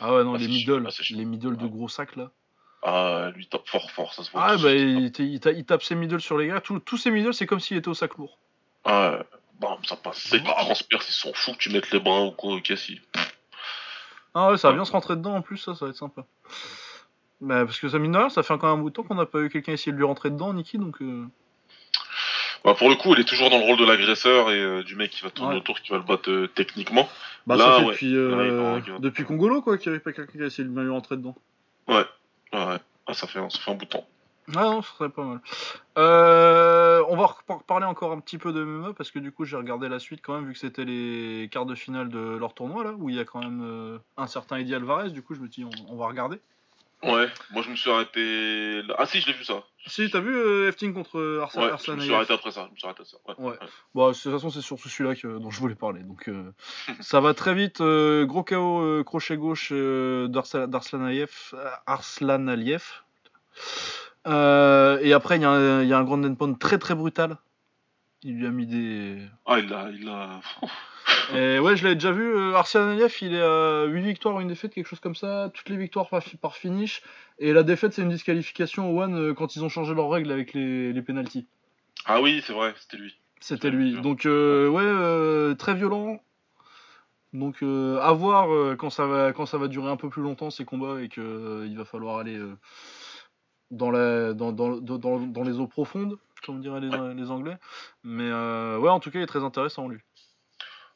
Ah 0.01 0.15
ouais, 0.15 0.25
non, 0.25 0.35
les 0.35 0.49
middle, 0.49 0.89
les 1.11 1.25
middle 1.25 1.57
de 1.57 1.67
gros 1.67 1.89
sacs, 1.89 2.17
là. 2.17 2.31
Ah, 2.83 3.31
lui, 3.35 3.45
il 3.45 3.49
tape 3.49 3.67
fort, 3.67 3.91
fort, 3.91 4.15
ça 4.15 4.23
se 4.23 4.31
voit. 4.31 4.43
Ah, 4.45 4.57
bah, 4.57 4.73
il, 4.73 5.13
il, 5.19 5.65
tape 5.67 5.83
ses 5.83 5.95
middle 5.95 6.21
sur 6.21 6.39
les 6.39 6.47
gars. 6.47 6.61
tous 6.61 6.97
ses 6.97 7.11
middle, 7.11 7.35
c'est 7.35 7.47
comme 7.47 7.61
s'il 7.61 7.77
était 7.77 7.89
au 7.89 7.95
sac 7.95 8.17
lourd. 8.17 8.39
Ah, 8.85 9.25
Bam, 9.61 9.79
ça 9.85 9.97
passe 9.97 10.19
sec, 10.19 10.43
tu 10.45 10.51
transperces, 10.51 11.09
ils 11.09 11.13
s'en 11.13 11.33
foutent 11.33 11.57
que 11.57 11.63
tu 11.63 11.71
mettes 11.71 11.91
les 11.91 11.99
bras 11.99 12.23
ou 12.23 12.31
quoi, 12.31 12.55
au 12.55 12.61
cassis. 12.61 13.01
Ah 14.35 14.51
ouais, 14.51 14.59
ça 14.59 14.69
va 14.69 14.75
bien 14.75 14.85
se 14.85 14.93
rentrer 14.93 15.17
dedans 15.17 15.35
en 15.35 15.43
plus, 15.43 15.57
ça, 15.57 15.75
ça 15.75 15.87
va 15.87 15.91
être 15.91 15.97
sympa. 15.97 16.25
Bah, 17.41 17.65
parce 17.65 17.79
que 17.79 17.89
ça 17.89 17.99
mine 17.99 18.13
de 18.13 18.29
ça 18.29 18.43
fait 18.43 18.55
même 18.55 18.65
un 18.65 18.77
bout 18.77 18.91
de 18.91 18.95
temps 18.95 19.03
qu'on 19.05 19.15
n'a 19.15 19.27
pas 19.27 19.41
eu 19.41 19.49
quelqu'un 19.49 19.73
essayer 19.73 19.93
de 19.93 19.97
lui 19.97 20.05
rentrer 20.05 20.31
dedans, 20.31 20.53
Niki, 20.53 20.79
donc. 20.79 21.01
Euh... 21.03 21.27
Bah, 22.65 22.75
pour 22.75 22.89
le 22.89 22.97
coup, 22.97 23.15
il 23.15 23.21
est 23.21 23.29
toujours 23.29 23.51
dans 23.51 23.59
le 23.59 23.65
rôle 23.65 23.79
de 23.79 23.85
l'agresseur 23.85 24.51
et 24.51 24.61
euh, 24.61 24.83
du 24.83 24.97
mec 24.97 25.11
qui 25.11 25.23
va 25.23 25.31
tourner 25.31 25.57
autour, 25.57 25.81
qui 25.81 25.91
va 25.91 25.99
le 25.99 26.03
battre 26.03 26.31
euh, 26.31 26.49
techniquement. 26.49 27.09
Bah, 27.47 27.57
Là, 27.57 27.65
ça 27.65 27.81
fait 27.81 27.87
depuis, 27.87 28.17
euh, 28.17 28.81
depuis 28.99 29.25
Congolo, 29.25 29.63
quoi, 29.63 29.79
qu'il 29.79 29.91
n'y 29.91 29.97
avait 29.97 30.03
pas 30.03 30.13
quelqu'un 30.13 30.33
qui 30.33 30.43
a 30.43 30.47
essayé 30.47 30.69
de 30.69 30.81
lui 30.81 30.91
rentrer 30.91 31.17
dedans. 31.17 31.37
Ouais, 31.87 32.05
ouais, 32.53 32.65
ouais. 32.65 32.79
Ah, 33.07 33.15
ça, 33.15 33.27
fait, 33.27 33.39
ça 33.51 33.59
fait 33.59 33.71
un 33.71 33.75
bout 33.75 33.85
de 33.85 33.91
temps. 33.91 34.07
Ah 34.57 34.63
non, 34.63 34.83
ce 34.83 34.91
serait 34.95 35.11
pas 35.11 35.25
mal. 35.25 35.41
Euh, 35.99 37.03
on 37.09 37.17
va 37.17 37.27
reparler 37.27 37.87
encore 37.87 38.13
un 38.13 38.21
petit 38.21 38.39
peu 38.39 38.53
de 38.53 38.65
MMA 38.65 38.95
parce 38.95 39.11
que 39.11 39.19
du 39.19 39.31
coup 39.31 39.45
j'ai 39.45 39.57
regardé 39.57 39.89
la 39.89 39.99
suite 39.99 40.21
quand 40.23 40.35
même 40.35 40.47
vu 40.47 40.53
que 40.55 40.59
c'était 40.59 40.85
les 40.85 41.49
quarts 41.53 41.67
de 41.67 41.75
finale 41.75 42.09
de 42.09 42.19
leur 42.19 42.55
tournoi 42.55 42.85
là 42.85 42.93
où 42.93 43.11
il 43.11 43.17
y 43.17 43.21
a 43.21 43.25
quand 43.25 43.41
même 43.41 43.63
euh, 43.63 43.99
un 44.17 44.27
certain 44.27 44.57
Eddie 44.57 44.75
Alvarez. 44.75 45.11
Du 45.11 45.23
coup 45.23 45.35
je 45.35 45.41
me 45.41 45.49
dis 45.49 45.67
on, 45.89 45.97
va 45.97 46.07
regarder. 46.07 46.41
Ouais, 47.03 47.29
moi 47.51 47.63
je 47.63 47.71
me 47.71 47.77
suis 47.77 47.91
arrêté. 47.91 48.83
Ah 48.97 49.05
si, 49.07 49.21
je 49.21 49.27
l'ai 49.27 49.35
vu 49.35 49.45
ça. 49.45 49.63
Si, 49.87 50.11
t'as 50.11 50.21
vu 50.21 50.35
euh, 50.35 50.69
Efting 50.69 50.95
contre 50.95 51.41
Arsène 51.43 51.65
Ouais, 51.65 51.71
je 51.85 51.93
me 51.93 52.01
suis 52.01 52.15
arrêté 52.15 52.33
après 52.33 52.51
ça. 52.51 52.67
Je 52.69 52.73
me 52.73 52.77
suis 52.77 52.87
arrêté 52.87 53.05
ça. 53.05 53.19
Ouais. 53.39 53.55
Bon, 53.95 54.09
de 54.09 54.15
toute 54.15 54.33
façon, 54.33 54.51
c'est 54.51 54.63
surtout 54.63 54.89
celui-là 54.89 55.15
dont 55.39 55.51
je 55.51 55.61
voulais 55.61 55.75
parler. 55.75 56.01
Donc 56.03 56.31
ça 57.01 57.21
va 57.21 57.35
très 57.35 57.55
vite. 57.55 57.83
gros 57.83 58.45
KO 58.45 59.05
crochet 59.05 59.37
gauche 59.37 59.73
d'Arslan 59.73 61.05
Aliev. 61.05 61.53
Euh, 64.27 64.99
et 65.03 65.13
après, 65.13 65.37
il 65.37 65.43
y, 65.43 65.45
a 65.45 65.51
un 65.51 66.05
grand 66.05 66.23
endpoint 66.25 66.55
très 66.55 66.79
très 66.79 66.95
brutal. 66.95 67.37
Il 68.23 68.39
lui 68.39 68.47
a 68.47 68.51
mis 68.51 68.67
des. 68.67 69.19
Ah, 69.47 69.59
il 69.59 69.73
a. 69.73 69.91
Il 69.91 70.09
a... 70.09 70.41
et 71.35 71.59
ouais, 71.59 71.77
je 71.77 71.85
l'avais 71.85 71.95
déjà 71.95 72.13
vu. 72.13 72.25
Euh, 72.25 72.55
Arsenal 72.55 72.91
Aliyev, 72.91 73.15
il 73.23 73.35
est 73.35 73.43
à 73.43 73.85
8 73.85 74.03
victoires, 74.03 74.41
une 74.41 74.49
défaite, 74.49 74.75
quelque 74.75 74.89
chose 74.89 75.01
comme 75.01 75.15
ça. 75.15 75.51
Toutes 75.55 75.69
les 75.69 75.77
victoires 75.77 76.09
par, 76.09 76.23
par 76.41 76.57
finish. 76.57 77.03
Et 77.39 77.53
la 77.53 77.63
défaite, 77.63 77.93
c'est 77.93 78.03
une 78.03 78.09
disqualification 78.09 78.91
au 78.91 79.01
One 79.01 79.15
euh, 79.15 79.35
quand 79.35 79.55
ils 79.55 79.65
ont 79.65 79.69
changé 79.69 79.95
leurs 79.95 80.11
règles 80.11 80.33
avec 80.33 80.53
les, 80.53 80.93
les 80.93 81.03
penalties. 81.03 81.47
Ah 82.05 82.21
oui, 82.21 82.43
c'est 82.45 82.53
vrai, 82.53 82.75
c'était 82.81 82.97
lui. 82.97 83.17
C'était 83.41 83.71
lui. 83.71 84.01
Donc, 84.01 84.23
ouais, 84.25 85.55
très 85.57 85.75
violent. 85.75 86.21
Donc, 87.33 87.63
à 87.63 88.13
voir 88.13 88.77
quand, 88.79 88.91
ça 88.91 89.07
va, 89.07 89.33
quand 89.33 89.47
ça 89.47 89.59
va 89.59 89.69
durer 89.69 89.91
un 89.91 89.97
peu 89.97 90.09
plus 90.09 90.23
longtemps 90.23 90.51
ces 90.51 90.65
combats 90.65 91.01
et 91.01 91.09
qu'il 91.09 91.77
va 91.77 91.85
falloir 91.85 92.19
aller 92.19 92.41
dans, 93.71 93.91
la, 93.91 94.33
dans, 94.35 94.53
dans, 94.53 94.77
dans, 94.77 95.19
dans, 95.19 95.43
les 95.43 95.59
eaux 95.59 95.67
profondes, 95.67 96.19
comme 96.45 96.61
diraient 96.61 96.81
les, 96.81 97.15
les 97.15 97.31
Anglais. 97.31 97.57
Mais 98.03 98.29
euh, 98.31 98.79
ouais, 98.79 98.91
en 98.91 99.01
tout 99.01 99.11
cas, 99.11 99.19
il 99.19 99.23
est 99.23 99.27
très 99.27 99.45
intéressant, 99.45 99.89
lui. 99.89 99.99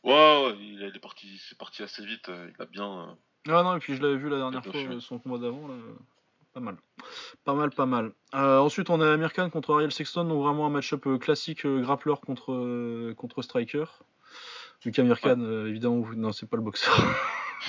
Ouais, 0.05 0.13
ouais 0.13 0.57
il 0.59 0.83
est 0.83 0.99
parti, 1.01 1.41
c'est 1.49 1.59
parti 1.59 1.83
assez 1.83 2.05
vite. 2.05 2.29
Euh, 2.29 2.51
il 2.57 2.63
a 2.63 2.67
bien. 2.67 2.87
Euh, 2.87 3.13
ah 3.49 3.63
non, 3.63 3.77
et 3.77 3.79
puis 3.79 3.97
je 3.97 4.03
l'avais 4.03 4.17
vu 4.17 4.29
la 4.29 4.39
dernière 4.39 4.65
fois, 4.65 4.73
son 5.01 5.19
combat 5.19 5.39
d'avant, 5.39 5.69
là. 5.69 5.75
Pas 6.53 6.61
mal. 6.61 6.77
Pas 7.45 7.55
mal, 7.55 7.71
pas 7.71 7.87
mal. 7.87 8.13
ensuite, 8.35 8.91
on 8.91 9.01
a 9.01 9.11
Amir 9.11 9.33
Khan 9.33 9.49
contre 9.49 9.73
Ariel 9.73 9.91
Sexton, 9.91 10.25
donc 10.25 10.43
vraiment 10.43 10.67
un 10.67 10.71
match-up 10.71 11.09
classique 11.19 11.67
grappler 11.67 12.13
contre, 12.25 13.13
contre 13.15 13.41
striker. 13.41 13.87
Vu 14.85 14.93
qu'Amir 14.93 15.19
Khan, 15.19 15.41
évidemment, 15.67 16.05
non, 16.15 16.33
c'est 16.33 16.47
pas 16.47 16.59
le 16.59 16.63
boxeur. 16.63 16.95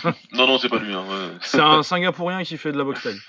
non, 0.34 0.48
non, 0.48 0.58
c'est 0.58 0.68
pas 0.68 0.80
lui. 0.80 0.94
Hein, 0.94 1.06
c'est 1.42 1.62
un 1.62 1.82
Singapourien 1.82 2.44
qui 2.44 2.58
fait 2.58 2.74
de 2.74 2.78
la 2.78 2.84
boxe 2.84 3.04
taille. 3.04 3.20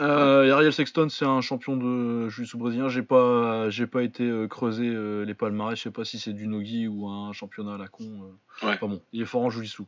Euh, 0.00 0.50
Ariel 0.50 0.72
Sexton, 0.72 1.08
c'est 1.10 1.26
un 1.26 1.40
champion 1.42 1.76
de 1.76 2.28
jiu-jitsu 2.28 2.56
brésilien. 2.56 2.88
J'ai 2.88 3.02
pas, 3.02 3.68
j'ai 3.68 3.86
pas 3.86 4.02
été 4.02 4.24
euh, 4.24 4.48
creuser 4.48 4.88
euh, 4.88 5.24
les 5.24 5.34
palmarès. 5.34 5.76
Je 5.76 5.82
sais 5.82 5.90
pas 5.90 6.04
si 6.04 6.18
c'est 6.18 6.32
du 6.32 6.46
nogi 6.46 6.88
ou 6.88 7.06
un 7.08 7.32
championnat 7.32 7.74
à 7.74 7.78
la 7.78 7.88
con. 7.88 8.32
Euh. 8.64 8.76
bon, 8.80 9.02
il 9.12 9.22
est 9.22 9.26
fort 9.26 9.42
en 9.42 9.50
jiu-jitsu. 9.50 9.82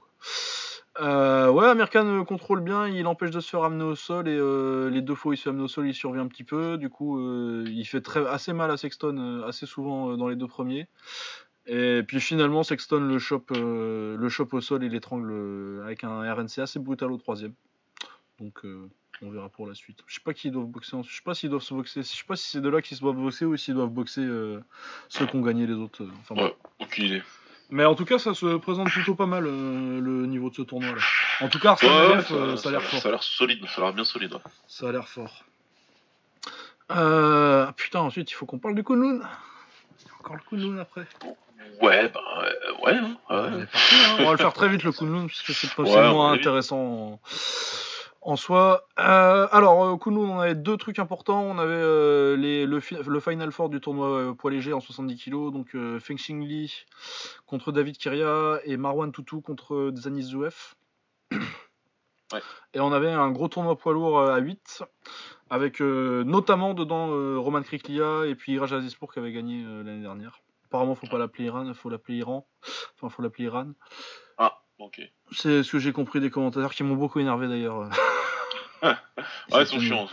Ouais, 1.00 1.66
American 1.66 2.24
contrôle 2.24 2.60
bien, 2.60 2.86
il 2.86 3.06
empêche 3.06 3.30
de 3.30 3.40
se 3.40 3.48
faire 3.48 3.62
amener 3.64 3.84
au 3.84 3.94
sol 3.94 4.28
et 4.28 4.90
les 4.90 5.00
deux 5.00 5.14
fois 5.14 5.30
où 5.30 5.32
il 5.32 5.38
se 5.38 5.44
fait 5.44 5.48
amener 5.48 5.64
au 5.64 5.68
sol, 5.68 5.88
il 5.88 5.94
survient 5.94 6.22
un 6.22 6.28
petit 6.28 6.44
peu. 6.44 6.76
Du 6.76 6.90
coup, 6.90 7.18
il 7.64 7.84
fait 7.86 8.02
très, 8.02 8.26
assez 8.26 8.52
mal 8.52 8.70
à 8.70 8.76
Sexton 8.76 9.42
assez 9.46 9.64
souvent 9.64 10.18
dans 10.18 10.28
les 10.28 10.36
deux 10.36 10.46
premiers. 10.46 10.88
Et 11.64 12.02
puis 12.06 12.20
finalement, 12.20 12.62
Sexton 12.62 13.00
le 13.00 13.18
chope, 13.18 13.52
le 13.52 14.28
chope 14.28 14.52
au 14.52 14.60
sol 14.60 14.84
et 14.84 14.90
l'étrangle 14.90 15.80
avec 15.82 16.04
un 16.04 16.30
RNC 16.30 16.58
assez 16.58 16.78
brutal 16.78 17.10
au 17.10 17.16
troisième. 17.16 17.54
Donc 18.38 18.62
on 19.24 19.30
verra 19.30 19.48
pour 19.48 19.66
la 19.68 19.74
suite. 19.74 19.98
Je 20.06 20.14
sais 20.14 20.20
pas 20.24 20.34
qui 20.34 20.50
doivent 20.50 20.66
boxer. 20.66 20.96
Je 21.06 21.14
sais 21.14 21.22
pas 21.24 21.34
s'ils 21.34 21.50
doivent 21.50 21.62
se 21.62 21.74
boxer. 21.74 22.02
Je 22.02 22.08
sais 22.08 22.24
pas 22.26 22.36
si 22.36 22.48
c'est 22.48 22.60
de 22.60 22.68
là 22.68 22.82
qu'ils 22.82 22.96
se 22.96 23.02
doivent 23.02 23.16
boxer 23.16 23.44
ou 23.44 23.56
s'ils 23.56 23.74
doivent 23.74 23.88
boxer 23.90 24.20
euh, 24.22 24.60
ceux 25.08 25.26
qui 25.26 25.36
ont 25.36 25.42
gagné 25.42 25.66
les 25.66 25.74
autres. 25.74 26.02
euh, 26.02 26.10
Enfin. 26.20 26.34
Ouais, 26.42 26.56
aucune 26.80 27.04
idée. 27.06 27.22
Mais 27.70 27.84
en 27.86 27.94
tout 27.94 28.04
cas, 28.04 28.18
ça 28.18 28.34
se 28.34 28.56
présente 28.56 28.90
plutôt 28.90 29.14
pas 29.14 29.24
mal 29.26 29.46
euh, 29.46 30.00
le 30.00 30.26
niveau 30.26 30.50
de 30.50 30.54
ce 30.56 30.62
tournoi 30.62 30.90
là. 30.90 31.00
En 31.40 31.48
tout 31.48 31.58
cas, 31.58 31.72
Ouais, 31.82 32.56
ça 32.56 32.68
a 32.68 32.72
l'air 32.72 32.82
fort. 32.82 33.00
Ça 33.00 33.08
a 33.08 33.12
l'air 33.12 33.22
solide, 33.22 33.64
ça 33.66 33.80
a 33.80 33.84
l'air 33.84 33.94
bien 33.94 34.04
solide. 34.04 34.34
ouais. 34.34 34.40
Ça 34.66 34.88
a 34.88 34.92
l'air 34.92 35.08
fort. 35.08 35.44
Euh, 36.90 37.70
putain, 37.72 38.00
ensuite 38.00 38.30
il 38.30 38.34
faut 38.34 38.44
qu'on 38.44 38.58
parle 38.58 38.74
du 38.74 38.84
Kunlun. 38.84 39.20
Encore 40.20 40.36
le 40.36 40.42
Kunlun 40.48 40.78
après. 40.78 41.06
Ouais, 41.80 42.08
bah 42.10 42.20
ouais, 42.84 42.94
hein, 42.96 43.16
ouais. 43.30 43.36
On 43.52 43.60
est 43.62 43.66
parti, 43.66 43.94
hein. 43.94 44.16
On 44.18 44.24
va 44.24 44.32
le 44.32 44.36
faire 44.36 44.52
très 44.52 44.68
vite 44.68 44.82
le 44.82 44.92
Kunlun 44.92 45.26
puisque 45.26 45.52
c'est 45.54 45.72
pas 45.74 45.84
Ouais, 45.84 45.88
vite. 46.36 46.42
En, 48.22 48.36
soi. 48.36 48.86
Euh, 48.98 49.46
alors 49.50 49.84
euh, 49.84 49.96
Kunlun, 49.96 50.20
on 50.20 50.38
avait 50.38 50.54
deux 50.54 50.76
trucs 50.76 50.98
importants. 50.98 51.42
On 51.42 51.58
avait 51.58 51.72
euh, 51.74 52.36
les, 52.36 52.66
le, 52.66 52.80
fi- 52.80 52.96
le 53.04 53.20
Final 53.20 53.52
Four 53.52 53.68
du 53.68 53.80
tournoi 53.80 54.06
euh, 54.08 54.32
poids 54.32 54.50
léger 54.50 54.72
en 54.72 54.80
70 54.80 55.16
kg, 55.16 55.52
donc 55.52 55.76
Feng 56.00 56.16
Xing 56.16 56.42
Li 56.46 56.84
contre 57.46 57.72
David 57.72 57.96
Kiria 57.98 58.58
et 58.64 58.76
Marwan 58.76 59.12
Toutou 59.12 59.40
contre 59.40 59.92
Zanis 59.96 60.22
Zouef. 60.22 60.74
Ouais. 61.32 62.40
Et 62.72 62.80
on 62.80 62.92
avait 62.92 63.10
un 63.10 63.30
gros 63.30 63.48
tournoi 63.48 63.76
poids 63.76 63.92
lourd 63.92 64.18
à 64.20 64.38
8 64.38 64.84
avec 65.50 65.80
notamment 65.80 66.72
dedans 66.72 67.08
Roman 67.42 67.60
Kriklia 67.62 68.24
et 68.26 68.34
puis 68.34 68.52
Iraj 68.52 68.72
Azizpour 68.72 69.12
qui 69.12 69.18
avait 69.18 69.32
gagné 69.32 69.62
l'année 69.64 70.00
dernière. 70.00 70.40
Apparemment, 70.64 70.94
faut 70.94 71.06
pas 71.08 71.18
l'appeler 71.18 71.44
Iran, 71.44 71.70
faut 71.74 71.90
l'appeler 71.90 72.16
Iran. 72.16 72.46
Enfin, 72.96 73.10
faut 73.10 73.20
l'appeler 73.20 73.44
Iran. 73.44 73.72
Ah, 74.38 74.61
C'est 75.32 75.62
ce 75.62 75.70
que 75.72 75.78
j'ai 75.78 75.92
compris 75.92 76.20
des 76.20 76.30
commentateurs 76.30 76.72
qui 76.74 76.82
m'ont 76.82 76.96
beaucoup 76.96 77.20
énervé 77.20 77.48
d'ailleurs. 77.48 77.88
Ouais, 78.82 78.94
ils 79.50 79.54
C'est 79.54 79.64
sont 79.66 79.80
chiants. 79.80 80.08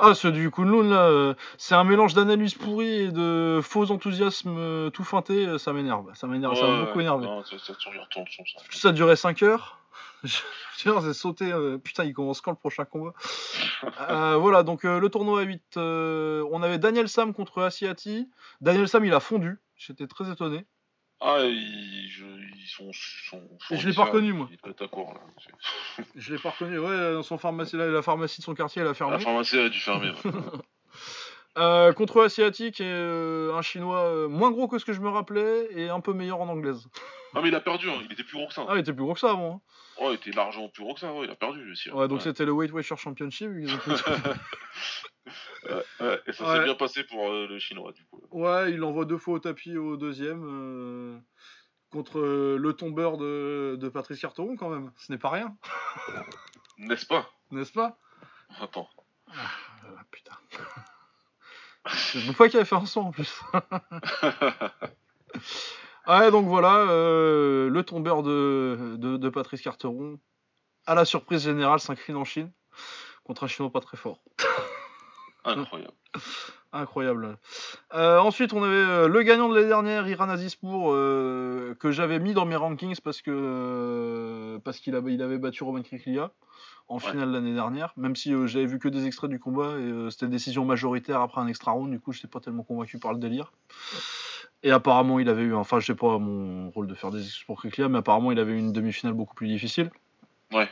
Ah, 0.00 0.14
ceux 0.14 0.32
du 0.32 0.50
Kunlun 0.50 0.88
là, 0.88 1.08
euh, 1.08 1.34
c'est 1.58 1.74
un 1.74 1.84
mélange 1.84 2.14
d'analyse 2.14 2.54
pourrie 2.54 3.02
et 3.02 3.12
de 3.12 3.60
faux 3.62 3.90
enthousiasme 3.90 4.56
euh, 4.56 4.88
tout 4.88 5.04
feinté, 5.04 5.46
euh, 5.46 5.58
ça 5.58 5.74
m'énerve. 5.74 6.06
Ça 6.14 6.26
m'énerve, 6.26 6.54
ça 6.54 6.66
m'a 6.66 6.72
ouais, 6.80 6.86
beaucoup 6.86 7.00
énervé. 7.00 7.26
Non, 7.26 7.42
ça, 8.70 8.92
duré 8.92 9.16
5 9.16 9.42
heures. 9.42 9.78
J'ai 10.76 11.12
sauté. 11.12 11.52
euh, 11.52 11.76
putain, 11.76 12.04
il 12.04 12.14
commence 12.14 12.40
quand 12.40 12.50
le 12.50 12.56
prochain 12.56 12.86
combat 12.86 13.12
Euh, 14.08 14.36
Voilà, 14.36 14.62
donc 14.62 14.86
euh, 14.86 14.98
le 14.98 15.08
tournoi 15.10 15.40
à 15.40 15.42
8. 15.42 15.76
euh, 15.76 16.42
on 16.50 16.62
avait 16.62 16.78
Daniel 16.78 17.08
Sam 17.08 17.34
contre 17.34 17.62
Asiati. 17.62 18.30
Daniel 18.62 18.88
Sam, 18.88 19.04
il 19.04 19.12
a 19.12 19.20
fondu. 19.20 19.58
J'étais 19.76 20.06
très 20.06 20.30
étonné. 20.30 20.64
Ah, 21.26 21.38
ils, 21.40 22.08
je- 22.10 22.24
ils 22.24 22.66
sont. 22.68 22.90
sont 22.92 23.40
Et 23.70 23.78
je 23.78 23.88
l'ai 23.88 23.94
pas 23.94 24.04
reconnu, 24.04 24.32
moi. 24.34 24.46
Ils 24.50 24.58
à 24.82 24.88
court, 24.88 25.14
là. 25.14 25.20
Je 26.16 26.32
l'ai 26.34 26.38
pas 26.38 26.50
reconnu. 26.50 26.78
Ouais, 26.78 27.14
dans 27.14 27.22
son 27.22 27.38
pharmacie, 27.38 27.76
la, 27.76 27.86
la 27.86 28.02
pharmacie 28.02 28.40
de 28.40 28.44
son 28.44 28.54
quartier, 28.54 28.82
elle 28.82 28.88
a 28.88 28.94
fermé. 28.94 29.14
La 29.14 29.18
pharmacie 29.20 29.58
a 29.58 29.68
dû 29.70 29.78
fermer. 29.80 30.10
ouais. 30.10 30.30
Euh, 31.56 31.92
contre 31.92 32.20
Asiatique 32.24 32.80
et 32.80 32.84
euh, 32.90 33.54
un 33.54 33.62
chinois 33.62 34.00
euh, 34.00 34.26
moins 34.28 34.50
gros 34.50 34.66
que 34.66 34.76
ce 34.80 34.84
que 34.84 34.92
je 34.92 35.00
me 35.00 35.08
rappelais 35.08 35.68
et 35.70 35.88
un 35.88 36.00
peu 36.00 36.12
meilleur 36.12 36.40
en 36.40 36.48
anglaise. 36.48 36.88
Ah, 37.32 37.40
mais 37.42 37.48
il 37.48 37.54
a 37.54 37.60
perdu, 37.60 37.88
hein. 37.88 38.00
il 38.04 38.12
était 38.12 38.24
plus 38.24 38.36
gros 38.38 38.48
que 38.48 38.54
ça. 38.54 38.66
Ah, 38.68 38.72
il 38.74 38.80
était 38.80 38.92
plus 38.92 39.04
gros 39.04 39.14
que 39.14 39.20
ça 39.20 39.30
avant. 39.30 39.62
Oh, 39.98 40.08
il 40.10 40.14
était 40.14 40.32
largement 40.32 40.68
plus 40.68 40.82
gros 40.82 40.94
que 40.94 41.00
ça, 41.00 41.12
ouais, 41.14 41.26
il 41.26 41.30
a 41.30 41.36
perdu 41.36 41.62
lui 41.62 41.70
aussi. 41.72 41.90
hein. 41.90 41.92
hein. 41.94 41.98
Ouais, 42.00 42.08
donc 42.08 42.18
Ouais. 42.18 42.24
c'était 42.24 42.44
le 42.44 42.50
Weight 42.50 42.72
Watcher 42.72 42.96
Championship. 42.96 43.48
ils 43.56 43.72
ont 43.72 43.78
Ouais, 46.00 46.20
et 46.26 46.32
ça 46.32 46.56
s'est 46.56 46.64
bien 46.64 46.74
passé 46.74 47.04
pour 47.04 47.30
le 47.30 47.58
chinois, 47.60 47.92
du 47.92 48.04
coup. 48.06 48.20
ouais, 48.32 48.72
il 48.72 48.82
envoie 48.82 49.04
deux 49.04 49.18
fois 49.18 49.34
au 49.34 49.38
tapis 49.38 49.76
au 49.76 49.96
deuxième 49.96 51.22
contre 51.90 52.18
le 52.20 52.72
tombeur 52.72 53.16
de, 53.16 53.76
de 53.80 53.88
Patrice 53.88 54.20
Carteron 54.20 54.56
quand 54.56 54.70
même. 54.70 54.90
Ce 54.96 55.12
n'est 55.12 55.18
pas 55.18 55.30
rien, 55.30 55.56
N'est-ce 56.78 57.06
pas? 57.06 57.30
N'est-ce 57.52 57.72
pas? 57.72 57.96
Attends. 58.60 58.88
Ah, 59.28 59.50
Putain. 60.10 60.32
C'est 61.86 62.48
qui 62.48 62.56
avait 62.56 62.64
fait 62.64 62.74
un 62.74 62.86
son 62.86 63.00
en 63.00 63.10
plus. 63.10 63.42
Ouais, 66.06 66.30
donc 66.30 66.46
voilà, 66.46 66.80
euh, 66.90 67.70
le 67.70 67.82
tombeur 67.82 68.22
de, 68.22 68.96
de, 68.98 69.16
de 69.16 69.28
Patrice 69.30 69.62
Carteron, 69.62 70.18
à 70.86 70.94
la 70.94 71.06
surprise 71.06 71.44
générale, 71.44 71.80
s'incline 71.80 72.16
en 72.16 72.24
Chine 72.24 72.52
contre 73.24 73.44
un 73.44 73.46
chinois 73.46 73.72
pas 73.72 73.80
très 73.80 73.96
fort. 73.96 74.18
Incroyable. 75.46 75.94
Incroyable. 76.72 77.38
Euh, 77.94 78.18
ensuite, 78.18 78.52
on 78.52 78.62
avait 78.62 78.74
euh, 78.74 79.08
le 79.08 79.22
gagnant 79.22 79.48
de 79.48 79.54
l'année 79.54 79.68
dernière, 79.68 80.06
Iran 80.06 80.28
Azizpour, 80.28 80.92
que 80.92 81.90
j'avais 81.90 82.18
mis 82.18 82.34
dans 82.34 82.44
mes 82.44 82.56
rankings 82.56 83.00
parce 83.02 83.22
que 83.22 84.58
parce 84.62 84.80
qu'il 84.80 84.94
avait, 84.94 85.14
il 85.14 85.22
avait 85.22 85.38
battu 85.38 85.64
Roman 85.64 85.82
Kriklia 85.82 86.32
en 86.88 86.96
Ouais. 86.98 87.00
finale 87.10 87.30
l'année 87.30 87.54
dernière, 87.54 87.92
même 87.96 88.14
si 88.14 88.32
euh, 88.34 88.46
j'avais 88.46 88.66
vu 88.66 88.78
que 88.78 88.88
des 88.88 89.06
extraits 89.06 89.30
du 89.30 89.38
combat 89.40 89.70
et 89.78 89.82
euh, 89.82 90.10
c'était 90.10 90.26
décision 90.28 90.64
majoritaire 90.64 91.20
après 91.20 91.40
un 91.40 91.46
extra 91.46 91.72
round, 91.72 91.90
du 91.90 91.98
coup, 91.98 92.12
j'étais 92.12 92.28
pas 92.28 92.40
tellement 92.40 92.62
convaincu 92.62 92.98
par 92.98 93.12
le 93.12 93.18
délire. 93.18 93.52
Et 94.62 94.70
apparemment, 94.70 95.18
il 95.18 95.28
avait 95.28 95.42
eu, 95.42 95.54
enfin, 95.54 95.80
je 95.80 95.86
sais 95.86 95.94
pas 95.94 96.18
mon 96.18 96.70
rôle 96.70 96.86
de 96.86 96.94
faire 96.94 97.10
des 97.10 97.22
excuses 97.22 97.44
pour 97.44 97.58
Kriklia, 97.58 97.88
mais 97.88 97.98
apparemment, 97.98 98.32
il 98.32 98.38
avait 98.38 98.52
eu 98.52 98.58
une 98.58 98.72
demi-finale 98.72 99.14
beaucoup 99.14 99.34
plus 99.34 99.46
difficile. 99.48 99.90
Ouais. 100.52 100.68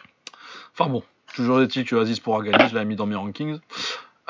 Enfin 0.72 0.90
bon, 0.90 1.02
toujours 1.34 1.60
est-il 1.60 1.84
que 1.84 1.96
Aziz 1.96 2.20
pourra 2.20 2.42
gagner, 2.42 2.68
je 2.68 2.74
l'avais 2.74 2.86
mis 2.86 2.96
dans 2.96 3.06
mes 3.06 3.16
rankings. 3.16 3.58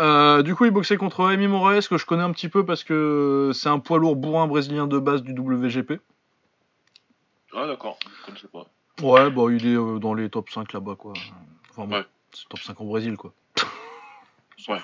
Euh, 0.00 0.42
du 0.42 0.54
coup, 0.54 0.64
il 0.64 0.70
boxait 0.70 0.96
contre 0.96 1.26
Amy 1.26 1.46
Moraes, 1.48 1.86
que 1.88 1.98
je 1.98 2.06
connais 2.06 2.22
un 2.22 2.32
petit 2.32 2.48
peu 2.48 2.64
parce 2.64 2.82
que 2.82 3.50
c'est 3.54 3.68
un 3.68 3.78
poids 3.78 3.98
lourd 3.98 4.16
bourrin 4.16 4.46
brésilien 4.46 4.86
de 4.86 4.98
base 4.98 5.22
du 5.22 5.32
WGP. 5.32 6.00
Ah, 7.54 7.66
d'accord, 7.66 7.98
je 8.20 8.26
connaissais 8.26 8.48
pas. 8.48 8.66
Ouais, 9.02 9.30
bah 9.30 9.42
il 9.50 9.66
est 9.66 9.76
euh, 9.76 9.98
dans 9.98 10.14
les 10.14 10.30
top 10.30 10.48
5 10.50 10.72
là-bas, 10.72 10.96
quoi. 10.96 11.12
Enfin 11.72 11.86
bon, 11.86 11.96
Ouais. 11.96 12.04
c'est 12.32 12.48
top 12.48 12.60
5 12.60 12.80
au 12.80 12.84
Brésil, 12.84 13.16
quoi. 13.16 13.32
Ouais. 14.68 14.78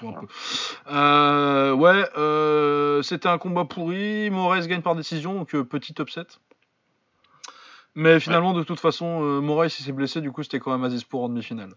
Euh, 0.89 1.73
ouais, 1.73 2.05
euh, 2.17 3.01
c'était 3.03 3.29
un 3.29 3.39
combat 3.39 3.65
pourri. 3.65 4.29
Moraes 4.29 4.67
gagne 4.67 4.83
par 4.83 4.97
décision, 4.97 5.35
donc 5.35 5.55
euh, 5.55 5.63
petit 5.63 5.95
upset. 6.01 6.27
Mais 7.95 8.19
finalement, 8.19 8.55
de 8.55 8.65
toute 8.65 8.81
façon, 8.81 9.23
euh, 9.23 9.41
Moraes 9.41 9.69
s'est 9.69 9.93
blessé, 9.93 10.21
du 10.21 10.33
coup, 10.33 10.43
c'était 10.43 10.59
quand 10.59 10.73
même 10.73 10.83
Aziz 10.83 11.05
pour 11.05 11.23
en 11.23 11.29
demi-finale. 11.29 11.75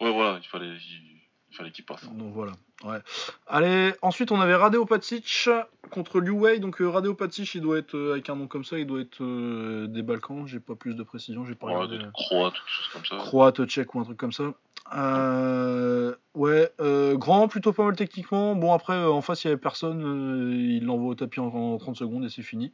Ouais, 0.00 0.10
voilà, 0.10 0.40
il 0.42 0.48
fallait, 0.48 0.74
il, 0.74 1.11
il 1.52 1.56
fallait 1.56 1.70
qu'il 1.70 1.84
passe. 1.84 2.04
Donc 2.04 2.32
voilà. 2.32 2.52
Ouais. 2.82 2.98
Allez, 3.46 3.92
ensuite 4.00 4.32
on 4.32 4.40
avait 4.40 4.54
Radeo 4.54 4.86
Pacic 4.86 5.48
contre 5.90 6.20
Liu 6.20 6.30
Wei. 6.30 6.58
Donc 6.60 6.80
euh, 6.80 6.88
Radeo 6.88 7.14
il 7.54 7.60
doit 7.60 7.78
être 7.78 7.94
euh, 7.94 8.12
avec 8.12 8.30
un 8.30 8.36
nom 8.36 8.46
comme 8.46 8.64
ça, 8.64 8.78
il 8.78 8.86
doit 8.86 9.00
être 9.00 9.22
euh, 9.22 9.86
des 9.86 10.02
Balkans. 10.02 10.46
J'ai 10.46 10.60
pas 10.60 10.74
plus 10.74 10.94
de 10.96 11.02
précision, 11.02 11.44
j'ai 11.44 11.54
pas 11.54 11.66
Ouais, 11.66 11.74
regardé. 11.74 11.98
croates 12.14 12.54
ou 12.54 12.56
quelque 12.56 12.68
chose 12.70 12.88
comme 12.92 13.04
ça. 13.04 13.16
Croate, 13.18 13.64
tchèque 13.66 13.94
ou 13.94 14.00
un 14.00 14.04
truc 14.04 14.16
comme 14.16 14.32
ça. 14.32 14.54
Euh, 14.94 16.14
ouais, 16.34 16.70
euh, 16.80 17.16
grand, 17.16 17.48
plutôt 17.48 17.72
pas 17.72 17.84
mal 17.84 17.96
techniquement. 17.96 18.54
Bon 18.56 18.72
après, 18.72 18.94
euh, 18.94 19.10
en 19.10 19.20
face 19.20 19.44
il 19.44 19.48
y 19.48 19.50
avait 19.50 19.60
personne, 19.60 20.02
euh, 20.04 20.54
il 20.54 20.84
l'envoie 20.84 21.10
au 21.10 21.14
tapis 21.14 21.40
en, 21.40 21.46
en 21.48 21.76
30 21.78 21.96
secondes 21.96 22.24
et 22.24 22.30
c'est 22.30 22.42
fini. 22.42 22.72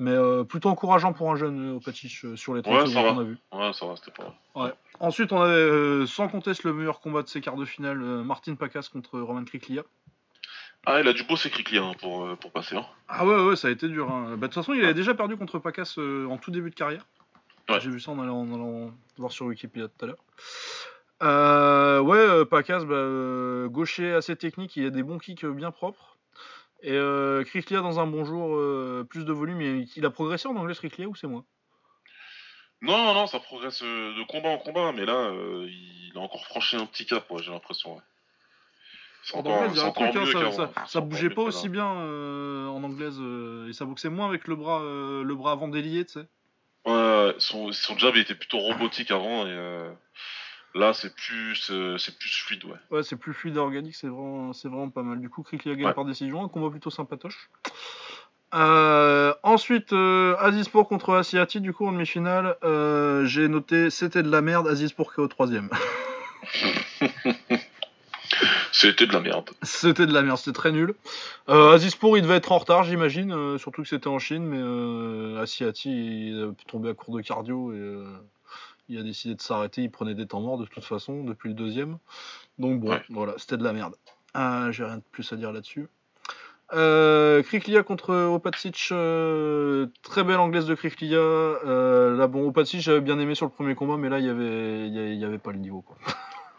Mais 0.00 0.12
euh, 0.12 0.44
plutôt 0.44 0.68
encourageant 0.68 1.12
pour 1.12 1.32
un 1.32 1.36
jeune 1.36 1.76
euh, 1.76 1.80
Pacic 1.84 2.24
euh, 2.24 2.36
sur 2.36 2.54
les 2.54 2.62
30 2.62 2.86
Ouais, 2.86 2.92
qu'on 2.94 3.18
a 3.18 3.24
vu. 3.24 3.36
Ouais, 3.52 3.72
ça 3.72 3.84
va, 3.86 3.96
c'était 3.96 4.12
pas. 4.12 4.72
Ensuite, 5.00 5.32
on 5.32 5.40
avait 5.40 6.06
sans 6.06 6.28
conteste 6.28 6.62
le 6.64 6.72
meilleur 6.72 7.00
combat 7.00 7.22
de 7.22 7.28
ces 7.28 7.40
quarts 7.40 7.56
de 7.56 7.64
finale, 7.64 7.98
Martin 7.98 8.54
Pacas 8.54 8.88
contre 8.92 9.18
Roman 9.20 9.44
Kriklia. 9.44 9.82
Ah, 10.86 11.00
il 11.00 11.08
a 11.08 11.12
du 11.12 11.24
beau 11.24 11.36
ses 11.36 11.50
clics 11.50 11.72
hein, 11.74 11.92
pour, 12.00 12.36
pour 12.38 12.52
passer. 12.52 12.76
Hein. 12.76 12.86
Ah 13.08 13.26
ouais, 13.26 13.44
ouais, 13.44 13.56
ça 13.56 13.68
a 13.68 13.70
été 13.72 13.88
dur. 13.88 14.10
hein. 14.10 14.30
Bah, 14.30 14.36
de 14.36 14.40
toute 14.46 14.54
façon, 14.54 14.72
il 14.74 14.84
avait 14.84 14.94
déjà 14.94 15.14
perdu 15.14 15.36
contre 15.36 15.58
Pacas 15.58 15.96
en 15.98 16.36
tout 16.38 16.50
début 16.50 16.70
de 16.70 16.74
carrière. 16.76 17.04
Ouais. 17.68 17.80
J'ai 17.80 17.90
vu 17.90 18.00
ça 18.00 18.12
en 18.12 18.20
allant, 18.20 18.38
en 18.40 18.54
allant 18.54 18.92
voir 19.18 19.32
sur 19.32 19.46
Wikipédia 19.46 19.88
tout 19.88 20.04
à 20.04 20.08
l'heure. 20.08 20.24
Euh, 21.22 22.00
ouais, 22.00 22.44
Pacas, 22.46 22.84
bah, 22.84 23.68
gaucher 23.68 24.14
assez 24.14 24.36
technique, 24.36 24.76
il 24.76 24.86
a 24.86 24.90
des 24.90 25.02
bons 25.02 25.18
kicks 25.18 25.44
bien 25.44 25.70
propres. 25.72 26.16
Et 26.82 26.92
euh, 26.92 27.42
Kriklia 27.44 27.80
dans 27.80 27.98
un 27.98 28.06
bon 28.06 28.24
jour, 28.24 28.54
euh, 28.54 29.04
plus 29.08 29.24
de 29.24 29.32
volume. 29.32 29.60
Il, 29.60 29.88
il 29.96 30.06
a 30.06 30.10
progressé 30.10 30.48
en 30.48 30.56
anglais, 30.56 30.74
Kriklia, 30.74 31.08
ou 31.08 31.14
c'est 31.16 31.26
moi? 31.26 31.44
Non, 32.80 32.96
non, 33.04 33.14
non, 33.14 33.26
ça 33.26 33.40
progresse 33.40 33.82
euh, 33.82 34.14
de 34.16 34.22
combat 34.24 34.50
en 34.50 34.58
combat, 34.58 34.92
mais 34.92 35.04
là, 35.04 35.14
euh, 35.14 35.66
il 35.68 36.12
a 36.16 36.20
encore 36.20 36.46
franchi 36.46 36.76
un 36.76 36.86
petit 36.86 37.06
cap, 37.06 37.28
ouais, 37.30 37.42
j'ai 37.42 37.50
l'impression. 37.50 37.96
Ouais. 37.96 38.02
En 39.34 39.40
encore, 39.40 39.52
anglaise, 39.56 39.72
il 39.72 39.74
y 39.74 39.78
c'est 39.78 39.82
a 39.82 39.86
un 39.86 39.88
encore 39.88 40.10
truc, 40.10 40.16
hein, 40.16 40.24
mieux 40.24 40.32
ça, 40.52 40.72
ça- 40.86 40.98
encore 40.98 41.08
bougeait 41.08 41.30
pas 41.30 41.42
aussi 41.42 41.68
bien 41.68 41.86
euh, 41.86 42.66
en 42.68 42.82
anglaise 42.84 43.18
euh, 43.20 43.68
et 43.68 43.72
ça 43.72 43.84
boxait 43.84 44.08
moins 44.08 44.28
avec 44.28 44.46
le 44.46 44.56
bras, 44.56 44.80
euh, 44.80 45.22
le 45.24 45.34
bras 45.34 45.52
avant 45.52 45.68
délié, 45.68 46.06
tu 46.06 46.12
sais. 46.12 46.26
Ouais, 46.86 47.34
son, 47.38 47.72
son 47.72 47.98
jab 47.98 48.14
il 48.16 48.22
était 48.22 48.36
plutôt 48.36 48.58
robotique 48.58 49.10
avant 49.10 49.44
et 49.46 49.50
euh, 49.50 49.92
là 50.78 50.92
c'est 50.94 51.14
plus 51.14 51.70
euh, 51.70 51.98
c'est 51.98 52.16
plus 52.18 52.30
fluide 52.30 52.64
ouais. 52.64 52.76
Ouais, 52.90 53.02
c'est 53.02 53.16
plus 53.16 53.34
fluide 53.34 53.56
et 53.56 53.58
organique, 53.58 53.94
c'est 53.96 54.06
vraiment, 54.08 54.52
c'est 54.52 54.68
vraiment 54.68 54.90
pas 54.90 55.02
mal. 55.02 55.20
Du 55.20 55.28
coup, 55.28 55.42
Kriklia 55.42 55.74
gagne 55.74 55.86
Ouais. 55.86 55.94
par 55.94 56.04
décision, 56.04 56.44
un 56.44 56.48
combat 56.48 56.70
plutôt 56.70 56.90
sympatoche. 56.90 57.50
Euh, 58.54 59.34
ensuite, 59.42 59.92
euh, 59.92 60.34
Azizpour 60.38 60.88
contre 60.88 61.14
Asiati, 61.14 61.60
du 61.60 61.74
coup, 61.74 61.86
en 61.86 61.92
demi-finale. 61.92 62.56
Euh, 62.64 63.26
J'ai 63.26 63.46
noté 63.48 63.90
c'était 63.90 64.22
de 64.22 64.30
la 64.30 64.40
merde, 64.40 64.66
est 65.18 65.22
au 65.22 65.28
troisième. 65.28 65.68
C'était 68.72 69.06
de 69.06 69.12
la 69.12 69.20
merde. 69.20 69.50
C'était 69.62 70.06
de 70.06 70.12
la 70.12 70.22
merde, 70.22 70.38
c'était 70.38 70.52
très 70.56 70.70
nul. 70.70 70.94
Euh, 71.48 71.72
Azizpour, 71.72 72.16
il 72.16 72.22
devait 72.22 72.36
être 72.36 72.52
en 72.52 72.58
retard, 72.58 72.84
j'imagine, 72.84 73.58
surtout 73.58 73.82
que 73.82 73.88
c'était 73.88 74.06
en 74.06 74.20
Chine, 74.20 74.44
mais 74.44 75.40
Asiati, 75.40 75.90
il 76.28 76.38
est 76.40 76.66
tombé 76.68 76.90
à 76.90 76.94
court 76.94 77.16
de 77.16 77.22
cardio 77.22 77.72
et 77.72 78.04
il 78.88 78.98
a 78.98 79.02
décidé 79.02 79.34
de 79.34 79.40
s'arrêter. 79.40 79.82
Il 79.82 79.90
prenait 79.90 80.14
des 80.14 80.26
temps 80.26 80.40
morts 80.40 80.58
de 80.58 80.64
toute 80.66 80.84
façon 80.84 81.24
depuis 81.24 81.48
le 81.48 81.54
deuxième. 81.54 81.98
Donc 82.58 82.80
bon, 82.80 82.90
Ouais. 82.90 83.02
voilà, 83.10 83.34
c'était 83.38 83.56
de 83.56 83.64
la 83.64 83.72
merde. 83.72 83.94
Euh, 84.36 84.70
J'ai 84.72 84.84
rien 84.84 84.96
de 84.98 85.02
plus 85.12 85.32
à 85.32 85.36
dire 85.36 85.52
là-dessus. 85.52 85.88
Euh, 86.74 87.42
Kriklia 87.42 87.82
contre 87.82 88.14
Opacic, 88.14 88.88
euh, 88.92 89.86
très 90.02 90.22
belle 90.22 90.36
anglaise 90.38 90.66
de 90.66 90.74
Kriklia. 90.74 91.16
Euh, 91.18 92.14
là, 92.16 92.26
bon, 92.26 92.46
Opacic, 92.48 92.80
j'avais 92.80 93.00
bien 93.00 93.18
aimé 93.18 93.34
sur 93.34 93.46
le 93.46 93.52
premier 93.52 93.74
combat, 93.74 93.96
mais 93.96 94.10
là, 94.10 94.18
il 94.18 94.26
y 94.26 94.28
avait, 94.28 94.88
y 94.90 94.98
avait- 94.98 95.14
il 95.14 95.18
y 95.20 95.24
avait 95.24 95.38
pas 95.38 95.52
le 95.52 95.58
niveau. 95.58 95.80
Quoi. 95.80 95.96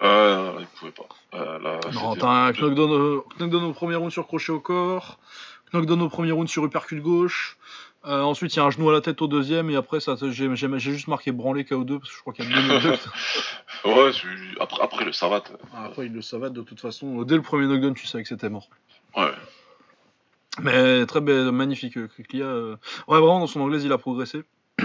Euh, 0.01 0.53
il 0.59 0.65
pouvait 0.79 0.91
pas. 0.91 1.07
Euh, 1.35 1.59
là, 1.59 1.79
Non, 1.93 2.15
t'as 2.15 2.27
un 2.27 2.51
knockdown 2.53 2.91
au, 2.91 3.25
knockdown 3.39 3.63
au 3.65 3.73
premier 3.73 3.95
round 3.95 4.11
sur 4.11 4.25
crochet 4.25 4.51
au 4.51 4.59
corps, 4.59 5.19
knockdown 5.73 6.01
au 6.01 6.09
premier 6.09 6.31
round 6.31 6.47
sur 6.47 6.65
uppercut 6.65 7.01
gauche. 7.01 7.57
Euh, 8.05 8.21
ensuite, 8.21 8.55
il 8.55 8.57
y 8.57 8.61
a 8.61 8.65
un 8.65 8.69
genou 8.69 8.89
à 8.89 8.93
la 8.93 9.01
tête 9.01 9.21
au 9.21 9.27
deuxième, 9.27 9.69
et 9.69 9.75
après, 9.75 9.99
ça, 9.99 10.15
j'ai 10.21 10.31
j'ai- 10.31 10.55
j'ai 10.79 10.91
juste 10.93 11.07
marqué 11.09 11.31
branlé 11.33 11.63
KO2 11.65 11.99
parce 11.99 12.09
que 12.09 12.15
je 12.15 12.21
crois 12.21 12.33
qu'il 12.33 12.45
y 12.49 12.53
a 12.53 12.55
deux 12.55 12.67
knockdowns. 12.67 12.97
Ouais, 13.85 14.11
c'est- 14.13 14.61
après, 14.61 14.81
après 14.83 15.05
le 15.05 15.11
savate. 15.13 15.51
Après, 15.75 16.05
il 16.05 16.13
le 16.13 16.21
savate 16.21 16.53
de 16.53 16.61
toute 16.61 16.79
façon. 16.81 17.23
Dès 17.23 17.35
le 17.35 17.41
premier 17.41 17.65
knockdown, 17.67 17.93
tu 17.93 18.07
savais 18.07 18.23
que 18.23 18.29
c'était 18.29 18.49
mort. 18.49 18.67
Ouais. 19.15 19.31
Mais 20.61 21.05
très 21.05 21.21
belle, 21.21 21.51
magnifique 21.51 21.97
euh, 21.97 22.07
Kriklia. 22.07 22.45
euh. 22.45 22.75
Ouais, 23.07 23.19
vraiment, 23.19 23.39
dans 23.39 23.47
son 23.47 23.61
anglaise, 23.61 23.83
il 23.85 23.91
a 23.93 23.97
progressé. 23.97 24.43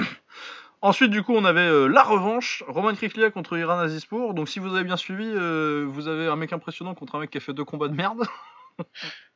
Ensuite, 0.82 1.10
du 1.10 1.22
coup, 1.22 1.34
on 1.34 1.44
avait 1.44 1.60
euh, 1.62 1.86
la 1.88 2.02
revanche. 2.02 2.62
Roman 2.68 2.94
Kriklia 2.94 3.30
contre 3.30 3.56
Iran 3.56 3.78
Azizpour. 3.78 4.34
Donc, 4.34 4.48
si 4.48 4.58
vous 4.60 4.74
avez 4.74 4.84
bien 4.84 4.96
suivi, 4.96 5.24
euh, 5.26 5.84
vous 5.88 6.06
avez 6.08 6.26
un 6.26 6.36
mec 6.36 6.52
impressionnant 6.52 6.94
contre 6.94 7.14
un 7.16 7.20
mec 7.20 7.30
qui 7.30 7.38
a 7.38 7.40
fait 7.40 7.54
deux 7.54 7.64
combats 7.64 7.88
de 7.88 7.94
merde. 7.94 8.22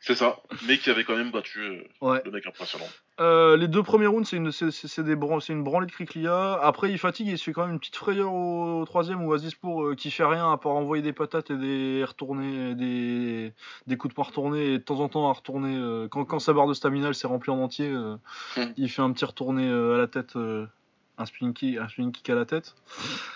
C'est 0.01 0.15
ça. 0.15 0.39
Mais 0.66 0.78
qui 0.78 0.90
avait 0.90 1.02
quand 1.05 1.16
même 1.16 1.32
battu 1.32 1.59
euh, 1.60 1.82
Ouais. 2.01 2.23
le 2.24 2.31
mec 2.31 2.47
impressionnant. 2.47 2.86
Euh, 3.20 3.56
les 3.56 3.66
deux 3.66 3.82
premiers 3.82 4.06
rounds, 4.06 4.28
c'est 4.28 4.36
une, 4.36 4.52
c'est, 4.52 4.70
c'est- 4.70 4.86
c'est 4.86 5.02
des 5.02 5.16
bran- 5.16 5.40
c'est 5.40 5.52
une 5.52 5.65
branlée 5.65 5.86
de 5.86 5.93
Kriklia. 5.93 6.55
Après, 6.62 6.90
il 6.93 6.98
fatigue 6.98 7.27
et 7.28 7.32
il 7.32 7.39
se 7.39 7.43
fait 7.44 7.52
quand 7.52 7.62
même 7.65 7.73
une 7.73 7.81
petite 7.81 7.97
frayeur 7.97 8.32
au, 8.32 8.81
au 8.81 8.85
troisième 8.85 9.24
où 9.24 9.32
Azizpour 9.32 9.82
euh, 9.89 9.94
qui 9.97 10.12
fait 10.12 10.24
rien 10.24 10.52
à 10.52 10.56
part 10.56 10.73
envoyer 10.73 11.02
des 11.02 11.12
patates 11.12 11.51
et 11.51 11.56
des 11.56 12.05
retourner, 12.06 12.77
des, 12.77 13.52
des 13.89 13.97
coups 13.97 14.12
de 14.12 14.15
poing 14.15 14.24
retournés 14.24 14.66
et 14.74 14.78
de 14.78 14.82
temps 14.85 15.01
en 15.01 15.09
temps 15.09 15.28
à 15.28 15.32
retourner. 15.32 15.77
euh, 15.77 16.06
quand, 16.09 16.24
quand 16.24 16.39
sa 16.39 16.52
barre 16.52 16.69
de 16.69 16.74
stamina 16.74 17.12
s'est 17.12 17.27
remplie 17.27 17.51
en 17.51 17.59
entier, 17.60 17.89
euh, 17.90 18.16
Hmm. 18.56 18.73
il 18.77 18.89
fait 18.89 19.02
un 19.02 19.10
petit 19.12 19.24
retourné 19.24 19.69
à 19.69 19.97
la 19.98 20.06
tête, 20.06 20.36
un, 20.36 21.27
spinning 21.27 21.52
kick, 21.55 21.77
un 21.77 21.89
spinning 21.89 22.12
kick 22.12 22.31
à 22.31 22.36
la 22.36 22.44
tête. 22.44 22.77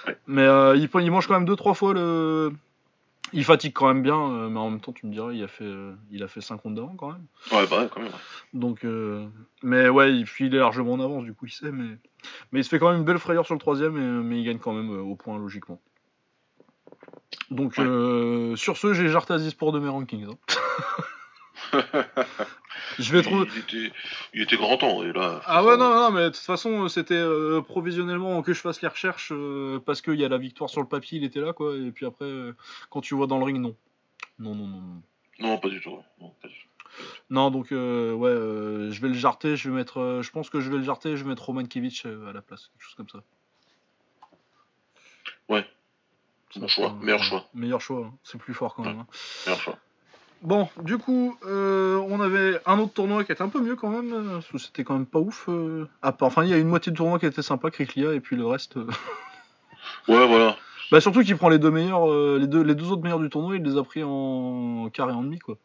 Ouais. 0.07 0.17
Mais 0.29 0.47
il, 0.77 0.89
il 0.95 1.11
mange 1.11 1.27
quand 1.27 1.35
même 1.35 1.45
deux 1.45 1.57
trois 1.57 1.75
fois 1.75 1.93
le. 1.93 2.53
Il 3.35 3.45
fatigue 3.45 3.73
quand 3.73 3.87
même 3.89 4.03
bien, 4.03 4.19
euh, 4.19 4.49
mais 4.51 4.59
en 4.59 4.69
même 4.71 4.81
temps, 4.81 4.93
tu 4.93 5.07
me 5.07 5.13
dirais, 5.13 5.35
il 5.37 5.43
a 5.43 5.49
fait, 5.49 5.65
euh, 5.65 5.95
il 6.11 6.23
a 6.23 6.29
fait 6.29 6.41
5 6.43 6.61
rounds 6.61 6.77
d'avant 6.79 6.95
quand 6.97 7.13
même. 7.13 7.25
Ouais, 7.51 7.67
bah 7.67 7.81
ouais, 7.83 7.89
quand 7.91 8.01
même. 8.03 8.13
Donc, 8.53 8.85
euh, 8.85 9.27
mais 9.63 9.89
ouais, 9.89 10.13
il, 10.15 10.25
puis 10.27 10.47
il 10.47 10.55
est 10.55 10.59
largement 10.59 10.93
en 10.93 11.01
avance, 11.01 11.25
du 11.25 11.33
coup, 11.33 11.47
il 11.47 11.51
sait, 11.53 11.73
mais, 11.73 11.97
mais 12.53 12.61
il 12.61 12.65
se 12.65 12.69
fait 12.69 12.79
quand 12.79 12.91
même 12.91 12.99
une 13.01 13.05
belle 13.07 13.19
frayeur 13.19 13.47
sur 13.47 13.55
le 13.55 13.61
troisième, 13.61 13.97
et- 13.97 14.25
mais 14.25 14.39
il 14.41 14.45
gagne 14.45 14.59
quand 14.59 14.75
même 14.75 14.91
au 14.91 15.17
point, 15.17 15.39
logiquement. 15.39 15.81
Donc, 17.51 17.77
Ouais. 17.79 17.85
euh, 17.85 18.57
sur 18.57 18.77
ce, 18.77 18.93
j'ai 18.93 19.09
jarté 19.09 19.33
Aziz 19.33 19.55
pour 19.55 19.73
de 19.73 19.79
mes 19.79 19.89
rankings. 19.89 20.25
hein. 20.25 20.37
Je 22.99 23.13
vais 23.13 23.23
trouver. 23.23 23.47
il 23.55 23.59
était, 23.61 23.93
il 24.35 24.43
était 24.43 24.57
grand 24.57 24.77
temps. 24.77 25.03
Et 25.03 25.13
là, 25.13 25.41
Ah 25.47 25.65
ouais, 25.65 25.77
non, 25.77 25.95
non, 25.95 26.11
mais 26.11 26.25
de 26.25 26.29
toute 26.29 26.37
façon, 26.39 26.89
c'était 26.89 27.15
euh, 27.15 27.61
provisionnellement 27.63 28.43
que 28.43 28.53
je 28.53 28.61
fasse 28.61 28.83
les 28.83 28.89
recherches, 28.89 29.33
euh, 29.33 29.79
parce 29.85 30.03
qu'il 30.03 30.15
y 30.21 30.25
a 30.25 30.29
la 30.29 30.39
victoire 30.39 30.69
sur 30.71 30.81
le 30.81 30.89
papier, 30.89 31.19
il 31.19 31.25
était 31.25 31.41
là, 31.41 31.53
quoi, 31.53 31.75
et 31.77 31.91
puis 31.91 32.07
après, 32.07 32.25
euh, 32.27 32.55
quand 32.91 33.01
tu 33.01 33.15
vois 33.15 33.27
dans 33.27 33.39
le 33.39 33.45
ring, 33.45 33.59
non. 33.61 33.75
Non, 34.39 34.55
non, 34.55 34.67
non, 34.67 34.81
non. 34.81 35.03
Non, 35.39 35.59
pas 35.59 35.69
du 35.69 35.81
tout. 35.81 35.99
Non, 36.21 36.31
pas 36.43 36.49
du 36.49 36.55
tout. 36.55 36.69
Non, 37.31 37.51
donc 37.51 37.73
euh, 37.73 38.13
ouais, 38.13 38.29
euh, 38.31 38.91
je 38.91 39.01
vais 39.01 39.09
le 39.09 39.15
jarter, 39.15 39.57
je 39.57 39.71
vais 39.71 39.75
mettre, 39.75 39.99
euh, 39.99 40.23
je 40.23 40.31
pense 40.31 40.51
que 40.51 40.61
je 40.61 40.71
vais 40.71 40.77
le 40.77 40.83
jarter, 40.85 41.17
je 41.17 41.25
vais 41.25 41.31
mettre 41.31 41.45
Roman 41.47 41.65
Kiewicz 41.65 42.03
euh, 42.05 42.29
à 42.29 42.33
la 42.35 42.43
place, 42.43 42.69
quelque 42.75 42.83
chose 42.85 42.95
comme 42.95 43.09
ça. 43.09 43.23
Ouais. 45.49 45.67
Ça, 46.53 46.61
Bon 46.61 46.69
choix, 46.69 46.89
euh, 46.91 47.05
meilleur 47.05 47.23
choix. 47.23 47.49
Meilleur 47.55 47.81
choix, 47.81 48.07
hein, 48.07 48.15
c'est 48.25 48.37
plus 48.39 48.53
fort 48.53 48.75
quand 48.75 48.85
même. 48.85 49.01
hein. 49.01 49.07
Meilleur 49.47 49.61
choix. 49.61 49.79
Bon, 50.43 50.69
du 50.83 50.99
coup, 50.99 51.37
euh, 51.47 51.97
on 52.09 52.21
avait 52.21 52.59
un 52.67 52.79
autre 52.81 52.93
tournoi 52.95 53.23
qui 53.25 53.31
était 53.31 53.43
un 53.43 53.49
peu 53.49 53.61
mieux 53.61 53.77
quand 53.77 53.91
même, 53.91 54.13
euh, 54.13 54.33
parce 54.35 54.49
que 54.49 54.59
c'était 54.59 54.83
quand 54.83 54.95
même 54.95 55.07
pas 55.07 55.21
ouf. 55.21 55.47
euh, 55.49 55.89
enfin, 56.21 56.43
il 56.45 56.51
y 56.51 56.53
a 56.55 56.59
une 56.59 56.67
moitié 56.69 56.91
de 56.91 56.97
tournoi 56.97 57.19
qui 57.21 57.27
était 57.27 57.43
sympa, 57.43 57.71
Kriklia, 57.71 58.13
et 58.13 58.21
puis 58.21 58.37
le 58.37 58.47
reste. 58.47 58.77
Ouais, 60.09 60.27
voilà. 60.27 60.57
Bah 60.91 61.01
surtout 61.01 61.23
qu'il 61.23 61.37
prend 61.37 61.49
les 61.49 61.59
deux 61.59 61.71
meilleurs, 61.71 62.11
euh, 62.11 62.39
les 62.41 62.47
deux, 62.47 62.63
les 62.63 62.75
deux 62.75 62.91
autres 62.91 63.03
meilleurs 63.03 63.19
du 63.21 63.31
tournoi, 63.31 63.57
il 63.57 63.63
les 63.63 63.77
a 63.77 63.83
pris 63.83 64.03
en 64.05 64.89
carré 64.93 65.13
en 65.13 65.23
demi 65.23 65.39
quoi. 65.39 65.57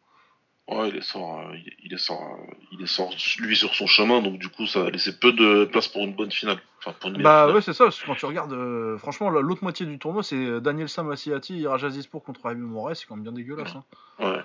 Ouais, 0.68 0.90
il 0.90 0.96
est 0.98 1.02
sort, 1.02 1.42
il- 1.84 1.94
est 1.94 1.98
sort, 1.98 2.38
il 2.72 2.82
est 2.82 2.88
sort 2.88 3.12
lui 3.40 3.56
sur 3.56 3.74
son 3.76 3.88
chemin, 3.88 4.22
donc 4.22 4.38
du 4.40 4.50
coup 4.50 4.66
ça 4.68 4.86
a 4.86 4.90
laissé 4.90 5.18
peu 5.20 5.32
de 5.34 5.66
place 5.66 5.88
pour 5.88 6.04
une 6.04 6.14
bonne 6.16 6.32
finale. 6.32 6.58
Enfin, 6.80 6.96
pour 7.00 7.10
une 7.10 7.18
meilleure 7.18 7.32
Bah 7.32 7.42
finale. 7.44 7.56
ouais 7.56 7.62
c'est 7.62 7.74
ça, 7.74 7.84
parce 7.86 8.00
que 8.00 8.06
quand 8.08 8.16
tu 8.16 8.26
regardes, 8.26 8.56
franchement 8.98 9.30
la- 9.30 9.42
l'autre 9.42 9.64
moitié 9.64 9.86
du 9.86 9.98
tournoi 10.00 10.24
c'est 10.24 10.62
Daniel 10.62 10.88
Sam 10.90 11.10
Asiati 11.12 11.62
et 11.64 11.68
Rajazispour 11.68 12.24
contre 12.24 12.42
Jaime 12.50 12.60
Moraes, 12.60 12.96
c'est 12.96 13.06
quand 13.08 13.16
même 13.16 13.24
bien 13.24 13.32
dégueulasse. 13.34 13.76
hein. 13.76 13.84
Ouais. 14.20 14.42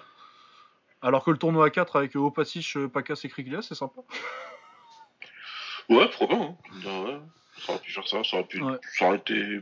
Alors 1.02 1.24
que 1.24 1.30
le 1.30 1.36
tournoi 1.38 1.66
à 1.66 1.70
4 1.70 1.96
avec 1.96 2.14
Opacic, 2.16 2.76
Pakas 2.92 3.20
et 3.24 3.28
Kriklia 3.28 3.60
c'est 3.62 3.74
sympa. 3.74 4.00
Ouais, 5.88 6.08
pas. 6.18 6.26
Hein. 6.30 6.54
Ouais. 6.84 7.18
Ça 7.66 7.72
aurait 7.72 7.82
pu 7.82 7.92
faire 7.92 8.06
ça, 8.08 8.22
ça 8.24 8.36
aurait 8.38 8.46
pu, 8.46 8.62
Ouais. 8.62 8.78
ça 8.96 9.06
aurait 9.08 9.18
été 9.18 9.60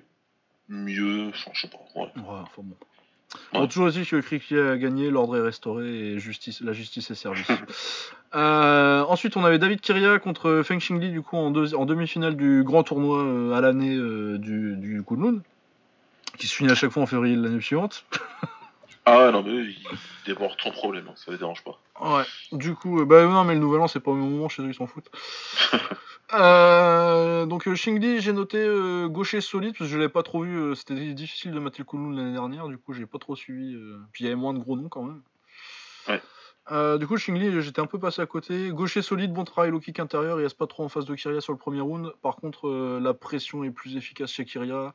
mieux. 0.68 1.28
Enfin, 1.30 1.50
je 1.54 1.60
sais 1.62 1.68
pas. 1.68 1.78
Ouais. 1.96 2.06
Ouais, 2.16 2.22
enfin 2.42 2.62
bon. 2.62 2.76
Ouais. 3.52 3.60
Bon, 3.60 3.66
toujours 3.68 3.90
dit 3.90 4.04
que 4.04 4.20
Kriklia 4.20 4.72
a 4.72 4.76
gagné, 4.76 5.08
l'ordre 5.10 5.36
est 5.36 5.40
restauré 5.42 5.86
et 5.88 6.18
justice, 6.18 6.60
la 6.62 6.72
justice 6.72 7.10
est 7.10 7.14
servie. 7.14 7.42
Euh, 8.32 9.02
ensuite, 9.08 9.36
on 9.36 9.44
avait 9.44 9.58
David 9.58 9.80
Kiria 9.80 10.20
contre 10.20 10.62
Feng 10.64 10.78
Xingli, 10.78 11.10
du 11.10 11.20
coup, 11.20 11.36
en, 11.36 11.50
deux- 11.50 11.74
en 11.74 11.84
demi-finale 11.84 12.36
du 12.36 12.62
grand 12.62 12.84
tournoi 12.84 13.24
euh, 13.24 13.52
à 13.54 13.60
l'année 13.60 13.96
euh, 13.96 14.38
du, 14.38 14.76
du 14.76 15.02
Kunlun, 15.02 15.40
qui 16.38 16.46
se 16.46 16.54
finit 16.54 16.70
à 16.70 16.76
chaque 16.76 16.92
fois 16.92 17.02
en 17.02 17.06
février 17.06 17.34
de 17.34 17.42
l'année 17.42 17.60
suivante. 17.60 18.04
Ah 19.06 19.18
ouais, 19.18 19.32
non, 19.32 19.42
mais 19.42 19.50
eux, 19.50 19.66
ils 19.66 19.84
débordent 20.26 20.60
sans 20.62 20.70
problème, 20.70 21.08
hein, 21.08 21.14
ça 21.16 21.32
les 21.32 21.38
dérange 21.38 21.64
pas. 21.64 21.78
Ouais, 22.00 22.24
du 22.52 22.74
coup, 22.74 23.00
euh, 23.00 23.04
bah 23.04 23.24
non, 23.26 23.44
mais 23.44 23.54
le 23.54 23.60
nouvel 23.60 23.80
an, 23.80 23.88
c'est 23.88 24.00
pas 24.00 24.10
au 24.10 24.14
même 24.14 24.30
moment, 24.30 24.48
chez 24.48 24.62
eux, 24.62 24.68
ils 24.68 24.74
s'en 24.74 24.86
foutent. 24.86 25.10
Euh, 26.32 27.44
donc, 27.44 27.66
euh, 27.66 27.74
j'ai 27.74 28.32
noté 28.32 28.58
euh, 28.58 29.08
gaucher 29.08 29.40
solide, 29.40 29.72
parce 29.76 29.90
que 29.90 29.92
je 29.92 29.98
l'avais 29.98 30.08
pas 30.08 30.22
trop 30.22 30.44
vu, 30.44 30.56
euh, 30.56 30.74
c'était 30.76 30.94
difficile 31.12 31.50
de 31.50 31.58
mater 31.58 31.82
le 31.92 32.14
l'année 32.14 32.32
dernière, 32.34 32.68
du 32.68 32.78
coup, 32.78 32.92
j'ai 32.92 33.04
pas 33.04 33.18
trop 33.18 33.34
suivi. 33.34 33.74
euh, 33.74 33.98
puis 34.12 34.22
il 34.22 34.26
y 34.28 34.30
avait 34.30 34.36
moins 34.40 34.54
de 34.54 34.60
gros 34.60 34.76
noms 34.76 34.88
quand 34.88 35.02
même. 35.02 35.22
Ouais. 36.08 36.22
Euh, 36.70 36.98
du 36.98 37.06
coup, 37.06 37.16
Xingli, 37.16 37.60
j'étais 37.62 37.80
un 37.80 37.86
peu 37.86 37.98
passé 37.98 38.22
à 38.22 38.26
côté. 38.26 38.68
Gaucher 38.70 39.02
solide, 39.02 39.32
bon 39.32 39.44
travail, 39.44 39.70
low 39.70 39.80
kick 39.80 39.98
intérieur, 39.98 40.38
il 40.38 40.44
reste 40.44 40.56
pas 40.58 40.66
trop 40.68 40.84
en 40.84 40.88
face 40.88 41.04
de 41.04 41.14
Kyria 41.14 41.40
sur 41.40 41.52
le 41.52 41.58
premier 41.58 41.80
round. 41.80 42.12
Par 42.22 42.36
contre, 42.36 42.68
euh, 42.68 43.00
la 43.02 43.12
pression 43.14 43.64
est 43.64 43.70
plus 43.70 43.96
efficace 43.96 44.30
chez 44.30 44.44
Kyria. 44.44 44.94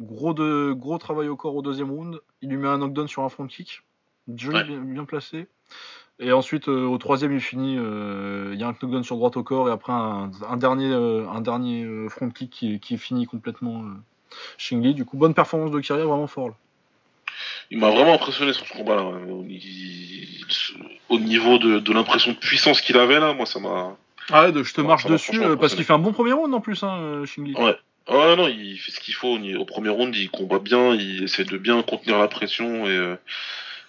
Gros, 0.00 0.34
de, 0.34 0.72
gros 0.72 0.98
travail 0.98 1.28
au 1.28 1.36
corps 1.36 1.54
au 1.54 1.62
deuxième 1.62 1.90
round. 1.90 2.20
Il 2.40 2.48
lui 2.48 2.56
met 2.56 2.66
un 2.68 2.78
knockdown 2.78 3.06
sur 3.06 3.22
un 3.22 3.28
front 3.28 3.46
kick. 3.46 3.82
Joli, 4.34 4.56
Ouais. 4.56 4.64
bien, 4.64 4.80
bien 4.80 5.04
placé. 5.04 5.46
Et 6.18 6.32
ensuite, 6.32 6.68
euh, 6.68 6.86
au 6.86 6.98
troisième, 6.98 7.32
il 7.32 7.40
finit. 7.40 7.74
Il 7.74 8.58
y 8.58 8.62
a 8.62 8.68
un 8.68 8.72
knockdown 8.72 9.04
sur 9.04 9.16
droite 9.16 9.36
au 9.36 9.42
corps 9.44 9.68
et 9.68 9.72
après 9.72 9.92
un, 9.92 10.30
un 10.48 10.56
dernier, 10.56 10.92
un 10.92 11.40
dernier 11.40 12.08
front 12.08 12.30
kick 12.30 12.50
qui, 12.50 12.80
qui 12.80 12.98
finit 12.98 13.26
complètement 13.26 13.84
Xingli. 14.58 14.94
Du 14.94 15.04
coup, 15.04 15.16
bonne 15.16 15.34
performance 15.34 15.70
de 15.70 15.80
Kyria, 15.80 16.04
vraiment 16.04 16.26
fort. 16.26 16.48
Là. 16.48 16.54
Il 17.72 17.78
m'a 17.78 17.88
vraiment 17.90 18.12
impressionné 18.14 18.52
sur 18.52 18.66
ce 18.66 18.72
combat-là. 18.74 19.02
Au, 19.02 19.44
il- 19.48 20.44
au 21.08 21.18
niveau 21.18 21.58
de, 21.58 21.78
de 21.78 21.92
l'impression 21.92 22.32
de 22.32 22.36
puissance 22.36 22.80
qu'il 22.82 22.98
avait 22.98 23.18
là, 23.18 23.32
moi 23.32 23.46
ça 23.46 23.58
m'a. 23.60 23.96
Ah 24.30 24.44
ouais, 24.44 24.52
de- 24.52 24.62
je 24.62 24.74
te 24.74 24.80
marche 24.82 25.06
dessus 25.06 25.42
euh, 25.42 25.56
parce 25.56 25.74
qu'il 25.74 25.84
fait 25.84 25.92
un 25.94 25.98
bon 25.98 26.12
premier 26.12 26.32
round 26.32 26.52
en 26.54 26.60
plus, 26.60 26.82
hein, 26.82 26.98
euh, 27.00 27.24
Xingli. 27.24 27.54
Ouais. 27.54 27.76
Ouais, 28.10 28.36
non, 28.36 28.48
il 28.48 28.76
fait 28.78 28.90
ce 28.92 29.00
qu'il 29.00 29.14
faut. 29.14 29.38
Au 29.38 29.64
premier 29.64 29.88
round, 29.88 30.14
il 30.14 30.28
combat 30.30 30.58
bien, 30.58 30.94
il 30.94 31.22
essaie 31.24 31.44
de 31.44 31.56
bien 31.56 31.82
contenir 31.82 32.18
la 32.18 32.28
pression 32.28 32.84
et, 32.86 32.90
euh, 32.90 33.16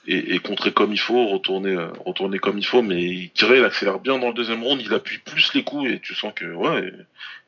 et, 0.08 0.36
et 0.36 0.40
contrer 0.40 0.72
comme 0.72 0.94
il 0.94 1.00
faut, 1.00 1.28
retourner, 1.28 1.76
retourner 2.06 2.38
comme 2.40 2.58
il 2.60 2.66
faut. 2.66 2.82
Mais 2.84 3.32
Kiré, 3.34 3.58
il 3.60 3.66
accélère 3.66 4.00
bien 4.00 4.18
dans 4.20 4.28
le 4.28 4.34
deuxième 4.34 4.64
round, 4.64 4.80
il 4.82 4.94
appuie 4.94 5.18
plus 5.18 5.54
les 5.56 5.64
coups 5.64 5.90
et 5.92 6.00
tu 6.00 6.14
sens 6.16 6.32
que, 6.36 6.46
ouais, 6.46 6.94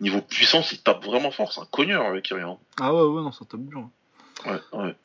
niveau 0.01 0.21
puissance, 0.21 0.71
il 0.73 0.79
tape 0.79 1.05
vraiment 1.05 1.31
fort. 1.31 1.53
C'est 1.53 1.61
un 1.61 1.67
cogneur 1.71 2.05
avec 2.07 2.25
Kiré. 2.25 2.41
Hein. 2.41 2.57
Ah 2.81 2.93
ouais, 2.93 3.01
ouais, 3.03 3.21
non, 3.21 3.31
ça 3.31 3.45
tape 3.45 3.61
bien. 3.61 3.89
Ouais, 4.45 4.59
ouais. 4.73 4.95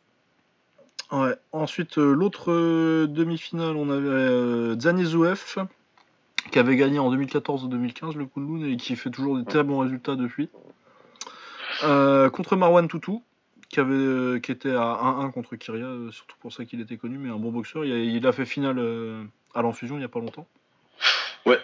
Ouais. 1.12 1.34
Ensuite, 1.52 1.98
euh, 1.98 2.14
l'autre 2.14 2.52
euh, 2.52 3.06
demi-finale, 3.08 3.76
on 3.76 3.90
avait 3.90 4.08
euh, 4.08 4.78
Zanizuev, 4.78 5.56
qui 6.52 6.58
avait 6.58 6.76
gagné 6.76 6.98
en 6.98 7.10
2014 7.10 7.64
ou 7.64 7.68
2015 7.68 8.16
le 8.16 8.26
Kunlun 8.26 8.64
et 8.66 8.76
qui 8.76 8.94
fait 8.96 9.10
toujours 9.10 9.36
des 9.36 9.44
très 9.44 9.64
bons 9.64 9.78
résultats 9.78 10.14
depuis. 10.14 10.48
Euh, 11.82 12.30
contre 12.30 12.56
Marwan 12.56 12.86
Toutou, 12.86 13.22
qui, 13.68 13.80
avait, 13.80 14.40
qui 14.40 14.52
était 14.52 14.74
à 14.74 15.00
1-1 15.02 15.32
contre 15.32 15.56
Kyria, 15.56 15.88
surtout 16.10 16.36
pour 16.40 16.52
ça 16.52 16.64
qu'il 16.64 16.80
était 16.80 16.96
connu, 16.96 17.18
mais 17.18 17.30
un 17.30 17.38
bon 17.38 17.50
boxeur. 17.50 17.84
Il 17.84 17.92
a, 17.92 17.98
il 17.98 18.26
a 18.26 18.32
fait 18.32 18.46
finale 18.46 18.78
à 19.54 19.62
l'enfusion 19.62 19.96
il 19.96 20.00
n'y 20.00 20.04
a 20.04 20.08
pas 20.08 20.20
longtemps. 20.20 20.46
Ouais. 21.46 21.58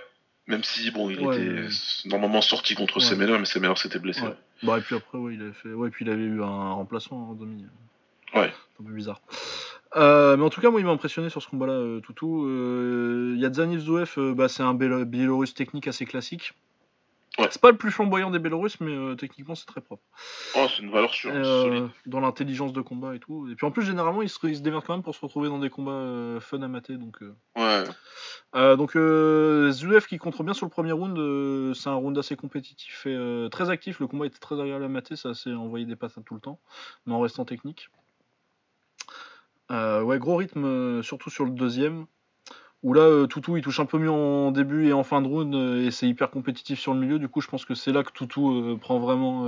Même 0.49 0.63
si, 0.63 0.91
bon, 0.91 1.11
il 1.11 1.21
était 1.21 1.69
normalement 2.09 2.41
sorti 2.41 2.75
contre 2.75 2.99
ouais. 2.99 3.05
Semeler, 3.05 3.37
mais 3.39 3.47
Semeler 3.47 3.75
s'était 3.77 3.99
blessé. 3.99 4.23
Bah, 4.63 4.79
et 4.79 4.81
puis 4.81 4.95
après, 4.95 5.19
ouais, 5.19 5.35
il 5.35 5.43
avait 5.43 5.53
fait. 5.53 5.73
Ouais, 5.73 5.91
puis 5.91 6.05
il 6.05 6.11
avait 6.11 6.23
eu 6.23 6.43
un 6.43 6.73
remplacement 6.73 7.31
en 7.31 7.35
demi. 7.35 7.65
Ouais. 8.35 8.53
Un 8.81 8.85
peu 8.85 8.93
bizarre. 8.93 9.21
Euh, 9.97 10.37
mais 10.37 10.45
en 10.45 10.51
tout 10.51 10.61
cas, 10.61 10.71
moi, 10.71 10.81
il 10.81 10.87
m'a 10.87 10.93
impressionné 10.93 11.31
sur 11.31 11.43
ce 11.43 11.49
combat-là, 11.49 11.73
euh, 11.73 12.01
Toutou. 12.01 12.47
Euh, 12.47 13.35
Yadzanif 13.39 13.81
Zouef, 13.81 14.19
bah, 14.19 14.49
c'est 14.49 14.63
un 14.63 14.75
Biélorusse 14.75 15.55
technique 15.55 15.89
assez 15.89 16.05
classique. 16.05 16.55
C'est 17.51 17.61
pas 17.61 17.71
le 17.71 17.77
plus 17.77 17.91
flamboyant 17.91 18.31
des 18.31 18.39
Bélorusses, 18.39 18.81
mais 18.81 18.93
euh, 18.93 19.15
techniquement 19.15 19.55
c'est 19.55 19.67
très 19.67 19.81
propre. 19.81 20.03
Oh, 20.57 20.67
c'est 20.75 20.83
une 20.83 20.91
valeur 20.91 21.13
sûre. 21.13 21.31
Euh, 21.35 21.87
dans 22.07 22.21
l'intelligence 22.21 22.73
de 22.73 22.81
combat 22.81 23.15
et 23.15 23.19
tout. 23.19 23.49
Et 23.51 23.55
puis 23.55 23.67
en 23.67 23.71
plus, 23.71 23.83
généralement, 23.83 24.23
ils 24.23 24.29
se, 24.29 24.39
se 24.41 24.61
démerdent 24.61 24.85
quand 24.85 24.95
même 24.95 25.03
pour 25.03 25.15
se 25.15 25.21
retrouver 25.21 25.49
dans 25.49 25.59
des 25.59 25.69
combats 25.69 25.93
euh, 25.93 26.41
fun 26.41 26.63
à 26.63 26.69
mater. 26.69 26.97
Donc, 26.97 27.19
ouais. 27.57 28.77
donc 28.77 28.93
Zouef 28.93 30.07
qui 30.07 30.19
contre 30.19 30.45
bien 30.45 30.55
sur 30.55 30.67
le 30.67 30.71
premier 30.71 30.93
round, 30.93 31.75
c'est 31.75 31.89
un 31.89 31.95
round 31.95 32.17
assez 32.17 32.37
compétitif 32.37 33.07
et 33.07 33.49
très 33.51 33.69
actif. 33.69 34.01
Le 34.01 34.07
combat 34.07 34.27
était 34.27 34.39
très 34.39 34.59
agréable 34.59 34.85
à 34.85 34.89
mater, 34.89 35.17
ça 35.17 35.35
s'est 35.35 35.53
envoyé 35.53 35.85
des 35.85 35.97
passes 35.97 36.19
tout 36.25 36.35
le 36.35 36.41
temps, 36.41 36.59
mais 37.05 37.15
en 37.15 37.21
restant 37.21 37.45
technique. 37.45 37.91
Ouais, 39.71 40.19
gros 40.19 40.37
rythme, 40.37 41.03
surtout 41.03 41.31
sur 41.31 41.45
le 41.45 41.51
deuxième 41.51 42.07
où 42.87 42.93
là, 42.93 43.03
euh, 43.03 43.27
Toutou 43.27 43.57
il 43.57 43.65
touche 43.65 43.81
un 43.81 43.85
peu 43.85 43.99
mieux 43.99 44.11
en 44.11 44.53
début 44.53 44.87
et 44.87 44.93
en 44.93 45.03
fin 45.03 45.21
de 45.21 45.27
round 45.27 45.53
euh, 45.55 45.85
et 45.85 45.91
c'est 45.91 46.07
hyper 46.07 46.31
compétitif 46.31 46.79
sur 46.79 46.95
le 46.95 47.01
milieu. 47.01 47.19
Du 47.19 47.29
coup, 47.29 47.41
je 47.41 47.49
pense 47.49 47.65
que 47.65 47.75
c'est 47.75 47.91
là 47.91 48.05
que 48.05 48.13
Toutou 48.13 48.53
euh, 48.53 48.79
prend 48.81 49.01
vraiment 49.01 49.45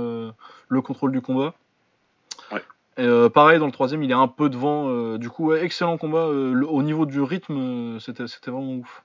le 0.67 0.81
contrôle 0.81 1.13
du 1.13 1.21
combat. 1.21 1.53
Ouais. 2.51 2.61
Et, 2.97 3.29
pareil, 3.29 3.59
dans 3.59 3.65
le 3.65 3.71
troisième, 3.71 4.03
il 4.03 4.11
est 4.11 4.15
un 4.15 4.27
peu 4.27 4.49
devant. 4.49 5.17
du 5.17 5.29
coup, 5.29 5.53
excellent 5.53 5.97
combat. 5.97 6.27
au 6.27 6.83
niveau 6.83 7.05
du 7.05 7.21
rythme, 7.21 7.97
c'était 7.99 8.25
vraiment 8.47 8.73
ouf. 8.73 9.03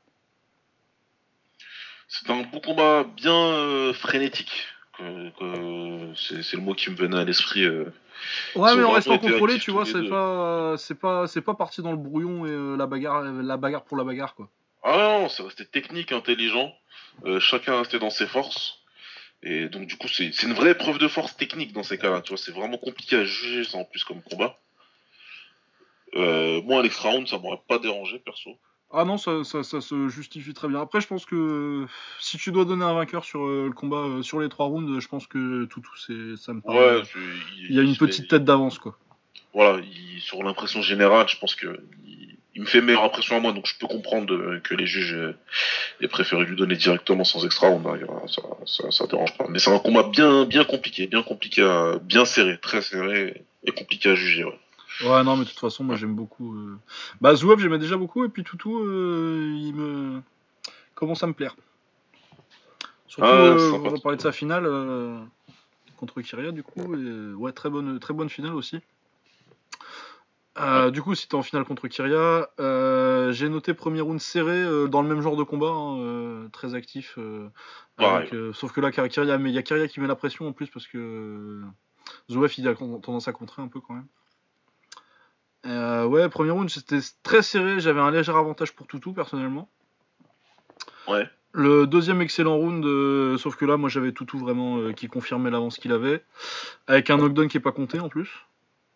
C'est 2.08 2.28
un 2.30 2.42
bon 2.42 2.58
combat 2.58 3.04
bien 3.04 3.92
frénétique. 3.92 4.66
C'est 4.98 6.52
le 6.52 6.60
mot 6.60 6.74
qui 6.74 6.90
me 6.90 6.96
venait 6.96 7.18
à 7.18 7.24
l'esprit 7.24 7.66
Ouais, 8.54 8.76
mais 8.76 8.84
en 8.84 8.92
restant 8.92 9.18
contrôlé, 9.18 9.58
tu 9.58 9.70
vois, 9.70 9.84
c'est 9.84 10.08
pas, 10.08 10.76
c'est 10.78 10.98
pas, 10.98 11.26
c'est 11.26 11.40
pas 11.40 11.54
parti 11.54 11.82
dans 11.82 11.90
le 11.90 11.96
brouillon 11.96 12.46
et 12.46 12.50
euh, 12.50 12.76
la 12.76 12.86
bagarre, 12.86 13.22
la 13.22 13.56
bagarre 13.56 13.84
pour 13.84 13.96
la 13.96 14.04
bagarre, 14.04 14.34
quoi. 14.34 14.48
Ah 14.82 15.18
non, 15.20 15.28
c'est 15.28 15.42
resté 15.42 15.64
technique, 15.64 16.12
intelligent. 16.12 16.74
Euh, 17.24 17.40
chacun 17.40 17.78
restait 17.78 17.98
dans 17.98 18.10
ses 18.10 18.26
forces. 18.26 18.80
Et 19.42 19.68
donc 19.68 19.86
du 19.86 19.96
coup, 19.96 20.08
c'est 20.08 20.42
une 20.42 20.52
vraie 20.54 20.74
preuve 20.74 20.98
de 20.98 21.08
force 21.08 21.36
technique 21.36 21.72
dans 21.72 21.82
ces 21.82 21.98
cas-là. 21.98 22.22
Tu 22.22 22.30
vois, 22.30 22.38
c'est 22.38 22.52
vraiment 22.52 22.78
compliqué 22.78 23.16
à 23.16 23.24
juger 23.24 23.64
ça 23.64 23.78
en 23.78 23.84
plus 23.84 24.04
comme 24.04 24.22
combat. 24.22 24.58
Euh, 26.14 26.62
moi, 26.62 26.82
l'extra 26.82 27.10
round, 27.10 27.26
ça 27.28 27.38
m'aurait 27.38 27.60
pas 27.66 27.78
dérangé, 27.78 28.18
perso. 28.18 28.56
Ah 28.96 29.04
non, 29.04 29.18
ça, 29.18 29.42
ça, 29.44 29.80
se 29.80 30.08
justifie 30.08 30.54
très 30.54 30.68
bien. 30.68 30.80
Après, 30.80 31.00
je 31.00 31.08
pense 31.08 31.26
que 31.26 31.84
si 32.20 32.38
tu 32.38 32.52
dois 32.52 32.64
donner 32.64 32.84
un 32.84 32.94
vainqueur 32.94 33.24
sur 33.24 33.44
euh, 33.44 33.66
le 33.66 33.72
combat 33.72 33.96
euh, 33.96 34.22
sur 34.22 34.40
les 34.40 34.48
trois 34.48 34.66
rounds, 34.66 35.00
je 35.00 35.08
pense 35.08 35.26
que 35.26 35.64
tout, 35.64 35.82
c'est, 36.06 36.36
ça 36.36 36.52
me 36.52 36.60
paraît. 36.60 36.98
Ouais, 36.98 37.02
il, 37.68 37.74
y 37.74 37.80
a 37.80 37.82
une 37.82 37.96
petite 37.96 38.28
tête 38.28 38.44
d'avance, 38.44 38.78
quoi. 38.78 38.96
Voilà, 39.52 39.82
sur 40.18 40.42
l'impression 40.42 40.80
générale, 40.82 41.28
je 41.28 41.38
pense 41.38 41.54
que 41.54 41.80
il, 42.54 42.60
me 42.60 42.66
fait 42.66 42.80
meilleure 42.80 43.04
impression 43.04 43.36
à 43.36 43.40
moi, 43.40 43.52
donc 43.52 43.66
je 43.66 43.76
peux 43.78 43.88
comprendre 43.88 44.58
que 44.60 44.74
les 44.74 44.86
juges 44.86 45.16
aient 46.00 46.08
préféré 46.08 46.44
lui 46.44 46.54
donner 46.54 46.76
directement 46.76 47.24
sans 47.24 47.44
extra 47.44 47.68
round. 47.68 47.84
Ça, 48.28 48.42
ça, 48.64 48.90
ça, 48.92 49.06
dérange 49.06 49.36
pas. 49.36 49.46
Mais 49.48 49.58
c'est 49.58 49.72
un 49.72 49.78
combat 49.80 50.04
bien, 50.04 50.44
bien 50.44 50.64
compliqué, 50.64 51.08
bien 51.08 51.22
compliqué, 51.24 51.62
à, 51.62 51.98
bien 52.00 52.24
serré, 52.24 52.58
très 52.58 52.80
serré 52.80 53.42
et 53.64 53.72
compliqué 53.72 54.10
à 54.10 54.14
juger. 54.14 54.44
Ouais. 54.44 54.58
Ouais, 55.02 55.24
non, 55.24 55.36
mais 55.36 55.44
de 55.44 55.48
toute 55.48 55.58
façon, 55.58 55.82
moi 55.82 55.96
j'aime 55.96 56.14
beaucoup. 56.14 56.54
Euh... 56.54 56.78
Bah, 57.20 57.34
Zouave, 57.34 57.58
j'aimais 57.58 57.78
déjà 57.78 57.96
beaucoup, 57.96 58.24
et 58.24 58.28
puis 58.28 58.44
Toutou, 58.44 58.78
euh, 58.78 59.52
il 59.56 59.74
me. 59.74 60.20
commence 60.94 61.22
à 61.22 61.26
me 61.26 61.32
plaire. 61.32 61.56
Surtout, 63.08 63.28
ah, 63.28 63.34
euh, 63.34 63.72
on 63.72 63.90
va 63.90 63.98
parler 64.00 64.16
de 64.16 64.22
sa 64.22 64.32
finale 64.32 64.68
contre 65.96 66.20
Kyria, 66.20 66.52
du 66.52 66.62
coup. 66.62 66.94
Et, 66.94 67.34
ouais, 67.34 67.52
très 67.52 67.70
bonne, 67.70 67.98
très 67.98 68.14
bonne 68.14 68.28
finale 68.28 68.54
aussi. 68.54 68.80
Du 70.92 71.02
coup, 71.02 71.14
c'était 71.16 71.34
en 71.34 71.42
finale 71.42 71.64
contre 71.64 71.88
Kyria. 71.88 72.48
j'ai 73.32 73.48
noté 73.48 73.74
premier 73.74 74.00
round 74.00 74.20
serré 74.20 74.88
dans 74.88 75.02
le 75.02 75.08
même 75.08 75.22
genre 75.22 75.36
de 75.36 75.42
combat, 75.42 75.70
hein, 75.70 76.48
très 76.52 76.74
actif. 76.76 77.18
sauf 77.98 78.72
que 78.72 78.80
là, 78.80 78.92
Kyria, 78.92 79.36
il 79.36 79.50
y 79.50 79.58
a 79.58 79.62
Kyria 79.62 79.88
qui 79.88 80.00
met 80.00 80.06
la 80.06 80.16
pression 80.16 80.46
en 80.46 80.52
plus 80.52 80.68
parce 80.68 80.86
que 80.86 81.62
Zouef 82.30 82.58
il 82.58 82.68
a 82.68 82.74
tendance 82.74 83.28
à 83.28 83.32
contrer 83.32 83.60
un 83.62 83.68
peu 83.68 83.80
quand 83.80 83.94
même. 83.94 84.06
Euh, 85.66 86.04
ouais, 86.04 86.28
premier 86.28 86.50
round, 86.50 86.68
c'était 86.68 86.98
très 87.22 87.42
serré. 87.42 87.80
J'avais 87.80 88.00
un 88.00 88.10
léger 88.10 88.32
avantage 88.32 88.72
pour 88.72 88.86
Toutou, 88.86 89.12
personnellement. 89.12 89.68
Ouais. 91.08 91.28
Le 91.52 91.86
deuxième 91.86 92.20
excellent 92.20 92.56
round, 92.56 92.84
euh, 92.84 93.38
sauf 93.38 93.56
que 93.56 93.64
là, 93.64 93.76
moi, 93.76 93.88
j'avais 93.88 94.12
Toutou 94.12 94.38
vraiment 94.38 94.78
euh, 94.78 94.92
qui 94.92 95.06
confirmait 95.06 95.50
l'avance 95.50 95.78
qu'il 95.78 95.92
avait. 95.92 96.22
Avec 96.86 97.10
un 97.10 97.16
knockdown 97.16 97.48
qui 97.48 97.56
est 97.56 97.60
pas 97.60 97.72
compté 97.72 98.00
en 98.00 98.08
plus. 98.08 98.30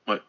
Ouais. 0.07 0.21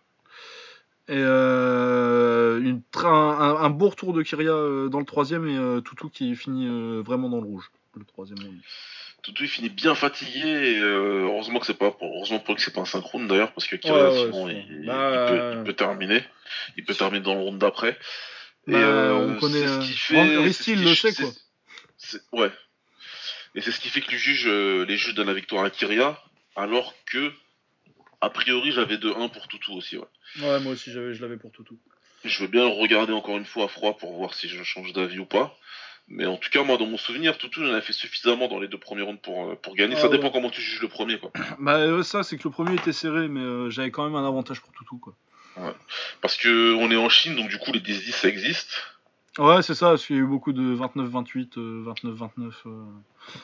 Et 1.07 1.19
une 1.19 2.81
un, 3.03 3.69
beau 3.71 3.89
retour 3.89 4.13
de 4.13 4.21
Kyria 4.21 4.89
dans 4.89 4.99
le 4.99 5.05
troisième 5.05 5.47
et 5.47 5.81
Toutou 5.81 6.09
qui 6.09 6.35
finit 6.35 7.01
vraiment 7.01 7.29
dans 7.29 7.41
le 7.41 7.47
rouge. 7.47 7.71
Le 7.95 8.05
troisième 8.05 8.39
round. 8.39 8.59
Toutou 9.21 9.43
il 9.43 9.49
finit 9.49 9.69
bien 9.69 9.95
fatigué 9.95 10.47
et 10.47 10.79
euh, 10.79 11.25
heureusement 11.25 11.59
que 11.59 11.65
c'est 11.65 11.77
pas 11.77 11.95
heureusement 12.01 12.39
pour 12.39 12.53
lui 12.53 12.57
que 12.57 12.63
c'est 12.63 12.73
pas 12.73 12.81
un 12.81 12.85
synchrone 12.85 13.27
d'ailleurs 13.27 13.51
parce 13.51 13.67
que 13.67 13.75
Kira 13.75 14.11
sinon 14.11 14.49
il, 14.49 14.85
bah, 14.85 15.61
peut, 15.65 15.73
terminer. 15.73 16.23
Il 16.77 16.85
peut 16.85 16.95
terminer 16.95 17.23
dans 17.23 17.35
le 17.35 17.41
round 17.41 17.59
d'après. 17.59 17.97
Et 18.67 18.71
bah, 18.71 18.77
euh, 18.77 19.35
on 19.35 19.39
connaît 19.39 19.67
ce 19.67 19.79
qui 19.79 19.93
fait 19.93 20.75
le 20.75 20.93
sait 20.93 21.13
quoi. 21.13 21.29
ouais. 22.33 22.51
Et 23.55 23.61
c'est 23.61 23.71
ce 23.71 23.79
qui 23.79 23.89
fait 23.89 24.01
que 24.01 24.11
les 24.11 24.17
juges 24.17 24.47
euh, 24.47 24.85
les 24.85 24.97
juges 24.97 25.15
donnent 25.15 25.27
la 25.27 25.33
victoire 25.33 25.65
à 25.65 25.69
Kyria 25.69 26.21
alors 26.55 26.93
que 27.05 27.31
a 28.21 28.29
priori 28.29 28.71
j'avais 28.71 28.95
2-1 28.95 29.31
pour 29.31 29.47
Toutou 29.47 29.73
aussi 29.73 29.97
ouais. 29.97 30.07
Ouais 30.41 30.59
moi 30.59 30.73
aussi 30.73 30.91
j'avais 30.91 31.13
je 31.13 31.21
l'avais 31.21 31.37
pour 31.37 31.51
Toutou. 31.51 31.77
Je 32.23 32.41
veux 32.41 32.47
bien 32.47 32.61
le 32.61 32.73
regarder 32.73 33.13
encore 33.13 33.37
une 33.37 33.45
fois 33.45 33.65
à 33.65 33.67
froid 33.67 33.97
pour 33.97 34.13
voir 34.13 34.33
si 34.33 34.49
je 34.49 34.61
change 34.63 34.93
d'avis 34.93 35.19
ou 35.19 35.25
pas 35.25 35.57
mais 36.09 36.25
en 36.25 36.37
tout 36.37 36.49
cas, 36.49 36.63
moi, 36.63 36.77
dans 36.77 36.87
mon 36.87 36.97
souvenir, 36.97 37.37
Toutou 37.37 37.63
en 37.63 37.73
a 37.73 37.81
fait 37.81 37.93
suffisamment 37.93 38.47
dans 38.47 38.59
les 38.59 38.67
deux 38.67 38.79
premiers 38.79 39.03
rounds 39.03 39.21
pour, 39.21 39.51
euh, 39.51 39.55
pour 39.55 39.75
gagner. 39.75 39.95
ça 39.95 40.03
ah 40.05 40.09
dépend 40.09 40.31
comment 40.31 40.49
tu 40.49 40.61
juges 40.61 40.81
le 40.81 40.87
premier, 40.87 41.19
quoi. 41.19 41.31
Bah, 41.59 41.77
euh, 41.77 42.03
ça, 42.03 42.23
c'est 42.23 42.37
que 42.37 42.43
le 42.45 42.49
premier 42.49 42.75
était 42.75 42.93
serré, 42.93 43.27
mais 43.27 43.41
euh, 43.41 43.69
j'avais 43.69 43.91
quand 43.91 44.03
même 44.03 44.15
un 44.15 44.27
avantage 44.27 44.61
pour 44.61 44.71
Toutou, 44.73 44.97
quoi. 44.97 45.13
Ouais. 45.57 45.73
Parce 46.21 46.35
que 46.35 46.73
on 46.75 46.89
est 46.89 46.95
en 46.95 47.09
Chine, 47.09 47.35
donc 47.35 47.49
du 47.49 47.59
coup, 47.59 47.71
les 47.71 47.79
10-10, 47.79 48.11
ça 48.11 48.27
existe. 48.27 48.81
Ouais, 49.37 49.61
c'est 49.61 49.75
ça, 49.75 49.89
parce 49.89 50.05
qu'il 50.05 50.15
y 50.15 50.19
a 50.19 50.23
eu 50.23 50.25
beaucoup 50.25 50.51
de 50.51 50.75
29-28, 50.75 51.57
29-29 51.57 52.51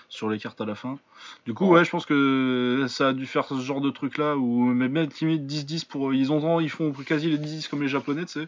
sur 0.10 0.30
les 0.30 0.40
cartes 0.40 0.60
à 0.60 0.66
la 0.66 0.76
fin. 0.76 0.98
Du 1.46 1.54
coup, 1.54 1.68
ouais. 1.68 1.86
je 1.86 1.90
pense 1.92 2.06
que 2.06 2.86
ça 2.90 3.10
a 3.10 3.14
dû 3.14 3.26
faire 3.26 3.46
ce 3.46 3.60
genre 3.60 3.80
de 3.80 3.92
truc-là, 3.92 4.36
où 4.36 4.66
même 4.66 5.08
limite 5.22 5.44
10-10 5.44 5.86
pour. 5.86 6.14
Ils, 6.14 6.32
ont, 6.32 6.60
ils 6.60 6.70
font 6.70 6.92
quasi 6.92 7.30
les 7.30 7.38
10-10 7.38 7.70
comme 7.70 7.84
les 7.84 7.88
Japonais, 7.88 8.26
tu 8.26 8.42
sais. 8.42 8.48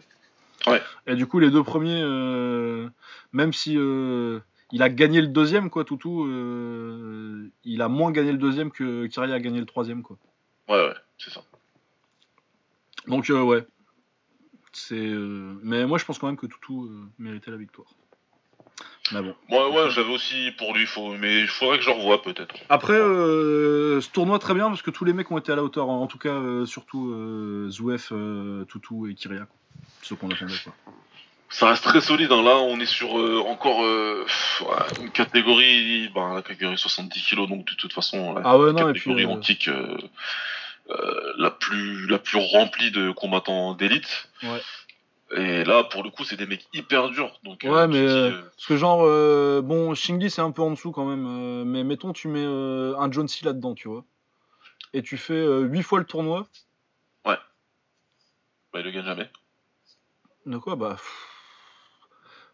Et 1.06 1.14
du 1.14 1.26
coup, 1.26 1.38
les 1.38 1.50
deux 1.50 1.62
premiers, 1.62 2.00
euh, 2.02 2.88
même 3.32 3.52
si 3.52 3.76
euh, 3.76 4.40
il 4.72 4.82
a 4.82 4.88
gagné 4.88 5.20
le 5.20 5.28
deuxième, 5.28 5.70
quoi, 5.70 5.84
Toutou, 5.84 6.26
euh, 6.26 7.50
il 7.64 7.82
a 7.82 7.88
moins 7.88 8.10
gagné 8.12 8.32
le 8.32 8.38
deuxième 8.38 8.70
que 8.70 9.06
Kyria 9.06 9.34
a 9.34 9.40
gagné 9.40 9.60
le 9.60 9.66
troisième, 9.66 10.02
quoi. 10.02 10.16
Ouais, 10.68 10.76
ouais, 10.76 10.94
c'est 11.18 11.30
ça. 11.30 11.42
Donc, 13.06 13.30
ouais. 13.30 13.66
C'est, 14.72 15.12
mais 15.62 15.86
moi, 15.86 15.98
je 15.98 16.04
pense 16.04 16.18
quand 16.18 16.26
même 16.26 16.36
que 16.36 16.46
Toutou 16.46 16.90
méritait 17.18 17.50
la 17.50 17.56
victoire. 17.56 17.88
Mais 19.12 19.22
bon. 19.22 19.34
Ouais, 19.48 19.74
ouais, 19.74 19.90
j'avais 19.90 20.12
aussi 20.12 20.50
pour 20.58 20.74
lui, 20.74 20.84
faut... 20.84 21.14
mais 21.14 21.40
il 21.40 21.48
faudrait 21.48 21.78
que 21.78 21.84
je 21.84 21.90
revoie 21.90 22.20
peut-être. 22.20 22.54
Après, 22.68 22.98
ce 22.98 24.10
tournoi 24.10 24.38
très 24.38 24.52
bien 24.52 24.68
parce 24.68 24.82
que 24.82 24.90
tous 24.90 25.06
les 25.06 25.14
mecs 25.14 25.30
ont 25.30 25.38
été 25.38 25.50
à 25.50 25.56
la 25.56 25.64
hauteur. 25.64 25.88
En 25.88 26.06
tout 26.06 26.18
cas, 26.18 26.38
surtout 26.66 27.66
Zouef, 27.70 28.12
Toutou 28.68 29.06
et 29.06 29.14
Kyria 29.14 29.48
ce 30.02 30.14
qu'on 30.14 30.30
attendait. 30.30 30.54
Quoi. 30.64 30.74
Ça 31.50 31.68
reste 31.68 31.84
très 31.84 32.00
solide. 32.00 32.30
Hein. 32.30 32.42
Là, 32.42 32.58
on 32.58 32.78
est 32.78 32.86
sur 32.86 33.18
euh, 33.18 33.42
encore 33.46 33.82
euh, 33.82 34.26
une 35.00 35.10
catégorie, 35.10 36.10
bah, 36.14 36.32
la 36.34 36.42
catégorie 36.42 36.76
70 36.76 37.22
kg, 37.22 37.48
donc 37.48 37.64
de 37.64 37.74
toute 37.74 37.92
façon, 37.92 38.34
la 38.34 38.42
ah 38.44 38.58
ouais, 38.58 38.74
catégorie 38.74 39.24
antique 39.24 39.68
euh, 39.68 39.96
la 41.38 41.50
plus 41.50 42.06
la 42.06 42.18
plus 42.18 42.38
remplie 42.38 42.90
de 42.90 43.10
combattants 43.12 43.74
d'élite. 43.74 44.28
Ouais. 44.42 44.60
Et 45.36 45.64
là, 45.64 45.84
pour 45.84 46.02
le 46.02 46.10
coup, 46.10 46.24
c'est 46.24 46.36
des 46.36 46.46
mecs 46.46 46.66
hyper 46.72 47.10
durs. 47.10 47.38
Donc, 47.44 47.60
ouais, 47.62 47.86
mais 47.86 48.06
parce 48.06 48.66
que 48.66 48.76
genre, 48.76 49.02
bon, 49.62 49.94
Shingi 49.94 50.30
c'est 50.30 50.40
un 50.40 50.50
peu 50.50 50.62
en 50.62 50.70
dessous 50.70 50.92
quand 50.92 51.04
même. 51.04 51.64
mais 51.64 51.84
mettons, 51.84 52.12
tu 52.12 52.28
mets 52.28 52.44
un 52.44 53.10
John 53.10 53.28
C 53.28 53.44
là-dedans, 53.44 53.74
tu 53.74 53.88
vois, 53.88 54.04
et 54.92 55.02
tu 55.02 55.16
fais 55.16 55.44
8 55.44 55.82
fois 55.82 55.98
le 55.98 56.06
tournoi. 56.06 56.46
Ouais. 57.26 57.36
Bah, 58.72 58.80
il 58.80 58.84
le 58.84 58.90
gagne 58.90 59.04
jamais. 59.04 59.30
De 60.48 60.56
quoi 60.56 60.76
Bah. 60.76 60.96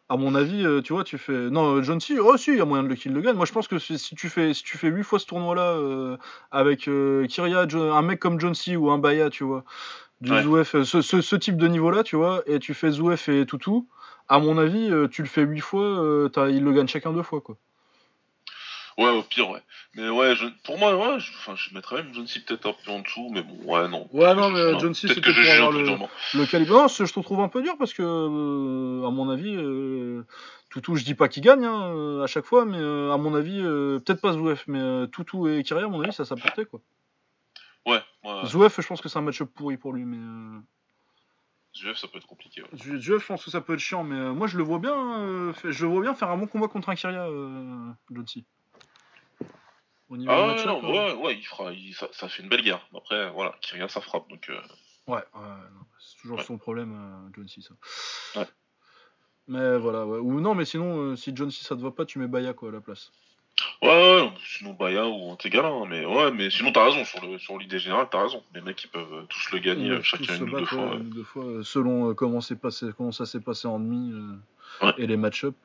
À 0.09 0.17
mon 0.17 0.35
avis, 0.35 0.67
euh, 0.67 0.83
tu 0.83 0.93
vois, 0.93 1.05
tu 1.05 1.17
fais. 1.17 1.49
Non, 1.49 1.81
John 1.81 2.01
C, 2.01 2.19
oh 2.19 2.37
si, 2.37 2.51
il 2.51 2.59
y 2.59 2.61
a 2.61 2.65
moyen 2.65 2.83
de 2.83 2.89
le 2.89 2.97
kill 2.97 3.13
le 3.13 3.21
gagne. 3.21 3.37
Moi, 3.37 3.47
je 3.47 3.53
pense 3.53 3.69
que 3.69 3.79
si 3.79 4.17
tu 4.17 4.29
fais, 4.29 4.53
si 4.53 4.65
tu 4.65 4.77
fais 4.77 4.89
8 4.89 5.05
fois 5.05 5.21
ce 5.21 5.27
tournoi-là 5.27 5.77
euh, 5.77 6.17
avec 6.51 6.89
euh, 6.89 7.25
Kyria, 7.29 7.67
un 7.73 8.03
mec 8.03 8.19
comme 8.19 8.41
John 8.41 8.53
C 8.53 8.75
ou 8.75 8.91
un 8.91 8.99
Baya, 8.99 9.31
tu 9.31 9.45
vois, 9.45 9.65
du 10.21 10.43
Zouef, 10.43 10.83
ce, 10.83 11.03
ce, 11.03 11.37
type 11.37 11.57
de 11.57 11.69
niveau-là, 11.69 12.03
tu 12.03 12.17
vois, 12.17 12.43
et 12.47 12.59
tu 12.59 12.75
fais 12.75 12.91
Zouef 12.91 13.29
et 13.29 13.47
Toutou, 13.47 13.89
à 14.29 14.41
mon 14.41 14.59
avis, 14.59 14.91
tu 15.11 15.23
le 15.23 15.29
fais 15.29 15.43
8 15.43 15.61
fois, 15.61 16.29
il 16.51 16.65
le 16.65 16.73
gagne 16.73 16.89
chacun 16.89 17.13
deux 17.13 17.23
fois, 17.23 17.41
quoi. 17.41 17.57
Ouais, 18.97 19.11
au 19.11 19.23
pire, 19.23 19.51
ouais. 19.51 19.61
Mais 19.95 20.09
ouais, 20.09 20.37
je- 20.37 20.47
pour 20.65 20.79
moi, 20.79 20.95
ouais, 20.97 21.19
je, 21.21 21.33
enfin, 21.33 21.55
je 21.57 21.75
mettrais 21.75 21.97
même 22.03 22.15
John 22.15 22.27
C 22.27 22.41
peut-être 22.41 22.67
un 22.69 22.75
peu 22.85 22.91
en 22.93 23.01
dessous, 23.01 23.29
mais 23.33 23.43
bon, 23.43 23.57
ouais, 23.65 23.89
non. 23.89 24.09
Ouais, 24.13 24.35
non, 24.35 24.51
mais 24.51 24.73
Non, 24.73 24.79
John 24.79 24.95
C, 24.95 25.09
peut-être 25.09 25.15
c'était 25.25 25.33
que 25.33 25.43
pour 25.43 25.53
avoir 25.53 25.73
le, 25.73 26.39
le 26.39 26.47
calibre. 26.47 26.75
Non, 26.75 26.87
je 26.89 27.05
te 27.13 27.21
trouve 27.21 27.41
un 27.41 27.49
peu 27.49 27.63
dur 27.63 27.77
parce 27.79 27.93
que, 27.93 28.03
euh, 28.03 29.07
à 29.07 29.11
mon 29.11 29.29
avis, 29.31 29.55
euh, 29.57 30.23
Toutou, 30.71 30.95
je 30.97 31.05
dis 31.05 31.15
pas 31.15 31.29
qu'il 31.29 31.43
gagne 31.43 31.65
hein, 31.65 31.93
euh, 31.95 32.23
à 32.23 32.27
chaque 32.29 32.45
fois, 32.45 32.65
mais 32.65 32.79
euh, 32.79 33.13
à 33.13 33.17
mon 33.17 33.35
avis, 33.35 33.61
euh, 33.61 33.99
peut-être 33.99 34.21
pas 34.21 34.33
Zouef, 34.33 34.65
mais 34.69 34.81
euh, 34.81 35.07
Toutou 35.07 35.49
et 35.49 35.63
Kyria, 35.65 35.87
à 35.87 35.89
mon 35.89 36.01
avis, 36.03 36.13
ça 36.13 36.25
s'apportait 36.25 36.65
quoi. 36.65 36.81
Ouais, 37.87 38.01
ouais. 38.25 38.47
Zouef, 38.47 38.81
je 38.81 38.87
pense 38.87 39.01
que 39.01 39.09
c'est 39.09 39.19
un 39.19 39.23
match-up 39.23 39.51
pourri 39.55 39.77
pour 39.77 39.93
lui, 39.93 40.05
mais. 40.05 40.17
Euh... 40.19 40.59
ZUF, 41.77 41.97
ça 41.99 42.07
peut 42.07 42.19
être 42.19 42.27
compliqué. 42.27 42.63
Ouais. 42.63 42.99
Zouef, 43.01 43.23
je 43.23 43.27
pense 43.27 43.45
que 43.45 43.51
ça 43.51 43.61
peut 43.61 43.75
être 43.75 43.81
chiant, 43.81 44.05
mais 44.05 44.15
euh, 44.17 44.33
moi, 44.33 44.47
je 44.47 44.57
le 44.57 44.63
vois 44.63 44.79
bien, 44.79 44.95
euh, 45.21 45.53
fait- 45.53 45.73
je 45.73 45.85
le 45.85 45.91
vois 45.93 46.03
bien 46.03 46.15
faire 46.15 46.31
un 46.31 46.37
bon 46.37 46.47
combat 46.47 46.69
contre 46.69 46.89
un 46.91 46.95
Kyria, 46.95 47.27
euh, 47.27 47.89
John 48.13 48.27
C. 48.27 48.45
Au 50.15 50.17
niveau 50.17 50.31
Ah 50.33 50.47
match-up, 50.47 50.67
non, 50.67 50.85
euh, 50.85 51.15
ouais, 51.17 51.23
ouais, 51.25 51.35
il 51.37 51.43
fera, 51.43 51.73
il- 51.73 51.93
ça, 51.93 52.07
ça 52.13 52.29
fait 52.29 52.45
une 52.45 52.49
belle 52.49 52.63
guerre. 52.63 52.87
Après, 52.97 53.31
voilà, 53.33 53.53
Kyria, 53.61 53.89
ça 53.89 54.01
frappe, 54.01 54.29
donc. 54.31 54.49
euh, 54.49 54.61
Ouais, 55.09 55.17
ouais, 55.17 55.23
non, 55.75 55.81
c'est 55.99 56.21
toujours 56.23 56.39
Ouais. 56.39 56.45
son 56.45 56.57
problème, 56.57 56.93
euh, 56.95 57.33
John 57.35 57.49
C. 57.49 57.61
Ça. 57.63 58.41
Ouais. 58.41 58.47
Mais 59.49 59.77
voilà, 59.77 60.07
ouais. 60.07 60.19
ou 60.21 60.41
non, 60.41 60.55
mais 60.55 60.65
sinon, 60.65 60.99
euh, 61.01 61.17
si 61.17 61.33
John 61.35 61.51
C 61.51 61.65
ça 61.65 61.75
te 61.75 61.81
va 61.81 61.91
pas, 61.91 62.05
tu 62.05 62.21
mets 62.21 62.29
Baya 62.29 62.53
quoi 62.53 62.69
à 62.69 62.73
la 62.73 62.81
place. 62.81 63.11
Ouais, 63.83 63.89
ouais, 63.89 64.31
sinon 64.47 64.73
Baya 64.75 65.07
ou 65.07 65.31
Antegala, 65.31 65.69
hein, 65.69 65.85
mais 65.89 66.05
ouais, 66.07 66.31
mais 66.31 66.49
sinon 66.51 66.71
t'as 66.73 66.85
raison, 66.85 67.05
sur 67.05 67.21
le 67.27 67.39
sur 67.39 67.59
l'idée 67.59 67.79
générale, 67.81 68.07
t'as 68.11 68.23
raison. 68.23 68.43
Les 68.55 68.61
mecs, 68.61 68.83
ils 68.85 68.89
peuvent 68.89 69.27
tous 69.29 69.51
le 69.53 69.59
gagner, 69.59 69.91
euh, 69.91 70.03
chacun 70.03 70.37
une 70.37 70.45
ou 70.45 70.59
deux 70.61 70.65
fois. 70.65 70.91
ouais, 70.93 70.99
deux 71.01 71.25
fois, 71.25 71.45
selon 71.65 72.11
euh, 72.11 72.15
comment, 72.15 72.41
c'est 72.41 72.57
passé, 72.57 72.87
comment 72.97 73.13
ça 73.13 73.27
s'est 73.27 73.41
passé 73.41 73.67
en 73.69 73.79
demi 73.81 74.13
euh, 74.13 74.93
et 74.97 75.07
les 75.09 75.17
match-up. 75.17 75.57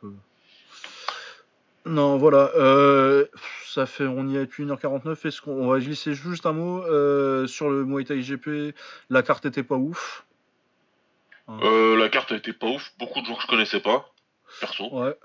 Non, 1.90 2.18
voilà, 2.18 2.52
euh, 2.56 3.26
ça 3.66 3.88
fait, 3.88 4.06
on 4.06 4.28
y 4.28 4.38
est 4.38 4.42
depuis 4.42 4.64
1h49. 4.64 5.26
Est-ce 5.26 5.42
qu'on 5.42 5.54
on 5.54 5.70
va 5.70 5.80
glisser 5.80 6.14
juste 6.14 6.46
un 6.46 6.54
mot 6.54 6.84
euh, 6.84 7.48
sur 7.48 7.72
le 7.72 7.84
Muay 7.84 8.04
Thai 8.04 8.22
GP 8.22 8.76
La 9.10 9.24
carte 9.24 9.48
était 9.48 9.64
pas 9.64 9.76
ouf. 9.76 10.24
Euh, 11.50 11.98
la 11.98 12.10
carte 12.10 12.32
été 12.32 12.54
pas 12.54 12.68
ouf, 12.68 12.92
beaucoup 13.00 13.22
de 13.22 13.26
gens 13.26 13.34
que 13.34 13.42
je 13.42 13.48
connaissais 13.48 13.80
pas, 13.80 14.14
perso. 14.60 14.88
Ouais. 14.92 15.18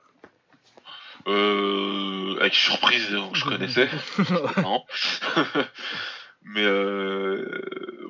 Avec 2.41 2.55
surprise, 2.55 3.09
que 3.09 3.39
je 3.39 3.45
connaissais. 3.45 3.91
non. 4.63 4.85
mais 6.45 6.65
euh, 6.65 7.45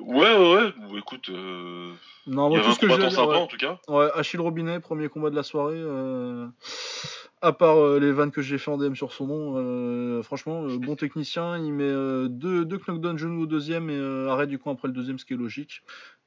ouais, 0.01 0.35
ouais, 0.37 0.53
ouais, 0.55 0.73
bon, 0.77 0.97
écoute, 0.97 1.29
euh, 1.29 1.91
non, 2.27 2.49
il 2.49 2.53
y 2.53 2.55
moi, 2.55 2.59
avait 2.59 2.67
tout 2.67 2.73
ce 2.73 2.79
que 2.79 2.89
j'ai 2.89 3.09
sympa 3.09 3.31
ouais. 3.31 3.37
en 3.37 3.47
tout 3.47 3.57
cas. 3.57 3.79
Ouais, 3.87 4.09
Achille 4.15 4.39
Robinet, 4.39 4.79
premier 4.79 5.09
combat 5.09 5.29
de 5.29 5.35
la 5.35 5.43
soirée. 5.43 5.75
euh, 5.77 6.47
À 7.41 7.51
part 7.53 7.77
euh, 7.77 7.99
les 7.99 8.11
vannes 8.11 8.31
que 8.31 8.41
j'ai 8.41 8.57
fait 8.57 8.71
en 8.71 8.77
DM 8.77 8.95
sur 8.95 9.13
son 9.13 9.27
nom, 9.27 9.53
euh, 9.57 10.23
franchement, 10.23 10.63
bon 10.63 10.95
technicien. 10.95 11.57
Il 11.57 11.73
met 11.73 12.29
deux, 12.29 12.65
deux 12.65 12.77
knockdowns 12.79 13.17
genou 13.17 13.43
au 13.43 13.45
deuxième 13.45 13.89
et 13.89 14.29
arrêt 14.29 14.47
du 14.47 14.57
coin 14.59 14.73
après 14.73 14.87
le 14.87 14.93
deuxième, 14.93 15.19
ce 15.19 15.25
qui 15.25 15.33
est 15.33 15.37
logique. 15.37 15.81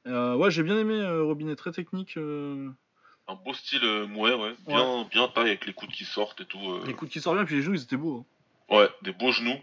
Ouais, 0.05 0.49
j'ai 0.51 0.63
bien 0.63 0.77
aimé 0.77 1.05
Robinet, 1.21 1.55
très 1.55 1.71
technique. 1.71 2.17
Un 2.17 3.35
beau 3.45 3.53
style 3.53 3.83
mouet, 4.09 4.33
ouais, 4.33 4.55
bien, 4.67 5.05
bien 5.11 5.27
taille 5.27 5.49
avec 5.49 5.67
les 5.67 5.73
coudes 5.73 5.91
qui 5.91 6.03
sortent 6.05 6.41
et 6.41 6.45
tout. 6.45 6.57
Les 6.87 6.93
coups 6.93 7.11
qui 7.11 7.19
sortent 7.21 7.35
bien, 7.37 7.45
puis 7.45 7.55
les 7.57 7.61
genoux, 7.61 7.75
ils 7.75 7.83
étaient 7.83 7.97
beaux. 7.97 8.25
hein. 8.71 8.75
Ouais, 8.75 8.89
des 9.03 9.11
beaux 9.11 9.31
genoux 9.31 9.57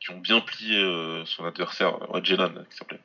qui 0.00 0.10
ont 0.10 0.18
bien 0.18 0.40
plié 0.40 0.78
euh, 0.78 1.24
son 1.24 1.44
adversaire, 1.46 2.10
ouais, 2.12 2.22
Jenan, 2.24 2.50
qui 2.70 2.76
s'appelait. 2.76 3.00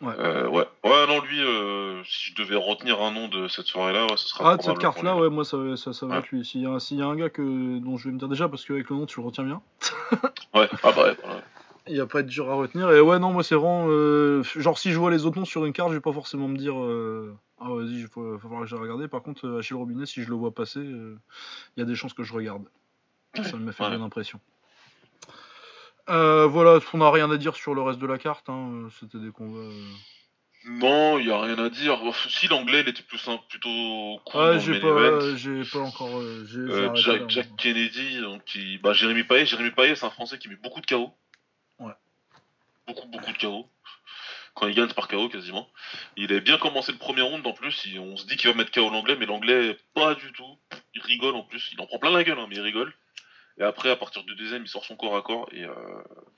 Ouais. 0.00 0.14
Euh, 0.18 0.48
ouais. 0.48 0.66
Ouais, 0.82 1.06
non, 1.06 1.20
lui, 1.20 1.40
euh, 1.40 2.02
si 2.04 2.30
je 2.30 2.34
devais 2.42 2.56
retenir 2.56 3.00
un 3.02 3.10
nom 3.12 3.28
de 3.28 3.48
cette 3.48 3.66
soirée-là, 3.66 4.06
ouais, 4.06 4.16
ce 4.16 4.28
serait 4.28 4.44
Ah, 4.46 4.56
de 4.56 4.62
cette 4.62 4.78
carte-là, 4.78 5.16
ouais, 5.16 5.28
moi, 5.30 5.44
ça, 5.44 5.58
ça, 5.76 5.92
ça 5.92 6.06
va 6.06 6.18
être 6.18 6.30
lui. 6.30 6.44
S'il 6.44 6.62
y, 6.62 6.66
a 6.66 6.70
un- 6.70 6.78
s'il 6.78 6.98
y 6.98 7.02
a 7.02 7.06
un 7.06 7.14
gars 7.16 7.28
que, 7.30 7.78
dont 7.78 7.96
je 7.98 8.08
vais 8.08 8.14
me 8.14 8.18
dire 8.18 8.28
déjà, 8.28 8.48
parce 8.48 8.64
qu'avec 8.64 8.88
le 8.88 8.96
nom, 8.96 9.06
tu 9.06 9.20
le 9.20 9.26
retiens 9.26 9.44
bien. 9.44 9.60
Ouais, 10.54 10.68
ah 10.82 10.92
bah 10.92 11.04
ouais. 11.04 11.16
Il 11.88 11.98
va 11.98 12.06
pas 12.06 12.20
être 12.20 12.26
dur 12.26 12.50
à 12.50 12.54
retenir. 12.54 12.90
Et 12.92 13.00
ouais, 13.00 13.18
non, 13.18 13.32
moi, 13.32 13.42
c'est 13.42 13.54
vraiment. 13.54 13.86
euh, 13.88 14.42
genre, 14.42 14.78
si 14.78 14.92
je 14.92 14.98
vois 14.98 15.10
les 15.10 15.24
autres 15.24 15.38
noms 15.38 15.46
sur 15.46 15.64
une 15.64 15.72
carte, 15.72 15.88
je 15.90 15.94
vais 15.94 16.00
pas 16.00 16.12
forcément 16.12 16.46
me 16.46 16.56
dire. 16.58 16.78
euh, 16.78 17.34
ah, 17.58 17.68
vas-y, 17.70 18.00
il 18.00 18.06
faut, 18.06 18.38
faut 18.38 18.48
falloir 18.48 18.60
que 18.62 18.68
je 18.68 18.76
regarde. 18.76 19.06
Par 19.06 19.22
contre, 19.22 19.46
euh, 19.46 19.58
Achille 19.60 19.76
Robinet, 19.76 20.04
si 20.06 20.22
je 20.22 20.28
le 20.28 20.36
vois 20.36 20.50
passer, 20.54 20.80
euh, 20.80 21.16
il 21.76 21.80
y 21.80 21.82
a 21.82 21.86
des 21.86 21.94
chances 21.94 22.12
que 22.12 22.22
je 22.22 22.32
regarde. 22.34 22.64
Ça 23.34 23.56
m'a 23.56 23.72
fait 23.72 23.88
bien 23.88 24.02
impression. 24.02 24.40
Euh, 26.08 26.46
voilà, 26.46 26.80
on 26.92 26.98
n'a 26.98 27.10
rien 27.10 27.30
à 27.30 27.36
dire 27.36 27.54
sur 27.56 27.74
le 27.74 27.82
reste 27.82 27.98
de 28.00 28.06
la 28.06 28.18
carte. 28.18 28.48
hein, 28.48 28.88
C'était 28.98 29.18
des 29.18 29.30
combats. 29.30 29.58
euh. 29.58 29.92
Non, 30.64 31.18
il 31.18 31.26
y 31.26 31.30
a 31.32 31.40
rien 31.40 31.58
à 31.58 31.68
dire. 31.70 32.00
Si 32.28 32.46
l'anglais, 32.46 32.80
il 32.80 32.88
était 32.88 33.02
plus 33.02 33.18
simple, 33.18 33.42
plutôt 33.48 34.20
cool. 34.26 34.40
Ouais, 34.40 34.54
dans 34.54 34.58
j'ai 34.60 34.80
pas, 34.80 35.36
j'ai 35.36 35.62
pas 35.64 35.78
encore. 35.80 36.18
euh, 36.20 36.44
Euh, 36.56 36.94
Jack, 36.94 37.20
moi. 37.48 37.56
Kennedy, 37.58 38.20
donc 38.20 38.44
qui, 38.44 38.78
bah 38.78 38.92
Jérémy 38.92 39.24
Payet, 39.24 39.44
Jérémy 39.46 39.72
Payet, 39.72 39.96
c'est 39.96 40.06
un 40.06 40.10
Français 40.10 40.38
qui 40.38 40.48
met 40.48 40.56
beaucoup 40.56 40.80
de 40.80 40.86
KO. 40.86 41.10
Ouais. 41.80 41.92
Beaucoup, 42.86 43.08
beaucoup 43.08 43.32
de 43.32 43.38
KO. 43.38 43.66
Quand 44.54 44.68
il 44.68 44.74
gagne 44.74 44.86
c'est 44.86 44.94
par 44.94 45.08
KO 45.08 45.28
quasiment. 45.28 45.68
Il 46.16 46.32
a 46.32 46.38
bien 46.38 46.58
commencé 46.58 46.92
le 46.92 46.98
premier 46.98 47.22
round 47.22 47.44
en 47.46 47.52
plus. 47.54 47.88
on 47.98 48.16
se 48.16 48.26
dit 48.26 48.36
qu'il 48.36 48.48
va 48.50 48.56
mettre 48.56 48.70
KO 48.70 48.88
l'anglais, 48.90 49.16
mais 49.18 49.26
l'anglais 49.26 49.76
pas 49.94 50.14
du 50.14 50.30
tout. 50.32 50.58
Il 50.94 51.02
rigole 51.02 51.34
en 51.34 51.42
plus. 51.42 51.70
Il 51.72 51.80
en 51.80 51.86
prend 51.86 51.98
plein 51.98 52.10
la 52.12 52.22
gueule, 52.22 52.38
hein, 52.38 52.46
mais 52.48 52.56
il 52.56 52.60
rigole. 52.62 52.92
Et 53.58 53.62
après, 53.62 53.90
à 53.90 53.96
partir 53.96 54.22
du 54.24 54.34
deuxième, 54.34 54.62
il 54.62 54.68
sort 54.68 54.84
son 54.84 54.96
corps 54.96 55.16
à 55.16 55.22
corps. 55.22 55.48
Et 55.52 55.64
euh, 55.64 55.74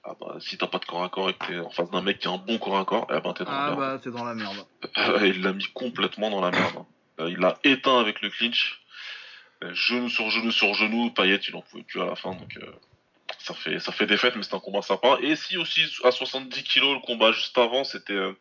ah 0.03 0.15
bah, 0.21 0.37
si 0.41 0.59
t'as 0.59 0.67
pas 0.67 0.79
de 0.79 0.85
corps 0.85 1.05
à 1.05 1.09
corps 1.09 1.31
et 1.31 1.35
que 1.35 1.47
t'es 1.47 1.59
en 1.59 1.71
face 1.71 1.91
d'un 1.91 2.03
mec 2.03 2.19
qui 2.19 2.27
a 2.29 2.33
un 2.33 2.39
bon 2.39 2.59
corps 2.59 2.79
à 2.79 2.85
corps, 2.85 3.07
eh 3.11 3.21
ben 3.21 3.33
t'es 3.33 3.45
dans 3.45 3.53
la 3.53 3.67
Ah 3.67 3.75
bah, 3.77 3.99
t'es 4.03 4.11
dans 4.11 4.25
la 4.25 4.35
merde. 4.35 4.67
il 5.23 5.43
l'a 5.43 5.53
mis 5.53 5.67
complètement 5.75 6.31
dans 6.31 6.41
la 6.41 6.51
merde. 6.51 6.75
hein. 6.79 6.87
Euh, 7.21 7.31
il 7.31 7.39
l'a 7.39 7.59
éteint 7.65 8.01
avec 8.01 8.21
le 8.23 8.31
clinch. 8.31 8.81
Euh, 9.63 9.73
genou 9.73 10.09
sur 10.09 10.29
genou 10.31 10.51
sur 10.51 10.75
genou, 10.75 11.11
Payet, 11.13 11.37
il 11.49 11.55
en 11.55 11.63
pouvait 11.63 11.85
plus 11.85 12.01
à 12.03 12.07
la 12.07 12.17
fin. 12.17 12.33
Donc 12.35 12.57
euh, 12.57 12.67
ça 13.45 13.53
fait 13.53 13.79
ça 13.79 13.93
fait 13.93 14.07
défaite, 14.07 14.37
mais 14.37 14.43
c'est 14.43 14.55
un 14.55 14.61
combat 14.61 14.81
sympa. 14.81 15.19
Et 15.21 15.37
si 15.37 15.59
aussi 15.59 15.83
à 16.03 16.11
70 16.11 16.63
kilos, 16.63 16.95
le 16.95 17.01
combat 17.01 17.31
juste 17.31 17.59
avant, 17.59 17.85
c'était 17.85 18.15
euh, 18.15 18.33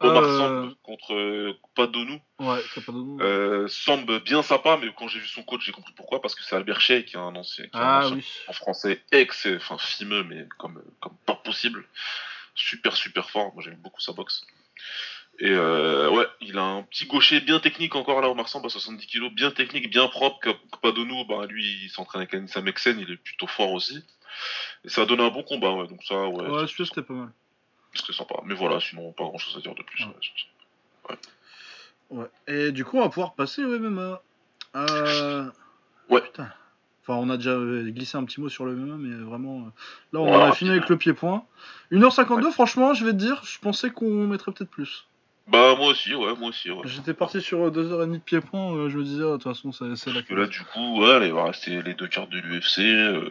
Omar 0.00 0.22
Euh. 0.22 0.38
Samb 0.38 0.74
contre 0.82 1.12
euh, 1.14 1.60
Padonou. 1.74 2.18
Ouais, 2.38 2.62
nom. 2.88 3.18
Euh, 3.20 3.68
Samb 3.68 4.10
bien 4.24 4.42
sympa, 4.42 4.78
mais 4.80 4.88
quand 4.96 5.08
j'ai 5.08 5.20
vu 5.20 5.26
son 5.26 5.42
coach, 5.42 5.62
j'ai 5.62 5.72
compris 5.72 5.92
pourquoi. 5.94 6.22
Parce 6.22 6.34
que 6.34 6.42
c'est 6.42 6.56
Albert 6.56 6.80
Shea 6.80 7.02
qui 7.02 7.16
est 7.16 7.20
un 7.20 7.36
ancien, 7.36 7.66
qui 7.66 7.76
est 7.76 7.80
un 7.80 7.82
ah 7.82 7.98
ancien 8.06 8.16
oui. 8.16 8.26
en 8.48 8.52
français 8.54 9.02
ex, 9.12 9.46
enfin 9.56 9.76
fimeux, 9.76 10.22
mais 10.22 10.46
comme, 10.56 10.82
comme 11.00 11.16
pas 11.26 11.34
possible. 11.34 11.84
Super, 12.54 12.96
super 12.96 13.28
fort. 13.28 13.52
Moi, 13.52 13.62
j'aime 13.62 13.76
beaucoup 13.76 14.00
sa 14.00 14.12
boxe. 14.12 14.46
Et 15.38 15.50
euh, 15.50 16.10
ouais, 16.10 16.26
il 16.40 16.56
a 16.56 16.62
un 16.62 16.82
petit 16.82 17.06
gaucher 17.06 17.40
bien 17.40 17.60
technique 17.60 17.94
encore 17.94 18.20
là, 18.22 18.30
Omar 18.30 18.48
Samb 18.48 18.64
à 18.64 18.68
70 18.70 19.06
kg, 19.06 19.28
bien 19.34 19.50
technique, 19.50 19.90
bien 19.90 20.08
propre. 20.08 20.38
Que, 20.40 20.50
que 20.50 20.78
Padonou, 20.82 21.24
bah, 21.26 21.44
lui, 21.46 21.64
il 21.84 21.90
s'entraîne 21.90 22.22
avec 22.22 22.32
Anissa 22.34 22.62
Mexen, 22.62 22.98
il 22.98 23.10
est 23.10 23.16
plutôt 23.18 23.46
fort 23.46 23.72
aussi. 23.72 24.02
Et 24.84 24.88
ça 24.88 25.02
a 25.02 25.06
donné 25.06 25.22
un 25.24 25.30
bon 25.30 25.42
combat, 25.42 25.72
ouais. 25.72 25.86
Donc 25.88 26.02
ça, 26.04 26.26
ouais, 26.28 26.48
Ouais, 26.48 26.66
c'était 26.68 27.02
pas 27.02 27.12
mal. 27.14 27.28
c'est 27.94 28.12
sympa. 28.14 28.36
Mais 28.44 28.54
voilà, 28.54 28.80
sinon, 28.80 29.12
pas 29.12 29.24
grand 29.24 29.36
chose 29.38 29.56
à 29.56 29.60
dire 29.60 29.74
de 29.74 29.82
plus. 29.82 30.04
Ouais. 30.04 30.10
ouais. 31.10 31.16
Ouais. 32.10 32.26
Et 32.46 32.72
du 32.72 32.84
coup, 32.84 32.96
on 32.98 33.02
va 33.02 33.08
pouvoir 33.10 33.34
passer 33.34 33.62
au 33.64 33.78
MMA. 33.78 34.22
Euh... 34.76 35.44
Ouais. 36.08 36.20
Putain. 36.22 36.50
Enfin, 37.02 37.14
on 37.20 37.30
a 37.30 37.36
déjà 37.36 37.50
euh, 37.50 37.88
glissé 37.90 38.16
un 38.16 38.24
petit 38.24 38.40
mot 38.40 38.48
sur 38.48 38.64
le 38.64 38.74
MMA, 38.74 38.96
mais 38.96 39.24
vraiment. 39.24 39.58
euh, 39.66 39.70
Là, 40.12 40.20
on 40.20 40.24
Ouais, 40.30 40.36
en 40.36 40.46
a 40.46 40.52
fini 40.52 40.70
avec 40.70 40.88
le 40.88 40.96
pied-point. 40.96 41.44
1h52, 41.92 42.50
franchement, 42.52 42.94
je 42.94 43.04
vais 43.04 43.12
te 43.12 43.16
dire, 43.16 43.42
je 43.44 43.58
pensais 43.58 43.90
qu'on 43.90 44.26
mettrait 44.26 44.52
peut-être 44.52 44.70
plus. 44.70 45.06
Bah, 45.48 45.76
moi 45.76 45.90
aussi, 45.90 46.12
ouais, 46.12 46.34
moi 46.34 46.48
aussi, 46.48 46.72
ouais. 46.72 46.82
J'étais 46.86 47.14
parti 47.14 47.40
sur 47.40 47.70
2h30 47.70 48.12
de 48.14 48.18
pied-point, 48.18 48.74
euh, 48.74 48.88
je 48.88 48.98
me 48.98 49.04
disais, 49.04 49.22
ah, 49.22 49.26
de 49.26 49.32
toute 49.34 49.44
façon, 49.44 49.70
c'est 49.70 49.94
c'est 49.94 50.12
la 50.12 50.22
que 50.22 50.34
là, 50.34 50.46
du 50.46 50.60
coup, 50.64 51.00
ouais, 51.00 51.28
il 51.28 51.32
va 51.32 51.44
rester 51.44 51.82
les 51.82 51.94
deux 51.94 52.08
cartes 52.08 52.30
de 52.30 52.38
l'UFC, 52.38 52.80
euh, 52.80 53.28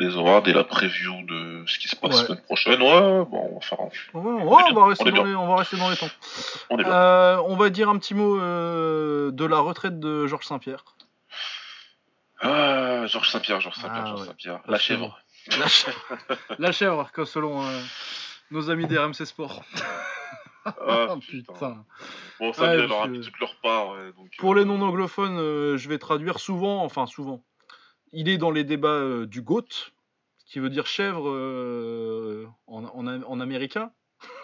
les 0.00 0.16
awards 0.16 0.48
et 0.48 0.52
la 0.52 0.64
preview 0.64 1.12
de 1.28 1.62
ce 1.66 1.78
qui 1.78 1.86
se 1.86 1.94
passe 1.94 2.10
Ouais. 2.14 2.20
la 2.22 2.26
semaine 2.26 2.42
prochaine. 2.42 2.82
Ouais, 2.82 3.24
bon, 3.30 3.50
on 3.52 3.54
va 3.54 3.60
faire 3.60 3.78
un... 3.80 4.18
Ouais, 4.18 4.42
ouais, 4.42 4.62
on, 4.70 4.74
va 4.74 4.86
rester 4.86 5.04
On 5.04 5.06
est 5.06 5.12
dans 5.12 5.24
les, 5.24 5.34
on 5.36 5.46
va 5.46 5.56
rester 5.56 5.76
dans 5.76 5.90
les 5.90 5.96
temps. 5.96 6.10
On 6.70 6.78
est 6.78 6.82
bien. 6.82 6.92
Euh, 6.92 7.36
on 7.46 7.54
va 7.56 7.70
dire 7.70 7.88
un 7.88 7.98
petit 7.98 8.14
mot 8.14 8.40
euh, 8.40 9.30
de 9.30 9.44
la 9.44 9.58
retraite 9.60 10.00
de 10.00 10.26
Georges 10.26 10.44
Saint-Pierre. 10.46 10.84
Ah, 12.40 13.06
Georges 13.06 13.30
Saint-Pierre, 13.30 13.60
Georges 13.60 13.76
Saint-Pierre, 13.76 14.02
Ah, 14.04 14.08
Georges. 14.16 14.26
Saint-Pierre. 14.26 14.60
La 14.66 14.72
La 14.72 14.78
chèvre. 14.78 15.18
La 15.58 15.66
chèvre, 15.68 15.98
la 16.58 16.72
chèvre 16.72 17.10
comme 17.12 17.24
selon 17.26 17.62
euh, 17.64 17.80
nos 18.50 18.70
amis 18.70 18.86
des 18.86 18.98
RMC 18.98 19.24
Sport. 19.24 19.62
Ah, 20.80 21.16
putain. 21.20 21.52
putain. 21.52 21.86
Bon, 22.40 22.52
ça, 22.52 22.62
Ouais, 22.68 22.76
leur 22.76 23.02
a 23.02 23.08
mis 23.08 23.20
toute 23.20 23.38
leur 23.40 23.56
part. 23.60 23.90
ouais, 23.90 24.12
donc, 24.12 24.30
Pour 24.38 24.52
euh, 24.52 24.58
les 24.58 24.64
non-anglophones, 24.64 25.38
euh, 25.38 25.76
je 25.76 25.88
vais 25.88 25.98
traduire 25.98 26.38
souvent, 26.38 26.82
enfin 26.84 27.06
souvent. 27.06 27.44
Il 28.12 28.28
est 28.28 28.38
dans 28.38 28.50
les 28.50 28.64
débats 28.64 28.88
euh, 28.88 29.26
du 29.26 29.42
GOAT, 29.42 29.68
qui 30.46 30.58
veut 30.60 30.70
dire 30.70 30.86
chèvre 30.86 31.28
en, 32.66 32.84
en, 32.84 33.06
en 33.22 33.40
américain. 33.40 33.92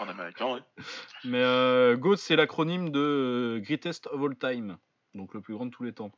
En 0.01 0.09
américain, 0.09 0.53
ouais. 0.55 0.61
Mais 1.25 1.97
GOAT, 1.97 2.17
c'est 2.17 2.37
l'acronyme 2.37 2.91
de 2.91 3.61
Greatest 3.65 4.07
of 4.09 4.21
All 4.23 4.37
Time, 4.37 4.77
donc 5.15 5.33
le 5.35 5.41
plus 5.41 5.55
grand 5.55 5.67
de 5.67 5.71
tous 5.71 5.85
les 5.85 5.93
temps. 5.93 6.13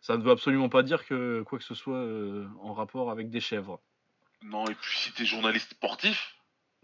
Ça 0.00 0.16
ne 0.16 0.22
veut 0.22 0.30
absolument 0.30 0.68
pas 0.68 0.82
dire 0.82 1.04
que 1.06 1.42
quoi 1.42 1.58
que 1.58 1.64
ce 1.64 1.74
soit 1.74 2.02
en 2.62 2.72
rapport 2.72 3.10
avec 3.10 3.28
des 3.30 3.40
chèvres. 3.40 3.80
Non, 4.42 4.66
et 4.66 4.74
puis 4.74 4.98
si 4.98 5.12
t'es 5.12 5.24
journaliste 5.24 5.70
sportif, 5.72 6.35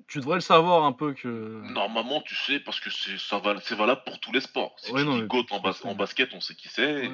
Tu 0.08 0.18
devrais 0.18 0.34
le 0.36 0.40
savoir 0.40 0.84
un 0.84 0.92
peu 0.92 1.14
que. 1.14 1.28
normalement, 1.72 2.20
tu 2.22 2.34
sais, 2.34 2.60
parce 2.60 2.80
que 2.80 2.90
c'est 2.90 3.18
ça 3.18 3.38
va, 3.38 3.54
c'est 3.62 3.74
valable 3.76 4.02
pour 4.04 4.20
tous 4.20 4.32
les 4.32 4.40
sports. 4.40 4.74
Si 4.78 4.90
Ouais, 4.92 5.00
tu 5.02 5.06
non, 5.08 5.16
dis 5.18 5.22
GOAT 5.26 5.46
en, 5.50 5.60
bas- 5.60 5.72
basket, 5.96 6.30
on 6.34 6.40
sait 6.40 6.54
qui 6.54 6.68
c'est. 6.68 7.08
Ouais. 7.08 7.10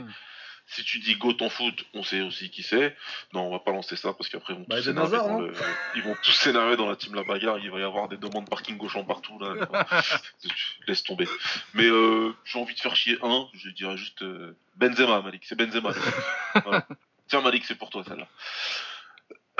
Si 0.70 0.84
tu 0.84 0.98
dis 0.98 1.16
GOAT 1.16 1.36
en 1.40 1.48
foot, 1.48 1.84
on 1.94 2.02
sait 2.02 2.20
aussi 2.20 2.50
qui 2.50 2.62
c'est. 2.62 2.94
Non, 3.32 3.42
on 3.46 3.50
va 3.50 3.58
pas 3.60 3.70
lancer 3.72 3.96
ça 3.96 4.12
parce 4.12 4.28
qu'après 4.28 4.52
ils 4.52 4.58
vont 4.58 4.66
Bah, 4.68 4.76
tous 4.78 4.82
s'énerver 4.84 5.16
dans 5.16 5.38
le- 5.40 5.54
ils 5.96 6.02
vont 6.02 6.14
tous 6.22 6.32
s'énerver 6.32 6.76
dans 6.76 6.88
la 6.88 6.96
team 6.96 7.14
la 7.14 7.22
bagarre. 7.22 7.58
Il 7.58 7.70
va 7.70 7.78
y 7.78 7.82
avoir 7.82 8.08
des 8.08 8.16
demandes 8.18 8.44
de 8.44 8.50
parking 8.50 8.76
gauchant 8.76 9.04
partout 9.04 9.38
là. 9.38 9.54
Laisse 10.88 11.02
tomber. 11.04 11.26
Mais 11.74 11.86
euh, 11.86 12.34
j'ai 12.44 12.58
envie 12.58 12.74
de 12.74 12.80
faire 12.80 12.96
chier 12.96 13.16
un. 13.22 13.48
Je 13.54 13.70
dirais 13.70 13.96
juste 13.96 14.22
euh, 14.22 14.56
Benzema, 14.76 15.22
Malik. 15.22 15.44
C'est 15.46 15.56
Benzema. 15.56 15.92
Voilà. 16.64 16.86
Tiens 17.28 17.40
Malik, 17.42 17.64
c'est 17.64 17.76
pour 17.76 17.90
toi 17.90 18.02
celle-là. 18.06 18.26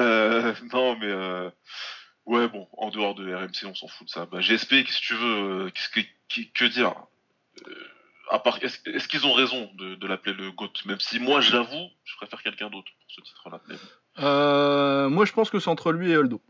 Euh, 0.01 0.55
non 0.73 0.97
mais 0.97 1.07
euh, 1.07 1.51
ouais 2.29 2.49
bon, 2.49 2.69
en 2.77 2.91
dehors 2.91 3.15
de 3.15 3.35
RMC, 3.35 3.65
on 3.67 3.75
s'en 3.75 3.89
fout 3.89 4.07
de 4.07 4.13
ça. 4.13 4.27
Bah, 4.27 4.41
GSP, 4.41 4.85
qu'est-ce 4.85 5.01
que 5.01 5.07
tu 5.07 5.15
veux 5.15 5.67
euh, 5.67 5.71
Qu'est-ce 5.71 6.07
que 6.55 6.65
dire? 6.67 6.95
Euh, 7.67 7.75
à 8.31 8.39
part, 8.39 8.59
est-ce 8.63 9.09
qu'ils 9.09 9.27
ont 9.27 9.33
raison 9.33 9.71
de, 9.75 9.95
de 9.95 10.07
l'appeler 10.07 10.35
le 10.35 10.53
GOAT? 10.53 10.71
Même 10.85 11.01
si 11.01 11.19
moi, 11.19 11.41
je 11.41 11.53
l'avoue, 11.53 11.89
je 12.05 12.17
préfère 12.17 12.43
quelqu'un 12.43 12.69
d'autre 12.69 12.91
pour 13.01 13.11
ce 13.11 13.21
titre-là. 13.23 13.61
Euh, 14.21 15.09
moi, 15.09 15.25
je 15.25 15.33
pense 15.33 15.51
que 15.51 15.59
c'est 15.59 15.71
entre 15.71 15.93
lui 15.93 16.11
et 16.11 16.15
Aldo. 16.15 16.41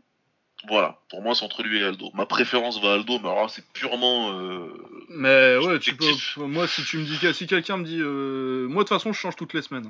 Voilà, 0.67 0.99
pour 1.09 1.21
moi, 1.21 1.35
c'est 1.35 1.45
entre 1.45 1.63
lui 1.63 1.79
et 1.79 1.83
Aldo. 1.85 2.11
Ma 2.13 2.25
préférence 2.25 2.81
va 2.81 2.89
à 2.91 2.93
Aldo, 2.95 3.17
mais 3.19 3.29
alors 3.29 3.43
là, 3.43 3.47
c'est 3.47 3.65
purement. 3.71 4.37
euh, 4.37 4.67
Mais 5.07 5.55
ouais, 5.57 5.79
tu 5.79 5.95
peux. 5.95 6.05
Moi, 6.37 6.67
si 6.67 6.83
tu 6.83 6.97
me 6.97 7.05
dis 7.05 7.33
si 7.33 7.47
quelqu'un 7.47 7.77
me 7.77 7.85
dit, 7.85 8.01
euh, 8.01 8.67
moi 8.67 8.83
de 8.83 8.89
toute 8.89 8.97
façon, 8.97 9.13
je 9.13 9.19
change 9.19 9.37
toutes 9.37 9.53
les 9.53 9.61
semaines. 9.61 9.89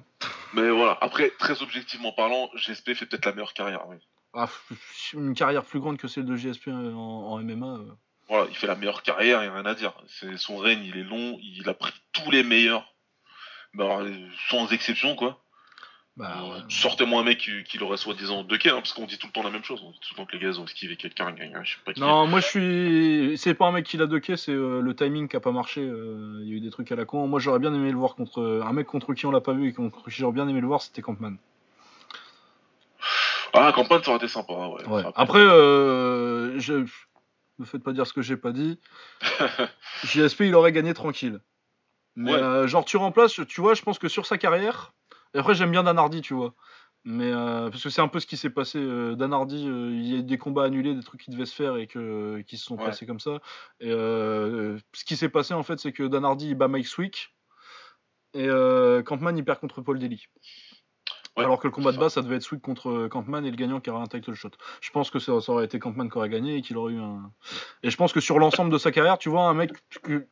Mais 0.54 0.70
voilà, 0.70 0.96
après, 1.02 1.32
très 1.40 1.64
objectivement 1.64 2.12
parlant, 2.12 2.52
GSP 2.56 2.94
fait 2.94 3.08
peut-être 3.08 3.26
la 3.26 3.32
meilleure 3.32 3.56
carrière. 3.56 3.88
oui. 3.88 3.98
Ah, 4.34 4.50
une 5.14 5.34
carrière 5.34 5.64
plus 5.64 5.80
grande 5.80 5.98
que 5.98 6.08
celle 6.08 6.26
de 6.26 6.36
GSP 6.36 6.68
en, 6.70 6.74
en 6.96 7.38
MMA. 7.44 7.66
euh. 7.68 7.92
Voilà, 8.30 8.46
il 8.50 8.56
fait 8.56 8.68
la 8.68 8.76
meilleure 8.76 9.02
carrière, 9.02 9.42
il 9.44 9.48
n'y 9.50 9.52
a 9.52 9.56
rien 9.56 9.66
à 9.66 9.74
dire. 9.74 9.94
C'est 10.08 10.38
son 10.38 10.58
règne, 10.58 10.84
il 10.84 10.98
est 10.98 11.04
long, 11.04 11.40
il 11.42 11.68
a 11.68 11.74
pris 11.74 11.92
tous 12.12 12.30
les 12.30 12.44
meilleurs. 12.44 12.94
Euh, 13.80 14.28
sans 14.50 14.72
exception, 14.72 15.16
quoi. 15.16 15.42
Bah, 16.18 16.38
Euh, 16.44 16.50
ouais. 16.54 16.60
Sortez-moi 16.70 17.22
un 17.22 17.24
mec 17.24 17.40
qui, 17.40 17.64
qui 17.64 17.78
l'aurait 17.78 17.98
soi-disant 17.98 18.44
deux 18.44 18.58
hein, 18.58 18.60
parce 18.76 18.94
qu'on 18.94 19.06
dit 19.06 19.18
tout 19.18 19.28
le 19.28 19.32
temps 19.34 19.42
la 19.42 19.50
même 19.52 19.64
chose. 19.64 19.82
On 19.84 19.92
dit 19.92 20.00
tout 20.02 20.14
le 20.14 20.18
temps 20.18 20.26
que 20.26 20.36
les 20.36 20.40
gars 20.44 20.60
ont 20.60 20.66
esquivé 20.66 20.96
quelqu'un, 20.96 21.34
je 21.64 21.72
sais 21.72 21.78
pas 21.86 21.94
qui. 21.94 22.00
Non, 22.02 22.28
moi 22.28 22.40
je 22.40 22.46
suis. 22.48 23.38
C'est 23.38 23.54
pas 23.54 23.68
un 23.68 23.72
mec 23.72 23.86
qui 23.86 23.98
l'a 23.98 24.06
docké, 24.06 24.36
c'est 24.38 24.52
euh, 24.52 24.82
le 24.82 24.96
timing 24.96 25.28
qui 25.28 25.36
a 25.36 25.40
pas 25.40 25.52
marché. 25.52 25.82
euh, 25.82 26.40
Il 26.44 26.50
y 26.50 26.54
a 26.54 26.56
eu 26.58 26.60
des 26.60 26.72
trucs 26.72 26.92
à 26.92 26.96
la 26.96 27.06
con. 27.06 27.26
Moi 27.28 27.40
j'aurais 27.40 27.60
bien 27.60 27.74
aimé 27.74 27.90
le 27.92 27.98
voir 27.98 28.16
contre. 28.16 28.62
Un 28.66 28.74
mec 28.74 28.86
contre 28.86 29.14
qui 29.14 29.26
on 29.28 29.32
l'a 29.32 29.42
pas 29.42 29.54
vu 29.54 29.70
et 29.70 29.74
contre 29.74 30.04
qui 30.04 30.12
j'aurais 30.12 30.34
bien 30.34 30.48
aimé 30.48 30.60
le 30.62 30.68
voir, 30.68 30.82
c'était 30.82 31.02
Campman. 31.02 31.36
Ah, 33.54 33.72
campagne, 33.74 34.02
ça 34.04 34.10
aurait 34.12 34.18
été 34.18 34.28
sympa, 34.28 34.54
ouais. 34.54 34.86
Ouais. 34.88 35.00
Après- 35.06 35.22
Après, 35.22 35.40
euh, 35.40 36.60
je. 36.60 36.86
Ne 37.58 37.66
faites 37.66 37.84
pas 37.84 37.92
dire 37.92 38.08
ce 38.08 38.14
que 38.14 38.22
j'ai 38.22 38.38
pas 38.38 38.52
dit. 38.54 38.80
JSP 40.04 40.42
il 40.42 40.56
aurait 40.56 40.72
gagné 40.72 40.94
tranquille. 40.94 41.42
Mais 42.16 42.34
Ouais. 42.34 42.40
euh, 42.42 42.68
genre 42.68 42.86
tu 42.86 42.96
remplaces, 42.98 43.40
tu 43.48 43.60
vois, 43.62 43.74
je 43.74 43.82
pense 43.82 44.00
que 44.00 44.08
sur 44.08 44.26
sa 44.26 44.38
carrière. 44.38 44.94
Et 45.34 45.40
après 45.40 45.56
j'aime 45.56 45.72
bien 45.72 45.84
Dan 45.84 45.98
Hardy, 45.98 46.22
tu 46.22 46.34
vois. 46.34 46.54
Mais 47.04 47.32
euh, 47.32 47.70
parce 47.70 47.84
que 47.84 47.90
c'est 47.90 48.02
un 48.02 48.08
peu 48.08 48.20
ce 48.22 48.28
qui 48.28 48.38
s'est 48.38 48.50
passé. 48.50 48.78
euh, 48.80 49.16
Dan 49.16 49.34
Hardy, 49.34 49.68
euh, 49.68 49.90
il 49.92 50.16
y 50.16 50.18
a 50.18 50.22
des 50.22 50.38
combats 50.38 50.64
annulés, 50.64 50.94
des 50.96 51.04
trucs 51.04 51.22
qui 51.22 51.32
devaient 51.32 51.46
se 51.46 51.54
faire 51.56 51.76
et 51.78 51.88
que, 51.88 52.42
qui 52.48 52.58
se 52.58 52.64
sont 52.66 52.78
Ouais. 52.78 52.86
passés 52.86 53.06
comme 53.06 53.20
ça. 53.20 53.40
Et 53.82 53.92
euh, 53.92 54.78
ce 54.94 55.04
qui 55.04 55.18
s'est 55.18 55.30
passé 55.30 55.54
en 55.54 55.64
fait, 55.64 55.80
c'est 55.80 55.92
que 55.92 56.04
Dan 56.04 56.24
Hardy 56.26 56.50
il 56.50 56.56
bat 56.56 56.68
Mike 56.70 56.88
Swick 56.88 57.36
et 58.34 58.48
euh, 58.48 59.02
Campman 59.04 59.36
il 59.36 59.44
perd 59.44 59.60
contre 59.60 59.82
Paul 59.82 60.00
Daly. 60.00 60.28
Ouais, 61.38 61.44
Alors 61.46 61.60
que 61.60 61.68
le 61.68 61.72
combat 61.72 61.92
de 61.92 61.98
base 61.98 62.14
ça 62.14 62.22
devait 62.22 62.36
être 62.38 62.44
Swick 62.44 62.62
contre 62.62 62.90
euh, 62.90 63.08
Campman 63.08 63.44
et 63.46 63.52
le 63.52 63.56
gagnant 63.56 63.80
qui 63.80 63.90
aurait 63.90 64.02
un 64.02 64.08
title 64.08 64.34
shot. 64.34 64.50
Je 64.82 64.90
pense 64.92 65.10
que 65.10 65.20
ça, 65.20 65.40
ça 65.40 65.52
aurait 65.52 65.66
été 65.66 65.80
Campman 65.80 66.10
qui 66.10 66.18
aurait 66.18 66.30
gagné 66.30 66.56
et 66.58 66.62
qu'il 66.62 66.76
aurait 66.78 66.94
eu 66.94 67.00
un. 67.00 67.32
Et 67.84 67.90
je 67.90 67.98
pense 67.98 68.12
que 68.14 68.20
sur 68.20 68.40
l'ensemble 68.40 68.72
de 68.72 68.78
sa 68.78 68.92
carrière, 68.92 69.18
tu 69.18 69.30
vois, 69.30 69.44
un 69.44 69.54
mec 69.54 69.72
que 70.02 70.28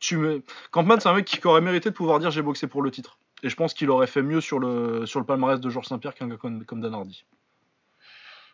tu. 0.00 0.42
Campman, 0.70 0.98
c'est 1.00 1.08
un 1.08 1.14
mec 1.14 1.26
qui 1.26 1.46
aurait 1.46 1.60
mérité 1.60 1.90
de 1.90 1.94
pouvoir 1.94 2.18
dire 2.18 2.30
j'ai 2.30 2.42
boxé 2.42 2.66
pour 2.66 2.82
le 2.82 2.90
titre. 2.90 3.18
Et 3.42 3.48
je 3.48 3.54
pense 3.56 3.72
qu'il 3.74 3.88
aurait 3.90 4.06
fait 4.08 4.22
mieux 4.22 4.40
sur 4.40 4.58
le, 4.58 5.06
sur 5.06 5.20
le 5.20 5.26
palmarès 5.26 5.60
de 5.60 5.70
Georges 5.70 5.86
Saint-Pierre 5.86 6.14
qu'un 6.14 6.28
gars 6.28 6.36
comme, 6.36 6.64
comme 6.64 6.80
Dan 6.80 6.94
Hardy. 6.94 7.24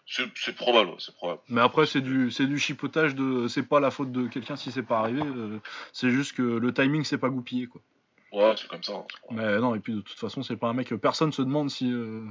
C'est 0.07 0.25
c'est 0.35 0.55
probable, 0.55 0.91
ouais, 0.91 0.97
c'est 0.99 1.15
probable. 1.15 1.41
Mais 1.49 1.62
après, 1.62 1.87
c'est 1.87 2.03
du, 2.03 2.31
c'est 2.31 2.47
du 2.47 2.59
chipotage 2.59 3.15
de. 3.15 3.49
C'est 3.49 3.62
pas 3.62 3.81
la 3.81 3.91
faute 3.91 4.12
de 4.12 4.27
quelqu'un 4.27 4.57
si 4.57 4.71
c'est 4.71 4.83
pas 4.83 4.99
arrivé. 4.99 5.23
euh, 5.23 5.59
c'est 5.93 6.11
juste 6.11 6.35
que 6.35 6.43
le 6.43 6.75
timing 6.75 7.05
s'est 7.05 7.16
pas 7.16 7.31
goupillé, 7.31 7.66
quoi. 7.66 7.81
Ouais, 8.35 8.55
c'est 8.56 8.69
comme 8.69 8.82
ça. 8.82 8.93
hein. 8.94 9.05
Mais 9.31 9.59
non, 9.59 9.74
et 9.74 9.81
puis 9.81 9.94
de 9.94 10.01
toute 10.01 10.19
façon, 10.19 10.43
c'est 10.43 10.56
pas 10.56 10.69
un 10.69 10.73
mec. 10.74 10.93
Personne 10.97 11.32
se 11.32 11.43
demande 11.43 11.70
si. 11.70 11.90
euh, 11.90 12.24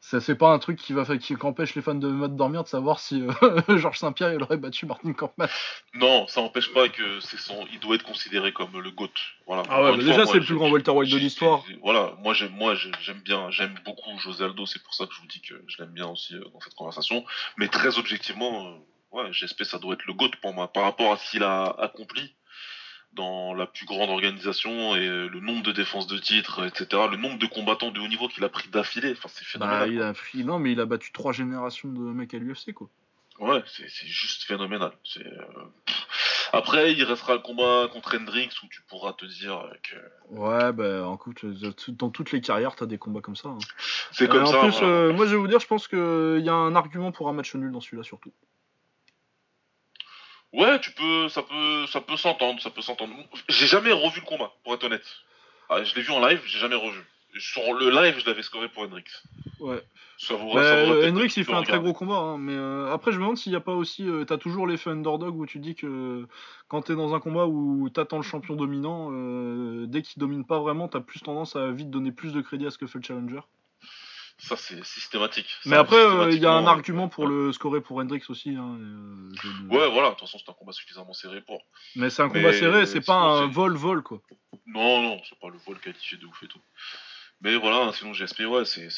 ça, 0.00 0.20
c'est 0.20 0.34
pas 0.34 0.50
un 0.52 0.58
truc 0.58 0.78
qui 0.78 0.92
va 0.92 1.04
qui, 1.16 1.34
empêche 1.40 1.74
les 1.74 1.80
fans 1.80 1.94
de 1.94 2.08
mode 2.08 2.36
dormir 2.36 2.62
de 2.62 2.68
savoir 2.68 2.98
si 3.00 3.22
euh, 3.22 3.60
Georges 3.78 3.98
Saint-Pierre 3.98 4.34
il 4.34 4.42
aurait 4.42 4.58
battu 4.58 4.84
Martin 4.84 5.12
Campman. 5.14 5.46
Non, 5.94 6.26
ça 6.28 6.42
n'empêche 6.42 6.72
pas 6.74 6.90
que 6.90 7.20
c'est 7.20 7.38
son. 7.38 7.66
Il 7.72 7.80
doit 7.80 7.94
être 7.94 8.04
considéré 8.04 8.52
comme 8.52 8.78
le 8.78 8.90
GOAT. 8.90 9.08
Voilà. 9.46 9.62
Ah 9.70 9.82
ouais, 9.82 9.90
bah 9.92 9.96
déjà, 9.96 10.12
fois, 10.14 10.26
c'est 10.26 10.32
moi, 10.32 10.40
le 10.40 10.44
plus 10.44 10.54
grand 10.56 10.70
welterweight 10.70 11.10
de 11.10 11.16
j'ai- 11.16 11.24
l'histoire. 11.24 11.64
Voilà, 11.82 12.12
moi 12.22 12.34
j'aime, 12.34 12.52
moi 12.52 12.74
j'ai- 12.74 12.90
j'aime 13.00 13.20
bien, 13.20 13.50
j'aime 13.50 13.74
beaucoup 13.86 14.18
José 14.18 14.44
Aldo. 14.44 14.66
C'est 14.66 14.82
pour 14.82 14.92
ça 14.92 15.06
que 15.06 15.14
je 15.14 15.20
vous 15.20 15.26
dis 15.26 15.40
que 15.40 15.54
je 15.66 15.78
l'aime 15.82 15.92
bien 15.92 16.06
aussi 16.08 16.34
euh, 16.34 16.44
dans 16.52 16.60
cette 16.60 16.74
conversation. 16.74 17.24
Mais 17.56 17.68
très 17.68 17.98
objectivement, 17.98 18.66
euh, 18.66 18.76
ouais, 19.22 19.28
j'espère 19.32 19.66
ça 19.66 19.78
doit 19.78 19.94
être 19.94 20.04
le 20.06 20.12
GOAT 20.12 20.32
pour 20.42 20.52
moi 20.52 20.70
par 20.70 20.82
rapport 20.82 21.12
à 21.12 21.16
ce 21.16 21.30
qu'il 21.30 21.42
a 21.42 21.64
accompli 21.78 22.34
dans 23.14 23.54
la 23.54 23.66
plus 23.66 23.86
grande 23.86 24.10
organisation 24.10 24.96
et 24.96 25.06
euh, 25.06 25.28
le 25.28 25.40
nombre 25.40 25.62
de 25.62 25.72
défenses 25.72 26.06
de 26.06 26.18
titres, 26.18 26.64
etc. 26.66 27.02
Le 27.10 27.16
nombre 27.16 27.38
de 27.38 27.46
combattants 27.46 27.90
de 27.90 28.00
haut 28.00 28.08
niveau 28.08 28.28
qu'il 28.28 28.42
a 28.44 28.48
pris 28.48 28.68
d'affilée. 28.68 29.12
Enfin, 29.12 29.28
c'est 29.28 29.44
Bah, 29.58 29.68
phénoménal. 29.86 29.92
il 29.92 30.02
a, 30.02 30.12
il- 30.34 30.46
non, 30.46 30.58
mais 30.58 30.72
il 30.72 30.80
a 30.80 30.86
battu 30.86 31.12
trois 31.12 31.32
générations 31.32 31.88
de 31.88 32.00
mecs 32.00 32.34
à 32.34 32.38
l'UFC, 32.38 32.72
quoi. 32.72 32.88
Ouais, 33.40 33.62
c'est 33.66 33.88
c'est 33.88 34.06
juste 34.06 34.44
phénoménal. 34.44 34.92
C'est, 35.04 35.26
euh. 35.26 35.42
Après, 36.52 36.92
il 36.92 37.02
restera 37.02 37.32
le 37.34 37.40
combat 37.40 37.88
contre 37.92 38.16
Hendrix 38.16 38.48
où 38.62 38.66
tu 38.68 38.80
pourras 38.82 39.12
te 39.12 39.24
dire 39.24 39.68
que 39.82 39.96
Ouais, 40.36 40.72
bah, 40.72 41.10
écoute, 41.14 41.42
euh, 41.44 41.72
dans 41.88 42.10
toutes 42.10 42.30
les 42.30 42.40
carrières, 42.40 42.76
t'as 42.76 42.86
des 42.86 42.96
combats 42.98 43.20
comme 43.22 43.34
ça. 43.34 43.48
hein. 43.48 43.58
c'est 44.12 44.24
Euh, 44.24 44.28
comme 44.28 44.42
en 44.44 44.46
ça. 44.46 44.60
plus, 44.60 44.70
voilà. 44.78 44.86
euh, 44.86 45.12
moi, 45.12 45.26
je 45.26 45.32
vais 45.32 45.36
vous 45.36 45.48
dire, 45.48 45.58
je 45.58 45.66
pense 45.66 45.88
qu'il 45.88 45.98
y 46.44 46.48
a 46.48 46.54
un 46.54 46.76
argument 46.76 47.10
pour 47.10 47.28
un 47.28 47.32
match 47.32 47.54
nul 47.56 47.72
dans 47.72 47.80
celui-là, 47.80 48.04
surtout. 48.04 48.32
Ouais, 50.54 50.78
tu 50.80 50.92
peux, 50.92 51.28
ça 51.28 51.42
peut, 51.42 51.86
ça 51.88 52.00
peut 52.00 52.16
s'entendre, 52.16 52.60
ça 52.60 52.70
peut 52.70 52.80
s'entendre. 52.80 53.12
J'ai 53.48 53.66
jamais 53.66 53.92
revu 53.92 54.20
le 54.20 54.26
combat, 54.26 54.52
pour 54.62 54.74
être 54.74 54.84
honnête. 54.84 55.06
Ah, 55.68 55.82
je 55.82 55.94
l'ai 55.96 56.02
vu 56.02 56.12
en 56.12 56.24
live, 56.24 56.40
j'ai 56.46 56.58
jamais 56.58 56.76
revu. 56.76 57.00
Sur 57.38 57.74
le 57.74 57.90
live, 57.90 58.20
je 58.20 58.26
l'avais 58.26 58.42
scoré 58.42 58.68
pour 58.68 58.84
Hendrix. 58.84 59.04
Ouais. 59.58 59.82
Ça 60.16 60.34
Bah, 60.34 60.62
ça 60.62 61.08
Hendrix, 61.08 61.32
il 61.36 61.44
fait 61.44 61.52
un 61.52 61.64
très 61.64 61.80
gros 61.80 61.92
combat, 61.92 62.18
hein, 62.18 62.38
mais 62.38 62.54
euh, 62.54 62.92
après, 62.92 63.10
je 63.10 63.16
me 63.16 63.22
demande 63.22 63.36
s'il 63.36 63.50
n'y 63.50 63.56
a 63.56 63.60
pas 63.60 63.74
aussi. 63.74 64.08
euh, 64.08 64.24
t'as 64.24 64.38
toujours 64.38 64.68
l'effet 64.68 64.90
underdog 64.90 65.36
où 65.36 65.44
tu 65.44 65.58
dis 65.58 65.74
que 65.74 66.28
quand 66.68 66.82
t'es 66.82 66.94
dans 66.94 67.14
un 67.14 67.20
combat 67.20 67.46
où 67.46 67.88
t'attends 67.90 68.18
le 68.18 68.22
champion 68.22 68.54
dominant, 68.54 69.10
euh, 69.10 69.86
dès 69.88 70.02
qu'il 70.02 70.20
domine 70.20 70.44
pas 70.44 70.60
vraiment, 70.60 70.86
t'as 70.86 71.00
plus 71.00 71.20
tendance 71.20 71.56
à 71.56 71.72
vite 71.72 71.90
donner 71.90 72.12
plus 72.12 72.32
de 72.32 72.40
crédit 72.40 72.66
à 72.66 72.70
ce 72.70 72.78
que 72.78 72.86
fait 72.86 72.98
le 72.98 73.04
challenger. 73.04 73.40
Ça, 74.46 74.56
c'est 74.56 74.84
systématique. 74.84 75.46
Ça, 75.62 75.70
Mais 75.70 75.76
après, 75.76 75.96
euh, 75.96 76.30
il 76.30 76.38
y 76.38 76.44
a 76.46 76.52
un 76.52 76.58
systématiquement, 76.58 76.68
argument 76.70 77.08
pour 77.08 77.24
ouais. 77.24 77.30
le 77.30 77.52
scorer 77.52 77.80
pour 77.80 77.96
Hendrix 77.98 78.22
aussi. 78.28 78.50
Hein, 78.50 78.76
euh, 78.78 79.30
Ouais, 79.70 79.90
voilà, 79.90 80.08
de 80.08 80.14
toute 80.14 80.20
façon, 80.20 80.38
c'est 80.38 80.50
un 80.50 80.54
combat 80.54 80.72
suffisamment 80.72 81.12
serré 81.14 81.40
pour. 81.40 81.62
Mais 81.96 82.10
c'est 82.10 82.22
un 82.22 82.28
Mais 82.28 82.42
combat 82.42 82.52
serré, 82.52 82.86
c'est 82.86 83.00
pas 83.00 83.14
un 83.16 83.46
vol-vol, 83.46 84.02
quoi. 84.02 84.20
Non, 84.66 85.00
non, 85.02 85.20
c'est 85.28 85.38
pas 85.38 85.48
le 85.48 85.58
vol 85.66 85.78
qualifié 85.80 86.18
de 86.18 86.26
ouf 86.26 86.42
et 86.42 86.46
tout. 86.48 86.60
Mais 87.40 87.56
voilà, 87.56 87.92
sinon 87.92 88.12
GSP, 88.12 88.40
ouais, 88.46 88.64
c'est 88.64 88.88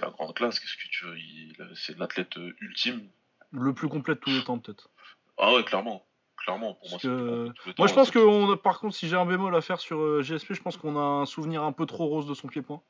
la 0.00 0.10
grande 0.10 0.34
classe. 0.34 0.58
Qu'est-ce 0.60 0.74
que 0.76 0.88
tu 0.90 1.04
veux 1.06 1.74
C'est 1.76 1.96
l'athlète 1.98 2.36
euh, 2.36 2.52
ultime. 2.60 3.08
Le 3.52 3.72
plus 3.72 3.88
complet 3.88 4.14
de 4.14 4.20
tous 4.20 4.30
les 4.30 4.42
temps, 4.44 4.58
peut-être. 4.58 4.90
Ah 5.38 5.52
ouais, 5.54 5.64
clairement. 5.64 6.04
Clairement, 6.38 6.74
pour 6.74 6.88
moi, 6.90 6.98
que- 6.98 7.08
les 7.08 7.44
Moi, 7.44 7.52
temps, 7.74 7.86
je 7.86 7.94
pense 7.94 8.10
que, 8.10 8.18
on 8.18 8.50
a- 8.52 8.56
par 8.56 8.80
contre, 8.80 8.94
si 8.96 9.08
j'ai 9.08 9.16
un 9.16 9.26
bémol 9.26 9.54
à 9.54 9.60
faire 9.60 9.78
sur 9.78 10.00
euh, 10.00 10.22
GSP, 10.22 10.54
je 10.54 10.62
pense 10.62 10.76
qu'on 10.76 10.96
a 10.96 11.00
un 11.22 11.26
souvenir 11.26 11.62
un 11.62 11.72
peu 11.72 11.84
trop 11.86 12.06
rose 12.06 12.26
de 12.26 12.32
son 12.34 12.48
pied-point. 12.48 12.80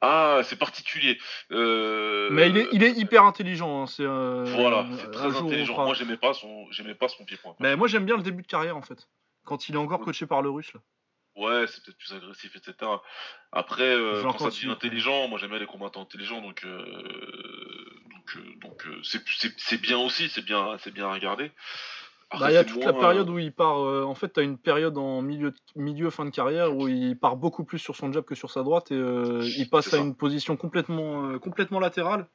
Ah, 0.00 0.40
c'est 0.44 0.56
particulier. 0.58 1.18
Euh, 1.50 2.28
Mais 2.30 2.48
il 2.50 2.56
est, 2.58 2.68
il 2.72 2.82
est 2.84 2.92
hyper 2.92 3.24
intelligent. 3.24 3.82
hein, 3.82 3.86
c'est, 3.86 4.04
euh, 4.04 4.44
Voilà, 4.54 4.86
c'est 5.00 5.10
très 5.10 5.30
jour, 5.30 5.40
on 5.42 5.44
intelligent. 5.46 5.72
fera- 5.74 5.84
Moi, 5.86 5.94
j'aimais 5.94 6.16
pas 6.16 6.34
son, 6.34 6.70
j'aimais 6.70 6.94
pas 6.94 7.08
son 7.08 7.24
pied-point. 7.24 7.56
Mais 7.58 7.74
moi, 7.74 7.88
j'aime 7.88 8.04
bien 8.04 8.16
le 8.16 8.22
début 8.22 8.42
de 8.42 8.46
carrière, 8.46 8.76
en 8.76 8.82
fait. 8.82 9.08
Quand 9.44 9.68
il 9.68 9.74
est 9.74 9.78
encore 9.78 10.00
coaché 10.00 10.26
par 10.26 10.42
le 10.42 10.50
russe, 10.50 10.72
là. 10.74 10.80
Ouais, 11.36 11.66
c'est 11.68 11.84
peut-être 11.84 11.98
plus 11.98 12.12
agressif, 12.14 12.56
etc. 12.56 13.00
Après, 13.52 13.82
euh, 13.84 14.22
quand 14.22 14.38
ça 14.38 14.50
devient 14.50 14.70
intelligent, 14.72 15.28
moi 15.28 15.38
j'aime 15.38 15.50
bien 15.50 15.60
les 15.60 15.66
combattants 15.66 16.02
intelligents, 16.02 16.40
donc 16.40 16.64
euh, 16.64 16.82
donc 18.10 18.36
euh, 18.36 18.54
donc 18.60 18.86
euh, 18.86 19.00
c'est 19.04 19.22
c'est- 19.28 19.54
c'est 19.56 19.80
bien 19.80 19.98
aussi, 19.98 20.28
c'est 20.30 20.44
bien 20.44 20.76
c'est 20.80 20.90
bien 20.90 21.06
à 21.08 21.12
regarder. 21.14 21.52
Après, 22.30 22.44
Bah, 22.46 22.50
il 22.50 22.54
y 22.54 22.58
a 22.58 22.64
toute 22.64 22.84
la 22.84 22.92
période 22.92 23.28
euh, 23.28 23.32
où 23.32 23.38
il 23.38 23.52
part. 23.52 23.78
euh, 23.84 24.04
en 24.04 24.14
fait, 24.14 24.32
tu 24.34 24.40
as 24.40 24.42
une 24.42 24.58
période 24.58 24.98
en 24.98 25.22
milieu, 25.22 25.50
de- 25.52 25.56
milieu, 25.76 26.10
fin 26.10 26.24
de 26.26 26.30
carrière 26.30 26.76
où 26.76 26.86
il 26.88 27.18
part 27.18 27.36
beaucoup 27.36 27.64
plus 27.64 27.78
sur 27.78 27.96
son 27.96 28.12
jab 28.12 28.24
que 28.24 28.34
sur 28.34 28.50
sa 28.50 28.62
droite 28.62 28.90
et 28.90 28.94
euh, 28.96 29.40
il 29.56 29.68
passe 29.70 29.86
à 29.94 29.96
une 29.98 30.14
position 30.14 30.56
complètement, 30.56 31.24
euh, 31.30 31.38
complètement 31.38 31.80
latérale. 31.80 32.26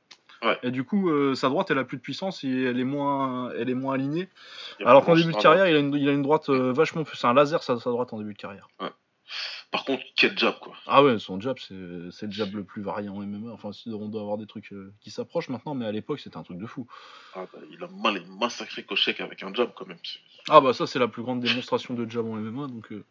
Ouais. 0.41 0.57
Et 0.63 0.71
du 0.71 0.83
coup, 0.83 1.09
sa 1.35 1.47
droite, 1.47 1.71
elle 1.71 1.77
a 1.77 1.85
plus 1.85 1.95
de 1.97 2.01
puissance 2.01 2.43
et 2.43 2.49
elle 2.63 2.77
est 2.79 2.83
moins, 2.83 3.51
elle 3.57 3.69
est 3.69 3.73
moins 3.75 3.93
alignée. 3.93 4.27
Alors 4.83 5.05
qu'en 5.05 5.13
début 5.21 5.31
de 5.31 5.37
carrière, 5.43 5.67
il 5.67 5.75
a 5.75 5.79
une, 5.79 5.93
il 5.93 6.09
a 6.09 6.11
une 6.11 6.21
droite 6.21 6.49
vachement 6.49 7.03
plus. 7.05 7.15
C'est 7.15 7.27
un 7.27 7.33
laser, 7.33 7.63
sa, 7.63 7.79
sa 7.79 7.89
droite 7.91 8.11
en 8.11 8.17
début 8.17 8.33
de 8.33 8.37
carrière. 8.37 8.67
Par 9.73 9.85
contre, 9.85 10.03
quel 10.15 10.37
jab 10.37 10.59
quoi. 10.59 10.75
Ah 10.85 11.03
ouais, 11.03 11.17
son 11.17 11.41
jab, 11.41 11.57
c'est 11.57 11.73
le 11.73 12.11
jab 12.29 12.53
le 12.53 12.63
plus 12.63 12.83
varié 12.83 13.09
en 13.09 13.15
MMA. 13.21 13.51
Enfin, 13.51 13.73
si 13.73 13.89
on 13.89 14.07
doit 14.07 14.21
avoir 14.21 14.37
des 14.37 14.45
trucs 14.45 14.71
euh, 14.71 14.93
qui 15.01 15.09
s'approchent 15.09 15.49
maintenant, 15.49 15.73
mais 15.73 15.85
à 15.87 15.91
l'époque, 15.91 16.19
c'était 16.19 16.37
un 16.37 16.43
truc 16.43 16.59
de 16.59 16.67
fou. 16.67 16.87
Ah, 17.33 17.47
bah, 17.51 17.59
il 17.71 17.83
a 17.83 17.87
mal 17.87 18.21
massacré 18.39 18.83
Kochek 18.83 19.19
avec 19.19 19.41
un 19.41 19.51
jab 19.51 19.71
quand 19.75 19.87
même. 19.87 19.97
Ah 20.47 20.61
bah 20.61 20.73
ça, 20.73 20.85
c'est 20.85 20.99
la 20.99 21.07
plus 21.07 21.23
grande 21.23 21.39
démonstration 21.41 21.95
de 21.95 22.07
jab 22.09 22.23
en 22.27 22.35
MMA. 22.37 22.67
Donc, 22.67 22.91
euh, 22.91 23.03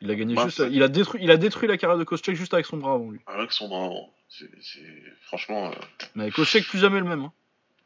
Il 0.00 0.10
a 0.10 0.14
gagné 0.14 0.34
Bah, 0.34 0.44
juste. 0.44 0.62
Il 0.70 0.82
a, 0.82 0.88
détruit, 0.88 1.20
il 1.22 1.30
a 1.30 1.36
détruit 1.36 1.68
la 1.68 1.76
carrière 1.76 1.98
de 1.98 2.04
Koscheck 2.04 2.34
juste 2.34 2.54
avec 2.54 2.64
son 2.64 2.78
bras 2.78 2.94
avant 2.94 3.10
lui. 3.10 3.20
Avec 3.26 3.52
son 3.52 3.68
bras 3.68 3.84
avant. 3.84 4.10
C'est, 4.30 4.50
c'est- 4.62 5.04
Franchement, 5.22 5.70
euh, 5.70 5.74
Mais 6.14 6.30
Koscheck, 6.30 6.66
plus 6.66 6.78
jamais 6.78 7.00
le 7.00 7.06
même. 7.06 7.24
hein. 7.24 7.32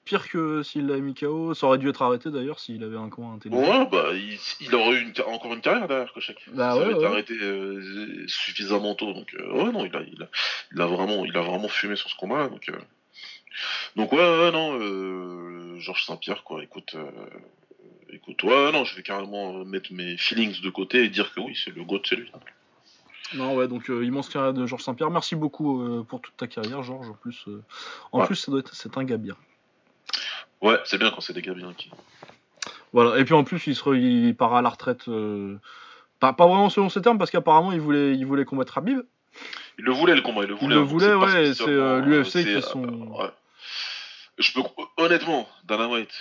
Pire 0.05 0.29
que 0.29 0.63
s'il 0.65 0.87
l'avait 0.89 1.01
mis 1.01 1.15
KO. 1.15 1.55
Ça 1.55 1.67
aurait 1.67 1.79
dû 1.79 1.89
être 1.89 2.03
arrêté 2.03 2.31
d'ailleurs 2.31 2.59
s'il 2.59 2.83
avait 2.83 2.97
un 2.97 3.09
coin 3.09 3.35
intelligent. 3.35 3.63
ouais, 3.63 3.87
bah, 3.91 4.09
il, 4.13 4.37
il 4.61 4.75
aurait 4.75 4.97
eu 4.97 5.03
une, 5.03 5.13
encore 5.33 5.55
une 5.55 5.61
carrière 5.61 5.87
derrière, 5.87 6.13
Kochek. 6.13 6.39
Bah 6.49 6.73
ça 6.73 6.77
ouais, 6.79 6.85
avait 6.85 6.95
été 6.95 7.05
arrêté 7.05 7.35
euh, 7.41 8.25
suffisamment 8.27 8.95
tôt. 8.97 9.13
Donc, 9.13 9.33
euh, 9.35 9.53
ouais, 9.65 9.71
non, 9.73 9.85
il 9.85 9.95
a, 9.95 10.01
il, 10.03 10.23
a, 10.23 10.29
il, 10.75 10.81
a 10.81 10.87
vraiment, 10.87 11.25
il 11.25 11.37
a 11.37 11.43
vraiment 11.43 11.69
fumé 11.69 11.95
sur 11.95 12.11
ce 12.11 12.17
combat. 12.17 12.49
Donc, 12.49 12.69
euh, 12.69 12.79
donc 13.97 14.13
ouais, 14.13 14.19
ouais, 14.19 14.51
non, 14.51 14.77
euh, 14.81 15.79
Georges 15.79 16.05
Saint-Pierre, 16.05 16.43
quoi. 16.43 16.65
Écoute, 16.65 16.97
euh, 16.97 17.09
écoute, 18.11 18.43
ouais, 18.43 18.73
non, 18.73 18.85
je 18.85 18.97
vais 18.97 19.03
carrément 19.05 19.65
mettre 19.65 19.93
mes 19.93 20.17
feelings 20.17 20.61
de 20.63 20.71
côté 20.71 21.05
et 21.05 21.09
dire 21.11 21.33
que 21.33 21.41
oui, 21.41 21.57
c'est 21.65 21.75
le 21.75 21.85
GOAT, 21.85 22.03
c'est 22.05 22.17
lui. 22.17 22.31
Non, 23.35 23.55
ouais, 23.55 23.69
donc 23.69 23.89
euh, 23.89 24.05
immense 24.05 24.29
carrière 24.29 24.53
de 24.53 24.67
Georges 24.67 24.83
Saint-Pierre. 24.83 25.11
Merci 25.11 25.37
beaucoup 25.37 25.81
euh, 25.81 26.03
pour 26.03 26.21
toute 26.21 26.37
ta 26.37 26.49
carrière, 26.49 26.83
Georges. 26.83 27.09
En 27.09 27.15
plus, 27.15 27.45
euh, 27.49 27.63
en 28.11 28.21
Ouais. 28.21 28.27
plus 28.27 28.35
ça 28.37 28.51
doit 28.51 28.61
être, 28.61 28.75
c'est 28.75 28.99
un 28.99 29.05
gars 29.05 29.17
bien. 29.17 29.37
Ouais, 30.63 30.79
c'est 30.85 30.99
bien 30.99 31.11
quand 31.11 31.21
c'est 31.21 31.33
des 31.33 31.43
gars 31.43 31.55
bien 31.55 31.73
qui. 31.75 31.91
Voilà. 32.93 33.19
Et 33.19 33.25
puis 33.25 33.35
en 33.35 33.45
plus, 33.45 33.67
il, 33.67 33.75
se 33.75 33.83
re- 33.83 33.99
il 33.99 34.35
part 34.37 34.55
à 34.55 34.63
la 34.63 34.69
retraite. 34.69 35.09
euh, 35.09 35.59
Pas, 36.21 36.33
pas 36.33 36.47
vraiment 36.47 36.71
selon 36.71 36.89
ses 36.89 37.03
termes, 37.03 37.19
parce 37.19 37.31
qu'apparemment, 37.31 37.73
il 37.73 37.81
voulait, 37.81 38.15
il 38.17 38.25
voulait 38.27 38.45
combattre 38.45 38.79
Habib. 38.79 39.01
Il 39.79 39.85
le 39.85 39.93
voulait, 39.93 40.15
le 40.15 40.21
combat, 40.23 40.43
il 40.43 40.49
le 40.49 40.55
voulait. 40.55 40.75
le 40.75 40.81
hein, 40.83 40.85
voulait, 40.85 41.15
ouais, 41.15 41.55
c'est, 41.55 41.63
euh, 41.63 42.01
l'UFC 42.01 42.45
qui 42.45 42.63
sont- 42.63 42.83
ouais. 42.85 43.31
Je 44.39 44.53
peux, 44.53 44.63
honnêtement, 44.99 45.49
Dana 45.65 45.89
White, 45.89 46.13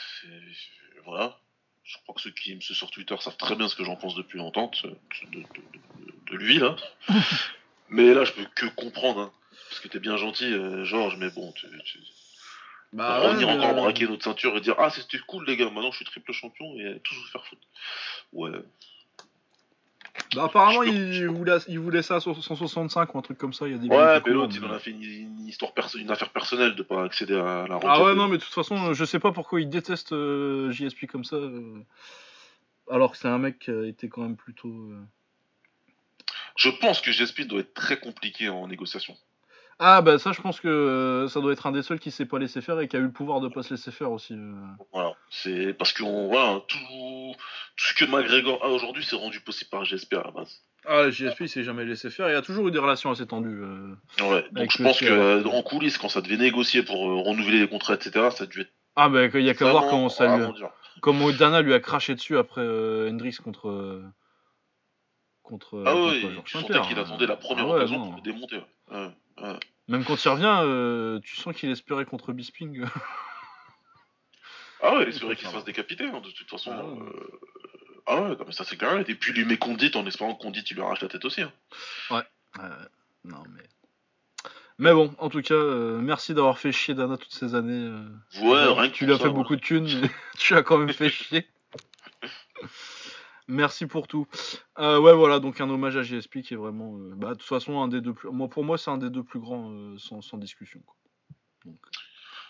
voilà. 1.05 1.38
Je 1.84 1.97
crois 2.03 2.15
que 2.15 2.22
ceux 2.22 2.31
qui 2.31 2.55
me 2.55 2.61
suivent 2.61 2.77
sur 2.77 2.89
Twitter 2.89 3.15
savent 3.19 3.35
très 3.38 3.55
bien 3.55 3.68
ce 3.68 3.76
que 3.76 3.84
j'en 3.84 3.95
pense 3.97 4.15
depuis 4.15 4.38
longtemps 4.38 4.72
de, 4.84 4.89
de, 4.89 4.95
de- 5.31 5.39
de- 5.39 6.31
de 6.31 6.38
lui, 6.38 6.57
là. 6.59 6.76
mais 7.89 8.13
là, 8.13 8.23
je 8.23 8.31
peux 8.31 8.45
que 8.55 8.65
comprendre, 8.68 9.19
hein, 9.19 9.31
parce 9.69 9.81
que 9.81 9.88
t'es 9.89 9.99
bien 9.99 10.15
gentil, 10.18 10.45
euh, 10.53 10.84
Georges, 10.85 11.18
mais 11.18 11.30
bon, 11.30 11.51
tu, 11.53 11.68
tu- 11.84 11.99
Bah, 12.93 13.19
revenir 13.19 13.47
ouais, 13.47 13.53
encore 13.55 13.73
mais, 13.73 13.80
euh, 13.80 13.84
braquer 13.84 14.07
notre 14.07 14.23
ceinture 14.23 14.57
et 14.57 14.61
dire 14.61 14.76
Ah, 14.77 14.89
c'était 14.89 15.18
cool, 15.27 15.45
les 15.47 15.55
gars, 15.57 15.65
maintenant 15.69 15.91
je 15.91 15.97
suis 15.97 16.05
triple 16.05 16.31
champion 16.34 16.76
et 16.77 16.99
tout 17.03 17.15
vous 17.15 17.27
faire 17.31 17.45
foutre. 17.45 17.61
Ouais, 18.34 18.51
bah, 20.35 20.43
apparemment, 20.45 20.84
il, 20.84 21.27
voulait, 21.30 21.57
il 21.68 21.80
voulait 21.80 22.01
ça 22.01 22.15
à 22.15 22.19
165 22.19 23.15
ou 23.15 23.18
un 23.18 23.22
truc 23.22 23.38
comme 23.38 23.53
ça. 23.53 23.68
Il 23.68 23.72
y 23.72 23.76
a 23.76 23.77
des 23.77 23.88
ouais, 23.88 24.22
mais 24.26 24.31
l'autre, 24.34 24.53
il 24.57 24.65
en 24.65 24.72
a 24.72 24.80
fait 24.80 24.91
une, 24.91 25.03
une 25.03 25.47
histoire 25.47 25.73
perso- 25.73 25.97
une 25.97 26.11
affaire 26.11 26.30
personnelle 26.31 26.76
de 26.76 26.84
pas 26.84 27.03
accéder 27.03 27.35
à 27.35 27.65
la 27.68 27.76
Ah 27.76 27.77
requête 27.77 28.05
ouais, 28.05 28.15
non, 28.15 28.27
mais 28.27 28.38
de 28.38 28.43
toute 28.43 28.53
façon, 28.53 28.93
je 28.93 29.05
sais 29.05 29.19
pas 29.19 29.31
pourquoi 29.31 29.61
il 29.61 29.69
déteste 29.69 30.11
euh, 30.13 30.69
JSP 30.72 31.05
comme 31.07 31.23
ça. 31.23 31.38
euh, 31.38 31.80
alors 32.89 33.11
que 33.11 33.18
c'est 33.18 33.27
un 33.30 33.38
mec 33.38 33.59
qui 33.59 33.72
a 33.72 33.85
été 33.85 34.09
quand 34.09 34.22
même 34.22 34.35
plutôt. 34.35 34.69
euh, 34.69 35.01
Je 36.57 36.69
pense 36.69 36.99
que 37.01 37.11
GSP 37.11 37.41
doit 37.41 37.61
être 37.61 37.73
très 37.73 37.99
compliqué 37.99 38.49
en 38.49 38.68
négociation. 38.68 39.18
Ah, 39.83 40.01
bah 40.03 40.19
ça, 40.19 40.31
je 40.31 40.39
pense 40.41 40.59
que 40.59 40.67
euh, 40.67 41.27
ça 41.27 41.41
doit 41.41 41.51
être 41.53 41.65
un 41.65 41.71
des 41.71 41.81
seuls 41.81 41.97
qui 41.99 42.11
s'est 42.11 42.27
pas 42.27 42.37
laissé 42.37 42.61
faire 42.61 42.79
et 42.79 42.87
qui 42.87 42.95
a 42.95 42.99
eu 42.99 43.03
le 43.03 43.11
pouvoir 43.11 43.39
de 43.39 43.47
pas 43.47 43.63
se 43.63 43.73
laisser 43.73 43.89
faire 43.91 44.11
aussi. 44.11 44.33
euh. 44.35 44.53
Voilà, 44.93 45.13
c'est 45.31 45.73
parce 45.73 45.91
que 45.91 46.03
on- 46.03 46.27
voilà, 46.27 46.61
tout, 46.67 46.77
tout 46.77 47.35
ce 47.85 47.93
que 47.95 48.05
McGregor 48.05 48.63
a 48.63 48.67
aujourd'hui, 48.69 49.03
c'est 49.03 49.15
rendu 49.15 49.39
possible 49.39 49.71
par 49.71 49.83
GSP 49.83 50.13
à 50.13 50.23
la 50.25 50.31
base. 50.31 50.61
Ah, 50.85 51.09
JSP, 51.09 51.41
il 51.41 51.49
s'est 51.49 51.63
jamais 51.63 51.83
laissé 51.83 52.11
faire. 52.11 52.29
Il 52.29 52.35
a 52.35 52.43
toujours 52.43 52.67
eu 52.67 52.71
des 52.71 52.77
relations 52.77 53.09
assez 53.09 53.25
tendues. 53.25 53.61
euh. 53.63 53.95
Ouais, 54.21 54.45
donc 54.51 54.69
je 54.71 54.77
le 54.77 54.83
pense 54.83 54.99
que 54.99 55.05
euh, 55.05 55.43
en 55.45 55.63
coulisses, 55.63 55.97
quand 55.97 56.09
ça 56.09 56.21
devait 56.21 56.37
négocier 56.37 56.83
pour 56.83 57.09
euh, 57.09 57.21
renouveler 57.23 57.59
les 57.59 57.67
contrats, 57.67 57.95
etc., 57.95 58.29
ça 58.31 58.43
a 58.43 58.47
dû 58.47 58.61
être 58.61 58.71
Ah, 58.95 59.09
bah 59.09 59.25
il 59.33 59.41
y 59.41 59.49
a 59.49 59.55
qu'à 59.55 59.71
voir 59.71 59.87
comment 59.87 60.09
ça 60.09 60.37
lui. 60.37 60.53
dur. 60.53 60.69
Comment 61.01 61.31
Dana 61.31 61.61
lui 61.61 61.73
a 61.73 61.79
craché 61.79 62.13
dessus 62.13 62.37
après 62.37 62.61
Hendrix 63.09 63.35
contre. 63.43 64.03
contre. 65.41 65.83
Ah 65.87 65.91
contre 65.93 66.11
oui, 66.13 66.21
Georges 66.21 66.43
tu 66.45 66.51
sentais 66.51 66.73
Saint-Pierre. 66.73 66.87
qu'il 66.87 66.99
attendait 66.99 67.25
la 67.27 67.35
première 67.35 67.65
Ah 67.65 67.69
ouais, 67.69 67.75
occasion 67.77 67.97
non. 67.99 68.05
pour 68.11 68.15
le 68.17 68.21
démonter. 68.21 68.57
ouais. 68.91 69.09
Ouais, 69.37 69.49
ouais. 69.49 69.59
Même 69.87 70.03
quand 70.05 70.23
il 70.23 70.29
revient, 70.29 70.59
euh, 70.63 71.19
tu 71.21 71.35
sens 71.35 71.55
qu'il 71.55 71.69
espérait 71.71 72.05
contre 72.05 72.31
Bisping. 72.33 72.85
Ah 74.81 74.95
ouais, 74.95 75.03
il 75.03 75.09
espérait 75.09 75.35
qu'il 75.35 75.47
se 75.47 75.53
fasse 75.53 75.65
décapiter, 75.65 76.05
hein, 76.05 76.21
de 76.21 76.29
toute 76.31 76.49
façon. 76.49 76.71
Ah 76.73 76.83
ouais. 76.83 76.99
euh, 77.01 77.39
Ah 78.07 78.21
ouais, 78.21 78.29
non, 78.29 78.43
mais 78.47 78.51
ça 78.53 78.63
c'est 78.63 78.77
clair. 78.77 78.97
Et 78.99 79.15
puis 79.15 79.31
il 79.31 79.37
lui 79.37 79.45
met 79.45 79.57
Condit 79.57 79.91
en 79.95 80.05
espérant 80.05 80.35
que 80.35 80.41
Condit 80.41 80.63
il 80.69 80.75
lui 80.75 80.81
arrache 80.81 81.01
la 81.01 81.07
tête 81.09 81.25
aussi. 81.25 81.41
hein. 81.41 81.51
Euh, 82.59 82.69
non, 83.25 83.43
mais. 83.55 83.63
Mais 84.77 84.93
bon, 84.93 85.13
en 85.19 85.29
tout 85.29 85.41
cas, 85.41 85.53
euh, 85.53 85.99
merci 86.01 86.33
d'avoir 86.33 86.57
fait 86.57 86.71
chier 86.71 86.95
Dana 86.95 87.15
toutes 87.17 87.33
ces 87.33 87.53
années. 87.55 87.87
euh. 87.87 88.09
Ouais, 88.41 88.65
rien 88.79 88.89
que 88.89 88.95
tu 88.95 89.05
lui 89.05 89.13
as 89.13 89.19
fait 89.19 89.29
beaucoup 89.29 89.55
de 89.55 89.61
thunes, 89.61 89.87
mais 90.01 90.09
tu 90.39 90.55
as 90.55 90.63
quand 90.63 90.77
même 90.79 90.91
fait 90.93 91.09
chier. 91.09 91.47
Merci 93.47 93.85
pour 93.88 94.07
tout. 94.07 94.27
Euh, 94.80 94.99
ouais, 94.99 95.13
voilà, 95.13 95.39
donc 95.39 95.59
un 95.61 95.69
hommage 95.69 95.97
à 95.97 96.03
JSP 96.03 96.41
qui 96.41 96.53
est 96.53 96.57
vraiment, 96.57 96.95
euh, 96.97 97.13
bah, 97.15 97.30
de 97.30 97.34
toute 97.39 97.47
façon, 97.47 97.81
un 97.81 97.88
des 97.88 98.01
deux 98.01 98.13
plus. 98.13 98.30
Moi, 98.30 98.47
pour 98.47 98.63
moi, 98.63 98.77
c'est 98.77 98.91
un 98.91 98.97
des 98.97 99.09
deux 99.09 99.23
plus 99.23 99.39
grands 99.39 99.72
euh, 99.72 99.97
sans, 99.97 100.22
sans 100.22 100.38
discussion. 100.38 100.80
quoi. 100.85 100.95
Donc, 101.65 101.80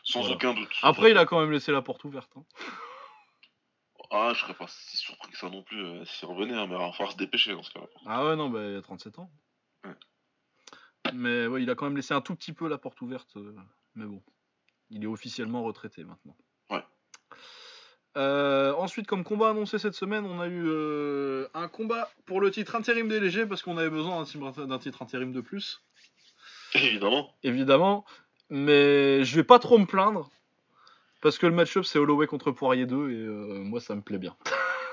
Sans 0.03 0.19
Voilà. 0.21 0.35
aucun 0.35 0.53
doute. 0.53 0.69
Après, 0.83 1.11
il 1.11 1.17
a 1.17 1.25
quand 1.25 1.39
même 1.39 1.51
laissé 1.51 1.71
la 1.71 1.81
porte 1.81 2.03
ouverte. 2.03 2.31
hein. 2.37 2.43
Ah, 4.13 4.33
je 4.35 4.41
serais 4.41 4.53
pas 4.53 4.67
si 4.67 4.97
surpris 4.97 5.31
que 5.31 5.37
ça 5.37 5.49
non 5.49 5.63
plus 5.63 5.79
euh, 5.81 6.03
s'il 6.05 6.27
revenait, 6.27 6.53
hein, 6.53 6.67
mais 6.67 6.75
il 6.75 6.79
va 6.79 6.91
falloir 6.91 7.13
se 7.13 7.17
dépêcher 7.17 7.53
dans 7.53 7.63
ce 7.63 7.71
cas-là. 7.71 7.85
Ah 8.05 8.25
ouais, 8.25 8.35
non, 8.35 8.49
bah, 8.49 8.61
il 8.65 8.75
a 8.75 8.81
37 8.81 9.19
ans. 9.19 9.31
Ouais. 9.85 9.93
Mais 11.13 11.47
ouais, 11.47 11.63
il 11.63 11.69
a 11.69 11.75
quand 11.75 11.85
même 11.85 11.95
laissé 11.95 12.13
un 12.13 12.21
tout 12.21 12.35
petit 12.35 12.51
peu 12.53 12.67
la 12.67 12.77
porte 12.77 12.99
ouverte. 13.01 13.35
euh, 13.37 13.55
mais 13.95 14.05
bon, 14.05 14.21
il 14.89 15.03
est 15.03 15.07
officiellement 15.07 15.63
retraité 15.63 16.03
maintenant. 16.03 16.35
Ouais. 16.69 16.83
Euh, 18.17 18.73
ensuite, 18.73 19.07
comme 19.07 19.23
combat 19.23 19.51
annoncé 19.51 19.79
cette 19.79 19.93
semaine, 19.93 20.25
on 20.25 20.41
a 20.41 20.47
eu 20.47 20.65
euh, 20.67 21.47
un 21.53 21.67
combat 21.69 22.09
pour 22.25 22.41
le 22.41 22.51
titre 22.51 22.75
intérim 22.75 23.07
des 23.07 23.19
légers 23.21 23.45
parce 23.45 23.61
qu'on 23.61 23.77
avait 23.77 23.89
besoin 23.89 24.23
d'un 24.67 24.77
titre- 24.79 25.01
intérim 25.01 25.31
de 25.31 25.39
plus, 25.41 25.81
Évidemment. 26.73 27.33
évidemment. 27.43 28.05
Mais 28.49 29.23
je 29.23 29.35
vais 29.37 29.45
pas 29.45 29.59
trop 29.59 29.77
me 29.77 29.85
plaindre 29.85 30.29
parce 31.21 31.37
que 31.37 31.47
le 31.47 31.53
match-up 31.53 31.85
c'est 31.85 31.99
Holloway 31.99 32.27
contre 32.27 32.51
Poirier 32.51 32.85
2 32.85 32.95
et 33.11 33.13
euh, 33.13 33.59
moi 33.63 33.79
ça 33.79 33.95
me 33.95 34.01
plaît 34.01 34.17
bien. 34.17 34.35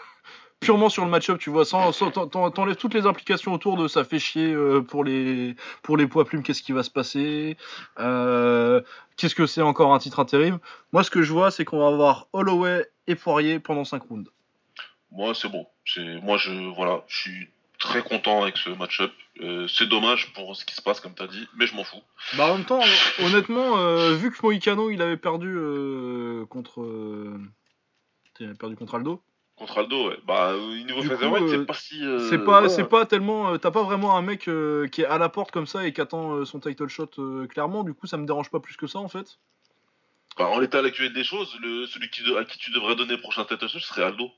Purement 0.61 0.89
sur 0.89 1.05
le 1.05 1.11
match-up, 1.11 1.39
tu 1.39 1.51
vois, 1.51 1.65
sans, 1.65 1.93
sans- 1.93 2.11
t'en- 2.11 2.27
t'en- 2.27 2.51
t'enlèves 2.51 2.77
toutes 2.77 2.95
les 2.95 3.07
implications 3.07 3.55
autour 3.55 3.77
de 3.77 3.87
ça 3.87 4.03
fait 4.03 4.19
chier 4.19 4.53
euh, 4.53 4.81
pour 4.83 5.05
les 5.05 5.55
pour 5.83 5.97
les 5.97 6.07
poids 6.09 6.25
plumes, 6.25 6.43
qu'est-ce 6.43 6.63
qui 6.63 6.73
va 6.73 6.83
se 6.83 6.91
passer, 6.91 7.57
euh, 8.01 8.81
qu'est-ce 9.17 9.37
que 9.37 9.47
c'est 9.47 9.63
encore 9.63 9.95
un 9.95 9.99
titre 9.99 10.19
intérim. 10.19 10.59
Moi, 10.93 11.05
ce 11.05 11.11
que 11.11 11.23
je 11.23 11.33
vois, 11.33 11.53
c'est 11.53 11.65
qu'on 11.65 11.79
va 11.79 11.87
avoir 11.87 12.27
Holloway 12.33 12.91
et 13.07 13.15
Poirier 13.15 13.61
pendant 13.61 13.85
5 13.85 14.03
rounds. 14.09 14.29
Moi, 15.13 15.33
c'est 15.35 15.49
bon. 15.49 15.67
C'est 15.87 16.21
moi, 16.23 16.37
je 16.39 16.51
voilà, 16.75 17.05
je 17.07 17.17
suis 17.21 17.49
très 17.79 18.03
content 18.03 18.43
avec 18.43 18.57
ce 18.57 18.71
match-up. 18.71 19.13
Euh, 19.41 19.69
c'est 19.69 19.87
dommage 19.89 20.33
pour 20.35 20.57
ce 20.57 20.65
qui 20.65 20.75
se 20.75 20.83
passe, 20.83 20.99
comme 20.99 21.15
t'as 21.15 21.29
dit, 21.29 21.47
mais 21.57 21.69
je 21.69 21.77
m'en 21.77 21.85
fous. 21.85 22.03
Bah 22.37 22.47
en 22.53 22.57
même 22.57 22.67
temps, 22.67 22.81
honnêtement, 23.23 23.79
euh, 23.79 24.15
vu 24.17 24.33
que 24.33 24.37
Moïcano 24.43 24.91
il 24.91 25.01
avait 25.03 25.17
perdu 25.17 25.55
euh, 25.57 26.45
contre 26.47 26.85
il 28.41 28.47
avait 28.47 28.55
perdu 28.57 28.75
contre 28.75 28.97
Aldo. 28.97 29.23
Contre 29.59 29.79
Aldo, 29.79 30.09
ouais. 30.11 30.19
Bah, 30.25 30.53
euh, 30.53 30.77
niveau 30.85 31.03
featherweight, 31.03 31.43
euh, 31.43 31.49
c'est 31.61 31.67
pas 31.67 31.75
si. 31.75 32.05
euh, 32.05 32.21
c'est 32.31 32.39
pas, 32.39 32.45
voilà. 32.61 32.69
c'est 32.69 32.85
pas 32.85 33.07
tellement, 33.07 33.49
euh, 33.53 33.59
t'as 33.59 33.73
pas 33.73 33.83
vraiment 33.83 34.17
un 34.17 34.23
mec 34.23 34.49
euh, 34.49 34.87
qui 34.87 35.03
est 35.03 35.05
à 35.07 35.19
la 35.19 35.29
porte 35.29 35.51
comme 35.51 35.67
ça 35.67 35.85
et 35.85 35.93
qui 35.93 36.01
attend 36.01 36.33
euh, 36.35 36.45
son 36.45 36.61
title 36.61 36.87
shot 36.89 37.11
euh, 37.19 37.47
clairement. 37.49 37.83
Du 37.83 37.93
coup, 37.93 38.07
ça 38.07 38.17
me 38.19 38.25
dérange 38.27 38.51
pas 38.51 38.61
plus 38.61 38.77
que 38.77 38.87
ça 38.87 39.01
en 39.01 39.09
fait. 39.09 39.39
Bah, 40.39 40.47
en 40.47 40.61
l'état 40.61 40.79
actuel 40.79 41.13
des 41.13 41.25
choses, 41.25 41.59
le, 41.61 41.87
celui 41.87 42.09
qui 42.09 42.23
de- 42.23 42.37
à 42.37 42.45
qui 42.45 42.57
tu 42.59 42.71
devrais 42.71 42.95
donner 42.95 43.17
le 43.17 43.21
prochain 43.21 43.45
tête 43.45 43.67
ce 43.67 43.81
serait 43.81 44.05
Aldo. 44.05 44.31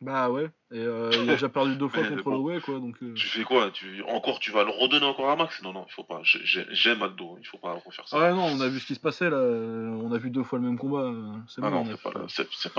Bah 0.00 0.30
ouais. 0.30 0.48
Et 0.72 0.78
euh, 0.78 1.10
il 1.12 1.28
a 1.30 1.34
déjà 1.34 1.48
perdu 1.48 1.76
deux 1.76 1.88
fois 1.88 2.02
contre 2.04 2.22
bon. 2.22 2.60
Quoi. 2.60 2.78
Donc 2.80 2.96
euh, 3.02 3.12
Tu 3.14 3.26
fais 3.26 3.42
quoi 3.44 3.70
tu, 3.70 4.02
Encore, 4.08 4.38
tu 4.38 4.50
vas 4.52 4.64
le 4.64 4.70
redonner 4.70 5.04
encore 5.06 5.28
à 5.30 5.36
Max? 5.36 5.62
Non, 5.62 5.72
non, 5.72 5.84
il 5.88 5.92
faut 5.92 6.02
pas. 6.04 6.20
J'ai- 6.22 6.40
j'ai- 6.44 6.66
J'aime 6.70 7.02
Aldo, 7.02 7.36
il 7.40 7.46
faut 7.46 7.58
pas 7.58 7.72
refaire 7.84 8.08
ça. 8.08 8.16
ah 8.16 8.20
ouais, 8.20 8.30
non, 8.30 8.44
on 8.46 8.60
a 8.60 8.68
vu 8.68 8.80
ce 8.80 8.86
qui 8.86 8.94
se 8.94 9.00
passait 9.00 9.28
là. 9.30 9.36
On 9.38 10.10
a 10.12 10.18
vu 10.18 10.30
deux 10.30 10.42
fois 10.44 10.58
le 10.58 10.64
même 10.64 10.78
combat. 10.78 11.00
euh, 11.02 11.32
C'est 11.48 11.60
Ah 11.62 11.70
bon. 11.70 11.84
pas, 11.84 12.10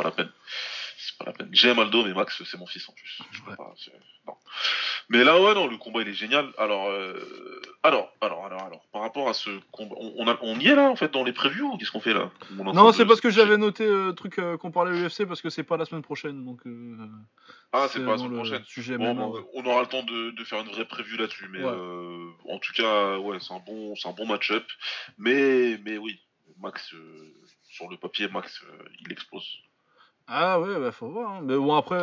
la 0.04 0.12
peine. 0.12 0.30
C'est 0.98 1.18
pas 1.18 1.26
la 1.26 1.32
peine. 1.34 1.50
J'aime 1.52 1.80
Aldo, 1.80 2.04
mais 2.06 2.14
Max, 2.14 2.42
c'est 2.46 2.58
mon 2.58 2.66
fils 2.66 2.88
en 2.90 2.94
plus. 2.94 3.20
Ouais. 3.48 3.56
pas, 3.56 3.74
non. 4.28 4.34
Mais 5.10 5.24
là, 5.24 5.40
ouais, 5.42 5.54
non, 5.54 5.68
le 5.68 5.78
combat 5.78 6.02
il 6.02 6.08
est 6.08 6.14
génial. 6.14 6.48
Alors, 6.58 6.88
euh, 6.88 7.14
alors, 7.84 8.14
alors, 8.22 8.46
alors, 8.46 8.62
alors, 8.64 8.86
par 8.94 9.02
rapport 9.02 9.28
à 9.28 9.34
ce 9.34 9.50
combat, 9.72 9.96
on, 10.00 10.14
on, 10.18 10.28
a- 10.30 10.38
on 10.42 10.58
y 10.60 10.68
est 10.68 10.76
là 10.76 10.90
en 10.90 10.96
fait 10.96 11.12
dans 11.12 11.24
les 11.26 11.34
previews 11.34 11.74
ou 11.74 11.78
Qu'est-ce 11.78 11.92
qu'on 11.92 12.00
fait 12.00 12.14
là? 12.14 12.32
Non, 12.52 12.88
de- 12.88 12.92
c'est 12.94 13.06
parce 13.06 13.20
que 13.20 13.30
j'avais 13.30 13.58
noté 13.58 13.84
euh, 13.86 14.14
truc 14.14 14.40
qu'on 14.60 14.72
parlait 14.72 14.92
à 14.92 14.94
l'UFC 15.02 15.26
parce 15.28 15.42
que 15.42 15.50
c'est 15.50 15.64
pas 15.64 15.76
la 15.76 15.84
semaine 15.86 16.04
prochaine 16.04 16.46
donc. 16.46 16.66
euh, 16.66 16.96
C'est 17.88 18.04
pas 18.06 18.12
la 18.12 18.18
semaine 18.18 18.32
le 18.32 18.38
prochaine. 18.38 18.64
Sujet 18.66 18.98
Bon, 18.98 19.14
MMA, 19.14 19.22
bon, 19.26 19.32
ouais. 19.34 19.42
on 19.54 19.66
aura 19.66 19.82
le 19.82 19.88
temps 19.88 20.04
de, 20.04 20.32
de 20.32 20.44
faire 20.44 20.60
une 20.62 20.68
vraie 20.70 20.86
preview 20.86 21.18
là-dessus, 21.18 21.48
mais 21.52 21.64
Ouais. 21.64 21.72
euh, 21.72 22.28
en 22.50 22.60
tout 22.60 22.74
cas, 22.74 23.18
ouais, 23.18 23.38
c'est 23.40 23.54
un 23.54 23.60
bon, 23.66 23.96
c'est 23.96 24.08
un 24.08 24.14
bon 24.14 24.26
match-up. 24.28 24.64
Mais, 25.18 25.78
mais 25.86 25.98
oui, 25.98 26.20
Max, 26.62 26.94
euh, 26.94 27.34
sur 27.70 27.90
le 27.90 27.98
papier, 27.98 28.28
Max, 28.30 28.62
euh, 28.64 28.84
il 29.06 29.12
explose. 29.12 29.48
Ah 30.28 30.60
ouais, 30.62 30.80
bah 30.80 30.92
faut 30.94 31.10
voir. 31.10 31.32
hein. 31.34 31.40
Mais 31.44 31.58
bon 31.58 31.76
après, 31.76 32.00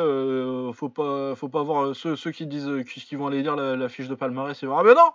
faut 0.74 0.90
pas, 0.90 1.34
faut 1.36 1.48
pas 1.48 1.62
voir 1.62 1.96
ceux, 1.96 2.16
ceux 2.16 2.32
qui 2.32 2.46
disent 2.46 2.68
euh, 2.68 2.82
qui, 2.82 3.00
qui 3.00 3.16
vont 3.16 3.26
aller 3.28 3.40
lire 3.42 3.56
la, 3.56 3.76
la 3.76 3.88
fiche 3.88 4.08
de 4.08 4.14
palmarès 4.14 4.62
et 4.62 4.66
voir. 4.66 4.80
Ah 4.80 4.84
ben 4.84 4.94
non. 4.94 5.10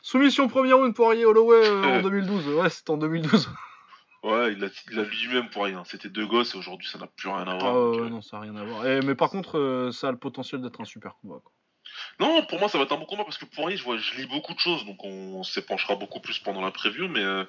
Soumission 0.00 0.48
première 0.48 0.78
round 0.78 0.94
Poirier 0.94 1.26
Holloway 1.26 1.68
en 1.68 2.00
2012. 2.02 2.48
Ouais, 2.54 2.70
c'était 2.70 2.90
en 2.90 2.96
2012. 2.96 3.50
Ouais, 4.22 4.52
il 4.52 4.64
a, 4.64 4.68
il 4.90 5.00
a 5.00 5.02
lui-même 5.02 5.50
pour 5.50 5.64
rien. 5.64 5.82
C'était 5.84 6.08
deux 6.08 6.26
gosses 6.26 6.54
et 6.54 6.58
aujourd'hui, 6.58 6.88
ça 6.88 6.98
n'a 6.98 7.08
plus 7.08 7.28
rien 7.28 7.46
à 7.46 7.58
voir. 7.58 7.74
Ah 7.74 7.96
donc, 7.96 8.00
euh, 8.00 8.08
non, 8.08 8.22
ça 8.22 8.36
a 8.36 8.40
rien 8.40 8.54
à 8.56 8.62
voir. 8.62 8.86
Et, 8.86 9.00
mais 9.00 9.14
par 9.14 9.30
contre, 9.30 9.58
euh, 9.58 9.90
ça 9.90 10.08
a 10.08 10.12
le 10.12 10.18
potentiel 10.18 10.60
d'être 10.62 10.80
un 10.80 10.84
super 10.84 11.16
combat. 11.20 11.40
quoi. 11.42 11.52
Non, 12.20 12.44
pour 12.44 12.58
moi, 12.58 12.68
ça 12.68 12.78
va 12.78 12.84
être 12.84 12.92
un 12.92 12.98
bon 12.98 13.04
combat 13.04 13.24
parce 13.24 13.36
que 13.36 13.44
Poirier, 13.44 13.76
je 13.76 13.82
vois, 13.82 13.96
je 13.96 14.14
lis 14.16 14.26
beaucoup 14.26 14.54
de 14.54 14.58
choses, 14.58 14.84
donc 14.86 15.02
on 15.04 15.42
s'épanchera 15.42 15.96
beaucoup 15.96 16.20
plus 16.20 16.38
pendant 16.38 16.62
la 16.62 16.70
preview, 16.70 17.08
mais 17.08 17.22
euh, 17.22 17.44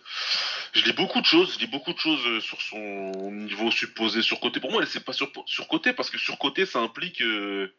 je 0.73 0.83
lis 0.83 0.93
beaucoup 0.93 1.21
de 1.21 1.25
choses, 1.25 1.53
je 1.53 1.59
lis 1.59 1.67
beaucoup 1.67 1.93
de 1.93 1.97
choses 1.97 2.43
sur 2.43 2.61
son 2.61 3.31
niveau 3.31 3.69
supposé 3.71 4.21
surcoté. 4.21 4.59
Pour 4.59 4.71
moi, 4.71 4.85
c'est 4.85 5.05
pas 5.05 5.13
sur, 5.13 5.31
surcoté 5.45 5.93
parce 5.93 6.09
que 6.09 6.17
surcoté, 6.17 6.65
ça 6.65 6.79
implique. 6.79 7.21
Euh, 7.21 7.73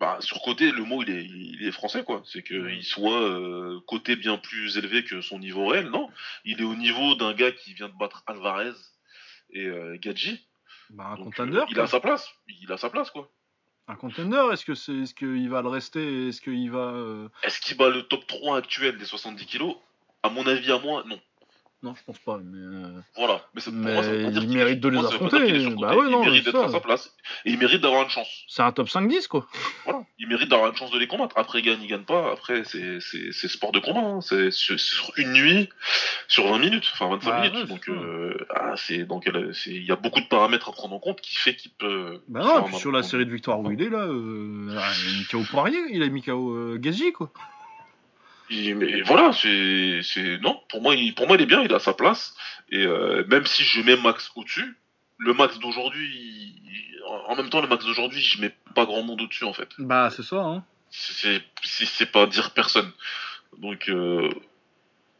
bah, 0.00 0.16
surcoté, 0.20 0.72
le 0.72 0.82
mot, 0.84 1.02
il 1.02 1.10
est, 1.10 1.24
il 1.24 1.66
est 1.66 1.72
français, 1.72 2.02
quoi. 2.02 2.22
C'est 2.24 2.42
qu'il 2.42 2.84
soit 2.84 3.22
euh, 3.22 3.80
côté 3.86 4.16
bien 4.16 4.38
plus 4.38 4.78
élevé 4.78 5.04
que 5.04 5.20
son 5.20 5.38
niveau 5.38 5.66
réel, 5.66 5.90
non. 5.90 6.08
Il 6.44 6.60
est 6.60 6.64
au 6.64 6.74
niveau 6.74 7.14
d'un 7.14 7.34
gars 7.34 7.52
qui 7.52 7.74
vient 7.74 7.88
de 7.88 7.96
battre 7.98 8.24
Alvarez 8.26 8.72
et 9.52 9.68
Gadji. 9.98 10.46
Bah, 10.90 11.10
un 11.12 11.16
contender. 11.16 11.62
il 11.70 11.78
a 11.78 11.86
sa 11.86 12.00
place, 12.00 12.28
il 12.48 12.72
a 12.72 12.76
sa 12.76 12.90
place, 12.90 13.10
quoi. 13.10 13.30
Un 13.90 13.96
contender, 13.96 14.40
est-ce 14.52 14.64
que 14.64 14.76
c'est 14.76 14.92
est-ce 14.92 15.14
qu'il 15.14 15.48
va 15.50 15.62
le 15.62 15.68
rester 15.68 16.28
Est-ce 16.28 16.40
qu'il 16.40 16.70
va 16.70 16.92
euh, 16.92 17.28
Est-ce 17.42 17.60
qu'il 17.60 17.76
bat 17.76 17.88
le 17.88 18.04
top 18.04 18.24
3 18.24 18.58
actuel 18.58 18.96
des 18.96 19.04
70 19.04 19.46
kilos? 19.46 19.74
À 20.22 20.28
mon 20.28 20.46
avis 20.46 20.70
à 20.70 20.78
moi, 20.78 21.02
non. 21.06 21.20
Non, 21.82 21.94
je 21.94 22.02
pense 22.04 22.18
pas. 22.18 22.38
Mais 22.44 22.58
euh, 22.58 23.00
Voilà. 23.16 23.40
Mais, 23.54 23.62
pour 23.62 23.72
moi, 23.72 24.02
ça 24.02 24.14
il 24.14 24.48
mérite 24.48 24.80
de 24.80 24.88
les 24.88 24.98
affronter. 24.98 25.66
Bah 25.76 25.96
ouais, 25.96 26.10
non, 26.10 26.22
il 26.22 26.26
mérite 26.26 26.44
d'être 26.44 26.62
à 26.62 26.68
sa 26.68 26.80
place. 26.80 27.16
Et 27.46 27.52
il 27.52 27.58
mérite 27.58 27.80
d'avoir 27.80 28.02
une 28.02 28.10
chance. 28.10 28.28
C'est 28.48 28.62
un 28.62 28.72
top 28.72 28.88
5-10, 28.88 29.28
quoi. 29.28 29.46
Voilà. 29.84 30.04
Il 30.18 30.28
mérite 30.28 30.50
d'avoir 30.50 30.68
une 30.70 30.76
chance 30.76 30.90
de 30.90 30.98
les 30.98 31.06
combattre. 31.06 31.38
Après, 31.38 31.60
il 31.60 31.64
gagne, 31.64 31.80
il 31.82 31.88
gagne 31.88 32.02
pas. 32.02 32.32
Après, 32.32 32.64
c'est 32.64 33.48
sport 33.48 33.72
de 33.72 33.78
combat. 33.78 34.00
Hein. 34.00 34.20
C'est 34.20 34.50
sur 34.50 35.12
une 35.16 35.32
nuit, 35.32 35.70
sur 36.28 36.50
20 36.50 36.58
minutes, 36.58 36.90
enfin 36.92 37.08
25 37.08 37.30
bah 37.30 37.48
minutes. 37.48 37.68
donc, 37.68 37.88
euh, 37.88 38.46
ah, 38.54 38.74
donc 39.06 39.30
il 39.66 39.84
y 39.84 39.90
a 39.90 39.96
beaucoup 39.96 40.20
de 40.20 40.28
paramètres 40.28 40.68
à 40.68 40.72
prendre 40.72 40.94
en 40.94 40.98
compte 40.98 41.20
qui 41.20 41.36
fait 41.36 41.56
qu'il 41.56 41.70
peut. 41.72 42.20
Bah 42.28 42.40
non, 42.42 42.76
sur 42.76 42.92
la 42.92 43.02
série 43.02 43.24
de 43.24 43.32
victoires 43.32 43.60
où 43.60 43.70
il 43.70 43.80
est 43.80 43.88
là, 43.88 44.04
euh, 44.04 44.68
il 44.70 44.78
a 44.78 45.18
mis 45.18 45.24
KO 45.30 45.42
Poirier, 45.50 45.80
il 45.90 46.02
a 46.02 46.08
mis 46.08 46.22
KO 46.22 46.50
euh, 46.50 46.78
Gazi, 46.78 47.12
quoi 47.12 47.32
mais 48.50 49.02
voilà, 49.02 49.32
c'est, 49.32 50.38
non, 50.42 50.60
pour 50.68 50.82
moi, 50.82 50.94
il, 50.94 51.14
pour 51.14 51.26
moi, 51.26 51.36
il 51.36 51.42
est 51.42 51.46
bien, 51.46 51.62
il 51.62 51.72
a 51.72 51.78
sa 51.78 51.94
place. 51.94 52.34
Et 52.70 52.84
euh, 52.84 53.24
même 53.28 53.46
si 53.46 53.62
je 53.62 53.80
mets 53.82 53.96
Max 53.96 54.30
au-dessus, 54.36 54.76
le 55.18 55.34
Max 55.34 55.58
d'aujourd'hui, 55.58 56.54
en 57.28 57.36
même 57.36 57.48
temps, 57.50 57.60
le 57.60 57.68
Max 57.68 57.84
d'aujourd'hui, 57.84 58.20
je 58.20 58.40
mets 58.40 58.54
pas 58.74 58.86
grand 58.86 59.02
monde 59.02 59.20
au-dessus 59.20 59.44
en 59.44 59.52
fait. 59.52 59.68
Bah, 59.78 60.10
c'est 60.10 60.22
ça. 60.22 60.36
Hein. 60.36 60.64
C'est, 60.90 61.42
c'est 61.62 62.10
pas 62.10 62.26
dire 62.26 62.50
personne. 62.50 62.90
Donc, 63.58 63.88
euh, 63.88 64.28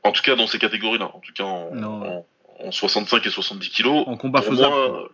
en 0.02 0.12
tout 0.12 0.22
cas, 0.22 0.34
dans 0.34 0.46
ces 0.46 0.58
catégories-là, 0.58 1.10
en 1.14 1.20
tout 1.20 1.32
cas 1.32 1.44
en, 1.44 2.24
65 2.70 3.24
et 3.24 3.30
70 3.30 3.70
kilos, 3.70 4.04
en 4.06 4.16
combat 4.16 4.42
faisable. 4.42 5.08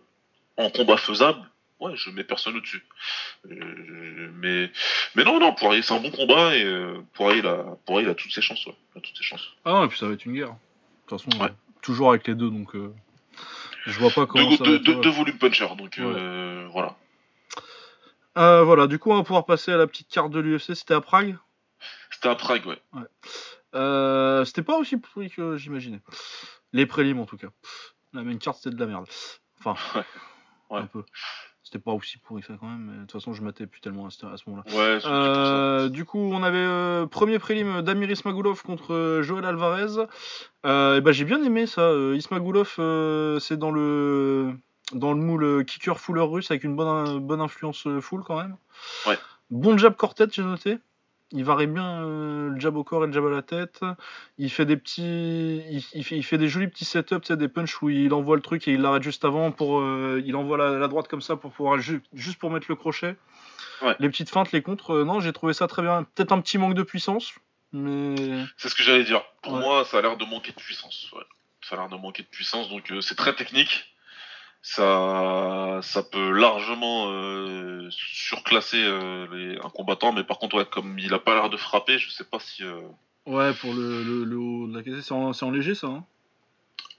en 0.57 0.69
combat 0.69 0.97
faisable, 0.97 1.39
ouais, 1.79 1.95
je 1.95 2.09
mets 2.09 2.23
personne 2.23 2.55
au-dessus. 2.55 2.83
Euh, 3.49 4.31
mais, 4.35 4.71
mais 5.15 5.23
non, 5.23 5.39
non, 5.39 5.53
Poirier, 5.53 5.81
c'est 5.81 5.93
un 5.93 5.99
bon 5.99 6.11
combat 6.11 6.55
et 6.55 6.63
euh, 6.63 7.01
Poirier, 7.13 7.39
il 7.39 7.47
a, 7.47 7.77
Poirier, 7.85 8.07
il 8.07 8.09
a 8.09 8.15
toutes 8.15 8.31
ses 8.31 8.41
chances. 8.41 8.65
Ouais. 8.65 8.75
Il 8.95 8.99
a 8.99 9.01
toutes 9.01 9.17
ses 9.17 9.23
chances. 9.23 9.49
Ah, 9.65 9.83
et 9.85 9.87
puis 9.87 9.97
ça 9.97 10.07
va 10.07 10.13
être 10.13 10.25
une 10.25 10.33
guerre. 10.33 10.49
De 10.49 11.15
toute 11.15 11.21
façon, 11.21 11.53
toujours 11.81 12.09
avec 12.09 12.27
les 12.27 12.35
deux, 12.35 12.49
donc 12.49 12.75
euh, 12.75 12.93
je 13.85 13.97
vois 13.99 14.11
pas 14.11 14.25
comment. 14.25 14.49
Deux, 14.49 14.57
ça 14.57 14.63
deux, 14.63 14.79
deux, 14.79 15.09
volumes 15.09 15.37
puncher, 15.37 15.67
donc 15.77 15.99
voilà. 16.71 16.95
voilà, 18.35 18.87
du 18.87 18.99
coup, 18.99 19.11
on 19.11 19.15
va 19.15 19.23
pouvoir 19.23 19.45
passer 19.45 19.71
à 19.71 19.77
la 19.77 19.87
petite 19.87 20.09
carte 20.09 20.31
de 20.31 20.39
l'UFC. 20.39 20.75
C'était 20.75 20.93
à 20.93 21.01
Prague? 21.01 21.37
C'était 22.11 22.29
à 22.29 22.35
Prague, 22.35 22.65
ouais. 22.65 24.45
C'était 24.45 24.63
pas 24.63 24.77
aussi 24.77 24.97
pourri 24.97 25.29
que 25.29 25.57
j'imaginais. 25.57 26.01
Les 26.73 26.85
prélims, 26.85 27.19
en 27.19 27.25
tout 27.25 27.37
cas. 27.37 27.47
La 28.13 28.23
main 28.23 28.37
carte, 28.37 28.57
c'était 28.57 28.75
de 28.75 28.79
la 28.79 28.87
merde. 28.87 29.07
Enfin, 29.59 29.75
ouais. 30.69 30.79
un 30.79 30.85
peu. 30.85 31.03
C'était 31.67 31.79
pas 31.79 31.91
aussi 31.91 32.17
pourri 32.17 32.43
ça 32.43 32.53
quand 32.57 32.69
même, 32.69 32.89
mais 32.89 32.93
de 32.93 33.01
toute 33.01 33.11
façon 33.11 33.33
je 33.33 33.41
matais 33.41 33.67
plus 33.67 33.81
tellement 33.81 34.05
à 34.05 34.09
ce, 34.09 34.25
moment-là. 34.49 34.73
Ouais, 34.73 34.99
euh, 35.05 35.89
du 35.89 36.05
coup, 36.05 36.17
on 36.17 36.41
avait 36.41 36.57
euh, 36.59 37.05
premier 37.07 37.39
prélim 37.39 37.81
d'Amiris 37.81 38.23
Magulov 38.23 38.63
contre 38.63 38.93
euh, 38.93 39.21
Joël 39.21 39.43
Alvarez. 39.43 40.03
et 40.63 41.01
ben 41.01 41.11
j'ai 41.11 41.25
bien 41.25 41.43
aimé 41.43 41.65
ça. 41.67 41.91
Ismagulov, 42.13 42.75
c'est 43.41 43.57
dans 43.57 43.71
le 43.71 44.53
dans 44.93 45.11
le 45.11 45.19
moule 45.19 45.65
kicker 45.65 45.99
fuller 45.99 46.21
russe 46.21 46.51
avec 46.51 46.63
une 46.63 46.77
bonne 46.77 47.19
bonne 47.19 47.41
influence 47.41 47.85
full 47.99 48.23
quand 48.23 48.37
même. 48.37 48.55
Ouais. 49.05 49.19
Bon 49.49 49.77
jab 49.77 49.97
quartet, 49.97 50.27
j'ai 50.31 50.43
noté 50.43 50.77
il 51.31 51.43
varie 51.43 51.67
bien 51.67 52.03
euh, 52.03 52.49
le 52.49 52.59
jab 52.59 52.75
au 52.77 52.83
corps 52.83 53.03
et 53.03 53.07
le 53.07 53.13
jab 53.13 53.25
à 53.25 53.29
la 53.29 53.41
tête. 53.41 53.81
Il 54.37 54.49
fait 54.49 54.65
des 54.65 54.77
petits, 54.77 55.61
il, 55.69 56.03
fait, 56.03 56.15
il 56.15 56.23
fait, 56.23 56.37
des 56.37 56.47
jolis 56.47 56.67
petits 56.67 56.85
setups, 56.85 57.35
des 57.35 57.47
punches 57.47 57.81
où 57.81 57.89
il 57.89 58.13
envoie 58.13 58.35
le 58.35 58.41
truc 58.41 58.67
et 58.67 58.73
il 58.73 58.81
l'arrête 58.81 59.03
juste 59.03 59.25
avant 59.25 59.51
pour, 59.51 59.79
euh, 59.79 60.21
il 60.25 60.35
envoie 60.35 60.57
la, 60.57 60.87
droite 60.87 61.07
comme 61.07 61.21
ça 61.21 61.35
pour 61.35 61.51
pouvoir 61.51 61.79
juste 61.79 62.39
pour 62.39 62.49
mettre 62.49 62.67
le 62.69 62.75
crochet. 62.75 63.15
Les 63.99 64.09
petites 64.09 64.29
feintes, 64.29 64.51
les 64.51 64.61
contres, 64.61 64.91
euh, 64.91 65.03
non, 65.03 65.19
j'ai 65.19 65.33
trouvé 65.33 65.53
ça 65.53 65.67
très 65.67 65.81
bien. 65.81 66.03
Peut-être 66.15 66.31
un 66.31 66.41
petit 66.41 66.57
manque 66.57 66.73
de 66.73 66.83
puissance, 66.83 67.33
mais. 67.73 68.15
C'est 68.57 68.69
ce 68.69 68.75
que 68.75 68.83
j'allais 68.83 69.03
dire. 69.03 69.21
Pour 69.43 69.57
moi, 69.57 69.85
ça 69.85 69.99
a 69.99 70.01
l'air 70.01 70.17
de 70.17 70.25
manquer 70.25 70.51
de 70.51 70.57
puissance. 70.57 71.13
Ça 71.61 71.75
a 71.75 71.79
l'air 71.79 71.89
de 71.89 71.97
manquer 71.97 72.23
de 72.23 72.27
puissance, 72.27 72.69
donc 72.69 72.91
c'est 73.01 73.15
très 73.15 73.35
technique 73.35 73.85
ça, 74.69 75.79
ça 75.81 76.03
peut 76.03 76.31
largement 76.31 77.09
euh, 77.09 77.87
surclasser 77.89 78.83
euh, 78.83 79.57
un 79.63 79.69
combattant, 79.69 80.11
mais 80.11 80.25
par 80.25 80.39
contre, 80.39 80.57
ouais, 80.57 80.65
comme 80.65 80.99
il 80.99 81.13
a 81.13 81.19
pas 81.19 81.35
l'air 81.35 81.49
de 81.49 81.55
frapper, 81.55 81.97
je 81.97 82.09
sais 82.09 82.25
pas 82.25 82.39
si. 82.39 82.63
Euh, 82.63 82.81
ouais, 83.25 83.53
pour 83.53 83.73
le, 83.73 84.03
le, 84.25 84.37
haut 84.37 84.67
de 84.67 84.75
la 84.75 84.83
caisse, 84.83 85.05
c'est 85.05 85.13
en, 85.13 85.51
léger 85.51 85.73
ça 85.73 85.87
hein 85.87 86.03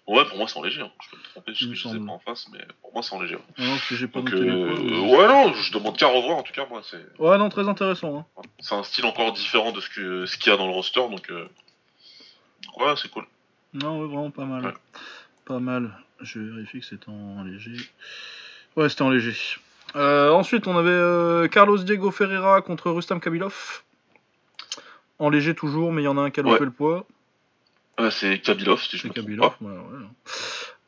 Ouais, 0.07 0.25
pour 0.25 0.39
moi 0.39 0.49
c'est 0.49 0.59
en 0.59 0.63
léger. 0.63 0.81
Hein. 0.81 0.91
Je 1.03 1.11
peux 1.11 1.17
me 1.19 1.23
tromper, 1.23 1.53
je, 1.55 1.75
je 1.75 1.89
sais 1.89 1.99
pas 1.99 2.13
en 2.13 2.19
face, 2.19 2.49
mais 2.51 2.61
pour 2.81 2.95
moi 2.95 3.03
c'est 3.03 3.15
en 3.15 3.21
léger. 3.21 3.35
Non, 3.35 3.69
parce 3.69 3.87
que 3.87 3.97
j'ai 3.97 4.09
pas 4.09 4.23
noté 4.23 4.39
Ouais, 4.39 5.29
non, 5.29 5.53
je 5.53 5.71
demande 5.71 5.99
qu'à 5.99 6.07
revoir 6.07 6.39
en 6.39 6.43
tout 6.43 6.55
cas, 6.55 6.65
moi. 6.71 6.81
c'est... 6.83 7.05
Ouais, 7.19 7.37
non, 7.37 7.51
très 7.51 7.69
intéressant. 7.69 8.17
Hein. 8.17 8.43
C'est 8.61 8.77
un 8.77 8.83
style 8.83 9.05
encore 9.05 9.33
différent 9.33 9.73
de 9.73 9.83
ce 9.83 9.91
qu'il 9.91 10.27
ce 10.27 10.39
qu'il 10.39 10.51
y 10.51 10.55
a 10.55 10.57
dans 10.57 10.67
le 10.67 10.73
roster, 10.73 11.07
donc. 11.11 11.31
Ouais, 12.79 12.95
c'est 12.97 13.11
cool. 13.11 13.27
Non, 13.75 14.01
ouais, 14.01 14.07
vraiment 14.07 14.31
pas 14.31 14.47
mal. 14.47 14.73
Pas 15.45 15.59
mal. 15.59 15.93
Je 16.21 16.41
vérifie 16.41 16.81
que 16.81 16.87
c'est 16.87 17.09
en 17.09 17.45
léger. 17.45 17.77
Ouais, 18.77 18.89
c'était 18.89 19.03
en 19.03 19.11
léger. 19.11 19.35
Euh, 19.97 20.31
ensuite, 20.31 20.67
on 20.67 20.77
avait 20.77 20.91
euh, 20.91 21.49
Carlos 21.49 21.79
Diego 21.79 22.11
Ferreira 22.11 22.61
contre 22.63 22.91
Rustam 22.91 23.21
Kabilov. 23.21 23.83
En 25.19 25.31
léger 25.31 25.55
toujours, 25.55 25.93
mais 25.93 26.03
il 26.03 26.05
y 26.05 26.09
en 26.09 26.19
a 26.19 26.23
un 26.23 26.31
qui 26.31 26.41
a 26.41 26.43
loupé 26.43 26.65
le 26.65 26.71
poids. 26.71 27.07
c'est 28.11 28.41
Kabilov, 28.41 28.81
si 28.81 28.97
je 28.97 29.09
Kabilov, 29.09 29.55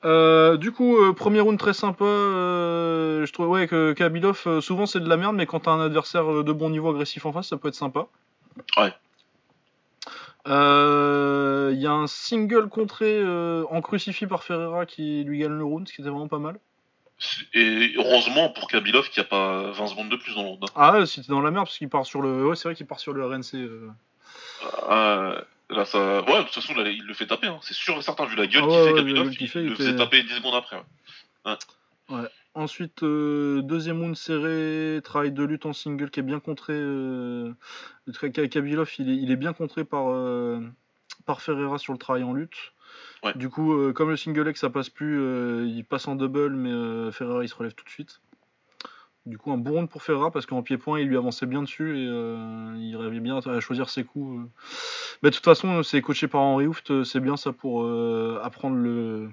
euh, 0.03 0.57
du 0.57 0.73
coup, 0.73 0.97
premier 1.15 1.41
round 1.41 1.59
très 1.59 1.75
sympa. 1.75 2.05
je 2.05 3.33
trouve 3.33 3.49
ouais, 3.49 3.67
que 3.67 3.93
Kabilov, 3.93 4.61
souvent 4.61 4.87
c'est 4.87 5.01
de 5.01 5.09
la 5.09 5.17
merde, 5.17 5.37
mais 5.37 5.47
quand 5.47 5.61
t'as 5.61 5.73
un 5.73 5.81
adversaire 5.81 6.45
de 6.45 6.53
bon 6.53 6.71
niveau 6.71 6.91
agressif 6.91 7.27
en 7.27 7.33
face, 7.33 7.49
ça 7.49 7.57
peut 7.57 7.69
être 7.69 7.75
sympa. 7.75 8.07
Ouais. 8.79 8.95
Il 10.47 10.53
euh, 10.53 11.75
y 11.77 11.87
a 11.87 11.93
un 11.93 12.07
single 12.07 12.69
contré 12.69 13.19
euh, 13.19 13.65
en 13.71 13.83
crucifix 13.83 14.27
par 14.27 14.43
Ferreira 14.43 14.87
qui 14.87 15.23
lui 15.25 15.39
gagne 15.39 15.53
le 15.53 15.65
round, 15.65 15.87
ce 15.87 15.93
qui 15.93 16.01
était 16.01 16.11
vraiment 16.11 16.29
pas 16.29 16.39
mal. 16.39 16.59
Et 17.53 17.93
heureusement 17.97 18.49
pour 18.49 18.69
Kabilov 18.69 19.11
qu'il 19.11 19.23
n'y 19.23 19.27
a 19.27 19.29
pas 19.29 19.71
20 19.73 19.87
secondes 19.89 20.09
de 20.09 20.17
plus 20.17 20.35
dans 20.35 20.43
le 20.43 20.49
round. 20.49 20.65
Hein. 20.65 20.73
Ah 20.75 20.93
ouais, 20.93 21.07
c'était 21.07 21.29
dans 21.29 21.43
la 21.43 21.51
merde 21.51 21.67
parce 21.67 21.77
qu'il 21.77 21.91
part 21.91 22.07
sur 22.07 22.23
le. 22.23 22.47
Ouais, 22.47 22.57
c'est 22.57 22.69
vrai 22.69 22.75
qu'il 22.75 22.87
part 22.87 23.01
sur 23.01 23.13
le 23.13 23.27
RNC. 23.27 23.55
Euh. 23.55 23.91
Ah, 24.89 25.35
là, 25.69 25.85
ça... 25.85 26.23
Ouais, 26.23 26.39
de 26.39 26.43
toute 26.45 26.55
façon, 26.55 26.73
il 26.77 27.05
le 27.05 27.15
fait 27.15 27.27
taper. 27.27 27.49
Hein. 27.49 27.59
C'est 27.63 27.75
sûr 27.75 27.99
et 27.99 28.03
certain, 28.03 28.25
vu 28.25 28.37
la 28.37 28.47
gueule 28.47 28.65
ah 28.65 28.69
qu'il 28.69 28.85
fait 28.85 28.95
Kabilov, 28.95 29.35
il, 29.39 29.69
le 29.69 29.75
fait 29.75 29.97
taper 29.97 30.23
10 30.23 30.37
secondes 30.37 30.55
après. 30.55 30.83
Ouais. 31.45 31.53
ouais. 32.09 32.29
Ensuite, 32.55 33.05
euh, 33.05 33.63
deuxième 33.63 34.01
round 34.01 34.17
serré, 34.17 35.01
travail 35.05 35.31
de 35.31 35.45
lutte 35.45 35.67
en 35.67 35.73
single 35.73 36.11
qui 36.11 36.19
est 36.19 36.25
bien 36.25 36.41
contré. 36.41 36.73
Euh, 36.75 37.53
Kabilov, 38.33 38.91
il 38.99 39.31
est, 39.31 39.37
bien 39.37 39.53
contré 39.53 39.85
par, 39.85 40.11
euh, 40.11 40.61
par 41.27 41.43
Ferreira 41.43 41.79
sur 41.79 41.93
le 41.93 41.99
travail 41.99 42.25
en 42.25 42.33
lutte. 42.33 42.73
Du 43.37 43.51
coup, 43.51 43.73
euh, 43.73 43.93
comme 43.93 44.11
le 44.11 44.17
single 44.17 44.43
leg 44.43 44.57
ça 44.57 44.69
passe 44.69 44.89
plus, 44.89 45.21
il 45.69 45.85
passe 45.85 46.09
en 46.09 46.17
double, 46.17 46.51
mais 46.57 47.13
Ferreira 47.13 47.45
il 47.45 47.49
se 47.49 47.55
relève 47.55 47.75
tout 47.75 47.85
de 47.85 47.91
suite. 47.91 48.21
Du 49.27 49.39
coup, 49.39 49.53
un 49.53 49.59
bon 49.59 49.73
round 49.73 49.89
pour 49.89 50.03
Ferreira 50.03 50.33
parce 50.33 50.47
qu'en 50.47 50.63
pied-point 50.63 50.99
il 50.99 51.07
lui 51.07 51.17
avançait 51.17 51.47
bien 51.47 51.63
dessus 51.63 51.97
et 51.99 52.05
il 52.05 52.97
rêvait 52.97 53.21
bien 53.21 53.39
à 53.39 53.61
choisir 53.61 53.91
ses 53.91 54.03
coups. 54.03 54.51
Mais 55.23 55.31
de 55.31 55.35
toute 55.37 55.45
façon, 55.45 55.85
c'est 55.85 56.01
coaché 56.03 56.27
par 56.27 56.41
Henri 56.41 56.67
Hooft, 56.67 57.05
c'est 57.05 57.21
bien 57.21 57.37
ça 57.37 57.53
pour 57.53 57.87
apprendre 58.43 58.75
le 58.75 59.31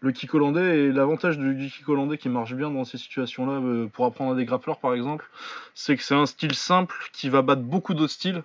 le 0.00 0.12
kick 0.12 0.34
hollandais 0.34 0.78
et 0.78 0.92
l'avantage 0.92 1.38
du, 1.38 1.70
kick 1.70 1.88
hollandais 1.88 2.18
qui 2.18 2.28
marche 2.28 2.54
bien 2.54 2.70
dans 2.70 2.84
ces 2.84 2.98
situations-là 2.98 3.52
euh, 3.52 3.86
pour 3.86 4.04
apprendre 4.06 4.32
à 4.32 4.36
des 4.36 4.44
grappleurs 4.44 4.78
par 4.78 4.94
exemple, 4.94 5.28
c'est 5.74 5.96
que 5.96 6.02
c'est 6.02 6.14
un 6.14 6.26
style 6.26 6.54
simple 6.54 6.96
qui 7.12 7.28
va 7.28 7.42
battre 7.42 7.62
beaucoup 7.62 7.94
d'autres 7.94 8.12
styles. 8.12 8.42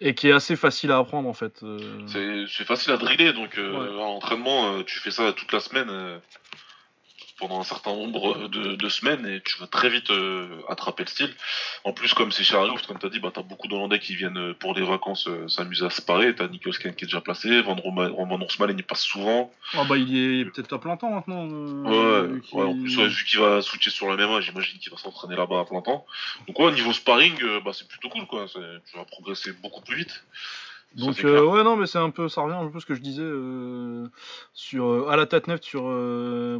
Et 0.00 0.14
qui 0.14 0.28
est 0.28 0.32
assez 0.32 0.54
facile 0.54 0.92
à 0.92 0.98
apprendre 0.98 1.28
en 1.28 1.32
fait. 1.32 1.60
Euh. 1.64 2.46
C'est 2.46 2.64
facile 2.64 2.92
à 2.92 2.96
driller 2.96 3.32
donc 3.32 3.58
euh, 3.58 3.98
en 3.98 4.16
entraînement 4.16 4.82
tu 4.84 5.00
fais 5.00 5.10
ça 5.10 5.32
toute 5.32 5.52
la 5.52 5.60
semaine. 5.60 6.20
Pendant 7.38 7.60
un 7.60 7.64
certain 7.64 7.92
nombre 7.92 8.48
de, 8.48 8.88
semaines 8.88 9.26
et 9.26 9.40
tu 9.42 9.58
vas 9.58 9.66
très 9.66 9.90
vite 9.90 10.10
euh, 10.10 10.60
attraper 10.68 11.04
le 11.04 11.08
style. 11.08 11.34
En 11.84 11.92
plus, 11.92 12.14
comme 12.14 12.32
c'est 12.32 12.42
Charlie, 12.42 12.72
comme 12.86 12.98
tu 12.98 13.06
as 13.06 13.10
dit, 13.10 13.20
bah, 13.20 13.30
tu 13.32 13.38
as 13.38 13.42
beaucoup 13.42 13.68
d'Hollandais 13.68 13.98
qui 13.98 14.16
viennent 14.16 14.38
euh, 14.38 14.54
pour 14.54 14.74
les 14.74 14.82
vacances 14.82 15.28
euh, 15.28 15.46
s'amuser 15.46 15.84
à 15.84 15.90
se 15.90 16.00
parer. 16.00 16.34
Tu 16.34 16.42
as 16.42 16.48
qui 16.48 16.88
est 16.88 17.02
déjà 17.02 17.20
placé, 17.20 17.60
Van 17.62 17.76
Roman 17.76 18.38
il 18.68 18.78
y 18.78 18.82
passe 18.82 19.02
souvent. 19.02 19.52
Ah 19.74 19.84
bah 19.84 19.96
il 19.96 20.40
est 20.40 20.44
peut-être 20.46 20.72
à 20.72 20.80
plein 20.80 20.96
temps 20.96 21.10
maintenant. 21.10 21.46
ouais, 21.46 22.64
en 22.64 22.80
plus, 22.80 22.98
vu 23.00 23.24
qu'il 23.24 23.40
va 23.40 23.60
switcher 23.60 23.90
sur 23.90 24.08
la 24.08 24.16
même 24.16 24.40
j'imagine 24.40 24.78
qu'il 24.78 24.90
va 24.90 24.98
s'entraîner 24.98 25.36
là-bas 25.36 25.60
à 25.60 25.64
plein 25.64 25.82
temps. 25.82 26.06
Donc 26.46 26.58
ouais, 26.58 26.72
niveau 26.72 26.92
sparring, 26.92 27.36
bah, 27.64 27.72
c'est 27.74 27.86
plutôt 27.86 28.08
cool, 28.08 28.26
quoi. 28.26 28.46
Tu 28.48 28.96
vas 28.96 29.04
progresser 29.04 29.52
beaucoup 29.52 29.82
plus 29.82 29.96
vite. 29.96 30.24
Donc 30.98 31.24
euh, 31.24 31.44
ouais 31.44 31.62
non 31.62 31.76
mais 31.76 31.86
c'est 31.86 31.98
un 31.98 32.10
peu 32.10 32.28
ça 32.28 32.42
revient 32.42 32.56
un 32.56 32.68
peu 32.68 32.80
ce 32.80 32.86
que 32.86 32.94
je 32.94 33.00
disais 33.00 33.22
euh, 33.22 34.08
sur 34.52 34.86
euh, 34.86 35.08
à 35.08 35.16
la 35.16 35.26
tête 35.26 35.46
neft 35.46 35.62
sur 35.62 35.82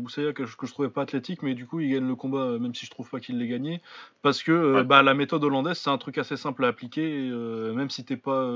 Boussaya 0.01 0.33
que, 0.33 0.45
que, 0.45 0.67
je 0.67 0.73
trouvais 0.73 0.89
pas 0.89 1.03
athlétique 1.03 1.43
mais 1.43 1.55
du 1.55 1.67
coup 1.67 1.81
il 1.81 1.91
gagne 1.91 2.07
le 2.07 2.15
combat 2.15 2.59
même 2.59 2.75
si 2.75 2.87
je 2.87 2.91
trouve 2.91 3.11
pas 3.11 3.19
qu'il 3.19 3.39
l'ait 3.39 3.49
gagné 3.49 3.83
parce 4.23 4.45
que 4.45 4.83
bah, 4.83 5.03
la 5.03 5.15
méthode 5.15 5.43
hollandaise 5.43 5.79
c'est 5.79 5.91
un 5.91 5.99
truc 5.99 6.19
assez 6.19 6.37
simple 6.37 6.65
à 6.65 6.69
appliquer 6.69 7.31
même 7.75 7.91
si 7.91 8.05
t'es 8.05 8.17
pas 8.17 8.49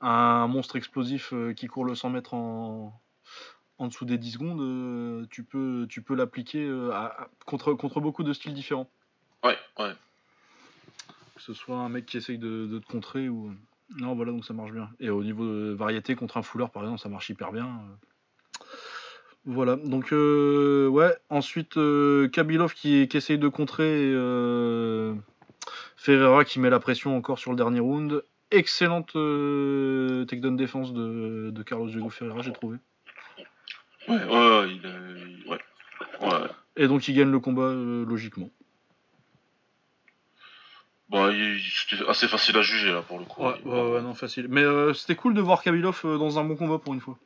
un 0.00 0.46
monstre 0.46 0.76
explosif 0.76 1.34
qui 1.54 1.66
court 1.66 1.84
le 1.84 1.94
100 1.94 2.10
mètres 2.10 2.32
en, 2.32 2.98
en 3.76 3.86
dessous 3.88 4.06
des 4.06 4.16
10 4.16 4.32
secondes 4.32 5.28
tu 5.28 5.44
peux 5.44 5.86
tu 5.90 6.00
peux 6.00 6.14
l'appliquer 6.14 6.66
contre 7.44 7.74
contre 7.74 8.00
beaucoup 8.00 8.22
de 8.22 8.32
styles 8.32 8.54
différents. 8.54 8.88
Ouais 9.44 9.58
ouais. 9.78 9.92
Que 11.34 11.42
ce 11.42 11.52
soit 11.52 11.76
un 11.76 11.90
mec 11.90 12.06
qui 12.06 12.16
essaye 12.16 12.38
de, 12.38 12.66
de 12.66 12.78
te 12.78 12.86
contrer 12.86 13.28
ou 13.28 13.54
non, 13.96 14.14
voilà, 14.14 14.32
donc 14.32 14.44
ça 14.44 14.52
marche 14.52 14.72
bien. 14.72 14.90
Et 15.00 15.10
au 15.10 15.24
niveau 15.24 15.44
de 15.44 15.72
variété, 15.72 16.14
contre 16.14 16.36
un 16.36 16.42
fouleur, 16.42 16.70
par 16.70 16.82
exemple, 16.82 17.00
ça 17.00 17.08
marche 17.08 17.30
hyper 17.30 17.52
bien. 17.52 17.80
Voilà, 19.44 19.76
donc 19.76 20.12
euh, 20.12 20.88
ouais, 20.88 21.16
ensuite 21.30 21.78
euh, 21.78 22.28
Kabilov 22.28 22.74
qui, 22.74 23.08
qui, 23.08 23.16
essaye 23.16 23.38
de 23.38 23.48
contrer 23.48 24.12
euh, 24.12 25.14
Ferreira 25.96 26.44
qui 26.44 26.60
met 26.60 26.68
la 26.68 26.80
pression 26.80 27.16
encore 27.16 27.38
sur 27.38 27.50
le 27.52 27.56
dernier 27.56 27.80
round. 27.80 28.22
Excellente 28.50 29.12
takedown 30.26 30.56
défense 30.56 30.92
de, 30.92 31.50
de 31.50 31.62
Carlos 31.62 31.88
Diego 31.88 32.10
Ferreira, 32.10 32.42
j'ai 32.42 32.52
trouvé. 32.52 32.76
Ouais, 34.06 34.16
ouais, 34.16 34.70
il, 34.70 35.48
ouais, 35.48 35.58
ouais. 36.20 36.48
Et 36.76 36.86
donc 36.86 37.08
il 37.08 37.14
gagne 37.14 37.30
le 37.30 37.40
combat 37.40 37.72
logiquement. 37.72 38.50
Bon, 41.08 41.32
c'était 41.88 42.06
assez 42.06 42.28
facile 42.28 42.56
à 42.58 42.62
juger 42.62 42.92
là 42.92 43.00
pour 43.00 43.18
le 43.18 43.24
coup. 43.24 43.42
Ouais, 43.42 43.58
ouais, 43.64 44.02
non, 44.02 44.14
facile. 44.14 44.46
Mais 44.50 44.62
euh, 44.62 44.92
c'était 44.92 45.14
cool 45.14 45.32
de 45.32 45.40
voir 45.40 45.62
Kabilov 45.62 46.02
euh, 46.04 46.18
dans 46.18 46.38
un 46.38 46.44
bon 46.44 46.54
combat 46.54 46.78
pour 46.78 46.92
une 46.92 47.00
fois. 47.00 47.16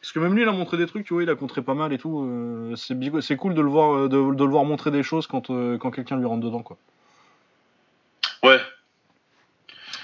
Parce 0.00 0.12
que 0.12 0.18
même 0.18 0.34
lui, 0.34 0.42
il 0.42 0.48
a 0.48 0.52
montré 0.52 0.76
des 0.76 0.86
trucs, 0.86 1.06
tu 1.06 1.14
vois, 1.14 1.22
il 1.22 1.30
a 1.30 1.34
contré 1.34 1.62
pas 1.62 1.74
mal 1.74 1.92
et 1.92 1.98
tout. 1.98 2.22
Euh, 2.24 2.76
c'est 2.76 3.36
cool 3.36 3.54
de 3.54 3.62
le 3.62 3.68
voir, 3.68 4.08
de, 4.08 4.16
le 4.16 4.50
voir 4.50 4.64
montrer 4.64 4.90
des 4.90 5.02
choses 5.02 5.26
quand, 5.26 5.48
quand 5.78 5.90
quelqu'un 5.90 6.18
lui 6.18 6.26
rentre 6.26 6.44
dedans, 6.44 6.62
quoi. 6.62 6.76
Ouais. 8.42 8.60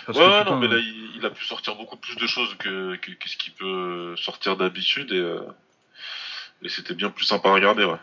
ouais, 0.09 0.45
non, 0.45 0.59
mais 0.59 0.67
là, 0.67 0.79
il, 0.79 1.25
a 1.25 1.31
pu 1.31 1.45
sortir 1.45 1.77
beaucoup 1.77 1.97
plus 1.97 2.17
de 2.17 2.27
choses 2.27 2.55
que, 2.59 2.97
que, 2.97 3.29
ce 3.29 3.37
qu'il 3.37 3.53
peut 3.53 4.17
sortir 4.17 4.57
d'habitude 4.57 5.13
et, 5.13 5.37
et 6.63 6.69
c'était 6.69 6.95
bien 6.95 7.11
plus 7.11 7.25
sympa 7.25 7.51
à 7.51 7.55
regarder, 7.55 7.85
ouais. 7.85 7.99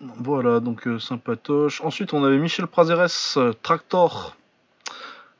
Voilà, 0.00 0.60
donc 0.60 0.86
euh, 0.86 0.98
sympatoche. 0.98 1.80
Ensuite, 1.82 2.12
on 2.12 2.24
avait 2.24 2.38
Michel 2.38 2.66
Prazeres, 2.66 3.36
euh, 3.36 3.52
Tractor, 3.62 4.36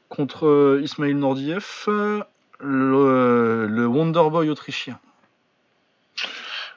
contre 0.09 0.47
euh, 0.47 0.81
Ismail 0.83 1.15
Nordiev, 1.15 1.85
le, 2.61 3.67
le 3.67 3.87
Wonderboy 3.87 4.51
autrichien. 4.51 4.99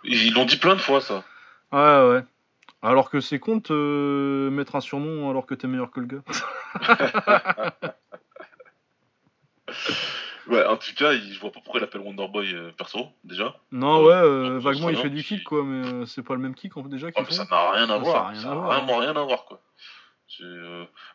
Ils 0.03 0.33
l'ont 0.33 0.45
dit 0.45 0.57
plein 0.57 0.75
de 0.75 0.81
fois, 0.81 1.01
ça. 1.01 1.23
Ouais, 1.71 2.09
ouais. 2.09 2.23
Alors 2.83 3.09
que 3.09 3.19
c'est 3.19 3.37
con 3.39 3.57
de 3.57 4.49
mettre 4.51 4.75
un 4.75 4.81
surnom 4.81 5.29
alors 5.29 5.45
que 5.45 5.53
t'es 5.53 5.67
meilleur 5.67 5.91
que 5.91 5.99
le 5.99 6.07
gars. 6.07 6.23
Ouais, 10.51 10.65
en 10.65 10.75
tout 10.75 10.93
cas, 10.95 11.13
je 11.13 11.39
vois 11.39 11.49
pas 11.49 11.61
pourquoi 11.61 11.79
il 11.79 11.83
appelle 11.85 12.01
Wonderboy 12.01 12.53
euh, 12.53 12.71
perso, 12.77 13.07
déjà. 13.23 13.55
Non, 13.71 14.03
ouais, 14.03 14.11
euh, 14.11 14.59
vaguement 14.59 14.89
il 14.89 14.97
fait 14.97 15.09
du 15.09 15.23
kick, 15.23 15.45
quoi, 15.45 15.63
mais 15.63 15.87
euh, 15.87 16.05
c'est 16.05 16.23
pas 16.23 16.33
le 16.33 16.41
même 16.41 16.55
kick 16.55 16.73
déjà. 16.89 17.07
Oh, 17.15 17.23
ça 17.29 17.45
n'a 17.49 17.71
rien 17.71 17.89
à 17.89 17.97
voir. 17.97 18.35
Ça 18.35 18.49
n'a 18.49 18.55
vraiment 18.55 18.97
rien 18.97 19.15
à 19.15 19.23
voir, 19.23 19.45
quoi. 19.45 19.61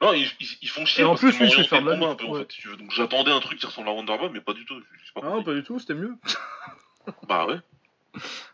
Non, 0.01 0.15
ils, 0.15 0.69
font 0.69 0.87
chier. 0.87 1.03
Et 1.03 1.07
en 1.07 1.17
plus, 1.17 1.39
lui, 1.39 1.51
c'est 1.51 1.65
faire 1.65 1.83
de 1.83 1.91
la 1.91 2.09
un 2.09 2.15
peu, 2.15 2.25
en 2.25 2.35
fait, 2.35 2.49
tu 2.49 2.69
veux. 2.69 2.77
Donc 2.77 2.91
j'attendais 2.93 3.31
un 3.31 3.41
truc 3.41 3.59
qui 3.59 3.67
ressemble 3.67 3.91
à 3.91 3.93
Wonderboy, 3.93 4.31
mais 4.33 4.41
pas 4.41 4.55
du 4.55 4.65
tout. 4.65 4.81
Pas 5.15 5.21
ah 5.23 5.31
non, 5.31 5.43
pas 5.43 5.53
du 5.53 5.63
tout, 5.63 5.79
c'était 5.79 5.95
mieux. 5.95 6.15
bah 7.29 7.47
ouais. 7.47 7.59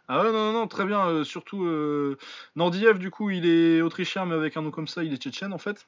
Ah 0.09 0.25
ouais, 0.25 0.33
non, 0.33 0.53
non, 0.53 0.67
très 0.67 0.85
bien. 0.85 1.23
surtout, 1.23 1.65
Nordiev, 2.57 2.99
du 2.99 3.13
coup, 3.13 3.31
il 3.31 3.47
est 3.47 3.83
autrichien, 3.83 4.27
mais 4.27 4.35
avec 4.35 4.57
un 4.57 4.63
nom 4.63 4.73
comme 4.73 4.89
ça, 4.89 5.05
il 5.05 5.13
est 5.13 5.23
tchétchène, 5.23 5.53
en 5.53 5.59
fait. 5.59 5.87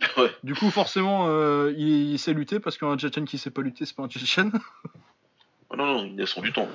Du 0.44 0.54
coup, 0.54 0.70
forcément, 0.70 1.26
euh, 1.28 1.72
il, 1.76 2.18
sait 2.18 2.32
lutter 2.32 2.60
parce 2.60 2.78
qu'un 2.78 2.96
Tchétchène 2.96 3.24
qui 3.24 3.38
sait 3.38 3.50
pas 3.50 3.62
lutter, 3.62 3.84
c'est 3.86 3.96
pas 3.96 4.02
un 4.02 4.08
Tchétchène. 4.08 4.52
Ah 5.70 5.76
non, 5.76 5.86
non, 5.86 6.04
il 6.04 6.22
a 6.22 6.26
son 6.26 6.40
du 6.40 6.52
temps. 6.52 6.68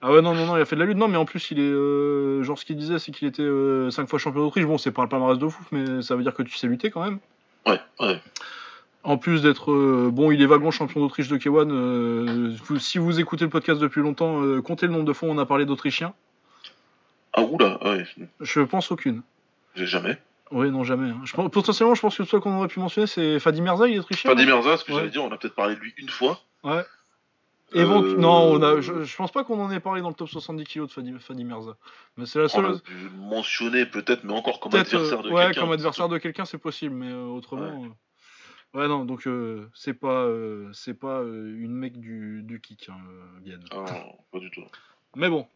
Ah 0.00 0.10
ouais, 0.10 0.22
non, 0.22 0.34
non, 0.34 0.46
non, 0.46 0.56
il 0.56 0.60
a 0.60 0.64
fait 0.64 0.74
de 0.74 0.80
la 0.80 0.86
lutte. 0.86 0.96
Non, 0.96 1.06
mais 1.06 1.18
en 1.18 1.24
plus, 1.24 1.52
il 1.52 1.60
est. 1.60 1.62
Euh, 1.62 2.42
genre, 2.42 2.58
ce 2.58 2.64
qu'il 2.64 2.76
disait, 2.76 2.98
c'est 2.98 3.12
qu'il 3.12 3.28
était 3.28 3.42
5 3.42 3.46
euh, 3.46 3.90
fois 4.08 4.18
champion 4.18 4.40
d'Autriche. 4.40 4.64
Bon, 4.64 4.76
c'est 4.76 4.90
pas 4.90 5.02
un 5.02 5.06
palmarès 5.06 5.38
de 5.38 5.46
fou, 5.46 5.62
mais 5.70 6.02
ça 6.02 6.16
veut 6.16 6.24
dire 6.24 6.34
que 6.34 6.42
tu 6.42 6.56
sais 6.56 6.66
lutter 6.66 6.90
quand 6.90 7.04
même. 7.04 7.20
Ouais, 7.64 7.78
ouais. 8.00 8.20
En 9.04 9.18
plus 9.18 9.40
d'être. 9.42 9.72
bon, 10.10 10.32
il 10.32 10.42
est 10.42 10.46
vaguement 10.46 10.72
champion 10.72 10.98
d'Autriche 10.98 11.28
de 11.28 11.36
K1. 11.36 12.80
si 12.80 12.98
vous 12.98 13.20
écoutez 13.20 13.44
le 13.44 13.50
podcast 13.50 13.80
depuis 13.80 14.00
longtemps, 14.00 14.42
comptez 14.62 14.86
le 14.86 14.92
nombre 14.92 15.04
de 15.04 15.12
fois 15.12 15.28
où 15.28 15.32
on 15.32 15.38
a 15.38 15.46
parlé 15.46 15.64
d'Autrichiens. 15.64 16.12
Ah, 17.34 17.42
oula, 17.42 17.78
ouais. 17.84 18.04
Je 18.40 18.62
pense 18.62 18.90
aucune. 18.90 19.22
J'ai 19.76 19.86
jamais. 19.86 20.18
Oui, 20.50 20.70
non, 20.70 20.84
jamais. 20.84 21.10
Hein. 21.10 21.20
Je 21.24 21.34
potentiellement, 21.34 21.94
je 21.94 22.00
pense 22.00 22.16
que 22.16 22.22
le 22.22 22.28
seul 22.28 22.40
qu'on 22.40 22.56
aurait 22.56 22.68
pu 22.68 22.80
mentionner, 22.80 23.06
c'est 23.06 23.38
Fadi 23.38 23.60
Mirza, 23.60 23.88
il 23.88 23.96
est 23.96 23.98
autrichien. 23.98 24.30
Fadi 24.30 24.46
Mirza, 24.46 24.76
ce 24.76 24.84
que 24.84 24.92
j'allais 24.92 25.10
dire, 25.10 25.24
on 25.24 25.30
a 25.30 25.36
peut-être 25.36 25.54
parlé 25.54 25.74
de 25.74 25.80
lui 25.80 25.94
une 25.98 26.08
fois. 26.08 26.40
Ouais. 26.64 26.84
Euh, 27.74 28.16
non, 28.16 28.54
on 28.54 28.62
a... 28.62 28.80
je, 28.80 29.16
pense 29.16 29.30
pas 29.30 29.44
qu'on 29.44 29.60
en 29.60 29.70
ait 29.70 29.80
parlé 29.80 30.00
dans 30.00 30.08
le 30.08 30.14
top 30.14 30.28
70 30.28 30.64
kg 30.64 30.82
de 30.82 30.86
Fadi, 30.86 31.12
Fadi 31.18 31.44
Mirza. 31.44 31.76
Mais 32.16 32.24
c'est 32.24 32.38
la 32.38 32.48
seule. 32.48 32.64
On 32.64 32.74
a 32.74 33.28
mentionner 33.28 33.84
peut-être, 33.84 34.24
mais 34.24 34.32
encore 34.32 34.58
comme 34.60 34.74
adversaire 34.74 35.18
de 35.18 35.28
quelqu'un. 35.28 35.48
Ouais, 35.48 35.54
comme 35.54 35.72
adversaire 35.72 36.08
de 36.08 36.18
quelqu'un, 36.18 36.44
c'est 36.46 36.58
possible, 36.58 36.94
mais 36.94 37.10
euh, 37.10 37.26
autrement. 37.26 37.82
Ouais. 37.82 37.90
Euh, 38.76 38.88
non, 38.88 39.04
donc 39.04 39.28
c'est 39.74 39.94
pas, 39.94 40.26
c'est 40.72 40.98
pas 40.98 41.20
une 41.22 41.72
mec 41.72 41.98
du, 41.98 42.42
du 42.42 42.60
kick, 42.60 42.88
hein, 42.88 42.98
Vienne. 43.42 43.64
Ah, 43.70 43.84
pas 44.32 44.38
du 44.38 44.50
tout. 44.50 44.64
Mais 45.16 45.28
bon, 45.28 45.46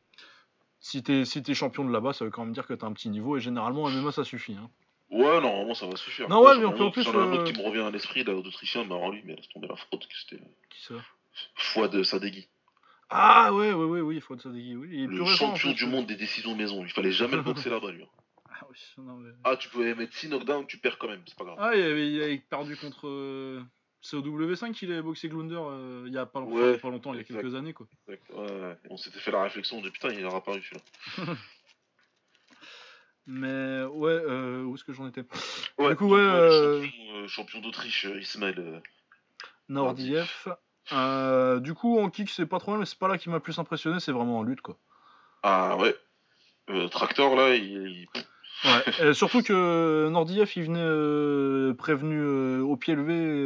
si 0.81 1.02
t'es 1.02 1.24
si 1.24 1.43
es 1.47 1.55
champion 1.55 1.85
de 1.85 1.93
là-bas, 1.93 2.12
ça 2.12 2.24
veut 2.24 2.31
quand 2.31 2.44
même 2.44 2.52
dire 2.52 2.66
que 2.66 2.74
t'as 2.74 2.86
un 2.86 2.93
petit 2.93 3.09
niveau, 3.09 3.36
et 3.36 3.40
généralement, 3.40 3.89
MMA, 3.89 4.12
ça 4.12 4.24
suffit. 4.24 4.55
Hein. 4.55 4.69
Ouais, 5.12 5.40
normalement 5.43 5.74
ça 5.74 5.86
va 5.86 5.94
suffire. 5.97 6.28
Non, 6.28 6.43
ouais, 6.43 6.59
mais 6.59 6.64
en 6.64 6.90
plus. 6.90 7.02
Il 7.02 7.09
y 7.09 7.10
en 7.10 7.20
a 7.20 7.24
un 7.24 7.32
autre 7.32 7.44
qui 7.44 7.59
me 7.59 7.64
revient 7.64 7.82
à 7.82 7.90
l'esprit, 7.90 8.24
d'Autrichien, 8.24 8.84
mais 8.84 8.94
alors 8.94 9.10
lui, 9.10 9.22
mais 9.24 9.36
laisse 9.36 9.48
tomber 9.51 9.68
la 9.68 9.76
fraude, 9.76 10.01
que 10.01 10.14
c'était. 10.14 10.43
Qui 10.70 10.82
ça? 10.82 10.94
Foi 11.55 11.89
de 11.89 12.02
Sadeghi. 12.02 12.48
Ah, 13.10 13.52
ouais, 13.52 13.72
ouais, 13.72 13.84
ouais, 13.84 14.01
oui, 14.01 14.16
de 14.18 14.40
Sadeghi, 14.40 14.74
oui. 14.74 14.89
Il 14.90 15.02
est 15.02 15.06
le 15.06 15.24
champion 15.26 15.72
du 15.72 15.84
monde 15.84 16.06
des 16.06 16.16
décisions 16.16 16.56
maison, 16.56 16.82
il 16.82 16.90
fallait 16.90 17.12
jamais 17.12 17.36
le 17.36 17.43
boxer 17.43 17.68
là-bas, 17.68 17.90
lui. 17.93 18.06
Ah, 18.48 18.66
oui, 18.70 18.78
non, 19.05 19.16
mais... 19.16 19.30
ah, 19.44 19.56
tu 19.56 19.68
pouvais 19.68 19.94
mettre 19.94 20.14
6 20.14 20.30
knockdowns, 20.30 20.66
tu 20.66 20.78
perds 20.78 20.97
quand 20.97 21.09
même, 21.09 21.22
c'est 21.26 21.36
pas 21.36 21.44
grave. 21.44 21.59
Ah, 21.60 21.76
il 21.76 21.82
avait, 21.82 22.10
il 22.10 22.22
avait 22.22 22.39
perdu 22.39 22.76
contre. 22.76 23.06
Euh, 23.06 23.62
c'est 24.01 24.16
au 24.16 24.22
W5 24.22 24.72
qu'il 24.72 24.90
avait 24.93 25.02
boxé 25.02 25.28
Glunder 25.28 25.60
euh, 25.60 26.05
il 26.06 26.12
y 26.14 26.18
a 26.18 26.24
pas, 26.24 26.40
ouais, 26.40 26.78
pas 26.78 26.89
longtemps, 26.89 27.12
il 27.12 27.18
y 27.18 27.20
a 27.20 27.24
quelques 27.24 27.55
années, 27.55 27.74
quoi. 27.74 27.86
Exact. 28.09 28.22
Ouais, 28.34 28.76
on 28.89 28.97
s'était 28.97 29.20
fait 29.20 29.30
la 29.30 29.43
réflexion 29.43 29.82
de 29.82 29.90
putain, 29.90 30.09
il 30.09 30.24
aura 30.24 30.43
paru 30.43 30.62
celui-là. 30.62 31.34
Mais 33.26 33.84
ouais, 33.84 34.10
euh, 34.10 34.64
où 34.64 34.74
est-ce 34.74 34.84
que 34.84 34.92
j'en 34.92 35.06
étais? 35.06 35.24
Ouais, 35.78 35.90
Du 35.90 35.96
coup, 35.96 36.08
ouais. 36.08 36.20
Euh, 36.20 36.84
euh, 37.14 37.28
champion, 37.28 37.60
d'Autriche, 37.60 38.04
Ismaël. 38.04 38.82
Nordiev. 39.68 40.48
du 41.60 41.74
coup, 41.74 41.98
en 42.00 42.10
kick, 42.10 42.30
c'est 42.30 42.46
pas 42.46 42.58
trop 42.58 42.72
mal, 42.72 42.80
mais 42.80 42.86
c'est 42.86 42.98
pas 42.98 43.08
là 43.08 43.18
qui 43.18 43.30
m'a 43.30 43.40
plus 43.40 43.58
impressionné, 43.58 44.00
c'est 44.00 44.12
vraiment 44.12 44.38
en 44.38 44.42
lutte, 44.42 44.60
quoi. 44.60 44.76
Ah 45.42 45.76
ouais. 45.76 45.94
Tractor, 46.90 47.36
là, 47.36 47.54
il. 47.54 48.06
Ouais, 48.64 49.12
surtout 49.14 49.42
que 49.42 50.08
Nordiev 50.08 50.52
il 50.54 50.64
venait 50.64 51.74
prévenu 51.74 52.60
au 52.60 52.76
pied 52.76 52.94
levé 52.94 53.44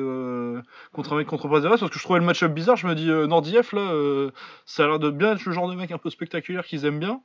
contre 0.93 1.15
un 1.15 1.17
mec 1.17 1.27
contre 1.27 1.49
Prazeres 1.49 1.79
parce 1.79 1.91
que 1.91 1.99
je 1.99 2.03
trouvais 2.03 2.19
le 2.19 2.27
match-up 2.27 2.53
bizarre. 2.53 2.77
Je 2.77 2.87
me 2.87 2.95
dis 2.95 3.07
Nordiev 3.07 3.71
là, 3.73 4.31
ça 4.67 4.85
a 4.85 4.89
l'air 4.89 4.99
de 4.99 5.11
bien 5.11 5.33
être 5.33 5.45
le 5.47 5.53
genre 5.53 5.71
de 5.71 5.75
mec 5.75 5.91
un 5.91 5.99
peu 5.99 6.11
spectaculaire 6.11 6.67
qu'ils 6.67 6.85
aiment 6.85 6.99
bien. 6.99 7.23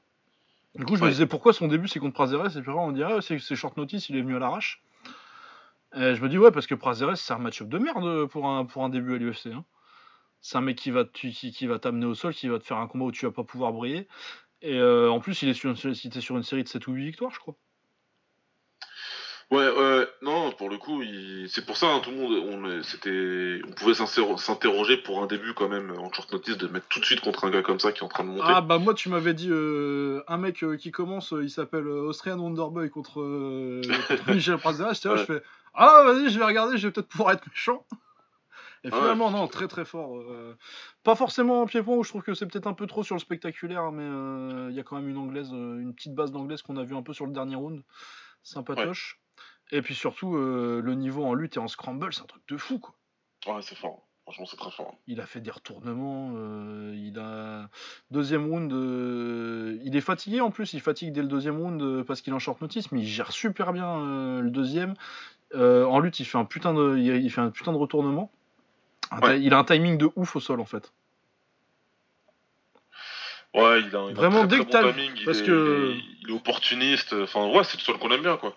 Du 0.75 0.85
coup, 0.85 0.95
je 0.95 1.03
me 1.03 1.09
disais 1.09 1.25
pourquoi 1.25 1.53
son 1.53 1.67
début 1.67 1.87
c'est 1.87 1.99
contre 1.99 2.13
Prazeres? 2.13 2.57
Et 2.57 2.61
puis 2.61 2.71
on 2.71 2.91
dirait 2.91 3.13
ah, 3.17 3.21
c'est 3.21 3.55
short 3.55 3.75
notice, 3.77 4.09
il 4.09 4.15
est 4.15 4.21
venu 4.21 4.35
à 4.35 4.39
l'arrache. 4.39 4.81
Et 5.93 6.15
je 6.15 6.21
me 6.21 6.29
dis 6.29 6.37
ouais 6.37 6.51
parce 6.51 6.67
que 6.67 6.75
Prazeres 6.75 7.17
c'est 7.17 7.33
un 7.33 7.39
match-up 7.39 7.67
de 7.67 7.77
merde 7.77 8.27
pour 8.27 8.47
un, 8.47 8.65
pour 8.65 8.83
un 8.83 8.89
début 8.89 9.15
à 9.15 9.17
l'UFC. 9.17 9.47
Hein. 9.47 9.65
C'est 10.39 10.57
un 10.57 10.61
mec 10.61 10.77
qui 10.77 10.91
va 10.91 11.03
qui, 11.03 11.31
qui 11.31 11.67
t'amener 11.81 12.05
au 12.05 12.15
sol, 12.15 12.33
qui 12.33 12.47
va 12.47 12.57
te 12.57 12.63
faire 12.63 12.77
un 12.77 12.87
combat 12.87 13.05
où 13.05 13.11
tu 13.11 13.25
vas 13.25 13.31
pas 13.31 13.43
pouvoir 13.43 13.73
briller. 13.73 14.07
Et 14.61 14.77
euh, 14.77 15.09
en 15.11 15.19
plus, 15.19 15.41
il 15.41 15.49
est 15.49 15.53
sur 15.53 15.69
une, 15.71 15.75
sur 15.75 16.37
une 16.37 16.43
série 16.43 16.63
de 16.63 16.67
7 16.67 16.87
ou 16.87 16.93
8 16.93 17.05
victoires, 17.05 17.31
je 17.31 17.39
crois. 17.39 17.55
Ouais, 19.51 19.69
ouais, 19.69 20.07
non, 20.21 20.53
pour 20.53 20.69
le 20.69 20.77
coup, 20.77 21.03
c'est 21.49 21.65
pour 21.65 21.75
ça, 21.75 21.87
hein, 21.87 21.99
tout 21.99 22.11
le 22.11 22.15
monde, 22.15 22.31
on, 22.31 22.83
c'était, 22.83 23.59
on 23.67 23.71
pouvait 23.73 23.93
s'interroger 23.93 24.95
pour 24.95 25.21
un 25.21 25.27
début 25.27 25.53
quand 25.53 25.67
même 25.67 25.91
en 25.91 26.11
short 26.13 26.31
notice 26.31 26.57
de 26.57 26.67
mettre 26.67 26.87
tout 26.87 27.01
de 27.01 27.05
suite 27.05 27.19
contre 27.19 27.43
un 27.43 27.49
gars 27.49 27.61
comme 27.61 27.79
ça 27.79 27.91
qui 27.91 27.99
est 27.99 28.03
en 28.03 28.07
train 28.07 28.23
de 28.23 28.29
monter. 28.29 28.43
Ah 28.45 28.61
bah 28.61 28.77
moi, 28.77 28.93
tu 28.93 29.09
m'avais 29.09 29.33
dit 29.33 29.49
euh, 29.51 30.23
un 30.29 30.37
mec 30.37 30.63
euh, 30.63 30.77
qui 30.77 30.91
commence, 30.91 31.33
euh, 31.33 31.43
il 31.43 31.49
s'appelle 31.49 31.85
Austrian 31.85 32.39
Wonderboy 32.39 32.89
contre, 32.89 33.21
Michel 34.33 34.57
Prazera. 34.57 34.93
Là, 34.93 35.15
je 35.17 35.25
fais 35.25 35.43
ah 35.73 36.03
vas-y, 36.05 36.29
je 36.29 36.39
vais 36.39 36.45
regarder, 36.45 36.77
je 36.77 36.87
vais 36.87 36.93
peut-être 36.93 37.09
pouvoir 37.09 37.33
être 37.33 37.45
méchant. 37.49 37.85
Et 38.85 38.89
finalement, 38.89 39.31
non, 39.31 39.49
très 39.49 39.67
très 39.67 39.83
fort. 39.83 40.23
pas 41.03 41.15
forcément 41.15 41.63
en 41.63 41.65
pied-point 41.65 41.97
où 41.97 42.03
je 42.05 42.09
trouve 42.09 42.23
que 42.23 42.33
c'est 42.33 42.45
peut-être 42.45 42.67
un 42.67 42.73
peu 42.73 42.87
trop 42.87 43.03
sur 43.03 43.15
le 43.15 43.19
spectaculaire, 43.19 43.91
mais 43.91 44.69
il 44.69 44.75
y 44.75 44.79
a 44.79 44.83
quand 44.83 44.95
même 44.95 45.09
une 45.09 45.17
anglaise, 45.17 45.49
une 45.51 45.93
petite 45.93 46.15
base 46.15 46.31
d'anglaise 46.31 46.61
qu'on 46.61 46.77
a 46.77 46.83
vu 46.85 46.95
un 46.95 47.03
peu 47.03 47.11
sur 47.11 47.25
le 47.25 47.33
dernier 47.33 47.55
round. 47.55 47.83
Sympatoche. 48.43 49.20
Et 49.71 49.81
puis 49.81 49.95
surtout, 49.95 50.35
euh, 50.35 50.81
le 50.83 50.95
niveau 50.95 51.23
en 51.23 51.33
lutte 51.33 51.55
et 51.55 51.59
en 51.59 51.67
scramble, 51.67 52.13
c'est 52.13 52.21
un 52.21 52.25
truc 52.25 52.43
de 52.47 52.57
fou, 52.57 52.79
quoi. 52.79 52.93
Ouais, 53.47 53.61
c'est 53.61 53.75
fort. 53.75 54.05
Franchement, 54.23 54.45
c'est 54.45 54.57
très 54.57 54.71
fort. 54.71 54.95
Il 55.07 55.19
a 55.19 55.25
fait 55.25 55.39
des 55.39 55.49
retournements. 55.49 56.33
Euh, 56.35 56.93
il 56.95 57.17
a. 57.17 57.69
Deuxième 58.11 58.47
round. 58.49 58.71
Euh, 58.71 59.79
il 59.83 59.95
est 59.95 60.01
fatigué 60.01 60.41
en 60.41 60.51
plus. 60.51 60.73
Il 60.73 60.81
fatigue 60.81 61.11
dès 61.11 61.21
le 61.21 61.27
deuxième 61.27 61.57
round 61.57 62.03
parce 62.03 62.21
qu'il 62.21 62.31
est 62.31 62.35
en 62.35 62.39
short 62.39 62.61
notice, 62.61 62.91
mais 62.91 63.01
il 63.01 63.07
gère 63.07 63.31
super 63.31 63.73
bien 63.73 64.39
le 64.39 64.49
deuxième. 64.51 64.93
en 65.55 65.99
lutte, 65.99 66.19
il 66.19 66.25
fait 66.25 66.37
un 66.37 66.45
putain 66.45 66.73
de, 66.73 66.97
il 66.97 67.29
fait 67.31 67.41
un 67.41 67.49
putain 67.49 67.71
de 67.71 67.77
retournement. 67.77 68.31
Il 69.39 69.53
a 69.53 69.57
un 69.57 69.63
timing 69.63 69.97
de 69.97 70.09
ouf 70.15 70.35
au 70.35 70.39
sol 70.39 70.61
en 70.61 70.65
fait. 70.65 70.93
Ouais, 73.53 73.81
il 73.81 73.93
a, 73.95 73.99
un 73.99 74.13
vraiment 74.13 74.45
dès 74.45 74.63
timing. 74.63 75.25
Parce 75.25 75.41
que 75.41 75.95
il 76.21 76.29
est, 76.29 76.33
opportuniste. 76.33 77.13
Enfin, 77.13 77.47
ouais, 77.47 77.63
c'est 77.63 77.77
le 77.77 77.83
sol 77.83 77.97
qu'on 77.97 78.11
aime 78.11 78.21
bien, 78.21 78.37
quoi. 78.37 78.55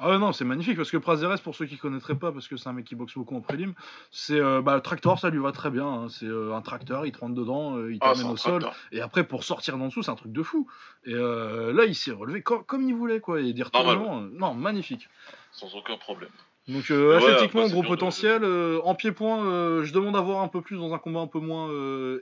Ah 0.00 0.16
non, 0.18 0.32
c'est 0.32 0.44
magnifique 0.44 0.76
parce 0.76 0.90
que 0.90 0.96
Prazeres, 0.96 1.40
pour 1.42 1.56
ceux 1.56 1.66
qui 1.66 1.76
connaîtraient 1.76 2.14
pas, 2.14 2.30
parce 2.30 2.46
que 2.46 2.56
c'est 2.56 2.68
un 2.68 2.72
mec 2.72 2.84
qui 2.84 2.94
boxe 2.94 3.14
beaucoup 3.14 3.36
en 3.36 3.40
prélim, 3.40 3.74
c'est 4.12 4.38
euh, 4.38 4.62
bah, 4.62 4.76
le 4.76 4.80
tracteur, 4.80 5.18
ça 5.18 5.28
lui 5.28 5.38
va 5.38 5.50
très 5.50 5.70
bien. 5.70 5.86
Hein. 5.86 6.08
C'est 6.08 6.26
euh, 6.26 6.54
un 6.54 6.62
tracteur, 6.62 7.04
il 7.04 7.12
te 7.12 7.18
rentre 7.18 7.34
dedans, 7.34 7.76
euh, 7.76 7.92
il 7.92 7.98
ah, 8.00 8.12
t'amène 8.12 8.30
au 8.30 8.36
sol, 8.36 8.68
et 8.92 9.00
après 9.00 9.24
pour 9.24 9.42
sortir 9.42 9.76
d'en 9.76 9.88
dessous, 9.88 10.04
c'est 10.04 10.10
un 10.10 10.16
truc 10.16 10.32
de 10.32 10.42
fou. 10.42 10.68
Et 11.04 11.14
là, 11.14 11.84
il 11.84 11.94
s'est 11.94 12.12
relevé 12.12 12.42
comme 12.42 12.82
il 12.88 12.94
voulait, 12.94 13.20
quoi, 13.20 13.40
et 13.40 13.52
dire 13.52 13.70
non, 13.74 14.54
magnifique. 14.54 15.08
Sans 15.52 15.74
aucun 15.74 15.96
problème. 15.96 16.30
Donc 16.68 16.90
athlétiquement, 16.90 17.66
gros 17.68 17.82
potentiel. 17.82 18.44
en 18.44 18.94
pied-point, 18.94 19.82
je 19.82 19.92
demande 19.92 20.16
à 20.16 20.20
voir 20.20 20.42
un 20.42 20.48
peu 20.48 20.60
plus 20.60 20.76
dans 20.76 20.94
un 20.94 20.98
combat 20.98 21.20
un 21.20 21.26
peu 21.26 21.40
moins 21.40 21.68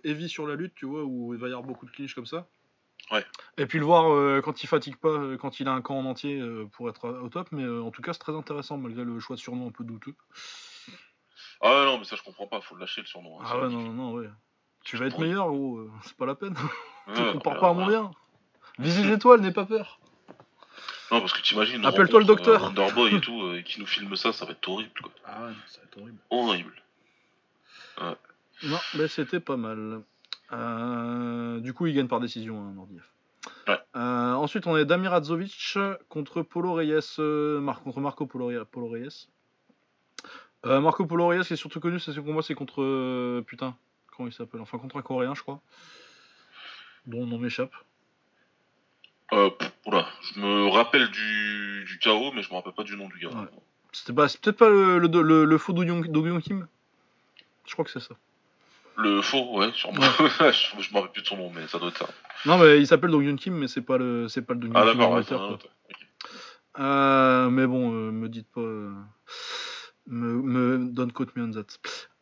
heavy 0.04 0.28
sur 0.28 0.46
la 0.46 0.54
lutte, 0.54 0.74
tu 0.74 0.86
vois, 0.86 1.04
où 1.04 1.34
il 1.34 1.40
va 1.40 1.48
y 1.48 1.50
avoir 1.50 1.66
beaucoup 1.66 1.84
de 1.84 1.90
clichés 1.90 2.14
comme 2.14 2.26
ça. 2.26 2.46
Et 3.58 3.66
puis 3.66 3.78
le 3.78 3.84
voir 3.84 4.12
euh, 4.12 4.40
quand 4.42 4.62
il 4.62 4.66
fatigue 4.66 4.96
pas, 4.96 5.08
euh, 5.08 5.36
quand 5.36 5.60
il 5.60 5.68
a 5.68 5.72
un 5.72 5.80
camp 5.80 5.98
en 5.98 6.04
entier 6.04 6.38
euh, 6.38 6.66
pour 6.72 6.88
être 6.88 7.08
au 7.08 7.28
top, 7.28 7.48
mais 7.52 7.66
en 7.66 7.90
tout 7.90 8.02
cas 8.02 8.12
c'est 8.12 8.18
très 8.18 8.34
intéressant 8.34 8.76
malgré 8.76 9.04
le 9.04 9.18
choix 9.20 9.36
de 9.36 9.40
surnom 9.40 9.68
un 9.68 9.70
peu 9.70 9.84
douteux. 9.84 10.14
Ah 11.60 11.84
non, 11.86 11.98
mais 11.98 12.04
ça 12.04 12.16
je 12.16 12.22
comprends 12.22 12.46
pas, 12.46 12.60
faut 12.60 12.74
le 12.74 12.80
lâcher 12.80 13.00
le 13.00 13.06
surnom. 13.06 13.40
Hein, 13.40 13.44
ah 13.46 13.58
ouais, 13.60 13.68
non, 13.68 13.80
non, 13.80 13.92
non, 13.92 14.12
ouais. 14.14 14.28
Tu 14.84 14.96
vas 14.96 15.06
être 15.06 15.18
meilleur, 15.18 15.48
gros, 15.48 15.88
c'est 16.02 16.16
pas 16.16 16.26
la 16.26 16.34
peine. 16.34 16.54
tu 17.14 17.22
compares 17.32 17.58
pas 17.58 17.70
à 17.70 17.72
mon 17.72 17.86
bien. 17.86 18.10
Vise 18.78 19.04
les 19.04 19.14
étoiles, 19.14 19.40
n'aie 19.40 19.52
pas 19.52 19.64
peur. 19.64 19.98
Non, 21.10 21.20
parce 21.20 21.32
que 21.32 21.40
t'imagines. 21.40 21.84
Appelle-toi 21.84 22.20
le 22.20 22.26
docteur. 22.26 22.64
Underboy 22.66 23.14
et 23.14 23.20
tout, 23.20 23.52
qui 23.64 23.80
nous 23.80 23.86
filme 23.86 24.14
ça, 24.16 24.32
ça 24.32 24.44
va 24.44 24.52
être 24.52 24.68
horrible, 24.68 25.00
quoi. 25.00 25.12
Ah 25.24 25.46
ouais, 25.46 25.52
ça 25.66 25.80
va 25.80 25.86
être 25.86 26.02
horrible. 26.02 26.18
Horrible. 26.30 26.82
Non, 28.62 28.78
mais 28.94 29.08
c'était 29.08 29.40
pas 29.40 29.56
mal. 29.56 30.02
Euh, 30.52 31.60
du 31.60 31.72
coup, 31.72 31.86
il 31.86 31.94
gagne 31.94 32.08
par 32.08 32.20
décision, 32.20 32.60
hein, 32.60 32.72
Nordiev. 32.74 33.02
Euh, 33.68 34.32
ensuite, 34.34 34.66
on 34.66 34.76
est 34.76 34.84
Damir 34.84 35.12
Adzovic 35.12 35.78
contre 36.08 36.42
Polo 36.42 36.74
Reyes, 36.74 36.98
euh, 37.18 37.60
contre 37.84 38.00
Marco 38.00 38.26
Polo, 38.26 38.46
Reyes. 38.46 39.28
Marco 40.64 41.06
Polo 41.06 41.28
Reyes 41.28 41.40
est 41.40 41.56
surtout 41.56 41.80
connu, 41.80 42.00
c'est 42.00 42.12
ce 42.12 42.20
combat, 42.20 42.42
c'est 42.42 42.54
contre 42.54 43.40
putain, 43.42 43.76
comment 44.16 44.28
il 44.28 44.32
s'appelle? 44.32 44.60
Enfin, 44.60 44.78
contre 44.78 44.96
un 44.96 45.02
Coréen, 45.02 45.34
je 45.34 45.42
crois, 45.42 45.60
dont 47.06 47.24
nom 47.24 47.38
m'échappe. 47.38 47.74
je 49.30 50.40
me 50.40 50.68
rappelle 50.68 51.08
du, 51.10 51.84
du 51.86 51.98
chaos, 52.00 52.32
mais 52.32 52.42
je 52.42 52.50
me 52.50 52.54
rappelle 52.56 52.72
pas 52.72 52.82
du 52.82 52.96
nom 52.96 53.08
du 53.08 53.18
gars. 53.18 53.30
C'était 53.92 54.12
peut-être 54.12 54.58
pas 54.58 54.68
le, 54.68 54.98
le, 54.98 55.44
le, 55.44 55.58
faux 55.58 55.72
Do 55.72 56.40
Kim? 56.40 56.66
Je 57.64 57.72
crois 57.72 57.84
que 57.84 57.90
c'est 57.90 58.00
ça. 58.00 58.16
Le 58.98 59.20
faux, 59.20 59.58
ouais, 59.58 59.70
sûrement. 59.74 60.00
je, 60.20 60.82
je 60.82 60.90
me 60.90 60.94
rappelle 60.94 61.12
plus 61.12 61.22
de 61.22 61.26
son 61.26 61.36
nom, 61.36 61.50
mais 61.54 61.66
ça 61.68 61.78
doit 61.78 61.88
être 61.88 61.98
ça. 61.98 62.08
Non, 62.46 62.58
mais 62.58 62.78
il 62.78 62.86
s'appelle 62.86 63.10
Dong 63.10 63.36
Kim, 63.36 63.54
mais 63.54 63.68
c'est 63.68 63.82
pas 63.82 63.98
le, 63.98 64.28
c'est 64.28 64.42
pas 64.42 64.54
le 64.54 64.60
Dong 64.60 64.72
ah, 64.74 65.22
Kim. 65.22 65.58
Ah, 66.74 67.48
mais 67.50 67.66
bon, 67.66 67.92
euh, 67.92 68.10
me 68.10 68.28
dites 68.28 68.50
pas. 68.52 68.60
Euh, 68.60 68.92
me, 70.06 70.42
me 70.42 70.92
don't 70.92 71.12
quote 71.12 71.34
me 71.36 71.44
on 71.44 71.50
that. 71.50 71.66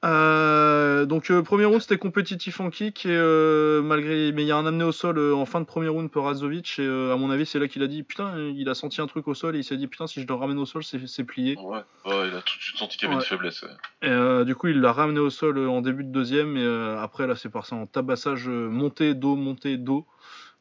Euh, 0.04 1.06
donc 1.06 1.30
euh, 1.30 1.42
premier 1.42 1.64
round 1.64 1.80
c'était 1.80 1.96
compétitif 1.96 2.60
en 2.60 2.68
kick 2.68 3.06
et 3.06 3.08
euh, 3.10 3.80
malgré 3.80 4.32
mais 4.32 4.42
il 4.42 4.46
y 4.46 4.52
a 4.52 4.56
un 4.56 4.66
amené 4.66 4.84
au 4.84 4.92
sol 4.92 5.18
en 5.32 5.46
fin 5.46 5.60
de 5.60 5.64
premier 5.64 5.88
round 5.88 6.10
pour 6.10 6.24
Razovic 6.24 6.78
et 6.78 6.86
à 6.86 7.16
mon 7.16 7.30
avis 7.30 7.46
c'est 7.46 7.58
là 7.58 7.68
qu'il 7.68 7.82
a 7.82 7.86
dit 7.86 8.02
putain 8.02 8.38
il 8.54 8.68
a 8.68 8.74
senti 8.74 9.00
un 9.00 9.06
truc 9.06 9.28
au 9.28 9.34
sol 9.34 9.56
et 9.56 9.60
il 9.60 9.64
s'est 9.64 9.78
dit 9.78 9.86
putain 9.86 10.06
si 10.06 10.20
je 10.20 10.26
le 10.26 10.34
ramène 10.34 10.58
au 10.58 10.66
sol 10.66 10.84
c'est 10.84 11.24
plié. 11.24 11.56
Ouais, 11.56 11.78
ouais, 12.04 12.28
il 12.28 12.34
a 12.34 12.42
tout 12.42 12.58
de 12.58 12.62
suite 12.62 12.76
senti 12.76 12.98
qu'il 12.98 13.08
y 13.08 13.12
avait 13.12 13.20
une 13.20 13.26
faiblesse. 13.26 13.64
Et 14.02 14.44
du 14.44 14.54
coup 14.54 14.66
il 14.66 14.80
l'a 14.80 14.92
ramené 14.92 15.20
au 15.20 15.30
sol 15.30 15.58
en 15.58 15.80
début 15.80 16.04
de 16.04 16.10
deuxième 16.10 16.58
et 16.58 16.96
après 16.98 17.26
là 17.26 17.34
c'est 17.34 17.48
parti 17.48 17.72
en 17.72 17.86
tabassage 17.86 18.48
montée 18.48 19.14
dos 19.14 19.36
montée 19.36 19.78
dos. 19.78 20.04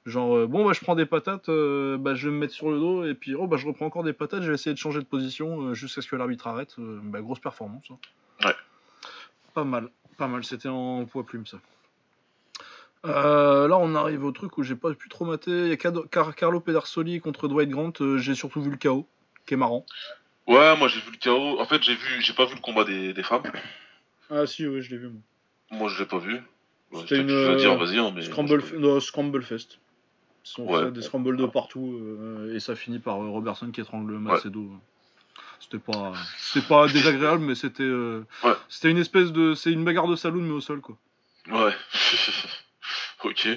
Genre 0.06 0.48
bon 0.48 0.66
bah 0.66 0.72
je 0.74 0.80
prends 0.80 0.96
des 0.96 1.06
patates, 1.06 1.48
bah 1.48 2.16
je 2.16 2.30
vais 2.30 2.34
me 2.34 2.40
mettre 2.40 2.54
sur 2.54 2.72
le 2.72 2.80
dos 2.80 3.04
et 3.04 3.14
puis 3.14 3.36
oh 3.36 3.48
bah 3.48 3.58
je 3.58 3.68
reprends 3.68 3.88
encore 3.88 4.04
des 4.04 4.14
patates, 4.14 4.44
je 4.44 4.48
vais 4.48 4.56
essayer 4.56 4.74
de 4.74 4.80
changer 4.80 5.00
de 5.00 5.06
position 5.06 5.74
jusqu'à 5.74 6.02
ce 6.02 6.08
que 6.08 6.16
l'arbitre 6.16 6.48
arrête. 6.48 6.76
bah 6.78 7.20
grosse 7.20 7.40
performance. 7.40 7.84
Hein. 7.92 7.98
Ouais. 8.46 8.56
Pas 9.54 9.64
mal, 9.64 9.90
pas 10.18 10.28
mal. 10.28 10.44
C'était 10.44 10.70
en 10.70 11.06
poids 11.06 11.26
plume 11.26 11.46
ça. 11.46 11.58
Euh, 13.06 13.68
là, 13.68 13.78
on 13.78 13.96
arrive 13.96 14.24
au 14.24 14.32
truc 14.32 14.58
où 14.58 14.64
j'ai 14.64 14.76
pas 14.76 14.94
pu 14.94 15.10
trop 15.10 15.26
mater. 15.26 15.52
Il 15.52 15.68
y 15.68 15.74
a 15.74 16.32
Carlo 16.36 16.60
Pedersoli 16.60 17.20
contre 17.20 17.48
Dwight 17.48 17.70
Grant. 17.70 17.94
Euh, 18.02 18.18
j'ai 18.18 18.36
surtout 18.36 18.62
vu 18.62 18.72
le 18.72 18.78
chaos, 18.78 19.08
qui 19.46 19.56
est 19.56 19.58
marrant. 19.58 19.86
Ouais, 20.48 20.76
moi 20.78 20.88
j'ai 20.88 21.00
vu 21.02 21.12
le 21.12 21.18
chaos. 21.18 21.60
En 21.60 21.66
fait, 21.66 21.82
j'ai 21.84 21.96
vu, 21.96 22.22
j'ai 22.22 22.34
pas 22.34 22.46
vu 22.46 22.56
le 22.56 22.62
combat 22.62 22.84
des, 22.84 23.14
femmes. 23.24 23.44
Ah 24.30 24.46
si, 24.46 24.68
ouais, 24.68 24.82
je 24.82 24.92
l'ai 24.92 24.98
vu. 24.98 25.10
Moi, 25.10 25.22
moi 25.72 25.90
je 25.90 26.00
l'ai 26.00 26.08
pas 26.08 26.20
vu. 26.20 26.42
C'était 26.94 27.18
une 27.18 27.32
hein, 27.32 28.22
Scramble, 28.22 29.02
Scramble 29.02 29.44
Fest. 29.44 29.80
Ils 30.58 30.92
des 30.92 31.02
scrambles 31.02 31.38
de 31.38 31.46
partout 31.46 31.98
euh, 32.02 32.54
et 32.54 32.60
ça 32.60 32.76
finit 32.76 33.00
par 33.00 33.16
Robertson 33.16 33.72
qui 33.72 33.82
étrangle 33.82 34.14
Macedo. 34.18 34.70
C'était 35.64 35.80
pas, 35.80 36.14
c'était 36.38 36.68
pas 36.68 36.88
désagréable, 36.88 37.42
mais 37.42 37.56
c'était, 37.56 37.84
euh, 37.84 38.26
c'était 38.68 38.92
une 38.92 38.98
espèce 38.98 39.32
de, 39.32 39.56
c'est 39.56 39.72
une 39.72 39.86
bagarre 39.86 40.08
de 40.08 40.16
saloon 40.18 40.42
mais 40.42 40.52
au 40.52 40.60
sol 40.60 40.82
quoi. 40.82 40.98
Ouais. 41.48 41.74
ok. 43.24 43.48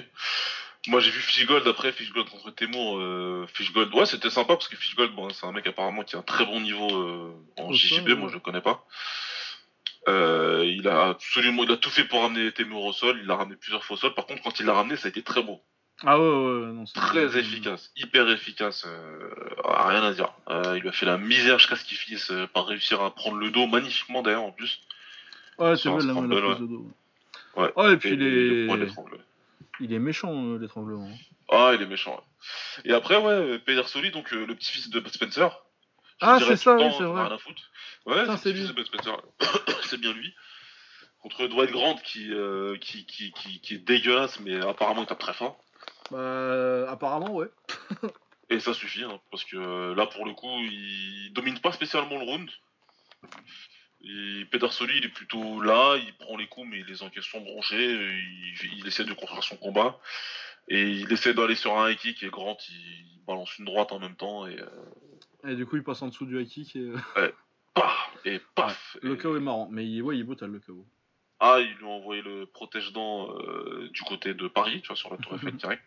Moi 0.87 1.01
j'ai 1.01 1.11
vu 1.11 1.19
Fishgold 1.19 1.67
après 1.67 1.91
Fishgold 1.91 2.29
contre 2.29 2.51
Temur. 2.51 2.97
Euh, 2.97 3.45
Fishgold, 3.53 3.93
ouais 3.93 4.05
c'était 4.05 4.29
sympa 4.29 4.55
parce 4.55 4.69
que 4.69 4.77
Fishgold, 4.77 5.13
bon, 5.15 5.29
c'est 5.31 5.45
un 5.45 5.51
mec 5.51 5.67
apparemment 5.67 6.03
qui 6.03 6.15
a 6.15 6.19
un 6.19 6.23
très 6.23 6.45
bon 6.45 6.61
niveau 6.61 6.89
euh, 6.89 7.33
en 7.57 7.73
JJB, 7.73 8.09
moi 8.11 8.29
je 8.29 8.35
le 8.35 8.39
connais 8.39 8.61
pas. 8.61 8.85
il 10.07 10.87
a 10.87 11.09
absolument, 11.09 11.65
il 11.65 11.71
a 11.71 11.77
tout 11.77 11.89
fait 11.89 12.05
pour 12.05 12.21
ramener 12.21 12.53
Temur 12.53 12.83
au 12.85 12.93
sol. 12.93 13.19
Il 13.19 13.27
l'a 13.27 13.35
ramené 13.35 13.57
plusieurs 13.57 13.83
fois 13.83 13.95
au 13.95 13.99
sol. 13.99 14.13
Par 14.13 14.25
contre, 14.25 14.41
quand 14.43 14.61
il 14.61 14.65
l'a 14.65 14.73
ramené, 14.73 14.95
ça 14.95 15.07
a 15.07 15.09
été 15.09 15.23
très 15.23 15.43
bon. 15.43 15.61
Ah 16.03 16.19
ouais, 16.19 16.25
ouais, 16.27 16.73
non, 16.73 16.83
Très 16.83 17.39
efficace, 17.39 17.91
hyper 17.95 18.29
efficace, 18.29 18.85
euh, 18.85 19.29
rien 19.63 20.03
à 20.03 20.13
dire. 20.13 20.31
Euh, 20.47 20.73
il 20.75 20.81
lui 20.81 20.89
a 20.89 20.91
fait 20.91 21.07
la 21.07 21.17
misère 21.17 21.57
jusqu'à 21.57 21.75
ce 21.75 21.83
qu'il 21.83 21.97
finisse 21.97 22.29
euh, 22.29 22.45
par 22.45 22.67
réussir 22.67 23.01
à 23.01 23.13
prendre 23.15 23.37
le 23.37 23.49
dos 23.49 23.65
magnifiquement 23.65 24.21
d'ailleurs 24.21 24.43
en 24.43 24.51
plus. 24.51 24.79
Ouais, 25.57 25.75
c'est 25.75 25.89
vrai, 25.89 26.05
la, 26.05 26.13
la 26.13 26.13
prise 26.13 26.59
de 26.59 26.67
dos. 26.67 26.87
Ouais. 27.55 27.73
ouais, 27.75 27.93
et 27.93 27.97
puis 27.97 28.11
il 28.11 28.21
est... 28.21 28.67
Il 29.79 29.93
est 29.93 29.99
méchant, 29.99 30.55
l'étranglement. 30.55 31.09
Ah, 31.49 31.71
il 31.73 31.81
est 31.81 31.87
méchant, 31.87 32.23
Et 32.83 32.93
après, 32.93 33.17
ouais, 33.17 33.59
Pedersoli, 33.59 34.11
donc 34.11 34.31
le 34.31 34.53
petit-fils 34.55 34.89
de 34.89 35.03
Spencer. 35.07 35.49
Ah, 36.19 36.39
c'est 36.39 36.55
ça, 36.57 36.75
oui, 36.75 36.91
c'est 36.97 37.03
vrai. 37.03 37.23
Rien 37.23 37.31
à 37.31 37.37
foutre. 37.37 37.61
Ouais, 38.05 38.25
c'est 38.37 38.51
lui. 38.51 38.67
c'est 39.83 39.99
bien 39.99 40.13
lui. 40.13 40.33
Contre 41.21 41.47
Dwight 41.47 41.71
Grant 41.71 41.95
qui, 42.03 42.31
qui, 42.81 43.05
qui, 43.05 43.31
qui, 43.31 43.59
qui, 43.61 43.73
est 43.75 43.77
dégueulasse, 43.79 44.39
mais 44.39 44.59
apparemment 44.61 45.01
il 45.01 45.07
tape 45.07 45.19
très 45.19 45.33
fort. 45.33 45.59
Bah, 46.11 46.89
apparemment, 46.89 47.35
ouais. 47.35 47.49
Et 48.49 48.59
ça 48.59 48.73
suffit, 48.73 49.03
hein, 49.03 49.19
parce 49.29 49.43
que 49.43 49.57
euh, 49.57 49.95
là, 49.95 50.07
pour 50.07 50.25
le 50.25 50.33
coup, 50.33 50.47
il 50.47 51.31
domine 51.33 51.59
pas 51.59 51.73
spécialement 51.73 52.17
le 52.17 52.23
round. 52.23 52.49
Et 54.01 54.45
Pedersoli, 54.51 54.97
il 54.97 55.05
est 55.05 55.13
plutôt 55.13 55.59
là, 55.59 55.97
il 55.97 56.15
prend 56.17 56.37
les 56.37 56.47
coups, 56.47 56.67
mais 56.69 56.79
il 56.79 56.85
les 56.85 57.03
encaisse 57.03 57.25
sans 57.25 57.41
broncher, 57.41 57.99
il, 58.73 58.87
essaie 58.87 59.03
de 59.03 59.13
construire 59.13 59.43
son 59.43 59.57
combat. 59.57 59.99
Et 60.69 60.89
il 60.89 61.11
essaie 61.11 61.33
d'aller 61.33 61.55
sur 61.55 61.77
un 61.77 61.89
high 61.89 61.97
kick, 61.97 62.23
et 62.23 62.29
Grant, 62.29 62.57
il 62.69 63.21
balance 63.25 63.57
une 63.57 63.65
droite 63.65 63.91
en 63.91 63.99
même 63.99 64.15
temps. 64.15 64.47
Et, 64.47 64.59
euh, 64.59 65.49
et 65.49 65.55
du 65.55 65.65
coup, 65.65 65.75
il 65.75 65.83
passe 65.83 66.01
en 66.01 66.07
dessous 66.07 66.25
du 66.25 66.39
high 66.39 66.47
kick. 66.47 66.75
Et, 66.75 66.79
euh, 66.79 66.97
ouais. 67.17 67.33
paf, 67.73 68.17
et 68.23 68.39
paf 68.55 68.97
Le 69.01 69.15
KO 69.15 69.35
est 69.35 69.41
marrant, 69.41 69.67
mais 69.71 69.85
il, 69.85 70.01
ouais, 70.01 70.15
il 70.15 70.21
est 70.21 70.25
brutal 70.25 70.51
le 70.51 70.59
KO. 70.59 70.85
Ah, 71.39 71.57
ils 71.59 71.73
lui 71.75 71.85
ont 71.85 71.97
envoyé 71.97 72.21
le 72.21 72.45
protège-dents 72.45 73.29
euh, 73.31 73.89
du 73.91 74.01
côté 74.03 74.33
de 74.33 74.47
Paris, 74.47 74.81
tu 74.81 74.87
vois, 74.87 74.95
sur 74.95 75.11
la 75.11 75.17
tour 75.17 75.35
Eiffel 75.35 75.55
direct. 75.57 75.83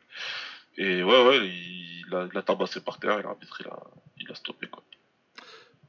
Et 0.78 1.02
ouais, 1.02 1.26
ouais, 1.26 1.48
il, 1.48 2.14
a, 2.14 2.42
tabassé 2.42 2.80
par 2.80 2.98
terre 2.98 3.18
et 3.18 3.22
l'arbitre, 3.22 3.56
il 3.60 3.66
a, 3.66 3.80
il 4.20 4.30
a 4.30 4.34
stoppé, 4.34 4.68
quoi. 4.68 4.82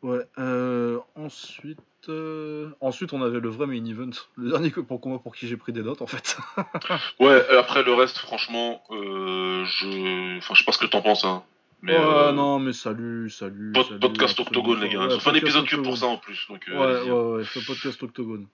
Ouais. 0.01 0.25
euh, 0.39 0.99
ensuite, 1.15 1.77
euh, 2.09 2.71
ensuite, 2.81 3.13
on 3.13 3.21
avait 3.21 3.39
le 3.39 3.49
vrai 3.49 3.67
main 3.67 3.85
event. 3.85 4.09
Le 4.35 4.49
dernier 4.49 4.71
que 4.71 4.79
pour 4.79 4.99
combat 4.99 5.19
pour 5.19 5.35
qui 5.35 5.47
j'ai 5.47 5.57
pris 5.57 5.73
des 5.73 5.83
notes, 5.83 6.01
en 6.01 6.07
fait. 6.07 6.37
Ouais, 7.19 7.47
après 7.55 7.83
le 7.83 7.93
reste, 7.93 8.17
franchement, 8.17 8.83
euh, 8.89 9.63
je. 9.65 10.37
Enfin, 10.39 10.55
je 10.55 10.59
sais 10.59 10.65
pas 10.65 10.71
ce 10.71 10.79
que 10.79 10.87
t'en 10.87 11.03
penses, 11.03 11.23
hein. 11.23 11.43
Mais. 11.83 11.95
ouais, 11.97 12.31
non, 12.33 12.57
mais 12.59 12.73
salut, 12.73 13.29
salut. 13.29 13.71
pod- 13.73 13.85
salut, 13.87 13.99
podcast 13.99 14.39
Octogone, 14.39 14.81
les 14.81 14.89
gars. 14.89 14.99
Ouais, 15.01 15.05
Ils 15.09 15.15
ont 15.15 15.19
fait 15.19 15.29
un 15.29 15.35
épisode 15.35 15.65
que 15.67 15.75
pour 15.75 15.97
ça 15.97 16.07
en 16.07 16.17
plus. 16.17 16.47
Donc, 16.49 16.67
euh, 16.69 16.73
Ouais, 16.79 16.99
hein. 17.09 17.13
ouais, 17.13 17.37
ouais, 17.37 17.43
le 17.55 17.65
podcast 17.67 18.01
Octogone. 18.01 18.47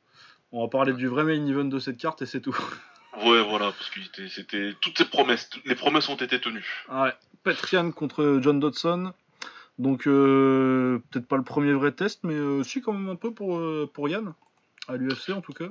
On 0.51 0.61
va 0.61 0.69
parler 0.69 0.93
du 0.93 1.07
vrai 1.07 1.23
main 1.23 1.45
event 1.45 1.65
de 1.65 1.79
cette 1.79 1.97
carte 1.97 2.21
et 2.21 2.25
c'est 2.25 2.41
tout. 2.41 2.57
Ouais, 3.25 3.41
voilà, 3.41 3.71
parce 3.71 3.89
que 3.89 3.99
c'était-. 4.29 4.75
Toutes 4.79 4.95
ces 4.95 5.05
promesses, 5.05 5.49
les 5.65 5.73
promesses 5.73 6.07
ont 6.07 6.17
été 6.17 6.39
tenues. 6.39 6.85
Ouais. 6.91 7.11
Petrian 7.43 7.89
contre 7.91 8.39
John 8.43 8.59
Dodson. 8.59 9.11
Donc, 9.79 10.05
euh, 10.05 10.99
peut-être 11.09 11.27
pas 11.27 11.37
le 11.37 11.43
premier 11.43 11.73
vrai 11.73 11.91
test, 11.93 12.19
mais 12.23 12.35
euh, 12.35 12.61
si, 12.61 12.79
quand 12.79 12.93
même 12.93 13.09
un 13.09 13.15
peu 13.15 13.33
pour, 13.33 13.57
euh, 13.57 13.89
pour 13.91 14.07
Yann. 14.07 14.33
À 14.87 14.97
l'UFC, 14.97 15.31
en 15.31 15.41
tout 15.41 15.53
cas. 15.53 15.69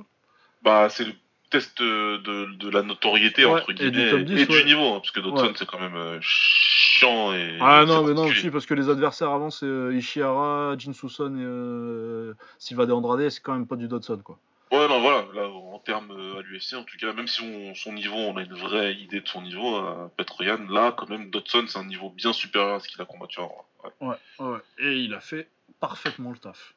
Bah, 0.61 0.89
c'est 0.89 1.05
le 1.05 1.13
test 1.49 1.79
euh, 1.79 2.17
de, 2.17 2.53
de 2.57 2.69
la 2.69 2.83
notoriété, 2.83 3.45
Ouais, 3.45 3.61
entre 3.61 3.71
et 3.71 3.75
du 3.75 3.91
guillemets, 3.91 4.21
et, 4.21 4.23
10, 4.25 4.47
du 4.47 4.65
niveau, 4.65 4.95
hein, 4.95 4.99
parce 4.99 5.11
que 5.11 5.21
Dodson, 5.21 5.45
Ouais. 5.45 5.53
c'est 5.55 5.65
quand 5.65 5.79
même 5.79 6.19
chiant 6.19 7.31
et. 7.33 7.57
Ah 7.61 7.85
non, 7.87 8.03
mais 8.03 8.13
non, 8.13 8.25
aussi, 8.25 8.49
parce 8.49 8.65
que 8.65 8.73
les 8.73 8.89
adversaires 8.89 9.29
avant, 9.29 9.51
c'est 9.51 9.67
Ishihara, 9.93 10.75
Jin 10.77 10.91
Susan 10.91 11.33
et 11.37 12.33
Silva 12.59 12.85
de 12.85 12.91
Andrade, 12.91 13.29
c'est 13.29 13.41
quand 13.41 13.53
même 13.53 13.67
pas 13.67 13.77
du 13.77 13.87
Dodson, 13.87 14.19
quoi. 14.21 14.37
Ouais, 14.71 14.87
non, 14.89 14.99
voilà, 14.99 15.25
là, 15.33 15.47
en 15.49 15.79
termes 15.79 16.11
euh, 16.11 16.39
à 16.39 16.41
l'UFC, 16.41 16.73
en 16.75 16.83
tout 16.83 16.97
cas, 16.97 17.13
même 17.13 17.27
si 17.27 17.41
on- 17.41 17.73
son 17.73 17.93
niveau, 17.93 18.15
on 18.15 18.35
a 18.35 18.41
une 18.41 18.53
vraie 18.53 18.93
idée 18.95 19.21
de 19.21 19.27
son 19.27 19.41
niveau, 19.41 19.75
à 19.77 20.11
Petroyan, 20.17 20.59
là, 20.69 20.91
quand 20.91 21.07
même, 21.09 21.29
Dodson, 21.29 21.65
c'est 21.67 21.79
un 21.79 21.85
niveau 21.85 22.09
bien 22.09 22.33
supérieur 22.33 22.75
à 22.75 22.79
ce 22.81 22.89
qu'il 22.89 23.01
a 23.01 23.05
combattu 23.05 23.39
avant. 23.39 23.65
Ouais, 23.83 23.91
Ouais, 24.39 24.45
ouais. 24.45 24.59
Et 24.79 24.97
il 24.97 25.13
a 25.13 25.21
fait 25.21 25.49
parfaitement 25.79 26.31
le 26.31 26.37
taf. 26.37 26.73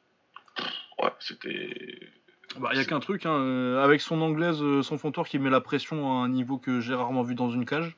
ouais 1.01 1.11
c'était. 1.19 2.09
Bah, 2.59 2.73
y 2.73 2.79
a 2.79 2.85
qu'un 2.85 2.99
truc, 2.99 3.25
hein, 3.25 3.37
euh, 3.39 3.83
avec 3.83 4.01
son 4.01 4.21
anglaise, 4.21 4.61
euh, 4.61 4.81
son 4.83 4.97
fontoir 4.97 5.27
qui 5.27 5.39
met 5.39 5.49
la 5.49 5.61
pression 5.61 6.11
à 6.21 6.23
un 6.25 6.29
niveau 6.29 6.57
que 6.57 6.79
j'ai 6.81 6.93
rarement 6.93 7.23
vu 7.23 7.33
dans 7.35 7.49
une 7.49 7.65
cage. 7.65 7.95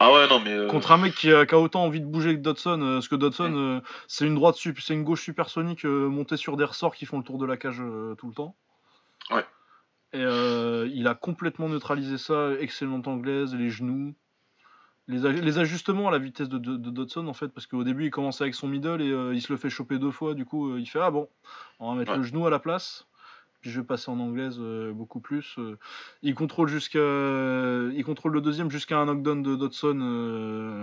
Ah 0.00 0.12
ouais, 0.12 0.26
non, 0.28 0.40
mais. 0.40 0.50
euh, 0.52 0.68
Contre 0.68 0.92
un 0.92 0.96
mec 0.98 1.14
qui 1.14 1.32
a, 1.32 1.46
qui 1.46 1.54
a 1.54 1.58
autant 1.58 1.84
envie 1.84 2.00
de 2.00 2.06
bouger 2.06 2.34
que 2.34 2.40
Dodson, 2.40 2.80
euh, 2.82 2.94
parce 2.96 3.08
que 3.08 3.14
Dodson, 3.14 3.54
euh, 3.56 3.80
c'est 4.08 4.26
une 4.26 4.34
droite, 4.34 4.56
sup- 4.56 4.80
c'est 4.80 4.94
une 4.94 5.04
gauche 5.04 5.22
supersonique 5.22 5.84
montée 5.84 6.36
sur 6.36 6.56
des 6.56 6.64
ressorts 6.64 6.94
qui 6.94 7.06
font 7.06 7.18
le 7.18 7.24
tour 7.24 7.38
de 7.38 7.46
la 7.46 7.56
cage 7.56 7.80
tout 8.18 8.26
le 8.28 8.34
temps. 8.34 8.56
Ouais. 9.30 9.44
Et 10.12 10.22
il 10.92 11.06
a 11.08 11.14
complètement 11.14 11.68
neutralisé 11.68 12.18
ça, 12.18 12.52
excellente 12.60 13.08
anglaise, 13.08 13.54
les 13.54 13.70
genoux, 13.70 14.14
les, 15.08 15.22
aj- 15.22 15.40
les 15.40 15.58
ajustements 15.58 16.08
à 16.08 16.10
la 16.12 16.18
vitesse 16.18 16.48
de, 16.48 16.58
de- 16.58 16.76
de 16.76 16.90
Dodson 16.90 17.26
en 17.26 17.34
fait, 17.34 17.48
parce 17.48 17.66
qu'au 17.66 17.84
début 17.84 18.06
il 18.06 18.10
commence 18.10 18.40
avec 18.40 18.54
son 18.54 18.68
middle 18.68 19.00
et 19.02 19.08
il 19.34 19.42
se 19.42 19.52
le 19.52 19.58
fait 19.58 19.70
choper 19.70 19.98
deux 19.98 20.10
fois, 20.12 20.34
du 20.34 20.44
coup 20.44 20.76
il 20.76 20.86
fait 20.86 21.00
ah 21.00 21.10
bon, 21.10 21.28
on 21.80 21.92
va 21.92 21.98
mettre 21.98 22.12
Ouais. 22.12 22.18
le 22.18 22.22
genou 22.24 22.46
à 22.46 22.50
la 22.50 22.58
place. 22.58 23.06
Puis 23.64 23.70
je 23.72 23.80
vais 23.80 23.86
passer 23.86 24.10
en 24.10 24.20
anglaise 24.20 24.58
euh, 24.60 24.92
beaucoup 24.92 25.20
plus. 25.20 25.54
euh. 25.56 25.78
il 26.22 26.34
contrôle 26.34 26.68
jusqu'à, 26.68 26.98
il 26.98 28.02
contrôle 28.04 28.32
le 28.34 28.42
deuxième 28.42 28.70
jusqu'à 28.70 28.98
un 28.98 29.06
knockdown 29.06 29.42
de 29.42 29.56
Dodson. 29.56 29.98
euh, 30.02 30.82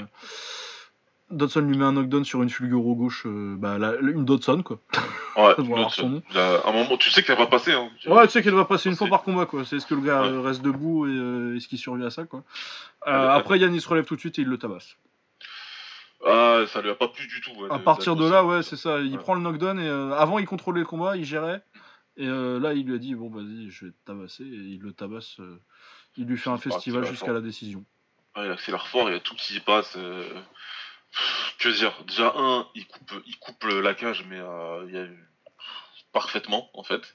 Dodson 1.30 1.60
lui 1.62 1.78
met 1.78 1.86
un 1.86 1.92
knockdown 1.92 2.26
sur 2.26 2.42
une 2.42 2.50
fulguro 2.50 2.96
gauche, 2.96 3.28
euh, 3.28 3.56
bah, 3.56 3.78
la- 3.78 3.98
une 4.02 4.26
Dodson 4.26 4.64
quoi. 4.64 4.80
Ouais, 5.38 5.54
Dodson. 5.60 6.24
Là, 6.34 6.56
à 6.66 6.70
un 6.70 6.74
moment, 6.74 6.98
tu 6.98 7.12
sais 7.12 7.22
que 7.22 7.28
ça 7.28 7.36
va 7.36 7.46
passer, 7.46 7.72
hein. 7.72 7.88
Ouais, 8.08 8.26
tu 8.26 8.32
sais 8.34 8.42
qu'elle 8.42 8.56
va 8.56 8.66
passer 8.66 8.90
une 8.90 8.96
fois 8.96 9.08
par 9.10 9.22
combat 9.22 9.46
quoi. 9.46 9.64
C'est 9.64 9.80
ce 9.80 9.86
que 9.86 9.94
le 9.94 10.02
gars 10.02 10.24
Ouais. 10.24 10.40
reste 10.42 10.64
debout 10.64 11.06
et 11.06 11.12
euh, 11.12 11.56
est-ce 11.58 11.68
qu'il 11.68 11.78
survit 11.78 12.04
à 12.04 12.10
ça 12.10 12.24
quoi. 12.24 12.42
Euh, 13.06 13.12
Ouais, 13.12 13.32
après 13.36 13.60
Yann 13.60 13.72
il 13.76 13.80
se 13.80 13.88
relève 13.90 14.06
tout 14.06 14.16
de 14.16 14.20
suite 14.22 14.40
et 14.40 14.42
il 14.42 14.48
le 14.48 14.58
tabasse. 14.58 14.98
Ah, 16.28 16.62
ça 16.68 16.82
lui 16.82 16.90
a 16.90 16.96
pas 16.96 17.10
plu 17.10 17.28
du 17.28 17.42
tout. 17.42 17.52
ouais, 17.62 17.68
À 17.72 17.78
de- 17.78 17.84
partir 17.84 18.16
de 18.16 18.28
là, 18.28 18.44
ouais, 18.44 18.64
c'est 18.64 18.76
ça. 18.76 19.00
Il 19.02 19.16
prend 19.20 19.36
le 19.36 19.42
knockdown 19.42 19.80
et 19.80 19.88
avant 20.18 20.40
il 20.40 20.48
contrôlait 20.48 20.80
le 20.80 20.86
combat, 20.88 21.16
il 21.16 21.26
gérait. 21.26 21.62
Et 22.18 22.28
euh, 22.28 22.60
là, 22.60 22.74
il 22.74 22.86
lui 22.86 22.96
a 22.96 22.98
dit 22.98 23.16
bon, 23.16 23.30
vas-y, 23.30 23.70
je 23.70 23.86
vais 23.86 23.92
te 23.92 24.06
tabasser. 24.06 24.44
Et 24.44 24.48
il 24.48 24.80
le 24.82 24.94
tabasse. 24.94 25.40
euh, 25.40 25.62
il 26.18 26.26
lui 26.26 26.38
fait 26.38 26.50
un 26.50 26.58
pas- 26.58 26.72
festival 26.72 27.06
jusqu'à 27.06 27.34
la 27.34 27.42
décision. 27.42 27.86
Ouais, 28.36 28.46
il 28.46 28.52
accélère 28.52 28.88
fort, 28.88 29.10
il 29.10 29.14
y 29.14 29.16
a 29.16 29.20
tout 29.20 29.36
qui 29.36 29.56
y 29.56 29.60
passe. 29.60 29.94
euh, 29.98 30.42
Que 31.60 31.70
dire 31.70 31.94
Déjà, 32.06 32.34
un, 32.36 32.68
il 32.76 32.86
coupe, 32.88 33.14
il 33.26 33.38
coupe 33.40 33.64
la 33.66 33.94
cage, 33.94 34.26
mais 34.30 34.40
euh, 34.40 34.86
il 34.88 34.96
y 34.96 34.98
a 34.98 35.08
parfaitement, 36.12 36.70
en 36.74 36.84
fait. 36.84 37.14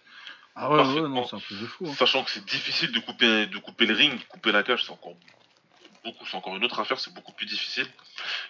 Ah 0.55 0.71
ouais, 0.71 1.01
non, 1.09 1.25
c'est 1.27 1.37
un 1.37 1.41
truc 1.41 1.61
de 1.61 1.67
fou. 1.67 1.87
hein. 1.87 1.95
Sachant 1.95 2.25
que 2.25 2.31
c'est 2.31 2.45
difficile 2.45 2.93
de 2.93 3.01
couper, 3.01 3.47
de 3.47 3.59
couper 3.59 3.85
le 3.87 3.95
ring, 3.95 4.27
couper 4.29 4.53
la 4.53 4.63
cage, 4.63 4.85
c'est 4.85 4.93
encore 4.93 5.15
beaucoup, 6.05 6.25
c'est 6.27 6.37
encore 6.37 6.57
une 6.57 6.65
autre 6.65 6.81
affaire, 6.81 6.99
c'est 6.99 7.13
beaucoup 7.13 7.33
plus 7.33 7.47
difficile. 7.47 7.87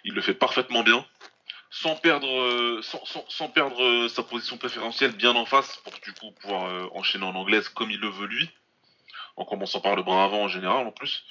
Il 0.05 0.15
le 0.15 0.21
fait 0.21 0.35
parfaitement 0.35 0.85
bien, 0.85 1.05
sans 1.71 1.97
perdre, 1.97 2.29
euh, 2.29 2.81
sans, 2.83 3.05
sans- 3.05 3.25
sans 3.29 3.49
perdre 3.49 3.83
euh, 3.83 4.09
sa 4.09 4.23
position 4.23 4.57
préférentielle 4.57 5.13
bien 5.13 5.35
en 5.35 5.45
face 5.47 5.77
pour 5.85 5.93
du 6.03 6.13
coup 6.13 6.31
pouvoir 6.41 6.65
euh, 6.67 6.87
enchaîner 6.95 7.25
en 7.25 7.35
anglaise 7.35 7.69
comme 7.71 7.91
il 7.91 8.01
le 8.01 8.09
veut 8.09 8.27
lui, 8.27 8.49
en 9.37 9.45
commençant 9.45 9.81
par 9.81 9.97
le 9.97 10.03
bras 10.03 10.25
avant 10.25 10.43
en 10.45 10.49
général 10.49 10.87
en 10.87 10.93
plus. 10.93 11.25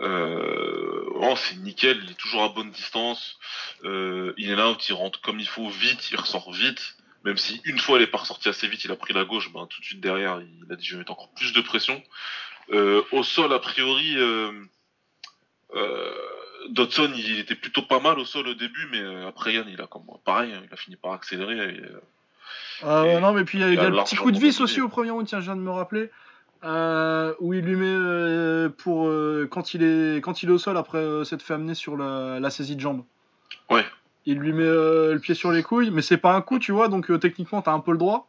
Euh, 0.00 1.04
oh, 1.16 1.34
c'est 1.36 1.56
nickel, 1.56 2.00
il 2.04 2.10
est 2.12 2.14
toujours 2.14 2.44
à 2.44 2.48
bonne 2.48 2.70
distance. 2.70 3.38
Euh, 3.84 4.32
il 4.38 4.50
est 4.50 4.56
là, 4.56 4.76
il 4.88 4.92
rentre 4.94 5.20
comme 5.20 5.40
il 5.40 5.48
faut 5.48 5.68
vite, 5.68 6.10
il 6.10 6.16
ressort 6.16 6.52
vite. 6.52 6.96
Même 7.24 7.36
si 7.36 7.60
une 7.64 7.78
fois 7.78 7.98
il 7.98 8.02
est 8.02 8.06
pas 8.06 8.18
ressorti 8.18 8.48
assez 8.48 8.66
vite, 8.66 8.84
il 8.84 8.90
a 8.92 8.96
pris 8.96 9.12
la 9.12 9.24
gauche, 9.24 9.52
ben, 9.52 9.66
tout 9.66 9.80
de 9.80 9.84
suite 9.84 10.00
derrière, 10.00 10.40
il 10.40 10.72
a 10.72 10.76
dit 10.76 10.86
je 10.86 10.92
vais 10.92 10.98
mettre 11.00 11.12
encore 11.12 11.32
plus 11.34 11.52
de 11.52 11.60
pression. 11.60 12.02
Au 12.72 13.22
sol, 13.24 13.52
a 13.52 13.58
priori, 13.58 14.14
euh, 14.16 14.52
Dodson, 16.68 17.10
il 17.16 17.38
était 17.38 17.54
plutôt 17.54 17.82
pas 17.82 18.00
mal 18.00 18.18
au 18.18 18.24
sol 18.24 18.46
au 18.48 18.54
début, 18.54 18.86
mais 18.92 19.00
euh, 19.00 19.28
après 19.28 19.54
Yann, 19.54 19.66
il 19.68 19.80
a 19.80 19.86
comme 19.86 20.02
pareil, 20.24 20.52
hein, 20.52 20.60
il 20.66 20.72
a 20.72 20.76
fini 20.76 20.96
par 20.96 21.12
accélérer. 21.12 21.56
et, 21.74 21.80
euh, 21.80 22.00
Ah 22.82 23.04
Et 23.06 23.20
non, 23.20 23.32
mais 23.32 23.44
puis 23.44 23.58
il 23.58 23.60
y 23.62 23.64
a, 23.64 23.68
il 23.68 23.74
y 23.74 23.78
a 23.78 23.82
il 23.82 23.86
a 23.86 23.90
le 23.90 24.02
petit 24.04 24.16
coup 24.16 24.30
de 24.30 24.38
vis 24.38 24.60
aussi 24.60 24.80
au 24.80 24.88
premier 24.88 25.10
round, 25.10 25.26
tiens, 25.26 25.40
je 25.40 25.44
viens 25.46 25.56
de 25.56 25.60
me 25.62 25.70
rappeler. 25.70 26.10
euh, 26.62 27.32
où 27.40 27.54
il 27.54 27.64
lui 27.64 27.74
met 27.76 27.86
euh, 27.86 28.68
pour 28.68 29.08
euh, 29.08 29.48
quand 29.50 29.72
il 29.72 29.82
est 29.82 30.20
quand 30.20 30.42
il 30.42 30.50
est 30.50 30.52
au 30.52 30.58
sol 30.58 30.76
après 30.76 31.24
s'être 31.24 31.40
fait 31.42 31.54
amener 31.54 31.74
sur 31.74 31.96
la, 31.96 32.38
la 32.38 32.50
saisie 32.50 32.76
de 32.76 32.80
jambe. 32.82 33.02
Ouais. 33.70 33.84
Il 34.26 34.38
lui 34.38 34.52
met 34.52 34.64
le 34.64 35.18
pied 35.22 35.34
sur 35.34 35.52
les 35.52 35.62
couilles, 35.62 35.90
mais 35.90 36.02
c'est 36.02 36.18
pas 36.18 36.34
un 36.34 36.42
coup, 36.42 36.58
tu 36.58 36.72
vois, 36.72 36.88
donc 36.88 37.10
techniquement 37.20 37.62
t'as 37.62 37.72
un 37.72 37.80
peu 37.80 37.92
le 37.92 37.98
droit. 37.98 38.28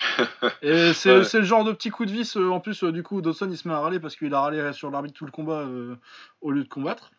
Et 0.62 0.92
c'est 0.92 1.12
Ouais. 1.16 1.22
le 1.34 1.42
genre 1.44 1.62
de 1.64 1.70
petit 1.70 1.90
coup 1.90 2.04
de 2.06 2.10
vis. 2.10 2.36
en 2.36 2.58
plus, 2.58 2.82
du 2.82 3.04
coup, 3.04 3.20
Dawson 3.22 3.46
il 3.48 3.56
se 3.56 3.68
met 3.68 3.74
à 3.74 3.78
râler 3.78 4.00
parce 4.00 4.16
qu'il 4.16 4.34
a 4.34 4.40
râlé 4.40 4.72
sur 4.72 4.90
l'arbitre 4.90 5.14
tout 5.16 5.24
le 5.26 5.30
combat 5.30 5.64
au 6.40 6.50
lieu 6.50 6.64
de 6.64 6.68
combattre. 6.68 7.12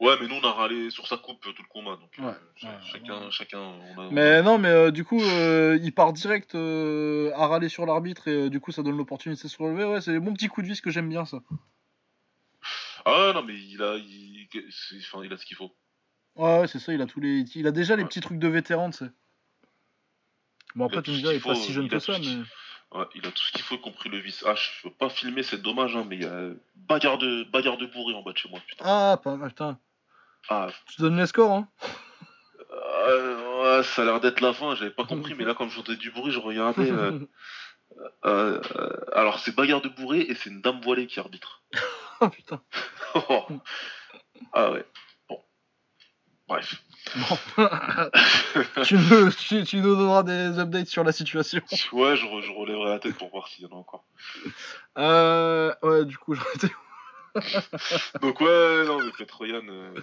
Ouais, 0.00 0.16
mais 0.20 0.28
nous 0.28 0.36
on 0.36 0.44
a 0.46 0.52
râlé 0.52 0.90
sur 0.90 1.06
sa 1.08 1.16
coupe 1.16 1.44
euh, 1.46 1.52
tout 1.52 1.62
le 1.62 1.68
combat, 1.68 1.96
donc 1.96 2.16
euh, 2.18 2.22
Ouais, 2.22 2.34
ch- 2.56 2.72
ouais, 2.72 2.78
chacun, 2.92 3.24
ouais. 3.24 3.30
chacun. 3.30 3.58
On 3.58 3.98
a, 4.00 4.10
Mais 4.10 4.42
non, 4.42 4.58
mais 4.58 4.68
euh, 4.68 4.90
du 4.92 5.04
coup, 5.04 5.20
euh, 5.20 5.76
il 5.82 5.92
part 5.92 6.12
direct 6.12 6.54
euh, 6.54 7.32
à 7.34 7.48
râler 7.48 7.68
sur 7.68 7.84
l'arbitre 7.84 8.28
et 8.28 8.44
euh, 8.44 8.50
du 8.50 8.60
coup, 8.60 8.70
ça 8.70 8.82
donne 8.84 8.96
l'opportunité 8.96 9.42
de 9.42 9.48
se 9.48 9.60
relever. 9.60 9.84
Ouais, 9.84 10.00
c'est 10.00 10.18
mon 10.20 10.34
petit 10.34 10.46
coup 10.48 10.62
de 10.62 10.68
vis 10.68 10.80
que 10.80 10.90
j'aime 10.90 11.08
bien 11.08 11.24
ça. 11.24 11.38
Ah 13.04 13.26
ouais, 13.28 13.32
non, 13.32 13.42
mais 13.42 13.54
il 13.54 13.82
a, 13.82 13.96
il, 13.96 14.48
enfin, 14.98 15.24
il 15.24 15.32
a 15.32 15.36
ce 15.36 15.44
qu'il 15.44 15.56
faut. 15.56 15.74
Ouais, 16.36 16.60
ouais, 16.60 16.68
c'est 16.68 16.78
ça, 16.78 16.92
il 16.92 17.02
a 17.02 17.06
tous 17.06 17.20
les, 17.20 17.40
il 17.56 17.66
a 17.66 17.72
déjà 17.72 17.96
les 17.96 18.04
petits 18.04 18.20
trucs 18.20 18.38
de 18.38 18.48
vétéran, 18.48 18.90
tu 18.90 18.98
sais. 18.98 19.10
Bon 20.76 20.86
après, 20.86 21.02
tu 21.02 21.10
tout 21.10 21.16
me 21.16 21.16
diras, 21.20 21.32
il 21.32 21.36
est 21.36 21.40
pas 21.40 21.54
faut, 21.54 21.60
si 21.60 21.72
jeune 21.72 21.88
que 21.88 21.98
ça, 21.98 22.18
mais. 22.18 22.98
Ouais, 22.98 23.04
il 23.14 23.26
a 23.26 23.30
tout 23.30 23.42
ce 23.42 23.52
qu'il 23.52 23.62
faut, 23.62 23.74
y 23.74 23.80
compris 23.80 24.08
le 24.08 24.18
vis 24.18 24.42
H. 24.44 24.80
Je 24.82 24.88
veux 24.88 24.94
pas 24.94 25.10
filmer, 25.10 25.42
c'est 25.42 25.60
dommage, 25.60 25.94
hein, 25.96 26.06
mais 26.08 26.16
il 26.16 26.22
y 26.22 26.26
a 26.26 26.50
bagarre 26.76 27.18
de, 27.18 27.44
bagarre 27.44 27.76
de 27.76 27.86
bourré 27.86 28.14
en 28.14 28.22
bas 28.22 28.32
de 28.32 28.38
chez 28.38 28.48
moi, 28.48 28.60
putain. 28.66 28.84
Ah, 28.86 29.20
pas 29.22 29.36
mal, 29.36 29.48
putain. 29.50 29.78
Ah, 30.48 30.68
Tu 30.86 31.00
donnes 31.02 31.16
les 31.18 31.26
scores, 31.26 31.52
hein. 31.52 31.68
euh, 32.72 33.78
ouais, 33.78 33.82
ça 33.84 34.02
a 34.02 34.04
l'air 34.04 34.20
d'être 34.20 34.40
la 34.40 34.52
fin, 34.52 34.74
j'avais 34.74 34.90
pas 34.90 35.04
compris, 35.04 35.34
mais 35.34 35.44
là, 35.44 35.54
comme 35.54 35.70
j'entendais 35.70 35.98
du 35.98 36.10
bruit, 36.10 36.32
je 36.32 36.38
regardais. 36.38 36.90
euh, 36.90 37.26
euh, 38.24 38.60
alors, 39.14 39.38
c'est 39.40 39.54
bagarre 39.54 39.80
de 39.80 39.88
bourré 39.88 40.20
et 40.20 40.34
c'est 40.34 40.50
une 40.50 40.60
dame 40.60 40.80
voilée 40.80 41.06
qui 41.06 41.20
arbitre. 41.20 41.62
Ah 42.20 42.28
putain. 42.32 42.62
ah 44.52 44.70
ouais, 44.72 44.84
bon. 45.28 45.42
Bref. 46.46 46.82
Bon. 47.16 47.38
tu, 48.84 48.96
nous, 48.98 49.30
tu, 49.32 49.64
tu 49.64 49.76
nous 49.78 49.96
donneras 49.96 50.22
des 50.22 50.58
updates 50.58 50.88
sur 50.88 51.04
la 51.04 51.12
situation. 51.12 51.62
Ouais, 51.92 52.16
je 52.16 52.26
relèverai 52.26 52.90
la 52.90 52.98
tête 52.98 53.16
pour 53.16 53.30
voir 53.30 53.48
s'il 53.48 53.64
y 53.64 53.66
en 53.66 53.76
a 53.76 53.78
encore. 53.78 54.04
Euh, 54.98 55.74
ouais, 55.82 56.04
du 56.04 56.18
coup, 56.18 56.34
j'en 56.34 56.42
étais 56.54 56.70
Donc, 58.20 58.40
ouais, 58.40 58.84
non, 58.84 59.00
mais 59.02 59.10
Petroyan. 59.12 59.62
euh, 59.68 59.94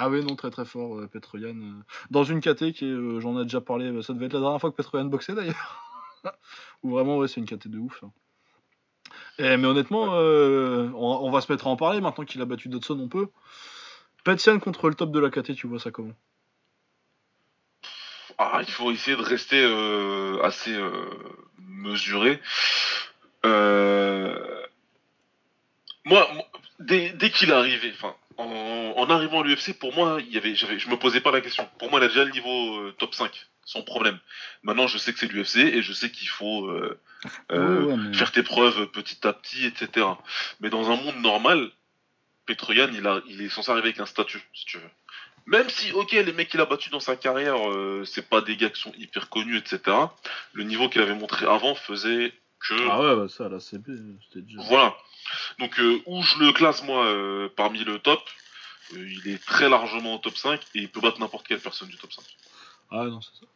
Ah 0.00 0.08
oui, 0.08 0.24
non, 0.24 0.36
très 0.36 0.50
très 0.50 0.64
fort, 0.64 0.96
euh, 1.00 1.08
Petroyan. 1.08 1.56
euh, 1.56 1.82
dans 2.12 2.22
une 2.22 2.40
KT 2.40 2.70
qui 2.72 2.84
euh, 2.84 3.18
j'en 3.18 3.36
ai 3.40 3.42
déjà 3.42 3.60
parlé, 3.60 4.00
ça 4.02 4.12
devait 4.12 4.26
être 4.26 4.34
la 4.34 4.38
dernière 4.38 4.60
fois 4.60 4.70
que 4.70 4.76
Petroyan 4.76 5.06
boxait 5.06 5.34
d'ailleurs. 5.34 5.82
Ou 6.84 6.90
vraiment, 6.92 7.18
ouais, 7.18 7.26
c'est 7.26 7.40
une 7.40 7.46
KT 7.46 7.66
de 7.66 7.78
ouf. 7.78 8.04
hein. 8.04 8.12
Eh, 9.40 9.56
mais 9.56 9.66
honnêtement, 9.66 10.04
on, 10.04 11.30
va 11.32 11.40
se 11.40 11.50
mettre 11.50 11.66
à 11.66 11.70
en 11.70 11.76
parler 11.76 12.00
maintenant 12.00 12.24
qu'il 12.24 12.40
a 12.40 12.44
battu 12.44 12.68
Dodson, 12.68 13.00
on 13.00 13.08
peut. 13.08 13.26
Petian 14.22 14.60
contre 14.60 14.88
le 14.88 14.94
top 14.94 15.10
de 15.10 15.18
la 15.18 15.30
KT, 15.30 15.56
tu 15.56 15.66
vois 15.66 15.80
ça 15.80 15.90
comment? 15.90 16.14
Ah, 18.36 18.60
il 18.62 18.70
faut 18.70 18.92
essayer 18.92 19.16
de 19.16 19.22
rester 19.22 19.64
assez 20.44 20.76
mesuré. 21.58 22.40
Moi, 26.04 26.28
moi, 26.32 26.44
dès, 26.78 27.10
dès 27.10 27.30
qu'il 27.30 27.50
est 27.50 27.54
arrivé, 27.54 27.92
enfin, 27.94 28.14
en, 28.38 28.94
en 28.96 29.10
arrivant 29.10 29.42
à 29.42 29.44
l'UFC, 29.44 29.78
pour 29.78 29.94
moi, 29.94 30.18
il 30.20 30.32
y 30.32 30.38
avait, 30.38 30.54
je 30.54 30.88
me 30.88 30.96
posais 30.96 31.20
pas 31.20 31.30
la 31.32 31.40
question. 31.40 31.68
Pour 31.78 31.90
moi, 31.90 32.00
il 32.00 32.04
a 32.04 32.08
déjà 32.08 32.24
le 32.24 32.30
niveau 32.30 32.78
euh, 32.80 32.94
top 32.98 33.14
5, 33.14 33.30
sans 33.64 33.82
problème. 33.82 34.18
Maintenant, 34.62 34.86
je 34.86 34.96
sais 34.96 35.12
que 35.12 35.18
c'est 35.18 35.30
l'UFC 35.30 35.56
et 35.58 35.82
je 35.82 35.92
sais 35.92 36.10
qu'il 36.10 36.28
faut 36.28 36.66
euh, 36.66 36.98
euh, 37.52 37.80
Ouais, 37.84 37.92
ouais, 37.92 37.96
mais- 37.96 38.16
faire 38.16 38.32
tes 38.32 38.42
preuves 38.42 38.86
petit 38.92 39.26
à 39.26 39.32
petit, 39.32 39.66
etc. 39.66 40.06
Mais 40.60 40.70
dans 40.70 40.90
un 40.90 40.96
monde 40.96 41.16
normal, 41.20 41.70
Petroyan, 42.46 42.88
il, 42.94 43.06
a, 43.06 43.20
il 43.28 43.42
est 43.42 43.48
censé 43.50 43.70
arriver 43.70 43.88
avec 43.88 44.00
un 44.00 44.06
statut, 44.06 44.40
si 44.54 44.64
tu 44.64 44.78
veux. 44.78 44.90
Même 45.46 45.68
si, 45.70 45.92
ok, 45.92 46.12
les 46.12 46.32
mecs 46.32 46.48
qu'il 46.50 46.60
a 46.60 46.66
battus 46.66 46.90
dans 46.92 47.00
sa 47.00 47.16
carrière, 47.16 47.70
euh, 47.70 48.04
c'est 48.04 48.28
pas 48.28 48.40
des 48.42 48.56
gars 48.56 48.68
qui 48.70 48.80
sont 48.80 48.92
hyper 48.98 49.28
connus, 49.30 49.56
etc. 49.56 49.80
Le 50.52 50.62
niveau 50.64 50.88
qu'il 50.88 51.00
avait 51.00 51.14
montré 51.14 51.46
avant 51.46 51.74
faisait 51.74 52.32
que. 52.60 52.88
Ah 52.90 53.00
ouais, 53.00 53.16
bah 53.16 53.28
ça, 53.28 53.48
la 53.48 53.60
CB, 53.60 53.92
c'était 54.28 54.44
déjà. 54.44 54.62
Voilà. 54.68 54.96
Donc, 55.58 55.78
euh, 55.78 56.00
où 56.06 56.22
je 56.22 56.38
le 56.38 56.52
classe, 56.52 56.82
moi, 56.84 57.04
euh, 57.04 57.48
parmi 57.54 57.84
le 57.84 57.98
top, 57.98 58.20
euh, 58.94 59.06
il 59.08 59.32
est 59.32 59.44
très 59.44 59.68
largement 59.68 60.14
au 60.14 60.18
top 60.18 60.36
5 60.36 60.60
et 60.74 60.80
il 60.80 60.88
peut 60.88 61.00
battre 61.00 61.20
n'importe 61.20 61.46
quelle 61.46 61.60
personne 61.60 61.88
du 61.88 61.96
top 61.96 62.12
5. 62.12 62.24
Ah 62.90 63.04
non, 63.04 63.20
c'est 63.20 63.40
ça. 63.40 63.46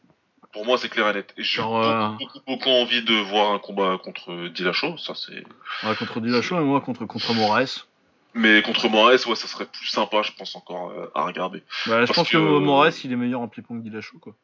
Pour 0.53 0.67
moi, 0.67 0.77
c'est 0.77 0.91
clair 0.91 1.09
et 1.09 1.15
net. 1.15 1.33
Et 1.39 1.43
j'ai 1.43 1.63
Genre, 1.63 2.11
beaucoup, 2.13 2.25
beaucoup, 2.25 2.41
beaucoup 2.47 2.69
envie 2.69 3.03
de 3.03 3.15
voir 3.15 3.53
un 3.53 3.59
combat 3.59 3.99
contre 4.03 4.49
Dillashaw, 4.49 4.99
ça 4.99 5.15
c'est. 5.15 5.45
Ouais, 5.87 5.97
contre 5.97 6.21
Dillashaw 6.21 6.59
et 6.59 6.65
moi 6.65 6.83
contre, 6.83 7.07
contre 7.07 7.33
Moraes. 7.33 7.87
Mais 8.35 8.61
contre 8.61 8.89
Moraes, 8.91 9.27
ouais, 9.27 9.35
ça 9.35 9.47
serait 9.47 9.65
plus 9.65 9.87
sympa, 9.87 10.21
je 10.23 10.33
pense, 10.33 10.55
encore 10.55 10.93
à 11.15 11.25
regarder. 11.25 11.63
Bah, 11.87 12.05
je 12.05 12.13
pense 12.13 12.29
que, 12.29 12.37
que, 12.37 12.59
Moraes, 12.59 13.01
il 13.05 13.13
est 13.13 13.17
meilleur 13.17 13.41
en 13.41 13.49
pied-pong 13.49 13.79
que 13.83 13.89
Dillashaw, 13.89 14.19
quoi. 14.19 14.35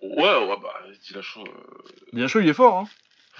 Ouais, 0.00 0.46
ouais, 0.46 0.56
bah, 0.62 0.74
Dillashaw. 1.08 1.44
euh, 1.44 2.40
il 2.42 2.48
est 2.48 2.54
fort, 2.54 2.78
hein. 2.78 2.88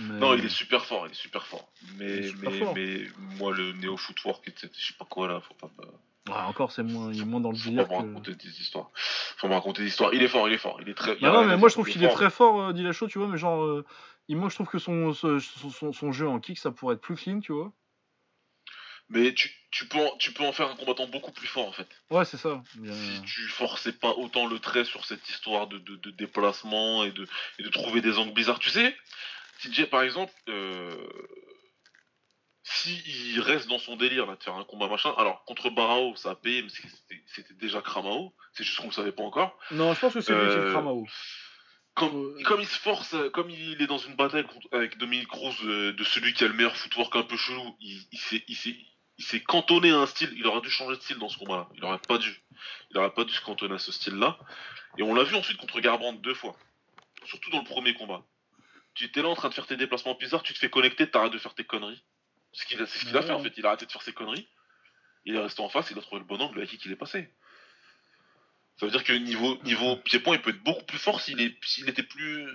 Mais- 0.00 0.18
Non, 0.18 0.34
il 0.34 0.44
est 0.44 0.48
super 0.48 0.84
fort, 0.84 1.06
il 1.06 1.12
est 1.12 1.14
super 1.14 1.46
fort. 1.46 1.68
Mais, 1.96 2.22
super 2.28 2.50
mais, 2.50 2.58
fort. 2.58 2.74
mais 2.74 3.00
moi, 3.36 3.52
le 3.52 3.72
néo 3.72 3.96
footwork, 3.96 4.46
etc., 4.48 4.68
je 4.78 4.86
sais 4.88 4.94
pas 4.98 5.04
quoi 5.04 5.28
là, 5.28 5.40
faut 5.40 5.54
pas 5.54 5.70
me, 5.78 5.86
Ouais, 6.32 6.40
encore, 6.40 6.72
c'est 6.72 6.82
moins, 6.82 7.10
il 7.12 7.22
est 7.22 7.24
moins 7.24 7.40
dans 7.40 7.50
le 7.50 7.56
faut 7.56 7.64
pas 7.64 7.68
délire 7.70 7.84
me 7.84 7.88
que. 7.88 8.06
raconter 8.08 8.34
des 8.34 8.60
histoires. 8.60 8.90
Faut 8.94 9.48
me 9.48 9.54
raconter 9.54 9.82
des 9.82 9.88
histoires. 9.88 10.12
Il 10.12 10.22
est 10.22 10.28
fort, 10.28 10.46
il 10.48 10.54
est 10.54 10.58
fort, 10.58 10.78
il 10.82 10.88
est 10.88 10.94
très. 10.94 11.16
Bah 11.16 11.32
non, 11.32 11.44
mais 11.46 11.56
moi 11.56 11.68
je 11.70 11.74
trouve 11.74 11.88
qu'il 11.88 12.04
est 12.04 12.08
très 12.08 12.28
fort, 12.30 12.60
euh, 12.60 12.72
Dillashaw, 12.74 13.08
tu 13.08 13.18
vois, 13.18 13.28
mais 13.28 13.38
genre. 13.38 13.62
euh, 13.64 13.84
moi 14.28 14.50
je 14.50 14.54
trouve 14.54 14.68
que 14.68 14.78
son, 14.78 15.14
son, 15.14 15.38
son, 15.40 15.92
son 15.92 16.12
jeu 16.12 16.28
en 16.28 16.38
kick 16.38 16.58
ça 16.58 16.70
pourrait 16.70 16.96
être 16.96 17.00
plus 17.00 17.16
clean, 17.16 17.40
tu 17.40 17.52
vois. 17.52 17.72
Mais 19.10 19.32
tu, 19.32 19.50
tu, 19.70 19.86
peux 19.88 19.96
en, 19.98 20.16
tu 20.18 20.32
peux 20.32 20.44
en 20.44 20.52
faire 20.52 20.68
un 20.70 20.76
combattant 20.76 21.06
beaucoup 21.06 21.32
plus 21.32 21.46
fort 21.46 21.66
en 21.66 21.72
fait. 21.72 21.88
Ouais, 22.10 22.26
c'est 22.26 22.36
ça. 22.36 22.62
Si 22.74 23.22
tu 23.22 23.40
forçais 23.48 23.92
pas 23.92 24.10
autant 24.10 24.46
le 24.46 24.58
trait 24.58 24.84
sur 24.84 25.06
cette 25.06 25.26
histoire 25.30 25.66
de, 25.66 25.78
de, 25.78 25.96
de 25.96 26.10
déplacement 26.10 27.04
et 27.04 27.12
de, 27.12 27.26
et 27.58 27.62
de 27.62 27.68
trouver 27.70 28.02
des 28.02 28.18
angles 28.18 28.34
bizarres. 28.34 28.58
Tu 28.58 28.68
sais, 28.68 28.94
TJ 29.62 29.86
par 29.90 30.02
exemple, 30.02 30.32
euh, 30.48 30.94
si 32.62 33.02
il 33.34 33.40
reste 33.40 33.68
dans 33.68 33.78
son 33.78 33.96
délire 33.96 34.26
là, 34.26 34.36
de 34.36 34.42
faire 34.42 34.54
un 34.54 34.64
combat 34.64 34.88
machin, 34.88 35.14
alors 35.16 35.44
contre 35.44 35.70
Barao 35.70 36.14
ça 36.16 36.30
a 36.30 36.34
payé, 36.34 36.62
mais 36.62 36.68
c'était- 37.26 37.54
déjà 37.54 37.80
Kramao, 37.80 38.34
c'est 38.52 38.64
juste 38.64 38.78
qu'on 38.78 38.86
le 38.88 38.92
savait 38.92 39.12
pas 39.12 39.22
encore. 39.22 39.58
Non, 39.70 39.94
je 39.94 40.00
pense 40.00 40.14
que 40.14 40.20
c'est 40.20 40.32
lui 40.34 40.48
qui 40.50 40.56
Euh. 40.56 40.72
Comme, 41.94 42.36
Euh, 42.38 42.42
comme 42.44 42.60
il 42.60 42.66
se 42.66 42.78
force, 42.78 43.16
comme 43.32 43.50
il 43.50 43.80
est 43.82 43.86
dans 43.88 43.98
une 43.98 44.14
bataille 44.14 44.44
avec 44.70 44.98
Dominique 44.98 45.28
Cruz 45.28 45.56
euh, 45.64 45.92
de 45.92 46.04
celui 46.04 46.32
qui 46.32 46.44
a 46.44 46.48
le 46.48 46.52
meilleur 46.54 46.76
footwork 46.76 47.16
un 47.16 47.24
peu 47.24 47.36
chelou, 47.36 47.76
il, 47.80 48.00
s'est- 48.18 48.44
il 48.46 48.54
cantonné 49.40 49.90
à 49.90 49.96
un 49.98 50.06
style. 50.06 50.32
Il 50.36 50.46
aurait 50.46 50.60
dû 50.60 50.70
changer 50.70 50.96
de 50.96 51.00
style 51.02 51.18
dans 51.18 51.28
ce 51.28 51.38
combat-là. 51.38 51.68
Il 51.74 51.84
aurait 51.84 51.98
pas 51.98 52.18
dû. 52.18 52.40
Il 52.92 52.98
aurait 52.98 53.12
pas 53.14 53.24
dû 53.24 53.32
se 53.32 53.40
cantonner 53.40 53.74
à 53.74 53.78
ce 53.78 53.90
style-là. 53.90 54.38
Et 54.96 55.02
on 55.02 55.12
l'a 55.12 55.24
vu 55.24 55.34
ensuite 55.34 55.56
contre 55.56 55.80
Garbrandt 55.80 56.20
deux 56.22 56.34
fois. 56.34 56.54
Surtout 57.24 57.50
dans 57.50 57.58
le 57.58 57.64
premier 57.64 57.94
combat. 57.94 58.22
Tu 58.98 59.04
étais 59.04 59.22
là 59.22 59.28
en 59.28 59.36
train 59.36 59.48
de 59.48 59.54
faire 59.54 59.64
tes 59.68 59.76
déplacements 59.76 60.16
bizarres, 60.18 60.42
tu 60.42 60.52
te 60.52 60.58
fais 60.58 60.68
connecter, 60.68 61.08
t'arrêtes 61.08 61.32
de 61.32 61.38
faire 61.38 61.54
tes 61.54 61.62
conneries. 61.62 62.02
C'est 62.52 62.64
ce 62.64 62.66
qu'il 62.66 62.82
a, 62.82 62.86
c'est 62.86 62.98
ce 62.98 63.04
qu'il 63.06 63.16
a 63.16 63.20
Ouais. 63.20 63.26
fait 63.26 63.32
en 63.32 63.38
fait. 63.38 63.52
Il 63.56 63.64
a 63.64 63.68
arrêté 63.68 63.86
de 63.86 63.92
faire 63.92 64.02
ses 64.02 64.12
conneries. 64.12 64.48
Il 65.24 65.36
est 65.36 65.38
resté 65.38 65.62
en 65.62 65.68
face, 65.68 65.88
il 65.92 65.98
a 65.98 66.02
trouvé 66.02 66.18
le 66.18 66.26
bon 66.26 66.40
angle, 66.40 66.58
avec 66.58 66.68
qui 66.70 66.80
il 66.84 66.90
est 66.90 66.96
passé. 66.96 67.30
Ça 68.76 68.86
veut 68.86 68.90
dire 68.90 69.04
que 69.04 69.12
niveau, 69.12 69.56
niveau 69.62 69.94
pied-point, 69.98 70.34
il 70.34 70.42
peut 70.42 70.50
être 70.50 70.64
beaucoup 70.64 70.84
plus 70.84 70.98
fort 70.98 71.20
s'il 71.20 71.40
est, 71.40 71.54
s'il 71.64 71.88
était 71.88 72.02
plus 72.02 72.48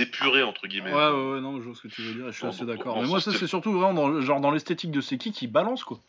épuré, 0.00 0.42
entre 0.42 0.62
Ouais, 0.64 0.68
guillemets. 0.68 0.92
ouais, 0.92 1.10
ouais, 1.34 1.40
non, 1.40 1.60
je 1.60 1.66
vois 1.68 1.76
ce 1.76 1.82
que 1.82 1.88
tu 1.94 2.02
veux 2.02 2.14
dire, 2.14 2.26
je 2.32 2.36
suis 2.38 2.46
assez 2.46 2.64
bon, 2.64 2.72
d'accord. 2.72 2.94
bon, 2.96 3.02
Mais 3.02 3.06
moi, 3.08 3.20
ça, 3.20 3.30
c'est 3.30 3.46
surtout 3.46 3.70
vraiment 3.72 3.94
dans, 3.94 4.20
genre, 4.20 4.40
dans 4.40 4.50
l'esthétique 4.50 4.90
de 4.90 5.00
ses 5.00 5.16
kicks, 5.16 5.42
il 5.42 5.46
balance 5.52 5.84
quoi. 5.84 6.00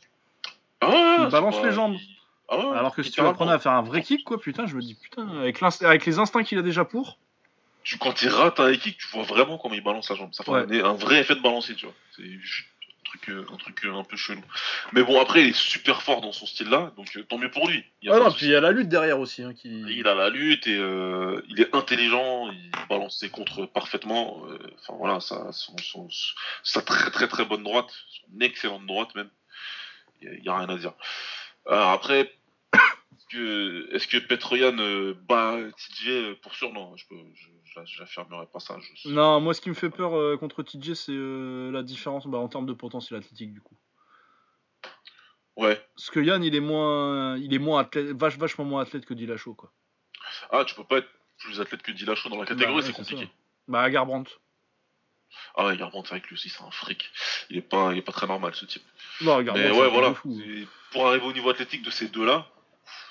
Ah 0.82 0.90
ouais, 0.90 1.16
Il 1.26 1.30
balance 1.30 1.62
pas- 1.62 1.68
les 1.68 1.74
jambes. 1.74 1.96
Ah 2.50 2.58
ouais, 2.58 2.76
Alors 2.76 2.96
que 2.96 3.04
si 3.04 3.12
tu 3.12 3.22
l'apprenais 3.22 3.52
à 3.52 3.60
faire 3.60 3.74
un 3.74 3.84
vrai 3.84 4.02
kick, 4.02 4.24
quoi, 4.24 4.40
putain, 4.40 4.66
je 4.66 4.76
me 4.76 4.82
dis, 4.82 4.96
putain, 4.96 5.28
avec, 5.38 5.62
avec 5.62 6.06
les 6.08 6.18
instincts 6.18 6.44
qu'il 6.44 6.58
a 6.58 6.64
déjà 6.64 6.86
pour. 6.86 7.20
Tu, 7.86 7.98
quand 7.98 8.22
il 8.22 8.30
rate 8.30 8.60
un 8.60 8.76
kick, 8.76 8.98
tu 8.98 9.08
vois 9.08 9.24
vraiment 9.24 9.58
comment 9.58 9.76
il 9.76 9.84
balance 9.84 10.10
la 10.10 10.16
jambe. 10.18 10.34
Ça 10.34 10.44
fait 10.44 10.52
Ouais. 10.52 10.82
un, 10.82 10.86
un 10.86 10.94
vrai 10.96 11.20
effet 11.22 11.36
de 11.36 11.40
balancier, 11.42 11.76
tu 11.76 11.86
vois. 11.86 11.96
C'est 12.16 12.28
juste 12.40 12.66
un 13.00 13.04
truc, 13.06 13.30
euh, 13.30 13.46
un 13.54 13.58
truc 13.58 13.86
euh, 13.86 13.94
un 13.94 14.04
peu 14.04 14.18
chelou. 14.18 14.44
Mais 14.92 15.04
bon, 15.04 15.22
après, 15.22 15.44
il 15.44 15.50
est 15.50 15.56
super 15.56 16.02
fort 16.02 16.20
dans 16.22 16.32
son 16.32 16.46
style-là, 16.48 16.92
donc 16.98 17.16
euh, 17.16 17.24
tant 17.24 17.38
mieux 17.38 17.52
pour 17.52 17.68
lui. 17.70 17.86
Il 18.02 18.10
y 18.10 18.12
a 18.12 18.16
Ah 18.16 18.20
non, 18.20 18.32
puis 18.32 18.48
il 18.48 18.52
y 18.52 18.56
a 18.56 18.60
la 18.60 18.72
lutte 18.72 18.90
derrière 18.90 19.20
aussi, 19.20 19.44
hein, 19.44 19.54
qui. 19.54 19.70
Il 19.70 20.08
a 20.08 20.16
la 20.16 20.30
lutte 20.30 20.66
et 20.68 20.78
euh, 20.78 21.42
il 21.48 21.62
est 21.62 21.74
intelligent, 21.76 22.50
il 22.52 22.72
balance 22.90 23.20
ses 23.20 23.30
contres 23.30 23.68
parfaitement. 23.72 24.42
euh, 24.50 24.58
Enfin 24.82 24.96
voilà, 24.98 25.20
ça, 25.20 25.52
son, 25.54 25.78
son- 25.78 26.10
sa 26.64 26.82
très 26.82 27.12
très 27.12 27.28
très 27.28 27.46
bonne 27.46 27.64
droite, 27.64 27.88
son 28.10 28.42
excellente 28.42 28.86
droite 28.88 29.14
même. 29.16 29.30
Il 30.22 30.42
n'y 30.42 30.50
a, 30.50 30.58
rien 30.58 30.70
à 30.70 30.78
dire. 30.78 30.94
Alors 31.70 31.92
après, 31.92 32.32
que, 33.36 33.94
est-ce 33.96 34.08
que 34.08 34.18
Petroyan 34.18 34.78
euh, 34.80 35.14
bat 35.28 35.58
TJ 35.78 36.36
pour 36.42 36.54
sûr? 36.56 36.72
Non, 36.74 36.96
je 36.98 37.06
peux, 37.08 37.16
je, 37.36 37.48
je, 37.66 37.80
je 37.86 38.00
l'affirmerai 38.00 38.46
pas 38.48 38.60
ça. 38.60 38.78
Je, 38.80 39.10
Non, 39.10 39.40
moi, 39.42 39.54
ce 39.54 39.62
qui 39.62 39.70
me 39.70 39.76
fait 39.76 39.90
peur 39.90 40.16
euh, 40.16 40.38
contre 40.38 40.64
TJ, 40.64 40.94
c'est 40.94 41.12
euh, 41.12 41.72
la 41.72 41.84
différence 41.84 42.26
bah, 42.28 42.38
en 42.38 42.48
termes 42.48 42.66
de 42.66 42.74
potentiel 42.74 43.20
athlétique, 43.20 43.54
du 43.54 43.62
coup. 43.62 43.78
Ouais. 45.56 45.82
Parce 45.96 46.10
que 46.10 46.20
Yann, 46.20 46.44
il 46.44 46.54
est 46.56 46.60
moins, 46.60 47.38
il 47.38 47.54
est 47.54 47.60
moins 47.60 47.82
athlète, 47.82 48.08
vache, 48.18 48.38
vachement 48.38 48.66
moins 48.66 48.82
athlète 48.82 49.06
que 49.06 49.14
Dillashaw, 49.14 49.54
quoi. 49.54 49.72
Ah, 50.52 50.66
tu 50.66 50.76
peux 50.76 50.84
pas 50.84 50.98
être 50.98 51.10
plus 51.38 51.62
athlète 51.62 51.82
que 51.82 51.92
Dillashaw 51.92 52.30
dans 52.30 52.40
la 52.40 52.46
catégorie, 52.46 52.82
Bah, 52.82 52.88
c'est 52.88 52.94
compliqué. 52.94 53.24
ça. 53.26 53.32
Bah, 53.68 53.90
Garbrandt. 53.90 54.30
Ah 55.56 55.68
ouais, 55.68 55.78
Garbrandt, 55.78 56.08
c'est 56.10 56.16
vrai 56.16 56.22
que 56.22 56.28
lui 56.28 56.34
aussi, 56.36 56.50
c'est 56.50 56.64
un 56.64 56.72
fric. 56.72 57.10
Il 57.50 57.58
est 57.58 57.62
pas, 57.62 57.92
il 57.94 57.98
est 57.98 58.02
pas 58.02 58.12
très 58.12 58.28
normal 58.28 58.54
ce 58.54 58.66
type. 58.66 58.84
Non, 59.22 59.42
Garbrandt, 59.42 59.70
Mais 59.70 59.72
ouais, 59.80 59.90
voilà. 59.90 60.14
fou. 60.14 60.38
C'est- 60.38 60.68
Pour 60.92 61.08
arriver 61.08 61.26
au 61.26 61.34
niveau 61.34 61.50
athlétique 61.50 61.84
de 61.84 61.90
ces 61.90 62.08
deux-là, 62.10 62.48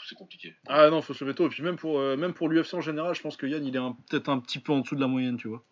c'est 0.08 0.15
compliqué. 0.15 0.55
Ah 0.68 0.91
non, 0.91 1.02
faut 1.02 1.15
se 1.15 1.24
lever 1.24 1.34
tôt. 1.34 1.47
Et 1.47 1.49
puis 1.50 1.62
même 1.62 1.76
pour, 1.76 1.99
euh, 1.99 2.16
même 2.16 2.34
pour 2.34 2.49
l'UFC 2.49 2.74
en 2.74 2.81
général, 2.81 3.15
je 3.15 3.20
pense 3.23 3.36
que 3.36 3.47
Yann, 3.47 3.65
il 3.65 3.74
est 3.76 3.81
peut-être 4.08 4.28
un 4.28 4.39
petit 4.39 4.58
peu 4.58 4.73
en 4.73 4.81
dessous 4.81 4.94
de 4.97 5.00
la 5.00 5.07
moyenne, 5.07 5.36
tu 5.36 5.49
vois. 5.49 5.62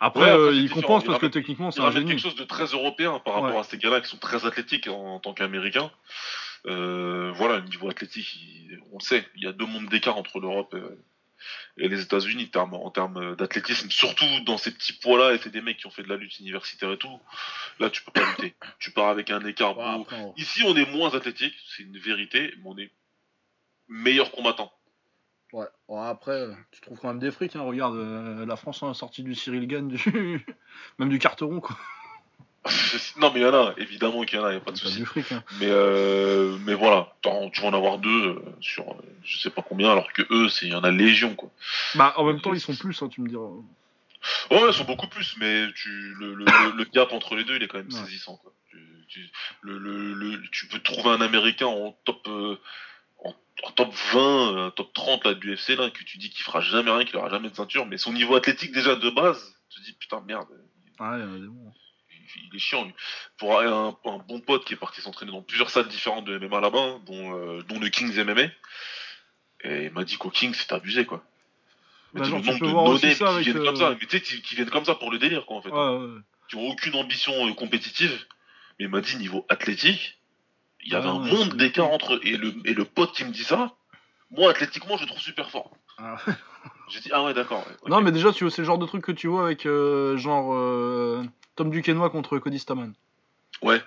Après, 0.00 0.20
Ouais, 0.22 0.30
après, 0.30 0.40
euh, 0.42 0.52
il 0.54 0.70
compense 0.70 1.02
Il 1.04 1.06
parce 1.06 1.18
que 1.20 1.26
techniquement, 1.26 1.70
c'est 1.70 1.80
Il 1.80 1.86
un 1.86 1.90
génie. 1.90 2.06
quelque 2.10 2.20
chose 2.22 2.34
de 2.36 2.44
très 2.44 2.64
européen 2.66 3.20
par 3.24 3.34
rapport 3.34 3.52
Ouais. 3.54 3.58
à 3.60 3.64
ces 3.64 3.78
gars-là 3.78 4.00
qui 4.00 4.08
sont 4.08 4.16
très 4.18 4.44
athlétiques 4.46 4.88
en, 4.88 5.20
tant 5.20 5.34
qu'américains. 5.34 5.90
Euh, 6.66 7.30
voilà, 7.34 7.60
niveau 7.60 7.88
athlétique, 7.90 8.34
il- 8.36 8.80
on 8.92 8.98
le 8.98 9.04
sait, 9.04 9.26
il 9.36 9.44
y 9.44 9.46
a 9.46 9.52
deux 9.52 9.66
mondes 9.66 9.88
d'écart 9.88 10.16
entre 10.16 10.40
l'Europe 10.40 10.74
et, 10.74 11.84
et 11.84 11.88
les 11.88 12.00
États-Unis 12.00 12.50
en 12.54 12.90
termes, 12.90 13.36
d'athlétisme, 13.36 13.90
surtout 13.90 14.24
dans 14.46 14.56
ces 14.56 14.72
petits 14.72 14.94
poids-là, 14.94 15.34
et 15.34 15.38
c'est 15.38 15.50
des 15.50 15.60
mecs 15.60 15.76
qui 15.76 15.86
ont 15.86 15.90
fait 15.90 16.02
de 16.02 16.08
la 16.08 16.16
lutte 16.16 16.38
universitaire 16.40 16.90
et 16.92 16.96
tout. 16.98 17.20
Là, 17.80 17.90
tu 17.90 18.02
peux 18.02 18.12
pas 18.12 18.24
lutter. 18.30 18.54
Tu 18.78 18.90
pars 18.92 19.08
avec 19.08 19.30
un 19.30 19.44
écart 19.44 19.76
on- 19.78 20.34
Ici, 20.38 20.62
on 20.66 20.74
est 20.76 20.90
moins 20.90 21.14
athlétique, 21.14 21.54
c'est 21.76 21.82
une 21.82 21.98
vérité, 21.98 22.54
mais 22.58 22.62
on 22.64 22.78
est 22.78 22.90
meilleur 23.88 24.30
combattant. 24.30 24.72
Ouais. 25.52 25.66
Après, 25.88 26.48
tu 26.72 26.80
trouves 26.80 26.98
quand 26.98 27.08
même 27.08 27.20
des 27.20 27.30
frics. 27.30 27.54
Hein. 27.54 27.62
Regarde, 27.62 27.94
euh, 27.96 28.44
la 28.46 28.56
France 28.56 28.82
a 28.82 28.92
sorti 28.94 29.22
du 29.22 29.34
Cyril 29.34 29.66
Gann, 29.68 29.86
du... 29.88 30.44
même 30.98 31.08
du 31.08 31.18
carteron, 31.18 31.60
quoi. 31.60 31.76
non, 33.18 33.30
mais 33.32 33.40
il 33.40 33.42
y 33.42 33.46
en 33.46 33.54
a, 33.54 33.74
évidemment 33.76 34.22
qu'il 34.22 34.38
y 34.38 34.42
en 34.42 34.46
a, 34.46 34.52
il 34.52 34.56
a 34.56 34.60
pas 34.60 34.72
de 34.72 34.76
souci. 34.78 35.04
fric. 35.04 35.30
Hein. 35.32 35.44
Mais, 35.60 35.68
euh, 35.68 36.56
mais 36.64 36.74
voilà, 36.74 37.14
tu 37.22 37.28
vas 37.60 37.68
en 37.68 37.74
avoir 37.74 37.98
deux 37.98 38.28
euh, 38.28 38.42
sur 38.60 38.96
je 39.22 39.38
sais 39.38 39.50
pas 39.50 39.62
combien, 39.62 39.92
alors 39.92 40.12
que 40.12 40.22
eux, 40.30 40.48
il 40.62 40.68
y 40.68 40.74
en 40.74 40.82
a 40.82 40.90
légion, 40.90 41.34
quoi. 41.34 41.50
Bah, 41.94 42.14
en 42.16 42.24
même 42.24 42.40
temps, 42.40 42.54
ils 42.54 42.60
sont 42.60 42.74
plus, 42.74 43.00
hein, 43.02 43.08
tu 43.08 43.20
me 43.20 43.28
diras. 43.28 43.44
Ouais, 44.50 44.60
ils 44.68 44.72
sont 44.74 44.84
beaucoup 44.84 45.06
plus, 45.08 45.36
mais 45.38 45.66
tu, 45.74 45.90
le, 46.18 46.34
le, 46.34 46.44
le- 46.46 46.76
le 46.78 46.84
gap 46.84 47.12
entre 47.12 47.36
les 47.36 47.44
deux, 47.44 47.56
il 47.56 47.62
est 47.62 47.68
quand 47.68 47.76
même 47.78 47.92
Ouais. 47.92 48.00
saisissant, 48.00 48.36
quoi. 48.38 48.52
Tu, 48.70 48.78
tu- 49.08 49.30
le, 49.60 49.78
le, 49.78 50.14
le- 50.14 50.42
tu 50.50 50.66
peux 50.66 50.78
trouver 50.80 51.10
un 51.10 51.20
Américain 51.20 51.66
en 51.66 51.92
top, 52.06 52.26
euh, 52.28 52.58
en, 53.24 53.34
en 53.64 53.70
top 53.72 53.92
20, 54.12 54.56
euh, 54.56 54.70
top 54.70 54.92
30 54.92 55.24
là, 55.24 55.34
de 55.34 55.40
l'UFC, 55.40 55.70
là, 55.70 55.90
que 55.90 56.02
tu 56.04 56.18
dis 56.18 56.30
qu'il 56.30 56.42
fera 56.44 56.60
jamais 56.60 56.90
rien, 56.90 57.04
qu'il 57.04 57.16
aura 57.16 57.30
jamais 57.30 57.50
de 57.50 57.54
ceinture, 57.56 57.86
mais 57.86 57.98
son 57.98 58.12
niveau 58.12 58.36
athlétique 58.36 58.72
déjà 58.72 58.94
de 58.96 59.10
base, 59.10 59.54
tu 59.70 59.80
te 59.80 59.84
dis 59.84 59.92
putain, 59.94 60.22
merde, 60.26 60.46
Ouais, 61.00 61.18
il 62.50 62.56
est 62.56 62.58
chiant, 62.58 62.84
lui. 62.84 62.94
Pour 63.36 63.60
un, 63.60 63.96
un 64.04 64.18
bon 64.18 64.40
pote 64.40 64.64
qui 64.64 64.74
est 64.74 64.76
parti 64.76 65.00
s'entraîner 65.00 65.32
dans 65.32 65.42
plusieurs 65.42 65.70
salles 65.70 65.88
différentes 65.88 66.24
de 66.24 66.38
MMA 66.38 66.60
là-bas, 66.60 66.78
hein, 66.80 67.00
dont, 67.06 67.36
euh, 67.38 67.62
dont 67.64 67.78
le 67.78 67.88
Kings 67.88 68.16
MMA, 68.24 68.42
et 69.64 69.86
il 69.86 69.90
m'a 69.92 70.04
dit 70.04 70.16
qu'au 70.16 70.30
Kings, 70.30 70.54
c'est 70.54 70.72
abusé, 70.72 71.04
quoi. 71.04 71.24
Il 72.14 72.20
m'a 72.20 72.28
Bah, 72.28 72.38
dit 72.40 72.44
genre, 72.46 72.54
le 72.60 72.66
nombre 72.68 72.98
de 73.00 73.10
ça 73.10 73.38
qui 73.38 73.44
viennent 73.44 73.56
euh, 73.58 73.64
comme 73.64 73.76
ça, 73.76 73.90
mais 73.90 73.98
tu 73.98 74.08
sais, 74.08 74.20
qui, 74.20 74.42
qui 74.42 74.54
viennent 74.54 74.70
comme 74.70 74.84
ça 74.84 74.94
pour 74.94 75.10
le 75.10 75.18
délire, 75.18 75.46
quoi, 75.46 75.56
en 75.56 75.62
fait. 75.62 75.70
Ouais, 75.70 75.96
ouais. 75.96 76.20
Qui 76.48 76.56
ont 76.56 76.68
aucune 76.68 76.94
ambition 76.96 77.32
euh, 77.48 77.54
compétitive, 77.54 78.24
mais 78.78 78.84
il 78.86 78.88
m'a 78.90 79.00
dit, 79.00 79.16
niveau 79.16 79.46
athlétique, 79.48 80.18
il 80.84 80.92
y 80.92 80.94
avait 80.96 81.08
Ouais, 81.08 81.14
un 81.14 81.22
ouais, 81.24 81.30
monde 81.32 81.56
d'écart 81.56 81.90
entre 81.90 82.14
eux. 82.14 82.20
Et 82.24 82.36
le, 82.36 82.54
et 82.64 82.74
le 82.74 82.84
pote 82.84 83.12
qui 83.12 83.24
me 83.24 83.30
dit 83.30 83.44
ça, 83.44 83.72
moi, 84.30 84.50
athlétiquement, 84.50 84.96
je 84.96 85.02
le 85.02 85.08
trouve 85.08 85.20
super 85.20 85.50
fort. 85.50 85.70
Ah. 85.98 86.16
J'ai 86.90 87.00
dit, 87.00 87.10
ah 87.12 87.24
ouais, 87.24 87.34
d'accord. 87.34 87.64
ouais. 87.66 87.90
Non, 87.90 88.00
mais 88.02 88.12
déjà, 88.12 88.32
tu 88.32 88.44
vois, 88.44 88.50
c'est 88.50 88.62
le 88.62 88.66
genre 88.66 88.78
de 88.78 88.86
truc 88.86 89.04
que 89.04 89.12
tu 89.12 89.26
vois 89.28 89.46
avec, 89.46 89.64
euh, 89.66 90.16
genre, 90.16 90.52
euh, 90.54 91.22
Tom 91.56 91.70
Duquesnoy 91.70 92.10
contre 92.10 92.38
Cody 92.38 92.58
Staman. 92.58 92.92
Ouais. 93.62 93.80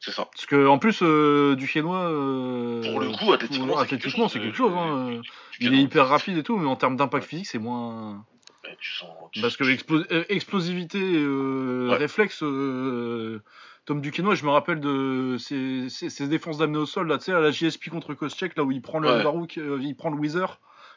C'est 0.00 0.10
ça. 0.10 0.24
Parce 0.24 0.46
que 0.46 0.66
en 0.66 0.78
plus 0.80 0.98
euh, 1.02 1.54
du 1.54 1.68
Chinois, 1.68 2.10
euh, 2.10 2.82
Pour 2.82 2.98
le 2.98 3.10
coup, 3.10 3.32
athlétiquement, 3.32 3.78
c'est 3.78 3.86
quelque 3.86 3.94
athlétiquement, 4.08 4.24
chose, 4.24 4.32
c'est 4.32 4.40
quelque 4.40 4.56
chose. 4.56 4.72
hein. 4.74 5.20
Il 5.60 5.72
est 5.74 5.78
hyper 5.82 6.08
rapide 6.08 6.36
et 6.38 6.42
tout, 6.42 6.56
mais 6.58 6.66
en 6.66 6.74
termes 6.74 6.96
d'impact 6.96 7.24
physique, 7.24 7.46
c'est 7.46 7.60
moins. 7.60 8.24
mais 8.64 8.76
tu 8.80 8.92
sens. 8.94 9.08
tu- 9.30 9.40
Parce 9.40 9.56
que 9.56 9.62
tu- 9.62 9.70
l'explo- 9.70 10.04
explosivité, 10.28 10.98
Ouais. 11.24 11.96
réflexe, 11.96 12.42
euh, 12.42 13.40
Tom 13.84 14.00
Duquesnoy, 14.00 14.36
je 14.36 14.44
me 14.44 14.50
rappelle 14.50 14.80
de 14.80 15.36
ses, 15.38 15.88
ses- 15.88 16.08
ses 16.10 16.28
défenses 16.28 16.58
d'amener 16.58 16.78
au 16.78 16.86
sol, 16.86 17.08
là, 17.08 17.18
tu 17.18 17.24
sais, 17.24 17.32
à 17.32 17.40
la 17.40 17.50
JSP 17.50 17.90
contre 17.90 18.14
Koscheck, 18.14 18.56
là 18.56 18.62
où 18.62 18.70
il 18.70 18.80
prend 18.80 19.00
le 19.00 19.08
Ouais. 19.10 19.22
Barouk, 19.24 19.58
euh, 19.58 19.78
il 19.82 19.96
prend 19.96 20.10
le 20.10 20.16
Wither, 20.16 20.46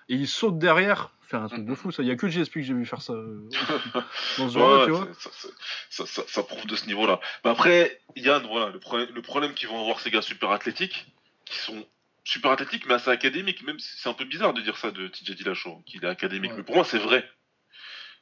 et 0.09 0.15
il 0.15 0.27
saute 0.27 0.59
derrière. 0.59 1.11
Enfin, 1.23 1.43
un 1.45 1.47
truc 1.47 1.65
de 1.65 1.69
Mhm. 1.71 1.75
fou, 1.75 1.91
ça. 1.91 2.03
Il 2.03 2.07
y 2.07 2.11
a 2.11 2.15
que 2.15 2.27
le 2.27 2.31
JSP 2.31 2.53
que 2.53 2.61
j'ai 2.61 2.75
vu 2.75 2.85
faire 2.85 3.01
ça 3.01 3.13
euh, 3.13 3.49
dans 4.37 4.49
ce 4.49 4.59
Ouais, 4.59 4.85
tu 4.85 4.91
vois. 4.91 5.07
ça, 5.17 5.29
ça- 5.31 5.47
ça- 5.89 6.05
ça- 6.05 6.23
ça 6.27 6.43
prouve 6.43 6.67
de 6.67 6.75
ce 6.75 6.85
niveau-là. 6.85 7.19
Mais 7.43 7.49
après, 7.49 7.99
Yann, 8.15 8.45
voilà, 8.47 8.69
le, 8.69 8.79
problème- 8.79 9.09
le 9.13 9.21
problème 9.23 9.53
qu'ils 9.55 9.67
vont 9.69 9.81
avoir 9.81 9.99
ces 9.99 10.11
gars 10.11 10.21
super 10.21 10.51
athlétiques, 10.51 11.07
qui 11.45 11.57
sont 11.57 11.83
super 12.23 12.51
athlétiques 12.51 12.85
mais 12.87 12.93
assez 12.93 13.09
académiques, 13.09 13.63
même 13.65 13.79
si 13.79 13.97
c'est 13.97 14.09
un 14.09 14.13
peu 14.13 14.25
bizarre 14.25 14.53
de 14.53 14.61
dire 14.61 14.77
ça 14.77 14.91
de 14.91 15.07
TJ 15.07 15.31
Dillashaw, 15.35 15.81
qu'il 15.87 16.03
est 16.05 16.07
académique. 16.07 16.51
Ouais. 16.51 16.57
Mais 16.57 16.63
pour 16.63 16.75
moi, 16.75 16.83
c'est 16.83 16.99
vrai. 16.99 17.27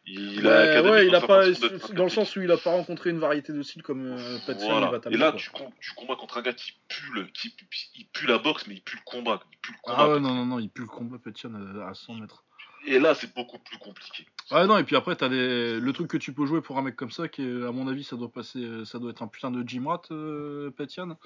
Il 0.06 0.45
est 0.45 0.80
Ouais, 0.82 1.06
il 1.06 1.11
dans 1.11 1.17
a 1.19 1.22
pas, 1.27 1.45
dans 1.93 2.03
le 2.03 2.09
sens 2.09 2.35
où 2.35 2.41
il 2.41 2.51
a 2.51 2.57
pas 2.57 2.72
rencontré 2.72 3.09
une 3.09 3.19
variété 3.19 3.53
de 3.53 3.61
styles 3.64 3.83
comme 3.83 4.06
euh, 4.17 4.38
Patient 4.45 4.80
Voilà. 4.80 4.99
et 5.09 5.15
là, 5.17 5.32
quoi. 5.32 5.40
tu, 5.40 5.49
com- 5.49 5.69
tu 5.80 5.91
combats 5.95 6.15
contre 6.17 6.38
un 6.40 6.41
gars 6.41 6.51
qui 6.53 6.73
pue, 6.90 7.14
le, 7.14 7.23
qui, 7.25 7.56
il 7.95 8.06
pue 8.07 8.27
la 8.27 8.38
boxe, 8.38 8.65
mais 8.67 8.73
il 8.75 8.82
pue 8.82 8.98
le 8.98 9.01
combat. 9.06 9.41
Il 9.51 9.57
pue 9.59 9.72
le 9.72 9.77
combat 9.82 9.98
Ah 9.99 10.09
ouais, 10.09 10.19
non, 10.19 10.33
non, 10.35 10.45
non, 10.45 10.59
il 10.59 10.69
pue 10.69 10.82
le 10.82 10.88
combat 10.90 11.17
Patient 11.23 11.51
à, 11.53 11.90
à 11.90 11.93
100 11.93 12.15
mètres. 12.15 12.43
Et 12.85 12.99
là, 12.99 13.15
c'est 13.15 13.33
beaucoup 13.33 13.59
plus 13.59 13.77
compliqué. 13.77 14.25
Ouais, 14.51 14.67
non, 14.67 14.77
et 14.77 14.83
puis 14.83 14.98
après, 14.98 15.15
t'as 15.15 15.30
des... 15.30 15.80
le 15.80 15.93
truc 15.93 16.09
que 16.09 16.17
tu 16.17 16.33
peux 16.33 16.45
jouer 16.45 16.59
pour 16.59 16.77
un 16.77 16.82
mec 16.82 16.98
comme 16.98 17.11
ça, 17.11 17.30
qui 17.30 17.41
est, 17.41 17.64
à 17.65 17.72
mon 17.72 17.88
avis, 17.88 18.03
ça 18.03 18.17
doit 18.17 18.30
passer, 18.30 18.83
ça 18.83 18.99
doit 18.99 19.11
être 19.11 19.23
un 19.23 19.27
putain 19.27 19.51
de 19.51 19.65
gym 19.65 19.88
rat, 19.88 20.01
euh, 20.11 20.69
Petian. 20.72 21.17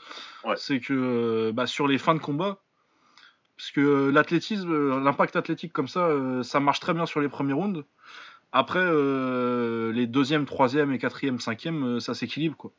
Ouais. 0.44 0.54
C'est 0.56 0.80
que 0.80 0.94
euh, 0.94 1.52
bah, 1.52 1.66
sur 1.66 1.88
les 1.88 1.98
fins 1.98 2.14
de 2.14 2.20
combat, 2.20 2.62
parce 3.58 3.72
que 3.72 3.82
euh, 3.82 4.12
l'athlétisme, 4.12 4.72
euh, 4.72 5.00
l'impact 5.00 5.36
athlétique 5.36 5.74
comme 5.74 5.88
ça, 5.88 6.02
euh, 6.02 6.44
ça 6.44 6.60
marche 6.60 6.80
très 6.80 6.94
bien 6.94 7.08
sur 7.08 7.22
les 7.22 7.28
premiers 7.28 7.54
rounds. 7.54 7.84
Après, 8.52 8.80
euh, 8.80 9.92
les 9.92 10.08
deuxième, 10.08 10.46
troisième 10.46 10.94
et 10.94 11.00
quatrième, 11.00 11.40
cinquième, 11.40 11.98
euh, 11.98 12.00
ça 12.00 12.14
s'équilibre, 12.14 12.56
quoi. 12.56 12.72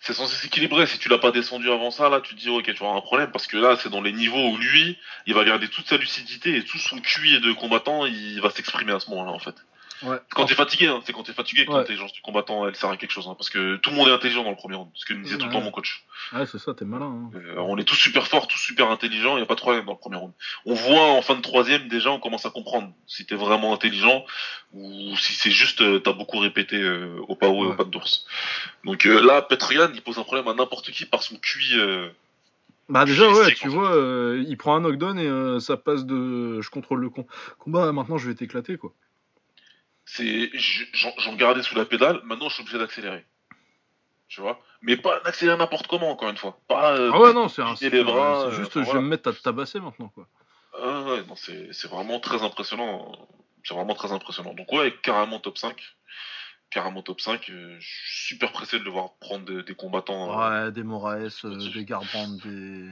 C'est 0.00 0.14
censé 0.14 0.34
s'équilibrer. 0.34 0.86
Si 0.86 0.98
tu 0.98 1.08
l'as 1.08 1.18
pas 1.18 1.30
descendu 1.30 1.70
avant 1.70 1.90
ça, 1.90 2.08
là, 2.08 2.20
tu 2.20 2.34
te 2.34 2.40
dis, 2.40 2.48
ok, 2.48 2.64
tu 2.64 2.70
avoir 2.82 2.96
un 2.96 3.00
problème. 3.00 3.30
Parce 3.30 3.46
que 3.46 3.56
là, 3.56 3.76
c'est 3.76 3.90
dans 3.90 4.00
les 4.00 4.12
niveaux 4.12 4.50
où 4.50 4.56
lui, 4.56 4.98
il 5.26 5.34
va 5.34 5.44
garder 5.44 5.68
toute 5.68 5.86
sa 5.86 5.96
lucidité 5.96 6.56
et 6.56 6.64
tout 6.64 6.78
son 6.78 6.98
QI 7.00 7.40
de 7.40 7.52
combattant, 7.52 8.06
il 8.06 8.40
va 8.40 8.50
s'exprimer 8.50 8.92
à 8.92 9.00
ce 9.00 9.10
moment-là, 9.10 9.30
en 9.30 9.38
fait. 9.38 9.54
Ouais. 10.02 10.16
Quand 10.30 10.46
t'es 10.46 10.54
fatigué, 10.54 10.86
hein, 10.86 11.00
c'est 11.04 11.12
quand 11.12 11.22
t'es 11.24 11.32
fatigué 11.32 11.66
que 11.66 11.70
Ouais. 11.72 11.78
l'intelligence 11.78 12.12
du 12.12 12.22
combattant, 12.22 12.66
elle 12.66 12.74
sert 12.74 12.88
à 12.90 12.96
quelque 12.96 13.10
chose. 13.10 13.26
hein, 13.28 13.34
parce 13.36 13.50
que 13.50 13.76
tout 13.76 13.90
le 13.90 13.96
monde 13.96 14.08
est 14.08 14.12
intelligent 14.12 14.44
dans 14.44 14.50
le 14.50 14.56
premier 14.56 14.76
round. 14.76 14.90
Ce 14.94 15.04
que 15.04 15.12
me 15.12 15.22
disait 15.22 15.36
tout 15.36 15.46
le 15.46 15.52
temps 15.52 15.58
Ouais. 15.58 15.64
mon 15.64 15.70
coach. 15.70 16.04
Ouais, 16.32 16.46
c'est 16.46 16.58
ça, 16.58 16.72
t'es 16.74 16.84
malin. 16.84 17.06
hein. 17.06 17.30
Euh, 17.34 17.56
on 17.58 17.76
est 17.76 17.84
tous 17.84 17.94
super 17.96 18.26
forts, 18.26 18.46
tous 18.48 18.58
super 18.58 18.90
intelligents, 18.90 19.32
il 19.32 19.40
n'y 19.40 19.42
a 19.42 19.46
pas 19.46 19.56
de 19.56 19.60
problème 19.60 19.84
dans 19.84 19.92
le 19.92 19.98
premier 19.98 20.16
round. 20.16 20.32
On 20.66 20.74
voit 20.74 21.10
en 21.12 21.22
fin 21.22 21.34
de 21.34 21.42
troisième, 21.42 21.88
déjà, 21.88 22.10
on 22.10 22.18
commence 22.20 22.46
à 22.46 22.50
comprendre 22.50 22.92
si 23.06 23.26
t'es 23.26 23.34
vraiment 23.36 23.74
intelligent 23.74 24.24
ou 24.72 25.16
si 25.16 25.34
c'est 25.34 25.50
juste 25.50 25.80
euh, 25.82 25.98
t'as 25.98 26.12
beaucoup 26.12 26.38
répété 26.38 26.76
euh, 26.80 27.18
au 27.28 27.34
pao 27.36 27.64
et 27.64 27.68
au 27.68 27.74
pas 27.74 27.84
de 27.84 27.90
d'ours. 27.90 28.24
Donc 28.84 29.04
là, 29.04 29.42
Petrian, 29.42 29.90
il 29.92 30.00
pose 30.02 30.18
un 30.18 30.22
problème 30.24 30.48
à 30.48 30.54
n'importe 30.54 30.90
qui 30.92 31.04
par 31.04 31.22
son 31.22 31.36
QI. 31.36 31.74
Bah 32.88 33.04
déjà 33.04 33.30
ouais, 33.30 33.54
tu 33.54 33.68
vois, 33.68 33.94
euh, 33.94 34.42
il 34.48 34.56
prend 34.56 34.74
un 34.74 34.80
knockdown 34.80 35.16
et 35.18 35.26
euh, 35.26 35.60
ça 35.60 35.76
passe 35.76 36.04
de 36.04 36.60
je 36.60 36.70
contrôle 36.70 37.00
le 37.00 37.08
com- 37.10 37.24
combat, 37.60 37.92
maintenant 37.92 38.18
je 38.18 38.28
vais 38.28 38.34
t'éclater 38.34 38.76
quoi. 38.78 38.92
C'est 40.14 40.50
je- 40.54 40.84
j'en 40.92 41.34
gardais 41.36 41.62
sous 41.62 41.74
la 41.76 41.84
pédale, 41.84 42.20
maintenant 42.24 42.48
je 42.48 42.54
suis 42.54 42.62
obligé 42.62 42.78
d'accélérer. 42.78 43.24
Tu 44.28 44.40
vois? 44.40 44.60
Mais 44.82 44.96
pas 44.96 45.20
d'accélérer 45.20 45.58
n'importe 45.58 45.88
comment, 45.88 46.10
encore 46.10 46.30
une 46.30 46.36
fois. 46.36 46.60
Pas, 46.68 46.92
euh, 46.96 47.10
Ah 47.12 47.20
ouais 47.20 47.32
non, 47.32 47.48
c'est 47.48 47.90
les 47.90 48.04
bras, 48.04 48.46
euh, 48.46 48.50
juste 48.52 48.76
enfin, 48.76 48.84
je 48.86 48.92
vais 48.96 49.00
me 49.02 49.08
mettre 49.08 49.28
à 49.28 49.32
te 49.32 49.42
tabasser 49.42 49.80
maintenant 49.80 50.08
quoi. 50.08 50.26
Ah 50.80 51.02
ouais, 51.02 51.24
non, 51.26 51.34
c'est 51.36 51.88
vraiment 51.88 52.20
très 52.20 52.42
impressionnant. 52.42 53.28
C'est 53.64 53.74
vraiment 53.74 53.94
très 53.94 54.12
impressionnant. 54.12 54.54
Donc 54.54 54.72
ouais, 54.72 54.94
carrément 55.02 55.40
top 55.40 55.58
5. 55.58 55.76
Carrément 56.70 57.02
top 57.02 57.20
5. 57.20 57.50
euh, 57.50 57.76
je 57.80 57.86
suis 57.86 58.26
super 58.36 58.52
pressé 58.52 58.78
de 58.78 58.84
le 58.84 58.90
voir 58.90 59.14
prendre 59.20 59.44
des, 59.44 59.64
des 59.64 59.74
combattants. 59.74 60.30
euh, 60.40 60.64
Ouais, 60.66 60.72
des 60.72 60.84
Moraes, 60.84 61.40
des 61.44 61.84
Garbrandt, 61.84 62.40
des 62.48 62.88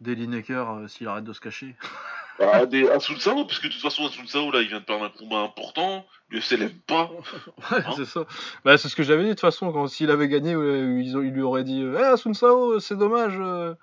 des 0.00 0.14
Lineker 0.16 0.88
s'il 0.88 1.06
arrête 1.06 1.22
de 1.24 1.32
se 1.32 1.40
cacher. 1.40 1.76
bah, 2.38 2.66
des 2.66 2.86
Sao, 3.00 3.44
parce 3.44 3.58
que 3.58 3.68
de 3.68 3.72
toute 3.72 3.82
façon, 3.82 4.08
Sao, 4.26 4.50
là, 4.50 4.60
il 4.62 4.68
vient 4.68 4.80
de 4.80 4.84
perdre 4.84 5.04
un 5.04 5.08
combat 5.10 5.40
important. 5.40 6.06
L'UFC 6.30 6.52
l'aime 6.58 6.70
pas. 6.86 7.10
Ouais, 7.70 7.78
Hein 7.86 7.92
c'est 7.96 8.04
ça. 8.06 8.24
Bah 8.64 8.78
c'est 8.78 8.88
ce 8.88 8.96
que 8.96 9.02
j'avais 9.02 9.22
dit 9.22 9.28
de 9.28 9.34
toute 9.34 9.40
façon 9.40 9.70
quand 9.72 9.86
s'il 9.86 10.10
avait 10.10 10.28
gagné 10.28 10.52
ils, 10.52 11.08
ils 11.08 11.30
lui 11.32 11.42
auraient 11.42 11.62
dit 11.64 11.82
"Eh 11.82 11.96
Asun 12.02 12.32
Sao, 12.34 12.80
c'est 12.80 12.96
dommage 12.96 13.34
euh, 13.38 13.74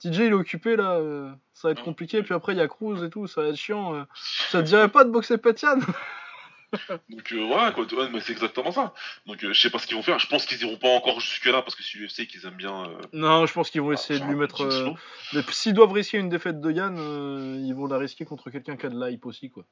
TJ 0.00 0.18
il 0.18 0.22
est 0.24 0.32
occupé 0.32 0.76
là, 0.76 0.92
euh, 0.96 1.30
ça 1.54 1.68
va 1.68 1.72
être 1.72 1.78
Non. 1.78 1.84
compliqué 1.86 2.22
puis 2.22 2.34
après 2.34 2.52
il 2.52 2.58
y 2.58 2.60
a 2.60 2.68
Cruz 2.68 3.02
et 3.04 3.08
tout, 3.10 3.26
ça 3.26 3.40
va 3.42 3.48
être 3.48 3.56
chiant. 3.56 3.94
euh. 3.94 4.02
Ça 4.50 4.60
te 4.62 4.66
dirait 4.66 4.88
pas 4.90 5.04
de 5.04 5.10
boxer 5.10 5.38
Petian 5.38 5.78
Donc 7.08 7.32
euh, 7.32 7.44
voilà, 7.46 7.72
quoi. 7.72 7.84
Ouais, 7.92 8.08
mais 8.10 8.20
c'est 8.20 8.32
exactement 8.32 8.72
ça. 8.72 8.94
Donc 9.26 9.42
euh, 9.44 9.52
je 9.52 9.60
sais 9.60 9.70
pas 9.70 9.78
ce 9.78 9.86
qu'ils 9.86 9.96
vont 9.96 10.02
faire. 10.02 10.18
Je 10.18 10.26
pense 10.26 10.46
qu'ils 10.46 10.60
iront 10.62 10.76
pas 10.76 10.88
encore 10.88 11.20
jusque-là, 11.20 11.62
parce 11.62 11.74
que 11.74 11.82
c'est 11.82 11.98
l'UFC 11.98 12.26
qu'ils 12.26 12.44
aiment 12.46 12.56
bien. 12.56 12.88
euh, 12.88 12.98
Non, 13.12 13.46
je 13.46 13.52
pense 13.52 13.70
qu'ils 13.70 13.80
vont 13.82 13.92
essayer 13.92 14.18
faire 14.18 14.26
de 14.28 14.32
lui 14.32 14.38
un 14.38 14.42
mettre. 14.42 14.56
petit 14.66 14.76
euh, 14.76 14.82
slow. 14.84 14.96
mais 15.32 15.42
S'ils 15.52 15.74
doivent 15.74 15.92
risquer 15.92 16.18
une 16.18 16.28
défaite 16.28 16.60
de 16.60 16.70
Yann, 16.70 16.96
euh, 16.98 17.56
ils 17.60 17.74
vont 17.74 17.86
la 17.86 17.98
risquer 17.98 18.24
contre 18.24 18.50
quelqu'un 18.50 18.76
qui 18.76 18.86
a 18.86 18.88
de 18.90 18.98
l'hype 19.04 19.26
aussi, 19.26 19.50
quoi. 19.50 19.64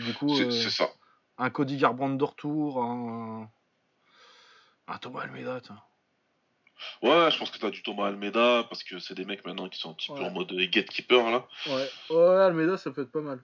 Du 0.00 0.12
coup, 0.14 0.34
C'est 0.36 0.44
euh, 0.46 0.50
c'est 0.50 0.70
ça. 0.70 0.88
un 1.38 1.50
Cody 1.50 1.76
Garbrandt 1.76 2.16
de 2.18 2.24
retour, 2.24 2.82
un. 2.82 3.50
Un 4.88 4.98
Thomas 4.98 5.22
Almeida, 5.22 5.60
tiens. 5.60 5.80
Ouais, 7.02 7.30
je 7.30 7.38
pense 7.38 7.50
que 7.50 7.58
t'as 7.58 7.70
du 7.70 7.82
Thomas 7.82 8.06
Almeida, 8.06 8.64
parce 8.68 8.84
que 8.84 8.98
c'est 8.98 9.14
des 9.14 9.24
mecs 9.24 9.44
maintenant 9.46 9.68
qui 9.68 9.78
sont 9.80 9.90
un 9.90 9.94
petit 9.94 10.08
peu 10.12 10.18
Ouais. 10.20 10.26
en 10.26 10.30
mode 10.30 10.52
gatekeeper, 10.52 11.30
là. 11.30 11.46
Ouais, 11.66 11.90
ouais, 12.10 12.42
Almeida, 12.44 12.76
ça 12.76 12.90
peut 12.90 13.02
être 13.02 13.10
pas 13.10 13.22
mal. 13.22 13.42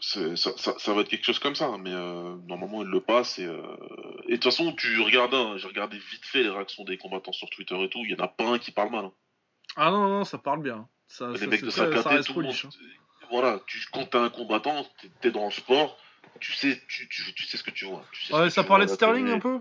Ça, 0.00 0.36
ça, 0.36 0.52
ça 0.78 0.92
va 0.92 1.00
être 1.02 1.08
quelque 1.08 1.24
chose 1.24 1.38
comme 1.38 1.54
ça, 1.54 1.76
mais 1.78 1.92
euh, 1.92 2.36
normalement 2.46 2.82
il 2.82 2.88
le 2.88 3.00
passe. 3.00 3.38
Et, 3.38 3.46
euh, 3.46 3.62
et 4.26 4.32
de 4.32 4.34
toute 4.36 4.44
façon, 4.44 4.72
tu 4.74 5.00
regardes, 5.00 5.34
hein, 5.34 5.54
j'ai 5.56 5.68
regardé 5.68 5.96
vite 5.98 6.24
fait 6.24 6.42
les 6.42 6.50
réactions 6.50 6.84
des 6.84 6.98
combattants 6.98 7.32
sur 7.32 7.48
Twitter 7.50 7.80
et 7.82 7.88
tout, 7.88 8.00
il 8.04 8.10
y 8.10 8.14
en 8.20 8.24
a 8.24 8.28
pas 8.28 8.44
un 8.44 8.58
qui 8.58 8.70
parle 8.72 8.90
mal. 8.90 9.04
hein. 9.06 9.12
Ah 9.76 9.90
non, 9.90 10.08
non, 10.08 10.24
ça 10.24 10.38
parle 10.38 10.62
bien. 10.62 10.88
Ça, 11.06 11.30
les 11.32 11.46
mecs 11.46 11.62
de 11.62 11.70
Sakaté, 11.70 12.22
tout 12.24 12.34
le 12.34 12.42
monde. 12.42 12.54
hein. 12.64 12.68
Voilà, 13.30 13.60
tu, 13.66 13.78
quand 13.92 14.04
t'es 14.06 14.18
un 14.18 14.28
combattant, 14.30 14.86
t'es- 15.20 15.30
dans 15.30 15.46
le 15.46 15.50
sport, 15.50 15.96
tu 16.40 16.52
sais, 16.52 16.80
tu, 16.88 17.08
tu, 17.08 17.32
tu 17.34 17.46
sais 17.46 17.56
ce 17.56 17.62
que 17.62 17.70
tu 17.70 17.84
vois. 17.86 18.04
Tu 18.12 18.22
sais 18.24 18.32
ce 18.32 18.38
Ouais, 18.38 18.50
ça 18.50 18.64
parlait 18.64 18.84
de 18.86 18.90
Sterling 18.90 19.28
un 19.30 19.38
peu? 19.38 19.60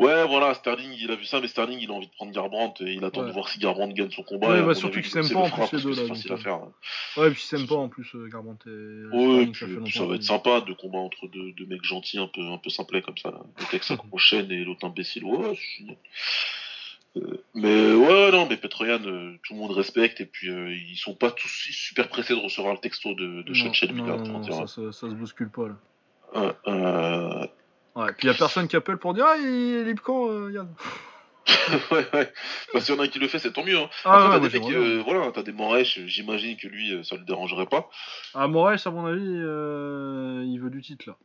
Ouais, 0.00 0.26
voilà, 0.26 0.54
Sterling, 0.54 0.90
il 0.98 1.10
a 1.10 1.14
vu 1.14 1.24
ça, 1.26 1.40
mais 1.40 1.46
Sterling, 1.48 1.78
il 1.78 1.90
a 1.90 1.92
envie 1.92 2.06
de 2.06 2.12
prendre 2.12 2.32
Garbrandt 2.32 2.82
et 2.84 2.92
il 2.94 3.04
attend 3.04 3.20
Ouais. 3.20 3.26
de 3.28 3.32
voir 3.32 3.48
si 3.48 3.58
Garbrandt 3.58 3.92
gagne 3.94 4.10
son 4.10 4.22
combat. 4.22 4.48
Ouais, 4.48 4.62
bah, 4.62 4.74
surtout 4.74 5.02
s'aiment 5.02 5.22
c'est 5.24 5.34
pas 5.34 5.40
en 5.40 5.50
plus, 5.68 5.76
les 5.76 5.82
deux, 5.94 6.00
là, 6.02 6.08
facile 6.08 6.32
à 6.32 6.36
faire. 6.38 6.60
Ouais, 7.18 7.28
et 7.28 7.30
puis 7.32 7.42
ils 7.42 7.46
s'aiment 7.46 7.66
pas 7.66 7.74
en 7.76 7.88
plus, 7.88 8.10
euh, 8.14 8.26
Garbrandt 8.28 8.64
et 8.66 8.70
Ouais, 8.70 9.52
Sterling, 9.52 9.54
ça 9.54 9.66
fait 9.66 9.76
puis, 9.84 9.92
ça 9.92 10.06
va 10.06 10.14
être 10.14 10.22
sympa 10.22 10.60
de 10.62 10.72
combat 10.72 10.98
entre 11.00 11.26
deux, 11.28 11.52
deux 11.52 11.66
mecs 11.66 11.84
gentils, 11.84 12.18
un 12.18 12.28
peu, 12.28 12.40
un 12.40 12.56
peu 12.58 12.70
simplets 12.70 13.02
comme 13.02 13.18
ça. 13.18 13.30
là. 13.30 13.40
Le 13.58 13.64
Texan 13.70 13.96
enchaîne 14.12 14.50
et 14.50 14.64
l'autre 14.64 14.86
imbécile. 14.86 15.24
Ouais. 15.24 15.54
Euh, 17.16 17.44
mais 17.54 17.92
ouais, 17.92 18.30
non, 18.30 18.46
mais 18.48 18.56
Petroyan, 18.56 19.00
euh, 19.04 19.34
tout 19.42 19.52
le 19.54 19.58
monde 19.58 19.72
respecte 19.72 20.20
et 20.20 20.26
puis 20.26 20.48
euh, 20.48 20.72
ils 20.72 20.96
sont 20.96 21.14
pas 21.14 21.30
tous 21.32 21.48
super 21.48 22.08
pressés 22.08 22.34
de 22.34 22.38
recevoir 22.40 22.72
le 22.72 22.78
texto 22.80 23.14
de, 23.14 23.42
de 23.42 23.52
Non, 23.52 23.64
non, 23.64 24.04
Bilat, 24.04 24.16
non, 24.16 24.22
on 24.24 24.28
non, 24.34 24.40
dira. 24.40 24.66
ça, 24.66 24.82
ça, 24.82 24.92
ça 24.92 25.10
se 25.10 25.14
bouscule 25.14 25.50
pas 25.50 25.68
là. 25.68 25.76
Euh, 27.96 28.00
euh, 28.00 28.04
Ouais, 28.06 28.12
puis 28.16 28.28
y 28.28 28.30
a 28.30 28.34
personne 28.34 28.68
qui 28.68 28.76
appelle 28.76 28.98
pour 28.98 29.14
dire 29.14 29.26
Ah, 29.26 29.36
il 29.38 29.46
est 29.46 29.84
libre 29.84 30.02
quand, 30.02 30.28
euh, 30.30 30.50
Yann 30.52 30.74
ouais, 31.90 32.06
ouais. 32.12 32.32
Bah, 32.72 32.80
s'il 32.80 32.94
y 32.94 32.98
en 32.98 33.00
a 33.00 33.04
un 33.04 33.08
qui 33.08 33.18
le 33.18 33.26
fait, 33.26 33.38
c'est 33.38 33.52
tant 33.52 33.64
mieux. 33.64 33.76
Hein. 33.78 33.88
Ah, 34.04 34.26
Après, 34.26 34.38
ouais, 34.38 34.50
t'as 34.50 34.58
des 34.58 34.74
euh, 34.74 35.02
voilà, 35.04 35.32
t'as 35.32 35.42
des 35.42 35.52
Moresh, 35.52 35.98
j'imagine 36.06 36.56
que 36.56 36.68
lui, 36.68 36.92
euh, 36.92 37.02
ça 37.02 37.16
le 37.16 37.24
dérangerait 37.24 37.66
pas. 37.66 37.88
Ah, 38.34 38.46
Moraes, 38.46 38.82
à 38.84 38.90
mon 38.90 39.06
avis, 39.06 39.20
euh, 39.26 40.44
il 40.46 40.60
veut 40.60 40.70
du 40.70 40.80
titre 40.82 41.08
là. 41.08 41.16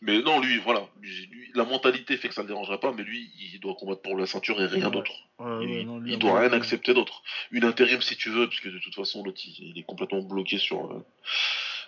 Mais 0.00 0.22
non, 0.22 0.40
lui, 0.40 0.58
voilà, 0.58 0.86
lui, 1.00 1.26
lui, 1.26 1.50
la 1.54 1.64
mentalité 1.64 2.16
fait 2.16 2.28
que 2.28 2.34
ça 2.34 2.42
le 2.42 2.48
dérangerait 2.48 2.78
pas, 2.78 2.92
mais 2.92 3.02
lui, 3.02 3.30
il 3.52 3.58
doit 3.60 3.74
combattre 3.74 4.02
pour 4.02 4.16
la 4.16 4.26
ceinture 4.26 4.60
et 4.60 4.66
rien 4.66 4.86
Ouais. 4.86 4.90
d'autre. 4.92 5.12
Il 5.40 5.86
non, 5.86 5.98
lui, 5.98 6.12
il 6.12 6.18
doit 6.18 6.38
rien 6.40 6.52
accepter 6.52 6.94
d'autre. 6.94 7.22
Une 7.50 7.64
intérim 7.64 8.00
si 8.00 8.16
tu 8.16 8.30
veux, 8.30 8.48
parce 8.48 8.60
que 8.60 8.68
de 8.68 8.78
toute 8.78 8.94
façon, 8.94 9.22
l'autre, 9.24 9.40
il, 9.44 9.70
il 9.70 9.78
est 9.78 9.82
complètement 9.84 10.22
bloqué 10.22 10.58
sur. 10.58 10.84
euh, 10.92 11.04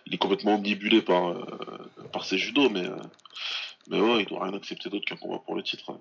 il 0.06 0.14
est 0.14 0.18
complètement 0.18 0.54
omnibulé 0.54 1.02
par, 1.02 1.28
euh, 1.30 1.44
par 2.12 2.24
ses 2.24 2.38
judos, 2.38 2.68
mais. 2.70 2.86
euh, 2.86 2.96
mais 3.88 4.00
ouais, 4.00 4.22
il 4.22 4.26
doit 4.26 4.44
rien 4.44 4.54
accepter 4.54 4.88
d'autre 4.90 5.04
qu'un 5.04 5.16
combat 5.16 5.38
pour 5.44 5.54
le 5.56 5.62
titre. 5.62 5.90
hein. 5.90 5.98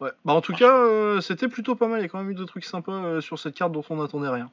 Ouais. 0.00 0.10
Bah, 0.24 0.32
en 0.32 0.40
tout 0.40 0.52
cas, 0.52 0.76
euh, 0.76 1.20
c'était 1.20 1.48
plutôt 1.48 1.74
pas 1.74 1.88
mal. 1.88 2.00
Il 2.00 2.02
y 2.02 2.06
a 2.06 2.08
quand 2.08 2.18
même 2.18 2.30
eu 2.30 2.34
des 2.34 2.46
trucs 2.46 2.64
sympas 2.64 3.20
sur 3.20 3.38
cette 3.38 3.54
carte 3.54 3.72
dont 3.72 3.84
on 3.90 3.96
n'attendait 3.96 4.28
rien. 4.28 4.50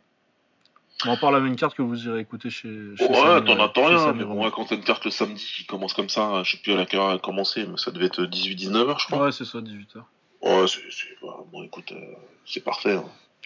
On 1.05 1.17
parle 1.17 1.35
la 1.35 1.39
même 1.41 1.55
carte 1.55 1.75
que 1.75 1.81
vous 1.81 2.07
irez 2.07 2.21
écouter 2.21 2.49
chez. 2.49 2.95
chez 2.95 3.05
Ouais, 3.05 3.43
t'en 3.43 3.59
attends 3.59 3.85
rien, 3.85 4.13
mais 4.13 4.23
bon, 4.23 4.49
quand 4.49 4.65
t'as 4.65 4.75
une 4.75 4.83
carte 4.83 5.05
le 5.05 5.11
samedi 5.11 5.45
qui 5.57 5.65
commence 5.65 5.93
comme 5.93 6.09
ça, 6.09 6.41
je 6.43 6.51
sais 6.53 6.57
plus 6.63 6.71
à 6.73 6.77
laquelle 6.77 6.99
heure 7.01 7.09
elle 7.09 7.17
a 7.17 7.19
commencé, 7.19 7.65
mais 7.67 7.77
ça 7.77 7.91
devait 7.91 8.05
être 8.05 8.23
18-19 8.23 8.75
heures, 8.89 8.99
je 8.99 9.05
crois. 9.07 9.25
Ouais, 9.25 9.31
c'est 9.31 9.45
ça, 9.45 9.59
18h. 9.59 9.97
Ouais, 10.41 10.65
c'est, 10.67 10.81
bah, 11.21 11.37
bon, 11.51 11.63
écoute, 11.63 11.91
euh, 11.91 12.13
c'est 12.45 12.63
parfait. 12.63 12.93
hein. 12.93 13.03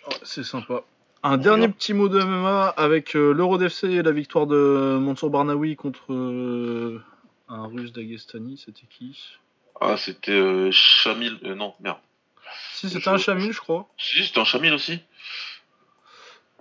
Ouais, 0.07 0.15
c'est 0.23 0.43
sympa. 0.43 0.83
Un 1.21 1.37
dernier 1.37 1.67
petit 1.67 1.93
mot 1.93 2.07
de 2.07 2.21
MMA 2.21 2.69
avec 2.69 3.15
euh, 3.15 3.33
l'Euro 3.33 3.57
d'FC 3.57 3.85
et 3.85 4.01
la 4.03 4.11
victoire 4.11 4.47
de 4.47 4.97
Mansour 5.01 5.29
Barnaoui 5.29 5.75
contre 5.75 6.13
euh, 6.13 7.03
un 7.49 7.67
russe 7.67 7.91
d'Agestani. 7.91 8.57
C'était 8.57 8.87
qui? 8.89 9.21
Ah, 9.81 9.97
c'était 9.97 10.31
euh, 10.31 10.71
Chamil. 10.71 11.37
euh, 11.43 11.55
non, 11.55 11.73
merde. 11.81 11.97
Si, 12.73 12.89
c'était 12.89 13.09
un 13.09 13.17
Chamil, 13.17 13.51
je 13.51 13.59
crois. 13.59 13.89
Si, 13.97 14.23
c'était 14.23 14.39
un 14.39 14.45
Chamil 14.45 14.73
aussi. 14.73 14.99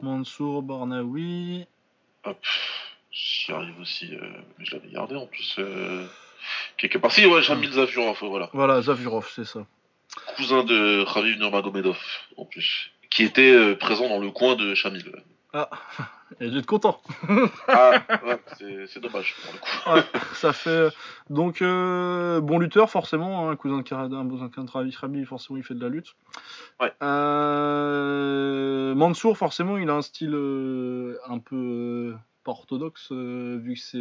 Mansour, 0.03 0.63
Barnaoui. 0.63 1.65
Hop, 2.25 2.45
j'y 3.13 3.53
arrive 3.53 3.79
aussi. 3.81 4.11
Mais 4.59 4.65
je 4.65 4.75
l'avais 4.75 4.89
gardé 4.89 5.15
en 5.15 5.27
plus. 5.27 5.59
Quelque 6.77 6.99
part. 6.99 7.13
Si, 7.13 7.25
ouais, 7.27 7.43
Jamil 7.43 7.71
Zavurov, 7.73 8.19
voilà. 8.23 8.51
Voilà, 8.53 8.83
Zavurov, 8.83 9.31
c'est 9.35 9.45
ça. 9.45 9.67
Cousin 10.37 10.65
de 10.65 11.05
Khabib 11.13 11.39
Nurmagomedov, 11.39 11.99
en 12.37 12.45
plus. 12.45 12.91
Qui 13.19 13.25
était 13.25 13.51
euh, 13.51 13.75
présent 13.75 14.09
dans 14.09 14.21
le 14.21 14.31
coin 14.31 14.55
de 14.55 14.77
Chamil. 14.77 15.03
Ah, 15.53 15.69
il 16.41 16.55
a 16.55 16.59
être 16.61 16.67
content. 16.67 17.03
ah, 17.67 18.01
ouais, 18.25 18.39
c'est 18.87 19.01
dommage 19.01 19.35
pour 19.43 19.53
le 19.55 19.59
coup. 19.59 19.91
Ouais, 19.93 20.21
ça 20.35 20.53
fait. 20.53 20.91
Donc, 21.29 21.61
euh, 21.61 22.41
bon 22.41 22.61
lutteur, 22.61 22.89
forcément. 22.89 23.49
Un 23.49 23.51
hein, 23.51 23.57
cousin 23.57 23.79
de 23.79 23.83
Karadin, 23.83 24.21
un 24.21 24.29
cousin 24.29 24.85
de 24.85 24.91
Khabib, 25.01 25.25
forcément, 25.25 25.57
il 25.57 25.65
fait 25.65 25.75
de 25.75 25.83
la 25.83 25.89
lutte. 25.89 26.15
Ouais. 26.79 26.93
Euh, 27.03 28.95
Mansour, 28.95 29.37
forcément, 29.37 29.79
il 29.79 29.91
a 29.91 29.95
un 29.95 30.03
style 30.03 30.35
euh, 30.35 31.19
un 31.27 31.41
peu 31.41 32.15
pas 32.45 32.53
orthodoxe, 32.53 33.11
vu 33.11 33.75
que 33.75 33.81
c'est 33.81 33.99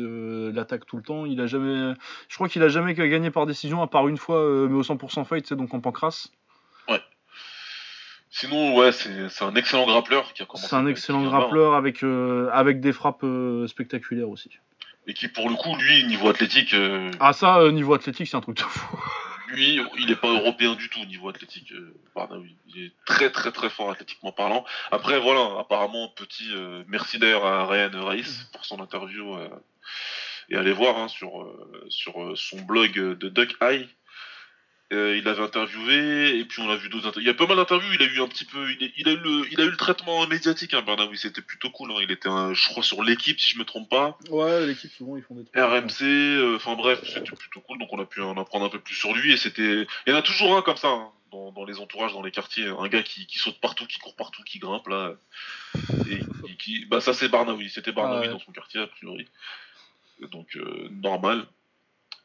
l'attaque 0.55 0.85
tout 0.85 0.97
le 0.97 1.01
temps. 1.01 1.25
Il 1.25 1.41
a 1.41 1.47
jamais. 1.47 1.95
Je 2.29 2.35
crois 2.35 2.49
qu'il 2.49 2.61
a 2.61 2.69
jamais 2.69 2.93
gagné 2.93 3.31
par 3.31 3.47
décision, 3.47 3.81
à 3.81 3.87
part 3.87 4.07
une 4.09 4.17
fois, 4.17 4.67
mais 4.69 4.75
au 4.75 4.83
100% 4.83 5.25
fight, 5.25 5.47
c'est 5.47 5.55
donc 5.55 5.73
en 5.73 5.79
pancras. 5.79 6.29
Sinon, 8.39 8.75
ouais, 8.75 8.91
c'est 8.91 9.43
un 9.43 9.55
excellent 9.55 9.87
grappleur 9.87 10.31
qui 10.31 10.43
a 10.43 10.45
commencé. 10.45 10.67
C'est 10.67 10.75
un 10.75 10.85
excellent 10.85 11.23
grappleur 11.23 11.73
avec, 11.73 12.03
euh, 12.03 12.51
avec 12.53 12.79
des 12.79 12.93
frappes 12.93 13.23
euh, 13.23 13.65
spectaculaires 13.65 14.29
aussi. 14.29 14.51
Et 15.07 15.15
qui, 15.15 15.27
pour 15.27 15.49
le 15.49 15.55
coup, 15.55 15.75
lui, 15.75 16.03
niveau 16.03 16.29
athlétique. 16.29 16.75
Euh, 16.75 17.09
ah, 17.19 17.33
ça, 17.33 17.67
niveau 17.71 17.95
athlétique, 17.95 18.27
c'est 18.27 18.37
un 18.37 18.41
truc 18.41 18.57
de 18.57 18.61
fou. 18.61 18.95
lui, 19.47 19.81
il 19.97 20.05
n'est 20.05 20.15
pas 20.15 20.27
européen 20.27 20.75
du 20.75 20.87
tout 20.87 21.03
niveau 21.05 21.29
athlétique. 21.29 21.73
Il 22.75 22.85
est 22.85 22.91
très, 23.05 23.31
très, 23.31 23.51
très 23.51 23.71
fort 23.71 23.89
athlétiquement 23.89 24.31
parlant. 24.31 24.63
Après, 24.91 25.19
voilà, 25.19 25.59
apparemment, 25.59 26.07
petit 26.09 26.51
merci 26.87 27.17
d'ailleurs 27.17 27.43
à 27.43 27.65
Ryan 27.65 28.05
Rice 28.05 28.47
pour 28.53 28.65
son 28.65 28.79
interview. 28.79 29.35
et 30.49 30.55
allez 30.55 30.73
voir 30.73 30.95
hein, 30.99 31.07
sur, 31.07 31.51
sur 31.89 32.37
son 32.37 32.61
blog 32.61 32.93
de 32.93 33.29
Duck 33.29 33.55
Eye 33.61 33.89
il 34.91 35.23
l'avait 35.23 35.43
interviewé 35.43 36.37
et 36.37 36.45
puis 36.45 36.61
on 36.61 36.69
a 36.69 36.75
vu 36.75 36.89
d'autres 36.89 37.07
interviews. 37.07 37.21
Il 37.23 37.27
y 37.27 37.29
a 37.29 37.33
pas 37.33 37.47
mal 37.47 37.57
d'interviews. 37.57 37.91
Il 37.93 38.01
a 38.01 38.05
eu 38.05 38.21
un 38.21 38.27
petit 38.27 38.45
peu, 38.45 38.69
il, 38.71 39.07
a, 39.07 39.11
eu 39.11 39.17
le, 39.17 39.51
il 39.51 39.59
a 39.59 39.65
eu 39.65 39.69
le 39.69 39.77
traitement 39.77 40.25
médiatique. 40.27 40.73
Hein, 40.73 40.83
oui, 41.09 41.17
c'était 41.17 41.41
plutôt 41.41 41.69
cool. 41.71 41.91
Hein. 41.91 41.99
Il 42.01 42.11
était, 42.11 42.29
je 42.29 42.67
crois, 42.69 42.83
sur 42.83 43.03
l'équipe 43.03 43.39
si 43.39 43.49
je 43.49 43.59
me 43.59 43.65
trompe 43.65 43.89
pas. 43.89 44.17
Ouais, 44.29 44.65
l'équipe 44.65 44.91
souvent 44.91 45.17
ils 45.17 45.23
font 45.23 45.35
des 45.35 45.43
trucs. 45.43 45.55
RMC, 45.55 46.03
euh, 46.03 46.55
enfin 46.55 46.75
bref, 46.75 47.01
c'était 47.03 47.21
plutôt 47.21 47.61
cool. 47.61 47.79
Donc 47.79 47.89
on 47.91 47.99
a 47.99 48.05
pu 48.05 48.21
en 48.21 48.37
apprendre 48.37 48.65
un 48.65 48.69
peu 48.69 48.79
plus 48.79 48.95
sur 48.95 49.13
lui 49.13 49.33
et 49.33 49.37
c'était. 49.37 49.87
Il 50.05 50.09
y 50.09 50.13
en 50.13 50.17
a 50.17 50.21
toujours 50.21 50.55
un 50.55 50.61
comme 50.61 50.77
ça 50.77 50.89
hein, 50.89 51.11
dans, 51.31 51.65
les 51.65 51.79
entourages, 51.79 52.13
dans 52.13 52.21
les 52.21 52.31
quartiers, 52.31 52.67
un 52.67 52.87
gars 52.87 53.03
qui, 53.03 53.27
saute 53.37 53.59
partout, 53.59 53.85
qui 53.85 53.99
court 53.99 54.15
partout, 54.15 54.43
qui 54.43 54.59
grimpe 54.59 54.87
là. 54.87 55.13
Et, 56.09 56.55
qui, 56.55 56.85
bah 56.85 57.01
ça 57.01 57.13
c'est 57.13 57.29
Barnaoui. 57.29 57.69
C'était 57.69 57.91
Barnaoui 57.91 58.29
dans 58.29 58.39
son 58.39 58.51
quartier 58.51 58.81
a 58.81 58.87
priori. 58.87 59.27
Donc 60.31 60.55
euh, 60.55 60.89
normal. 60.91 61.45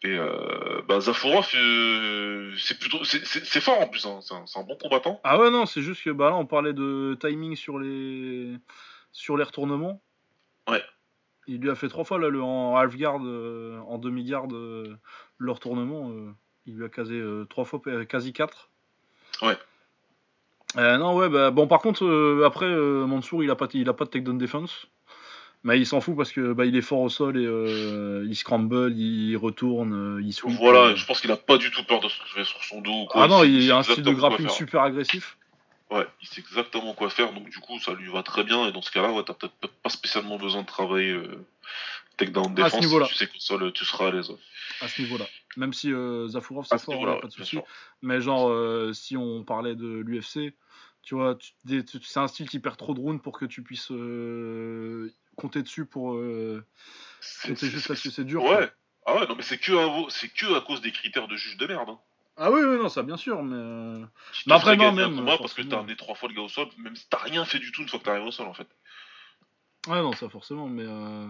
Et 0.05 0.18
euh, 0.18 0.82
bah, 0.89 0.98
Zaforov, 1.00 1.48
euh, 1.55 2.52
c'est 2.58 2.78
plutôt, 2.78 3.05
c'est 3.05 3.60
fort 3.60 3.81
en 3.81 3.86
plus, 3.86 4.05
hein. 4.05 4.18
c'est 4.20 4.58
un, 4.58 4.64
bon 4.64 4.76
combattant. 4.76 5.20
Ah 5.22 5.39
ouais 5.39 5.50
non, 5.50 5.64
c'est 5.64 5.81
juste 5.81 6.02
que 6.02 6.10
bah 6.10 6.31
là 6.31 6.36
on 6.36 6.47
parlait 6.47 6.72
de 6.72 7.16
timing 7.20 7.55
sur 7.55 7.78
les 7.78 8.56
sur 9.12 9.36
les 9.36 9.44
retournements. 9.44 10.02
Ouais. 10.68 10.82
Il 11.47 11.60
lui 11.60 11.70
a 11.70 11.76
fait 11.76 11.89
trois 11.89 12.02
fois 12.02 12.18
là 12.18 12.28
le 12.28 12.42
en 12.42 12.76
half 12.76 12.97
guard, 12.97 13.20
euh, 13.22 13.78
en 13.86 13.98
demi 13.98 14.24
garde 14.24 14.52
le 14.52 15.50
retournement. 15.52 16.12
il 16.66 16.74
lui 16.74 16.84
a 16.84 16.89
casé 16.89 17.22
trois 17.48 17.64
fois, 17.64 17.81
quasi 18.08 18.32
quatre. 18.32 18.70
Ouais. 19.40 19.56
non 20.76 21.16
ouais 21.16 21.28
bah 21.28 21.52
bon 21.52 21.68
par 21.68 21.81
contre 21.81 22.42
après 22.44 22.68
Mansour 23.06 23.44
il 23.44 23.50
a 23.50 23.56
pas 23.56 23.68
il 23.72 23.89
a 23.89 23.92
pas 23.92 24.05
de 24.05 24.10
takedown 24.10 24.39
defense. 24.39 24.89
Mais 25.65 25.78
il 25.78 25.86
s'en 25.86 26.00
fout 26.00 26.16
parce 26.16 26.32
que 26.32 26.52
bah, 26.52 26.65
il 26.66 26.74
est 26.74 26.82
fort 26.82 27.00
au 27.00 27.08
sol 27.08 27.39
et 27.39 27.47
euh, 27.47 28.26
il 28.28 28.34
scramble, 28.34 28.92
il 28.97 29.36
retourne, 29.36 30.18
euh, 30.18 30.23
il 30.23 30.32
sweep. 30.32 30.57
Voilà, 30.58 30.86
euh. 30.86 30.97
je 30.97 31.07
pense 31.07 31.20
qu'il 31.20 31.31
a 31.31 31.36
pas 31.36 31.57
du 31.57 31.70
tout 31.70 31.84
peur 31.84 32.00
de 32.00 32.08
se 32.08 32.20
retrouver 32.20 32.44
sur 32.44 32.62
son 32.65 32.81
dos. 32.81 33.07
Ah 33.15 33.28
non, 33.28 33.44
il, 33.44 33.70
a 33.70 33.78
un 33.78 33.82
style 33.84 34.02
de 34.02 34.10
grappling 34.10 34.49
super 34.49 34.82
agressif. 34.82 35.36
Ouais, 35.91 36.07
il 36.20 36.26
sait 36.26 36.41
exactement 36.41 36.94
quoi 36.94 37.10
faire, 37.10 37.32
donc 37.32 37.49
du 37.49 37.58
coup 37.58 37.78
ça 37.78 37.92
lui 37.92 38.10
va 38.10 38.24
très 38.24 38.42
bien. 38.42 38.66
Et 38.66 38.73
dans 38.73 38.82
ce 38.82 38.91
cas-là, 38.91 39.12
ouais, 39.12 39.23
t'as 39.24 39.34
peut-être 39.34 39.55
pas 39.82 39.91
spécialement 39.91 40.36
besoin 40.36 40.62
de 40.62 40.66
travailler 40.66 41.12
euh, 41.12 41.44
takedown 42.16 42.55
défense. 42.55 42.74
À 42.74 42.76
ce 42.76 42.81
niveau-là. 42.81 43.07
tu 43.07 43.15
sais 43.15 43.26
qu'au 43.26 43.39
sol, 43.39 43.73
tu 43.73 43.84
seras 43.84 44.08
à 44.08 44.10
l'aise. 44.10 44.32
À 44.81 44.89
ce 44.89 45.00
niveau-là. 45.02 45.26
Même 45.57 45.73
si 45.73 45.92
Zafourov 46.26 46.66
c'est 46.68 46.81
fort, 46.81 47.20
pas 47.20 47.28
de 47.28 47.32
souci. 47.32 47.58
Mais 48.00 48.20
genre, 48.20 48.50
si 48.97 49.16
on 49.16 49.44
parlait 49.44 49.76
de 49.76 49.86
l'UFC, 49.86 50.55
tu 51.02 51.15
vois, 51.15 51.39
c'est 51.65 52.18
un 52.18 52.26
style 52.26 52.49
qui 52.49 52.58
perd 52.58 52.76
trop 52.76 52.94
de 52.94 53.00
rounds 53.00 53.23
pour 53.23 53.39
que 53.39 53.44
tu 53.44 53.62
puisses 53.62 53.92
compter 55.36 55.62
dessus 55.62 55.85
pour 55.85 56.15
euh, 56.15 56.65
compter 57.44 57.69
juste 57.69 57.89
parce 57.89 58.01
que 58.01 58.11
c'est 58.11 58.25
dur. 58.25 58.44
Ouais. 58.44 58.70
Ah 59.07 59.15
ouais, 59.15 59.27
non, 59.27 59.35
mais 59.36 59.43
c'est 59.43 59.59
que, 59.59 59.73
à, 59.73 60.11
c'est 60.11 60.28
que 60.28 60.57
à 60.57 60.61
cause 60.61 60.81
des 60.81 60.93
critères 60.93 61.28
de 61.28 61.36
juge 61.36 61.57
de 61.57 61.67
merde. 61.67 61.89
Hein. 61.91 61.99
Ah 62.36 62.51
oui, 62.51 62.61
oui, 62.62 62.78
non, 62.78 62.89
ça 62.89 63.02
bien 63.02 63.17
sûr, 63.17 63.43
mais. 63.43 63.57
Euh, 63.57 64.05
mais 64.47 64.55
après, 64.55 64.77
non, 64.77 64.93
même. 64.93 65.12
Moi, 65.12 65.36
parce 65.39 65.55
que 65.55 65.62
t'as 65.62 65.81
amené 65.81 65.97
trois 65.97 66.15
fois 66.15 66.28
le 66.28 66.35
gars 66.35 66.43
au 66.43 66.49
sol, 66.49 66.69
même 66.78 66.97
si 66.97 67.07
t'as 67.09 67.19
rien 67.19 67.44
fait 67.44 67.59
du 67.59 67.73
tout 67.73 67.83
une 67.83 67.89
fois 67.89 67.99
que 67.99 68.05
t'arrives 68.05 68.25
au 68.25 68.31
sol, 68.31 68.47
en 68.47 68.55
fait. 68.55 68.69
Ouais, 69.89 70.01
non, 70.01 70.12
ça 70.12 70.28
forcément, 70.28 70.69
mais. 70.69 70.85
Euh, 70.86 71.27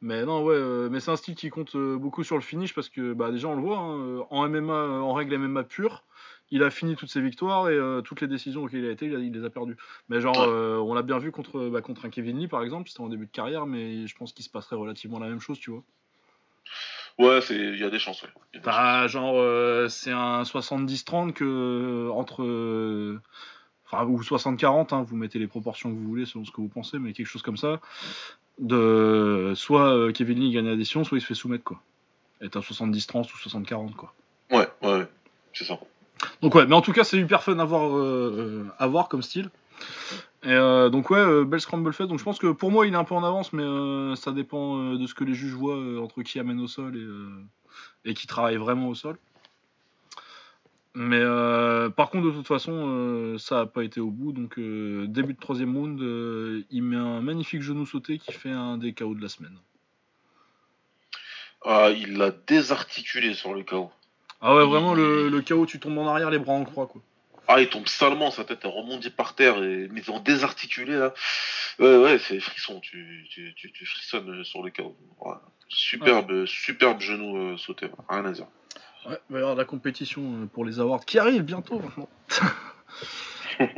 mais 0.00 0.24
non, 0.24 0.42
ouais, 0.42 0.88
mais 0.90 0.98
c'est 0.98 1.12
un 1.12 1.16
style 1.16 1.36
qui 1.36 1.48
compte 1.48 1.76
beaucoup 1.76 2.24
sur 2.24 2.34
le 2.34 2.42
finish 2.42 2.74
parce 2.74 2.88
que, 2.88 3.12
bah, 3.12 3.30
déjà, 3.30 3.46
on 3.46 3.54
le 3.54 3.62
voit, 3.62 3.78
hein, 3.78 4.26
en 4.30 4.48
MMA, 4.48 4.74
en 4.74 5.12
règle 5.12 5.38
MMA 5.38 5.62
pure, 5.62 6.02
il 6.52 6.62
a 6.62 6.70
fini 6.70 6.94
toutes 6.96 7.08
ses 7.08 7.22
victoires 7.22 7.70
et 7.70 7.74
euh, 7.74 8.02
toutes 8.02 8.20
les 8.20 8.28
décisions 8.28 8.62
auxquelles 8.62 8.80
il 8.80 8.88
a 8.88 8.92
été, 8.92 9.06
il, 9.06 9.32
les 9.32 9.44
a 9.44 9.50
perdues. 9.50 9.78
Mais 10.10 10.20
genre, 10.20 10.38
euh, 10.38 10.76
on 10.76 10.92
l'a 10.92 11.02
bien 11.02 11.18
vu 11.18 11.32
contre, 11.32 11.70
bah, 11.70 11.80
contre 11.80 12.04
un 12.04 12.10
Kevin 12.10 12.38
Lee 12.38 12.46
par 12.46 12.62
exemple, 12.62 12.90
c'était 12.90 13.00
en 13.00 13.08
début 13.08 13.24
de 13.24 13.30
carrière, 13.30 13.66
mais 13.66 14.06
je 14.06 14.14
pense 14.14 14.34
qu'il 14.34 14.44
se 14.44 14.50
passerait 14.50 14.76
relativement 14.76 15.18
la 15.18 15.28
même 15.28 15.40
chose, 15.40 15.58
tu 15.58 15.70
vois. 15.70 15.82
Ouais, 17.18 17.40
il 17.50 17.78
y 17.78 17.84
a 17.84 17.90
des 17.90 17.98
chances, 17.98 18.22
ouais. 18.22 18.28
bah, 18.62 19.06
genre, 19.06 19.36
euh, 19.38 19.88
c'est 19.88 20.12
un 20.12 20.42
70-30 20.42 21.32
que 21.32 22.10
entre. 22.10 23.20
Enfin, 23.86 24.04
ou 24.04 24.20
60-40, 24.22 24.94
hein, 24.94 25.02
vous 25.02 25.16
mettez 25.16 25.38
les 25.38 25.46
proportions 25.46 25.90
que 25.90 25.94
vous 25.94 26.08
voulez 26.08 26.26
selon 26.26 26.44
ce 26.44 26.50
que 26.50 26.60
vous 26.60 26.68
pensez, 26.68 26.98
mais 26.98 27.14
quelque 27.14 27.26
chose 27.26 27.42
comme 27.42 27.58
ça. 27.58 27.80
De 28.58 29.52
soit 29.56 30.12
Kevin 30.12 30.38
Lee 30.38 30.52
gagne 30.52 30.66
la 30.66 30.76
décision, 30.76 31.02
soit 31.02 31.16
il 31.16 31.22
se 31.22 31.26
fait 31.26 31.34
soumettre, 31.34 31.64
quoi. 31.64 31.82
Est 32.42 32.56
un 32.56 32.60
70-30 32.60 33.24
ou 33.24 33.48
60-40, 33.48 33.94
quoi. 33.94 34.14
Ouais, 34.50 34.68
ouais, 34.82 35.06
c'est 35.54 35.64
ça. 35.64 35.78
Donc 36.42 36.56
ouais, 36.56 36.66
mais 36.66 36.74
en 36.74 36.82
tout 36.82 36.92
cas 36.92 37.04
c'est 37.04 37.18
hyper 37.18 37.42
fun 37.42 37.58
à 37.60 37.64
voir, 37.64 37.96
euh, 37.96 38.66
comme 39.08 39.22
style. 39.22 39.48
Et 40.42 40.50
euh, 40.50 40.90
donc 40.90 41.10
ouais, 41.10 41.20
euh, 41.20 41.44
belle 41.44 41.60
scramble 41.60 41.92
fait. 41.92 42.08
Donc 42.08 42.18
je 42.18 42.24
pense 42.24 42.40
que 42.40 42.48
pour 42.48 42.72
moi 42.72 42.86
il 42.86 42.94
est 42.94 42.96
un 42.96 43.04
peu 43.04 43.14
en 43.14 43.22
avance, 43.22 43.52
mais 43.52 44.16
ça 44.16 44.32
dépend 44.32 44.94
de 44.94 45.06
ce 45.06 45.14
que 45.14 45.22
les 45.22 45.34
juges 45.34 45.54
voient 45.54 45.78
entre 46.02 46.22
qui 46.22 46.40
amène 46.40 46.60
au 46.60 46.66
sol 46.66 46.96
et, 46.96 48.10
et 48.10 48.14
qui 48.14 48.26
travaille 48.26 48.56
vraiment 48.56 48.88
au 48.88 48.94
sol. 48.96 49.18
Mais 50.94 51.22
par 51.96 52.10
contre 52.10 52.26
de 52.26 52.32
toute 52.32 52.48
façon 52.48 53.36
ça 53.38 53.60
n'a 53.60 53.66
pas 53.66 53.84
été 53.84 54.00
au 54.00 54.10
bout. 54.10 54.32
Donc 54.32 54.58
début 54.58 55.34
de 55.34 55.40
troisième 55.40 55.76
round, 55.76 56.00
il 56.70 56.82
met 56.82 56.96
un 56.96 57.20
magnifique 57.20 57.62
genou 57.62 57.86
sauté 57.86 58.18
qui 58.18 58.32
fait 58.32 58.50
un 58.50 58.78
des 58.78 58.92
KO 58.94 59.14
de 59.14 59.22
la 59.22 59.28
semaine. 59.28 59.56
Ah, 61.64 61.90
il 61.96 62.18
l'a 62.18 62.32
désarticulé 62.32 63.34
sur 63.34 63.54
le 63.54 63.62
KO. 63.62 63.92
Ah 64.42 64.56
ouais, 64.56 64.66
vraiment, 64.66 64.92
le, 64.92 65.28
le 65.28 65.40
chaos, 65.40 65.66
tu 65.66 65.78
tombes 65.78 65.98
en 65.98 66.08
arrière, 66.08 66.28
les 66.28 66.40
bras 66.40 66.54
en 66.54 66.64
croix, 66.64 66.88
quoi. 66.88 67.00
Ah, 67.48 67.60
il 67.60 67.68
tombe 67.68 67.86
salement, 67.86 68.30
sa 68.30 68.44
tête 68.44 68.64
est 68.64 68.68
remontie 68.68 69.10
par 69.10 69.34
terre, 69.34 69.62
et, 69.62 69.88
mais 69.92 70.08
en 70.10 70.18
désarticulé, 70.18 70.96
là. 70.96 71.14
Ouais, 71.78 71.96
ouais, 71.96 72.18
c'est 72.18 72.40
frisson, 72.40 72.80
tu, 72.80 73.26
tu, 73.30 73.54
tu, 73.54 73.86
frissonnes 73.86 74.44
sur 74.44 74.62
le 74.62 74.70
chaos. 74.70 74.96
Superbe, 75.68 76.44
superbe 76.44 77.00
genou 77.00 77.36
euh, 77.36 77.56
sauté, 77.56 77.86
rien 78.08 78.24
à 78.24 78.32
dire. 78.32 78.46
Ouais, 79.08 79.18
va 79.30 79.38
y 79.38 79.42
avoir 79.42 79.56
la 79.56 79.64
compétition 79.64 80.22
euh, 80.22 80.46
pour 80.46 80.64
les 80.64 80.80
awards 80.80 81.04
qui 81.04 81.18
arrive 81.18 81.42
bientôt 81.42 81.80
maintenant. 81.80 82.08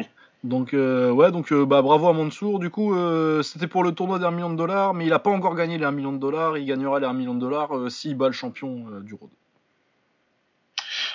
donc, 0.45 0.75
euh, 0.75 1.11
ouais, 1.11 1.31
donc 1.31 1.53
bah, 1.53 1.83
bravo 1.83 2.09
à 2.09 2.13
Mansour. 2.13 2.59
Du 2.59 2.71
coup, 2.71 2.95
c'était 3.43 3.69
pour 3.69 3.85
le 3.85 3.93
tournoi 3.93 4.19
d'un 4.19 4.31
million 4.31 4.51
de 4.51 4.57
dollars, 4.57 4.95
mais 4.95 5.05
il 5.05 5.11
n'a 5.11 5.19
pas 5.19 5.31
encore 5.31 5.55
gagné 5.55 5.79
les 5.79 5.85
1 5.85 5.91
million 5.93 6.13
de 6.13 6.19
dollars. 6.19 6.59
Il 6.59 6.67
gagnera 6.67 7.01
les 7.01 7.07
1 7.07 7.13
million 7.13 7.35
de 7.35 7.41
dollars 7.41 7.91
s'il 7.91 8.17
bat 8.17 8.27
le 8.27 8.33
champion 8.33 9.01
du 9.01 9.15
road. 9.15 9.31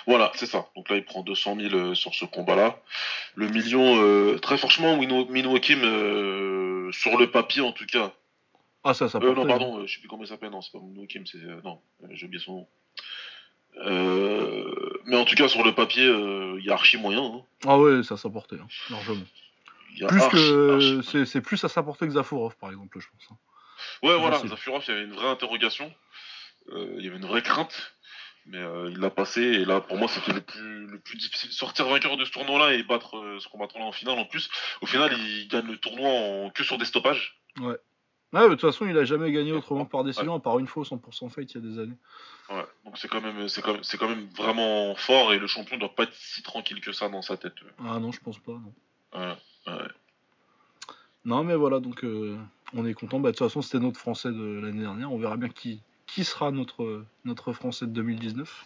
Voilà, 0.07 0.31
c'est 0.35 0.45
ça. 0.45 0.67
Donc 0.75 0.89
là, 0.89 0.97
il 0.97 1.03
prend 1.03 1.21
200 1.21 1.55
000 1.55 1.73
euh, 1.73 1.95
sur 1.95 2.13
ce 2.13 2.25
combat-là. 2.25 2.81
Le 3.35 3.47
million, 3.47 4.01
euh, 4.01 4.37
très 4.39 4.57
franchement, 4.57 4.97
Mino 4.97 5.27
euh, 5.29 6.91
sur 6.91 7.17
le 7.17 7.31
papier 7.31 7.61
en 7.61 7.71
tout 7.71 7.85
cas. 7.85 8.13
Ah, 8.83 8.93
ça, 8.93 9.09
ça 9.09 9.19
Non, 9.19 9.45
pardon, 9.45 9.85
je 9.85 9.93
sais 9.93 9.99
plus 9.99 10.07
comment 10.07 10.23
il 10.23 10.27
s'appelle. 10.27 10.51
Non, 10.51 10.61
c'est 10.61 10.71
pas 10.71 10.79
Mino 10.79 11.05
Kim, 11.05 11.25
c'est. 11.25 11.37
non, 11.63 11.81
j'ai 12.11 12.25
oublié 12.25 12.43
son 12.43 12.53
nom. 12.53 12.67
mais 15.05 15.17
en 15.17 15.25
tout 15.25 15.35
cas, 15.35 15.47
sur 15.47 15.63
le 15.63 15.73
papier, 15.73 16.05
il 16.05 16.63
y 16.63 16.69
a 16.69 16.73
archi 16.73 16.97
moyen. 16.97 17.23
Hein. 17.23 17.41
Ah 17.65 17.77
ouais, 17.77 18.03
ça 18.03 18.17
s'apportait, 18.17 18.55
hein, 18.55 18.67
largement. 18.89 19.25
plus 20.07 20.27
que 20.29 21.25
c'est 21.25 21.41
plus 21.41 21.63
à 21.63 21.69
s'apporter 21.69 22.05
que 22.07 22.13
Zafurov, 22.13 22.55
par 22.57 22.69
exemple, 22.69 22.99
je 22.99 23.07
pense. 23.07 23.31
Hein. 23.31 23.37
Ouais, 24.03 24.17
voilà, 24.17 24.39
Zafurov, 24.47 24.83
il 24.87 24.91
y 24.91 24.93
avait 24.93 25.05
une 25.05 25.13
vraie 25.13 25.27
interrogation. 25.27 25.93
il 26.71 27.03
y 27.03 27.07
avait 27.07 27.17
une 27.17 27.27
vraie 27.27 27.43
crainte. 27.43 27.93
Mais 28.51 28.57
euh, 28.57 28.89
il 28.89 28.97
l'a 28.97 29.11
passé 29.11 29.41
et 29.41 29.65
là 29.65 29.79
pour 29.79 29.97
moi 29.97 30.07
c'était 30.07 30.33
le 30.33 30.41
plus, 30.41 30.87
le 30.87 30.99
plus 30.99 31.17
difficile. 31.17 31.51
Sortir 31.51 31.87
vainqueur 31.87 32.17
de 32.17 32.25
ce 32.25 32.31
tournoi-là 32.31 32.73
et 32.73 32.83
battre 32.83 33.17
euh, 33.17 33.39
ce 33.39 33.47
combattant-là 33.47 33.85
en 33.85 33.91
finale 33.91 34.17
en 34.17 34.25
plus. 34.25 34.49
Au 34.81 34.87
final 34.87 35.13
il 35.13 35.47
gagne 35.47 35.67
le 35.67 35.77
tournoi 35.77 36.09
en... 36.09 36.49
que 36.49 36.63
sur 36.63 36.77
des 36.79 36.85
stoppages. 36.85 37.39
Ouais. 37.61 37.77
Ouais, 38.31 38.43
de 38.43 38.49
toute 38.49 38.61
façon, 38.61 38.85
il 38.85 38.95
a 38.95 39.05
jamais 39.05 39.31
gagné 39.31 39.51
autrement 39.53 39.85
par 39.85 40.03
décision, 40.03 40.35
à 40.35 40.39
part 40.39 40.59
une 40.59 40.67
fois 40.67 40.83
au 40.83 40.85
100% 40.85 41.29
fight 41.31 41.51
il 41.51 41.63
y 41.63 41.67
a 41.67 41.71
des 41.71 41.79
années. 41.79 41.97
Ouais, 42.49 42.65
donc 42.85 42.97
c'est 42.99 43.07
quand 43.07 43.21
même, 43.21 43.47
c'est 43.47 43.63
quand 43.63 43.73
même, 43.73 43.83
c'est 43.83 43.97
quand 43.97 44.07
même 44.07 44.27
vraiment 44.37 44.93
fort 44.95 45.33
et 45.33 45.39
le 45.39 45.47
champion 45.47 45.77
doit 45.77 45.95
pas 45.95 46.03
être 46.03 46.13
si 46.13 46.43
tranquille 46.43 46.79
que 46.79 46.91
ça 46.91 47.09
dans 47.09 47.23
sa 47.23 47.37
tête. 47.37 47.55
Ah 47.79 47.99
non, 47.99 48.11
je 48.11 48.19
pense 48.19 48.37
pas. 48.37 48.51
Non, 48.51 48.73
Ouais, 49.15 49.35
ouais. 49.73 49.87
non 51.25 51.43
mais 51.43 51.55
voilà, 51.55 51.79
donc 51.79 52.03
euh, 52.03 52.37
on 52.73 52.85
est 52.85 52.93
content. 52.93 53.19
Bah, 53.19 53.31
de 53.31 53.37
toute 53.37 53.47
façon, 53.47 53.63
c'était 53.63 53.83
notre 53.83 53.99
français 53.99 54.31
de 54.31 54.59
l'année 54.61 54.81
dernière. 54.81 55.11
On 55.11 55.17
verra 55.17 55.35
bien 55.35 55.49
qui, 55.49 55.81
qui 56.13 56.23
sera 56.23 56.51
notre, 56.51 57.03
notre 57.25 57.53
français 57.53 57.85
de 57.85 57.91
2019. 57.91 58.65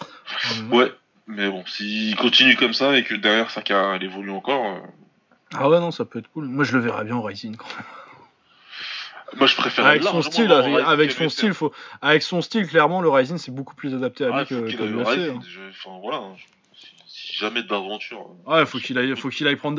Euh, 0.00 0.68
Ouais, 0.76 0.92
mais 1.26 1.48
bon, 1.48 1.64
s'il 1.66 2.14
continue 2.16 2.56
comme 2.56 2.72
ça 2.74 2.96
et 2.96 3.04
que 3.04 3.14
derrière 3.14 3.50
sa 3.50 3.62
carrière 3.62 3.94
elle 3.94 4.04
évolue 4.04 4.30
encore, 4.30 4.64
euh, 4.76 4.80
Ah 5.54 5.68
ouais, 5.68 5.80
non, 5.80 5.90
ça 5.90 6.04
peut 6.04 6.18
être 6.18 6.30
cool. 6.32 6.46
Moi, 6.46 6.64
je 6.64 6.76
le 6.76 6.82
verrais 6.82 7.04
bien 7.04 7.16
au 7.16 7.22
Rising 7.22 7.56
quand 7.56 7.66
même. 7.68 7.84
moi 9.38 9.46
je 9.46 9.56
préfère 9.56 9.86
Avec 9.86 10.02
son 10.02 10.22
style, 10.22 10.50
avec, 10.52 11.12
son 11.12 11.28
style, 11.28 11.54
faut... 11.54 11.72
avec 12.02 12.22
son 12.22 12.40
style, 12.42 12.66
clairement, 12.66 13.00
le 13.00 13.08
Rising 13.08 13.38
c'est 13.38 13.52
beaucoup 13.54 13.74
plus 13.74 13.94
adapté 13.94 14.24
à 14.24 14.38
lui 14.40 14.46
que, 14.46 14.54
au 14.54 14.86
l'UFC. 14.86 15.08
Ryzen, 15.08 15.36
hein. 15.36 15.40
je- 15.48 15.60
Enfin 15.70 15.98
voilà, 16.02 16.18
hein, 16.18 16.34
si, 16.74 16.88
si 17.06 17.36
jamais 17.38 17.62
d'aventure. 17.62 18.26
euh, 18.48 18.58
Ouais, 18.58 18.66
faut 18.66 18.78
qu'il 18.78 18.98
aille, 18.98 19.14
faut 19.16 19.28
qu'il 19.28 19.46
aille 19.46 19.56
prendre 19.56 19.76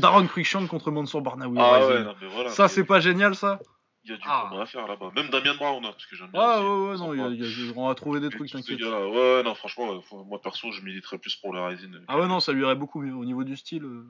Darren 0.00 0.26
Quickshank 0.28 0.68
contre 0.68 0.90
Mansour 0.90 1.20
Barnaoui. 1.20 1.58
Ah 1.60 1.76
Rising. 1.78 1.92
ouais, 1.92 2.04
non, 2.04 2.14
mais 2.22 2.28
voilà. 2.28 2.50
ça, 2.50 2.68
c'est 2.68 2.84
pas 2.84 3.00
génial, 3.00 3.34
ça? 3.34 3.60
Il 4.08 4.10
y 4.10 4.14
a 4.14 4.16
du 4.18 4.22
Ah. 4.24 4.46
combat 4.48 4.62
à 4.62 4.66
faire 4.66 4.86
là-bas. 4.86 5.10
Même 5.16 5.30
Damien 5.30 5.54
Brown, 5.56 5.84
hein, 5.84 5.90
parce 5.90 6.06
que 6.06 6.14
j'aime 6.14 6.30
bien. 6.30 6.40
Aussi, 6.40 6.62
ouais, 6.64 6.90
ouais, 6.90 6.96
non, 6.96 7.12
il 7.12 7.40
y 7.40 7.44
a- 7.44 7.70
a- 7.70 7.72
on 7.76 7.88
va 7.88 7.94
trouver 7.96 8.20
des 8.20 8.28
trucs, 8.30 8.48
t'inquiète. 8.50 8.80
Ouais, 8.80 9.42
non, 9.42 9.54
franchement, 9.56 10.00
faut- 10.02 10.22
moi 10.22 10.40
perso, 10.40 10.70
je 10.70 10.80
militerais 10.82 11.18
plus 11.18 11.34
pour 11.34 11.52
le 11.52 11.60
Ryzen. 11.60 12.04
Ah 12.06 12.16
ouais, 12.18 12.28
non, 12.28 12.38
ça 12.38 12.52
lui 12.52 12.62
irait 12.62 12.76
beaucoup 12.76 13.00
mieux. 13.00 13.12
Au 13.14 13.24
niveau 13.24 13.42
du 13.42 13.56
style, 13.56 13.82
euh, 13.84 14.06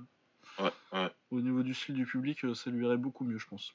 Ouais, 0.59 0.71
ouais. 0.93 1.11
au 1.31 1.41
niveau 1.41 1.63
du 1.63 1.73
style 1.73 1.95
du 1.95 2.05
public, 2.05 2.45
euh, 2.45 2.55
ça 2.55 2.69
lui 2.71 2.85
irait 2.85 2.99
beaucoup 2.99 3.25
mieux, 3.25 3.39
je 3.39 3.47
pense. 3.47 3.73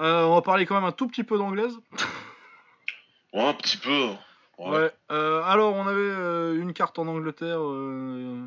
Euh, 0.00 0.24
on 0.24 0.34
va 0.36 0.42
parler 0.42 0.64
quand 0.64 0.76
même 0.76 0.84
un 0.84 0.92
tout 0.92 1.08
petit 1.08 1.24
peu 1.24 1.38
d'anglaise. 1.38 1.76
Ouais, 3.32 3.46
un 3.48 3.54
petit 3.54 3.76
peu. 3.76 3.90
hein. 4.10 4.18
Ouais. 4.58 4.70
Ouais. 4.78 4.92
euh, 5.10 5.42
alors, 5.42 5.74
on 5.74 5.88
avait 5.88 5.98
euh, 6.00 6.60
une 6.60 6.72
carte 6.72 7.00
en 7.00 7.08
Angleterre 7.08 7.58
euh, 7.60 8.46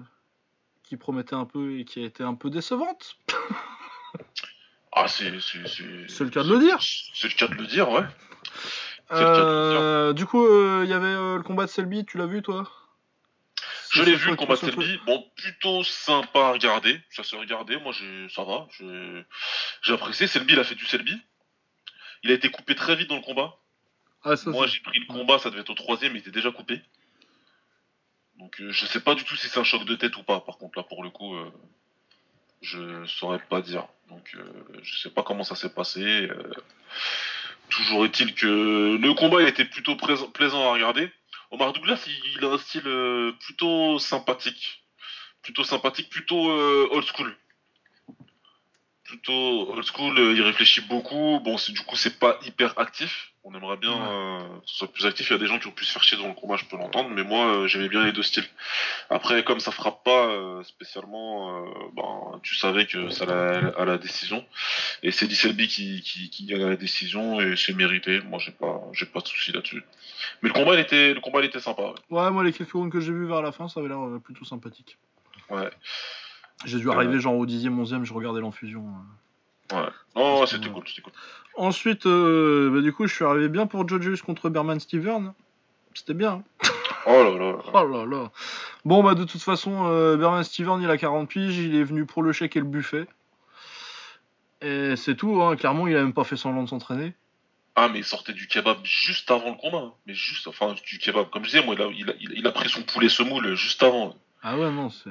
qui 0.83 0.95
promettait 0.95 1.35
un 1.35 1.43
peu 1.45 1.77
et 1.77 1.83
qui 1.83 2.01
a 2.01 2.05
été 2.05 2.23
un 2.23 2.35
peu 2.35 2.49
décevante. 2.49 3.17
Ah, 4.91 5.07
c'est. 5.07 5.31
C'est 5.39 6.23
le 6.23 6.29
cas 6.29 6.43
de 6.43 6.49
le 6.49 6.59
dire. 6.59 6.77
C'est 6.79 7.27
le 7.27 7.33
cas 7.35 7.47
de 7.47 7.55
le 7.55 7.67
dire, 7.67 7.89
ouais. 7.89 8.03
Euh, 9.11 10.13
du 10.13 10.25
coup, 10.25 10.45
euh, 10.45 10.81
il 10.83 10.89
y 10.89 10.93
avait 10.93 11.05
euh, 11.07 11.37
le 11.37 11.43
combat 11.43 11.65
de 11.65 11.69
Selby, 11.69 12.05
tu 12.05 12.17
l'as 12.17 12.25
vu 12.25 12.41
toi? 12.41 12.69
Je 13.91 14.03
l'ai 14.03 14.15
vu 14.15 14.29
le 14.31 14.35
combat 14.35 14.55
de 14.55 14.59
Selby. 14.59 14.99
Bon, 15.05 15.25
plutôt 15.37 15.83
sympa 15.83 16.39
à 16.39 16.51
regarder. 16.51 16.99
Ça 17.09 17.23
s'est 17.23 17.37
regardé. 17.37 17.77
Moi, 17.77 17.93
j'ai, 17.93 18.27
ça 18.29 18.43
va. 18.43 18.67
J'ai, 19.81 19.93
apprécié. 19.93 20.27
Selby, 20.27 20.53
il 20.53 20.59
a 20.59 20.63
fait 20.63 20.75
du 20.75 20.85
Selby. 20.85 21.17
Il 22.23 22.31
a 22.31 22.33
été 22.33 22.49
coupé 22.49 22.75
très 22.75 22.95
vite 22.95 23.07
dans 23.07 23.15
le 23.15 23.21
combat. 23.21 23.55
Ah, 24.23 24.35
ça, 24.35 24.49
Moi, 24.49 24.67
j'ai 24.67 24.81
pris 24.81 24.99
le 24.99 25.05
combat. 25.05 25.39
Ça 25.39 25.49
devait 25.49 25.61
être 25.61 25.69
au 25.69 25.75
troisième. 25.75 26.15
Il 26.15 26.19
était 26.19 26.31
déjà 26.31 26.51
coupé. 26.51 26.81
Donc, 28.39 28.55
je 28.59 28.85
sais 28.85 28.99
pas 28.99 29.15
du 29.15 29.23
tout 29.23 29.35
si 29.35 29.47
c'est 29.47 29.59
un 29.59 29.63
choc 29.63 29.85
de 29.85 29.95
tête 29.95 30.17
ou 30.17 30.23
pas. 30.23 30.41
Par 30.41 30.57
contre, 30.57 30.77
là, 30.77 30.83
pour 30.83 31.01
le 31.01 31.09
coup, 31.09 31.33
je 32.61 33.05
saurais 33.05 33.39
pas 33.49 33.61
dire. 33.61 33.87
Donc, 34.09 34.31
euh, 34.35 34.43
je 34.83 34.97
sais 34.97 35.09
pas 35.09 35.23
comment 35.23 35.43
ça 35.43 35.55
s'est 35.55 35.73
passé. 35.73 36.01
euh, 36.01 36.51
toujours 37.69 38.05
est-il 38.05 38.33
que 38.33 38.97
le 38.97 39.13
combat 39.13 39.41
il 39.41 39.47
était 39.47 39.65
plutôt 39.65 39.95
plaisant 39.95 40.69
à 40.69 40.73
regarder. 40.73 41.11
Omar 41.51 41.73
Douglas, 41.73 42.03
il, 42.07 42.37
il 42.37 42.45
a 42.45 42.49
un 42.49 42.57
style 42.57 42.87
euh, 42.87 43.31
plutôt 43.39 43.99
sympathique. 43.99 44.83
Plutôt 45.41 45.63
sympathique, 45.63 46.09
plutôt 46.09 46.49
euh, 46.51 46.87
old 46.91 47.05
school. 47.05 47.35
Plutôt 49.07 49.71
old 49.71 49.85
school, 49.85 50.19
euh, 50.19 50.33
il 50.33 50.41
réfléchit 50.41 50.81
beaucoup. 50.81 51.39
Bon, 51.43 51.55
du 51.69 51.81
coup, 51.81 51.95
c'est 51.95 52.19
pas 52.19 52.37
hyper 52.45 52.77
actif. 52.77 53.31
On 53.45 53.55
aimerait 53.55 53.77
bien 53.77 53.93
euh, 53.93 54.39
que 54.59 54.65
ce 54.65 54.75
soit 54.79 54.91
plus 54.91 55.05
actif. 55.05 55.29
Il 55.29 55.33
y 55.33 55.35
a 55.37 55.39
des 55.39 55.47
gens 55.47 55.57
qui 55.57 55.67
ont 55.67 55.71
pu 55.71 55.85
se 55.85 55.93
faire 55.93 56.03
chier 56.03 56.17
dans 56.17 56.27
le 56.27 56.33
combat, 56.33 56.57
je 56.57 56.65
peux 56.65 56.75
l'entendre. 56.75 57.09
Mais 57.11 57.23
moi, 57.23 57.45
euh, 57.45 57.67
j'aimais 57.67 57.87
bien 57.87 58.03
les 58.03 58.11
deux 58.11 58.21
styles. 58.21 58.43
Après, 59.09 59.45
comme 59.45 59.61
ça 59.61 59.71
frappe 59.71 60.03
pas 60.03 60.25
euh, 60.27 60.61
spécialement, 60.63 61.63
ben, 61.95 62.41
tu 62.43 62.55
savais 62.55 62.85
que 62.85 63.09
ça 63.09 63.23
allait 63.23 63.73
à 63.77 63.85
la 63.85 63.97
décision. 63.97 64.45
Et 65.03 65.11
c'est 65.11 65.31
Selby 65.31 65.69
qui, 65.69 66.01
qui, 66.01 66.29
qui 66.29 66.45
gagne 66.45 66.67
la 66.67 66.75
décision 66.75 67.39
et 67.39 67.55
c'est 67.55 67.73
mérité. 67.73 68.19
Moi, 68.25 68.39
j'ai 68.39 68.51
pas, 68.51 68.81
j'ai 68.91 69.05
pas 69.05 69.21
de 69.21 69.27
souci 69.27 69.53
là-dessus. 69.53 69.81
Mais 70.41 70.49
le 70.49 70.53
combat, 70.53 70.73
il 70.73 70.81
était, 70.81 71.13
le 71.13 71.21
combat, 71.21 71.39
il 71.39 71.45
était 71.45 71.61
sympa. 71.61 71.83
ouais. 71.83 71.93
Ouais, 72.09 72.29
moi, 72.31 72.43
les 72.43 72.51
quelques 72.51 72.73
rounds 72.73 72.91
que 72.91 72.99
j'ai 72.99 73.13
vus 73.13 73.27
vers 73.27 73.41
la 73.41 73.53
fin, 73.53 73.69
ça 73.69 73.79
avait 73.79 73.87
l'air 73.87 73.99
plutôt 74.21 74.43
sympathique. 74.43 74.97
Ouais. 75.49 75.69
J'ai 76.65 76.79
dû 76.79 76.89
arriver 76.89 77.19
genre 77.19 77.35
au 77.35 77.45
10e, 77.45 77.69
11e, 77.83 78.03
je 78.03 78.13
regardais 78.13 78.41
l'infusion. 78.41 78.85
euh. 79.73 79.83
Ouais. 79.83 80.41
Que, 80.41 80.45
c'était 80.49 80.67
ouais. 80.67 80.73
cool, 80.73 80.83
c'était 80.87 81.01
cool. 81.01 81.13
Ensuite, 81.55 82.05
euh, 82.05 82.69
bah, 82.73 82.81
du 82.81 82.93
coup, 82.93 83.05
je 83.07 83.13
suis 83.13 83.25
arrivé 83.25 83.49
bien 83.49 83.67
pour 83.67 83.87
Jojus 83.87 84.17
contre 84.25 84.49
Berman 84.49 84.79
Steven. 84.79 85.33
C'était 85.93 86.13
bien. 86.13 86.43
hein. 86.63 86.69
Oh 87.05 87.23
là 87.23 87.37
là. 87.37 87.57
Oh 87.73 87.87
là 87.87 88.05
là. 88.05 88.31
Bon, 88.85 89.03
bah, 89.03 89.13
de 89.15 89.23
toute 89.23 89.41
façon, 89.41 89.85
euh, 89.87 90.17
Berman 90.17 90.43
Steven, 90.43 90.81
il 90.81 90.89
a 90.89 90.97
40 90.97 91.29
piges, 91.29 91.57
il 91.57 91.75
est 91.75 91.83
venu 91.83 92.05
pour 92.05 92.23
le 92.23 92.31
chèque 92.33 92.55
et 92.55 92.59
le 92.59 92.65
buffet. 92.65 93.07
Et 94.61 94.95
c'est 94.95 95.15
tout, 95.15 95.41
hein. 95.41 95.55
clairement, 95.55 95.87
il 95.87 95.95
a 95.95 96.01
même 96.01 96.13
pas 96.13 96.23
fait 96.23 96.35
semblant 96.37 96.63
de 96.63 96.69
s'entraîner. 96.69 97.13
Ah, 97.75 97.89
mais 97.89 97.99
il 97.99 98.03
sortait 98.05 98.33
du 98.33 98.47
kebab 98.47 98.77
juste 98.83 99.29
avant 99.29 99.51
le 99.51 99.55
combat. 99.57 99.77
hein. 99.89 99.93
Mais 100.07 100.15
juste, 100.15 100.47
enfin, 100.47 100.73
du 100.83 100.97
kebab. 100.97 101.29
Comme 101.29 101.43
je 101.45 101.51
disais, 101.51 101.63
moi, 101.63 101.75
il 101.75 101.81
a, 101.81 101.87
il 101.87 102.09
a, 102.09 102.13
il 102.19 102.31
a- 102.31 102.35
il 102.37 102.47
a 102.47 102.51
pris 102.51 102.69
son 102.69 102.81
poulet 102.81 103.07
semoule 103.09 103.53
juste 103.55 103.83
avant. 103.83 104.15
Ah 104.41 104.57
ouais, 104.57 104.71
non, 104.71 104.89
c'est. 104.89 105.09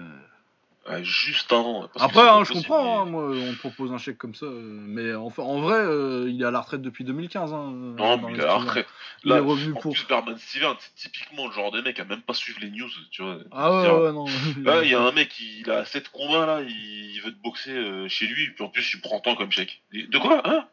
Ouais, 0.88 1.02
juste 1.02 1.52
avant. 1.52 1.88
parce 1.92 2.04
Après, 2.04 2.28
hein, 2.28 2.44
je 2.44 2.52
comprends, 2.52 3.02
hein, 3.02 3.04
moi, 3.06 3.24
on 3.24 3.52
te 3.54 3.58
propose 3.58 3.92
un 3.92 3.98
chèque 3.98 4.18
comme 4.18 4.34
ça. 4.36 4.46
euh, 4.46 4.60
mais 4.62 5.14
enfin, 5.14 5.42
en 5.42 5.58
vrai, 5.60 5.78
euh, 5.78 6.26
il 6.28 6.40
est 6.40 6.44
à 6.44 6.52
la 6.52 6.60
retraite 6.60 6.82
depuis 6.82 7.02
2015. 7.02 7.52
Hein, 7.52 7.70
Non, 7.72 7.94
Berman 7.94 8.26
mais 8.26 8.32
il 8.34 8.40
est 8.40 8.44
à 8.44 8.46
la 8.46 8.54
retraite. 8.58 8.86
Il 9.24 9.30
Là, 9.30 9.36
est 9.38 9.40
revenu 9.40 9.72
en 9.72 9.80
pour. 9.80 9.92
plus, 9.94 10.06
Berman 10.06 10.38
Steven, 10.38 10.74
c'est 10.78 10.94
typiquement 10.94 11.46
le 11.48 11.52
genre 11.52 11.72
de 11.72 11.80
mec 11.80 11.98
à 11.98 12.04
même 12.04 12.22
pas 12.22 12.34
suivre 12.34 12.60
les 12.60 12.70
news, 12.70 12.88
tu 13.10 13.22
vois. 13.22 13.38
Ah 13.50 13.72
ouais, 13.72 13.90
ouais, 14.04 14.12
non. 14.12 14.26
Là, 14.62 14.84
il 14.84 14.90
y 14.90 14.94
a 14.94 15.00
un 15.00 15.10
mec, 15.10 15.36
il 15.40 15.68
a 15.70 15.84
7 15.84 16.08
combats, 16.10 16.46
là, 16.46 16.60
il 16.62 17.20
veut 17.24 17.32
te 17.32 17.42
boxer 17.42 17.72
euh, 17.72 18.08
chez 18.08 18.26
lui, 18.28 18.50
puis 18.50 18.62
en 18.64 18.68
plus, 18.68 18.88
il 18.94 19.00
prend 19.00 19.18
tant 19.18 19.34
comme 19.34 19.50
chèque. 19.50 19.82
De 19.92 20.18
quoi 20.18 20.42
Hein? 20.48 20.66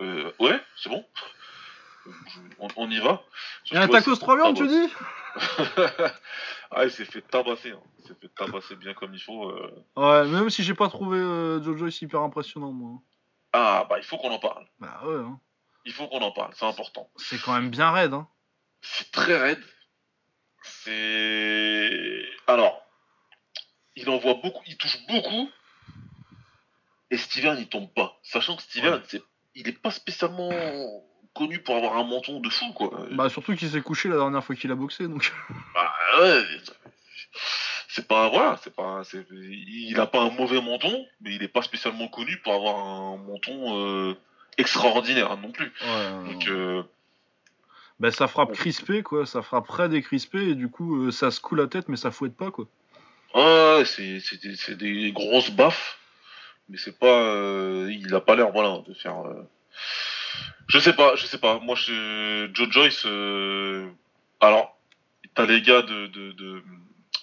Euh, 0.00 0.30
Ouais, 0.38 0.58
c'est 0.82 0.88
bon. 0.88 1.04
Euh, 2.06 2.10
je- 2.28 2.38
On, 2.58 2.68
on 2.76 2.90
y 2.90 2.98
va. 3.00 3.22
Il 3.70 3.74
y 3.74 3.76
a 3.76 3.82
un 3.82 3.88
tacos 3.88 4.16
3 4.16 4.36
viandes, 4.36 4.56
tu 4.56 4.66
dis? 4.66 4.88
Ah, 6.74 6.84
il 6.84 6.90
s'est 6.90 7.04
fait 7.04 7.22
tabasser. 7.22 7.70
Hein. 7.72 7.82
Il 7.98 8.06
s'est 8.06 8.14
fait 8.20 8.28
tabasser 8.34 8.76
bien 8.76 8.94
comme 8.94 9.12
il 9.14 9.20
faut. 9.20 9.50
euh. 9.50 9.84
Ouais, 9.96 10.26
même 10.28 10.48
si 10.50 10.62
j'ai 10.62 10.74
pas 10.74 10.88
trouvé 10.88 11.18
euh, 11.18 11.62
Jojo 11.62 11.86
ici 11.86 12.04
hyper 12.06 12.20
impressionnant, 12.22 12.72
moi. 12.72 12.98
Ah, 13.52 13.86
bah, 13.88 13.98
il 13.98 14.04
faut 14.04 14.16
qu'on 14.16 14.30
en 14.30 14.38
parle. 14.38 14.66
Bah 14.80 15.00
ouais, 15.04 15.16
hein. 15.20 15.38
Il 15.84 15.92
faut 15.92 16.06
qu'on 16.08 16.22
en 16.22 16.30
parle, 16.32 16.52
c'est 16.54 16.64
important. 16.64 17.10
c'est 17.16 17.40
quand 17.42 17.52
même 17.54 17.68
bien 17.70 17.90
raide. 17.90 18.14
Hein. 18.14 18.26
C'est 18.80 19.10
très 19.12 19.36
raide. 19.38 19.62
C'est. 20.62 22.24
Alors, 22.46 22.80
il 23.96 24.08
envoie 24.08 24.34
beaucoup, 24.34 24.62
il 24.66 24.76
touche 24.76 24.98
beaucoup. 25.08 25.50
Et 27.10 27.16
Steven, 27.18 27.58
il 27.58 27.68
tombe 27.68 27.92
pas. 27.92 28.18
Sachant 28.22 28.56
que 28.56 28.62
Steven, 28.62 28.94
Ouais. 28.94 29.00
c'est... 29.08 29.22
il 29.54 29.68
est 29.68 29.78
pas 29.78 29.90
spécialement 29.90 30.48
connu 31.34 31.58
pour 31.60 31.76
avoir 31.76 31.96
un 31.96 32.04
menton 32.04 32.40
de 32.40 32.48
fou, 32.48 32.72
quoi. 32.72 33.06
Bah 33.12 33.28
surtout 33.28 33.54
qu'il 33.56 33.68
s'est 33.70 33.80
couché 33.80 34.08
la 34.08 34.16
dernière 34.16 34.44
fois 34.44 34.54
qu'il 34.56 34.70
a 34.70 34.74
boxé, 34.74 35.08
donc. 35.08 35.32
Bah, 35.74 35.92
ouais. 36.20 36.42
C'est 37.88 38.06
pas. 38.08 38.28
Voilà, 38.28 38.58
c'est 38.62 38.74
pas. 38.74 39.02
Il 39.30 39.98
a 40.00 40.06
pas 40.06 40.20
un 40.20 40.30
mauvais 40.30 40.60
menton, 40.60 41.06
mais 41.20 41.34
il 41.34 41.42
est 41.42 41.48
pas 41.48 41.62
spécialement 41.62 42.08
connu 42.08 42.38
pour 42.38 42.54
avoir 42.54 42.78
un 42.78 43.16
menton 43.18 43.78
euh, 44.10 44.14
extraordinaire 44.58 45.36
non 45.36 45.50
plus. 45.52 45.72
Ouais. 45.82 46.32
Donc, 46.32 46.48
euh, 46.48 46.82
Bah 48.00 48.10
ça 48.10 48.28
frappe 48.28 48.52
crispé, 48.52 49.02
quoi. 49.02 49.26
Ça 49.26 49.42
frappe 49.42 49.68
raide 49.68 49.92
et 49.94 50.02
crispé, 50.02 50.38
et 50.50 50.54
du 50.54 50.68
coup, 50.70 51.04
euh, 51.06 51.10
ça 51.10 51.30
se 51.30 51.40
coule 51.40 51.60
la 51.60 51.66
tête, 51.66 51.88
mais 51.88 51.96
ça 51.96 52.10
fouette 52.10 52.36
pas, 52.36 52.50
quoi. 52.50 52.66
Ouais, 53.34 53.84
c'est 53.86 54.20
c'est 54.20 54.42
des, 54.42 54.56
c'est 54.56 54.76
des 54.76 55.12
grosses 55.12 55.50
baffes, 55.50 55.98
mais 56.68 56.76
c'est 56.78 56.98
pas. 56.98 57.06
euh, 57.06 57.88
il 57.90 58.14
a 58.14 58.20
pas 58.20 58.36
l'air, 58.36 58.50
voilà, 58.52 58.82
de 58.86 58.92
faire. 58.94 59.18
euh, 59.26 59.42
Je 60.68 60.78
sais 60.78 60.94
pas, 60.94 61.16
je 61.16 61.26
sais 61.26 61.38
pas. 61.38 61.58
Moi, 61.60 61.74
je, 61.76 62.48
Joe 62.54 62.70
Joyce. 62.70 63.02
euh, 63.06 63.88
Alors, 64.40 64.76
t'as 65.34 65.46
les 65.46 65.60
gars 65.62 65.82
de 65.82 66.06
de 66.06 66.32
de, 66.32 66.62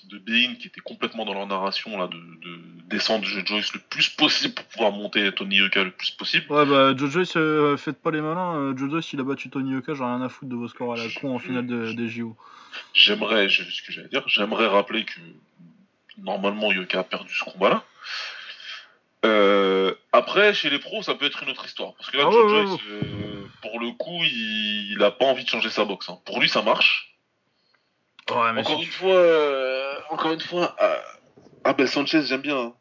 de 0.05 0.17
Bein 0.19 0.55
qui 0.55 0.67
étaient 0.67 0.81
complètement 0.81 1.25
dans 1.25 1.33
leur 1.33 1.47
narration 1.47 1.97
là, 1.97 2.07
de, 2.07 2.17
de 2.17 2.59
descendre 2.89 3.25
Joe 3.25 3.43
Joyce 3.45 3.73
le 3.73 3.79
plus 3.79 4.09
possible 4.09 4.53
pour 4.53 4.65
pouvoir 4.65 4.91
monter 4.91 5.31
Tony 5.33 5.57
Yoka 5.57 5.83
le 5.83 5.91
plus 5.91 6.11
possible. 6.11 6.45
Ouais, 6.51 6.65
bah 6.65 6.95
Jojo, 6.95 7.21
euh, 7.37 7.77
faites 7.77 8.01
pas 8.01 8.11
les 8.11 8.21
malins. 8.21 8.55
Euh, 8.55 8.77
Jojo, 8.77 9.01
s'il 9.01 9.19
a 9.19 9.23
battu 9.23 9.49
Tony 9.49 9.71
Yoka, 9.73 9.93
j'ai 9.93 10.03
rien 10.03 10.21
à 10.21 10.29
foutre 10.29 10.49
de 10.51 10.55
vos 10.55 10.67
scores 10.67 10.93
à 10.93 10.97
la 10.97 11.03
con 11.21 11.35
en 11.35 11.39
finale 11.39 11.65
de- 11.67 11.93
des 11.93 12.07
JO. 12.09 12.35
J'aimerais, 12.93 13.49
ce 13.49 13.63
que 13.81 13.91
j'allais 13.91 14.09
dire, 14.09 14.23
j'aimerais 14.27 14.67
rappeler 14.67 15.05
que 15.05 15.19
normalement 16.17 16.71
Yoka 16.71 16.99
a 16.99 17.03
perdu 17.03 17.33
ce 17.33 17.43
combat-là. 17.45 17.83
Euh, 19.25 19.93
après, 20.11 20.53
chez 20.53 20.69
les 20.69 20.79
pros, 20.79 21.03
ça 21.03 21.15
peut 21.15 21.25
être 21.25 21.43
une 21.43 21.49
autre 21.49 21.65
histoire. 21.65 21.93
Parce 21.95 22.09
que 22.09 22.17
là, 22.17 22.23
Ah 22.27 22.31
Joe 22.31 22.43
ouais, 22.51 22.65
Joyce, 22.67 22.79
euh, 22.89 23.47
pour 23.61 23.79
le 23.79 23.91
coup, 23.91 24.23
il, 24.23 24.93
il 24.93 25.03
a 25.03 25.11
pas 25.11 25.25
envie 25.25 25.43
de 25.43 25.49
changer 25.49 25.69
sa 25.69 25.83
boxe. 25.85 26.09
hein. 26.09 26.19
Pour 26.25 26.39
lui, 26.39 26.47
ça 26.49 26.61
marche. 26.61 27.17
encore, 28.61 28.81
une 28.83 28.91
fois, 28.91 29.13
euh, 29.15 29.95
encore 30.09 30.31
une 30.33 30.39
fois, 30.39 30.75
Abel 31.63 31.87
Sanchez, 31.89 32.21
j'aime 32.23 32.41
bien. 32.41 32.57
Hein. 32.57 32.75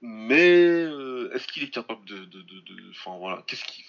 Mais 0.00 0.58
euh, 0.60 1.30
est-ce 1.34 1.46
qu'il 1.48 1.62
est 1.64 1.70
capable 1.70 2.04
de. 2.06 2.28
Enfin, 2.90 3.16
voilà, 3.18 3.42
qu'est-ce 3.46 3.64
qu'il. 3.64 3.84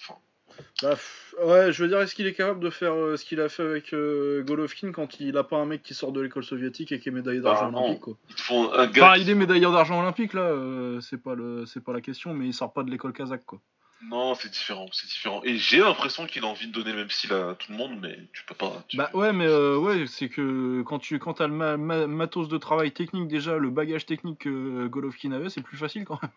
Bah, 0.81 0.95
ouais, 1.43 1.71
je 1.71 1.83
veux 1.83 1.89
dire, 1.89 2.01
est-ce 2.01 2.15
qu'il 2.15 2.27
est 2.27 2.33
capable 2.33 2.59
de 2.59 2.69
faire 2.69 2.93
euh, 2.93 3.17
ce 3.17 3.25
qu'il 3.25 3.41
a 3.41 3.49
fait 3.49 3.63
avec 3.63 3.93
Golovkin 3.93 4.91
quand 4.91 5.19
il 5.19 5.37
a 5.37 5.43
pas 5.43 5.57
un 5.57 5.65
mec 5.65 5.83
qui 5.83 5.93
sort 5.93 6.11
de 6.11 6.21
l'école 6.21 6.43
soviétique 6.43 6.91
et 6.91 6.99
qui 6.99 7.09
est 7.09 7.11
médaillé 7.11 7.41
d'argent 7.41 7.71
bah, 7.71 7.79
olympique 7.79 8.01
quoi? 8.01 8.13
Il, 8.29 8.35
enfin, 8.35 9.15
il 9.17 9.29
est 9.29 9.35
médaillé 9.35 9.61
d'argent 9.61 9.99
olympique 9.99 10.33
là, 10.33 10.53
c'est 11.01 11.21
pas 11.21 11.35
le, 11.35 11.65
c'est 11.65 11.83
pas 11.83 11.93
la 11.93 12.01
question, 12.01 12.33
mais 12.33 12.47
il 12.47 12.53
sort 12.53 12.73
pas 12.73 12.83
de 12.83 12.91
l'école 12.91 13.13
kazakh 13.13 13.45
quoi. 13.45 13.59
Non, 14.01 14.33
c'est 14.33 14.49
différent, 14.49 14.87
c'est 14.93 15.07
différent. 15.07 15.41
Et 15.43 15.57
j'ai 15.57 15.79
l'impression 15.79 16.25
qu'il 16.25 16.43
a 16.45 16.47
envie 16.47 16.67
de 16.67 16.71
donner 16.71 16.91
le 16.91 16.99
même 16.99 17.09
style 17.09 17.33
à 17.33 17.55
tout 17.55 17.71
le 17.71 17.77
monde, 17.77 17.99
mais 18.01 18.17
tu 18.31 18.45
peux 18.45 18.55
pas. 18.55 18.85
Bah 18.93 19.09
ouais, 19.13 19.33
mais 19.33 19.45
euh, 19.45 19.77
ouais, 19.77 20.07
c'est 20.07 20.29
que 20.29 20.81
quand 20.83 20.99
tu 20.99 21.19
quand 21.19 21.41
as 21.41 21.47
le 21.47 21.77
matos 22.07 22.47
de 22.47 22.57
travail 22.57 22.93
technique 22.93 23.27
déjà, 23.27 23.57
le 23.57 23.69
bagage 23.69 24.05
technique 24.05 24.39
que 24.39 24.87
Golovkin 24.87 25.33
avait, 25.33 25.49
c'est 25.49 25.61
plus 25.61 25.77
facile 25.77 26.05
quand 26.05 26.21
même. 26.21 26.31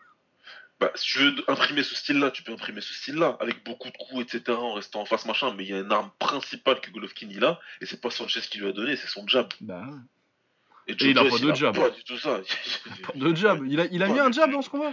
Bah, 0.81 0.91
si 0.95 1.13
tu 1.13 1.19
veux 1.19 1.35
imprimer 1.49 1.83
ce 1.83 1.95
style-là, 1.95 2.31
tu 2.31 2.43
peux 2.43 2.53
imprimer 2.53 2.81
ce 2.81 2.93
style-là, 2.93 3.37
avec 3.41 3.65
beaucoup 3.65 3.89
de 3.89 3.97
coups, 3.97 4.23
etc., 4.23 4.59
en 4.59 4.75
restant 4.75 5.01
en 5.01 5.05
face, 5.05 5.27
machin, 5.27 5.55
mais 5.57 5.65
il 5.65 5.71
y 5.71 5.75
a 5.75 5.79
une 5.79 5.93
arme 5.93 6.11
principale 6.19 6.81
que 6.81 6.91
Golovkin 6.91 7.29
il 7.31 7.45
a, 7.45 7.61
et 7.81 7.87
c'est 7.87 8.01
pas 8.01 8.11
Sanchez 8.11 8.41
qui 8.41 8.59
lui 8.59 8.69
a 8.69 8.73
donné, 8.73 8.97
c'est 8.97 9.07
son 9.07 9.27
jab. 9.29 9.49
Bah 9.61 9.87
Et, 10.89 10.97
il 10.99 11.19
a 11.19 11.25
pas 11.25 11.39
de 11.39 11.55
jab. 11.55 11.77
Pas 11.77 11.91
du 11.91 12.03
tout 12.03 12.19
ça. 12.19 12.41
de 13.15 13.35
jab. 13.35 13.65
Il 13.67 13.81
a, 13.81 13.87
il 13.87 14.03
a 14.03 14.09
mis 14.09 14.19
un 14.19 14.33
jab 14.33 14.51
dans 14.51 14.63
ce 14.63 14.71
combat 14.71 14.93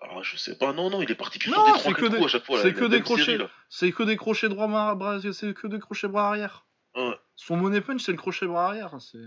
alors, 0.00 0.22
je 0.22 0.36
sais 0.36 0.56
pas, 0.56 0.72
non, 0.72 0.90
non, 0.90 1.02
il 1.02 1.10
est 1.10 1.16
parti 1.16 1.40
que 1.40 1.50
sur 1.50 1.64
des 1.64 1.72
trois 1.72 1.92
coups 1.92 2.24
à 2.24 2.28
chaque 2.28 2.44
fois. 2.44 2.62
C'est 2.62 2.72
que 2.72 2.84
des 2.84 3.00
crochets. 3.00 3.38
C'est 3.68 3.90
que 3.90 4.04
des 4.04 4.16
crochets 4.16 4.48
droit 4.48 4.68
bras, 4.68 5.18
c'est 5.32 5.54
que 5.54 5.66
des 5.66 5.80
crochets 5.80 6.08
bras 6.08 6.28
arrière. 6.28 6.66
Son 7.36 7.56
money 7.56 7.80
punch, 7.80 8.02
c'est 8.02 8.12
le 8.12 8.18
crochet 8.18 8.46
bras 8.46 8.66
arrière. 8.66 8.96
C'est 9.00 9.18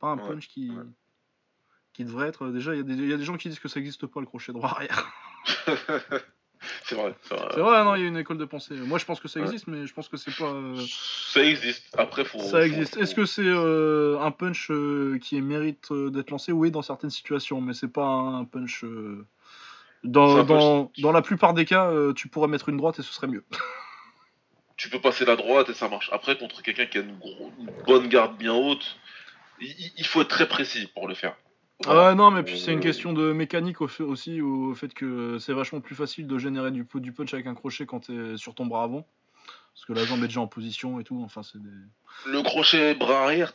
pas 0.00 0.08
un 0.08 0.18
punch 0.18 0.48
qui 0.48 0.70
qui 1.92 2.04
devrait 2.04 2.28
être. 2.28 2.48
Déjà, 2.48 2.74
il 2.74 2.88
y, 2.88 3.08
y, 3.08 3.12
a 3.12 3.16
des 3.16 3.24
gens 3.24 3.36
qui 3.36 3.48
disent 3.48 3.60
que 3.60 3.68
ça 3.68 3.80
n'existe 3.80 4.06
pas 4.06 4.20
le 4.20 4.26
crochet 4.26 4.52
droit 4.52 4.70
arrière. 4.70 5.12
C'est 6.84 6.94
vrai. 6.94 7.14
C'est 7.28 7.60
vrai, 7.60 7.84
non, 7.84 7.94
il 7.94 8.02
y 8.02 8.04
a 8.04 8.08
une 8.08 8.16
école 8.16 8.38
de 8.38 8.44
pensée. 8.44 8.74
Moi, 8.74 8.98
je 8.98 9.04
pense 9.04 9.20
que 9.20 9.28
ça 9.28 9.40
existe, 9.40 9.66
mais 9.66 9.86
je 9.86 9.94
pense 9.94 10.08
que 10.08 10.16
c'est 10.16 10.34
pas. 10.36 10.52
Euh, 10.52 10.80
ça 10.86 11.42
existe. 11.42 11.94
Après, 11.96 12.24
faut. 12.24 12.38
Ça 12.40 12.64
existe. 12.64 12.96
Est-ce 12.96 13.14
que 13.14 13.26
c'est 13.26 13.42
euh, 13.44 14.20
un 14.20 14.30
punch 14.30 14.70
euh, 14.70 15.18
qui 15.20 15.40
mérite 15.40 15.92
d'être 15.92 16.30
lancé? 16.30 16.52
Oui, 16.52 16.70
dans 16.70 16.82
certaines 16.82 17.10
situations, 17.10 17.60
mais 17.60 17.74
c'est 17.74 17.92
pas 17.92 18.06
un 18.06 18.44
punch. 18.44 18.84
Dans, 20.04 20.42
dans, 20.42 20.90
dans, 20.98 21.12
la 21.12 21.22
plupart 21.22 21.54
des 21.54 21.64
cas, 21.64 21.92
tu 22.14 22.28
pourrais 22.28 22.48
mettre 22.48 22.68
une 22.68 22.76
droite 22.76 22.98
et 22.98 23.02
ce 23.02 23.12
serait 23.12 23.28
mieux. 23.28 23.44
tu 24.76 24.88
peux 24.88 25.00
passer 25.00 25.24
la 25.24 25.36
droite 25.36 25.68
et 25.68 25.74
ça 25.74 25.88
marche. 25.88 26.10
Après, 26.12 26.36
contre 26.36 26.62
quelqu'un 26.62 26.86
qui 26.86 26.98
a 26.98 27.02
une, 27.02 27.18
bonne 27.86 28.08
garde 28.08 28.36
bien 28.36 28.52
haute, 28.54 28.98
il 29.60 30.06
faut 30.06 30.22
être 30.22 30.28
très 30.28 30.48
précis 30.48 30.88
pour 30.94 31.06
le 31.06 31.14
faire. 31.14 31.36
Ah 31.88 32.14
non, 32.14 32.30
mais 32.30 32.42
puis 32.42 32.58
c'est 32.58 32.72
une 32.72 32.80
question 32.80 33.12
de 33.12 33.32
mécanique 33.32 33.80
aussi, 33.80 34.40
au 34.40 34.74
fait 34.74 34.92
que 34.94 35.38
c'est 35.38 35.52
vachement 35.52 35.80
plus 35.80 35.94
facile 35.94 36.26
de 36.26 36.38
générer 36.38 36.70
du, 36.70 36.86
du 36.94 37.12
punch 37.12 37.34
avec 37.34 37.46
un 37.46 37.54
crochet 37.54 37.86
quand 37.86 38.00
t'es 38.06 38.36
sur 38.36 38.54
ton 38.54 38.66
bras 38.66 38.84
avant. 38.84 39.06
Parce 39.74 39.86
que 39.86 39.92
la 39.94 40.04
jambe 40.04 40.22
est 40.22 40.28
déjà 40.28 40.40
en 40.40 40.46
position 40.46 41.00
et 41.00 41.04
tout, 41.04 41.22
enfin 41.24 41.42
c'est 41.42 41.58
Le 42.26 42.42
crochet 42.42 42.94
bras 42.94 43.24
arrière, 43.24 43.54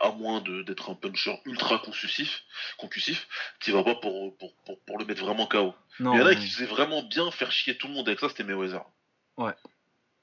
à, 0.00 0.12
moins 0.12 0.40
d'être 0.40 0.90
un 0.90 0.94
puncher 0.94 1.40
ultra 1.44 1.78
concussif, 1.78 2.44
concussif 2.78 3.26
tu 3.58 3.72
vas 3.72 3.82
pas 3.82 3.96
pour, 3.96 4.36
pour, 4.36 4.98
le 4.98 5.04
mettre 5.04 5.24
vraiment 5.24 5.46
KO. 5.46 5.74
Il 5.98 6.06
y 6.06 6.08
en 6.08 6.26
a 6.26 6.34
qui 6.36 6.46
faisaient 6.46 6.66
vraiment 6.66 7.02
bien 7.02 7.30
faire 7.32 7.50
chier 7.50 7.76
tout 7.76 7.88
le 7.88 7.94
monde 7.94 8.06
avec 8.06 8.20
ça, 8.20 8.28
c'était 8.28 8.44
Mayweather. 8.44 8.84
Ouais. 9.36 9.54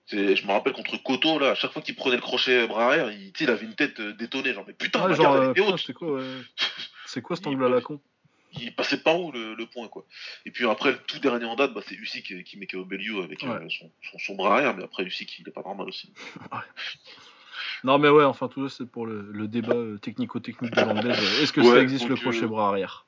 Je 0.08 0.46
me 0.46 0.52
rappelle 0.52 0.74
contre 0.74 1.02
Koto, 1.02 1.40
là, 1.40 1.52
à 1.52 1.56
chaque 1.56 1.72
fois 1.72 1.82
qu'il 1.82 1.96
prenait 1.96 2.16
le 2.16 2.22
crochet 2.22 2.68
bras 2.68 2.88
arrière, 2.88 3.12
il, 3.12 3.32
il 3.40 3.50
avait 3.50 3.66
une 3.66 3.76
tête 3.76 4.00
euh, 4.00 4.14
détonnée. 4.14 4.54
Genre, 4.54 4.66
mais 4.68 4.74
putain, 4.74 5.08
ouais, 5.08 5.16
genre, 5.16 5.36
euh, 5.36 5.78
c'est 5.78 5.94
quoi, 5.94 6.22
c'est 7.06 7.22
quoi 7.22 7.36
cet 7.36 7.48
angle 7.48 7.66
à 7.66 7.70
la 7.70 7.82
con? 7.82 8.00
Il 8.60 8.76
passait 8.76 8.98
par 8.98 9.20
où 9.20 9.32
le, 9.32 9.66
point, 9.66 9.88
quoi. 9.88 10.06
Et 10.46 10.52
puis 10.52 10.68
après, 10.68 10.92
le 10.92 10.98
tout 10.98 11.20
dernier 11.20 11.46
en 11.46 11.56
date, 11.56 11.74
bah, 11.74 11.82
c'est 11.88 11.96
Usyk 11.96 12.44
qui 12.44 12.58
met 12.60 12.68
KO 12.68 12.86
avec 13.24 13.44
euh, 13.44 13.68
son, 13.70 13.90
son, 14.20 14.36
bras 14.36 14.56
arrière, 14.58 14.76
mais 14.76 14.84
après, 14.84 15.04
Usyk, 15.04 15.40
il 15.40 15.48
est 15.48 15.52
pas 15.52 15.64
normal 15.64 15.88
aussi. 15.88 16.14
Non, 17.84 17.98
mais 17.98 18.08
ouais, 18.08 18.24
enfin, 18.24 18.48
tout 18.48 18.68
ça, 18.70 18.76
c'est 18.78 18.90
pour 18.90 19.06
le, 19.06 19.48
débat 19.48 19.76
technico-technique 20.02 20.74
de 20.74 20.82
l'anglaise. 20.82 21.42
Est-ce 21.42 21.52
que 21.52 21.62
ça 21.62 21.80
existe 21.82 22.08
le 22.08 22.16
crochet 22.16 22.48
bras 22.48 22.70
arrière? 22.70 23.06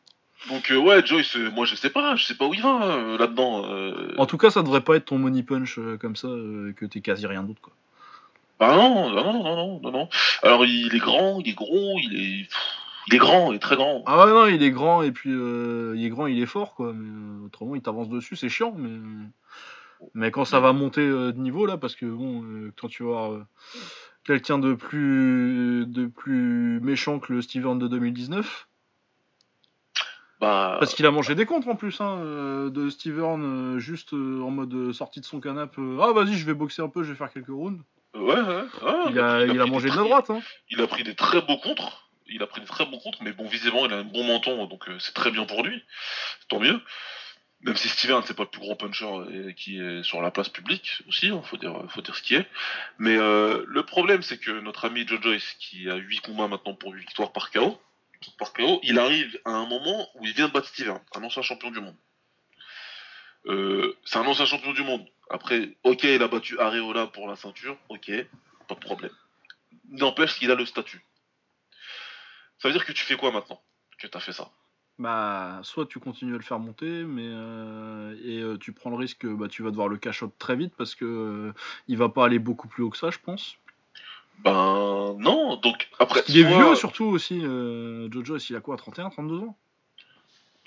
Donc 0.49 0.71
euh, 0.71 0.77
ouais, 0.77 1.05
Joyce, 1.05 1.35
euh, 1.37 1.49
moi 1.51 1.65
je 1.65 1.75
sais 1.75 1.89
pas, 1.89 2.15
je 2.15 2.25
sais 2.25 2.35
pas 2.35 2.45
où 2.45 2.53
il 2.53 2.61
va 2.61 2.83
euh, 2.83 3.17
là-dedans. 3.17 3.65
En 4.17 4.25
tout 4.25 4.37
cas, 4.37 4.51
ça 4.51 4.61
devrait 4.61 4.81
pas 4.81 4.95
être 4.95 5.05
ton 5.05 5.17
money 5.17 5.43
punch 5.43 5.79
comme 5.99 6.15
ça, 6.15 6.27
que 6.75 6.85
t'es 6.85 7.01
quasi 7.01 7.25
rien 7.25 7.43
d'autre 7.43 7.61
quoi. 7.61 7.73
Bah 8.59 8.75
non, 8.75 9.09
non, 9.09 9.33
non, 9.33 9.43
non, 9.43 9.79
non, 9.81 9.91
non. 9.91 10.09
Alors 10.43 10.65
il 10.65 10.95
est 10.95 10.99
grand, 10.99 11.39
il 11.41 11.49
est 11.49 11.53
gros, 11.53 11.97
il 11.99 12.15
est, 12.15 12.47
il 13.07 13.15
est 13.15 13.17
grand, 13.17 13.51
il 13.51 13.55
est 13.55 13.59
très 13.59 13.75
grand. 13.75 14.03
Ah 14.05 14.25
ouais 14.25 14.31
non, 14.31 14.47
il 14.47 14.63
est 14.63 14.71
grand 14.71 15.01
et 15.01 15.11
puis 15.11 15.31
il 15.31 16.05
est 16.05 16.09
grand, 16.09 16.27
il 16.27 16.41
est 16.41 16.45
fort 16.45 16.75
quoi. 16.75 16.93
Mais 16.93 17.45
autrement, 17.45 17.75
il 17.75 17.81
t'avance 17.81 18.09
dessus, 18.09 18.35
c'est 18.35 18.49
chiant, 18.49 18.73
mais 18.77 18.99
mais 20.13 20.29
quand 20.29 20.45
ça 20.45 20.59
va 20.59 20.73
monter 20.73 21.01
de 21.01 21.31
niveau 21.31 21.65
là, 21.65 21.77
parce 21.77 21.95
que 21.95 22.05
bon, 22.05 22.71
quand 22.79 22.87
tu 22.87 23.03
vas 23.03 23.31
quelqu'un 24.23 24.59
de 24.59 24.73
plus 24.73 25.85
de 25.87 26.05
plus 26.05 26.79
méchant 26.81 27.19
que 27.19 27.33
le 27.33 27.41
Steven 27.41 27.79
de 27.79 27.87
2019 27.87 28.67
bah, 30.41 30.77
Parce 30.79 30.93
qu'il 30.93 31.05
a 31.05 31.11
mangé 31.11 31.35
des 31.35 31.45
contres 31.45 31.67
en 31.67 31.75
plus, 31.75 32.01
hein, 32.01 32.19
euh, 32.19 32.69
de 32.69 32.89
Steven, 32.89 33.75
euh, 33.75 33.79
juste 33.79 34.13
euh, 34.13 34.41
en 34.41 34.51
mode 34.51 34.91
sortie 34.91 35.21
de 35.21 35.25
son 35.25 35.39
canapé. 35.39 35.81
ah, 36.01 36.11
vas-y, 36.11 36.33
je 36.33 36.45
vais 36.45 36.53
boxer 36.53 36.81
un 36.81 36.89
peu, 36.89 37.03
je 37.03 37.11
vais 37.11 37.17
faire 37.17 37.31
quelques 37.31 37.47
rounds. 37.47 37.81
Ouais, 38.13 38.39
ouais. 38.39 38.63
il, 39.09 39.19
a, 39.19 39.45
il, 39.45 39.59
a, 39.59 39.65
mangé 39.65 39.89
de 39.89 39.95
la 39.95 40.03
droite. 40.03 40.29
Hein. 40.29 40.41
Il 40.69 40.81
a 40.81 40.87
pris 40.87 41.03
des 41.03 41.15
très 41.15 41.41
beaux 41.41 41.57
contres. 41.57 42.09
Il 42.27 42.41
a 42.41 42.47
pris 42.47 42.61
des 42.61 42.67
très 42.67 42.85
bons 42.85 42.97
contres, 42.97 43.19
mais 43.21 43.33
bon, 43.33 43.47
visiblement, 43.47 43.85
il 43.85 43.93
a 43.93 43.97
un 43.97 44.03
bon 44.03 44.23
menton, 44.23 44.65
donc 44.65 44.89
c'est 44.99 45.13
très 45.13 45.31
bien 45.31 45.45
pour 45.45 45.63
lui. 45.63 45.83
Tant 46.49 46.59
mieux. 46.59 46.81
Même 47.61 47.75
si 47.75 47.87
Steven, 47.87 48.21
c'est 48.25 48.35
pas 48.35 48.43
le 48.43 48.49
plus 48.49 48.61
grand 48.61 48.75
puncher 48.75 49.53
qui 49.55 49.79
est 49.79 50.03
sur 50.03 50.21
la 50.21 50.31
place 50.31 50.49
publique 50.49 51.01
aussi, 51.07 51.29
hein, 51.29 51.41
faut, 51.43 51.57
dire, 51.57 51.83
faut 51.89 52.01
dire 52.01 52.15
ce 52.15 52.21
qui 52.21 52.35
est. 52.35 52.47
Mais 52.97 53.15
le 53.15 53.83
problème, 53.83 54.21
c'est 54.21 54.37
que 54.37 54.51
notre 54.51 54.85
ami 54.85 55.07
Joe 55.07 55.21
Joyce, 55.21 55.55
qui 55.59 55.89
a 55.89 55.95
8 55.95 56.21
combats 56.21 56.47
maintenant 56.47 56.73
pour 56.73 56.93
8 56.93 57.01
victoires 57.01 57.31
par 57.31 57.51
KO, 57.51 57.79
parce 58.37 58.53
il 58.83 58.99
arrive 58.99 59.39
à 59.45 59.51
un 59.51 59.65
moment 59.65 60.07
où 60.15 60.25
il 60.25 60.33
vient 60.33 60.47
de 60.47 60.53
battre 60.53 60.67
Steven, 60.67 60.99
un 61.15 61.23
ancien 61.23 61.41
champion 61.41 61.71
du 61.71 61.79
monde. 61.79 61.95
Euh, 63.47 63.95
c'est 64.05 64.17
un 64.17 64.25
ancien 64.25 64.45
champion 64.45 64.73
du 64.73 64.83
monde. 64.83 65.05
Après, 65.29 65.75
ok, 65.83 66.03
il 66.03 66.21
a 66.21 66.27
battu 66.27 66.59
Areola 66.59 67.07
pour 67.07 67.27
la 67.27 67.35
ceinture, 67.35 67.77
ok, 67.89 68.11
pas 68.67 68.75
de 68.75 68.79
problème. 68.79 69.11
N'empêche 69.89 70.37
qu'il 70.37 70.51
a 70.51 70.55
le 70.55 70.65
statut. 70.65 71.03
Ça 72.59 72.67
veut 72.67 72.73
dire 72.73 72.85
que 72.85 72.91
tu 72.91 73.03
fais 73.03 73.17
quoi 73.17 73.31
maintenant 73.31 73.61
que 73.99 74.07
tu 74.07 74.17
as 74.17 74.19
fait 74.19 74.33
ça? 74.33 74.51
Bah, 74.97 75.59
soit 75.63 75.85
tu 75.87 75.99
continues 75.99 76.35
à 76.35 76.37
le 76.37 76.43
faire 76.43 76.59
monter, 76.59 77.03
mais 77.03 77.27
euh, 77.27 78.17
et 78.23 78.39
euh, 78.39 78.57
tu 78.57 78.71
prends 78.71 78.89
le 78.89 78.95
risque 78.95 79.19
que 79.19 79.27
bah, 79.27 79.47
tu 79.49 79.61
vas 79.61 79.69
devoir 79.69 79.89
le 79.89 79.97
cash 79.97 80.23
très 80.39 80.55
vite 80.55 80.73
parce 80.77 80.95
que 80.95 81.53
il 81.87 81.97
va 81.97 82.09
pas 82.09 82.25
aller 82.25 82.39
beaucoup 82.39 82.67
plus 82.67 82.83
haut 82.83 82.89
que 82.89 82.97
ça, 82.97 83.09
je 83.09 83.19
pense. 83.19 83.57
Ben 84.43 85.15
non, 85.19 85.55
donc 85.57 85.89
après. 85.99 86.21
Il 86.27 86.37
est 86.37 86.43
vieux 86.43 86.75
surtout 86.75 87.05
aussi, 87.05 87.41
euh, 87.43 88.09
Jojo, 88.11 88.37
il 88.37 88.55
a 88.55 88.61
quoi, 88.61 88.77
31, 88.77 89.09
32 89.09 89.39
ans? 89.39 89.57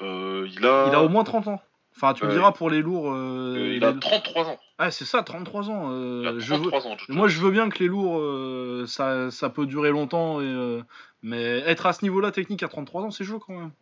Euh, 0.01 0.49
il, 0.51 0.65
a... 0.67 0.87
il 0.89 0.95
a 0.95 1.03
au 1.03 1.09
moins 1.09 1.25
30 1.25 1.49
ans. 1.49 1.61
Enfin, 1.97 2.15
tu 2.15 2.25
me 2.25 2.31
diras 2.31 2.53
pour 2.53 2.71
les 2.71 2.81
lourds. 2.81 3.11
Euh, 3.11 3.57
euh, 3.57 3.75
il 3.75 3.85
a 3.85 3.93
33 3.93 4.51
ans. 4.51 4.59
Ah, 4.79 4.93
c'est 4.93 5.05
ça, 5.05 5.23
33 5.23 5.71
ans. 5.71 5.91
je 6.39 6.55
veux... 6.55 6.71
Moi, 7.09 7.29
je 7.29 7.41
veux 7.41 7.51
bien 7.51 7.69
que 7.69 7.79
les 7.81 7.89
lourds, 7.89 8.89
ça, 8.89 9.31
ça, 9.31 9.51
peut 9.51 9.67
durer 9.67 9.91
longtemps, 9.91 10.41
et, 10.41 10.81
mais 11.23 11.59
être 11.67 11.87
à 11.87 11.93
ce 11.93 12.05
niveau-là 12.05 12.31
technique 12.31 12.63
à 12.63 12.69
33 12.69 13.03
ans, 13.03 13.11
c'est 13.11 13.25
chaud 13.25 13.41
quand 13.41 13.55
même. 13.55 13.73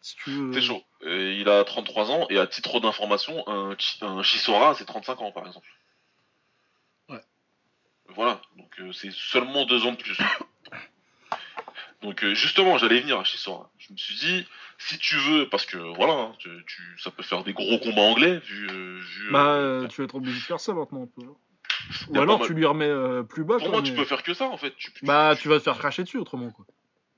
C'est 0.00 0.60
chaud. 0.60 0.82
il 1.02 1.48
a 1.48 1.64
33 1.64 2.10
ans, 2.10 2.26
et 2.30 2.38
à 2.38 2.46
titre 2.46 2.80
d'information, 2.80 3.44
un, 3.46 3.76
un 4.00 4.22
Chisora, 4.22 4.74
c'est 4.74 4.86
35 4.86 5.20
ans 5.20 5.32
par 5.32 5.46
exemple. 5.46 5.66
Voilà, 8.18 8.42
donc 8.56 8.68
euh, 8.80 8.90
c'est 8.90 9.12
seulement 9.12 9.64
deux 9.64 9.86
ans 9.86 9.92
de 9.92 9.96
plus. 9.96 10.18
Donc 12.02 12.24
euh, 12.24 12.34
justement, 12.34 12.76
j'allais 12.76 13.00
venir 13.00 13.16
à 13.16 13.22
Chisora. 13.22 13.70
Je 13.78 13.92
me 13.92 13.96
suis 13.96 14.16
dit, 14.16 14.46
si 14.76 14.98
tu 14.98 15.14
veux, 15.14 15.48
parce 15.48 15.64
que 15.64 15.76
voilà, 15.94 16.14
hein, 16.14 16.32
tu, 16.38 16.50
ça 16.98 17.12
peut 17.12 17.22
faire 17.22 17.44
des 17.44 17.52
gros 17.52 17.78
combats 17.78 18.02
anglais, 18.02 18.40
vu. 18.40 18.68
Euh, 18.70 19.00
bah, 19.30 19.86
tu 19.88 20.00
vas 20.00 20.06
être 20.06 20.16
obligé 20.16 20.40
de 20.40 20.44
faire 20.44 20.58
ça 20.58 20.74
maintenant 20.74 21.04
un 21.04 21.06
peu. 21.06 21.28
Ou 22.08 22.20
alors 22.20 22.44
tu 22.44 22.54
lui 22.54 22.66
remets 22.66 22.92
plus 23.28 23.44
bas. 23.44 23.58
Pour 23.58 23.70
moi, 23.70 23.82
tu 23.82 23.94
peux 23.94 24.04
faire 24.04 24.24
que 24.24 24.34
ça 24.34 24.46
en 24.46 24.56
fait. 24.56 24.74
bah, 25.02 25.36
tu, 25.40 25.46
vas 25.46 25.58
te 25.58 25.62
faire 25.62 25.78
cracher 25.78 26.02
dessus 26.02 26.18
autrement 26.18 26.50
quoi. 26.50 26.66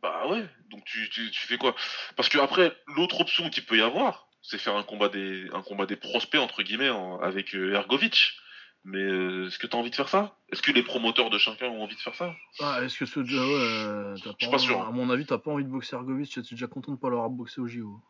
Bah 0.02 0.26
ouais, 0.28 0.44
donc 0.70 0.84
tu, 0.84 1.30
fais 1.32 1.56
quoi? 1.56 1.74
Parce 2.16 2.28
que 2.28 2.36
après, 2.36 2.76
l'autre 2.94 3.22
option 3.22 3.48
qu'il 3.48 3.64
peut 3.64 3.78
y 3.78 3.82
avoir, 3.82 4.28
c'est 4.42 4.58
faire 4.58 4.76
un 4.76 4.82
combat 4.82 5.08
des, 5.08 5.48
un 5.54 5.62
combat 5.62 5.86
des 5.86 5.96
prospects 5.96 6.40
entre 6.40 6.62
guillemets 6.62 6.92
avec 7.22 7.54
Ergovic. 7.54 8.34
Mais 8.84 8.98
euh, 8.98 9.46
est-ce 9.46 9.58
que 9.58 9.66
tu 9.66 9.76
as 9.76 9.78
envie 9.78 9.90
de 9.90 9.94
faire 9.94 10.08
ça? 10.08 10.36
Est-ce 10.50 10.62
que 10.62 10.72
les 10.72 10.82
promoteurs 10.82 11.28
de 11.28 11.38
chacun 11.38 11.66
ont 11.66 11.82
envie 11.82 11.96
de 11.96 12.00
faire 12.00 12.14
ça? 12.14 12.34
Ah, 12.60 12.82
Est-ce 12.82 12.98
que 12.98 13.06
ce 13.06 13.20
déjà, 13.20 13.36
ouais, 13.44 13.54
euh, 13.54 14.16
Je 14.16 14.30
suis 14.40 14.50
pas 14.50 14.58
sûr. 14.58 14.80
À 14.80 14.90
mon 14.90 15.10
avis, 15.10 15.26
t'as 15.26 15.38
pas 15.38 15.50
envie 15.50 15.64
de 15.64 15.68
boxer 15.68 15.96
Argovic, 15.96 16.30
tu 16.30 16.40
es 16.40 16.42
déjà 16.42 16.66
content 16.66 16.92
de 16.92 16.96
pas 16.96 17.10
l'avoir 17.10 17.28
boxé 17.28 17.60
au 17.60 17.66
JO. 17.66 18.00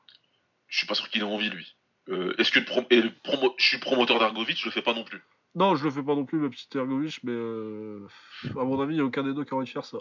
Je 0.69 0.79
suis 0.79 0.87
pas 0.87 0.95
sûr 0.95 1.09
qu'il 1.11 1.23
ait 1.23 1.25
envie, 1.25 1.51
lui. 1.51 1.75
Euh, 2.09 2.35
est-ce 2.39 2.53
que 2.53 2.61
le. 2.61 2.67
Et 2.91 3.03
le 3.03 3.13
promo... 3.23 3.55
je 3.59 3.67
suis 3.67 3.79
promoteur 3.79 4.19
d'Argovic, 4.21 4.59
je 4.59 4.65
le 4.67 4.71
fais 4.71 4.83
pas 4.83 4.95
non 4.95 5.05
plus. 5.05 5.23
Non, 5.57 5.75
je 5.75 5.83
le 5.83 5.91
fais 5.91 6.03
pas 6.03 6.15
non 6.15 6.25
plus, 6.25 6.39
ma 6.39 6.49
petite 6.49 6.75
Ergovich, 6.77 7.21
mais 7.25 7.33
euh, 7.33 8.07
à 8.51 8.63
mon 8.63 8.81
avis, 8.81 8.93
il 8.93 8.97
n'y 8.99 9.03
a 9.03 9.05
aucun 9.05 9.25
des 9.25 9.35
deux 9.35 9.45
qui 9.45 9.53
a 9.53 9.57
envie 9.57 9.67
de 9.67 9.71
faire 9.71 9.85
ça. 9.85 9.99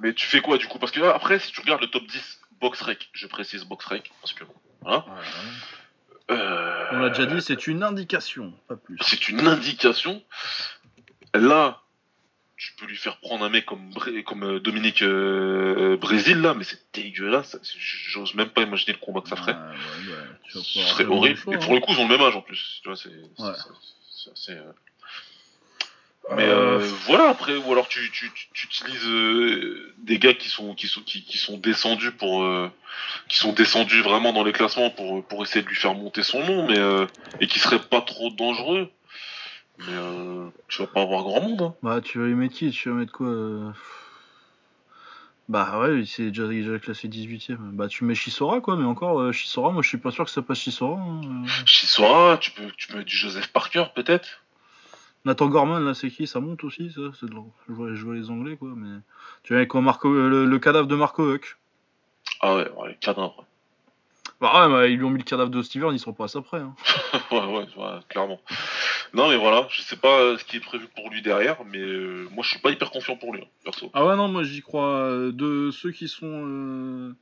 Mais 0.00 0.12
tu 0.12 0.26
fais 0.26 0.40
quoi 0.40 0.58
du 0.58 0.66
coup? 0.66 0.78
Parce 0.78 0.92
que 0.92 1.00
là, 1.00 1.14
après, 1.14 1.38
si 1.38 1.50
tu 1.50 1.60
regardes 1.62 1.80
le 1.80 1.86
top 1.88 2.06
10 2.06 2.40
box 2.60 2.82
rec, 2.82 3.08
je 3.14 3.26
précise 3.26 3.64
box 3.64 3.86
rec, 3.86 4.12
parce 4.20 4.34
que 4.34 4.44
voilà. 4.82 5.06
Euh, 6.30 6.84
On 6.92 6.98
l'a 6.98 7.10
déjà 7.10 7.26
dit, 7.26 7.40
c'est 7.40 7.66
une 7.66 7.82
indication, 7.82 8.52
pas 8.68 8.76
plus. 8.76 8.96
C'est 9.02 9.28
une 9.28 9.46
indication. 9.46 10.22
Là, 11.34 11.82
tu 12.56 12.72
peux 12.74 12.86
lui 12.86 12.96
faire 12.96 13.18
prendre 13.18 13.44
un 13.44 13.48
mec 13.50 13.66
comme, 13.66 13.90
Bré- 13.90 14.24
comme 14.24 14.42
euh, 14.44 14.60
Dominique 14.60 15.02
euh, 15.02 15.96
Brésil, 15.98 16.40
là, 16.40 16.54
mais 16.54 16.64
c'est 16.64 16.80
dégueulasse. 16.94 17.56
J'ose 17.78 18.34
même 18.34 18.48
pas 18.48 18.62
imaginer 18.62 18.94
le 18.94 18.98
combat 18.98 19.20
que 19.20 19.28
ça 19.28 19.36
ferait. 19.36 19.52
Ouais, 19.52 20.12
ouais, 20.12 20.18
Ce 20.48 20.60
serait 20.62 21.04
horrible. 21.04 21.36
choix, 21.38 21.52
Et 21.52 21.56
hein. 21.56 21.60
pour 21.60 21.74
le 21.74 21.80
coup, 21.80 21.92
ils 21.92 21.98
ont 22.00 22.08
le 22.08 22.16
même 22.16 22.26
âge 22.26 22.34
en 22.34 22.40
plus. 22.42 22.80
Tu 22.82 22.88
vois, 22.88 22.96
c'est 22.96 23.08
Ouais. 23.10 23.52
c'est- 23.54 23.70
c'est 24.10 24.30
assez. 24.32 24.52
euh, 24.52 24.72
Mais 26.34 26.42
Euh, 26.42 26.80
euh, 26.80 26.90
voilà 27.06 27.28
après 27.28 27.56
ou 27.56 27.70
alors 27.72 27.86
tu, 27.86 28.10
tu, 28.10 28.32
tu, 28.32 28.48
tu 28.52 28.66
utilises 28.66 29.06
euh, 29.06 29.94
des 29.98 30.18
gars 30.18 30.34
qui 30.34 30.48
sont 30.48 30.74
qui 30.74 30.88
sont 30.88 31.00
qui, 31.02 31.22
qui 31.22 31.38
sont 31.38 31.56
descendus 31.56 32.10
pour 32.10 32.42
euh, 32.42 32.68
qui 33.28 33.36
sont 33.36 33.52
descendus 33.52 34.02
vraiment 34.02 34.32
dans 34.32 34.42
les 34.42 34.52
classements 34.52 34.90
pour 34.90 35.24
pour 35.24 35.44
essayer 35.44 35.62
de 35.62 35.68
lui 35.68 35.76
faire 35.76 35.94
monter 35.94 36.24
son 36.24 36.44
nom 36.44 36.66
mais 36.66 36.78
euh, 36.78 37.06
et 37.40 37.46
qui 37.46 37.60
seraient 37.60 37.78
pas 37.80 38.00
trop 38.00 38.30
dangereux 38.30 38.90
mais 39.78 39.92
euh, 39.92 40.48
tu 40.66 40.82
vas 40.82 40.88
pas 40.88 41.02
avoir 41.02 41.22
grand 41.22 41.42
monde 41.42 41.62
hein. 41.62 41.74
Bah, 41.82 42.00
tu 42.02 42.18
vas 42.18 42.26
lui 42.26 42.34
mettre 42.34 42.54
qui? 42.54 42.70
Tu 42.72 42.88
vas 42.88 42.96
mettre 42.96 43.12
quoi 43.12 43.28
euh? 43.28 43.70
Bah 45.48 45.78
ouais, 45.78 46.00
il 46.00 46.06
s'est 46.08 46.30
déjà, 46.30 46.48
déjà 46.48 46.76
classé 46.80 47.06
18ème. 47.06 47.56
Bah 47.72 47.86
tu 47.86 48.02
mets 48.04 48.16
Chisora 48.16 48.60
quoi, 48.60 48.74
mais 48.76 48.84
encore 48.84 49.20
euh, 49.20 49.30
Chisora, 49.30 49.70
moi 49.70 49.80
je 49.82 49.88
suis 49.88 49.98
pas 49.98 50.10
sûr 50.10 50.24
que 50.24 50.30
ça 50.32 50.42
passe 50.42 50.58
Chisora. 50.58 50.98
hein. 51.00 51.44
Chisora 51.66 52.36
tu 52.38 52.50
peux 52.50 52.68
tu 52.76 52.88
peux 52.88 52.94
mettre 52.98 53.08
du 53.08 53.16
Joseph 53.16 53.46
Parker 53.52 53.84
peut-être 53.94 54.42
Nathan 55.26 55.48
Gorman 55.48 55.84
là 55.84 55.92
c'est 55.92 56.08
qui? 56.08 56.26
Ça 56.26 56.40
monte 56.40 56.64
aussi 56.64 56.90
ça? 56.90 57.02
C'est 57.20 57.26
de... 57.28 57.34
je, 57.68 57.72
vois, 57.74 57.94
je 57.94 58.02
vois 58.04 58.14
les 58.14 58.30
anglais 58.30 58.56
quoi, 58.56 58.70
mais... 58.74 58.98
Tu 59.42 59.52
vois 59.54 59.66
quoi 59.66 59.80
Marco... 59.82 60.10
le, 60.12 60.46
le 60.46 60.58
cadavre 60.58 60.86
de 60.86 60.96
Marco 60.96 61.30
Huck. 61.34 61.58
ah 62.40 62.56
ouais, 62.56 62.70
ouais 62.78 62.96
cadavre 63.00 63.44
Bah 64.40 64.66
ouais, 64.66 64.72
bah, 64.72 64.86
ils 64.86 64.96
lui 64.96 65.04
ont 65.04 65.10
mis 65.10 65.18
le 65.18 65.24
cadavre 65.24 65.50
de 65.50 65.60
Steven, 65.62 65.92
ils 65.92 65.98
seront 65.98 66.12
pas 66.14 66.24
à 66.24 66.28
ça 66.28 66.40
près. 66.40 66.60
Hein. 66.60 66.74
ouais, 67.30 67.38
ouais 67.44 67.66
ouais 67.76 67.98
clairement 68.08 68.40
non 69.14 69.28
mais 69.28 69.36
voilà 69.36 69.66
je 69.70 69.82
sais 69.82 69.96
pas 69.96 70.18
euh, 70.20 70.36
ce 70.36 70.44
qui 70.44 70.56
est 70.56 70.60
prévu 70.60 70.86
pour 70.94 71.08
lui 71.10 71.22
derrière 71.22 71.56
mais 71.64 71.78
euh, 71.78 72.28
moi 72.32 72.42
je 72.42 72.50
suis 72.50 72.58
pas 72.58 72.70
hyper 72.70 72.90
confiant 72.90 73.16
pour 73.16 73.32
lui 73.32 73.40
hein, 73.42 73.46
perso 73.64 73.88
Ah 73.94 74.04
ouais 74.04 74.16
non, 74.16 74.28
moi 74.28 74.42
j'y 74.42 74.62
crois. 74.62 74.96
euh, 74.96 75.32
De 75.32 75.70
ceux 75.70 75.92
qui 75.92 76.08
sont... 76.08 76.26
euh, 76.46 77.14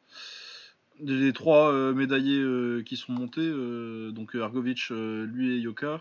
Des 1.00 1.32
trois 1.32 1.70
euh, 1.72 1.92
médaillés 1.92 2.40
euh, 2.40 2.82
qui 2.84 2.96
sont 2.96 3.12
montés, 3.12 3.40
euh, 3.42 4.10
donc 4.12 4.34
Ergovic, 4.34 4.88
euh, 4.92 5.26
lui 5.26 5.56
et 5.56 5.58
Yoka, 5.58 5.86
euh, 5.86 5.98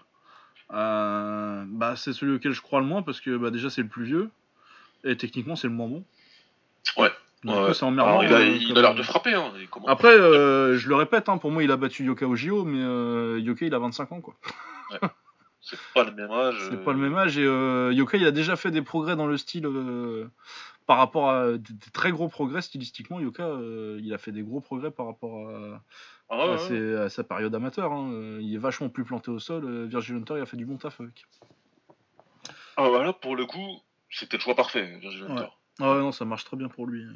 bah, 0.74 1.94
c'est 1.96 2.14
celui 2.14 2.36
auquel 2.36 2.52
je 2.52 2.62
crois 2.62 2.80
le 2.80 2.86
moins 2.86 3.02
parce 3.02 3.22
que 3.22 3.38
bah, 3.38 3.52
déjà 3.52 3.70
c'est 3.70 3.82
le 3.82 3.88
plus 3.88 4.06
vieux 4.06 4.30
et 5.04 5.16
techniquement 5.18 5.56
c'est 5.56 5.68
le 5.68 5.74
moins 5.74 5.88
bon. 5.88 6.04
Ouais. 6.98 7.12
Donc, 7.44 7.58
Ouais, 7.58 7.68
coup, 7.68 7.74
c'est 7.74 7.84
emmerdant. 7.86 8.20
Alors, 8.20 8.24
il 8.24 8.34
a, 8.34 8.38
euh, 8.38 8.60
comme- 8.70 8.78
a 8.78 8.82
l'air 8.82 8.96
de 8.96 9.04
frapper 9.04 9.34
hein, 9.34 9.52
Après, 9.88 10.14
euh, 10.14 10.78
je 10.78 10.88
le 10.88 10.96
répète, 10.96 11.28
hein, 11.28 11.38
pour 11.38 11.52
moi 11.52 11.62
il 11.64 11.72
a 11.72 11.78
battu 11.78 12.06
Yoka 12.06 12.26
au 12.26 12.36
JO, 12.36 12.64
mais 12.64 12.82
euh, 12.82 13.38
Yoka 13.42 13.66
il 13.66 13.74
a 13.74 13.80
25 13.80 14.12
ans 14.14 14.22
quoi. 14.22 14.34
c'est 15.62 15.78
pas 15.94 16.04
le 16.06 16.12
même 16.12 16.32
âge 16.32 16.56
C'est 16.70 16.76
euh, 16.76 16.84
pas 16.84 16.94
le 16.94 17.00
même 17.00 17.16
âge 17.18 17.38
et 17.38 17.46
euh, 17.46 17.92
Yoka 17.94 18.18
il 18.18 18.26
a 18.26 18.32
déjà 18.32 18.56
fait 18.56 18.72
des 18.72 18.82
progrès 18.82 19.16
dans 19.18 19.28
le 19.28 19.38
style 19.38 19.66
euh, 19.66 20.26
par 20.88 20.98
rapport 20.98 21.30
à 21.32 21.52
des, 21.52 21.58
des 21.58 21.92
très 21.92 22.12
gros 22.12 22.30
progrès 22.30 22.62
stylistiquement. 22.62 23.20
Yoka 23.20 23.44
euh, 23.44 24.00
il 24.02 24.14
a 24.14 24.18
fait 24.18 24.32
des 24.32 24.42
gros 24.44 24.62
progrès 24.62 24.92
par 24.92 25.08
rapport 25.08 25.50
à, 25.50 25.82
Ah 26.36 26.46
ouais, 26.48 26.50
à 26.50 26.52
ouais. 26.54 26.58
ses- 26.58 26.96
à 26.96 27.10
sa 27.10 27.24
période 27.24 27.54
amateur. 27.54 27.92
hein. 27.92 28.12
Euh, 28.12 28.40
Il 28.42 28.54
est 28.56 28.58
vachement 28.58 28.90
plus 28.90 29.04
planté 29.04 29.30
au 29.30 29.40
sol. 29.40 29.66
Euh, 29.66 29.86
Virgil 29.86 30.16
Hunter 30.16 30.34
il 30.38 30.42
a 30.42 30.46
fait 30.46 30.58
du 30.58 30.66
bon 30.66 30.78
taf 30.78 31.00
avec. 31.00 31.26
Ah 32.76 32.90
bah 32.90 33.04
là, 33.04 33.14
pour 33.14 33.36
le 33.36 33.46
coup, 33.46 33.82
c'était 34.10 34.38
le 34.38 34.42
choix 34.42 34.56
parfait, 34.56 34.98
Virgil 35.00 35.26
Hunter. 35.26 35.48
Ah 35.80 35.94
ouais, 35.94 36.00
non, 36.00 36.12
ça 36.12 36.26
marche 36.26 36.44
très 36.46 36.58
bien 36.58 36.70
pour 36.70 36.88
lui. 36.88 37.04
euh. 37.04 37.12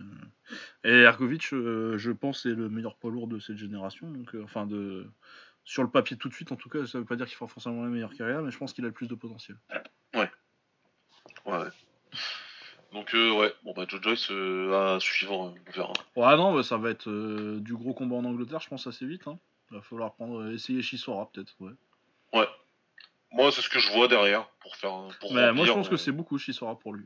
Et 0.84 1.02
Ergovic, 1.04 1.52
euh, 1.54 1.98
je 1.98 2.12
pense, 2.12 2.46
est 2.46 2.54
le 2.56 2.70
meilleur 2.70 2.96
poids 2.96 3.12
lourd 3.12 3.28
de 3.28 3.40
cette 3.40 3.58
génération. 3.58 4.10
Donc, 4.10 4.34
euh, 4.36 4.44
enfin, 4.44 4.66
de 4.66 5.08
sur 5.64 5.84
le 5.84 5.90
papier 5.90 6.16
tout 6.18 6.30
de 6.30 6.34
suite, 6.34 6.52
en 6.52 6.56
tout 6.56 6.70
cas, 6.70 6.86
ça 6.86 6.98
veut 7.00 7.06
pas 7.06 7.16
dire 7.16 7.26
qu'il 7.26 7.36
fera 7.36 7.48
forcément 7.48 7.84
la 7.84 7.90
meilleure 7.90 8.14
carrière, 8.14 8.42
mais 8.42 8.52
je 8.52 8.58
pense 8.58 8.72
qu'il 8.74 8.84
a 8.86 8.88
le 8.88 8.94
plus 8.94 9.08
de 9.08 9.16
potentiel. 9.16 9.58
Ouais, 10.16 10.30
ouais. 11.46 11.68
Donc, 12.94 13.14
euh, 13.14 13.32
ouais, 13.32 13.54
bon 13.64 13.74
bah, 13.76 13.86
Joe 13.88 14.02
Joyce 14.02 14.32
euh, 14.32 14.96
à 14.96 15.00
suivre, 15.00 15.34
on 15.34 15.56
verra. 15.72 15.94
Ouais, 16.16 16.38
non, 16.38 16.54
bah, 16.54 16.64
ça 16.64 16.78
va 16.78 16.90
être 16.90 17.10
euh, 17.10 17.60
du 17.60 17.76
gros 17.76 17.94
combat 17.94 18.16
en 18.16 18.26
Angleterre, 18.26 18.60
je 18.62 18.70
pense, 18.70 18.88
assez 18.88 19.06
vite. 19.06 19.28
Hein. 19.28 19.38
Il 19.72 19.76
va 19.78 19.82
falloir 19.84 20.14
prendre, 20.14 20.50
essayer 20.52 20.82
Chisora, 20.82 21.30
peut-être. 21.32 21.54
Ouais. 21.60 22.48
Moi, 23.32 23.52
c'est 23.52 23.62
ce 23.62 23.70
que 23.70 23.80
je 23.80 23.92
vois 23.92 24.08
derrière 24.08 24.48
pour 24.62 24.76
faire. 24.78 24.94
un- 24.94 25.10
Pour 25.20 25.34
Mais 25.34 25.52
moi, 25.52 25.66
je 25.66 25.74
pense 25.74 25.90
que 25.90 25.96
euh, 25.96 25.98
c'est 25.98 26.14
beaucoup 26.14 26.38
Chisora 26.40 26.80
pour 26.80 26.94
lui. 26.94 27.04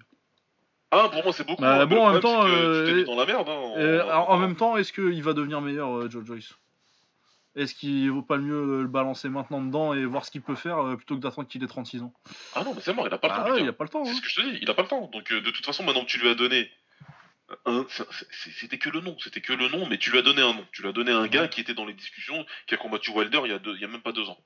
Ah, 0.92 1.10
pour 1.12 1.24
moi, 1.24 1.34
c'est 1.34 1.48
beaucoup. 1.48 1.62
Bah, 1.62 1.82
hein, 1.82 1.86
bon, 1.88 2.06
en 2.06 2.12
même 2.12 2.22
temps, 2.22 2.44
c'est 2.44 2.50
que 2.50 2.54
euh, 2.54 2.86
tu 2.86 2.92
t'es 2.92 2.98
mis 3.00 3.06
dans 3.06 3.16
la 3.16 3.26
merde. 3.26 3.50
Hein, 3.50 3.80
Et, 3.80 4.12
en- 4.12 4.38
même 4.38 4.56
temps, 4.56 4.78
est-ce 4.78 4.94
qu'il 4.94 5.24
va 5.24 5.34
devenir 5.34 5.62
meilleur, 5.62 5.90
euh, 5.98 6.10
Joe 6.10 6.24
Joyce? 6.26 6.54
Est-ce 7.56 7.76
qu'il 7.76 8.10
vaut 8.12 8.22
pas 8.22 8.38
le 8.38 8.44
mieux 8.44 8.54
euh, 8.56 8.82
le 8.84 8.88
balancer 8.88 9.28
maintenant 9.28 9.62
dedans 9.62 9.94
et 9.94 10.06
voir 10.06 10.24
ce 10.26 10.32
qu'il 10.32 10.42
peut 10.42 10.56
faire 10.56 10.80
euh, 10.80 10.96
plutôt 10.96 11.16
que 11.16 11.22
d'attendre 11.22 11.48
qu'il 11.50 11.62
ait 11.64 11.68
36 11.68 12.02
ans? 12.02 12.14
Ah 12.56 12.64
non, 12.64 12.74
mais 12.74 12.82
c'est 12.82 12.94
mort, 12.94 13.06
il 13.08 13.14
a 13.14 13.18
pas 13.18 13.28
le 13.28 13.34
Ah 13.34 13.44
temps. 13.44 13.52
ouais, 13.52 13.62
il 13.62 13.68
a 13.68 13.74
pas 13.74 13.84
le 13.84 13.90
temps. 13.90 14.06
C'est 14.06 14.12
hein. 14.12 14.16
ce 14.16 14.22
que 14.22 14.30
je 14.30 14.36
te 14.36 14.50
dis, 14.50 14.60
il 14.62 14.70
a 14.70 14.74
pas 14.74 14.84
le 14.84 14.88
temps. 14.88 15.08
Donc, 15.12 15.32
euh, 15.34 15.42
de 15.42 15.52
toute 15.52 15.66
façon, 15.66 15.84
maintenant 15.84 16.02
que 16.06 16.10
tu 16.10 16.18
lui 16.20 16.30
as 16.30 16.36
donné. 16.36 16.72
un- 17.66 17.86
C'était 18.60 18.78
que 18.78 18.90
le 18.90 19.02
nom, 19.02 19.18
c'était 19.20 19.42
que 19.42 19.52
le 19.52 19.68
nom, 19.68 19.86
mais 19.86 19.98
tu 19.98 20.12
lui 20.12 20.20
as 20.20 20.22
donné 20.22 20.42
un 20.42 20.54
nom. 20.54 20.66
Tu 20.72 20.82
lui 20.82 20.88
as 20.90 20.94
donné 20.94 21.12
un 21.12 21.28
gars 21.28 21.50
qui 21.50 21.60
était 21.60 21.74
dans 21.74 21.86
les 21.86 21.94
discussions, 21.94 22.46
qui 22.68 22.76
a 22.76 22.78
combattu 22.78 23.12
Wilder 23.12 23.42
il 23.44 23.52
y 23.52 23.54
a, 23.54 23.60
deux, 23.60 23.76
il 23.76 23.82
y 23.82 23.86
a 23.86 23.90
même 23.90 24.02
pas 24.02 24.14
deux 24.14 24.30
ans. 24.30 24.38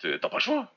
T'as 0.00 0.18
pas 0.18 0.36
le 0.36 0.40
choix. 0.40 0.74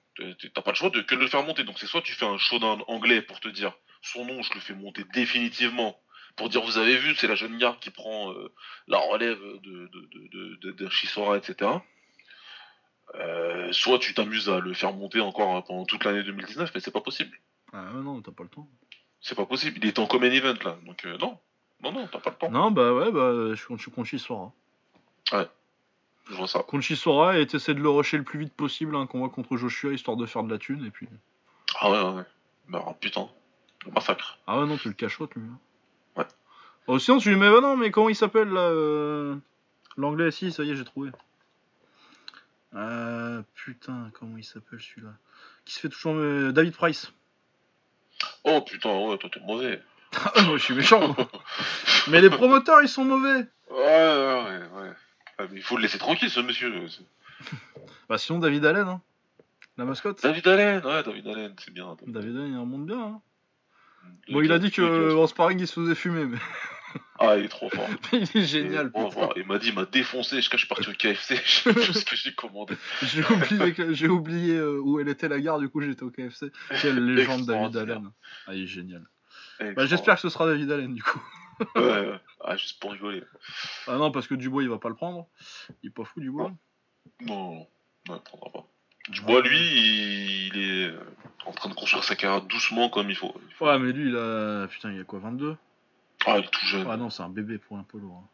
T'as 0.54 0.62
pas 0.62 0.72
le 0.72 0.76
choix 0.76 0.90
de 0.90 1.02
que 1.02 1.16
de 1.16 1.22
le 1.22 1.28
faire 1.28 1.44
monter. 1.44 1.64
Donc 1.64 1.80
c'est 1.80 1.86
soit 1.88 2.02
tu 2.02 2.14
fais 2.14 2.26
un 2.26 2.38
showdown 2.38 2.82
anglais 2.88 3.22
pour 3.22 3.40
te 3.40 3.48
dire 3.48 3.74
son 4.02 4.26
nom, 4.26 4.42
je 4.42 4.54
le 4.54 4.60
fais 4.60 4.74
monter 4.74 5.04
définitivement. 5.14 6.00
Pour 6.38 6.50
dire, 6.50 6.62
vous 6.64 6.78
avez 6.78 6.98
vu, 6.98 7.16
c'est 7.16 7.28
la 7.28 7.36
jeune 7.36 7.58
garde 7.58 7.80
qui 7.80 7.90
prend 7.90 8.32
euh, 8.32 8.54
la 8.88 9.00
relève 9.00 9.40
de, 9.64 9.88
de, 9.88 10.58
de, 10.62 10.72
de, 10.72 10.90
Chisora, 10.90 11.36
etc. 11.38 11.72
Euh, 13.16 13.72
soit 13.74 14.00
tu 14.00 14.14
t'amuses 14.14 14.48
à 14.50 14.60
le 14.60 14.74
faire 14.74 14.94
monter 14.94 15.20
encore 15.20 15.56
hein, 15.56 15.64
pendant 15.66 15.86
toute 15.86 16.04
l'année 16.04 16.24
2019, 16.24 16.72
mais 16.74 16.80
c'est 16.80 16.92
pas 16.92 17.02
possible. 17.02 17.36
Ah 17.74 17.92
ouais, 17.94 18.02
non, 18.04 18.22
t'as 18.22 18.32
pas 18.32 18.44
le 18.44 18.50
temps. 18.50 18.68
C'est 19.20 19.36
pas 19.36 19.46
possible. 19.46 19.78
Il 19.82 19.88
est 19.88 20.00
en 20.00 20.06
common 20.06 20.28
event 20.32 20.54
là. 20.64 20.78
Donc 20.86 21.06
euh, 21.06 21.18
non. 21.18 21.40
Non, 21.82 21.92
non, 21.92 22.08
t'as 22.12 22.20
pas 22.20 22.30
le 22.32 22.36
temps. 22.38 22.52
Non, 22.52 22.72
bah 22.72 22.94
ouais, 22.94 23.12
bah 23.12 23.54
je 23.56 23.66
compte, 23.66 23.80
je 23.82 23.90
compte 23.90 24.06
Chisora. 24.06 24.52
Je 25.32 26.36
vois 26.36 26.48
ça. 26.48 26.62
Contre 26.64 26.84
Chisora 26.84 27.40
et 27.40 27.48
t'essaies 27.48 27.74
de 27.74 27.80
le 27.80 27.90
rusher 27.90 28.18
le 28.18 28.24
plus 28.24 28.40
vite 28.40 28.54
possible, 28.54 28.96
un 28.96 29.08
combat 29.08 29.30
contre 29.30 29.56
Joshua 29.58 29.94
histoire 29.94 30.18
de 30.18 30.26
faire 30.26 30.44
de 30.44 30.52
la 30.52 30.58
thune 30.60 30.86
et 30.86 30.92
puis. 30.92 31.08
Ah 31.80 31.90
ouais, 31.90 32.02
ouais, 32.02 32.14
ouais. 32.18 32.24
Bah 32.68 32.96
putain. 33.00 33.30
Le 33.86 33.92
massacre. 33.92 34.38
Ah 34.46 34.60
ouais, 34.60 34.66
non, 34.68 34.78
tu 34.78 34.90
le 34.90 34.94
cachotes 34.94 35.34
lui. 35.36 35.44
hein. 35.44 35.58
Oh, 36.88 37.00
sinon 37.00 37.18
tu 37.18 37.30
lui 37.30 37.36
mets, 37.36 37.50
bah 37.50 37.60
non, 37.62 37.76
mais 37.76 37.92
comment 37.92 38.10
il 38.10 38.16
s'appelle 38.16 38.48
là 38.50 38.62
euh, 38.62 39.36
L'anglais, 39.98 40.32
si, 40.32 40.52
ça 40.52 40.64
y 40.64 40.72
est, 40.72 40.76
j'ai 40.76 40.86
trouvé. 40.86 41.12
Euh, 42.76 43.42
putain, 43.56 44.10
comment 44.14 44.38
il 44.38 44.44
s'appelle 44.44 44.80
celui-là 44.80 45.12
Qui 45.66 45.74
se 45.74 45.80
fait 45.80 45.90
toujours. 45.90 46.16
euh, 46.16 46.52
David 46.52 46.74
Price. 46.76 47.12
Oh 48.44 48.62
putain, 48.62 48.94
ouais, 48.98 49.18
toi 49.18 49.30
t'es 49.32 49.40
mauvais. 49.42 49.82
Ah, 50.36 50.42
moi 50.44 50.58
je 50.58 50.64
suis 50.64 50.74
méchant. 50.74 51.06
moi. 51.10 51.30
mais 52.08 52.22
les 52.22 52.30
promoteurs, 52.30 52.82
ils 52.82 52.88
sont 52.88 53.04
mauvais. 53.04 53.46
Ouais, 53.70 53.78
ouais, 53.78 54.62
ouais. 54.82 54.92
Ah, 55.38 55.44
mais 55.52 55.58
il 55.58 55.62
faut 55.62 55.76
le 55.76 55.82
laisser 55.82 55.98
tranquille, 55.98 56.30
ce 56.30 56.40
monsieur. 56.40 56.74
Bah 58.10 58.18
sinon, 58.18 58.40
David 58.40 58.66
Allen, 58.66 58.88
hein. 58.88 59.02
La 59.78 59.84
mascotte. 59.86 60.24
David 60.24 60.48
Allen, 60.48 60.84
ouais, 60.86 61.04
David 61.04 61.28
Allen, 61.28 61.56
c'est 61.60 61.74
bien. 61.74 61.96
David 62.08 62.36
Allen, 62.38 62.54
il 62.54 62.58
remonte 62.58 62.86
bien. 62.86 63.00
Hein. 63.00 63.22
Bon, 64.30 64.42
il 64.42 64.52
a 64.52 64.60
dit 64.60 64.72
que 64.72 64.82
euh, 64.82 65.18
en 65.18 65.28
sparring, 65.28 65.60
il 65.60 65.68
se 65.68 65.74
faisait 65.74 65.94
fumer, 65.94 66.26
mais 66.26 66.38
Ah, 67.20 67.36
il 67.38 67.46
est 67.46 67.50
trop 67.50 67.70
fort. 67.70 67.88
il 68.14 68.24
est 68.24 68.46
génial. 68.46 68.92
Fort. 68.92 69.34
Il 69.38 69.46
m'a 69.48 69.58
dit, 69.58 69.70
il 69.70 69.74
m'a 69.76 69.86
défoncé. 69.86 70.42
Je, 70.42 70.50
je 70.52 70.58
suis 70.58 70.68
parti 70.68 70.88
au 70.90 70.94
KFC, 70.94 71.36
je 71.44 71.50
sais 71.52 71.74
plus 71.74 71.94
ce 71.94 72.06
que 72.06 72.16
j'ai 72.16 72.34
commandé. 72.34 72.76
J'ai 73.02 73.24
oublié, 73.24 73.74
que- 73.74 73.94
j'ai 73.94 74.08
oublié 74.08 74.56
euh, 74.56 74.80
où 74.80 75.00
elle 75.00 75.10
était 75.10 75.28
la 75.28 75.40
gare, 75.40 75.60
du 75.60 75.70
coup 75.70 75.82
j'étais 75.82 76.04
au 76.04 76.12
KFC. 76.12 76.52
Quelle 76.82 77.04
légende 77.16 77.46
David. 77.46 77.76
Allen. 77.78 78.12
Ah, 78.48 78.54
il 78.54 78.64
est 78.64 78.68
génial. 78.68 79.04
Bah, 79.76 79.86
J'espère 79.88 80.16
que 80.16 80.22
ce 80.22 80.30
sera 80.30 80.46
David 80.46 80.72
Allen 80.72 80.94
du 80.94 81.02
coup. 81.04 81.22
Ouais, 81.76 81.82
ouais. 81.82 82.20
Ah, 82.46 82.56
juste 82.56 82.80
pour 82.80 82.92
rigoler. 82.92 83.24
Ah 83.88 83.98
non, 83.98 84.12
parce 84.12 84.28
que 84.28 84.36
Dubois 84.36 84.62
il 84.62 84.70
va 84.70 84.78
pas 84.78 84.90
le 84.90 84.96
prendre. 84.96 85.28
Il 85.82 85.88
est 85.88 85.92
pas 85.94 86.04
fou 86.06 86.20
Dubois. 86.20 86.52
Non, 87.22 87.56
non, 87.56 87.68
non, 88.08 88.16
il 88.16 88.22
prendra 88.22 88.52
pas. 88.52 88.68
Dubois, 89.10 89.42
lui, 89.42 89.58
il, 90.54 90.58
est 90.62 90.92
en 91.48 91.52
train 91.54 91.70
de 91.70 91.74
construire 91.74 92.04
sa 92.04 92.16
carrière 92.16 92.42
doucement 92.44 92.90
comme 92.90 93.10
il 93.10 93.16
faut. 93.16 93.34
Il 93.50 93.54
faut- 93.56 93.66
Ouais, 93.66 93.80
mais 93.80 93.92
lui 93.92 94.10
il 94.10 94.16
a. 94.16 94.68
Putain, 94.68 94.92
il 94.92 95.00
a 95.00 95.04
quoi 95.04 95.18
22 95.18 95.56
Ah, 96.28 96.38
il 96.40 96.44
est 96.46 96.50
tout 96.52 96.66
jeune. 96.66 96.86
Ah 96.90 96.98
non, 96.98 97.10
c'est 97.10 97.24
un 97.24 97.30
bébé 97.30 97.58
pour 97.58 97.78
un 97.78 97.84
polo. 97.84 98.12
hein. 98.14 98.28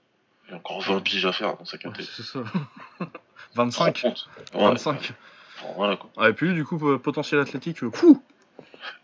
Il 0.50 0.54
a 0.54 0.58
encore 0.58 0.82
20 0.82 1.00
piges 1.02 1.26
à 1.26 1.32
faire 1.32 1.56
dans 1.56 1.64
sa 1.66 1.78
quintet. 1.78 2.04
c'est 2.04 2.24
ça. 2.24 2.40
Tu 2.44 3.06
te 3.06 3.58
rends 3.58 3.66
25 3.66 4.02
compte 4.02 4.30
Ouais, 4.54 4.68
25. 4.68 4.96
Enfin, 5.60 5.74
voilà 5.78 5.96
quoi. 5.96 6.10
Ah, 6.18 6.30
et 6.30 6.34
puis 6.34 6.48
lui, 6.48 6.56
du 6.56 6.66
coup, 6.66 6.78
po- 6.78 6.98
potentiel 7.00 7.40
athlétique. 7.40 7.84
euh, 7.84 7.92
Fou 7.92 8.22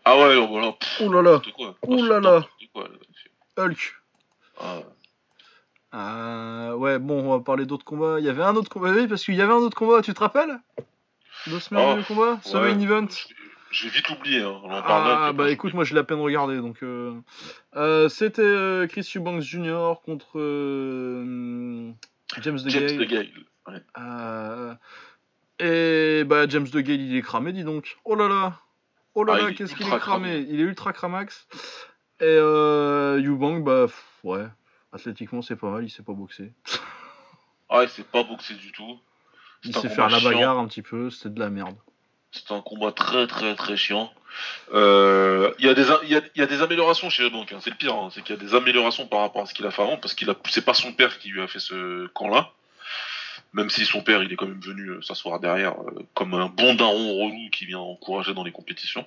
Ah 0.04 0.18
ouais, 0.18 0.36
oh, 0.36 0.48
voilà. 0.48 0.76
Oh 1.02 1.12
là 1.14 1.22
là 1.22 1.42
quoi. 1.56 1.76
Oh 1.88 2.04
là 2.04 2.20
là. 2.20 2.46
Hulk 3.58 3.96
Ah, 4.60 4.80
Euh, 5.94 6.74
ouais, 6.76 7.00
bon, 7.00 7.24
on 7.32 7.38
va 7.38 7.44
parler 7.44 7.66
d'autres 7.66 7.86
combats. 7.86 8.20
Il 8.20 8.26
y 8.26 8.30
avait 8.30 8.44
un 8.44 8.56
autre 8.56 8.70
combat, 8.70 8.92
oui, 8.92 9.08
parce 9.08 9.24
qu'il 9.24 9.36
y 9.36 9.42
avait 9.42 9.54
un 9.54 9.58
autre 9.58 9.78
combat, 9.78 10.02
tu 10.02 10.14
te 10.14 10.20
rappelles? 10.20 10.60
De 11.48 12.04
combat? 12.08 12.40
Ce 12.44 12.58
ouais. 12.58 12.74
main 12.76 12.80
event 12.80 13.08
vais 13.84 13.90
vite 13.90 14.10
l'oublier. 14.10 14.42
Hein. 14.42 14.60
On 14.64 14.72
en 14.72 14.82
parle 14.82 15.18
Ah, 15.22 15.34
bah 15.34 15.50
écoute, 15.52 15.74
moi 15.74 15.84
je 15.84 15.94
l'ai 15.94 16.00
à 16.00 16.04
peine 16.04 16.20
regardé 16.20 16.58
donc. 16.58 16.82
euh, 16.84 17.14
euh, 17.76 18.10
C'était 18.10 18.42
euh, 18.42 18.88
Chris 18.88 19.10
Eubanks 19.16 19.42
Jr. 19.42 19.96
contre 20.06 20.40
euh, 20.40 21.92
James 22.42 22.58
j'oublie. 22.58 22.72
James 22.72 22.98
DeGale. 22.98 23.28
DeGale. 23.28 23.30
Ouais. 23.68 24.76
Et 25.60 26.24
bah 26.24 26.48
James 26.48 26.68
DeGale 26.68 27.02
il 27.02 27.16
est 27.16 27.22
cramé, 27.22 27.52
dis 27.54 27.64
donc. 27.64 27.98
Oh 28.06 28.16
là 28.16 28.28
là 28.28 28.60
Oh 29.16 29.24
là 29.24 29.34
Ah, 29.38 29.42
là, 29.44 29.54
qu'est-ce 29.54 29.76
qu'il 29.76 29.86
est 29.86 29.90
cramé. 30.00 30.00
cramé. 30.00 30.46
Il 30.50 30.60
est 30.60 30.64
ultra 30.64 30.94
cramax. 30.94 31.48
Et 32.22 32.26
euh, 32.26 33.22
Eubank, 33.22 33.64
bah 33.64 33.86
pff, 33.88 34.04
ouais, 34.24 34.46
athlétiquement 34.94 35.42
c'est 35.42 35.56
pas 35.56 35.70
mal, 35.70 35.84
il 35.84 35.90
sait 35.90 36.04
pas 36.04 36.14
boxer. 36.14 36.52
Ah, 37.70 37.84
il 37.84 37.90
s'est 37.90 38.04
pas 38.04 38.24
boxé 38.24 38.56
du 38.56 38.72
tout. 38.72 39.00
Il 39.64 39.76
sait 39.76 39.90
faire 39.90 40.10
la 40.10 40.20
bagarre 40.22 40.58
un 40.60 40.68
petit 40.68 40.82
peu, 40.82 41.10
c'était 41.10 41.30
de 41.30 41.40
la 41.40 41.50
merde. 41.50 41.76
C'était 42.32 42.54
un 42.54 42.62
combat 42.62 42.92
très 42.92 43.26
très 43.28 43.56
très 43.56 43.76
chiant. 43.78 44.12
Euh, 44.74 45.52
Il 45.60 45.66
y, 45.66 45.70
a 45.70 45.74
des 45.74 45.90
a- 45.92 46.00
il 46.04 46.10
y, 46.10 46.16
a, 46.16 46.22
il 46.36 46.40
y 46.40 46.44
a 46.44 46.46
des 46.48 46.62
améliorations 46.62 47.10
chez 47.10 47.24
Eubank, 47.24 47.52
hein. 47.52 47.58
c'est 47.62 47.72
le 47.72 47.76
pire, 47.76 47.96
hein. 47.96 48.10
c'est 48.14 48.22
qu'il 48.24 48.36
y 48.36 48.40
a 48.40 48.42
des 48.42 48.54
améliorations 48.56 49.08
par 49.08 49.22
rapport 49.22 49.42
à 49.42 49.46
ce 49.48 49.54
qu'il 49.54 49.66
a 49.66 49.72
fait 49.72 49.82
avant, 49.82 49.98
parce 49.98 50.14
qu'il 50.14 50.30
a 50.30 50.36
c'est 50.50 50.64
pas 50.64 50.74
son 50.76 50.94
père 50.94 51.18
qui 51.18 51.30
lui 51.30 51.42
a 51.42 51.48
fait 51.48 51.60
ce 51.60 52.08
camp-là. 52.08 52.52
Même 53.52 53.72
si 53.72 53.84
son 53.84 54.02
père 54.04 54.22
il 54.22 54.32
est 54.32 54.36
quand 54.36 54.46
même 54.46 54.62
venu 54.62 54.90
euh, 54.90 55.02
s'asseoir 55.02 55.40
derrière 55.40 55.72
euh, 55.82 56.06
comme 56.14 56.36
un 56.36 56.46
bon 56.50 56.76
daron 56.76 57.16
relou 57.16 57.50
qui 57.52 57.66
vient 57.66 57.80
encourager 57.80 58.36
dans 58.36 58.44
les 58.44 58.52
compétitions. 58.52 59.06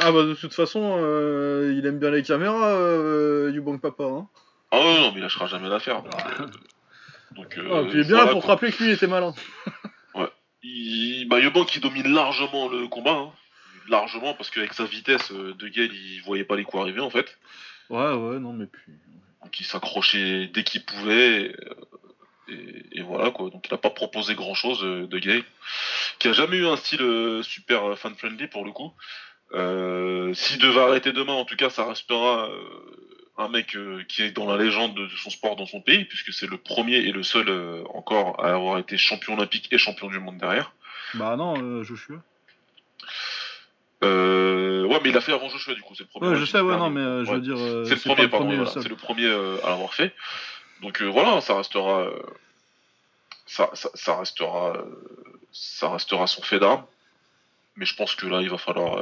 Ah 0.00 0.10
bah 0.10 0.24
de 0.24 0.34
toute 0.34 0.52
façon, 0.52 0.96
euh, 1.00 1.72
il 1.78 1.86
aime 1.86 2.00
bien 2.00 2.10
les 2.10 2.24
caméras, 2.24 2.70
euh, 2.70 3.52
Eubank 3.54 3.80
papa. 3.80 4.02
Hein. 4.02 4.26
Ah 4.72 4.78
ouais, 4.80 4.98
non 5.00 5.12
mais 5.12 5.18
il 5.18 5.22
lâchera 5.22 5.46
jamais 5.46 5.68
l'affaire. 5.68 6.02
Donc, 6.02 7.56
donc, 7.56 7.66
Ah, 7.72 7.82
puis 7.88 7.92
il 7.94 8.00
est 8.00 8.04
bien 8.04 8.16
voilà, 8.16 8.32
pour 8.32 8.42
te 8.42 8.46
rappeler 8.48 8.72
que 8.72 8.82
lui 8.82 8.90
il 8.90 8.94
était 8.94 9.06
malin. 9.06 9.32
Il, 10.64 11.26
bah, 11.28 11.40
Eubank 11.40 11.68
qui 11.68 11.78
domine 11.80 12.08
largement 12.12 12.68
le 12.68 12.88
combat, 12.88 13.12
hein. 13.12 13.32
largement 13.88 14.34
parce 14.34 14.50
qu'avec 14.50 14.72
sa 14.72 14.84
vitesse, 14.86 15.30
euh, 15.30 15.54
De 15.54 15.68
Gale 15.68 15.92
il 15.94 16.20
voyait 16.22 16.44
pas 16.44 16.56
les 16.56 16.64
coups 16.64 16.82
arriver 16.82 17.00
en 17.00 17.10
fait. 17.10 17.38
Ouais, 17.90 18.12
ouais, 18.14 18.38
non 18.38 18.52
mais 18.52 18.66
puis. 18.66 18.92
Donc 19.42 19.60
il 19.60 19.64
s'accrochait 19.64 20.46
dès 20.48 20.64
qu'il 20.64 20.84
pouvait. 20.84 21.42
Et, 21.42 21.56
euh, 22.52 22.82
et- 22.92 23.02
voilà 23.02 23.30
quoi. 23.30 23.50
Donc 23.50 23.66
il 23.68 23.74
a 23.74 23.78
pas 23.78 23.90
proposé 23.90 24.34
grand 24.34 24.54
chose 24.54 24.80
de 24.80 25.18
Gay. 25.18 25.44
Qui 26.18 26.28
a 26.28 26.32
jamais 26.32 26.56
eu 26.56 26.66
un 26.66 26.76
style 26.76 27.02
euh, 27.02 27.42
super 27.42 27.98
fan 27.98 28.14
friendly 28.14 28.48
pour 28.48 28.64
le 28.64 28.72
coup. 28.72 28.90
Euh, 29.52 30.32
S'il 30.32 30.58
devait 30.58 30.80
arrêter 30.80 31.12
demain, 31.12 31.34
en 31.34 31.44
tout 31.44 31.56
cas, 31.56 31.68
ça 31.70 31.86
restera 31.86 32.48
euh, 32.48 33.13
un 33.36 33.48
mec 33.48 33.74
euh, 33.74 34.04
qui 34.08 34.22
est 34.22 34.30
dans 34.30 34.46
la 34.46 34.62
légende 34.62 34.94
de, 34.94 35.06
de 35.06 35.16
son 35.16 35.30
sport 35.30 35.56
dans 35.56 35.66
son 35.66 35.80
pays, 35.80 36.04
puisque 36.04 36.32
c'est 36.32 36.46
le 36.46 36.56
premier 36.56 36.96
et 36.96 37.12
le 37.12 37.22
seul 37.22 37.48
euh, 37.48 37.82
encore 37.92 38.44
à 38.44 38.54
avoir 38.54 38.78
été 38.78 38.96
champion 38.96 39.34
olympique 39.34 39.68
et 39.72 39.78
champion 39.78 40.08
du 40.08 40.18
monde 40.20 40.38
derrière. 40.38 40.72
Bah 41.14 41.36
non, 41.36 41.54
euh, 41.60 41.82
Joshua. 41.82 42.16
Ouais, 44.02 45.00
mais 45.02 45.10
il 45.10 45.16
a 45.16 45.20
fait 45.20 45.32
avant 45.32 45.48
Joshua 45.48 45.74
du 45.74 45.82
coup, 45.82 45.94
c'est 45.96 46.04
le 46.04 46.08
premier. 46.08 46.28
Ouais, 46.28 46.36
je 46.36 46.44
sais, 46.44 46.60
ouais, 46.60 46.76
non, 46.76 46.90
mais 46.90 47.24
je 47.24 47.30
veux 47.30 47.40
dire. 47.40 47.56
C'est 47.86 47.94
le 47.94 48.14
premier, 48.14 48.28
pardon, 48.28 48.54
voilà, 48.54 48.70
c'est 48.70 48.88
le 48.88 48.96
premier 48.96 49.28
à 49.28 49.70
l'avoir 49.70 49.94
fait. 49.94 50.14
Donc 50.82 51.02
voilà, 51.02 51.40
ça 51.40 51.56
restera, 51.56 52.06
ça, 53.46 53.70
ça, 53.72 53.90
ça 53.94 54.16
restera, 54.18 54.74
ça 55.52 55.88
restera 55.88 56.26
son 56.26 56.42
fait 56.42 56.58
d'arme. 56.58 56.84
Mais 57.76 57.86
je 57.86 57.96
pense 57.96 58.14
que 58.14 58.26
là, 58.26 58.42
il 58.42 58.50
va 58.50 58.58
falloir, 58.58 58.98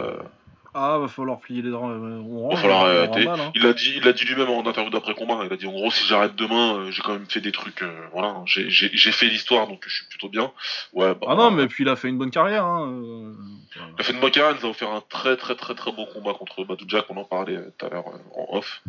Ah, 0.74 0.96
va 0.98 1.08
falloir 1.08 1.38
plier 1.38 1.60
les 1.60 1.70
draps. 1.70 1.84
euh, 1.90 2.22
va 2.50 2.56
falloir 2.56 2.84
on 2.84 3.12
remballe, 3.12 3.40
hein. 3.40 3.52
Il 3.54 3.66
a 3.66 3.74
dit, 3.74 3.92
il 3.96 4.08
a 4.08 4.12
dit 4.12 4.24
lui-même 4.24 4.48
en 4.48 4.66
interview 4.66 4.90
d'après 4.90 5.14
combat. 5.14 5.40
Il 5.44 5.52
a 5.52 5.56
dit 5.56 5.66
en 5.66 5.72
gros, 5.72 5.90
si 5.90 6.06
j'arrête 6.06 6.34
demain, 6.34 6.76
euh, 6.76 6.90
j'ai 6.90 7.02
quand 7.02 7.12
même 7.12 7.26
fait 7.26 7.42
des 7.42 7.52
trucs, 7.52 7.82
euh, 7.82 8.06
voilà, 8.12 8.28
hein, 8.28 8.44
j'ai, 8.46 8.88
fait 9.12 9.26
l'histoire, 9.26 9.68
donc 9.68 9.84
je 9.86 9.94
suis 9.94 10.06
plutôt 10.06 10.30
bien. 10.30 10.50
Ouais. 10.94 11.14
Bah, 11.14 11.26
Ah 11.28 11.34
non, 11.34 11.50
mais 11.50 11.66
puis 11.66 11.84
il 11.84 11.90
a 11.90 11.96
fait 11.96 12.08
une 12.08 12.16
bonne 12.16 12.30
carrière. 12.30 12.64
Hein. 12.64 12.88
euh, 12.90 13.34
Il 13.76 14.00
a 14.00 14.02
fait 14.02 14.14
une 14.14 14.20
bonne 14.20 14.30
carrière, 14.30 14.56
il 14.56 14.60
nous 14.60 14.66
a 14.66 14.70
offert 14.70 14.90
un 14.90 15.02
très 15.08 15.36
très 15.36 15.54
très 15.56 15.74
très 15.74 15.92
beau 15.92 16.06
combat 16.06 16.32
contre 16.32 16.64
Badou 16.64 16.84
Jack, 16.88 17.04
on 17.10 17.16
en 17.18 17.24
parlait 17.24 17.56
euh, 17.56 17.70
tout 17.76 17.86
à 17.86 17.90
l'heure 17.90 18.08
euh, 18.08 18.40
en 18.40 18.56
off. 18.56 18.82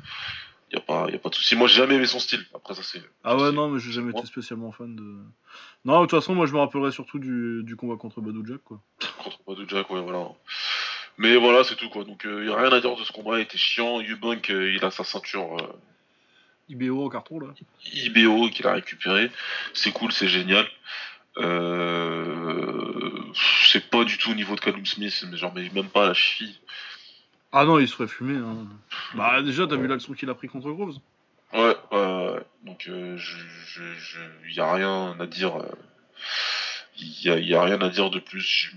Y 0.72 0.78
a 0.78 0.80
pas, 0.80 1.08
y 1.12 1.16
a 1.16 1.20
pas 1.20 1.30
de 1.30 1.36
souci. 1.36 1.56
Moi, 1.56 1.68
j'ai 1.68 1.76
jamais 1.76 1.96
aimé 1.96 2.08
son 2.08 2.18
style. 2.18 2.44
Après 2.56 2.74
ça, 2.74 2.82
c'est. 2.82 3.02
Ah 3.24 3.36
ouais, 3.36 3.52
non, 3.52 3.70
mais 3.70 3.80
j'ai 3.80 3.92
jamais 3.92 4.12
été 4.12 4.26
spécialement 4.26 4.72
fan 4.72 4.96
de. 4.96 5.04
Non, 5.86 6.00
de 6.02 6.08
toute 6.08 6.20
façon, 6.20 6.34
moi 6.34 6.46
je 6.48 6.54
me 6.54 6.60
rappellerai 6.60 6.92
surtout 6.92 7.20
du, 7.20 7.62
du 7.64 7.76
combat 7.76 7.98
contre 7.98 8.22
Badou 8.22 8.44
Jack, 8.46 8.64
quoi. 8.64 8.80
contre 9.24 9.40
Badou 9.46 9.68
Jack, 9.68 9.90
ouais, 9.92 10.02
voilà. 10.02 10.30
Mais 11.18 11.36
voilà, 11.38 11.64
c'est 11.64 11.76
tout 11.76 11.90
quoi. 11.90 12.04
Donc 12.04 12.24
il 12.26 12.46
y 12.48 12.52
a 12.52 12.56
rien 12.56 12.72
à 12.72 12.80
dire 12.80 12.96
de 12.96 13.04
ce 13.04 13.12
combat, 13.12 13.38
il 13.40 13.44
était 13.44 13.58
chiant. 13.58 14.02
Eubank, 14.02 14.50
euh, 14.50 14.74
il 14.74 14.84
a 14.84 14.92
sa 14.92 15.04
ceinture 15.04 15.58
euh, 15.62 15.80
IBO 16.70 17.06
au 17.06 17.10
carton, 17.10 17.40
là. 17.40 17.48
IBO 17.94 18.50
qu'il 18.50 18.66
a 18.68 18.74
récupéré. 18.74 19.30
C'est 19.74 19.92
cool, 19.92 20.12
c'est 20.12 20.28
génial. 20.28 20.68
Euh... 21.38 23.12
C'est 23.66 23.90
pas 23.90 24.04
du 24.04 24.18
tout 24.18 24.32
au 24.32 24.36
niveau 24.36 24.56
de 24.56 24.60
Callum 24.62 24.86
Smith, 24.86 25.26
mais 25.30 25.38
genre 25.38 25.54
mais 25.56 25.70
même 25.74 25.90
pas 25.90 26.06
à 26.06 26.08
la 26.10 26.14
cheville. 26.14 26.56
Ah 27.52 27.66
non, 27.66 27.80
il 27.80 27.88
se 27.88 27.94
ferait 27.96 28.08
fumer. 28.08 28.38
Hein. 28.38 28.68
Bah, 29.16 29.42
déjà, 29.42 29.68
t'as 29.68 29.76
vu 29.76 29.88
l'action 29.88 30.14
qu'il 30.14 30.30
a 30.30 30.34
pris 30.36 30.48
contre 30.48 30.72
Groves 30.72 30.98
Ouais, 31.54 31.76
ouais, 31.92 31.98
ouais. 32.32 32.42
Donc 32.64 32.86
euh, 32.88 33.16
je, 33.18 33.38
je, 33.68 33.84
je, 33.94 34.20
y 34.56 34.60
a 34.60 34.74
rien 34.74 35.16
à 35.20 35.26
dire. 35.28 35.58
euh, 35.58 35.66
Il 36.98 37.22
y, 37.24 37.30
a, 37.30 37.38
y 37.40 37.54
a 37.54 37.62
rien 37.64 37.80
à 37.82 37.90
dire 37.90 38.10
de 38.10 38.20
plus. 38.20 38.74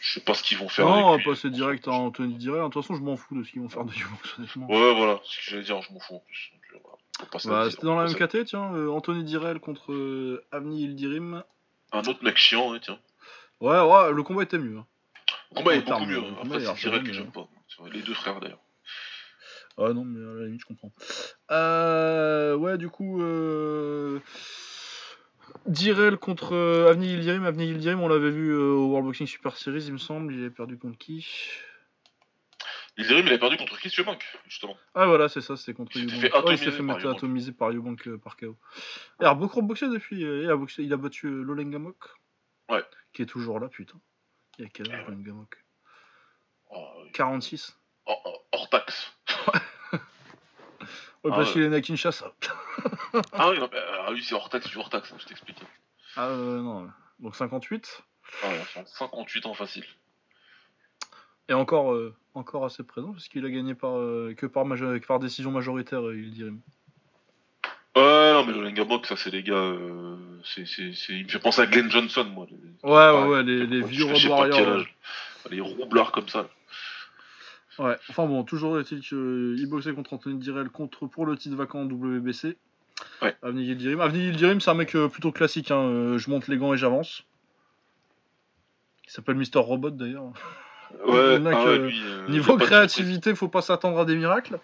Je, 0.00 0.12
sais 0.14 0.20
pas 0.20 0.34
ce 0.34 0.42
qu'ils 0.42 0.58
vont 0.58 0.68
faire. 0.68 0.86
Non, 0.86 1.08
on 1.08 1.16
va 1.16 1.22
passer 1.24 1.50
direct 1.50 1.88
à 1.88 1.92
Anthony 1.92 2.34
Direl. 2.34 2.60
De 2.60 2.64
toute 2.68 2.82
façon, 2.82 2.94
je 2.94 3.00
m'en 3.02 3.16
fous 3.16 3.36
de 3.36 3.42
ce 3.44 3.50
qu'ils 3.50 3.60
vont 3.62 3.68
faire 3.68 3.84
de 3.84 3.90
Eubanks, 3.92 4.34
honnêtement. 4.38 4.66
Ouais, 4.68 4.94
voilà, 4.94 5.20
ce 5.24 5.36
que 5.38 5.42
j'allais 5.50 5.62
dire, 5.64 5.82
je 5.82 5.92
m'en 5.92 6.00
fous 6.00 6.14
en 6.16 6.20
plus. 6.20 6.52
Euh, 6.74 6.78
pas 7.32 7.38
Bah, 7.46 7.68
c'était 7.70 7.82
dans 7.86 7.96
la 7.98 8.06
même 8.06 8.16
pas 8.16 8.26
KT, 8.28 8.44
tiens. 8.44 8.72
euh, 8.74 8.88
Anthony 8.90 9.24
Direl 9.24 9.58
contre 9.58 9.92
euh, 9.92 10.44
Avni 10.52 10.84
Ildirim. 10.84 11.42
Un 11.92 12.00
autre 12.02 12.22
mec 12.22 12.36
chiant, 12.36 12.70
ouais, 12.72 12.80
tiens. 12.80 12.98
Ouais, 13.60 13.80
ouais, 13.80 14.12
le 14.12 14.22
combat 14.22 14.44
était 14.44 14.58
mieux. 14.58 14.78
hein. 14.78 14.86
Le 15.50 15.56
combat 15.56 15.74
est 15.74 15.80
beaucoup 15.80 16.04
mieux. 16.06 16.18
hein. 16.18 16.34
Après, 16.42 16.62
est 16.62 16.66
c'est 16.66 16.74
Direct 16.74 17.02
bien, 17.04 17.10
que 17.10 17.12
j'aime 17.12 17.32
pas. 17.32 17.48
C'est 17.68 17.80
vrai, 17.82 17.90
Les 17.90 18.02
deux 18.02 18.14
frères 18.14 18.38
d'ailleurs. 18.38 18.60
Ah 19.78 19.92
non, 19.92 20.04
mais 20.04 20.20
à 20.24 20.34
la 20.40 20.46
limite, 20.46 20.60
je 20.60 20.66
comprends. 20.66 20.92
Euh, 21.50 22.54
ouais, 22.56 22.78
du 22.78 22.88
coup, 22.88 23.22
euh... 23.22 24.20
Direl 25.66 26.16
contre 26.16 26.54
euh, 26.54 26.90
Avni 26.90 27.12
Ildirim. 27.12 27.44
Avni 27.44 27.68
Ildirim, 27.68 28.00
on 28.00 28.08
l'avait 28.08 28.30
vu 28.30 28.50
euh, 28.50 28.72
au 28.72 28.86
World 28.88 29.06
Boxing 29.06 29.26
Super 29.26 29.56
Series, 29.56 29.84
il 29.86 29.92
me 29.94 29.98
semble. 29.98 30.32
Il 30.34 30.40
avait 30.40 30.50
perdu 30.50 30.78
contre 30.78 30.98
qui? 30.98 31.26
Il 32.96 33.06
dirait, 33.06 33.22
mais 33.22 33.30
il 33.30 33.34
a 33.34 33.38
perdu 33.38 33.56
contre 33.56 33.76
Chris 33.76 33.94
Eubank, 33.98 34.24
justement. 34.48 34.76
Ah 34.94 35.06
voilà, 35.06 35.28
c'est 35.28 35.40
ça, 35.40 35.56
c'était 35.56 35.72
contre 35.74 35.96
Il 35.96 36.06
Eubank. 36.06 36.20
fait 36.20 36.28
il 36.28 36.34
atomiser 36.36 36.64
s'est 36.64 36.70
fait 36.72 36.76
par 36.78 36.86
mettre 36.86 37.06
Eubank. 37.06 37.16
atomiser 37.18 37.52
par 37.52 37.70
Eubank 37.70 38.08
euh, 38.08 38.18
par 38.18 38.36
KO. 38.36 38.56
Il 39.20 39.26
a 39.26 39.34
beaucoup 39.34 39.62
boxé 39.62 39.88
depuis. 39.88 40.24
euh, 40.24 40.42
il, 40.42 40.50
a 40.50 40.56
boxé, 40.56 40.82
il 40.82 40.92
a 40.92 40.96
battu 40.96 41.26
euh, 41.28 41.42
Lolengamok. 41.42 41.96
Ouais. 42.68 42.82
Qui 43.12 43.22
est 43.22 43.26
toujours 43.26 43.60
là, 43.60 43.68
putain. 43.68 44.00
Il 44.58 44.64
y 44.64 44.66
a 44.66 44.70
quel 44.72 44.90
âge, 44.92 45.04
Eh. 45.06 45.10
Lolengamok 45.10 45.64
Oh, 46.70 47.04
46. 47.14 47.78
hors, 48.06 48.20
hors- 48.26 48.44
hors 48.52 48.68
taxe. 48.68 49.12
Ouais, 51.24 51.30
Ah 51.32 51.36
parce 51.36 51.48
ouais. 51.48 51.52
qu'il 51.54 51.62
est 51.62 51.68
né 51.68 51.76
à 51.76 51.80
Kinshasa. 51.80 52.32
ah 53.32 53.50
oui, 53.50 53.58
non, 53.60 53.68
mais, 53.72 53.78
ah 54.00 54.08
oui 54.12 54.22
c'est 54.24 54.34
hors 54.34 54.48
taxe, 54.48 54.74
hors 54.76 54.88
taxe, 54.90 55.12
hein, 55.12 55.16
je 55.18 55.26
t'explique. 55.26 55.58
Ah 56.16 56.26
euh, 56.28 56.60
non. 56.62 56.88
Donc 57.20 57.34
58. 57.34 58.02
Ah 58.44 58.48
ouais, 58.48 58.58
enfin, 58.60 58.82
58 58.86 59.46
ans 59.46 59.54
facile. 59.54 59.84
Et 61.48 61.54
encore, 61.54 61.92
euh, 61.92 62.14
encore 62.34 62.64
assez 62.66 62.82
présent, 62.84 63.12
parce 63.12 63.26
qu'il 63.28 63.44
a 63.46 63.50
gagné 63.50 63.74
par, 63.74 63.96
euh, 63.98 64.34
que 64.36 64.46
par, 64.46 64.64
que 64.64 65.06
par 65.06 65.18
décision 65.18 65.50
majoritaire, 65.50 66.06
euh, 66.06 66.16
il 66.16 66.30
dirait. 66.30 66.50
Ouais, 67.96 68.32
non, 68.32 68.44
mais 68.44 68.52
le 68.52 68.62
Lengamok, 68.62 69.06
ça, 69.06 69.16
c'est 69.16 69.30
les 69.30 69.42
gars. 69.42 69.72
c'est, 70.44 70.66
c'est, 70.66 70.92
c'est... 70.94 71.14
Il 71.14 71.24
me 71.24 71.28
fait 71.28 71.40
penser 71.40 71.62
à 71.62 71.66
Glenn 71.66 71.90
Johnson, 71.90 72.24
moi. 72.24 72.46
les- 72.50 72.88
Ouais, 72.88 73.10
ouais, 73.10 73.24
ouais, 73.28 73.42
les, 73.42 73.66
les 73.66 73.80
Je 73.80 73.86
vieux 73.86 74.04
Road 74.04 74.24
Warriors. 74.26 74.84
Les 75.50 75.60
roublards 75.60 76.12
comme 76.12 76.28
ça. 76.28 76.48
Ouais, 77.78 77.96
enfin 78.10 78.26
bon, 78.26 78.42
toujours 78.42 78.78
est-il 78.80 79.00
qu'il 79.00 79.66
boxait 79.68 79.92
contre 79.92 80.12
Anthony 80.14 80.36
Direl 80.38 80.68
contre, 80.68 81.06
pour 81.06 81.26
le 81.26 81.36
titre 81.36 81.54
vacant 81.56 81.84
WBC. 81.84 82.56
Ouais. 83.22 83.36
Avni 83.42 83.64
Yildirim. 83.64 84.00
Avni 84.00 84.24
Yildirim, 84.26 84.60
c'est 84.60 84.70
un 84.70 84.74
mec 84.74 84.96
euh, 84.96 85.08
plutôt 85.08 85.30
classique. 85.30 85.70
Hein. 85.70 85.82
euh, 85.82 86.18
je 86.18 86.28
monte 86.30 86.48
les 86.48 86.56
gants 86.56 86.74
et 86.74 86.76
j'avance. 86.76 87.22
Il 89.06 89.10
s'appelle 89.10 89.36
Mister 89.36 89.58
Robot 89.60 89.90
d'ailleurs. 89.90 90.32
Ouais, 91.06 91.38
mec, 91.40 91.54
ah 91.56 91.64
ouais, 91.64 91.70
euh, 91.70 91.86
lui, 91.88 92.00
euh, 92.02 92.28
Niveau 92.28 92.56
créativité, 92.56 93.34
faut 93.34 93.48
pas 93.48 93.62
s'attendre 93.62 94.00
à 94.00 94.04
des 94.04 94.16
miracles. 94.16 94.58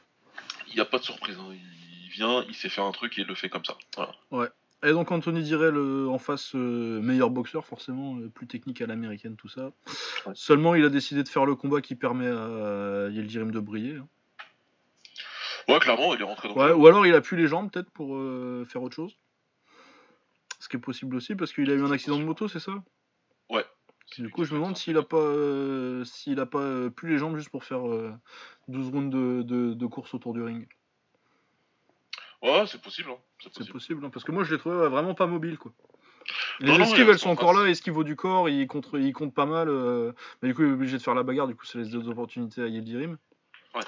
Il 0.69 0.75
n'y 0.75 0.81
a 0.81 0.85
pas 0.85 0.99
de 0.99 1.05
surprise. 1.05 1.37
hein. 1.39 1.53
Il 1.53 2.11
vient, 2.11 2.45
il 2.49 2.55
sait 2.55 2.69
faire 2.69 2.85
un 2.85 2.93
truc 2.93 3.17
et 3.19 3.23
il 3.23 3.27
le 3.29 3.35
fait 3.35 3.49
comme 3.49 3.65
ça. 3.65 3.77
Voilà. 3.97 4.51
Et 4.85 4.93
donc 4.93 5.11
Anthony 5.11 5.43
Direl 5.43 5.77
euh, 5.77 6.09
en 6.09 6.19
face, 6.19 6.55
euh, 6.55 7.01
meilleur 7.01 7.31
boxeur 7.31 7.65
forcément, 7.65 8.17
euh, 8.19 8.29
plus 8.29 8.47
technique 8.47 8.81
à 8.83 8.87
l'américaine, 8.87 9.35
tout 9.37 9.49
ça. 9.49 9.73
Ouais. 10.27 10.33
Seulement, 10.35 10.75
il 10.75 10.85
a 10.85 10.91
décidé 10.91 11.23
de 11.23 11.29
faire 11.29 11.47
le 11.47 11.55
combat 11.55 11.81
qui 11.81 11.95
permet 11.95 12.29
à 12.29 13.09
Yildirim 13.11 13.51
de 13.51 13.61
briller. 13.61 13.97
hein. 13.97 14.09
Ouais, 15.69 15.79
clairement, 15.79 16.15
il 16.15 16.21
est 16.21 16.25
rentré 16.25 16.49
dans 16.49 16.55
Ouais, 16.57 16.69
le 16.69 16.75
ou 16.77 16.87
alors 16.87 17.07
il 17.07 17.15
a 17.15 17.23
plus 17.23 17.39
les 17.39 17.47
jambes 17.49 17.71
peut-être 17.71 17.91
pour 17.91 18.17
euh, 18.17 18.67
faire 18.69 18.83
autre 18.83 18.95
chose. 18.95 19.17
Ce 20.61 20.69
qui 20.69 20.77
est 20.77 20.81
possible 20.81 21.17
aussi 21.17 21.35
parce 21.35 21.53
qu'il 21.53 21.71
a 21.71 21.75
eu 21.75 21.83
un 21.83 21.91
accident 21.91 22.19
de 22.19 22.25
moto, 22.25 22.49
c'est 22.49 22.61
ça? 22.61 22.73
Ouais. 23.51 23.65
Du 24.19 24.29
coup, 24.29 24.45
je 24.45 24.53
me 24.53 24.59
demande 24.59 24.77
s'il 24.77 24.97
a 24.99 25.03
pas, 25.03 25.17
euh, 25.17 26.05
s'il 26.05 26.39
a 26.41 26.47
pas 26.47 26.59
euh, 26.61 26.91
plus 26.91 27.09
les 27.11 27.19
jambes 27.19 27.37
juste 27.37 27.49
pour 27.49 27.65
faire 27.65 27.89
euh, 27.89 28.13
12 28.69 28.91
rounds 28.91 29.11
de, 29.11 29.43
de- 29.43 29.73
de 29.75 29.87
course 29.87 30.13
autour 30.15 30.35
du 30.35 30.43
ring. 30.43 30.69
Ouais, 32.45 32.65
c'est 32.67 32.81
possible. 32.81 33.11
Hein. 33.11 33.17
C'est 33.41 33.53
possible. 33.53 33.73
possible, 33.73 34.05
hein, 34.05 34.11
parce 34.11 34.25
que 34.25 34.31
moi 34.31 34.45
je 34.45 34.53
l'ai 34.53 34.59
trouvé 34.61 34.77
vraiment 34.89 35.15
pas 35.15 35.27
mobile 35.27 35.59
quoi. 35.59 35.73
Les 36.61 36.69
Non, 36.69 36.79
non, 36.79 36.85
esquives, 36.85 37.07
il 37.07 37.11
elles 37.11 37.19
sont 37.19 37.31
en 37.31 37.33
encore 37.33 37.53
face. 37.55 37.65
là, 37.65 37.71
esquive 37.71 38.03
du 38.05 38.17
corps, 38.17 38.49
il 38.49 38.67
compte, 38.67 38.89
il 38.95 39.13
compte 39.13 39.35
pas 39.35 39.45
mal. 39.47 39.69
euh, 39.69 40.13
Mais 40.43 40.49
du 40.49 40.55
coup, 40.55 40.63
il 40.63 40.69
est 40.69 40.73
obligé 40.73 40.97
de 40.97 41.03
faire 41.03 41.15
la 41.15 41.23
bagarre, 41.23 41.47
du 41.49 41.55
coup, 41.57 41.65
ça 41.67 41.79
laisse 41.79 41.91
des 41.91 42.09
opportunités 42.09 42.63
à 42.63 42.67
Yildirim. 42.67 43.19
Ouais. 43.75 43.81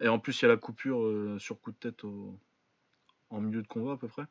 Et 0.00 0.08
en 0.08 0.18
plus, 0.18 0.40
il 0.40 0.42
y 0.42 0.46
a 0.46 0.48
la 0.48 0.56
coupure 0.56 1.02
euh, 1.04 1.36
sur 1.38 1.60
coup 1.60 1.70
de 1.70 1.76
tête 1.76 2.02
au... 2.04 2.36
en 3.30 3.40
milieu 3.40 3.62
de 3.62 3.68
combat 3.68 3.92
à 3.92 3.96
peu 3.96 4.08
près. 4.08 4.24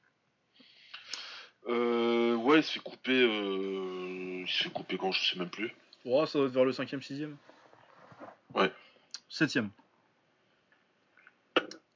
Euh, 1.70 2.36
ouais, 2.36 2.60
il 2.60 2.64
se 2.64 2.74
fait 2.74 2.80
couper. 2.80 3.22
Euh... 3.22 4.42
Il 4.42 4.48
se 4.48 4.64
fait 4.66 4.70
couper 4.70 4.98
quand 4.98 5.12
je 5.12 5.24
sais 5.34 5.40
même 5.40 5.50
plus. 5.50 5.74
Ouais, 6.06 6.26
ça 6.26 6.40
doit 6.40 6.48
être 6.48 6.54
vers 6.54 6.66
le 6.66 6.72
5ème, 6.72 7.02
6ème. 7.02 7.36
Ouais. 8.56 8.72
7ème. 9.30 9.70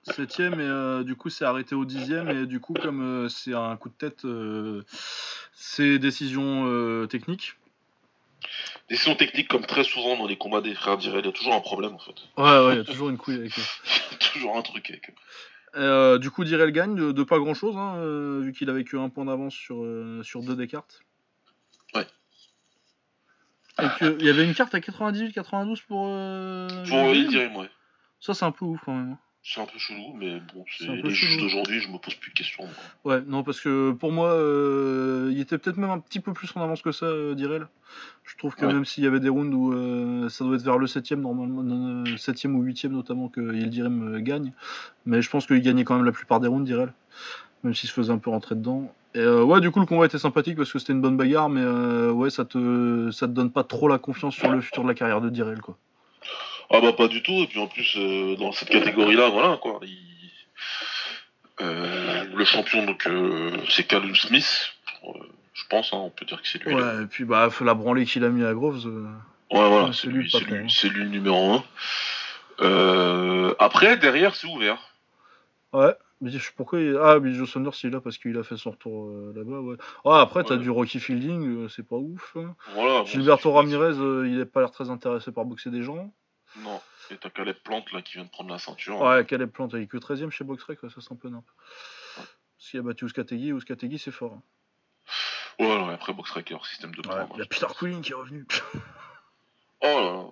7ème, 0.08 0.56
et 0.56 0.64
euh, 0.64 1.04
du 1.04 1.16
coup, 1.16 1.30
c'est 1.30 1.46
arrêté 1.46 1.76
au 1.76 1.86
10ème. 1.86 2.44
Et 2.44 2.46
du 2.46 2.60
coup, 2.60 2.74
comme 2.74 3.02
euh, 3.02 3.30
c'est 3.30 3.54
un 3.54 3.76
coup 3.78 3.90
de 3.90 3.94
tête, 3.94 4.26
euh, 4.26 4.84
c'est 5.54 6.00
décision 6.00 6.66
euh, 6.66 7.06
technique. 7.06 7.56
Décision 8.90 9.16
technique, 9.16 9.48
comme 9.48 9.66
très 9.66 9.84
souvent 9.84 10.18
dans 10.18 10.28
les 10.28 10.38
combats 10.38 10.62
des 10.62 10.74
frères 10.74 10.98
Direl, 10.98 11.22
il 11.24 11.28
y 11.28 11.30
a 11.30 11.32
toujours 11.32 11.54
un 11.54 11.62
problème 11.62 11.94
en 11.94 12.00
fait. 12.00 12.16
Ouais, 12.38 12.66
ouais, 12.66 12.74
il 12.74 12.78
y 12.78 12.82
a 12.82 12.84
toujours 12.84 13.10
une 13.10 13.18
couille 13.18 13.36
avec 13.36 13.58
eux. 13.58 13.62
Il 14.12 14.18
toujours 14.34 14.58
un 14.58 14.62
truc 14.62 14.90
avec 14.90 15.10
eux. 15.10 16.20
Du 16.20 16.32
coup, 16.32 16.44
Direl 16.44 16.72
gagne 16.72 16.96
de, 16.96 17.12
de 17.12 17.24
pas 17.24 17.38
grand 17.38 17.54
chose, 17.54 17.78
hein, 17.78 17.96
vu 18.42 18.52
qu'il 18.52 18.70
avait 18.70 18.84
que 18.84 18.98
un 18.98 19.10
point 19.10 19.26
d'avance 19.26 19.54
sur, 19.54 19.86
sur 20.24 20.42
deux 20.42 20.56
des 20.56 20.68
cartes. 20.68 21.02
Ouais. 21.94 22.08
Et 23.82 23.88
qu'il 23.98 24.26
y 24.26 24.30
avait 24.30 24.44
une 24.44 24.56
carte 24.56 24.76
à 24.76 24.80
98-92 24.80 25.84
pour. 25.88 26.08
Pour. 26.90 27.14
Yildirim, 27.14 27.56
ouais. 27.56 27.70
Ça, 28.20 28.34
c'est 28.34 28.46
un 28.46 28.52
peu 28.52 28.66
ouf 28.66 28.82
quand 28.84 28.96
même. 28.96 29.18
C'est 29.44 29.60
un 29.60 29.66
peu 29.66 29.80
chelou, 29.80 30.14
mais 30.20 30.40
bon, 30.54 30.64
c'est 30.78 30.88
les 30.88 31.10
juges 31.10 31.40
d'aujourd'hui, 31.40 31.80
je 31.80 31.90
me 31.90 31.98
pose 31.98 32.14
plus 32.14 32.30
de 32.30 32.36
questions. 32.36 32.64
moi. 33.04 33.16
Ouais, 33.16 33.24
non, 33.26 33.42
parce 33.44 33.60
que 33.60 33.92
pour 33.92 34.12
moi, 34.12 34.30
euh, 34.34 35.30
il 35.32 35.40
était 35.40 35.58
peut-être 35.58 35.78
même 35.78 35.90
un 35.90 35.98
petit 35.98 36.20
peu 36.20 36.32
plus 36.32 36.52
en 36.56 36.62
avance 36.62 36.84
que 36.84 36.92
ça, 36.92 37.08
euh, 37.08 37.34
Direl. 37.34 37.68
Je 38.24 38.38
trouve 38.38 38.56
que 38.56 38.66
Ouais. 38.68 38.74
même 38.74 38.86
s'il 38.86 39.04
y 39.04 39.08
avait 39.08 39.20
des 39.20 39.30
rounds 39.30 39.52
où 39.56 39.74
euh, 39.74 40.30
ça 40.30 40.46
doit 40.46 40.56
être 40.56 40.62
vers 40.62 40.78
le 40.78 40.86
7ème, 40.86 41.22
normalement, 41.22 41.64
non, 41.64 42.06
euh, 42.06 42.18
7ème 42.18 42.56
ou 42.56 42.64
8ème 42.64 42.92
notamment, 42.92 43.30
que 43.30 43.42
Yildirim 43.54 44.20
gagne. 44.22 44.54
Mais 45.08 45.24
je 45.24 45.30
pense 45.32 45.48
qu'il 45.48 45.60
gagnait 45.62 45.84
quand 45.86 45.96
même 45.96 46.06
la 46.06 46.12
plupart 46.12 46.40
des 46.40 46.48
rounds, 46.48 46.64
Direl. 46.66 46.94
Même 47.64 47.74
s'il 47.74 47.90
se 47.90 47.94
faisait 47.94 48.14
un 48.14 48.20
peu 48.20 48.30
rentrer 48.30 48.54
dedans. 48.54 48.94
Et 49.16 49.26
ouais, 49.26 49.60
du 49.60 49.72
coup, 49.72 49.80
le 49.80 49.88
combat 49.88 50.06
était 50.06 50.20
sympathique 50.20 50.56
parce 50.56 50.72
que 50.72 50.78
c'était 50.78 50.94
une 50.94 51.02
bonne 51.02 51.18
bagarre, 51.18 51.50
mais 51.50 51.66
ouais, 52.12 52.30
ça 52.30 52.46
te, 52.46 53.10
ça 53.12 53.28
te 53.28 53.32
donne 53.34 53.52
pas 53.52 53.64
trop 53.64 53.88
la 53.88 53.98
confiance 53.98 54.36
sur 54.36 54.52
le 54.52 54.62
futur 54.62 54.84
de 54.84 54.88
la 54.88 54.94
carrière 54.94 55.20
de 55.20 55.30
Direl, 55.30 55.62
quoi. 55.62 55.78
Ah 56.74 56.80
bah 56.82 56.94
pas 56.94 57.08
du 57.08 57.22
tout, 57.22 57.34
et 57.34 57.48
puis 57.48 57.60
en 57.60 57.68
plus, 57.68 57.96
euh, 57.98 58.36
dans 58.38 58.52
cette 58.52 58.70
catégorie-là, 58.70 59.30
voilà 59.30 59.58
quoi. 59.58 59.80
il- 59.84 59.98
Euh, 61.60 62.24
le 62.34 62.46
champion, 62.46 62.86
donc, 62.86 63.06
euh, 63.08 63.52
c'est 63.70 63.84
Callum 63.84 64.16
Smith. 64.16 64.72
Je 65.54 65.64
pense, 65.70 65.94
hein, 65.94 65.98
on 65.98 66.10
peut 66.10 66.26
dire 66.26 66.42
que 66.42 66.48
c'est 66.48 66.64
lui. 66.64 66.74
là. 66.76 66.96
Ouais, 66.98 67.04
et 67.04 67.06
puis 67.08 67.24
bah, 67.24 67.50
la 67.62 67.74
branlée 67.76 68.06
qu'il 68.06 68.24
a 68.24 68.30
mis 68.30 68.44
à 68.44 68.54
Groves. 68.54 68.86
Ouais, 68.88 69.68
voilà, 69.70 69.92
c'est 69.94 70.02
c'est 70.04 70.08
lui, 70.08 70.20
lui 70.20 70.24
le 70.24 70.30
c'est 70.30 70.40
patron, 70.40 70.56
lui, 70.56 70.72
c'est 70.72 70.90
lui 70.90 71.04
le 71.04 71.10
numéro 71.10 71.54
1. 71.56 71.64
Euh, 72.62 73.54
après, 73.60 73.98
derrière, 73.98 74.36
c'est 74.36 74.48
ouvert. 74.48 74.78
Ouais, 75.74 75.94
mais 76.22 76.32
pourquoi 76.56 76.80
il... 76.80 76.98
Ah, 77.02 77.20
Billy 77.20 77.36
Joe 77.36 77.50
Saunders, 77.50 77.74
il 77.84 77.88
est 77.88 77.92
là 77.92 78.02
parce 78.02 78.18
qu'il 78.18 78.38
a 78.38 78.44
fait 78.44 78.58
son 78.58 78.72
retour 78.72 79.08
euh, 79.10 79.34
là-bas, 79.36 79.60
ouais. 79.60 79.76
Ah, 80.06 80.22
après, 80.22 80.44
t'as 80.44 80.56
Ouais. 80.56 80.62
du 80.62 80.70
Rocky 80.70 81.00
Fielding, 81.00 81.64
euh, 81.66 81.70
c'est 81.70 81.88
pas 81.88 81.96
ouf. 81.98 82.36
hein. 82.38 82.56
Voilà. 82.74 83.04
Gilberto 83.06 83.50
c'est- 83.50 83.56
Ramirez, 83.56 83.98
euh, 84.00 84.28
il 84.28 84.40
est 84.40 84.46
pas 84.46 84.62
l'air 84.62 84.72
très 84.72 84.90
intéressé 84.90 85.32
par 85.32 85.46
boxer 85.46 85.70
des 85.70 85.84
gens. 85.84 86.12
Non. 86.58 86.82
Et 87.10 87.18
t'as 87.18 87.30
Caleb 87.30 87.58
Plante 87.64 87.92
là 87.94 88.02
qui 88.02 88.14
vient 88.14 88.26
de 88.26 88.30
prendre 88.30 88.50
la 88.52 88.60
ceinture. 88.60 89.00
Ouais, 89.02 89.26
Caleb 89.26 89.52
Plant, 89.52 89.68
il 89.70 89.82
est 89.84 89.88
que 89.88 89.98
13ème 89.98 90.32
chez 90.32 90.44
Boxrec, 90.44 90.80
quoi, 90.80 90.90
ça 90.90 91.02
c'est 91.02 91.12
un 91.12 91.16
peu 91.16 91.30
nimp. 91.30 91.46
S'il 92.58 92.80
a 92.80 92.84
battu 92.84 93.06
Ouskategi, 93.06 93.54
Ouskategi 93.54 93.98
c'est 93.98 94.12
fort. 94.12 94.34
hein. 94.34 94.42
Ouais, 95.60 95.86
ouais, 95.88 95.94
après 95.94 96.14
Boxracker, 96.14 96.58
système 96.66 96.94
de 96.96 97.08
Ouais, 97.08 97.16
points. 97.26 97.28
il 97.36 97.40
y 97.40 97.42
a 97.42 97.46
Peter 97.46 97.68
Queen 97.78 98.02
qui 98.02 98.12
est 98.12 98.16
revenu. 98.16 98.46
Oh 99.82 99.86
là 99.86 100.02
là. 100.14 100.24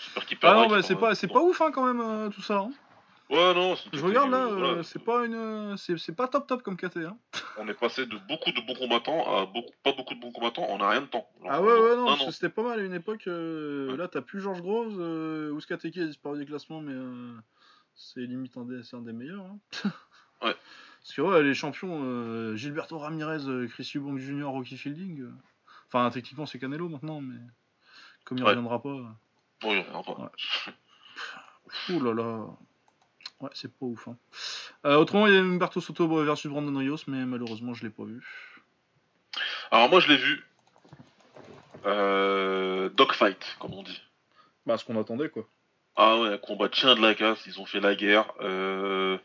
J'espère 0.00 0.26
qu'il 0.26 0.36
Ah 0.38 0.40
perdra. 0.40 0.66
non, 0.68 0.74
mais 0.76 0.82
c'est 0.82 0.96
pas, 0.96 1.14
c'est 1.14 1.28
pas 1.28 1.40
ouf 1.40 1.60
hein, 1.60 1.70
quand 1.72 1.84
même 1.86 2.00
euh, 2.00 2.28
tout 2.30 2.42
ça. 2.42 2.58
hein. 2.58 2.70
Ouais, 3.28 3.54
non. 3.54 3.74
Je 3.92 4.04
regarde 4.04 4.30
là, 4.30 4.46
euh, 4.46 4.54
voilà. 4.56 4.82
c'est 4.84 5.02
pas 5.02 5.24
une, 5.26 5.76
c'est 5.76 5.98
c'est 5.98 6.14
pas 6.14 6.28
top 6.28 6.46
top 6.46 6.62
comme 6.62 6.76
KT. 6.76 6.98
Hein. 6.98 7.18
On 7.58 7.66
est 7.66 7.74
passé 7.74 8.06
de 8.06 8.16
beaucoup 8.28 8.52
de 8.52 8.60
bons 8.66 8.74
combattants 8.74 9.36
à 9.36 9.46
beaucoup, 9.46 9.72
pas 9.82 9.92
beaucoup 9.92 10.14
de 10.14 10.20
bons 10.20 10.30
combattants 10.30 10.68
en 10.70 10.80
a 10.80 10.90
rien 10.90 11.00
de 11.00 11.06
temps. 11.06 11.28
Genre, 11.40 11.50
Ah 11.50 11.60
ouais, 11.60 11.72
ouais, 11.72 11.96
non, 11.96 12.10
un 12.10 12.24
que 12.24 12.30
c'était 12.30 12.48
pas 12.50 12.62
mal 12.62 12.78
à 12.78 12.82
une 12.84 12.94
époque. 12.94 13.26
euh, 13.26 13.90
Ouais. 13.90 13.96
Là, 13.96 14.06
t'as 14.08 14.20
plus 14.20 14.40
George 14.40 14.62
Groves, 14.62 14.96
euh, 15.00 15.50
Ouskateki 15.52 16.00
a 16.02 16.06
disparu 16.06 16.38
des 16.38 16.46
classements, 16.46 16.80
mais 16.80 16.92
euh, 16.94 17.34
c'est 17.96 18.20
limite 18.20 18.56
un 18.56 18.64
des, 18.64 18.82
c'est 18.84 18.96
un 18.96 19.02
des 19.02 19.12
meilleurs. 19.12 19.44
hein. 19.44 19.58
Ouais. 20.42 20.54
Parce 21.00 21.14
que 21.14 21.22
ouais, 21.22 21.42
les 21.42 21.54
champions, 21.54 22.02
euh, 22.04 22.54
Gilberto 22.56 22.98
Ramirez, 22.98 23.46
euh, 23.48 23.66
Chris 23.68 23.90
Eubank 23.96 24.18
Jr., 24.18 24.42
Rocky 24.44 24.76
Fielding. 24.76 25.22
euh, 25.22 25.32
Enfin, 25.88 26.10
techniquement, 26.10 26.44
c'est 26.46 26.58
Canelo 26.58 26.88
maintenant, 26.90 27.20
mais 27.22 27.36
comme 28.24 28.36
il 28.38 28.44
Ouais. 28.44 28.50
reviendra 28.50 28.82
pas. 28.82 28.88
euh, 28.90 29.04
Oui, 29.64 29.82
enfin, 29.94 30.12
Ouais. 30.22 31.94
Ouh 31.96 32.00
là 32.04 32.12
là. 32.12 32.46
Ouais, 33.40 33.50
c'est 33.52 33.68
pas 33.70 33.86
ouf. 33.86 34.08
hein. 34.08 34.16
Euh, 34.86 34.96
autrement, 34.96 35.26
il 35.26 35.34
y 35.34 35.36
a 35.36 35.40
Humberto 35.40 35.80
Soto 35.80 36.06
versus 36.24 36.50
Brandon 36.50 36.76
Rios, 36.78 36.98
mais 37.06 37.24
malheureusement, 37.26 37.74
je 37.74 37.84
l'ai 37.84 37.90
pas 37.90 38.04
vu. 38.04 38.22
Alors 39.70 39.90
moi 39.90 40.00
je 40.00 40.08
l'ai 40.08 40.16
vu. 40.16 40.44
Euh, 41.84 42.88
dogfight, 42.90 43.56
comme 43.58 43.74
on 43.74 43.82
dit. 43.82 44.00
Bah, 44.64 44.78
ce 44.78 44.84
qu'on 44.84 44.98
attendait, 44.98 45.28
quoi. 45.28 45.46
Ah 45.96 46.18
ouais, 46.18 46.38
combat 46.42 46.68
de 46.68 46.74
chien 46.74 46.94
de 46.94 47.00
la 47.00 47.14
casse, 47.14 47.46
ils 47.46 47.60
ont 47.60 47.66
fait 47.66 47.80
la 47.80 47.94
guerre. 47.94 48.26
Euh, 48.40 49.18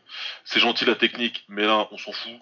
c'est 0.44 0.60
gentil 0.60 0.84
la 0.84 0.94
technique, 0.94 1.44
mais 1.48 1.66
là 1.66 1.88
on 1.90 1.98
s'en 1.98 2.12
fout. 2.12 2.32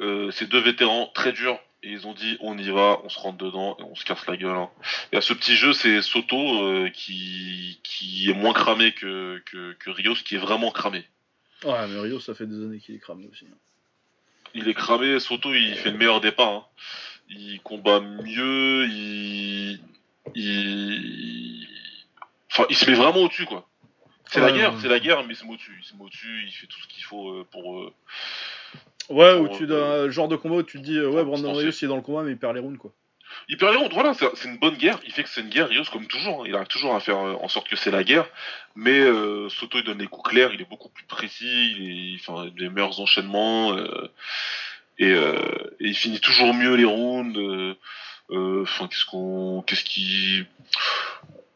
Euh, 0.00 0.30
c'est 0.30 0.46
deux 0.46 0.60
vétérans 0.60 1.10
très 1.14 1.32
durs 1.32 1.58
et 1.86 1.90
ils 1.92 2.06
ont 2.06 2.14
dit 2.14 2.36
on 2.40 2.58
y 2.58 2.68
va, 2.70 3.00
on 3.04 3.08
se 3.08 3.18
rentre 3.18 3.38
dedans 3.38 3.76
et 3.78 3.82
on 3.84 3.94
se 3.94 4.04
casse 4.04 4.26
la 4.26 4.36
gueule. 4.36 4.56
hein. 4.56 4.70
Et 5.12 5.16
à 5.16 5.20
ce 5.20 5.32
petit 5.32 5.54
jeu, 5.54 5.72
c'est 5.72 6.02
Soto 6.02 6.64
euh, 6.64 6.90
qui, 6.90 7.78
qui 7.84 8.28
est 8.28 8.34
moins 8.34 8.52
cramé 8.52 8.92
que, 8.92 9.40
que, 9.46 9.72
que 9.74 9.90
Rios, 9.90 10.14
qui 10.24 10.34
est 10.34 10.38
vraiment 10.38 10.70
cramé. 10.72 11.04
Ouais, 11.64 11.86
mais 11.88 12.00
Rios, 12.00 12.20
ça 12.20 12.34
fait 12.34 12.46
des 12.46 12.56
années 12.56 12.80
qu'il 12.80 12.94
est 12.96 12.98
cramé 12.98 13.26
aussi. 13.30 13.46
hein. 13.50 13.56
Il 14.54 14.68
est 14.68 14.74
cramé, 14.74 15.20
Soto 15.20 15.54
il 15.54 15.74
fait 15.76 15.90
le 15.90 15.98
meilleur 15.98 16.20
départ. 16.20 16.48
hein. 16.52 16.64
Il 17.28 17.60
combat 17.60 18.00
mieux, 18.00 18.86
il, 18.88 19.80
il, 20.34 21.68
enfin 22.50 22.66
il 22.70 22.76
se 22.76 22.88
met 22.90 22.96
vraiment 22.96 23.20
au-dessus 23.22 23.46
quoi. 23.46 23.68
C'est 24.28 24.40
la 24.40 24.50
guerre, 24.50 24.72
ouais. 24.74 24.78
c'est 24.82 24.88
la 24.88 24.98
guerre, 24.98 25.22
mais 25.24 25.34
il 25.34 25.36
se 25.36 25.44
met 25.44 25.52
au-dessus, 25.52 25.76
il 25.80 25.84
se 25.84 25.94
met 25.94 26.02
au-dessus, 26.02 26.42
il 26.46 26.50
fait 26.52 26.66
tout 26.66 26.80
ce 26.82 26.88
qu'il 26.88 27.04
faut 27.04 27.30
euh, 27.30 27.46
pour. 27.50 27.92
Ouais, 29.08 29.34
où 29.34 29.48
tu 29.48 29.64
euh, 29.70 30.10
genre 30.10 30.28
de 30.28 30.36
combat 30.36 30.56
où 30.56 30.62
tu 30.62 30.78
te 30.78 30.82
dis, 30.84 30.96
euh, 30.98 31.08
ouais, 31.08 31.22
pour 31.22 31.32
Brandon 31.32 31.52
Rios, 31.52 31.70
il 31.70 31.84
est 31.84 31.88
dans 31.88 31.96
le 31.96 32.02
combat, 32.02 32.22
mais 32.22 32.32
il 32.32 32.38
perd 32.38 32.54
les 32.54 32.60
rounds, 32.60 32.78
quoi. 32.78 32.92
Il 33.48 33.56
perd 33.56 33.72
les 33.72 33.78
rounds, 33.78 33.92
voilà, 33.94 34.14
c'est 34.14 34.48
une 34.48 34.58
bonne 34.58 34.74
guerre. 34.76 34.98
Il 35.04 35.12
fait 35.12 35.22
que 35.22 35.28
c'est 35.28 35.40
une 35.42 35.48
guerre, 35.48 35.68
Rios 35.68 35.84
comme 35.92 36.06
toujours. 36.06 36.42
hein. 36.42 36.44
Il 36.48 36.54
arrive 36.54 36.66
toujours 36.68 36.94
à 36.94 37.00
faire 37.00 37.18
euh, 37.18 37.34
en 37.40 37.48
sorte 37.48 37.68
que 37.68 37.76
c'est 37.76 37.90
la 37.90 38.02
guerre. 38.04 38.28
Mais 38.74 38.98
euh, 39.00 39.48
Soto 39.48 39.78
il 39.78 39.84
donne 39.84 39.98
les 39.98 40.06
coups 40.06 40.30
clairs, 40.30 40.52
il 40.54 40.60
est 40.60 40.68
beaucoup 40.68 40.88
plus 40.88 41.04
précis, 41.06 41.74
il 41.78 42.14
est, 42.14 42.20
enfin, 42.20 42.48
des 42.56 42.68
meilleurs 42.68 42.98
enchaînements. 43.00 43.76
euh, 43.76 44.10
et, 44.98 45.10
euh, 45.12 45.34
et 45.80 45.88
il 45.88 45.94
finit 45.94 46.20
toujours 46.20 46.54
mieux 46.54 46.74
les 46.74 46.84
rounds. 46.84 47.38
Enfin, 48.30 48.88
qu'est-ce 48.88 49.04
qu'on, 49.04 49.62
qu'est-ce 49.66 49.84
qui, 49.84 50.44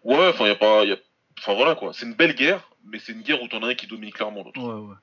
ouais, 0.05 0.29
enfin, 0.29 0.47
y 0.47 0.51
a 0.51 0.55
pas, 0.55 0.85
y 0.85 0.93
a, 0.93 0.97
enfin 1.39 1.55
voilà 1.55 1.75
quoi. 1.75 1.93
C'est 1.93 2.07
une 2.07 2.15
belle 2.15 2.35
guerre, 2.35 2.61
mais 2.85 2.99
c'est 3.01 3.13
une 3.13 3.23
guerre 3.23 3.43
où 3.43 3.49
t'en 3.49 3.63
as 3.65 3.69
un 3.69 3.75
qui 3.75 3.87
domine 3.89 4.13
clairement 4.13 4.45
l'autre. 4.45 4.61
Ouais, 4.61 4.89
ouais. 4.89 4.95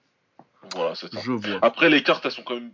Voilà, 0.74 0.96
c'est 0.96 1.12
ça. 1.12 1.20
Je 1.24 1.32
vois. 1.32 1.60
Après, 1.62 1.90
les 1.90 2.04
cartes, 2.04 2.26
elles 2.26 2.32
sont 2.32 2.44
quand 2.44 2.56
même. 2.56 2.72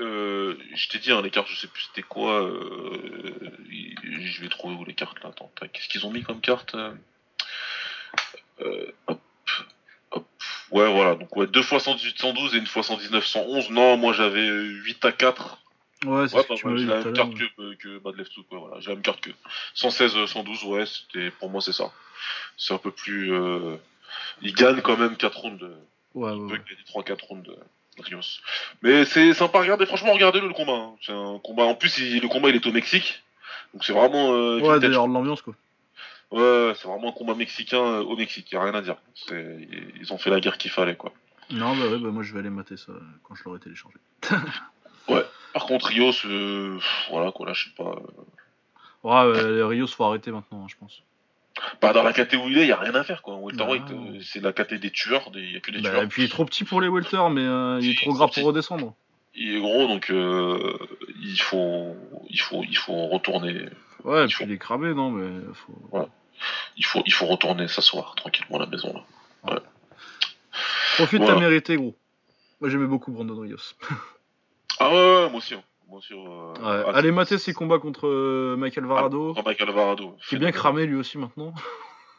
Euh, 0.00 0.56
je 0.74 0.88
t'ai 0.88 0.98
dit, 0.98 1.12
hein, 1.12 1.22
les 1.22 1.30
cartes, 1.30 1.48
je 1.48 1.56
sais 1.56 1.68
plus 1.68 1.82
c'était 1.82 2.02
quoi. 2.02 2.42
euh, 2.42 3.52
je 3.70 4.40
vais 4.40 4.48
trouver 4.48 4.74
où 4.74 4.84
les 4.84 4.94
cartes 4.94 5.22
là. 5.22 5.28
Attends, 5.28 5.52
qu'est-ce 5.72 5.88
qu'ils 5.88 6.04
ont 6.04 6.10
mis 6.10 6.22
comme 6.22 6.40
carte 6.40 6.76
euh, 8.60 8.86
hop, 9.06 9.20
hop. 10.10 10.26
Ouais, 10.70 10.90
voilà. 10.92 11.14
Donc, 11.14 11.34
ouais, 11.36 11.46
deux 11.46 11.62
fois 11.62 11.80
118 11.80 12.18
112 12.18 12.54
et 12.54 12.58
une 12.58 12.66
fois 12.66 12.82
119 12.82 13.24
111. 13.24 13.70
Non, 13.70 13.96
moi 13.96 14.12
j'avais 14.12 14.46
8 14.48 15.04
à 15.04 15.12
4. 15.12 15.58
Ouais, 16.06 16.28
c'est 16.28 16.36
Ouais, 16.36 16.44
bah, 16.48 16.54
ouais, 16.64 16.84
la 16.84 17.00
même 17.00 17.12
carte 17.12 17.34
que, 17.34 17.74
que 17.74 17.98
Bad 17.98 18.16
Left 18.16 18.36
ouais, 18.36 18.44
voilà. 18.50 18.80
J'ai 18.80 18.88
la 18.88 18.94
même 18.94 19.02
carte 19.02 19.20
que 19.20 19.30
116 19.74 20.16
euh, 20.16 20.26
112, 20.26 20.64
ouais, 20.64 20.84
c'était 20.86 21.30
pour 21.30 21.50
moi 21.50 21.60
c'est 21.60 21.72
ça. 21.72 21.92
C'est 22.56 22.74
un 22.74 22.78
peu 22.78 22.90
plus. 22.90 23.32
Euh... 23.32 23.76
Il 24.42 24.54
gagne 24.54 24.80
quand 24.80 24.96
même 24.96 25.16
4 25.16 25.38
rounds. 25.38 25.58
De... 25.58 25.74
Ouais, 26.14 26.30
ouais, 26.30 26.36
peut 26.36 26.52
ouais. 26.54 26.60
gagner 26.68 26.82
3-4 27.16 27.26
rounds 27.28 27.42
de 27.48 27.56
Rios. 28.02 28.20
Mais 28.82 29.04
c'est 29.04 29.32
sympa 29.34 29.58
à 29.58 29.62
regarder, 29.62 29.86
franchement, 29.86 30.12
regardez-le 30.12 30.48
le 30.48 30.54
combat. 30.54 30.72
hein. 30.72 30.94
C'est 31.02 31.12
un 31.12 31.38
combat. 31.42 31.64
En 31.64 31.74
plus, 31.74 31.98
il- 31.98 32.20
le 32.22 32.28
combat 32.28 32.48
il 32.50 32.56
est 32.56 32.66
au 32.66 32.72
Mexique. 32.72 33.22
Donc 33.72 33.84
c'est 33.84 33.92
vraiment. 33.92 34.32
Euh, 34.34 34.60
Ouais, 34.60 34.78
d'ailleurs, 34.80 35.08
de 35.08 35.12
l'ambiance, 35.12 35.42
quoi. 35.42 35.54
Ouais, 36.30 36.40
ouais, 36.40 36.72
c'est 36.76 36.88
vraiment 36.88 37.10
un 37.10 37.12
combat 37.12 37.34
mexicain 37.34 37.78
euh, 37.80 38.02
au 38.02 38.16
Mexique, 38.16 38.50
y 38.50 38.56
a 38.56 38.62
rien 38.62 38.74
à 38.74 38.80
dire. 38.82 38.96
Ils 39.30 40.12
ont 40.12 40.18
fait 40.18 40.30
la 40.30 40.40
guerre 40.40 40.58
qu'il 40.58 40.70
fallait, 40.70 40.96
quoi. 40.96 41.12
Non, 41.50 41.76
bah 41.76 41.86
ouais, 41.88 41.98
bah 41.98 42.08
moi 42.10 42.22
je 42.22 42.32
vais 42.32 42.38
aller 42.40 42.50
mater 42.50 42.76
ça 42.76 42.92
euh, 42.92 43.00
quand 43.22 43.34
je 43.34 43.44
l'aurai 43.44 43.60
téléchargé. 43.60 43.98
Par 45.52 45.66
contre, 45.66 45.86
Rios, 45.86 46.12
euh, 46.24 46.78
voilà, 47.10 47.30
quoi, 47.30 47.46
là, 47.46 47.52
je 47.52 47.66
sais 47.66 47.74
pas. 47.76 47.94
Ouais, 49.04 49.62
Rios, 49.64 49.86
faut 49.86 50.04
arrêter 50.04 50.32
maintenant, 50.32 50.64
hein, 50.64 50.66
je 50.68 50.74
pense. 50.76 51.02
Bah, 51.80 51.92
dans 51.92 52.02
la 52.02 52.12
caté 52.12 52.36
où 52.36 52.48
il 52.48 52.58
est, 52.58 52.66
y 52.66 52.72
a 52.72 52.76
rien 52.76 52.94
à 52.94 53.04
faire, 53.04 53.22
quoi. 53.22 53.36
Welterweight, 53.36 53.84
Bah, 53.84 53.92
euh, 53.94 54.20
c'est 54.22 54.40
la 54.42 54.52
caté 54.52 54.78
des 54.78 54.90
tueurs, 54.90 55.30
des... 55.30 55.40
y 55.42 55.56
a 55.56 55.60
que 55.60 55.70
des 55.70 55.80
Bah, 55.80 55.90
tueurs. 55.90 56.02
et 56.02 56.08
puis 56.08 56.22
il 56.22 56.24
est 56.26 56.28
trop 56.28 56.44
petit 56.44 56.64
pour 56.64 56.80
les 56.80 56.88
welter, 56.88 57.28
mais 57.30 57.42
euh, 57.42 57.78
il 57.80 57.88
est 57.90 57.92
Il 57.92 57.96
trop 57.96 58.12
gras 58.12 58.28
pour 58.28 58.42
redescendre. 58.44 58.94
Il 59.36 59.56
est 59.56 59.60
gros, 59.60 59.86
donc 59.86 60.10
euh, 60.10 60.76
il 61.22 61.40
faut. 61.40 61.96
il 62.30 62.40
faut, 62.40 62.64
il 62.68 62.76
faut 62.76 63.06
retourner. 63.08 63.68
Ouais, 64.04 64.22
Il 64.24 64.26
puis 64.26 64.34
faut- 64.36 64.44
il 64.44 64.52
est 64.52 64.58
cramé, 64.58 64.94
non, 64.94 65.10
mais 65.10 65.28
faut... 65.54 66.08
Il 66.76 66.84
faut, 66.84 67.02
il 67.06 67.12
faut 67.12 67.26
retourner 67.26 67.68
s'asseoir 67.68 68.14
tranquillement 68.16 68.56
à 68.56 68.60
la 68.60 68.66
maison 68.66 68.92
là. 68.92 69.60
profite 70.96 71.20
Voilà. 71.20 71.34
t'as 71.34 71.40
mérité, 71.40 71.76
gros. 71.76 71.94
Moi 72.60 72.68
j'aimais 72.70 72.86
beaucoup 72.86 73.12
Brandon 73.12 73.38
Rios. 73.40 73.56
Ah 74.80 74.90
ouais, 74.90 74.94
ouais, 74.96 75.28
moi 75.30 75.38
aussi. 75.38 75.54
hein. 75.54 75.62
Euh, 75.92 76.52
Ouais. 76.54 76.56
ah, 76.62 76.90
Allez 76.94 77.12
mater 77.12 77.38
ses 77.38 77.52
combats 77.52 77.78
contre 77.78 78.08
Michael 78.56 78.86
Varado, 78.86 79.34
Ah, 79.36 79.42
Michael 79.44 79.68
qui 80.28 80.34
est 80.34 80.38
bien 80.38 80.50
cramé 80.52 80.86
lui 80.86 80.96
aussi 80.96 81.18
maintenant. 81.18 81.52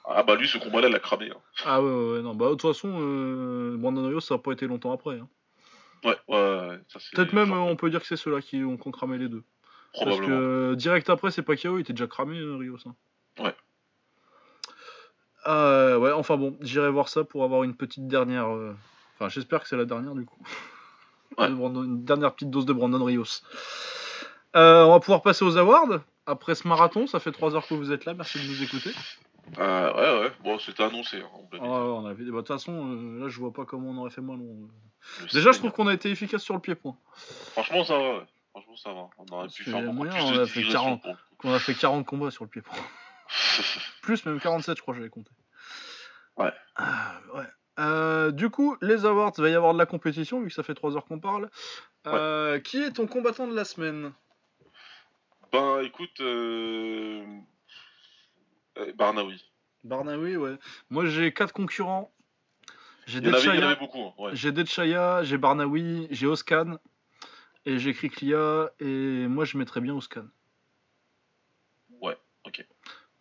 Ah 0.08 0.22
bah 0.22 0.36
lui, 0.36 0.48
ce 0.48 0.60
combat-là, 0.60 0.88
il 0.90 0.94
a 0.96 1.00
cramé. 1.00 1.32
hein. 1.32 1.40
Ah 1.66 1.82
ouais, 1.82 1.90
ouais, 1.90 2.22
non, 2.22 2.36
bah 2.36 2.46
de 2.46 2.52
toute 2.52 2.62
façon, 2.62 2.96
euh, 3.02 3.76
Brandon 3.76 4.08
Rios 4.08 4.20
ça 4.20 4.36
a 4.36 4.38
pas 4.38 4.52
été 4.52 4.68
longtemps 4.68 4.92
après. 4.92 5.16
hein. 5.18 5.28
Ouais, 6.04 6.16
ouais, 6.28 6.80
Peut-être 7.16 7.34
même, 7.34 7.52
on 7.52 7.76
peut 7.76 7.90
dire 7.90 8.02
que 8.02 8.06
c'est 8.06 8.16
ceux-là 8.16 8.40
qui 8.40 8.64
ont, 8.64 8.78
cramé 8.78 9.18
les 9.18 9.30
deux. 9.30 9.44
Parce 9.94 10.06
Probablement. 10.06 10.28
que 10.28 10.44
euh, 10.72 10.76
direct 10.76 11.10
après, 11.10 11.32
c'est 11.32 11.42
Pacquiao, 11.42 11.80
il 11.80 11.82
était 11.82 11.94
déjà 11.94 12.06
cramé, 12.06 12.38
Rios. 12.40 12.78
Ouais. 13.40 13.56
Euh, 15.48 15.98
ouais, 15.98 16.12
enfin 16.12 16.38
bon, 16.38 16.56
j'irai 16.62 16.92
voir 16.92 17.10
ça 17.10 17.24
pour 17.24 17.44
avoir 17.44 17.64
une 17.64 17.76
petite 17.76 18.08
dernière. 18.08 18.46
Enfin, 19.16 19.30
j'espère 19.30 19.62
que 19.64 19.68
c'est 19.68 19.78
la 19.78 19.86
dernière 19.86 20.14
du 20.14 20.26
coup. 20.26 20.38
Ouais. 21.38 21.50
De 21.50 21.54
Brandon- 21.56 21.84
Une 21.84 22.04
dernière 22.06 22.34
petite 22.34 22.50
dose 22.50 22.66
de 22.66 22.74
Brandon 22.74 23.04
Rios. 23.04 23.42
Euh, 24.56 24.86
on 24.86 24.92
va 24.92 25.00
pouvoir 25.00 25.22
passer 25.22 25.44
aux 25.46 25.58
awards. 25.58 26.00
Après 26.26 26.56
ce 26.56 26.68
marathon, 26.68 27.08
ça 27.08 27.20
fait 27.20 27.32
3 27.32 27.56
heures 27.56 27.68
que 27.68 27.74
vous 27.76 27.92
êtes 27.92 28.06
là, 28.06 28.14
merci 28.14 28.40
de 28.40 28.48
nous 28.48 28.64
écouter. 28.64 28.92
Euh, 29.60 29.94
ouais, 29.94 30.24
ouais. 30.26 30.32
Bon, 30.44 30.58
c'était 30.58 30.84
annoncé. 30.84 31.18
hein, 31.22 31.30
on 31.34 31.48
Ah, 31.58 31.62
ouais, 31.62 31.68
on 31.68 32.06
avait... 32.08 32.24
bah, 32.24 32.32
De 32.32 32.38
toute 32.38 32.48
façon, 32.48 32.74
euh, 32.88 33.20
là 33.20 33.28
je 33.28 33.40
vois 33.40 33.54
pas 33.54 33.66
comment 33.66 33.90
on 33.92 33.98
aurait 33.98 34.10
fait 34.10 34.22
moins 34.22 34.38
long. 34.38 34.68
Le 35.22 35.28
Déjà, 35.34 35.52
je 35.52 35.60
trouve 35.60 35.72
qu'on 35.72 35.88
a 35.88 35.94
été 35.94 36.10
efficace 36.10 36.42
sur 36.42 36.56
le 36.56 36.62
pied-point. 36.62 36.96
Franchement, 37.52 37.84
ça 37.84 37.94
va. 37.98 38.14
Ouais. 38.18 38.26
Franchement, 38.52 38.76
ça 38.78 38.94
va. 38.94 39.08
On 39.20 39.26
aurait 39.36 39.48
pu 39.50 39.64
faire 39.66 39.94
moyen, 39.94 40.14
plus 40.14 40.22
on 40.24 40.32
de 40.32 40.40
a 40.42 40.46
fait 40.48 40.60
digression 40.62 40.98
40. 40.98 41.02
pour- 41.04 41.16
Qu'on 41.38 41.54
a 41.54 41.60
fait 41.60 41.76
40 41.76 42.06
combats 42.08 42.32
sur 42.32 42.46
le 42.46 42.50
pied-point. 42.50 42.74
Plus, 44.02 44.26
même 44.26 44.40
47, 44.40 44.78
je 44.78 44.82
crois, 44.82 44.96
j'avais 44.96 45.10
compté. 45.10 45.30
Ouais. 46.38 46.52
Ah, 46.76 47.20
ouais. 47.36 47.44
Euh, 47.80 48.32
du 48.32 48.50
coup, 48.50 48.78
les 48.82 49.06
awards, 49.06 49.34
il 49.38 49.42
va 49.42 49.50
y 49.50 49.56
avoir 49.56 49.74
de 49.74 49.78
la 49.78 49.86
compétition, 49.86 50.40
vu 50.42 50.48
que 50.48 50.54
ça 50.54 50.64
fait 50.64 50.76
3 50.76 50.96
heures 50.96 51.06
qu'on 51.06 51.20
parle. 51.20 51.50
Euh, 52.08 52.60
Qui 52.60 52.82
est 52.84 52.92
ton 52.92 53.08
combattant 53.08 53.48
de 53.48 53.56
la 53.56 53.66
semaine? 53.66 54.14
Ben, 55.52 55.82
écoute, 55.82 56.20
euh... 56.22 57.24
euh, 58.78 58.94
Barnaoui. 58.94 59.44
Barnaoui, 59.84 60.38
ouais. 60.38 60.58
Moi, 60.90 61.06
j'ai 61.06 61.34
4 61.34 61.54
concurrents. 61.54 62.12
J'ai 63.06 63.20
Il 63.20 63.28
y 63.28 63.30
en 63.30 63.34
avait, 63.34 63.44
il 63.44 63.46
y 63.46 63.64
en 63.64 63.72
Detchaya, 63.72 63.72
hein, 63.72 64.14
Ouais. 64.18 64.32
j'ai 64.34 65.28
j'ai 65.28 65.38
Barnaoui, 65.38 66.08
j'ai 66.10 66.26
Oscan, 66.28 66.78
et 67.66 67.78
j'ai 67.78 67.94
Kriklia, 67.94 68.72
et 68.80 69.28
moi, 69.28 69.46
je 69.46 69.58
mettrais 69.58 69.82
bien 69.82 69.94
Oscan. 69.94 70.26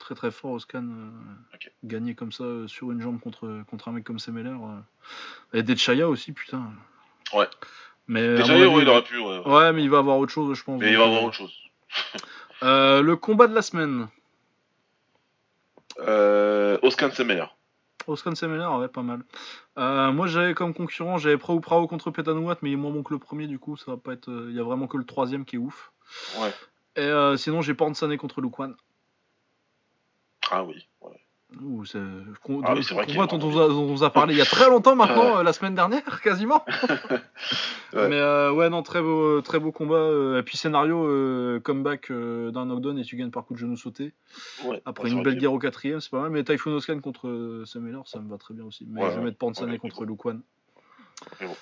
Très 0.04 0.14
très 0.14 0.30
fort, 0.30 0.50
Oscan. 0.52 0.84
euh, 0.84 1.10
Ok. 1.54 1.72
Gagner 1.82 2.14
comme 2.14 2.30
ça 2.30 2.44
euh, 2.44 2.66
sur 2.68 2.92
une 2.92 3.00
jambe 3.00 3.18
contre, 3.20 3.62
contre 3.70 3.88
un 3.88 3.92
mec 3.92 4.04
comme 4.04 4.18
Semeller. 4.18 4.50
euh. 4.50 5.58
Et 5.58 5.62
Detchaya 5.62 6.06
aussi, 6.10 6.32
putain. 6.32 6.70
Ouais. 7.32 7.48
Mais, 8.06 8.36
mon 8.36 8.74
ouais, 8.76 8.82
il 8.82 8.88
aurait 8.90 9.02
pu. 9.02 9.16
Ouais, 9.18 9.38
ouais. 9.38 9.46
Ouais, 9.50 9.72
mais 9.72 9.82
il 9.82 9.88
va 9.88 9.98
avoir 9.98 10.18
autre 10.18 10.30
chose, 10.30 10.54
je 10.58 10.62
pense. 10.62 10.78
Mais 10.78 10.90
il 10.90 10.98
va 10.98 11.04
euh, 11.04 11.06
avoir 11.06 11.24
autre 11.24 11.36
chose. 11.36 11.54
euh, 12.62 13.00
le 13.00 13.16
combat 13.16 13.46
de 13.46 13.54
la 13.54 13.62
semaine. 13.62 14.08
Euh, 16.00 16.76
Oscan 16.82 17.10
Semeyer. 17.10 17.44
Oscar 18.06 18.36
Semeller, 18.36 18.66
ouais, 18.80 18.88
pas 18.88 19.00
mal. 19.02 19.22
Euh, 19.78 20.12
moi, 20.12 20.26
j'avais 20.26 20.52
comme 20.52 20.74
concurrent, 20.74 21.16
j'avais 21.16 21.38
Prao 21.38 21.58
Prao 21.60 21.86
contre 21.86 22.10
Petanouat, 22.10 22.58
mais 22.60 22.68
il 22.70 22.72
est 22.74 22.76
moins 22.76 22.90
bon 22.90 23.02
que 23.02 23.14
le 23.14 23.18
premier, 23.18 23.46
du 23.46 23.58
coup, 23.58 23.78
ça 23.78 23.92
va 23.92 23.96
pas 23.96 24.12
être. 24.12 24.28
euh, 24.30 24.48
Il 24.50 24.56
y 24.56 24.60
a 24.60 24.62
vraiment 24.62 24.86
que 24.86 24.98
le 24.98 25.04
troisième 25.04 25.46
qui 25.46 25.56
est 25.56 25.58
ouf. 25.58 25.92
Ouais. 26.38 26.52
Et 26.96 27.00
euh, 27.00 27.38
sinon, 27.38 27.62
j'ai 27.62 27.72
Pornsané 27.72 28.18
contre 28.18 28.42
Lukwan. 28.42 28.76
Ah 30.50 30.64
oui. 30.64 30.86
Ouais. 31.00 31.10
Ouh, 31.62 31.84
c'est 31.84 32.00
con- 32.42 32.62
Ah 32.64 32.74
oui, 32.74 32.82
c'est 32.82 32.94
vrai 32.94 33.06
combat 33.06 33.26
dont 33.26 33.38
on, 33.40 33.50
a, 33.60 33.68
dont 33.68 33.82
on 33.82 33.86
vous 33.86 34.02
a 34.02 34.10
parlé 34.12 34.34
il 34.34 34.38
y 34.38 34.40
a 34.40 34.44
très 34.44 34.68
longtemps 34.68 34.96
maintenant, 34.96 35.34
Ouais. 35.34 35.36
euh, 35.38 35.42
la 35.44 35.52
semaine 35.52 35.74
dernière, 35.76 36.02
quasiment. 36.22 36.64
Ouais. 37.92 38.08
Mais 38.08 38.16
euh, 38.18 38.50
ouais, 38.50 38.70
non, 38.70 38.82
très 38.82 39.00
beau, 39.00 39.40
très 39.40 39.60
beau 39.60 39.70
combat. 39.70 39.94
euh, 39.94 40.40
et 40.40 40.42
puis 40.42 40.56
scénario, 40.56 41.06
euh, 41.06 41.60
comeback 41.60 42.10
euh, 42.10 42.50
d'un 42.50 42.64
knockdown 42.66 42.98
et 42.98 43.04
tu 43.04 43.14
gagnes 43.14 43.30
par 43.30 43.44
coup 43.44 43.54
de 43.54 43.58
genou 43.60 43.76
sauté. 43.76 44.12
Ouais. 44.64 44.82
Après 44.84 45.08
une 45.10 45.22
belle 45.22 45.38
guerre 45.38 45.52
au 45.52 45.60
quatrième, 45.60 46.00
c'est 46.00 46.10
pas 46.10 46.20
mal. 46.20 46.30
Mais 46.30 46.42
Typhoon 46.42 46.72
Oscan 46.74 46.98
contre 46.98 47.28
euh, 47.28 47.64
Semeller, 47.66 48.00
ça 48.06 48.18
me 48.18 48.28
va 48.28 48.36
très 48.36 48.52
bien 48.52 48.64
aussi. 48.64 48.84
Mais 48.90 49.00
je 49.12 49.18
vais 49.20 49.24
mettre 49.26 49.40
Ouais, 49.46 49.78
contre 49.78 50.04
Lukwan. 50.04 50.42
Bon. 51.40 51.56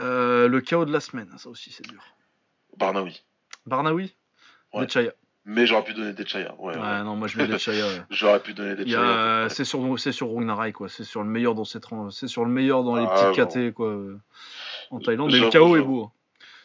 Euh, 0.00 0.48
le 0.48 0.60
chaos 0.62 0.86
de 0.86 0.92
la 0.92 1.00
semaine, 1.00 1.28
ça 1.36 1.50
aussi 1.50 1.70
c'est 1.70 1.86
dur. 1.86 2.02
Barnaoui. 2.78 3.22
Barnaoui? 3.66 4.14
Ouais. 4.72 4.86
Mais 5.48 5.64
j'aurais 5.66 5.84
pu 5.84 5.94
donner 5.94 6.12
Detchaya. 6.12 6.54
Ouais, 6.58 6.74
Ouais, 6.74 6.80
ouais. 6.82 7.02
non, 7.04 7.14
moi 7.14 7.28
je 7.28 7.38
mets 7.38 7.46
Detchaya. 7.46 7.86
ouais. 7.86 8.02
J'aurais 8.10 8.40
pu 8.40 8.52
donner 8.52 8.72
Il 8.72 8.80
y 8.80 8.84
Detchaya. 8.86 9.00
a- 9.00 9.42
ouais. 9.44 9.48
C'est 9.48 9.64
sur, 9.64 9.98
c'est 9.98 10.10
sur 10.12 10.34
Rungnarai, 10.34 10.72
quoi. 10.72 10.88
C'est 10.88 11.04
sur 11.04 11.22
le 11.22 11.28
meilleur 11.28 11.54
dans 11.54 11.62
tran- 11.62 12.10
c'est 12.10 12.26
sur 12.26 12.44
le 12.44 12.50
meilleur 12.50 12.82
dans 12.82 12.96
les 12.96 13.06
Ah, 13.08 13.30
petites. 13.32 13.46
KT, 13.48 13.72
quoi. 13.72 13.86
euh, 13.88 14.18
En 14.90 14.98
Thaïlande. 14.98 15.32
Et 15.32 15.38
le 15.38 15.48
chaos 15.48 15.76
est 15.76 15.82
beau. 15.82 16.02
hein. 16.04 16.12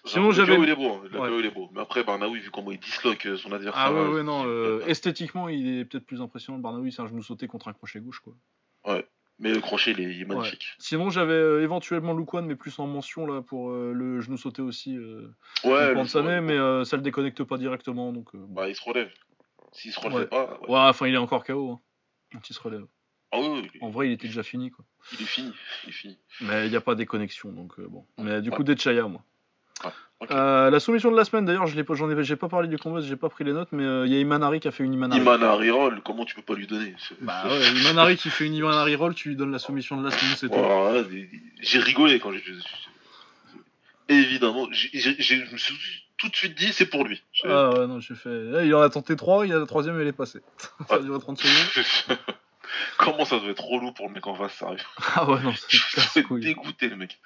Sinon, 0.06 0.28
Le 0.30 0.34
j'avais- 0.34 0.56
KO, 0.56 0.64
il 0.64 0.70
est 0.70 0.76
beau. 0.76 0.94
hein. 0.94 1.02
Le 1.12 1.20
Ouais. 1.20 1.30
KO, 1.30 1.40
il 1.40 1.46
est 1.46 1.52
beau. 1.52 1.70
Mais 1.74 1.82
après, 1.82 2.04
Barnaoui, 2.04 2.40
vu 2.40 2.50
comment 2.50 2.72
il 2.72 2.80
disloque 2.80 3.24
euh, 3.28 3.38
son 3.38 3.52
adversaire. 3.52 3.80
Ah 3.86 3.94
ouais, 3.94 4.00
euh, 4.00 4.14
ouais, 4.16 4.24
non. 4.24 4.46
euh, 4.48 4.82
esthétiquement, 4.88 5.48
il 5.48 5.78
est 5.80 5.86
peut-être 5.86 6.08
plus 6.08 6.20
impressionnant. 6.24 6.58
Le 6.58 6.64
Barnaoui, 6.64 6.92
c'est 6.92 7.04
un 7.04 7.08
genou 7.08 7.22
sauté 7.22 7.46
contre 7.46 7.68
un 7.68 7.74
crochet 7.74 8.00
gauche, 8.00 8.20
quoi. 8.20 8.34
Mais 9.42 9.52
le 9.54 9.60
crochet, 9.60 9.92
il 9.92 10.00
est, 10.00 10.04
il 10.16 10.22
est 10.22 10.26
magnifique. 10.26 10.68
Sinon, 10.78 11.10
j'avais 11.10 11.34
euh, 11.34 11.64
éventuellement 11.64 12.14
Lukwan, 12.14 12.46
mais 12.46 12.56
plus 12.56 12.78
en 12.80 12.86
mention 12.88 13.26
là 13.26 13.42
pour 13.42 13.72
euh, 13.72 13.92
le 13.92 14.22
genou 14.22 14.38
sauté 14.38 14.62
aussi. 14.62 14.96
Euh, 14.96 15.28
Ouais, 15.66 15.94
le- 15.94 16.42
mais 16.42 16.54
euh, 16.58 16.84
ça 16.86 16.96
le 16.96 17.02
déconnecte 17.02 17.44
pas 17.44 17.58
directement, 17.58 18.14
donc. 18.14 18.34
euh. 18.36 18.46
Bah, 18.50 18.70
il 18.70 18.76
se 18.76 18.84
relève. 18.84 19.12
S'il 19.74 19.92
se 19.92 20.00
relève 20.00 20.20
Ouais. 20.20 20.26
pas. 20.28 20.60
ouais. 20.62 20.68
Enfin, 20.70 21.08
il 21.08 21.16
est 21.16 21.18
encore 21.18 21.44
KO. 21.44 21.72
Hein, 21.72 21.80
quand 22.32 22.50
il 22.50 22.54
se 22.54 22.62
relève. 22.62 22.86
Ah 23.32 23.40
oui, 23.40 23.48
oui, 23.64 23.70
il, 23.76 23.84
En 23.84 23.90
vrai, 23.90 24.08
il 24.10 24.12
était 24.12 24.28
déjà 24.28 24.44
fini, 24.44 24.70
quoi. 24.72 24.86
il 25.14 25.22
est 25.22 25.26
fini. 25.26 25.52
Il 25.86 25.90
est 25.90 25.94
fini. 25.94 26.20
Mais 26.42 26.66
il 26.68 26.70
n'y 26.70 26.76
a 26.76 26.82
pas 26.82 26.96
des 26.96 27.06
connexions, 27.06 27.52
donc 27.52 27.80
bon. 27.82 28.06
Mais 28.20 28.42
du 28.42 28.52
coup, 28.52 28.64
Detchaya, 28.64 29.08
moi. 29.08 29.24
Euh, 30.30 30.70
la 30.70 30.80
soumission 30.80 31.10
de 31.12 31.18
la 31.18 31.26
semaine, 31.26 31.46
d'ailleurs, 31.46 31.66
je 31.66 31.76
l'ai 31.76 31.84
pas, 31.84 31.96
j'en 31.96 32.08
ai, 32.10 32.24
j'ai 32.24 32.36
pas 32.36 32.48
parlé 32.48 32.68
du 32.68 32.78
combat, 32.78 33.02
j'ai 33.02 33.16
pas 33.16 33.30
pris 33.30 33.44
les 33.44 33.54
notes, 33.54 33.70
mais 33.72 33.84
euh, 33.84 34.06
il 34.06 34.14
y 34.14 34.16
a 34.16 34.20
Imanari 34.20 34.60
qui 34.60 34.68
a 34.68 34.72
fait 34.72 34.84
une 34.84 34.94
Imanari. 34.94 35.20
Imanari 35.20 35.72
roll, 35.72 36.02
comment 36.06 36.26
tu 36.26 36.36
peux 36.36 36.44
pas 36.44 36.54
lui 36.54 36.68
donner 36.68 36.94
C'est- 37.00 37.16
Bah 37.22 37.44
ouais, 37.48 37.72
Imanari 37.80 38.18
qui 38.18 38.30
fait 38.30 38.46
une 38.46 38.54
Imanari 38.54 38.96
roll, 38.96 39.16
tu 39.16 39.30
lui 39.30 39.36
donnes 39.36 39.52
la 39.52 39.58
soumission 39.58 39.98
de 40.00 40.06
la 40.06 40.12
semaine, 40.12 40.36
c'est 40.38 40.48
tout. 40.48 40.54
Voilà, 40.54 41.02
des- 41.04 41.28
J'ai 41.62 41.80
rigolé 41.80 42.20
quand 42.20 42.32
j'ai. 42.32 42.44
Évidemment, 44.10 44.68
j'ai- 44.72 44.90
j'ai- 44.94 45.16
j'ai- 45.20 45.46
je 45.46 45.52
me 45.54 45.58
suis 45.58 45.74
tout 46.18 46.30
de 46.30 46.36
suite 46.36 46.56
dit, 46.56 46.72
c'est 46.74 46.86
pour 46.86 47.04
lui. 47.04 47.24
J'ai- 47.34 47.48
Ah 47.50 47.70
ouais, 47.72 47.88
non, 47.88 48.00
j'ai 48.00 48.14
fait. 48.14 48.30
eh, 48.30 48.66
il 48.68 48.76
en 48.76 48.82
a 48.82 48.90
tenté 48.90 49.16
3, 49.16 49.46
il 49.48 49.50
y 49.50 49.54
a 49.54 49.58
la 49.58 49.66
troisième, 49.66 50.00
elle 50.00 50.08
est 50.08 50.12
passée. 50.12 50.42
ça 50.90 50.96
a 50.96 51.00
duré 51.00 51.20
30 51.20 51.40
secondes. 51.42 51.86
Comment 52.98 53.26
ça 53.26 53.40
doit 53.40 53.50
être 53.50 53.64
relou 53.64 53.92
pour 53.92 54.08
le 54.08 54.14
mec 54.14 54.26
en 54.28 54.36
face, 54.36 54.54
sérieux. 54.54 54.78
Ah 55.16 55.28
ouais, 55.30 55.42
non, 55.42 55.54
c'est 55.56 55.78
casse-couille. 55.96 56.42
dégoûté, 56.44 56.90
le 56.90 56.96
mec. 56.96 57.20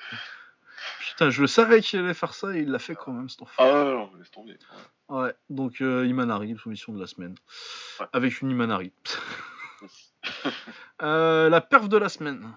Putain, 1.16 1.30
je 1.30 1.46
savais 1.46 1.80
qu'il 1.80 2.00
allait 2.02 2.14
faire 2.14 2.34
ça 2.34 2.54
et 2.54 2.60
il 2.60 2.72
l'a 2.72 2.80
fait 2.80 2.94
quand 2.94 3.14
même, 3.14 3.30
cet 3.30 3.42
enfant. 3.42 3.54
Ah 3.58 3.86
ouais, 3.86 3.94
non, 3.94 4.12
laisse 4.18 4.32
tomber. 4.32 4.58
Ouais. 5.08 5.22
Ouais, 5.22 5.34
donc 5.50 5.80
euh, 5.80 6.06
Imanari, 6.06 6.58
soumission 6.58 6.92
de 6.92 7.00
la 7.00 7.08
semaine. 7.08 7.36
Ouais. 8.02 8.08
Avec 8.12 8.42
une 8.42 8.52
Imanari. 8.52 8.92
Euh, 11.04 11.50
la 11.50 11.62
perf 11.62 11.88
de 11.88 11.98
la 11.98 12.10
semaine. 12.10 12.52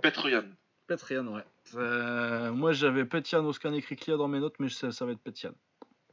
Petroyan. 0.00 0.44
Petrian, 0.86 1.26
ouais. 1.26 1.44
Euh, 1.74 2.52
moi 2.52 2.72
j'avais 2.72 3.04
Petian, 3.04 3.44
Oscar 3.44 3.74
et 3.74 3.82
Kriklia 3.82 4.16
dans 4.16 4.28
mes 4.28 4.38
notes, 4.38 4.54
mais 4.60 4.68
ça, 4.68 4.92
ça 4.92 5.04
va 5.04 5.10
être 5.12 5.20
Petian. 5.20 5.50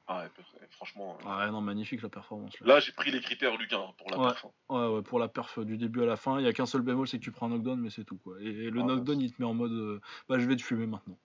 Ah 0.10 0.20
ouais, 0.20 0.30
Petroyan, 0.36 0.66
franchement. 0.72 1.18
euh, 1.20 1.24
Ah 1.28 1.38
ouais, 1.46 1.52
non, 1.52 1.60
magnifique 1.60 2.02
la 2.02 2.08
performance. 2.10 2.58
Là. 2.62 2.76
Là, 2.76 2.80
j'ai 2.80 2.94
pris 2.94 3.12
les 3.12 3.20
critères 3.20 3.58
Lucas 3.58 3.82
pour 3.98 4.10
la 4.10 4.18
Ouais. 4.18 4.28
perf, 4.28 4.46
hein. 4.46 4.52
Ouais, 4.70 4.96
ouais, 4.96 5.02
pour 5.02 5.20
la 5.20 5.28
perf 5.28 5.60
du 5.60 5.78
début 5.78 6.02
à 6.04 6.06
la 6.06 6.16
fin, 6.16 6.40
il 6.40 6.46
y 6.46 6.48
a 6.48 6.54
qu'un 6.54 6.66
seul 6.66 6.82
bémol, 6.82 7.08
c'est 7.08 7.20
que 7.20 7.24
tu 7.24 7.32
prends 7.32 7.48
un 7.48 7.50
knockdown, 7.50 7.80
mais 7.80 7.90
c'est 7.90 8.06
tout 8.06 8.18
quoi. 8.18 8.36
Et, 8.40 8.46
et 8.46 8.70
le 8.70 8.80
Ah, 8.82 8.84
knockdown, 8.86 9.20
il 9.20 9.34
te 9.34 9.42
met 9.42 9.48
en 9.48 9.54
mode, 9.54 9.74
euh, 9.74 10.00
bah 10.30 10.40
je 10.40 10.46
vais 10.48 10.56
te 10.56 10.62
fumer 10.62 10.88
maintenant. 10.88 11.18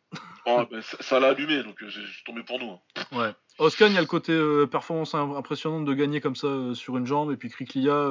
Ah, 0.47 0.67
bah, 0.71 0.83
ça 0.83 0.97
ça 1.01 1.21
l'a 1.21 1.29
allumé, 1.29 1.63
donc 1.63 1.81
euh, 1.83 1.89
j'ai- 1.89 2.03
je 2.05 2.13
suis 2.13 2.25
tombé 2.25 2.43
pour 2.43 2.59
nous. 2.59 2.71
hein. 2.73 2.81
Ouais. 3.13 3.33
Oscan, 3.59 3.87
il 3.87 3.93
y 3.93 3.99
a 3.99 4.01
le 4.01 4.07
côté 4.09 4.33
euh, 4.33 4.67
performance 4.67 5.15
im- 5.15 5.37
impressionnante 5.37 5.85
de 5.85 5.95
gagner 5.95 6.21
comme 6.21 6.35
ça 6.35 6.75
sur 6.75 6.97
une 6.97 7.07
jambe, 7.07 7.31
et 7.31 7.37
puis 7.37 7.51
Kriklia, 7.51 8.09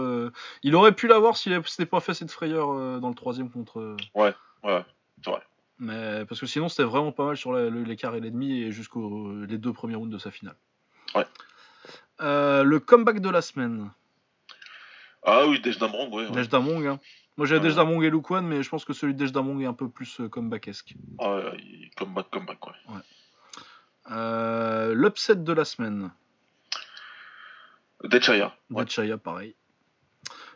il 0.63 0.75
aurait 0.75 0.93
pu 0.95 1.07
l'avoir 1.07 1.35
s'il 1.35 1.61
s'était 1.67 1.85
pas 1.85 1.99
fait 1.99 2.13
cette 2.13 2.31
frayeur 2.31 3.01
dans 3.01 3.09
le 3.09 3.15
troisième 3.15 3.49
contre. 3.49 3.97
Ouais, 4.15 4.33
ouais, 4.63 4.85
c'est 5.25 5.31
vrai. 5.31 5.41
Mais 5.81 6.25
parce 6.25 6.39
que 6.39 6.45
sinon, 6.45 6.69
c'était 6.69 6.83
vraiment 6.83 7.11
pas 7.11 7.25
mal 7.25 7.35
sur 7.35 7.53
l'écart 7.53 8.13
et 8.15 8.19
l'ennemi 8.19 8.61
et 8.61 8.71
jusqu'aux 8.71 9.33
les 9.45 9.57
deux 9.57 9.73
premiers 9.73 9.95
rounds 9.95 10.13
de 10.13 10.19
sa 10.19 10.29
finale. 10.29 10.55
Ouais. 11.15 11.25
Euh, 12.21 12.63
le 12.63 12.79
comeback 12.79 13.19
de 13.19 13.29
la 13.29 13.41
semaine. 13.41 13.91
Ah 15.23 15.47
oui, 15.47 15.59
Dej 15.59 15.79
Damrong, 15.79 16.13
ouais. 16.13 16.27
ouais. 16.27 16.87
Hein. 16.87 16.99
Moi 17.35 17.47
j'avais 17.47 17.61
Ouais. 17.61 17.67
Dej 17.67 17.75
Damong 17.75 18.03
et 18.03 18.11
Lukwan, 18.11 18.45
mais 18.45 18.61
je 18.61 18.69
pense 18.69 18.85
que 18.85 18.93
celui 18.93 19.15
de 19.15 19.19
Dej 19.19 19.31
Damong 19.31 19.59
est 19.63 19.65
un 19.65 19.73
peu 19.73 19.89
plus 19.89 20.19
euh, 20.19 20.29
comebackesque. 20.29 20.93
Ah 21.17 21.37
ouais, 21.37 21.89
comeback, 21.97 22.29
comeback, 22.29 22.67
ouais. 22.67 22.73
Euh, 24.11 24.93
L'upset 24.93 25.37
de 25.37 25.53
la 25.53 25.65
semaine. 25.65 26.11
Dechaya. 28.03 28.55
Ouais. 28.69 28.83
Detchaya, 28.83 29.17
pareil. 29.17 29.55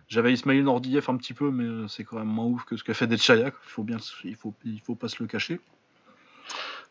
J'avais 0.07 0.33
Ismail 0.33 0.61
Nordiev 0.63 1.05
un 1.09 1.17
petit 1.17 1.33
peu, 1.33 1.49
mais 1.51 1.87
c'est 1.87 2.03
quand 2.03 2.17
même 2.17 2.27
moins 2.27 2.45
ouf 2.45 2.63
que 2.65 2.77
ce 2.77 2.83
qu'a 2.83 2.93
fait 2.93 3.07
Detchaya. 3.07 3.47
Il 3.47 3.51
faut 3.69 3.83
bien, 3.83 3.97
il 4.23 4.35
faut, 4.35 4.53
il 4.63 4.79
faut 4.79 4.95
pas 4.95 5.07
se 5.09 5.21
le 5.21 5.27
cacher. 5.27 5.59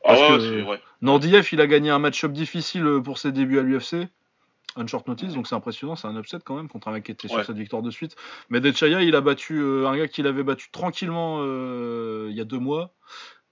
Ah 0.04 0.08
Parce 0.08 0.20
ouais, 0.20 0.38
que-. 0.38 0.80
Nordiev, 1.00 1.48
il 1.52 1.60
a 1.60 1.66
gagné 1.66 1.90
un 1.90 1.98
match-up 1.98 2.32
difficile 2.32 3.00
pour 3.04 3.18
ses 3.18 3.32
débuts 3.32 3.58
à 3.58 3.62
l'UFC. 3.62 4.08
Un 4.76 4.86
short 4.88 5.06
notice, 5.06 5.34
donc 5.34 5.46
c'est 5.46 5.54
impressionnant, 5.54 5.94
c'est 5.94 6.08
un 6.08 6.18
upset 6.18 6.38
quand 6.44 6.56
même 6.56 6.68
contre 6.68 6.88
un 6.88 6.92
mec 6.92 7.04
qui 7.04 7.12
était 7.12 7.28
sur 7.28 7.44
cette 7.44 7.56
victoire 7.56 7.82
de 7.82 7.92
suite. 7.92 8.16
Mais 8.50 8.60
Dechaya, 8.60 9.02
il 9.02 9.14
a 9.14 9.20
battu 9.20 9.60
euh, 9.60 9.86
un 9.86 9.96
gars 9.96 10.08
qu'il 10.08 10.26
avait 10.26 10.42
battu 10.42 10.68
tranquillement 10.72 11.38
euh, 11.42 12.26
il 12.30 12.36
y 12.36 12.40
a 12.40 12.44
deux 12.44 12.58
mois, 12.58 12.92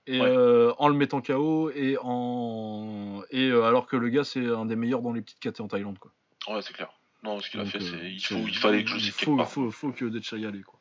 et 0.09 0.21
Ouais. 0.21 0.27
euh, 0.29 0.73
en 0.79 0.89
le 0.89 0.95
mettant 0.97 1.21
KO 1.23 1.71
et 1.71 1.97
en 2.03 3.23
et 3.31 3.53
alors 3.53 3.87
que 3.87 3.95
le 3.97 4.09
gars 4.09 4.25
c'est 4.25 4.45
un 4.45 4.67
des 4.67 4.75
meilleurs 4.75 5.01
dans 5.01 5.13
les 5.13 5.23
petites 5.23 5.39
KT 5.39 5.61
en 5.61 5.69
Thaïlande 5.69 5.99
quoi. 6.01 6.11
Ouais, 6.53 6.61
c'est 6.61 6.73
clair. 6.73 6.91
Non, 7.23 7.41
ce 7.41 7.51
qu'il 7.51 7.61
a 7.61 7.65
fait, 7.65 7.79
euh, 7.79 7.81
c'est 8.01 8.11
il, 8.11 8.21
c'est- 8.21 8.35
faut, 8.35 8.49
il 8.49 8.57
fallait 8.57 8.83
que 8.83 8.91
je 8.91 8.95
le 8.95 9.01
il 9.01 9.05
cite 9.05 9.15
faut, 9.15 9.37
quelque 9.37 9.37
part. 9.39 9.51
faut, 9.51 9.71
faut 9.71 9.93
que 9.93 10.05
Dechaya 10.07 10.51
l'ait 10.51 10.63
quoi. 10.63 10.81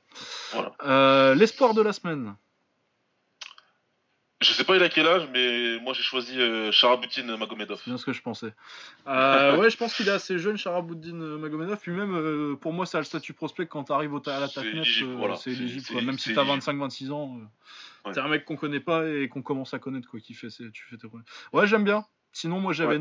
Voilà. 0.53 0.73
Euh, 0.83 1.35
L'espoir 1.35 1.73
de 1.73 1.81
la 1.81 1.93
semaine. 1.93 2.35
Je 4.41 4.53
sais 4.53 4.63
pas 4.63 4.75
il 4.75 4.81
a 4.81 4.89
quel 4.89 5.05
âge, 5.07 5.29
mais 5.31 5.77
moi 5.81 5.93
j'ai 5.93 6.01
choisi 6.01 6.39
euh, 6.41 6.71
Sharabutin 6.71 7.37
Magomedov. 7.37 7.77
C'est 7.83 7.91
bien 7.91 7.97
ce 7.99 8.05
que 8.05 8.11
je 8.13 8.23
pensais. 8.23 8.55
Euh, 9.05 9.55
ouais, 9.57 9.69
je 9.69 9.77
pense 9.77 9.93
qu'il 9.93 10.07
est 10.07 10.11
assez 10.11 10.39
jeune, 10.39 10.57
Sharabuddin 10.57 11.21
euh, 11.21 11.37
Magomedov. 11.37 11.77
Puis 11.79 11.91
même, 11.91 12.15
euh, 12.15 12.55
pour 12.55 12.73
moi, 12.73 12.87
ça 12.87 12.97
a 12.97 13.01
le 13.01 13.05
statut 13.05 13.33
prospect 13.33 13.67
quand 13.67 13.83
t'arrives 13.83 14.15
au 14.15 14.19
ta- 14.19 14.37
à 14.37 14.39
la 14.39 14.47
TACNET. 14.47 14.81
voilà. 15.15 15.35
C'est 15.35 15.51
éligible, 15.51 15.81
c'est- 15.85 15.93
quoi. 15.93 16.01
Même 16.01 16.17
si 16.17 16.33
t'as 16.33 16.41
éligible. 16.41 16.59
25-26 16.59 17.11
ans, 17.11 17.37
Ouais. 18.03 18.13
t'es 18.13 18.19
un 18.19 18.27
mec 18.29 18.43
qu'on 18.45 18.55
connaît 18.55 18.79
pas 18.79 19.07
et 19.07 19.29
qu'on 19.29 19.43
commence 19.43 19.75
à 19.75 19.79
connaître, 19.79 20.09
quoi. 20.09 20.19
Qui 20.19 20.33
fait, 20.33 20.47
tu 20.73 20.85
fais 20.89 20.97
tes. 20.97 21.05
Ouais, 21.53 21.67
j'aime 21.67 21.83
bien. 21.83 22.03
Sinon, 22.33 22.59
moi, 22.59 22.73
j'avais 22.73 22.93
Ouais. 22.93 22.99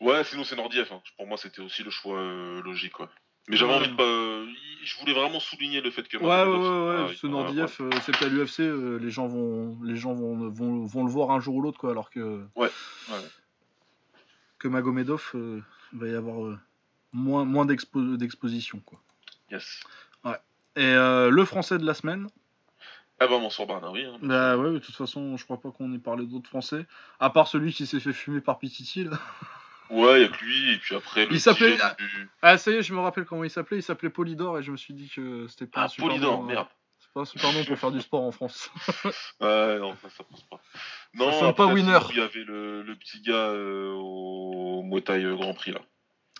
Ouais, 0.00 0.22
sinon 0.24 0.44
c'est 0.44 0.56
Nordiev. 0.56 0.88
hein. 0.92 1.00
Pour 1.16 1.26
moi 1.26 1.36
c'était 1.36 1.60
aussi 1.60 1.82
le 1.82 1.90
choix 1.90 2.18
euh, 2.18 2.62
logique. 2.62 2.92
Quoi. 2.92 3.08
Mais 3.48 3.56
j'avais 3.56 3.72
Ouais. 3.72 3.78
envie 3.78 3.88
de 3.90 3.96
pas. 3.96 4.02
euh, 4.02 4.46
Je 4.82 4.98
voulais 4.98 5.12
vraiment 5.12 5.40
souligner 5.40 5.80
le 5.80 5.90
fait 5.90 6.06
que. 6.08 6.16
Ouais, 6.16 6.24
ouais, 6.24 6.44
ouais, 6.44 6.88
ouais. 7.04 7.06
ah, 7.10 7.14
Ce 7.14 7.26
il- 7.26 7.30
Nordiev, 7.32 7.76
euh, 7.80 7.90
c'est 8.02 8.16
qu'à 8.16 8.28
l'UFC, 8.28 8.60
euh, 8.60 8.98
les 8.98 9.10
gens, 9.10 9.26
vont, 9.26 9.78
les 9.82 9.96
gens 9.96 10.14
vont, 10.14 10.48
vont, 10.50 10.84
vont 10.86 11.04
le 11.04 11.10
voir 11.10 11.30
un 11.32 11.40
jour 11.40 11.56
ou 11.56 11.60
l'autre, 11.62 11.78
quoi. 11.78 11.90
Alors 11.90 12.10
que. 12.10 12.44
Ouais, 12.56 12.70
ouais. 13.10 13.16
Que 14.58 14.68
Magomedov, 14.68 15.30
euh, 15.34 15.60
va 15.92 16.06
y 16.08 16.14
avoir 16.14 16.58
moins, 17.12 17.44
moins 17.44 17.64
d'expo- 17.66 18.16
d'exposition, 18.16 18.80
quoi. 18.84 19.00
Yes. 19.50 19.82
Et 20.76 20.84
euh, 20.84 21.30
le 21.30 21.44
français 21.44 21.78
de 21.78 21.84
la 21.84 21.94
semaine? 21.94 22.28
Ah 23.18 23.26
bah 23.26 23.38
Mansour 23.40 23.66
Barnaoui. 23.66 24.04
Hein, 24.04 24.18
Bah 24.22 24.56
ouais, 24.56 24.70
de 24.72 24.78
toute 24.78 24.94
façon, 24.94 25.36
je 25.36 25.44
crois 25.44 25.60
pas 25.60 25.72
qu'on 25.72 25.92
ait 25.92 25.98
parlé 25.98 26.24
d'autres 26.26 26.48
français. 26.48 26.86
À 27.18 27.28
part 27.28 27.48
celui 27.48 27.72
qui 27.72 27.86
s'est 27.86 27.98
fait 27.98 28.12
fumer 28.12 28.40
par 28.40 28.58
Pititi, 28.60 29.02
là. 29.04 29.18
Ouais, 29.90 30.20
il 30.20 30.22
y 30.22 30.24
a 30.24 30.28
que 30.28 30.44
lui, 30.44 30.72
et 30.74 30.78
puis 30.78 30.94
après. 30.94 31.26
le 31.26 31.32
Il 31.32 31.40
s'appelait- 31.40 31.76
du- 31.76 32.28
Ah, 32.42 32.56
ça 32.58 32.70
y 32.70 32.74
est, 32.74 32.82
je 32.82 32.94
me 32.94 33.00
rappelle 33.00 33.24
comment 33.24 33.44
il 33.44 33.50
s'appelait. 33.50 33.78
Il 33.78 33.82
s'appelait 33.82 34.10
Polydor 34.10 34.58
et 34.58 34.62
je 34.62 34.70
me 34.70 34.76
suis 34.76 34.94
dit 34.94 35.08
que 35.14 35.46
c'était 35.48 35.66
pas 35.66 35.82
un 35.82 35.84
Ah, 35.84 35.88
super 35.88 36.08
Polydor, 36.08 36.38
nom, 36.38 36.44
euh, 36.44 36.46
merde. 36.46 36.68
C'est 37.00 37.12
pas 37.12 37.20
un 37.22 37.24
super 37.24 37.52
nom 37.52 37.64
pour 37.64 37.76
faire 37.78 37.90
du 37.90 38.00
sport 38.00 38.22
en 38.22 38.30
France. 38.30 38.70
Ouais, 39.40 39.78
non, 39.78 39.96
ça, 40.02 40.08
ça 40.10 40.22
passe 40.24 40.42
pas. 40.42 40.60
Non, 41.14 41.30
pas 41.40 41.48
après, 41.48 41.64
winner. 41.74 41.98
sinon, 41.98 42.10
Il 42.10 42.16
y 42.18 42.20
avait 42.20 42.44
le, 42.44 42.82
le 42.82 42.94
petit 42.96 43.20
gars 43.22 43.32
euh, 43.34 43.92
au 43.94 45.00
Thai 45.00 45.24
euh, 45.24 45.34
Grand 45.34 45.54
Prix, 45.54 45.72
là, 45.72 45.80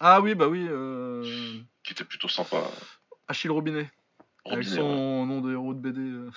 Ah 0.00 0.20
oui, 0.20 0.34
bah 0.34 0.46
oui. 0.48 0.66
Euh... 0.68 1.22
qui 1.82 1.92
était 1.92 2.04
plutôt 2.04 2.28
sympa. 2.28 2.58
Achille 3.26 3.50
Robinet. 3.50 3.90
Avec 4.46 4.64
Robinet, 4.64 4.76
son 4.76 5.26
nom 5.26 5.40
de 5.40 5.52
héros 5.52 5.74
de 5.74 5.80
BD. 5.80 6.00
euh, 6.00 6.30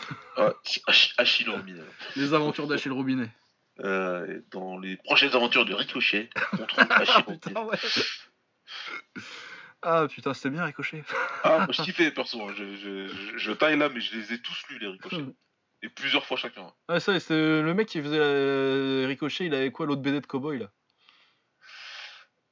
Ach- 0.87 1.13
Achille 1.17 1.49
Robinet. 1.49 1.83
Les 2.15 2.33
aventures 2.33 2.67
d'Achille 2.67 2.91
Robinet. 2.91 3.29
Euh, 3.79 4.41
dans 4.51 4.77
les 4.77 4.97
prochaines 4.97 5.33
aventures 5.35 5.65
de 5.65 5.73
Ricochet 5.73 6.29
contre 6.51 6.75
Ah 6.89 7.23
putain, 7.23 7.63
ouais. 7.63 7.77
Ah 9.81 10.07
putain, 10.07 10.33
c'était 10.33 10.51
bien 10.51 10.63
Ricochet. 10.65 11.03
Ah, 11.43 11.57
moi, 11.59 11.67
je 11.71 11.81
kiffais 11.81 12.11
perso. 12.11 12.41
hein. 12.41 12.53
Je, 12.55 12.75
je, 12.75 13.07
je, 13.07 13.37
je 13.37 13.51
taille 13.51 13.77
là, 13.77 13.89
mais 13.89 13.99
je 13.99 14.15
les 14.15 14.33
ai 14.33 14.41
tous 14.41 14.63
lus, 14.69 14.79
les 14.79 14.87
Ricochets. 14.87 15.25
Et 15.81 15.89
plusieurs 15.89 16.25
fois 16.25 16.37
chacun. 16.37 16.71
Ouais, 16.87 16.99
ça, 16.99 17.19
c'est 17.19 17.33
le 17.33 17.73
mec 17.73 17.87
qui 17.89 18.01
faisait 18.01 19.05
Ricochet. 19.07 19.45
Il 19.47 19.53
avait 19.55 19.71
quoi 19.71 19.85
l'autre 19.85 20.01
BD 20.01 20.21
de 20.21 20.25
Cowboy 20.25 20.59
là? 20.59 20.67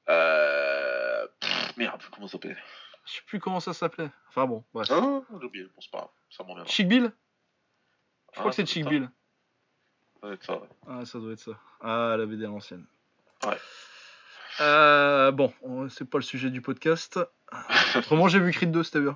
Euh... 0.09 1.27
pff, 1.39 1.77
merde, 1.77 2.01
comment 2.11 2.27
ça 2.27 2.33
s'appelle 2.33 2.57
Je 3.05 3.11
sais 3.13 3.21
plus 3.27 3.39
comment 3.39 3.59
ça 3.59 3.73
s'appelait. 3.73 4.09
Enfin 4.29 4.45
bon, 4.47 4.65
bref. 4.73 4.87
Ah, 4.91 5.21
j'ai 5.39 5.45
oublié, 5.45 5.65
bon, 5.65 5.79
c'est 5.79 5.91
pas 5.91 5.99
grave, 5.99 6.09
ça 6.29 6.43
m'en 6.43 6.55
viendra. 6.55 6.71
Chic 6.71 6.87
Bill? 6.87 7.03
Je 7.03 7.09
Ah, 7.09 8.39
crois 8.39 8.49
que 8.51 8.55
c'est 8.55 8.65
ça 8.65 8.73
Chic 8.73 8.83
doit 8.83 8.91
être 8.93 8.99
Bill. 8.99 9.09
Ça 10.21 10.27
doit 10.27 10.33
être 10.35 10.43
ça, 10.45 10.53
ouais. 10.53 10.67
Ah, 10.87 11.05
ça 11.05 11.19
doit 11.19 11.33
être 11.33 11.39
ça. 11.39 11.51
Ah, 11.81 12.15
la 12.17 12.25
BD 12.25 12.45
à 12.45 12.47
l'ancienne. 12.49 12.85
Ouais. 13.45 13.57
Euh, 14.59 15.31
bon, 15.31 15.51
on- 15.63 15.89
c'est 15.89 16.05
pas 16.09 16.17
le 16.19 16.23
sujet 16.23 16.49
du 16.49 16.61
podcast. 16.61 17.19
Autrement, 17.95 18.27
j'ai 18.27 18.39
vu 18.39 18.51
Creed 18.51 18.71
2, 18.71 18.83
c'était 18.83 19.01
bien. 19.01 19.15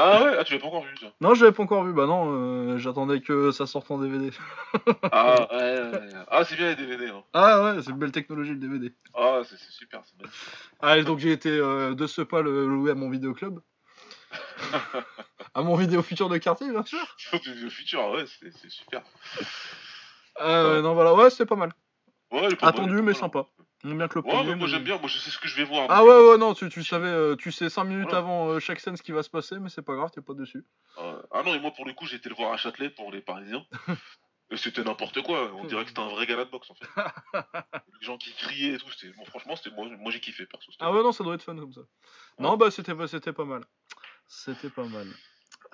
Ah 0.00 0.22
ouais, 0.22 0.36
ah, 0.38 0.44
tu 0.44 0.52
l'as 0.54 0.60
pas 0.60 0.68
encore 0.68 0.84
vu, 0.84 0.96
ça. 0.96 1.06
Non, 1.20 1.34
je 1.34 1.42
l'avais 1.44 1.56
pas 1.56 1.62
encore 1.64 1.82
vu. 1.82 1.92
Bah 1.92 2.06
non, 2.06 2.30
euh, 2.30 2.78
j'attendais 2.78 3.20
que 3.20 3.50
ça 3.50 3.66
sorte 3.66 3.90
en 3.90 3.98
DVD. 3.98 4.30
Ah, 5.10 5.48
ouais, 5.50 5.80
ouais, 5.80 5.90
ouais. 5.90 6.08
Ah, 6.28 6.44
c'est 6.44 6.54
bien 6.54 6.68
les 6.68 6.76
DVD, 6.76 7.08
hein. 7.08 7.24
Ah 7.32 7.64
ouais, 7.64 7.82
c'est 7.82 7.90
une 7.90 7.98
belle 7.98 8.12
technologie 8.12 8.50
le 8.50 8.58
DVD. 8.60 8.92
Ah, 9.14 9.40
c'est 9.44 9.56
c'est 9.56 9.72
super, 9.72 10.02
c'est 10.04 10.16
magnifique. 10.16 10.40
Ah, 10.80 10.98
et 10.98 11.02
donc 11.02 11.18
j'ai 11.18 11.32
été 11.32 11.50
euh, 11.50 11.94
de 11.94 12.06
ce 12.06 12.22
pas 12.22 12.42
le 12.42 12.68
louer 12.68 12.92
à 12.92 12.94
mon 12.94 13.10
vidéoclub. 13.10 13.58
à 15.54 15.62
mon 15.62 15.76
vidéo 15.76 16.02
futur 16.02 16.28
de 16.28 16.38
quartier, 16.38 16.70
bien 16.70 16.84
sûr. 16.84 17.16
Le 17.44 17.68
futur, 17.70 18.10
ouais, 18.10 18.24
c'est 18.26 18.50
c'est 18.56 18.70
super. 18.70 19.02
Euh. 20.40 20.82
Non, 20.82 20.94
voilà, 20.94 21.14
ouais, 21.14 21.30
c'était 21.30 21.46
pas 21.46 21.56
mal. 21.56 21.72
Ouais, 22.30 22.54
pas 22.56 22.68
Attendu, 22.68 23.00
mais 23.02 23.12
pas 23.12 23.18
sympa. 23.20 23.46
On 23.84 23.94
bien 23.94 24.08
que 24.08 24.18
le 24.18 24.24
Ouais, 24.24 24.30
premier. 24.32 24.48
mais 24.50 24.54
moi 24.56 24.66
mais- 24.66 24.72
j'aime 24.72 24.82
bien, 24.84 24.98
moi 24.98 25.08
je 25.08 25.18
sais 25.18 25.30
ce 25.30 25.38
que 25.38 25.46
je 25.48 25.54
vais 25.56 25.64
voir. 25.64 25.86
Ah 25.88 26.04
ouais, 26.04 26.28
ouais, 26.30 26.36
non, 26.36 26.52
tu, 26.52 26.68
tu 26.68 26.82
savais, 26.84 27.06
euh, 27.08 27.36
tu 27.36 27.52
sais 27.52 27.70
5 27.70 27.84
minutes 27.84 28.04
Voilà. 28.10 28.18
avant 28.18 28.48
euh, 28.48 28.58
chaque 28.58 28.80
scène 28.80 28.96
ce 28.96 29.02
qui 29.02 29.12
va 29.12 29.22
se 29.22 29.30
passer, 29.30 29.58
mais 29.60 29.68
c'est 29.68 29.82
pas 29.82 29.94
grave, 29.94 30.10
t'es 30.12 30.20
pas 30.20 30.34
dessus. 30.34 30.64
euh, 30.98 31.22
Ah 31.30 31.42
non, 31.44 31.54
et 31.54 31.60
moi 31.60 31.70
pour 31.70 31.86
le 31.86 31.92
coup, 31.94 32.04
j'ai 32.06 32.16
été 32.16 32.28
le 32.28 32.34
voir 32.34 32.52
à 32.52 32.56
Châtelet 32.56 32.90
pour 32.90 33.10
les 33.12 33.20
Parisiens. 33.20 33.64
Et 34.50 34.56
c'était 34.56 34.82
n'importe 34.82 35.20
quoi, 35.22 35.52
on 35.56 35.64
dirait 35.66 35.82
que 35.82 35.90
c'était 35.90 36.00
un 36.00 36.08
vrai 36.08 36.26
gala 36.26 36.46
de 36.46 36.50
boxe 36.50 36.70
en 36.70 36.74
fait. 36.74 36.86
les 38.00 38.06
gens 38.06 38.16
qui 38.16 38.32
criaient 38.32 38.74
et 38.74 38.78
tout. 38.78 38.86
Bon, 39.18 39.24
franchement, 39.26 39.54
c'était 39.56 39.74
moi, 39.76 39.86
moi 39.98 40.10
j'ai 40.10 40.20
kiffé 40.20 40.46
perso. 40.46 40.72
Ah 40.80 40.90
ouais, 40.90 41.02
non, 41.02 41.12
ça 41.12 41.22
doit 41.22 41.34
être 41.34 41.42
fun 41.42 41.54
comme 41.54 41.72
ça. 41.74 41.82
Non, 42.38 42.56
bah 42.56 42.70
c'était 42.70 42.94
pas 42.94 43.44
mal. 43.44 43.64
C'était 44.26 44.70
pas 44.70 44.84
mal. 44.86 45.06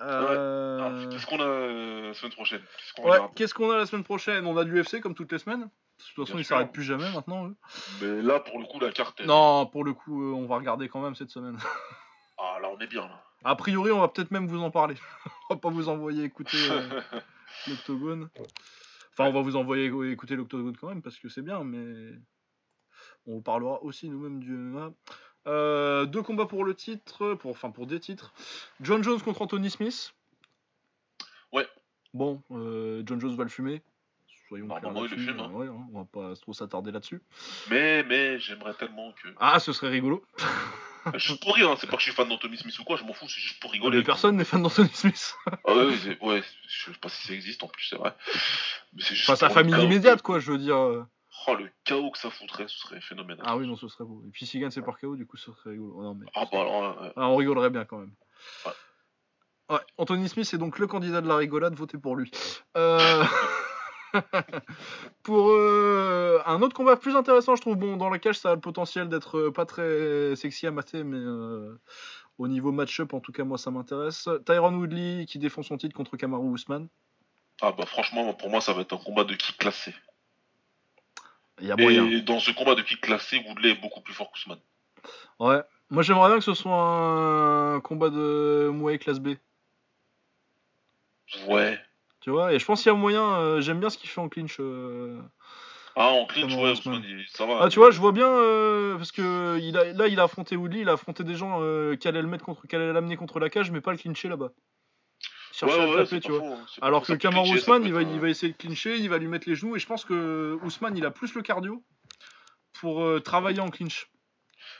Euh, 0.01 1.09
Qu'est-ce 1.09 1.25
qu'on 1.25 1.39
a 1.39 2.07
la 2.07 2.13
semaine 2.13 2.31
prochaine? 2.33 2.61
Qu'est-ce 2.61 3.53
qu'on 3.53 3.67
Ouais, 3.69 3.75
a 3.75 3.79
la 3.79 3.85
semaine 3.85 4.03
prochaine? 4.03 4.45
On 4.45 4.57
a 4.57 4.63
du 4.65 4.79
UFC 4.81 4.99
comme 5.01 5.15
toutes 5.15 5.31
les 5.31 5.39
semaines. 5.39 5.61
De 5.61 6.03
toute 6.15 6.25
façon, 6.25 6.33
Bien 6.33 6.41
ils 6.41 6.45
s'arrêtent 6.45 6.71
plus 6.73 6.83
jamais 6.83 7.09
maintenant. 7.13 7.47
eux. 7.47 7.55
Mais 8.01 8.21
là, 8.21 8.39
pour 8.41 8.59
le 8.59 8.65
coup, 8.65 8.79
la 8.79 8.91
carte. 8.91 9.19
elle- 9.21 9.27
Non, 9.27 9.65
pour 9.65 9.83
le 9.85 9.93
coup, 9.93 10.21
euh, 10.23 10.33
on 10.35 10.45
va 10.45 10.57
regarder 10.57 10.89
quand 10.89 11.01
même 11.01 11.15
cette 11.15 11.29
semaine. 11.29 11.57
Ah, 12.37 12.59
là, 12.61 12.67
on 12.69 12.77
est 12.79 12.87
bien 12.87 13.03
là. 13.07 13.23
A 13.45 13.55
priori, 13.55 13.91
on 13.93 14.01
va 14.01 14.09
peut-être 14.09 14.29
même 14.31 14.45
vous 14.45 14.61
en 14.61 14.69
parler. 14.69 14.95
on 15.49 15.53
va 15.53 15.59
pas 15.61 15.69
vous 15.69 15.87
envoyer 15.87 16.25
écouter 16.25 16.57
euh, 16.69 16.81
l'Octogone. 17.67 18.27
Enfin, 19.13 19.29
on 19.29 19.31
va 19.31 19.39
vous 19.41 19.55
envoyer 19.55 19.85
écouter 20.11 20.35
l'Octogone 20.35 20.75
quand 20.75 20.89
même 20.89 21.01
parce 21.01 21.17
que 21.17 21.29
c'est 21.29 21.41
bien, 21.41 21.63
mais 21.63 22.11
on 23.25 23.35
vous 23.35 23.41
parlera 23.41 23.81
aussi 23.83 24.09
nous-mêmes 24.09 24.41
du 24.41 24.51
MMA. 24.51 24.91
Euh, 25.47 26.05
deux 26.05 26.23
combats 26.23 26.45
pour 26.45 26.65
le 26.65 26.73
titre, 26.73 27.35
pour, 27.35 27.51
enfin 27.51 27.69
pour 27.69 27.85
des 27.85 27.99
titres. 27.99 28.33
John 28.81 29.03
Jones 29.03 29.21
contre 29.21 29.41
Anthony 29.41 29.69
Smith. 29.69 30.13
Ouais. 31.51 31.67
Bon, 32.13 32.41
euh, 32.51 33.03
John 33.05 33.19
Jones 33.21 33.35
va 33.35 33.43
le 33.43 33.49
fumer. 33.49 33.81
Soyons 34.47 34.67
clairs 34.67 34.91
hein. 34.95 35.51
Ouais, 35.53 35.67
hein, 35.67 35.87
on 35.91 35.99
va 35.99 36.05
pas 36.05 36.35
trop 36.35 36.53
s'attarder 36.53 36.91
là-dessus. 36.91 37.21
mais, 37.69 38.03
mais, 38.03 38.39
j'aimerais 38.39 38.73
tellement 38.75 39.11
que. 39.11 39.29
Ah, 39.39 39.59
ce 39.59 39.73
serait 39.73 39.89
rigolo. 39.89 40.23
Juste 41.15 41.41
pour 41.41 41.55
rire, 41.55 41.69
hein, 41.69 41.75
c'est 41.79 41.87
pas 41.87 41.97
que 41.97 42.01
je 42.01 42.05
suis 42.05 42.15
fan 42.15 42.27
d'Anthony 42.27 42.57
Smith 42.57 42.77
ou 42.79 42.83
quoi, 42.83 42.97
je 42.97 43.03
m'en 43.03 43.13
fous, 43.13 43.27
c'est 43.29 43.39
juste 43.39 43.59
pour 43.59 43.71
rigoler. 43.71 43.99
Mais 43.99 44.03
personne 44.03 44.37
n'est 44.37 44.43
fan 44.43 44.63
d'Anthony 44.63 44.89
Smith. 44.93 45.35
Ah 45.65 45.75
ouais, 45.75 46.17
ouais, 46.21 46.43
je 46.67 46.91
sais 46.91 46.97
pas 46.99 47.09
si 47.09 47.27
ça 47.27 47.33
existe 47.33 47.63
en 47.63 47.67
plus, 47.67 47.85
c'est 47.85 47.95
vrai. 47.95 48.15
Mais 48.93 49.03
c'est 49.03 49.13
juste 49.15 49.29
Enfin, 49.29 49.35
sa 49.35 49.49
famille 49.49 49.79
immédiate, 49.83 50.21
quoi, 50.21 50.39
je 50.39 50.51
veux 50.51 50.57
dire. 50.57 51.05
Oh, 51.47 51.55
le 51.55 51.69
chaos 51.83 52.11
que 52.11 52.17
ça 52.17 52.29
foutrait, 52.29 52.67
ce 52.67 52.79
serait 52.79 53.01
phénoménal. 53.01 53.45
Ah 53.47 53.55
oui, 53.57 53.67
non, 53.67 53.75
ce 53.75 53.87
serait 53.87 54.03
beau. 54.03 54.23
Et 54.27 54.31
puis 54.31 54.45
s'il 54.45 54.61
gagne, 54.61 54.71
c'est 54.71 54.81
par 54.81 54.97
KO, 54.99 55.15
du 55.15 55.27
coup, 55.27 55.37
ce 55.37 55.51
serait 55.51 55.71
rigolo. 55.71 55.93
Oh, 55.97 56.03
non, 56.03 56.15
mais... 56.15 56.25
Ah 56.33 56.45
bah 56.51 56.61
alors. 56.61 57.11
Ah, 57.15 57.27
on 57.29 57.35
rigolerait 57.35 57.69
bien 57.69 57.85
quand 57.85 57.99
même. 57.99 58.13
Ouais. 58.65 58.71
Ouais, 59.69 59.79
Anthony 59.97 60.29
Smith 60.29 60.51
est 60.53 60.57
donc 60.57 60.77
le 60.77 60.85
candidat 60.85 61.21
de 61.21 61.27
la 61.27 61.37
rigolade, 61.37 61.73
votez 61.73 61.97
pour 61.97 62.15
lui. 62.15 62.29
Euh, 62.77 63.23
pour 65.23 65.49
euh, 65.49 66.39
un 66.45 66.61
autre 66.61 66.75
combat 66.75 66.95
plus 66.95 67.15
intéressant, 67.15 67.55
je 67.55 67.61
trouve, 67.61 67.75
bon, 67.75 67.97
dans 67.97 68.09
la 68.09 68.19
cage, 68.19 68.37
ça 68.37 68.51
a 68.51 68.55
le 68.55 68.61
potentiel 68.61 69.09
d'être 69.09 69.49
pas 69.49 69.65
très 69.65 70.35
sexy 70.35 70.67
à 70.67 70.71
mater, 70.71 71.03
mais 71.03 71.17
euh, 71.17 71.79
au 72.37 72.47
niveau 72.47 72.71
match-up, 72.71 73.13
en 73.13 73.19
tout 73.19 73.31
cas, 73.31 73.43
moi, 73.43 73.57
ça 73.57 73.71
m'intéresse. 73.71 74.29
Tyron 74.45 74.75
Woodley 74.75 75.25
qui 75.25 75.39
défend 75.39 75.63
son 75.63 75.77
titre 75.77 75.95
contre 75.95 76.15
Kamaru 76.15 76.53
Usman. 76.53 76.87
Ah 77.61 77.71
bah 77.71 77.85
franchement, 77.85 78.33
pour 78.33 78.49
moi, 78.49 78.61
ça 78.61 78.73
va 78.73 78.81
être 78.81 78.93
un 78.93 78.97
combat 78.97 79.23
de 79.23 79.33
kick 79.33 79.57
classé. 79.57 79.95
Il 81.61 81.67
y 81.67 81.71
a 81.71 81.75
moyen. 81.77 82.05
Et 82.09 82.21
dans 82.21 82.39
ce 82.39 82.51
combat 82.51 82.75
de 82.75 82.81
kick 82.81 83.01
classé, 83.01 83.41
Woodley 83.47 83.71
est 83.71 83.81
beaucoup 83.81 84.01
plus 84.01 84.13
fort 84.13 84.29
qu'Ousmane. 84.31 84.59
Ouais. 85.39 85.61
Moi, 85.89 86.03
j'aimerais 86.03 86.29
bien 86.29 86.37
que 86.39 86.43
ce 86.43 86.53
soit 86.53 86.75
un 86.75 87.79
combat 87.79 88.09
de 88.09 88.69
Muay 88.73 88.97
classe 88.97 89.19
B. 89.19 89.35
Ouais. 91.47 91.79
Tu 92.21 92.29
vois, 92.31 92.53
et 92.53 92.59
je 92.59 92.65
pense 92.65 92.81
qu'il 92.81 92.91
y 92.91 92.95
a 92.95 92.97
moyen. 92.97 93.21
euh, 93.35 93.61
J'aime 93.61 93.79
bien 93.79 93.89
ce 93.89 93.97
qu'il 93.97 94.09
fait 94.09 94.21
en 94.21 94.29
clinch. 94.29 94.57
euh. 94.59 95.21
Ah, 95.95 96.09
en 96.09 96.25
clinch, 96.25 96.53
ouais, 96.55 96.71
Ousmane 96.71 96.95
Ousmane, 96.99 97.03
il- 97.07 97.25
ça 97.29 97.45
va. 97.45 97.59
Ah, 97.61 97.69
tu 97.69 97.79
vois, 97.79 97.91
je 97.91 97.99
vois 97.99 98.11
bien 98.11 98.27
euh, 98.27 98.97
parce 98.97 99.11
que 99.11 99.57
il 99.61 99.77
a, 99.77 99.93
là, 99.93 100.07
il 100.07 100.19
a 100.19 100.23
affronté 100.23 100.55
Woodley, 100.57 100.81
il 100.81 100.89
a 100.89 100.93
affronté 100.93 101.23
des 101.23 101.35
gens 101.35 101.59
euh, 101.61 101.95
qui 101.95 102.07
allaient 102.07 102.21
le 102.21 102.27
mettre 102.27 102.43
contre, 102.43 102.67
qui 102.67 102.75
allaient 102.75 102.91
l'amener 102.91 103.15
contre 103.15 103.39
la 103.39 103.49
cage, 103.49 103.71
mais 103.71 103.79
pas 103.79 103.91
le 103.91 103.97
clincher 103.97 104.27
là-bas. 104.27 104.49
Ouais, 105.63 105.95
ouais, 105.95 106.19
tu 106.19 106.31
vois. 106.31 106.57
Alors 106.81 107.05
que 107.05 107.13
Kamaru 107.13 107.51
Ousmane, 107.51 107.83
il 107.85 107.93
va, 107.93 108.01
il 108.01 108.19
va 108.19 108.29
essayer 108.29 108.51
de 108.51 108.57
clincher, 108.57 108.97
il 108.97 109.09
va 109.09 109.17
lui 109.17 109.27
mettre 109.27 109.47
les 109.47 109.55
genoux, 109.55 109.75
et 109.75 109.79
je 109.79 109.87
pense 109.87 110.03
que 110.05 110.57
Ousmane, 110.63 110.97
il 110.97 111.05
a 111.05 111.11
plus 111.11 111.33
le 111.35 111.41
cardio 111.41 111.83
pour 112.79 113.01
euh, 113.03 113.19
travailler 113.19 113.61
en 113.61 113.69
clinch. 113.69 114.09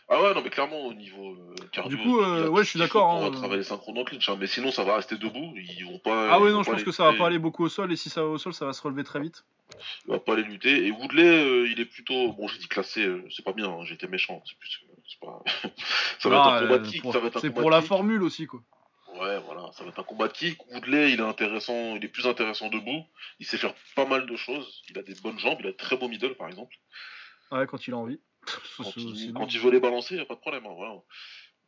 Ah 0.07 0.21
ouais, 0.21 0.33
non, 0.35 0.41
mais 0.43 0.49
clairement, 0.51 0.85
au 0.85 0.93
niveau 0.93 1.33
euh, 1.33 1.55
cardio. 1.71 1.97
Du 1.97 2.03
coup, 2.03 2.19
euh, 2.19 2.47
ouais, 2.47 2.63
je 2.63 2.69
suis 2.69 2.79
d'accord, 2.79 3.17
pour 3.17 3.25
hein. 3.25 3.31
travailler 3.31 3.63
synchrone 3.63 3.97
en 3.97 4.03
clinch, 4.03 4.27
hein. 4.29 4.37
Mais 4.39 4.45
sinon, 4.47 4.69
ça 4.69 4.83
va 4.83 4.97
rester 4.97 5.15
debout. 5.17 5.53
Ils 5.55 5.83
vont 5.85 5.97
pas. 5.99 6.31
Ah 6.31 6.39
ouais, 6.39 6.51
non, 6.51 6.61
je 6.61 6.69
pense 6.71 6.83
que 6.83 6.91
ça 6.91 7.05
va 7.05 7.13
pas 7.13 7.27
aller 7.27 7.39
beaucoup 7.39 7.63
au 7.63 7.69
sol, 7.69 7.91
et 7.91 7.95
si 7.95 8.09
ça 8.09 8.21
va 8.21 8.27
au 8.27 8.37
sol, 8.37 8.53
ça 8.53 8.65
va 8.65 8.73
se 8.73 8.81
relever 8.83 9.03
très 9.03 9.19
vite. 9.19 9.45
Il 10.05 10.11
va 10.11 10.19
pas 10.19 10.35
les 10.35 10.43
lutter. 10.43 10.85
Et 10.85 10.91
Woodley, 10.91 11.23
euh, 11.25 11.67
il 11.67 11.79
est 11.79 11.85
plutôt. 11.85 12.33
Bon, 12.33 12.47
j'ai 12.47 12.59
dit 12.59 12.67
classé, 12.67 13.07
c'est 13.35 13.43
pas 13.43 13.53
bien, 13.53 13.67
hein, 13.69 13.83
été 13.89 14.07
méchant. 14.07 14.43
C'est 14.45 14.57
plus. 14.59 14.79
c'est 15.09 15.19
pas... 15.19 15.41
ça 16.19 16.29
va 16.29 16.43
Ah, 16.43 16.47
être 16.57 16.63
un 16.63 16.67
combat 16.67 16.77
de 16.79 16.87
kick. 16.87 17.01
pour- 17.01 17.13
ça 17.13 17.19
va 17.19 17.27
être 17.27 17.37
un 17.37 17.39
C'est 17.41 17.49
pour 17.49 17.71
la 17.71 17.81
formule 17.81 18.21
aussi, 18.21 18.45
quoi. 18.45 18.61
Ouais, 19.19 19.39
voilà, 19.45 19.71
ça 19.73 19.83
va 19.83 19.89
être 19.89 19.99
un 19.99 20.03
combat 20.03 20.27
de 20.27 20.33
kick. 20.33 20.65
Woodley, 20.71 21.11
il 21.13 21.19
est 21.19 21.23
intéressant, 21.23 21.95
il 21.95 22.03
est 22.03 22.09
plus 22.09 22.27
intéressant 22.27 22.69
debout. 22.69 23.03
Il 23.39 23.45
sait 23.45 23.57
faire 23.57 23.73
pas 23.95 24.05
mal 24.05 24.25
de 24.25 24.35
choses. 24.35 24.83
Il 24.89 24.97
a 24.97 25.03
des 25.03 25.15
bonnes 25.15 25.39
jambes, 25.39 25.57
il 25.61 25.67
a 25.67 25.71
de 25.71 25.77
très 25.77 25.97
beaux 25.97 26.07
middle, 26.07 26.35
par 26.35 26.47
exemple. 26.47 26.75
Ouais, 27.51 27.65
quand 27.67 27.87
il 27.87 27.93
a 27.93 27.97
envie. 27.97 28.19
Quand 28.77 28.95
il, 28.95 29.33
quand 29.33 29.51
il 29.53 29.59
veut 29.59 29.71
les 29.71 29.79
balancer, 29.79 30.15
y 30.17 30.19
a 30.19 30.25
pas 30.25 30.35
de 30.35 30.39
problème. 30.39 30.65
hein, 30.67 30.73
voilà. 30.75 31.01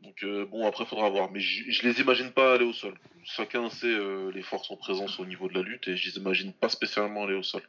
Donc 0.02 0.24
euh, 0.24 0.46
bon, 0.46 0.68
après 0.68 0.86
faudra 0.86 1.10
voir. 1.10 1.32
Mais 1.32 1.40
je 1.40 1.72
je 1.72 1.88
les 1.88 2.00
imagine 2.02 2.32
pas 2.32 2.54
aller 2.54 2.66
au 2.66 2.74
sol. 2.74 2.94
Chacun 3.24 3.68
sait 3.72 3.88
euh, 3.88 4.32
les 4.32 4.44
forces 4.44 4.70
en 4.70 4.78
présence 4.78 5.20
au 5.20 5.26
niveau 5.26 5.48
de 5.48 5.56
la 5.56 5.62
lutte 5.64 5.88
et 5.88 5.98
je 5.98 6.08
les 6.08 6.18
imagine 6.18 6.54
pas 6.54 6.70
spécialement 6.70 7.24
aller 7.24 7.34
au 7.34 7.42
sol. 7.42 7.64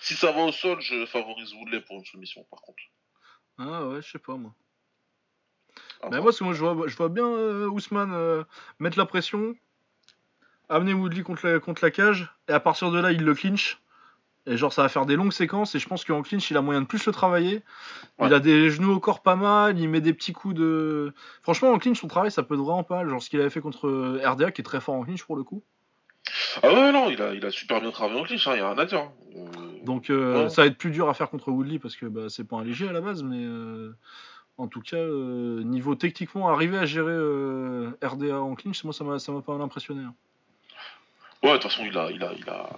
Si 0.00 0.14
ça 0.14 0.32
va 0.32 0.44
au 0.44 0.52
sol, 0.52 0.80
je 0.80 1.04
favorise 1.04 1.52
Woodley 1.52 1.82
pour 1.82 1.98
une 1.98 2.06
soumission, 2.06 2.42
par 2.50 2.62
contre. 2.62 2.82
Ah 3.58 3.86
ouais, 3.86 4.00
je 4.00 4.12
sais 4.12 4.18
pas, 4.18 4.34
moi. 4.36 4.54
Voir. 6.00 6.12
moi, 6.12 6.22
parce 6.24 6.38
que 6.38 6.44
moi, 6.44 6.52
je 6.54 6.60
vois, 6.64 6.86
je 6.86 6.96
vois 6.96 7.08
bien 7.08 7.26
euh, 7.26 7.68
Ousmane 7.68 8.12
euh, 8.12 8.44
mettre 8.78 8.98
la 8.98 9.06
pression, 9.06 9.54
amener 10.68 10.92
Woodley 10.94 11.22
contre 11.22 11.46
la, 11.46 11.58
contre 11.60 11.84
la 11.84 11.90
cage, 11.90 12.32
et 12.48 12.52
à 12.52 12.60
partir 12.60 12.90
de 12.90 12.98
là, 12.98 13.12
il 13.12 13.22
le 13.24 13.34
clinch. 13.34 13.80
Et 14.46 14.58
genre, 14.58 14.74
ça 14.74 14.82
va 14.82 14.90
faire 14.90 15.06
des 15.06 15.16
longues 15.16 15.32
séquences, 15.32 15.74
et 15.74 15.78
je 15.78 15.88
pense 15.88 16.04
qu'en 16.04 16.20
clinch, 16.20 16.50
il 16.50 16.56
a 16.58 16.60
moyen 16.60 16.82
de 16.82 16.86
plus 16.86 17.06
le 17.06 17.12
travailler. 17.12 17.62
Ouais. 18.18 18.26
Il 18.28 18.34
a 18.34 18.40
des 18.40 18.68
genoux 18.68 18.92
au 18.92 19.00
corps 19.00 19.22
pas 19.22 19.36
mal, 19.36 19.78
il 19.78 19.88
met 19.88 20.02
des 20.02 20.12
petits 20.12 20.34
coups 20.34 20.54
de. 20.54 21.14
Franchement, 21.42 21.70
en 21.70 21.78
clinch, 21.78 21.98
son 22.00 22.08
travail, 22.08 22.30
ça 22.30 22.42
peut 22.42 22.54
être 22.54 22.60
vraiment 22.60 22.82
pas 22.84 22.96
mal. 22.96 23.08
Genre, 23.08 23.22
ce 23.22 23.30
qu'il 23.30 23.40
avait 23.40 23.48
fait 23.48 23.62
contre 23.62 23.88
euh, 23.88 24.20
RDA, 24.22 24.50
qui 24.50 24.60
est 24.60 24.64
très 24.64 24.82
fort 24.82 24.96
en 24.96 25.02
clinch 25.02 25.24
pour 25.24 25.36
le 25.36 25.44
coup. 25.44 25.62
Ah 26.62 26.72
ouais, 26.72 26.92
non, 26.92 27.08
il 27.10 27.20
a, 27.22 27.32
il 27.34 27.44
a 27.44 27.50
super 27.50 27.80
bien 27.80 27.90
travaillé 27.90 28.20
en 28.20 28.24
clinch, 28.24 28.46
hein, 28.46 28.56
y 28.56 28.60
a 28.60 28.68
rien 28.68 28.78
à 28.78 28.84
dire. 28.84 29.00
hein. 29.00 29.12
Euh, 29.36 29.40
Donc, 29.82 30.06
Ouais. 30.10 30.48
ça 30.50 30.60
va 30.62 30.66
être 30.66 30.76
plus 30.78 30.90
dur 30.90 31.08
à 31.08 31.14
faire 31.14 31.30
contre 31.30 31.50
Woodley, 31.50 31.78
parce 31.78 31.96
que 31.96 32.04
bah, 32.04 32.28
c'est 32.28 32.44
pas 32.44 32.56
un 32.56 32.64
léger 32.64 32.86
à 32.86 32.92
la 32.92 33.00
base, 33.00 33.22
mais. 33.22 33.46
En 34.56 34.68
tout 34.68 34.80
cas, 34.80 34.96
euh, 34.96 35.62
niveau 35.64 35.94
techniquement, 35.96 36.48
arriver 36.48 36.78
à 36.78 36.86
gérer 36.86 37.10
euh, 37.12 37.90
RDA 38.02 38.40
en 38.40 38.54
clinch, 38.54 38.84
moi 38.84 38.92
ça 38.92 39.02
m'a 39.02 39.18
ça 39.18 39.32
m'a 39.32 39.40
pas 39.40 39.52
mal 39.52 39.62
impressionné. 39.62 40.04
hein. 40.04 40.14
Ouais, 41.42 41.50
de 41.52 41.58
toute 41.58 41.70
façon, 41.70 41.84
il 41.84 41.96
a, 41.98 42.10
il 42.10 42.22
a, 42.22 42.32
il 42.32 42.48
a, 42.48 42.70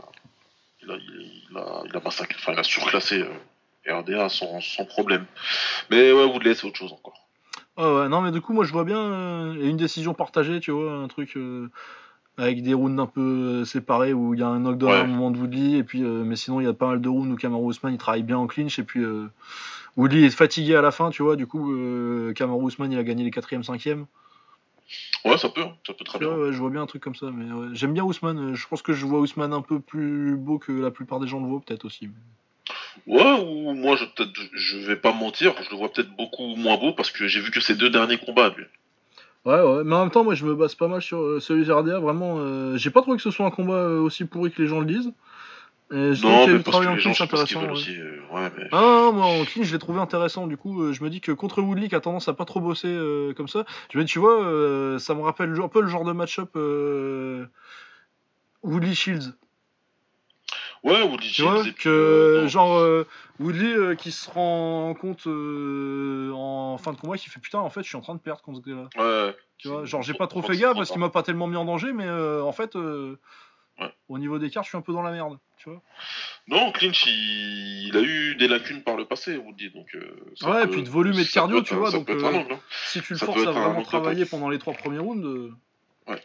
il 0.82 0.90
a, 0.90 0.96
il 0.96 1.56
a, 1.56 1.82
il 1.88 1.96
a 1.96 2.00
massacré, 2.00 2.36
enfin, 2.38 2.52
il 2.54 2.58
a 2.58 2.62
surclassé 2.62 3.22
euh, 3.22 3.94
RDA 4.00 4.28
sans, 4.30 4.60
sans 4.60 4.84
problème. 4.86 5.26
Mais 5.90 6.10
ouais, 6.12 6.24
Woodley, 6.24 6.54
c'est 6.54 6.66
autre 6.66 6.78
chose 6.78 6.92
encore. 6.92 7.26
Ah 7.76 7.92
ouais, 7.94 8.08
non, 8.08 8.22
mais 8.22 8.32
du 8.32 8.40
coup, 8.40 8.54
moi 8.54 8.64
je 8.64 8.72
vois 8.72 8.84
bien 8.84 9.52
une 9.52 9.76
décision 9.76 10.14
partagée, 10.14 10.60
tu 10.60 10.70
vois, 10.70 10.94
un 10.94 11.08
truc 11.08 11.38
avec 12.38 12.62
des 12.62 12.72
rounds 12.74 12.98
un 13.02 13.06
peu 13.06 13.64
séparés 13.66 14.14
où 14.14 14.32
il 14.34 14.40
y 14.40 14.42
a 14.42 14.48
un 14.48 14.60
knockdown 14.60 14.90
Ouais. 14.90 14.96
à 14.98 15.02
un 15.02 15.06
moment 15.06 15.30
de 15.30 15.38
Woodley, 15.38 15.76
et 15.78 15.84
puis, 15.84 16.00
mais 16.00 16.36
sinon 16.36 16.60
il 16.60 16.64
y 16.64 16.68
a 16.68 16.72
pas 16.72 16.86
mal 16.86 17.00
de 17.02 17.08
rounds 17.10 17.30
où 17.34 17.36
Kamaru 17.36 17.70
Usman 17.70 17.92
il 17.92 17.98
travaille 17.98 18.22
bien 18.22 18.38
en 18.38 18.46
clinch, 18.46 18.78
et 18.78 18.82
puis 18.82 19.04
Woodley 19.96 20.24
est 20.24 20.30
fatigué 20.30 20.74
à 20.74 20.82
la 20.82 20.90
fin, 20.90 21.10
tu 21.10 21.22
vois, 21.22 21.36
du 21.36 21.46
coup, 21.46 21.72
euh, 21.72 22.32
Kamaru 22.34 22.68
Usman 22.68 22.92
il 22.92 22.98
a 22.98 23.02
gagné 23.02 23.24
les 23.24 23.30
4ème, 23.30 23.64
5ème. 23.64 24.04
Ouais, 25.24 25.38
ça 25.38 25.48
peut, 25.48 25.62
hein, 25.62 25.74
ça 25.86 25.94
peut 25.94 26.04
très 26.04 26.18
bien. 26.18 26.28
ouais, 26.28 26.52
je 26.52 26.58
vois 26.58 26.70
bien 26.70 26.82
un 26.82 26.86
truc 26.86 27.02
comme 27.02 27.16
ça, 27.16 27.30
mais 27.32 27.52
ouais. 27.52 27.68
j'aime 27.72 27.92
bien 27.92 28.04
Ousmane, 28.04 28.52
euh, 28.52 28.54
je 28.54 28.68
pense 28.68 28.82
que 28.82 28.92
je 28.92 29.04
vois 29.04 29.18
Ousmane 29.20 29.52
un 29.52 29.62
peu 29.62 29.80
plus 29.80 30.36
beau 30.36 30.58
que 30.58 30.72
la 30.72 30.90
plupart 30.90 31.18
des 31.18 31.26
gens 31.26 31.40
le 31.40 31.46
voient, 31.46 31.60
peut-être 31.66 31.84
aussi. 31.84 32.08
Ouais, 33.06 33.40
ou 33.40 33.72
moi, 33.72 33.96
je, 33.96 34.78
vais 34.86 34.96
pas 34.96 35.12
mentir, 35.12 35.54
je 35.62 35.70
le 35.70 35.76
vois 35.76 35.92
peut-être 35.92 36.14
beaucoup 36.16 36.54
moins 36.56 36.76
beau 36.76 36.92
parce 36.92 37.10
que 37.10 37.26
j'ai 37.26 37.40
vu 37.40 37.50
que 37.50 37.60
ses 37.60 37.74
deux 37.74 37.90
derniers 37.90 38.18
combats, 38.18 38.52
lui. 38.56 38.64
Ouais, 39.44 39.60
ouais, 39.60 39.84
mais 39.84 39.94
en 39.94 40.00
même 40.00 40.10
temps, 40.10 40.24
moi 40.24 40.34
je 40.34 40.44
me 40.44 40.56
base 40.56 40.74
pas 40.74 40.88
mal 40.88 41.00
sur 41.00 41.20
euh, 41.20 41.40
celui 41.40 41.64
de 41.64 41.72
vraiment, 41.72 42.38
euh, 42.38 42.76
j'ai 42.76 42.90
pas 42.90 43.00
trouvé 43.00 43.16
que 43.16 43.22
ce 43.22 43.30
soit 43.30 43.46
un 43.46 43.52
combat 43.52 43.74
euh, 43.74 44.00
aussi 44.00 44.24
pourri 44.24 44.50
que 44.50 44.60
les 44.60 44.66
gens 44.66 44.80
le 44.80 44.86
disent. 44.86 45.12
Je 45.90 46.20
trouve 46.20 46.30
Non, 46.32 46.46
mais 46.48 46.52
eu 46.54 46.62
parce 46.62 46.76
travail 46.82 46.86
que 46.88 46.92
en 46.92 46.94
les 46.96 47.00
gens, 47.00 47.12
clinch 47.12 47.18
je 47.18 47.24
pense 47.36 47.44
qu'ils 47.44 47.56
intéressant. 47.56 47.60
veulent 47.60 47.70
ouais. 47.70 47.76
aussi. 47.76 48.00
euh, 48.00 48.34
ouais, 48.34 48.52
mais. 48.58 48.64
Ah 48.72 48.80
non, 48.80 49.12
moi 49.12 49.26
en 49.26 49.44
clinch 49.44 49.66
je 49.66 49.72
l'ai 49.72 49.78
trouvé 49.78 50.00
intéressant 50.00 50.46
du 50.48 50.56
coup 50.56 50.82
euh, 50.82 50.92
je 50.92 51.04
me 51.04 51.10
dis 51.10 51.20
que 51.20 51.30
contre 51.32 51.62
Woodley 51.62 51.88
qui 51.88 51.94
a 51.94 52.00
tendance 52.00 52.26
à 52.28 52.34
pas 52.34 52.44
trop 52.44 52.58
bosser 52.60 52.88
euh, 52.88 53.32
comme 53.34 53.46
ça, 53.46 53.64
je 53.92 53.98
me 53.98 54.02
dis 54.04 54.10
tu 54.12 54.18
vois 54.18 54.42
euh, 54.42 54.98
ça 54.98 55.14
me 55.14 55.22
rappelle 55.22 55.54
un 55.62 55.68
peu 55.68 55.80
le 55.80 55.88
genre 55.88 56.04
de 56.04 56.12
match-up 56.12 56.50
euh, 56.56 57.46
Woodley 58.64 58.94
Shields. 58.94 59.34
Ouais, 60.82 61.02
Woodley 61.02 61.28
vois 61.38 61.62
Shields, 61.62 61.74
que 61.76 61.88
euh, 61.88 62.48
genre 62.48 62.78
euh, 62.78 63.06
Woodley 63.40 63.72
euh, 63.72 63.94
qui 63.94 64.12
se 64.12 64.28
rend 64.30 64.94
compte 65.00 65.26
euh, 65.26 66.30
en 66.34 66.78
fin 66.78 66.92
de 66.92 66.96
combat 66.98 67.16
qui 67.16 67.28
fait 67.28 67.40
putain 67.40 67.58
en 67.60 67.70
fait 67.70 67.82
je 67.82 67.88
suis 67.88 67.96
en 67.96 68.00
train 68.02 68.14
de 68.14 68.20
perdre 68.20 68.42
contre 68.42 68.60
ce 68.64 68.68
gars-là. 68.70 68.88
Ouais. 69.28 69.36
Tu 69.58 69.68
vois, 69.68 69.84
genre 69.84 70.02
j'ai 70.02 70.14
pas 70.14 70.26
trop 70.26 70.42
fait 70.42 70.56
gaffe 70.56 70.74
parce 70.76 70.90
qu'il 70.90 71.00
m'a 71.00 71.08
pas 71.10 71.22
tellement 71.22 71.46
mis 71.46 71.56
en 71.56 71.64
danger 71.64 71.92
mais 71.92 72.06
euh, 72.06 72.42
en 72.42 72.52
fait 72.52 72.76
euh, 72.76 73.18
Ouais. 73.78 73.92
au 74.08 74.18
niveau 74.18 74.38
des 74.38 74.48
cartes 74.50 74.64
je 74.66 74.70
suis 74.70 74.78
un 74.78 74.82
peu 74.82 74.92
dans 74.94 75.02
la 75.02 75.10
merde, 75.12 75.38
tu 75.58 75.68
vois. 75.68 75.82
Non, 76.48 76.72
Clinch, 76.72 77.04
il... 77.06 77.88
il 77.88 77.96
a 77.96 78.00
eu 78.00 78.34
des 78.36 78.48
lacunes 78.48 78.82
par 78.82 78.96
le 78.96 79.04
passé, 79.04 79.36
Woodley, 79.36 79.68
donc. 79.70 79.94
euh, 79.94 80.32
ça 80.34 80.50
Ouais, 80.50 80.64
peut- 80.64 80.70
puis 80.70 80.82
de 80.82 80.88
volume 80.88 81.18
et 81.18 81.24
de 81.24 81.30
cardio, 81.30 81.60
tu 81.62 81.74
un- 81.74 81.76
vois, 81.78 81.90
donc, 81.90 82.08
euh, 82.08 82.22
angle, 82.22 82.52
hein. 82.54 82.60
Si 82.86 83.02
tu 83.02 83.12
le 83.12 83.18
Ça 83.18 83.26
forces 83.26 83.46
à 83.46 83.50
vraiment 83.52 83.82
travailler 83.82 84.24
pendant 84.24 84.48
les 84.48 84.58
trois 84.58 84.72
premiers 84.74 84.98
rounds, 85.00 85.24
euh, 85.26 85.52
Ouais. 86.06 86.22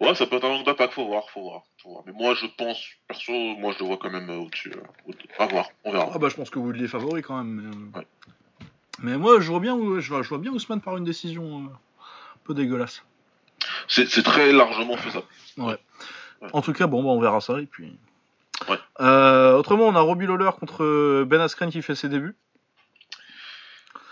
Ouais, 0.00 0.14
ça 0.14 0.26
peut 0.26 0.36
être 0.36 0.44
un 0.44 0.50
angle 0.50 0.64
d'attaque, 0.64 0.92
faut 0.92 1.06
voir, 1.06 1.28
faut 1.30 1.40
voir, 1.42 1.62
faut 1.82 1.90
voir. 1.90 2.02
Mais 2.06 2.12
moi, 2.12 2.34
je 2.34 2.46
pense, 2.46 2.78
perso, 3.08 3.32
moi, 3.32 3.72
je 3.72 3.78
le 3.78 3.86
vois 3.86 3.96
quand 3.96 4.10
même 4.10 4.28
euh, 4.28 4.36
au-dessus. 4.36 4.72
Woodley. 5.06 5.24
À 5.38 5.46
voir, 5.46 5.70
on 5.84 5.90
verra. 5.92 6.10
Ah 6.14 6.18
bah 6.18 6.28
je 6.28 6.36
pense 6.36 6.50
que 6.50 6.58
Woodley 6.58 6.84
est 6.84 6.88
favori 6.88 7.22
quand 7.22 7.42
même. 7.42 7.62
Mais, 7.94 7.98
euh, 7.98 7.98
Ouais. 8.00 8.06
mais 9.02 9.16
moi 9.16 9.40
je 9.40 9.48
vois 9.50 9.60
bien, 9.60 9.74
je 9.98 10.08
vois, 10.08 10.22
je 10.22 10.28
vois 10.28 10.38
bien 10.38 10.52
Ousmane 10.52 10.80
par 10.82 10.96
une 10.98 11.04
décision 11.04 11.64
un 11.64 11.70
peu 12.44 12.52
dégueulasse. 12.54 13.02
C'est 13.88 14.22
très 14.22 14.52
largement 14.52 14.96
faisable. 14.96 15.24
En 16.52 16.62
tout 16.62 16.72
cas 16.72 16.86
bon 16.86 17.02
bah 17.02 17.10
on 17.10 17.20
verra 17.20 17.40
ça 17.40 17.60
et 17.60 17.66
puis. 17.66 17.96
Ouais. 18.68 18.78
Euh, 19.00 19.56
autrement 19.56 19.84
on 19.84 19.94
a 19.94 20.00
Robbie 20.00 20.26
Lawler 20.26 20.50
contre 20.58 21.24
Ben 21.24 21.40
Askren 21.40 21.70
qui 21.70 21.82
fait 21.82 21.94
ses 21.94 22.08
débuts. 22.08 22.36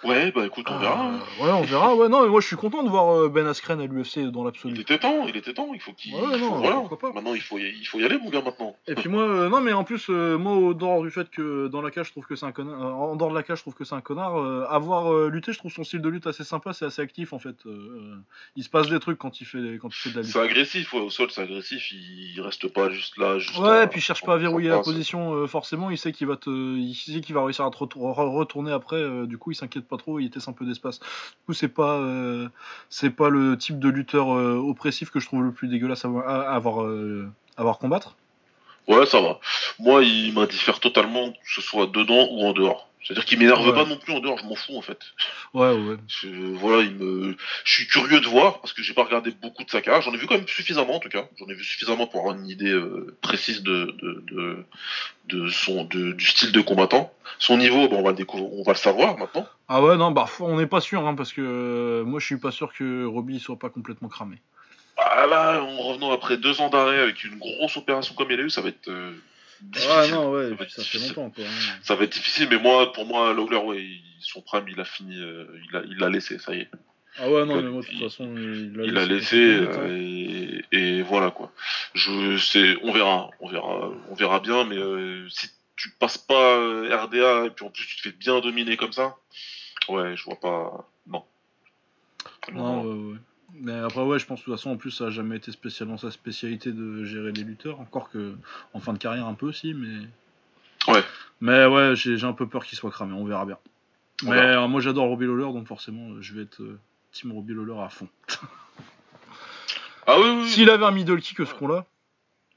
Ouais, 0.04 0.30
bah 0.32 0.46
écoute, 0.46 0.66
on 0.70 0.78
verra. 0.78 1.00
hein. 1.00 1.20
Euh, 1.40 1.44
ouais 1.44 1.52
on 1.52 1.62
verra. 1.62 1.94
Ouais 1.94 2.08
non 2.08 2.22
mais 2.22 2.28
moi 2.28 2.40
je 2.40 2.46
suis 2.46 2.56
content 2.56 2.82
de 2.82 2.88
voir 2.90 3.14
euh, 3.14 3.28
Ben 3.28 3.46
Askren 3.46 3.80
à 3.80 3.86
l'UFC 3.86 4.18
dans 4.30 4.42
Il 4.42 4.44
l'absolu. 4.46 4.80
était 4.80 4.98
temps, 4.98 5.26
il 5.26 5.36
était 5.36 5.54
temps, 5.54 5.68
il 5.74 5.80
faut 5.80 5.92
qu'il. 5.92 6.14
Ouais, 6.14 6.20
ouais, 6.20 6.28
il 6.34 6.38
faut- 6.38 6.50
non, 6.50 6.58
voilà. 6.58 6.76
pourquoi 6.76 6.98
pas. 6.98 7.12
Maintenant, 7.12 7.34
il 7.34 7.40
faut, 7.40 7.58
y... 7.58 7.62
il 7.78 7.84
faut 7.86 7.98
y 7.98 8.04
aller, 8.04 8.18
mon 8.18 8.28
gars, 8.30 8.42
maintenant. 8.42 8.76
Et 8.86 8.94
puis 8.94 9.08
moi, 9.08 9.22
euh, 9.22 9.48
non 9.48 9.60
mais 9.60 9.72
en 9.72 9.84
plus, 9.84 10.06
euh, 10.10 10.36
moi 10.36 10.52
au 10.56 10.74
dehors 10.74 11.02
du 11.02 11.10
fait 11.10 11.30
que 11.30 11.68
dans 11.68 11.80
la 11.82 11.90
cage 11.90 12.06
je 12.06 12.12
trouve 12.12 12.26
que 12.26 12.36
c'est 12.36 12.46
un 12.46 12.52
connard, 12.52 12.80
euh, 12.82 12.90
en 12.92 13.16
dehors 13.16 13.30
de 13.30 13.34
la 13.34 13.42
cage 13.42 13.58
je 13.58 13.62
trouve 13.62 13.74
que 13.74 13.84
c'est 13.84 13.94
un 13.94 14.00
connard, 14.00 14.38
euh, 14.38 14.66
avoir 14.68 15.12
euh, 15.12 15.28
lutté 15.30 15.52
je 15.52 15.58
trouve 15.58 15.72
son 15.72 15.84
style 15.84 16.02
de 16.02 16.08
lutte 16.08 16.26
assez 16.26 16.44
sympa, 16.44 16.72
c'est 16.72 16.84
assez 16.84 17.00
actif 17.02 17.32
en 17.32 17.38
fait. 17.38 17.56
Euh, 17.66 18.16
il 18.56 18.64
se 18.64 18.68
passe 18.68 18.88
des 18.88 19.00
trucs 19.00 19.18
quand 19.18 19.40
il 19.40 19.44
fait, 19.46 19.78
quand 19.80 19.88
il 19.88 19.94
fait 19.98 20.10
de 20.10 20.16
la 20.16 20.22
lutte. 20.22 20.32
C'est 20.32 20.40
agressif, 20.40 20.92
ouais, 20.92 21.00
au 21.00 21.10
sol, 21.10 21.28
c'est 21.30 21.42
agressif, 21.42 21.92
il 21.92 22.40
reste 22.40 22.68
pas 22.72 22.90
juste 22.90 23.16
là. 23.16 23.38
Juste 23.38 23.58
Ouais, 23.58 23.68
à- 23.80 23.86
puis 23.86 24.00
il 24.00 24.02
cherche 24.02 24.22
pas 24.22 24.34
à 24.34 24.36
verrouiller 24.36 24.68
la 24.68 24.80
position 24.80 25.34
euh, 25.34 25.46
forcément, 25.46 25.90
il 25.90 25.98
sait 25.98 26.12
qu'il 26.12 26.26
va 26.26 26.36
te, 26.36 26.50
il 26.50 26.94
sait 26.94 27.20
qu'il 27.20 27.34
va 27.34 27.44
réussir 27.44 27.64
à 27.64 27.70
te 27.70 27.76
retour- 27.78 28.02
re- 28.18 28.34
retourner 28.36 28.72
après, 28.72 28.96
euh, 28.96 29.26
du 29.26 29.38
coup 29.38 29.50
il 29.50 29.54
s'inquiète 29.54 29.86
pas 29.88 29.93
trop, 29.96 30.18
il 30.20 30.30
laisse 30.34 30.48
un 30.48 30.52
peu 30.52 30.64
d'espace. 30.64 30.98
Du 31.00 31.06
coup 31.46 31.52
c'est 31.52 31.68
pas, 31.68 31.96
euh, 31.98 32.48
c'est 32.88 33.10
pas 33.10 33.28
le 33.28 33.56
type 33.56 33.78
de 33.78 33.88
lutteur 33.88 34.34
euh, 34.36 34.56
oppressif 34.56 35.10
que 35.10 35.20
je 35.20 35.26
trouve 35.26 35.42
le 35.42 35.52
plus 35.52 35.68
dégueulasse 35.68 36.04
à, 36.04 36.08
avoir- 36.08 36.28
à 36.28 36.54
avoir, 36.54 36.82
euh, 36.82 37.30
combattre. 37.80 38.16
Ouais, 38.86 39.06
ça 39.06 39.20
va. 39.20 39.38
Moi, 39.78 40.04
il 40.04 40.34
m'indiffère 40.34 40.78
totalement 40.78 41.30
que 41.32 41.38
ce 41.46 41.62
soit 41.62 41.86
dedans 41.86 42.28
ou 42.32 42.44
en 42.44 42.52
dehors. 42.52 42.88
C'est-à-dire 43.04 43.24
qu'il 43.26 43.38
m'énerve 43.38 43.66
Ouais. 43.66 43.74
pas 43.74 43.84
non 43.84 43.98
plus 43.98 44.14
en 44.14 44.20
dehors, 44.20 44.38
je 44.38 44.44
m'en 44.44 44.54
fous 44.54 44.76
en 44.76 44.80
fait. 44.80 44.98
Ouais, 45.52 45.72
ouais. 45.72 45.96
Je- 46.08 46.28
voilà, 46.54 46.82
il 46.82 46.92
me... 46.94 47.36
je 47.64 47.72
suis 47.72 47.86
curieux 47.86 48.20
de 48.20 48.26
voir 48.26 48.60
parce 48.60 48.72
que 48.72 48.82
j'ai 48.82 48.94
pas 48.94 49.04
regardé 49.04 49.30
beaucoup 49.30 49.62
de 49.62 49.68
sa 49.70 49.82
carrière. 49.82 50.00
J'en 50.02 50.12
ai 50.14 50.16
vu 50.16 50.26
quand 50.26 50.36
même 50.36 50.48
suffisamment 50.48 50.96
en 50.96 51.00
tout 51.00 51.10
cas. 51.10 51.28
J'en 51.38 51.46
ai 51.48 51.54
vu 51.54 51.62
suffisamment 51.64 52.06
pour 52.06 52.20
avoir 52.20 52.34
une 52.36 52.48
idée 52.48 52.70
euh, 52.72 53.14
précise 53.20 53.62
de, 53.62 53.94
de, 54.02 54.24
de, 54.32 54.64
de 55.28 55.48
son, 55.50 55.84
de, 55.84 56.12
du 56.12 56.24
style 56.26 56.50
de 56.52 56.60
combattant. 56.62 57.12
Son 57.38 57.58
niveau, 57.58 57.88
on 57.90 58.02
va 58.02 58.10
le 58.10 58.16
découvrir, 58.16 58.50
on 58.52 58.62
va 58.62 58.72
le 58.72 58.78
savoir 58.78 59.18
maintenant. 59.18 59.46
Ah 59.68 59.82
ouais, 59.82 59.96
non, 59.98 60.10
bah 60.10 60.26
on 60.40 60.56
n'est 60.56 60.66
pas 60.66 60.80
sûr, 60.80 61.06
hein, 61.06 61.14
parce 61.14 61.32
que 61.32 61.42
euh, 61.42 62.04
moi 62.04 62.20
je 62.20 62.26
suis 62.26 62.38
pas 62.38 62.50
sûr 62.50 62.72
que 62.72 63.04
Robbie 63.04 63.38
soit 63.40 63.58
pas 63.58 63.68
complètement 63.70 64.08
cramé. 64.08 64.36
Ah 64.96 65.26
là, 65.26 65.60
en 65.62 65.76
revenant 65.82 66.12
après 66.12 66.36
deux 66.36 66.60
ans 66.60 66.70
d'arrêt 66.70 67.00
avec 67.00 67.22
une 67.24 67.36
grosse 67.38 67.76
opération 67.76 68.14
comme 68.14 68.30
il 68.30 68.38
a 68.40 68.42
eu, 68.44 68.50
ça 68.50 68.60
va 68.62 68.68
être 68.68 68.88
euh, 68.88 69.12
difficile. 69.60 70.14
ouais, 70.14 70.50
et 70.52 70.54
puis 70.56 70.70
ça 70.70 70.82
fait 70.84 70.98
longtemps, 70.98 71.30
quoi. 71.30 71.44
Ça 71.82 71.94
va 71.94 72.04
être 72.04 72.12
difficile, 72.12 72.48
mais 72.50 72.58
moi, 72.58 72.92
pour 72.92 73.06
moi, 73.06 73.32
Lawler, 73.34 73.56
ouais, 73.58 73.86
son 74.20 74.42
prime, 74.42 74.68
il 74.68 74.80
a 74.80 74.84
fini, 74.84 75.18
euh, 75.20 75.46
il 75.70 75.76
a, 75.76 75.82
il 75.86 75.96
l'a 75.98 76.08
laissé, 76.08 76.38
ça 76.38 76.54
y 76.54 76.60
est. 76.60 76.70
Ah 77.16 77.28
ouais, 77.30 77.44
non, 77.46 77.58
Il- 77.58 77.64
mais 77.64 77.70
moi 77.70 77.82
de 77.82 77.86
toute 77.86 77.98
façon, 77.98 78.24
il 78.36 78.80
a 78.80 78.84
Il 78.86 78.98
a 78.98 79.04
laissé, 79.06 79.36
euh, 79.36 79.98
et, 80.00 80.64
et 80.72 81.02
voilà 81.02 81.30
quoi. 81.30 81.52
Je 81.94 82.36
sais, 82.38 82.76
on 82.82 82.92
verra, 82.92 83.30
on 83.40 83.48
verra, 83.48 83.90
on 84.10 84.14
verra 84.14 84.40
bien, 84.40 84.64
mais 84.64 84.76
euh, 84.76 85.28
si 85.30 85.48
tu 85.76 85.90
passes 85.90 86.18
pas 86.18 86.56
euh, 86.58 86.96
RDA 86.96 87.46
et 87.46 87.50
puis 87.50 87.64
en 87.64 87.70
plus 87.70 87.86
tu 87.86 87.96
te 87.96 88.02
fais 88.02 88.12
bien 88.12 88.40
dominer 88.40 88.76
comme 88.76 88.92
ça, 88.92 89.16
ouais, 89.88 90.16
je 90.16 90.24
vois 90.24 90.40
pas, 90.40 90.88
non. 91.06 91.24
Non, 92.52 92.82
ouais, 92.84 93.12
ouais. 93.12 93.18
Mais 93.60 93.72
après, 93.78 94.02
ouais, 94.02 94.18
je 94.18 94.26
pense 94.26 94.40
de 94.40 94.44
toute 94.44 94.54
façon, 94.54 94.70
en 94.70 94.76
plus, 94.76 94.90
ça 94.90 95.06
a 95.06 95.10
jamais 95.10 95.36
été 95.36 95.52
spécialement 95.52 95.96
sa 95.96 96.10
spécialité 96.10 96.72
de 96.72 97.04
gérer 97.04 97.32
les 97.32 97.44
lutteurs. 97.44 97.80
Encore 97.80 98.10
que 98.10 98.34
en 98.72 98.80
fin 98.80 98.92
de 98.92 98.98
carrière, 98.98 99.26
un 99.26 99.34
peu 99.34 99.46
aussi, 99.46 99.74
mais. 99.74 99.98
Ouais. 100.92 101.02
Mais 101.40 101.64
ouais, 101.66 101.94
j'ai 101.96 102.16
j'ai 102.16 102.26
un 102.26 102.32
peu 102.32 102.46
peur 102.48 102.64
qu'il 102.64 102.76
soit 102.76 102.90
cramé, 102.90 103.12
on 103.14 103.24
verra 103.24 103.46
bien. 103.46 103.58
On 104.24 104.30
mais 104.30 104.36
verra. 104.36 104.64
euh, 104.64 104.68
moi, 104.68 104.80
j'adore 104.80 105.06
Robbie 105.06 105.26
Lawler, 105.26 105.44
donc 105.52 105.66
forcément, 105.66 106.20
je 106.20 106.34
vais 106.34 106.42
être 106.42 106.60
euh, 106.62 106.78
Team 107.12 107.32
Robbie 107.32 107.54
Lawler 107.54 107.78
à 107.80 107.88
fond. 107.88 108.08
Ah 110.06 110.18
oui, 110.18 110.26
oui, 110.28 110.42
oui. 110.42 110.48
S'il 110.50 110.68
avait 110.70 110.84
un 110.84 110.90
middle 110.90 111.20
kick, 111.20 111.38
ce 111.46 111.54
qu'on 111.54 111.68
là, 111.68 111.86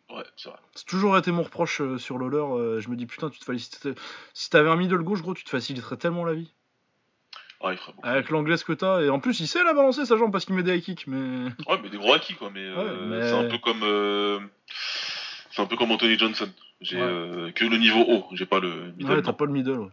Ouais, 0.09 0.23
c'est 0.37 0.49
vrai. 0.49 0.57
c'est 0.73 0.85
toujours 0.85 1.17
été 1.17 1.31
mon 1.31 1.43
reproche 1.43 1.81
euh, 1.81 1.97
sur 1.97 2.17
Lawler. 2.17 2.37
euh, 2.37 2.79
je 2.79 2.89
me 2.89 2.95
dis, 2.95 3.05
putain, 3.05 3.29
tu 3.29 3.39
te 3.39 3.45
facilites- 3.45 3.89
Si 4.33 4.49
t'avais 4.49 4.69
un 4.69 4.75
middle 4.77 5.01
gauche, 5.03 5.21
gros, 5.21 5.33
tu 5.33 5.43
te 5.43 5.49
faciliterais 5.49 5.97
tellement 5.97 6.23
la 6.25 6.33
vie. 6.33 6.51
Ah, 7.61 7.71
il 7.71 7.77
ferait 7.77 7.93
beaucoup. 7.93 8.07
Avec 8.07 8.29
l'anglaise 8.29 8.63
que 8.63 8.73
t'as, 8.73 9.01
et 9.01 9.09
en 9.09 9.19
plus, 9.19 9.39
il 9.39 9.47
sait 9.47 9.63
la 9.63 9.73
balancer 9.73 10.05
sa 10.05 10.15
jambe 10.17 10.31
parce 10.31 10.45
qu'il 10.45 10.53
met 10.55 10.63
des 10.63 10.77
high 10.77 10.83
kicks, 10.83 11.07
mais. 11.07 11.45
Ouais, 11.67 11.79
mais 11.81 11.89
des 11.89 11.97
gros 11.97 12.13
acquis, 12.13 12.35
quoi. 12.35 12.49
Mais, 12.53 12.61
euh, 12.63 13.05
mais- 13.07 13.21
c'est 13.27 13.33
un 13.35 13.49
peu 13.49 13.57
comme. 13.57 13.81
euh, 13.83 14.39
C'est 15.51 15.63
un 15.63 15.65
peu 15.65 15.75
comme 15.75 15.89
Anthony 15.91 16.19
Johnson. 16.19 16.47
J'ai 16.81 16.97
Ouais. 16.97 17.01
euh, 17.03 17.51
que 17.51 17.65
le 17.65 17.77
niveau 17.77 18.01
haut, 18.07 18.25
j'ai 18.33 18.45
pas 18.45 18.59
le 18.59 18.91
middle. 18.95 19.11
Ouais, 19.11 19.21
t'as 19.23 19.33
pas 19.33 19.45
le 19.45 19.51
middle, 19.51 19.71
ouais. 19.79 19.89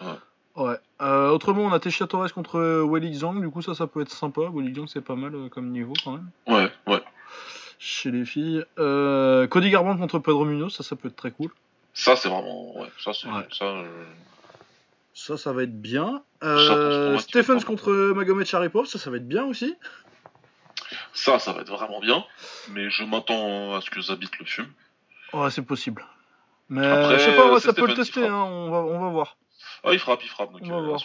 Ouais. 0.00 0.08
Ouais. 0.56 0.76
Euh, 1.00 1.30
autrement, 1.30 1.62
on 1.62 1.72
a 1.72 1.78
Tesha 1.78 2.08
Torres 2.08 2.32
contre 2.32 2.82
Weili 2.82 3.14
Zhang, 3.14 3.40
du 3.40 3.48
coup, 3.50 3.62
ça, 3.62 3.74
ça 3.74 3.86
peut 3.86 4.00
être 4.00 4.10
sympa. 4.10 4.40
Weili 4.52 4.74
Zhang, 4.74 4.88
c'est 4.88 5.00
pas 5.00 5.14
mal 5.14 5.32
euh, 5.34 5.48
comme 5.48 5.70
niveau 5.70 5.92
quand 6.04 6.12
même. 6.12 6.28
Ouais, 6.48 6.68
ouais. 6.88 7.00
Chez 7.78 8.10
les 8.10 8.24
filles. 8.24 8.64
Euh, 8.80 9.46
Cody 9.46 9.70
Garbrandt 9.70 10.00
contre 10.00 10.18
Pedro 10.18 10.44
Munoz, 10.44 10.74
ça, 10.74 10.82
ça 10.82 10.96
peut 10.96 11.06
être 11.08 11.16
très 11.16 11.30
cool. 11.30 11.50
Ça, 11.94 12.16
c'est 12.16 12.28
vraiment. 12.28 12.76
Ouais, 12.80 12.88
ça, 12.98 13.12
c'est. 13.12 13.28
Ouais. 13.28 13.46
Ça, 13.52 13.64
Ça, 15.14 15.36
ça 15.36 15.52
va 15.52 15.62
être 15.64 15.80
bien. 15.80 16.22
Euh, 16.42 17.18
Stephens 17.18 17.60
contre 17.60 17.92
Magomed 18.14 18.46
Sharipov, 18.46 18.86
ça, 18.86 18.98
ça 18.98 19.10
va 19.10 19.18
être 19.18 19.28
bien 19.28 19.44
aussi. 19.44 19.76
ça, 21.12 21.38
ça 21.38 21.52
va 21.52 21.60
être 21.60 21.70
vraiment 21.70 22.00
bien. 22.00 22.24
Mais 22.70 22.90
je 22.90 23.04
m'attends 23.04 23.74
à 23.74 23.80
ce 23.80 23.90
que 23.90 24.00
Zabit 24.00 24.30
le 24.40 24.46
fume. 24.46 24.72
Ouais, 25.32 25.50
c'est 25.50 25.62
possible. 25.62 26.04
Mais 26.68 26.86
Après, 26.86 27.18
je 27.18 27.24
sais 27.24 27.36
pas, 27.36 27.52
ouais, 27.52 27.60
c'est 27.60 27.66
ça 27.68 27.72
peut 27.74 27.86
le 27.86 27.94
tester, 27.94 28.26
hein, 28.26 28.34
on, 28.34 28.70
va, 28.70 28.78
on 28.78 28.98
va 28.98 29.08
voir. 29.10 29.36
Ah, 29.84 29.92
il 29.92 29.98
frappe, 29.98 30.22
il 30.22 30.28
frappe, 30.28 30.52
donc 30.52 30.62
On 30.64 30.68
va 30.70 30.76
euh, 30.76 30.80
voir. 30.80 31.00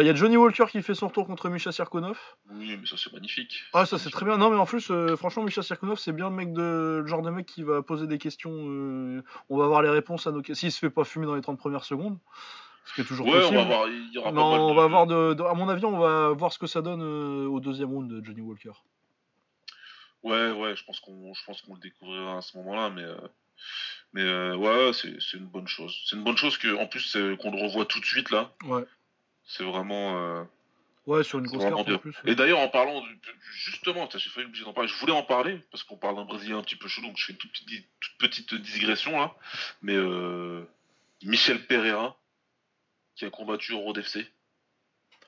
Il 0.00 0.06
y 0.06 0.08
a 0.08 0.14
Johnny 0.14 0.38
Walker 0.38 0.64
qui 0.70 0.80
fait 0.82 0.94
son 0.94 1.08
retour 1.08 1.26
contre 1.26 1.50
Misha 1.50 1.72
Sirkunov. 1.72 2.18
Oui, 2.50 2.78
mais 2.80 2.86
ça, 2.86 2.96
c'est 2.96 3.12
magnifique. 3.12 3.64
Ah, 3.74 3.84
ça 3.84 3.98
c'est 3.98 4.08
très 4.08 4.24
bien. 4.24 4.38
Non, 4.38 4.48
mais 4.48 4.56
en 4.56 4.64
plus, 4.64 4.90
euh, 4.90 5.14
franchement, 5.16 5.42
Misha 5.42 5.62
Sirkunov, 5.62 5.98
c'est 5.98 6.12
bien 6.12 6.30
le 6.30 6.36
mec 6.36 6.54
de 6.54 7.02
le 7.02 7.06
genre 7.06 7.20
de 7.20 7.28
mec 7.30 7.44
qui 7.44 7.62
va 7.62 7.82
poser 7.82 8.06
des 8.06 8.16
questions. 8.16 8.50
euh, 8.54 9.22
on 9.50 9.58
va 9.58 9.64
avoir 9.64 9.82
les 9.82 9.90
réponses 9.90 10.26
à 10.26 10.30
nos 10.32 10.40
questions. 10.40 10.68
S'il 10.68 10.72
se 10.72 10.78
fait 10.78 10.90
pas 10.90 11.04
fumer 11.04 11.26
dans 11.26 11.34
les 11.34 11.42
30 11.42 11.58
premières 11.58 11.84
secondes, 11.84 12.18
ce 12.88 12.94
qui 12.94 13.00
est 13.02 13.04
toujours 13.04 13.26
Ouais, 13.26 13.34
on 13.36 13.40
possible. 13.40 13.56
va 13.58 13.64
voir. 13.64 13.88
Il 13.88 14.12
y 14.12 14.18
aura 14.18 14.32
non, 14.32 14.50
pas 14.52 14.60
on 14.60 14.70
de- 14.70 14.76
va 14.76 14.86
voir 14.88 15.06
de, 15.06 15.34
de- 15.34 15.42
à 15.44 15.54
mon 15.54 15.68
avis, 15.68 15.84
on 15.84 15.98
va 15.98 16.30
voir 16.30 16.52
ce 16.52 16.58
que 16.58 16.66
ça 16.66 16.82
donne 16.82 17.02
euh, 17.02 17.46
au 17.46 17.60
deuxième 17.60 17.90
round 17.90 18.10
de 18.10 18.24
Johnny 18.24 18.40
Walker. 18.40 18.72
Ouais, 20.22 20.50
ouais, 20.50 20.74
je 20.76 20.84
pense 20.84 20.98
qu'on, 21.00 21.32
je 21.34 21.44
pense 21.44 21.62
qu'on 21.62 21.74
le 21.74 21.80
découvrira 21.80 22.38
à 22.38 22.40
ce 22.42 22.56
moment-là, 22.58 22.90
mais, 22.90 23.02
euh, 23.04 23.16
mais 24.12 24.22
euh, 24.22 24.56
ouais, 24.56 24.92
c'est, 24.92 25.20
c'est 25.20 25.36
une 25.36 25.46
bonne 25.46 25.68
chose. 25.68 25.96
C'est 26.06 26.16
une 26.16 26.24
bonne 26.24 26.36
chose 26.36 26.58
que, 26.58 26.76
en 26.76 26.86
plus, 26.86 27.16
qu'on 27.40 27.50
le 27.52 27.62
revoit 27.62 27.84
tout 27.86 28.00
de 28.00 28.04
suite 28.04 28.30
là. 28.30 28.50
Ouais. 28.64 28.84
C'est 29.44 29.64
vraiment. 29.64 30.44
Ouais, 31.06 31.24
sur 31.24 31.38
une 31.38 31.46
grosse 31.46 31.62
carte 31.62 31.88
en 31.88 31.98
plus. 31.98 32.14
Et 32.26 32.34
d'ailleurs, 32.34 32.58
en 32.58 32.68
parlant 32.68 33.00
du- 33.00 33.18
justement, 33.52 34.06
j'ai 34.14 34.28
failli 34.28 34.46
oublier 34.46 34.64
d'en 34.64 34.74
parler. 34.74 34.88
Je 34.90 34.96
voulais 34.98 35.12
en 35.14 35.22
parler 35.22 35.58
parce 35.70 35.82
qu'on 35.82 35.96
parle 35.96 36.16
d'un 36.16 36.26
Brésilien 36.26 36.58
un 36.58 36.62
petit 36.62 36.76
peu 36.76 36.86
chaud, 36.88 37.00
donc 37.00 37.16
je 37.16 37.24
fais 37.24 37.32
une 37.32 37.38
toute 37.38 37.52
petite, 37.52 37.86
toute 38.00 38.18
petite 38.18 38.54
digression 38.54 39.18
là. 39.18 39.34
Mais 39.80 39.94
euh, 39.96 40.64
Michel 41.22 41.64
Pereira, 41.66 42.14
qui 43.18 43.24
a 43.26 43.30
combattu 43.30 43.72
au 43.72 43.80
Road 43.80 43.98
FC. 43.98 44.26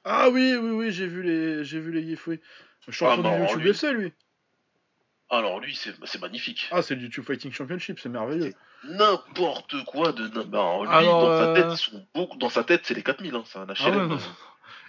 Ah 0.04 0.30
oui, 0.30 0.54
oui, 0.56 0.70
oui, 0.70 0.92
j'ai 0.92 1.06
vu 1.06 1.22
les, 1.22 1.64
j'ai 1.64 1.80
vu 1.80 1.92
les 1.92 2.06
gifs, 2.06 2.26
oui. 2.28 2.40
Champion 2.88 3.22
Ah, 3.26 3.36
du 3.36 3.42
YouTube 3.42 3.60
lui. 3.60 3.70
FC, 3.70 3.92
lui. 3.92 4.12
Alors 5.28 5.60
lui, 5.60 5.74
c'est, 5.76 5.92
c'est 6.04 6.20
magnifique. 6.20 6.68
Ah, 6.70 6.82
c'est 6.82 6.94
le 6.94 7.02
YouTube 7.02 7.24
Fighting 7.24 7.52
Championship, 7.52 7.98
c'est 8.00 8.08
merveilleux. 8.08 8.54
N'importe 8.84 9.84
quoi 9.84 10.12
de. 10.12 10.28
bah, 10.44 10.78
lui, 10.82 10.88
Alors, 10.88 11.22
dans 11.22 11.36
sa 11.38 11.48
euh, 11.50 11.54
tête, 11.54 11.66
ils 11.72 11.76
sont 11.76 12.06
beaucoup. 12.14 12.38
Dans 12.38 12.48
sa 12.48 12.64
tête, 12.64 12.80
c'est 12.84 12.94
les 12.94 13.02
4000. 13.02 13.34
Hein. 13.34 13.42
C'est 13.44 13.58
un 13.58 13.66
HLM. 13.66 13.74
Ah 14.12 14.14
ouais, 14.14 14.20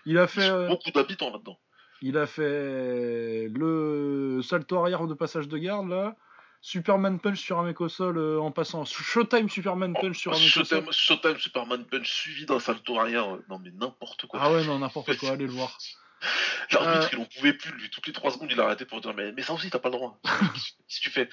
Il 0.06 0.18
a 0.18 0.28
fait, 0.28 0.50
euh, 0.50 0.68
beaucoup 0.68 0.92
d'habitants 0.92 1.32
là-dedans. 1.32 1.60
il 2.02 2.18
a 2.18 2.26
fait 2.26 3.50
le 3.54 4.42
salto 4.44 4.78
arrière 4.78 5.06
de 5.08 5.14
passage 5.14 5.48
de 5.48 5.58
garde 5.58 5.90
là. 5.90 6.16
Superman 6.62 7.20
punch 7.20 7.40
sur 7.40 7.60
un 7.60 7.64
mec 7.64 7.82
au 7.82 7.90
sol 7.90 8.18
euh, 8.18 8.40
en 8.40 8.52
passant. 8.52 8.86
Showtime 8.86 9.50
Superman 9.50 9.94
punch 10.00 10.18
sur 10.18 10.32
un 10.32 10.36
mec 10.40 10.46
au 10.58 10.64
sol. 10.64 10.84
Showtime, 10.92 11.38
Superman 11.40 11.84
Punch 11.86 12.10
suivi 12.12 12.46
d'un 12.46 12.60
salto 12.60 13.00
arrière. 13.00 13.34
euh, 13.36 13.44
Non 13.50 13.60
mais 13.60 13.72
n'importe 13.72 14.28
quoi. 14.28 14.40
Ah 14.42 14.52
ouais, 14.52 14.64
non, 14.66 14.80
n'importe 14.80 15.16
quoi, 15.18 15.30
allez 15.32 15.48
le 15.48 15.52
voir. 15.52 15.78
L'arbitre, 16.72 17.06
Euh. 17.06 17.10
il 17.14 17.20
en 17.20 17.26
pouvait 17.26 17.54
plus, 17.54 17.72
lui. 17.72 17.90
Toutes 17.90 18.06
les 18.06 18.14
3 18.14 18.30
secondes, 18.32 18.50
il 18.52 18.60
arrêtait 18.62 18.86
pour 18.86 19.02
dire 19.02 19.14
Mais, 19.16 19.32
mais 19.32 19.42
ça 19.42 19.54
aussi, 19.54 19.72
t'as 19.72 19.80
pas 19.80 19.90
le 19.90 19.96
droit. 19.96 20.20
Qu'est-ce 20.24 21.00
que 21.00 21.04
tu 21.04 21.10
fais? 21.10 21.28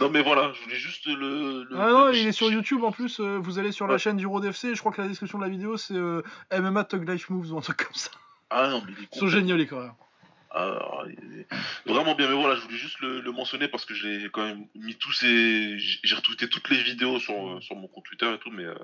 Non, 0.00 0.08
mais 0.08 0.22
voilà, 0.22 0.50
je 0.54 0.62
voulais 0.62 0.76
juste 0.76 1.04
le. 1.06 1.64
le- 1.64 1.78
Ah 1.78 1.90
non, 1.90 2.06
le- 2.06 2.16
il 2.16 2.26
est 2.26 2.32
sur 2.32 2.50
YouTube 2.50 2.82
en 2.84 2.90
plus. 2.90 3.20
euh, 3.20 3.36
vous 3.38 3.58
allez 3.58 3.70
sur 3.70 3.86
la 3.86 3.98
chaîne 3.98 4.16
du 4.16 4.26
Road 4.26 4.44
FC. 4.46 4.74
Je 4.74 4.80
crois 4.80 4.92
que 4.92 5.02
la 5.02 5.08
description 5.08 5.38
de 5.38 5.44
la 5.44 5.50
vidéo 5.50 5.76
c'est 5.76 5.94
euh, 5.94 6.22
MMA 6.50 6.84
Tug 6.84 7.06
Life 7.06 7.28
Moves 7.28 7.52
ou 7.52 7.58
un 7.58 7.60
truc 7.60 7.76
comme 7.84 7.94
ça. 7.94 8.10
Ah 8.48 8.68
non, 8.68 8.82
mais 8.86 8.92
il 8.96 9.04
est 9.04 9.08
Ils 9.12 9.18
sont 9.18 9.28
géniaux 9.28 9.56
les 9.56 9.66
coréens. 9.66 9.94
Ah, 10.56 11.02
est 11.08 11.46
Vraiment 11.84 12.14
bien, 12.14 12.28
mais 12.28 12.34
voilà, 12.34 12.54
je 12.54 12.60
voulais 12.60 12.76
juste 12.76 13.00
le, 13.00 13.20
le 13.20 13.32
mentionner 13.32 13.66
parce 13.68 13.84
que 13.84 13.92
j'ai 13.94 14.30
quand 14.30 14.44
même 14.46 14.68
mis 14.76 14.94
tous 14.96 15.12
ces. 15.12 15.78
J'ai 15.78 16.14
retweeté 16.14 16.48
toutes 16.48 16.70
les 16.70 16.80
vidéos 16.82 17.18
sur, 17.18 17.56
euh, 17.56 17.60
sur 17.60 17.74
mon 17.76 17.88
compte 17.88 18.04
Twitter 18.04 18.32
et 18.32 18.38
tout, 18.38 18.50
mais. 18.50 18.64
euh, 18.64 18.74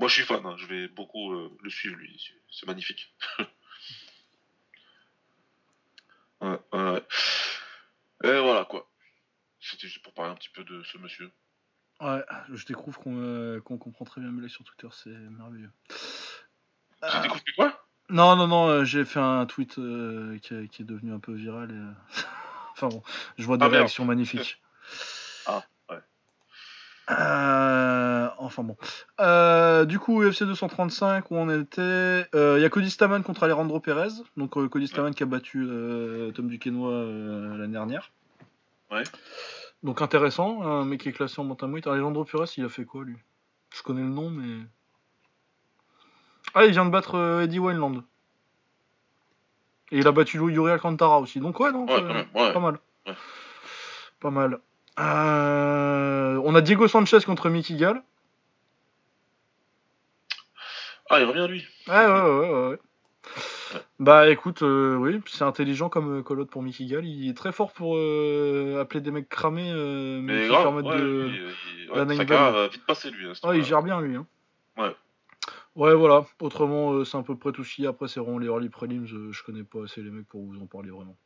Moi, 0.00 0.08
je 0.08 0.14
suis 0.14 0.24
fan, 0.24 0.44
hein, 0.44 0.56
je 0.58 0.66
vais 0.66 0.88
beaucoup 0.88 1.32
euh, 1.34 1.56
le 1.62 1.70
suivre, 1.70 1.96
lui. 1.96 2.20
C'est- 2.50 2.66
magnifique. 2.66 3.14
ouais, 6.40 6.58
ouais. 6.72 7.02
Et 8.24 8.40
voilà, 8.40 8.64
quoi. 8.64 8.90
C'était 9.60 9.86
juste 9.88 10.02
pour 10.02 10.12
parler 10.14 10.32
un 10.32 10.36
petit 10.36 10.50
peu 10.50 10.64
de 10.64 10.82
ce 10.84 10.98
monsieur. 10.98 11.30
Ouais, 12.00 12.24
je 12.52 12.64
découvre 12.64 12.98
qu'on 13.00 13.16
euh, 13.20 13.60
comprend 13.60 14.04
très 14.04 14.20
bien 14.20 14.30
Melee 14.30 14.48
sur 14.48 14.64
Twitter, 14.64 14.88
c'est 14.92 15.10
merveilleux. 15.10 15.70
Tu 15.88 15.94
Ah. 17.02 17.20
découvres 17.22 17.42
quoi? 17.56 17.87
Non, 18.10 18.36
non, 18.36 18.46
non, 18.46 18.68
euh, 18.68 18.84
j'ai 18.84 19.04
fait 19.04 19.20
un 19.20 19.44
tweet 19.46 19.78
euh, 19.78 20.38
qui, 20.38 20.54
a- 20.54 20.66
qui 20.66 20.82
est 20.82 20.84
devenu 20.84 21.12
un 21.12 21.18
peu 21.18 21.32
viral. 21.32 21.70
Et, 21.70 21.74
euh, 21.74 21.92
enfin 22.72 22.88
bon, 22.88 23.02
je 23.36 23.44
vois 23.44 23.56
des 23.58 23.64
Ah, 23.64 23.68
merde. 23.68 23.80
réactions 23.82 24.04
magnifiques. 24.04 24.60
Ah, 25.46 25.62
ouais. 25.90 25.98
Euh, 27.10 28.28
enfin 28.38 28.62
bon. 28.62 28.76
Euh, 29.20 29.84
du 29.84 29.98
coup, 29.98 30.22
UFC 30.22 30.44
235, 30.44 31.30
où 31.30 31.36
on 31.36 31.48
était. 31.50 32.26
Il 32.34 32.60
y 32.60 32.64
a 32.64 32.68
Cody 32.70 32.90
Staman 32.90 33.22
contre 33.22 33.44
Alejandro 33.44 33.80
Perez. 33.80 34.08
Donc 34.36 34.56
euh, 34.56 34.68
Cody 34.68 34.86
Staman 34.88 35.14
qui 35.14 35.22
a 35.22 35.26
battu 35.26 35.64
euh, 35.68 36.30
Tom 36.32 36.48
Duquesnoy 36.48 36.92
euh, 36.92 37.56
l'année 37.56 37.72
dernière. 37.72 38.10
Ouais. 38.90 39.04
Donc 39.82 40.02
intéressant, 40.02 40.62
un 40.62 40.84
mec 40.84 41.00
qui 41.02 41.08
est 41.08 41.12
classé 41.12 41.40
en 41.40 41.44
bantamweight. 41.44 41.86
Alejandro 41.86 42.24
Perez, 42.24 42.46
il 42.56 42.64
a 42.64 42.68
fait 42.68 42.84
quoi 42.84 43.04
lui? 43.04 43.16
Je 43.74 43.82
connais 43.82 44.02
le 44.02 44.08
nom, 44.08 44.30
mais. 44.30 44.64
Ah, 46.60 46.64
il 46.64 46.72
vient 46.72 46.84
de 46.84 46.90
battre 46.90 47.14
euh, 47.14 47.42
Eddie 47.42 47.60
Wineland. 47.60 48.02
Et 49.92 49.98
il 49.98 50.08
a 50.08 50.10
battu 50.12 50.38
Yuri 50.38 50.72
Alcantara 50.72 51.20
aussi. 51.20 51.38
Donc 51.38 51.60
ouais, 51.60 51.70
non, 51.70 51.86
Ouais, 51.86 52.26
ouais. 52.34 52.52
pas 52.52 52.58
mal. 52.58 52.78
Ouais. 53.06 53.14
Pas 54.18 54.30
mal. 54.30 54.58
Euh, 54.98 56.40
on 56.44 56.56
a 56.56 56.60
Diego 56.60 56.88
Sanchez 56.88 57.20
contre 57.24 57.48
Mickey 57.48 57.74
Gall. 57.76 58.02
Ah, 61.08 61.20
il 61.20 61.26
revient, 61.26 61.46
lui. 61.48 61.64
Ouais, 61.86 62.06
ouais, 62.06 62.68
ouais. 62.70 62.78
Bah 64.00 64.28
écoute, 64.28 64.62
euh, 64.62 64.96
oui, 64.96 65.20
c'est 65.26 65.44
intelligent 65.44 65.88
comme 65.88 66.24
colotte 66.24 66.50
pour 66.50 66.62
Mickey 66.64 66.86
Gall. 66.86 67.06
Il 67.06 67.30
est 67.30 67.34
très 67.36 67.52
fort 67.52 67.70
pour 67.70 67.92
appeler 67.94 69.00
des 69.00 69.12
mecs 69.12 69.28
cramés, 69.28 69.72
mais, 70.22 70.48
grave, 70.48 70.82
de. 70.82 71.28
il- 71.28 72.68
vite 72.72 72.84
passer, 72.84 73.10
lui. 73.12 73.28
gère 73.62 73.82
bien 73.84 74.00
lui. 74.00 74.16
Hein. 74.16 74.26
Ouais. 74.76 74.96
Ouais, 75.78 75.94
voilà. 75.94 76.26
Autrement, 76.40 76.92
euh, 76.92 77.04
c'est 77.04 77.16
à 77.16 77.22
peu 77.22 77.36
près 77.36 77.52
tout 77.52 77.62
ce 77.62 77.74
qu'il 77.74 77.84
y 77.84 77.86
a. 77.86 77.90
Après, 77.90 78.08
c'est 78.08 78.18
vraiment 78.20 78.38
les 78.38 78.48
early 78.48 78.68
prelims. 78.68 79.06
euh, 79.14 79.30
je 79.32 79.42
connais 79.44 79.62
pas 79.62 79.84
assez 79.84 80.02
les 80.02 80.10
mecs 80.10 80.26
pour 80.26 80.44
vous 80.44 80.60
en 80.60 80.66
parler 80.66 80.90
vraiment. 80.90 81.16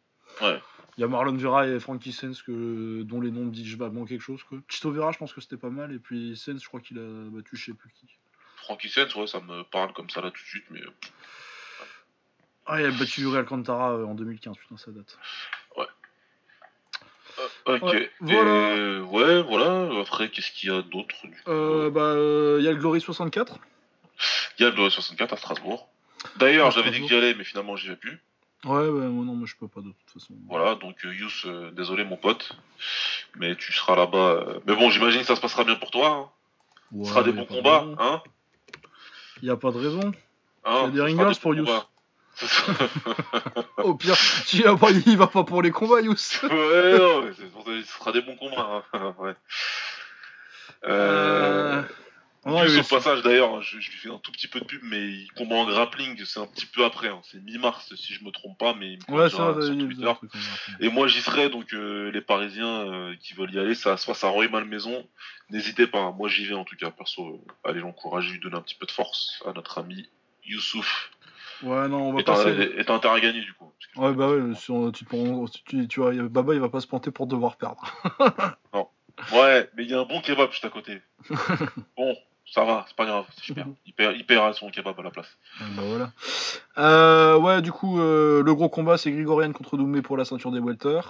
Ouais. 0.42 0.60
Il 0.96 1.00
y 1.00 1.04
a 1.04 1.08
Marlon 1.08 1.34
Vera 1.36 1.66
et 1.66 1.80
Frankie 1.80 2.12
Sens 2.12 2.42
que, 2.42 3.02
dont 3.02 3.20
les 3.22 3.30
noms 3.30 3.46
me 3.46 3.50
disent 3.50 3.76
vaguement 3.78 4.04
quelque 4.04 4.20
chose. 4.20 4.42
Quoi. 4.44 4.58
Chito 4.68 4.90
Vera, 4.92 5.10
je 5.10 5.18
pense 5.18 5.32
que 5.32 5.40
c'était 5.40 5.56
pas 5.56 5.70
mal. 5.70 5.92
Et 5.94 5.98
puis 5.98 6.36
Sens, 6.36 6.62
je 6.62 6.68
crois 6.68 6.80
qu'il 6.80 6.98
a 6.98 7.30
battu 7.30 7.56
je 7.56 7.64
sais 7.64 7.72
plus 7.72 7.90
qui. 7.92 8.06
Frankie 8.56 8.90
Sens, 8.90 9.14
ouais, 9.16 9.26
ça 9.26 9.40
me 9.40 9.62
parle 9.64 9.92
comme 9.94 10.10
ça 10.10 10.20
là 10.20 10.30
tout 10.30 10.42
de 10.42 10.46
suite, 10.48 10.64
mais. 10.70 10.80
euh, 10.82 10.90
Ah, 12.66 12.78
il 12.80 12.86
a 12.86 12.90
battu 12.90 13.22
Yuri 13.22 13.38
Alcantara 13.38 14.04
en 14.04 14.14
2015, 14.14 14.56
putain, 14.58 14.76
ça 14.76 14.90
date. 14.90 15.18
Ok. 17.64 17.82
Ouais, 17.82 18.10
voilà. 18.20 19.00
ouais, 19.04 19.42
voilà. 19.42 20.00
Après, 20.00 20.28
qu'est-ce 20.30 20.52
qu'il 20.52 20.68
y 20.70 20.72
a 20.72 20.82
d'autre 20.82 21.14
du 21.26 21.30
coup 21.30 21.50
Euh, 21.50 21.90
bah, 21.90 22.12
il 22.58 22.64
y 22.64 22.68
a 22.68 22.72
le 22.72 22.76
Glory 22.78 23.00
64. 23.00 23.58
Il 24.58 24.62
y 24.62 24.66
a 24.66 24.70
le 24.70 24.90
64 24.90 25.32
à 25.32 25.36
Strasbourg. 25.36 25.88
D'ailleurs, 26.36 26.70
j'avais 26.70 26.90
dit 26.90 27.00
que 27.00 27.08
j'y 27.08 27.16
allais, 27.16 27.34
mais 27.34 27.44
finalement, 27.44 27.76
j'y 27.76 27.88
vais 27.88 27.96
plus. 27.96 28.20
Ouais, 28.64 28.76
ouais, 28.88 29.08
moi 29.08 29.24
non, 29.24 29.34
moi 29.34 29.46
je 29.48 29.56
peux 29.56 29.66
pas 29.66 29.80
de 29.80 29.88
toute 29.88 30.10
façon. 30.22 30.34
Voilà, 30.48 30.76
donc 30.76 31.04
euh, 31.04 31.12
Yous, 31.12 31.46
euh, 31.46 31.72
désolé 31.72 32.04
mon 32.04 32.16
pote, 32.16 32.52
mais 33.34 33.56
tu 33.56 33.72
seras 33.72 33.96
là-bas. 33.96 34.18
euh, 34.18 34.60
Mais 34.66 34.76
bon, 34.76 34.88
j'imagine 34.88 35.22
que 35.22 35.26
ça 35.26 35.34
se 35.34 35.40
passera 35.40 35.64
bien 35.64 35.74
pour 35.74 35.90
toi. 35.90 36.08
Hein. 36.08 36.30
Ouais, 36.92 37.04
Ce 37.04 37.10
sera 37.10 37.24
des 37.24 37.32
bons 37.32 37.42
de 37.42 37.46
combats, 37.48 37.84
hein, 37.98 38.22
Y 39.42 39.50
a 39.50 39.56
pas 39.56 39.72
de 39.72 39.78
raison. 39.78 40.12
hein 40.64 40.82
C'est 40.86 40.92
des 40.92 41.00
ringers 41.00 41.40
pour 41.40 41.54
Yous. 41.56 41.66
Au 43.78 43.94
pire, 43.96 44.14
il 44.52 44.62
va, 44.62 44.76
pas, 44.76 44.90
il 44.92 45.16
va 45.18 45.26
pas 45.26 45.42
pour 45.42 45.60
les 45.60 45.72
combats, 45.72 46.00
Yous. 46.00 46.14
ouais, 46.44 46.98
non, 46.98 47.22
mais 47.22 47.32
ce 47.82 47.92
sera 47.98 48.12
des 48.12 48.22
bons 48.22 48.36
combats. 48.36 48.84
hein. 48.92 49.14
ouais. 49.18 49.34
Euh... 50.84 51.82
Ouais, 52.44 52.64
oui, 52.68 52.80
au 52.80 52.82
passage 52.82 53.22
d'ailleurs, 53.22 53.62
je, 53.62 53.78
je 53.78 53.90
lui 53.90 53.96
fais 53.98 54.10
un 54.10 54.18
tout 54.18 54.32
petit 54.32 54.48
peu 54.48 54.58
de 54.58 54.64
pub, 54.64 54.80
mais 54.82 54.98
il 55.00 55.28
combat 55.36 55.54
en 55.54 55.64
grappling, 55.64 56.20
c'est 56.24 56.40
un 56.40 56.46
petit 56.46 56.66
peu 56.66 56.84
après, 56.84 57.06
hein. 57.06 57.20
c'est 57.22 57.40
mi-mars 57.40 57.94
si 57.94 58.14
je 58.14 58.24
me 58.24 58.30
trompe 58.32 58.58
pas, 58.58 58.74
mais 58.74 58.94
il 58.94 58.98
me 59.08 59.14
Ouais, 59.16 59.30
ça, 59.30 59.54
sur 59.62 59.78
Twitter. 59.78 60.12
Et 60.80 60.88
moi 60.88 61.06
j'y 61.06 61.20
serai, 61.20 61.50
donc 61.50 61.72
euh, 61.72 62.10
les 62.10 62.20
Parisiens 62.20 62.80
euh, 62.90 63.14
qui 63.20 63.34
veulent 63.34 63.54
y 63.54 63.60
aller, 63.60 63.76
ça 63.76 63.96
se 63.96 64.06
passe 64.06 64.24
à 64.24 64.28
Roy 64.28 64.48
Malmaison. 64.48 65.06
N'hésitez 65.50 65.86
pas, 65.86 66.00
hein. 66.00 66.14
moi 66.18 66.28
j'y 66.28 66.44
vais 66.44 66.54
en 66.56 66.64
tout 66.64 66.74
cas, 66.74 66.90
perso. 66.90 67.28
euh, 67.28 67.68
allez 67.70 67.78
l'encourager, 67.80 68.32
lui 68.32 68.40
donner 68.40 68.56
un 68.56 68.62
petit 68.62 68.74
peu 68.74 68.86
de 68.86 68.90
force 68.92 69.40
à 69.46 69.52
notre 69.52 69.78
ami 69.78 70.08
Youssouf. 70.44 71.10
Ouais, 71.62 71.86
non, 71.86 72.08
on 72.08 72.12
va 72.12 72.20
Et 72.22 72.24
passer. 72.24 72.72
et 72.76 72.84
t'as 72.84 72.94
intérêt 72.94 73.18
à 73.18 73.20
gagner 73.20 73.42
du 73.42 73.52
coup. 73.52 73.72
Ouais, 73.94 74.12
bah 74.14 74.28
ouais, 74.30 74.52
sur- 74.56 74.90
tu, 74.92 75.04
tu, 75.64 75.86
tu 75.86 76.00
vois, 76.00 76.12
Baba 76.12 76.54
il 76.54 76.60
va 76.60 76.68
pas 76.68 76.80
se 76.80 76.88
planter 76.88 77.12
pour 77.12 77.28
devoir 77.28 77.54
perdre. 77.56 77.84
Ouais, 79.32 79.70
mais 79.76 79.84
il 79.84 79.90
y 79.90 79.94
a 79.94 80.00
un 80.00 80.04
bon 80.04 80.20
kebab 80.20 80.50
juste 80.50 80.64
à 80.64 80.70
côté. 80.70 81.00
bon, 81.96 82.16
ça 82.46 82.64
va, 82.64 82.84
c'est 82.86 82.96
pas 82.96 83.06
grave, 83.06 83.24
perds. 83.54 83.66
Il, 83.86 83.92
perd, 83.94 84.16
il 84.16 84.26
paiera 84.26 84.52
son 84.52 84.70
kebab 84.70 84.98
à 84.98 85.02
la 85.02 85.10
place. 85.10 85.36
Ah, 85.60 85.64
Bah 85.76 85.82
voilà. 85.86 86.12
Euh, 86.78 87.38
ouais, 87.38 87.62
du 87.62 87.72
coup, 87.72 87.98
euh, 88.00 88.42
le 88.42 88.54
gros 88.54 88.68
combat 88.68 88.98
c'est 88.98 89.10
Grigorian 89.10 89.52
contre 89.52 89.76
Doumbé 89.76 90.02
pour 90.02 90.16
la 90.16 90.24
ceinture 90.24 90.50
des 90.52 90.58
welter. 90.60 91.00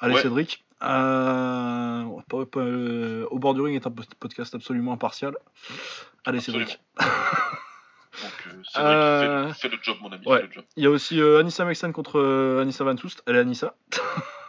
Allez, 0.00 0.14
Ouais. 0.14 0.22
Cédric. 0.22 0.64
Euh, 0.82 2.04
pas- 2.28 2.46
pas- 2.46 2.60
au 3.30 3.38
bord 3.38 3.54
du 3.54 3.60
ring 3.60 3.76
est 3.76 3.86
un 3.86 3.90
pod- 3.90 4.14
podcast 4.18 4.54
absolument 4.54 4.92
impartial. 4.94 5.36
Allez, 6.24 6.38
Absolument. 6.38 6.66
Cédric. 6.66 6.80
Donc, 8.22 8.32
Cédric, 8.42 8.66
fais, 8.74 9.28
le, 9.28 9.52
fais 9.52 9.68
le 9.68 9.78
job, 9.82 9.96
mon 10.02 10.12
ami, 10.12 10.26
ouais. 10.26 10.40
fais 10.40 10.46
le 10.46 10.52
job. 10.52 10.64
Il 10.76 10.82
y 10.82 10.86
a 10.86 10.90
aussi 10.90 11.20
Anissa 11.20 11.64
Mexen 11.64 11.92
contre 11.92 12.58
Anissa 12.60 12.84
Van 12.84 12.96
Soest. 12.96 13.22
Allez, 13.26 13.38
Anissa. 13.40 13.74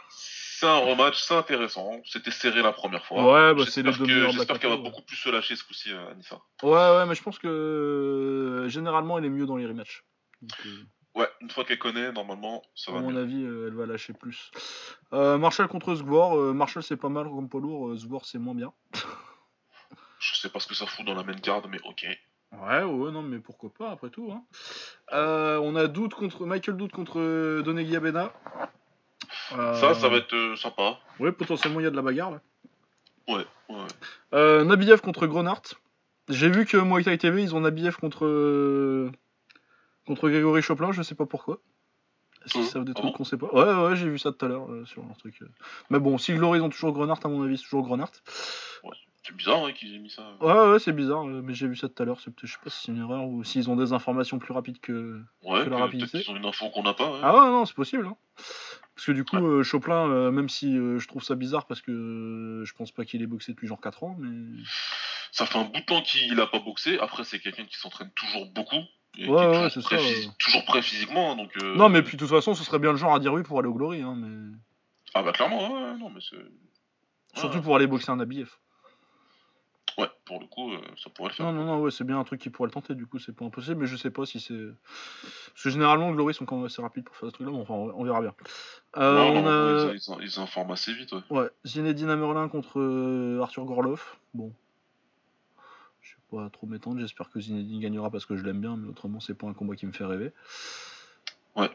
C'est 0.63 0.69
un 0.69 0.77
rematch, 0.77 1.21
c'est 1.21 1.33
intéressant. 1.35 1.91
C'était 2.05 2.31
serré 2.31 2.61
la 2.61 2.71
première 2.71 3.05
fois. 3.05 3.21
Ouais, 3.21 3.53
bah, 3.53 3.65
c'est 3.69 3.83
les 3.83 3.91
deux 3.91 4.05
meilleurs 4.05 4.31
J'espère 4.31 4.59
qu'elle 4.59 4.69
va 4.69 4.77
beaucoup 4.77 5.01
plus 5.01 5.17
se 5.17 5.27
lâcher 5.29 5.57
ce 5.57 5.63
coup-ci, 5.65 5.91
euh, 5.91 6.11
Anissa. 6.11 6.39
Ouais, 6.61 6.69
ouais, 6.71 7.05
mais 7.05 7.15
je 7.15 7.21
pense 7.21 7.37
que 7.37 7.49
euh, 7.49 8.69
généralement 8.69 9.17
elle 9.17 9.25
est 9.25 9.29
mieux 9.29 9.45
dans 9.45 9.57
les 9.57 9.65
rematchs. 9.65 10.05
Donc, 10.41 10.57
euh, 10.65 11.19
Ouais, 11.19 11.27
une 11.41 11.49
fois 11.49 11.65
qu'elle 11.65 11.79
connaît, 11.79 12.13
normalement, 12.13 12.63
ça 12.75 12.91
à 12.91 12.95
va 12.95 13.01
mon 13.01 13.11
mieux. 13.11 13.19
avis, 13.19 13.43
euh, 13.43 13.67
elle 13.67 13.73
va 13.75 13.85
lâcher 13.85 14.13
plus. 14.13 14.51
Euh, 15.11 15.37
Marshall 15.37 15.67
contre. 15.67 15.89
Euh, 15.89 16.53
Marshall 16.53 16.81
c'est 16.81 16.95
pas 16.95 17.09
mal 17.09 17.25
comme 17.25 17.49
poids 17.49 17.59
lourd. 17.59 17.93
Zgor 17.97 18.25
c'est 18.25 18.39
moins 18.39 18.55
bien. 18.55 18.71
Je 20.19 20.35
sais 20.37 20.47
pas 20.47 20.61
ce 20.61 20.67
que 20.67 20.75
ça 20.75 20.85
fout 20.85 21.05
dans 21.05 21.13
la 21.13 21.23
main 21.23 21.35
card, 21.35 21.67
mais 21.67 21.79
ok. 21.83 22.05
Ouais, 22.53 22.83
ouais, 22.83 23.11
non, 23.11 23.21
mais 23.21 23.39
pourquoi 23.39 23.69
pas 23.77 23.91
après 23.91 24.11
tout. 24.11 24.31
Hein. 24.31 24.45
On 25.11 25.75
a 25.75 25.87
Doute 25.87 26.13
contre 26.13 26.45
Michael 26.45 26.77
Doute 26.77 26.93
contre 26.93 27.61
Donegui 27.63 27.97
Abena. 27.97 28.31
Euh, 28.61 28.65
Ça, 29.49 29.93
ça 29.93 30.09
va 30.09 30.17
être 30.17 30.33
euh, 30.33 30.55
sympa. 30.55 30.99
Ouais, 31.19 31.31
potentiellement 31.31 31.79
il 31.79 31.83
y 31.83 31.87
a 31.87 31.91
de 31.91 31.95
la 31.95 32.01
bagarre 32.01 32.31
là. 32.31 32.41
Ouais, 33.27 33.45
ouais. 33.69 33.75
Euh, 34.33 34.63
Nabiev 34.63 35.01
contre 35.01 35.27
Grenard. 35.27 35.61
J'ai 36.29 36.49
vu 36.49 36.65
que 36.65 36.77
Muay 36.77 37.03
Thai 37.03 37.17
TV 37.17 37.43
ils 37.43 37.55
ont 37.55 37.59
Nabiev 37.61 37.97
contre 37.97 38.25
euh, 38.25 39.11
contre 40.07 40.29
Grégory 40.29 40.61
Choplin. 40.61 40.91
Je 40.91 41.01
sais 41.01 41.15
pas 41.15 41.25
pourquoi. 41.25 41.59
Si 42.45 42.57
Mhm. 42.59 42.63
ça 42.65 42.79
veut 42.79 42.85
des 42.85 42.93
trucs 42.93 43.13
qu'on 43.13 43.23
sait 43.23 43.37
pas? 43.37 43.47
Ouais, 43.53 43.87
ouais, 43.89 43.95
j'ai 43.95 44.09
vu 44.09 44.19
ça 44.19 44.31
tout 44.33 44.45
à 44.45 44.49
l'heure 44.49 44.69
euh, 44.71 44.85
sur 44.85 45.01
leur 45.05 45.15
truc. 45.17 45.41
euh. 45.41 45.47
Mais 45.89 45.99
bon, 45.99 46.17
si 46.17 46.33
Glory 46.33 46.59
ils 46.59 46.61
ont 46.61 46.69
toujours 46.69 46.91
Grenard, 46.91 47.19
à 47.23 47.27
mon 47.29 47.43
avis, 47.43 47.57
c'est 47.57 47.63
toujours 47.63 47.83
Grenard. 47.85 48.11
C'est 49.25 49.35
bizarre 49.35 49.65
hein, 49.65 49.71
qu'ils 49.71 49.95
aient 49.95 49.99
mis 49.99 50.09
ça. 50.09 50.35
Ouais, 50.41 50.71
ouais, 50.71 50.79
c'est 50.79 50.91
bizarre, 50.91 51.25
euh, 51.27 51.41
mais 51.41 51.53
j'ai 51.53 51.67
vu 51.67 51.75
ça 51.77 51.87
tout 51.87 52.01
à 52.03 52.05
l'heure. 52.05 52.19
C'est 52.19 52.29
peut-être, 52.31 52.45
je 52.47 52.53
sais 52.53 52.59
pas 52.63 52.69
si 52.69 52.81
c'est 52.85 52.91
une 52.91 52.99
erreur 53.01 53.23
ou 53.25 53.43
s'ils 53.45 53.69
ont 53.69 53.75
des 53.77 53.93
informations 53.93 54.37
plus 54.37 54.51
rapides 54.53 54.79
que. 54.81 55.21
Ouais, 55.43 55.63
que 55.63 55.69
la 55.69 55.77
que- 55.77 55.81
rapidité. 55.81 56.11
peut-être 56.11 56.25
qu'ils 56.25 56.33
ont 56.33 56.37
une 56.37 56.45
info 56.45 56.69
qu'on 56.71 56.83
n'a 56.83 56.93
pas. 56.93 57.09
ouais. 57.09 57.19
Ah 57.23 57.33
ouais, 57.33 57.49
non, 57.49 57.65
c'est 57.65 57.75
possible. 57.75 58.05
hein. 58.05 58.17
Parce 58.95 59.05
que 59.07 59.11
du 59.13 59.23
coup, 59.23 59.37
euh, 59.37 59.63
Choplin, 59.63 60.07
euh, 60.09 60.29
même 60.31 60.49
si 60.49 60.77
euh, 60.77 60.99
je 60.99 61.07
trouve 61.07 61.23
ça 61.23 61.35
bizarre 61.35 61.65
parce 61.65 61.81
que 61.81 61.91
euh, 61.91 62.65
je 62.65 62.73
pense 62.73 62.91
pas 62.91 63.05
qu'il 63.05 63.21
ait 63.21 63.27
boxé 63.27 63.53
depuis 63.53 63.67
genre 63.67 63.79
4 63.81 64.03
ans, 64.03 64.15
mais. 64.19 64.61
Ça 65.31 65.45
fait 65.47 65.57
un 65.57 65.63
bout 65.63 65.79
de 65.79 65.85
temps 65.85 66.01
qu'il 66.03 66.39
a 66.39 66.45
pas 66.45 66.59
boxé. 66.59 66.99
Après, 66.99 67.23
c'est 67.23 67.39
quelqu'un 67.39 67.65
qui 67.65 67.77
s'entraîne 67.77 68.11
toujours 68.11 68.45
beaucoup. 68.51 68.75
Et 69.17 69.27
Ouais, 69.27 69.37
qui 69.37 69.43
est 69.43 69.61
ouais, 69.63 69.69
c'est 69.69 69.81
prêt 69.83 69.97
ça, 69.97 70.03
phys- 70.03 70.25
ouais. 70.27 70.33
toujours 70.37 70.65
prêt 70.65 70.81
physiquement. 70.81 71.31
hein, 71.31 71.35
Donc, 71.37 71.51
euh, 71.63 71.75
Non, 71.75 71.87
mais 71.89 72.01
puis 72.03 72.17
de 72.17 72.19
toute 72.19 72.29
façon, 72.29 72.53
ce 72.55 72.63
serait 72.63 72.77
bien 72.79 72.91
le 72.91 72.97
genre 72.97 73.15
à 73.15 73.19
dire 73.19 73.31
oui 73.33 73.41
pour 73.43 73.57
aller 73.57 73.67
au 73.69 73.73
Glory, 73.73 74.01
hein, 74.01 74.15
mais. 74.17 74.55
Ah 75.15 75.23
bah 75.23 75.31
clairement, 75.31 75.71
ouais, 75.73 75.83
ouais, 75.91 75.97
non, 75.97 76.09
mais 76.09 76.19
c'est. 76.27 77.39
Surtout 77.39 77.57
Ouais. 77.57 77.63
pour 77.63 77.75
aller 77.77 77.87
boxer 77.87 78.11
un 78.11 78.19
ABF. 78.19 78.59
Ouais, 79.97 80.09
pour 80.25 80.39
le 80.39 80.47
coup, 80.47 80.71
euh, 80.71 80.77
ça 80.97 81.09
pourrait 81.09 81.29
le 81.29 81.35
faire. 81.35 81.45
Non, 81.45 81.51
non, 81.53 81.65
non, 81.65 81.81
ouais, 81.81 81.91
c'est 81.91 82.03
bien 82.03 82.19
un 82.19 82.23
truc 82.23 82.41
qui 82.41 82.49
pourrait 82.49 82.67
le 82.67 82.73
tenter, 82.73 82.95
du 82.95 83.05
coup, 83.05 83.19
c'est 83.19 83.35
pas 83.35 83.45
impossible, 83.45 83.81
mais 83.81 83.85
je 83.85 83.95
sais 83.95 84.09
pas 84.09 84.25
si 84.25 84.39
c'est. 84.39 84.57
Parce 85.21 85.63
que 85.63 85.69
généralement, 85.69 86.09
le 86.09 86.15
Glory 86.15 86.33
sont 86.33 86.45
quand 86.45 86.55
même 86.57 86.65
assez 86.65 86.81
rapides 86.81 87.03
pour 87.03 87.15
faire 87.15 87.29
ce 87.29 87.33
truc-là, 87.33 87.51
mais 87.53 87.59
enfin, 87.59 87.73
on 87.75 88.03
verra 88.03 88.21
bien. 88.21 88.33
Euh, 88.97 89.15
Non, 89.15 89.39
on 89.39 89.41
non, 89.43 89.89
a. 89.89 89.93
ils, 89.93 89.97
ils, 89.97 90.23
ils 90.25 90.39
informent 90.39 90.71
assez 90.71 90.93
vite, 90.93 91.11
ouais. 91.11 91.21
Ouais, 91.29 91.49
Zinedine 91.65 92.09
Amerlin 92.09 92.49
contre 92.49 92.79
euh, 92.79 93.39
Arthur 93.41 93.65
Gorloff. 93.65 94.17
Bon. 94.33 94.51
Je 96.01 96.09
sais 96.09 96.21
pas 96.31 96.49
trop 96.49 96.65
m'étendre, 96.67 96.99
j'espère 96.99 97.29
que 97.29 97.39
Zinedine 97.39 97.79
gagnera 97.79 98.09
parce 98.09 98.25
que 98.25 98.35
je 98.35 98.43
l'aime 98.43 98.61
bien, 98.61 98.75
mais 98.77 98.87
autrement, 98.89 99.19
c'est 99.19 99.35
pas 99.35 99.47
un 99.47 99.53
combat 99.53 99.75
qui 99.75 99.85
me 99.85 99.91
fait 99.91 100.05
rêver. 100.05 100.33
Ouais. 101.55 101.69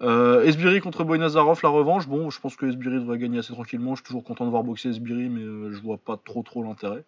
Euh, 0.00 0.44
Esbiri 0.44 0.80
contre 0.80 1.02
Boy 1.04 1.18
Nazarov, 1.18 1.60
la 1.62 1.68
revanche. 1.68 2.06
Bon, 2.06 2.30
je 2.30 2.40
pense 2.40 2.56
que 2.56 2.66
Esbiri 2.66 3.00
devrait 3.00 3.18
gagner 3.18 3.38
assez 3.38 3.52
tranquillement. 3.52 3.94
Je 3.94 4.02
suis 4.02 4.06
toujours 4.06 4.24
content 4.24 4.44
de 4.44 4.50
voir 4.50 4.62
boxer 4.62 4.90
Esbiri, 4.90 5.28
mais 5.28 5.42
euh, 5.42 5.72
je 5.72 5.80
vois 5.80 5.98
pas 5.98 6.16
trop 6.16 6.42
trop 6.42 6.62
l'intérêt. 6.62 7.04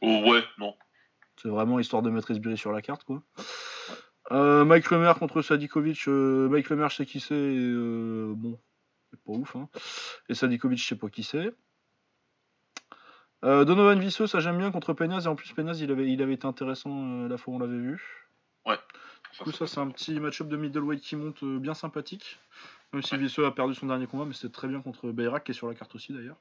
Oh, 0.00 0.22
ouais, 0.26 0.42
non. 0.58 0.74
C'est 1.36 1.48
vraiment 1.48 1.78
histoire 1.78 2.02
de 2.02 2.10
mettre 2.10 2.30
Esbiri 2.32 2.58
sur 2.58 2.72
la 2.72 2.82
carte, 2.82 3.04
quoi. 3.04 3.22
Euh, 4.32 4.64
Mike 4.64 4.90
Lemaire 4.90 5.18
contre 5.18 5.42
Sadikovic. 5.42 6.06
Mike 6.06 6.68
Lemaire, 6.70 6.88
je 6.88 6.96
sais 6.96 7.06
qui 7.06 7.20
c'est. 7.20 7.34
et, 7.34 7.72
bon, 8.34 8.58
c'est 9.10 9.20
pas 9.20 9.32
ouf. 9.32 9.54
Hein. 9.54 9.68
Et 10.28 10.34
Sadikovic, 10.34 10.78
je 10.78 10.86
sais 10.86 10.96
pas 10.96 11.08
qui 11.08 11.22
c'est. 11.22 11.52
Donovan 13.44 13.98
Visseux, 13.98 14.28
ça 14.28 14.38
j'aime 14.38 14.58
bien 14.58 14.70
contre 14.70 14.94
Peñas. 14.94 15.22
Et 15.22 15.26
en 15.26 15.34
plus, 15.34 15.52
Peñas, 15.52 15.78
il 15.80 15.90
avait, 15.90 16.08
il 16.08 16.22
avait 16.22 16.34
été 16.34 16.46
intéressant 16.46 17.26
la 17.26 17.36
fois 17.36 17.54
où 17.54 17.56
on 17.56 17.60
l'avait 17.60 17.76
vu. 17.76 18.28
Du 19.32 19.44
coup, 19.44 19.52
ça, 19.52 19.66
c'est 19.66 19.80
un 19.80 19.88
petit 19.88 20.18
match-up 20.20 20.48
de 20.48 20.56
middleweight 20.56 21.00
qui 21.00 21.16
monte 21.16 21.42
euh, 21.42 21.58
bien 21.58 21.74
sympathique. 21.74 22.38
Même 22.92 23.02
si. 23.02 23.16
Visseux 23.16 23.46
a 23.46 23.50
perdu 23.50 23.74
son 23.74 23.86
dernier 23.86 24.06
combat, 24.06 24.24
mais 24.26 24.34
c'était 24.34 24.52
très 24.52 24.68
bien 24.68 24.80
contre 24.80 25.10
Bayrak, 25.10 25.44
qui 25.44 25.52
est 25.52 25.54
sur 25.54 25.66
la 25.68 25.74
carte 25.74 25.94
aussi 25.94 26.12
d'ailleurs. 26.12 26.36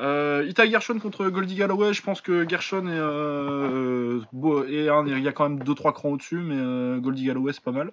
Euh, 0.00 0.46
Ita 0.48 0.64
Gershon 0.70 1.00
contre 1.00 1.28
Goldie 1.28 1.56
Galloway, 1.56 1.92
je 1.92 2.02
pense 2.02 2.20
que 2.20 2.48
Gershon 2.48 2.86
est, 2.86 2.90
euh, 2.92 4.20
beau- 4.32 4.60
un- 4.62 5.06
il 5.06 5.22
y 5.22 5.28
a 5.28 5.32
quand 5.32 5.48
même 5.48 5.58
2-3 5.64 5.92
crans 5.92 6.10
au-dessus, 6.10 6.36
mais 6.38 6.54
euh, 6.56 6.98
Goldie 6.98 7.24
Galloway 7.24 7.52
c'est 7.52 7.64
pas 7.64 7.72
mal. 7.72 7.90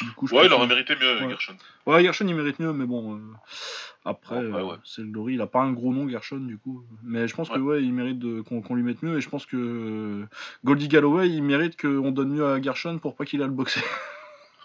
Du 0.00 0.10
coup, 0.12 0.26
je 0.28 0.34
Ouais, 0.34 0.46
il 0.46 0.52
aurait 0.52 0.66
mérité 0.68 0.94
mieux, 0.94 1.20
Ouais. 1.22 1.28
Gershon. 1.30 1.56
Ouais, 1.86 2.02
Gershon 2.04 2.26
il 2.28 2.34
mérite 2.34 2.58
mieux, 2.60 2.72
mais 2.72 2.86
bon, 2.86 3.16
euh, 3.16 3.20
après, 4.04 4.36
ouais, 4.38 4.44
euh, 4.44 4.64
ouais. 4.64 4.76
c'est 4.84 5.00
le 5.02 5.08
Glory, 5.08 5.34
il 5.34 5.40
a 5.40 5.46
pas 5.48 5.60
un 5.60 5.72
gros 5.72 5.92
nom 5.92 6.08
Gershon 6.08 6.38
du 6.38 6.56
coup. 6.56 6.84
Mais 7.02 7.26
je 7.26 7.34
pense 7.34 7.48
que 7.48 7.58
ouais, 7.58 7.82
il 7.82 7.92
mérite 7.92 8.18
de- 8.20 8.40
qu'on 8.42 8.74
lui 8.76 8.82
mette 8.84 9.02
mieux, 9.02 9.16
et 9.18 9.20
je 9.20 9.28
pense 9.28 9.44
que 9.46 9.56
euh, 9.56 10.28
Goldie 10.64 10.86
Galloway 10.88 11.28
il 11.30 11.42
mérite 11.42 11.80
qu'on 11.80 12.10
donne 12.12 12.30
mieux 12.30 12.46
à 12.46 12.62
Gershon 12.62 12.98
pour 12.98 13.16
pas 13.16 13.24
qu'il 13.24 13.42
a 13.42 13.46
le 13.46 13.52
boxer. 13.52 13.80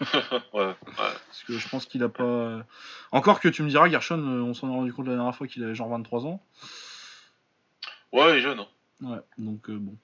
ouais, 0.00 0.06
ouais. 0.54 0.74
Parce 0.96 1.42
que 1.46 1.58
je 1.58 1.68
pense 1.68 1.86
qu'il 1.86 2.02
a 2.04 2.08
pas. 2.08 2.64
Encore 3.12 3.40
que 3.40 3.48
tu 3.48 3.62
me 3.64 3.68
diras, 3.68 3.88
Gershon, 3.88 4.18
on 4.22 4.54
s'en 4.54 4.68
est 4.68 4.72
rendu 4.74 4.92
compte 4.92 5.06
la 5.08 5.14
dernière 5.16 5.34
fois 5.34 5.46
qu'il 5.48 5.64
avait 5.64 5.74
genre 5.74 5.88
23 5.88 6.26
ans. 6.26 6.40
Ouais, 8.12 8.32
il 8.32 8.36
est 8.36 8.40
jeune. 8.40 8.60
hein. 8.60 8.66
Ouais, 9.02 9.18
donc 9.38 9.68
euh, 9.70 9.76
bon. 9.78 9.96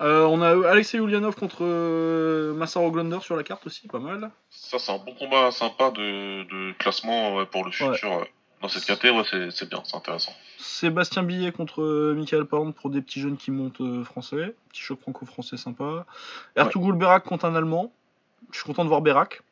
Euh, 0.00 0.24
on 0.26 0.40
a 0.42 0.68
Alexei 0.68 0.98
Ulyanov 0.98 1.34
contre 1.34 1.64
euh, 1.64 2.54
Massaro 2.54 2.90
Glunder 2.92 3.18
sur 3.20 3.34
la 3.36 3.42
carte 3.42 3.66
aussi, 3.66 3.88
pas 3.88 3.98
mal. 3.98 4.30
Ça, 4.50 4.78
c'est 4.78 4.92
un 4.92 4.98
bon 4.98 5.12
combat 5.14 5.50
sympa 5.50 5.90
de, 5.90 6.44
de 6.44 6.72
classement 6.78 7.34
ouais, 7.36 7.46
pour 7.46 7.64
le 7.64 7.72
futur. 7.72 8.10
ouais. 8.10 8.32
Dans 8.60 8.68
cette 8.68 8.84
caté, 8.86 9.10
ouais, 9.10 9.22
c'est 9.50 9.68
bien, 9.68 9.82
c'est 9.84 9.96
intéressant. 9.96 10.32
Sébastien 10.58 11.22
Billet 11.22 11.52
contre 11.52 11.82
euh, 11.82 12.14
Michael 12.14 12.44
Pound 12.44 12.74
pour 12.74 12.90
des 12.90 13.00
petits 13.00 13.20
jeunes 13.20 13.36
qui 13.36 13.52
montent 13.52 13.80
euh, 13.80 14.02
français. 14.02 14.54
Petit 14.70 14.82
choc 14.82 15.00
franco-français 15.00 15.56
sympa. 15.56 16.06
Ertugrul 16.56 16.94
Berak 16.94 17.24
contre 17.24 17.44
un 17.44 17.54
Allemand. 17.54 17.92
Je 18.50 18.58
suis 18.58 18.66
content 18.66 18.82
de 18.84 18.88
voir 18.88 19.00
Berak. 19.00 19.42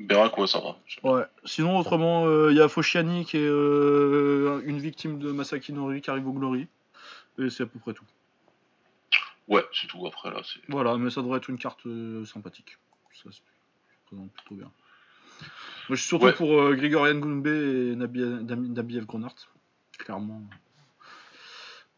Berak, 0.00 0.36
ouais, 0.36 0.48
ça 0.48 0.60
va. 0.60 0.76
Ouais. 1.08 1.22
Sinon, 1.44 1.78
autrement, 1.78 2.26
euh, 2.26 2.50
il 2.50 2.56
y 2.56 2.60
a 2.60 2.68
Fosciani 2.68 3.24
qui 3.24 3.36
est 3.36 3.48
une 3.48 4.78
victime 4.78 5.20
de 5.20 5.30
Masaki 5.30 5.72
Nori 5.72 6.00
qui 6.00 6.10
arrive 6.10 6.26
au 6.26 6.32
Glory. 6.32 6.66
Et 7.38 7.50
c'est 7.50 7.62
à 7.62 7.66
peu 7.66 7.78
près 7.78 7.92
tout. 7.92 8.04
Ouais, 9.48 9.64
c'est 9.72 9.86
tout 9.88 10.06
après 10.06 10.30
là. 10.30 10.40
Voilà, 10.68 10.96
mais 10.96 11.10
ça 11.10 11.20
devrait 11.22 11.38
être 11.38 11.48
une 11.50 11.58
carte 11.58 11.84
euh, 11.86 12.24
sympathique. 12.24 12.78
Ça 13.22 13.30
se 13.32 13.40
présente 14.06 14.32
plutôt 14.32 14.54
bien. 14.54 14.70
Moi, 15.88 15.96
je 15.96 15.96
suis 15.96 16.08
surtout 16.08 16.26
Ouais. 16.26 16.32
pour 16.32 16.52
euh, 16.60 16.74
Grigorian 16.74 17.16
Gumbe 17.18 17.46
et 17.46 17.96
Nabiev 17.96 19.04
Gronart. 19.06 19.34
Clairement. 19.98 20.42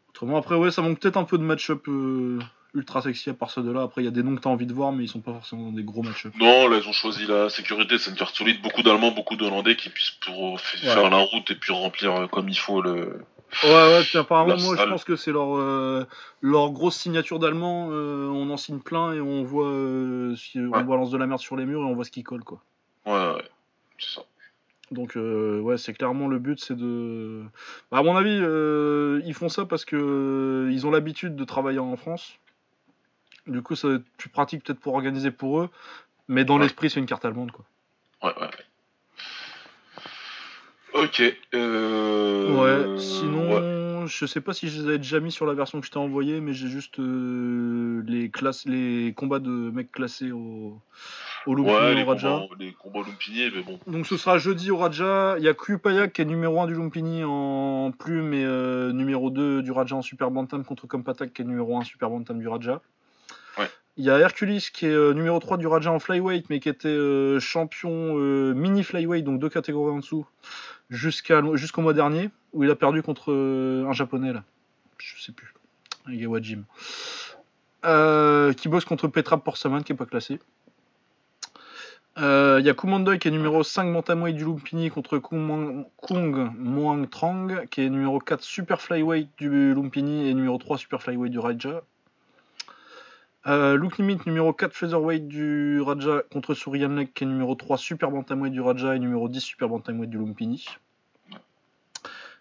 Autrement, 0.09 0.37
après, 0.39 0.55
ouais, 0.55 0.71
ça 0.71 0.83
manque 0.83 1.01
peut-être 1.01 1.17
un 1.17 1.25
peu 1.25 1.39
de 1.39 1.43
match-up 1.43 1.87
euh, 1.89 2.39
ultra 2.75 3.03
sexy 3.03 3.31
à 3.31 3.35
part 3.35 3.51
ceux 3.51 3.63
de 3.63 3.71
là. 3.71 3.83
Après, 3.83 4.01
il 4.03 4.05
y 4.05 4.09
a 4.09 4.13
des 4.13 4.23
noms 4.23 4.35
que 4.37 4.41
t'as 4.41 4.51
envie 4.51 4.67
de 4.67 4.73
voir, 4.73 4.93
mais 4.93 5.05
ils 5.05 5.09
sont 5.09 5.21
pas 5.21 5.33
forcément 5.33 5.73
des 5.73 5.83
gros 5.83 6.03
match-up. 6.03 6.33
Non, 6.39 6.69
là, 6.69 6.79
ils 6.79 6.89
ont 6.89 6.93
choisi 6.93 7.27
la 7.27 7.51
sécurité. 7.51 7.99
C'est 7.99 8.11
une 8.11 8.17
carte 8.17 8.35
solide. 8.35 8.63
Beaucoup 8.63 8.83
d'Allemands, 8.83 9.11
beaucoup 9.13 9.37
d'Hollandais 9.37 9.77
qui 9.77 9.91
puissent 9.91 10.17
pour 10.25 10.53
Ouais. 10.55 10.59
faire 10.59 11.11
la 11.11 11.19
route 11.19 11.51
et 11.51 11.55
puis 11.57 11.73
remplir 11.73 12.15
euh, 12.15 12.27
comme 12.29 12.49
il 12.49 12.59
faut 12.59 12.81
le, 12.81 13.21
Ouais, 13.63 13.71
ouais, 13.71 14.03
puis 14.03 14.19
apparemment, 14.19 14.57
moi, 14.59 14.77
je 14.77 14.85
pense 14.85 15.05
que 15.05 15.17
c'est 15.17 15.33
leur, 15.33 15.57
euh, 15.57 16.07
leur 16.41 16.71
grosse 16.71 16.97
signature 16.97 17.39
d'allemand. 17.39 17.89
Euh, 17.91 18.29
on 18.29 18.51
en 18.51 18.57
signe 18.57 18.81
plein 18.81 19.13
et 19.13 19.21
on 19.21 19.43
voit 19.45 19.69
euh, 19.69 20.35
si 20.37 20.59
on 20.59 20.71
balance 20.71 21.11
de 21.11 21.19
la 21.19 21.27
merde 21.27 21.41
sur 21.41 21.57
les 21.57 21.65
murs 21.65 21.81
et 21.81 21.85
on 21.85 21.95
voit 21.95 22.05
ce 22.05 22.11
qui 22.11 22.23
colle, 22.23 22.45
quoi. 22.45 22.61
Ouais, 23.07 23.13
ouais, 23.13 23.45
c'est 23.99 24.15
ça. 24.17 24.23
Donc, 24.91 25.17
ouais, 25.17 25.79
c'est 25.79 25.95
clairement 25.95 26.29
le 26.29 26.39
but, 26.39 26.61
c'est 26.61 26.77
de. 26.77 27.43
Bah, 27.91 27.99
à 27.99 28.03
mon 28.03 28.17
avis, 28.17 28.37
ils 29.27 29.35
font 29.35 29.49
ça 29.49 29.65
parce 29.65 29.85
que 29.85 30.69
ils 30.71 30.87
ont 30.87 30.91
l'habitude 30.91 31.37
de 31.37 31.45
travailler 31.45 31.79
en 31.79 31.97
France. 31.97 32.39
Du 33.47 33.63
coup, 33.63 33.77
ça 33.77 33.89
va 33.89 33.95
être 33.95 34.05
plus 34.17 34.31
pratique 34.31 34.65
peut-être 34.65 34.81
pour 34.81 34.95
organiser 34.95 35.31
pour 35.31 35.61
eux. 35.61 35.71
Mais 36.29 36.45
dans 36.45 36.59
l'esprit, 36.59 36.89
c'est 36.89 37.01
une 37.01 37.07
carte 37.07 37.25
allemande, 37.25 37.53
quoi. 37.53 37.65
Ouais, 38.23 38.41
ouais. 38.41 38.51
Ok. 40.95 41.23
Euh... 41.55 42.55
Ouais, 42.55 42.99
sinon, 42.99 44.07
je 44.07 44.27
sais 44.27 44.41
pas 44.41 44.53
si 44.53 44.69
je 44.69 44.81
les 44.81 44.89
avais 44.89 44.99
déjà 44.99 45.21
mis 45.21 45.33
sur 45.33 45.47
la 45.47 45.55
version 45.55 45.81
que 45.81 45.87
je 45.87 45.91
t'ai 45.91 45.99
envoyée, 45.99 46.41
mais 46.41 46.53
j'ai 46.53 46.69
juste 46.69 46.99
euh, 46.99 48.03
les, 48.07 48.31
classes, 48.31 48.65
les 48.67 49.13
combats 49.17 49.39
de 49.39 49.51
mecs 49.51 49.93
classés 49.93 50.31
au, 50.33 50.79
au 51.47 51.55
Lumpini 51.55 51.77
ouais, 51.77 52.03
au 52.03 52.07
Raja. 52.07 52.29
Combats, 52.29 52.55
les 52.59 52.73
combats 52.73 53.01
Lumpini, 53.07 53.51
mais 53.55 53.63
bon. 53.63 53.79
Donc 53.87 54.07
ce 54.07 54.17
sera 54.17 54.39
jeudi 54.39 54.71
au 54.71 54.77
Raja. 54.77 55.37
Il 55.39 55.45
y 55.45 55.49
a 55.49 55.55
Kupayak 55.55 56.13
qui 56.13 56.23
est 56.23 56.27
numéro 56.27 56.61
1 56.61 56.67
du 56.67 56.75
Lumpini 56.75 57.23
en 57.25 57.93
plume 57.93 58.35
et 58.35 58.45
euh, 58.45 58.93
numéro 58.93 59.31
2 59.31 59.63
du 59.63 59.73
Raja 59.73 59.97
en 59.97 60.03
Super 60.03 60.31
Bantam 60.31 60.65
contre 60.65 60.87
Kompatak 60.87 61.33
qui 61.33 61.43
est 61.43 61.45
numéro 61.45 61.77
1 61.79 61.85
Super 61.85 62.11
Bantam 62.11 62.39
du 62.39 62.49
Raja. 62.49 62.81
Il 63.97 64.05
y 64.05 64.11
a 64.11 64.19
Hercules 64.19 64.61
qui 64.61 64.87
est 64.87 64.91
euh, 64.91 65.13
numéro 65.13 65.39
3 65.39 65.57
du 65.57 65.69
Raja 65.69 65.93
en 65.93 66.01
flyweight, 66.01 66.51
mais 66.51 66.59
qui 66.59 66.69
était 66.69 67.39
champion 67.39 68.15
mini 68.53 68.83
flyweight, 68.83 69.25
donc 69.25 69.39
deux 69.39 69.49
catégories 69.49 69.93
en 69.93 69.99
dessous, 69.99 70.27
jusqu'au 70.91 71.83
mois 71.83 71.95
dernier, 71.95 72.31
où 72.53 72.65
il 72.65 72.71
a 72.71 72.77
perdu 72.77 73.03
contre 73.03 73.33
euh, 73.33 73.87
un 73.89 73.93
japonais, 73.93 74.33
là. 74.33 74.45
Je 74.99 75.21
sais 75.23 75.33
plus. 75.33 75.53
Igawa 76.09 76.41
Jim. 76.41 76.63
Euh, 77.85 78.53
qui 78.53 78.69
bosse 78.69 78.85
contre 78.85 79.09
Petra 79.09 79.39
Porsaman, 79.39 79.83
qui 79.83 79.93
est 79.93 79.97
pas 79.97 80.07
classé. 80.07 80.39
Euh, 82.17 82.59
il 82.61 82.67
y 82.67 82.71
a 82.71 82.75
Kumandoy 82.75 83.19
qui 83.19 83.27
est 83.27 83.33
numéro 83.33 83.65
5 83.65 83.93
bantamweight 83.93 84.37
du 84.37 84.45
Lumpini 84.45 84.89
contre 84.89 85.19
Kung, 85.19 85.85
Muang 86.57 87.11
Trang 87.11 87.67
qui 87.71 87.81
est 87.81 87.91
numéro 87.91 88.21
4 88.21 88.41
super 88.41 88.81
flyweight 88.81 89.31
du 89.37 89.75
Lumpini 89.75 90.29
et 90.29 90.35
numéro 90.35 90.57
3 90.57 90.79
super 90.79 91.03
flyweight 91.03 91.33
du 91.33 91.41
Raja. 91.41 91.83
Euh, 93.47 93.77
Luke 93.77 93.99
Limit 93.99 94.19
numéro 94.25 94.55
4 94.55 94.73
featherweight 94.73 95.29
du 95.29 95.81
Raja 95.83 96.23
contre 96.33 96.55
Surian 96.55 97.05
qui 97.15 97.25
est 97.25 97.27
numéro 97.27 97.55
3 97.55 97.77
super 97.77 98.11
bantamweight 98.11 98.53
du 98.53 98.63
Raja 98.63 98.97
et 98.97 98.99
numéro 98.99 99.29
10 99.29 99.41
super 99.41 99.69
bantamweight 99.69 100.09
du 100.09 100.19
Lumpini. 100.19 100.65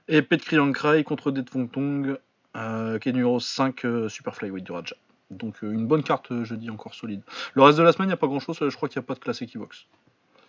Et 0.08 0.22
Pet 0.22 0.42
Kriankrai 0.42 1.04
contre 1.04 1.32
Det 1.32 1.44
Tong 1.44 2.18
euh, 2.56 3.00
qui 3.00 3.10
est 3.10 3.12
numéro 3.12 3.40
5 3.40 3.84
euh, 3.84 4.08
super 4.10 4.34
flyweight 4.34 4.64
du 4.64 4.72
Raja. 4.72 4.96
Donc 5.30 5.62
une 5.62 5.88
bonne 5.88 6.04
carte 6.04 6.44
jeudi 6.44 6.70
encore 6.70 6.94
solide. 6.94 7.22
Le 7.54 7.64
reste 7.64 7.78
de 7.78 7.84
la 7.84 7.92
semaine, 7.92 8.08
il 8.08 8.12
n'y 8.12 8.14
a 8.14 8.18
pas 8.18 8.28
grand 8.28 8.40
chose, 8.40 8.58
je 8.62 8.76
crois 8.76 8.88
qu'il 8.88 9.00
n'y 9.00 9.06
a 9.06 9.08
pas 9.08 9.16
de 9.16 9.20
classe 9.20 9.42
Equivox. 9.42 9.88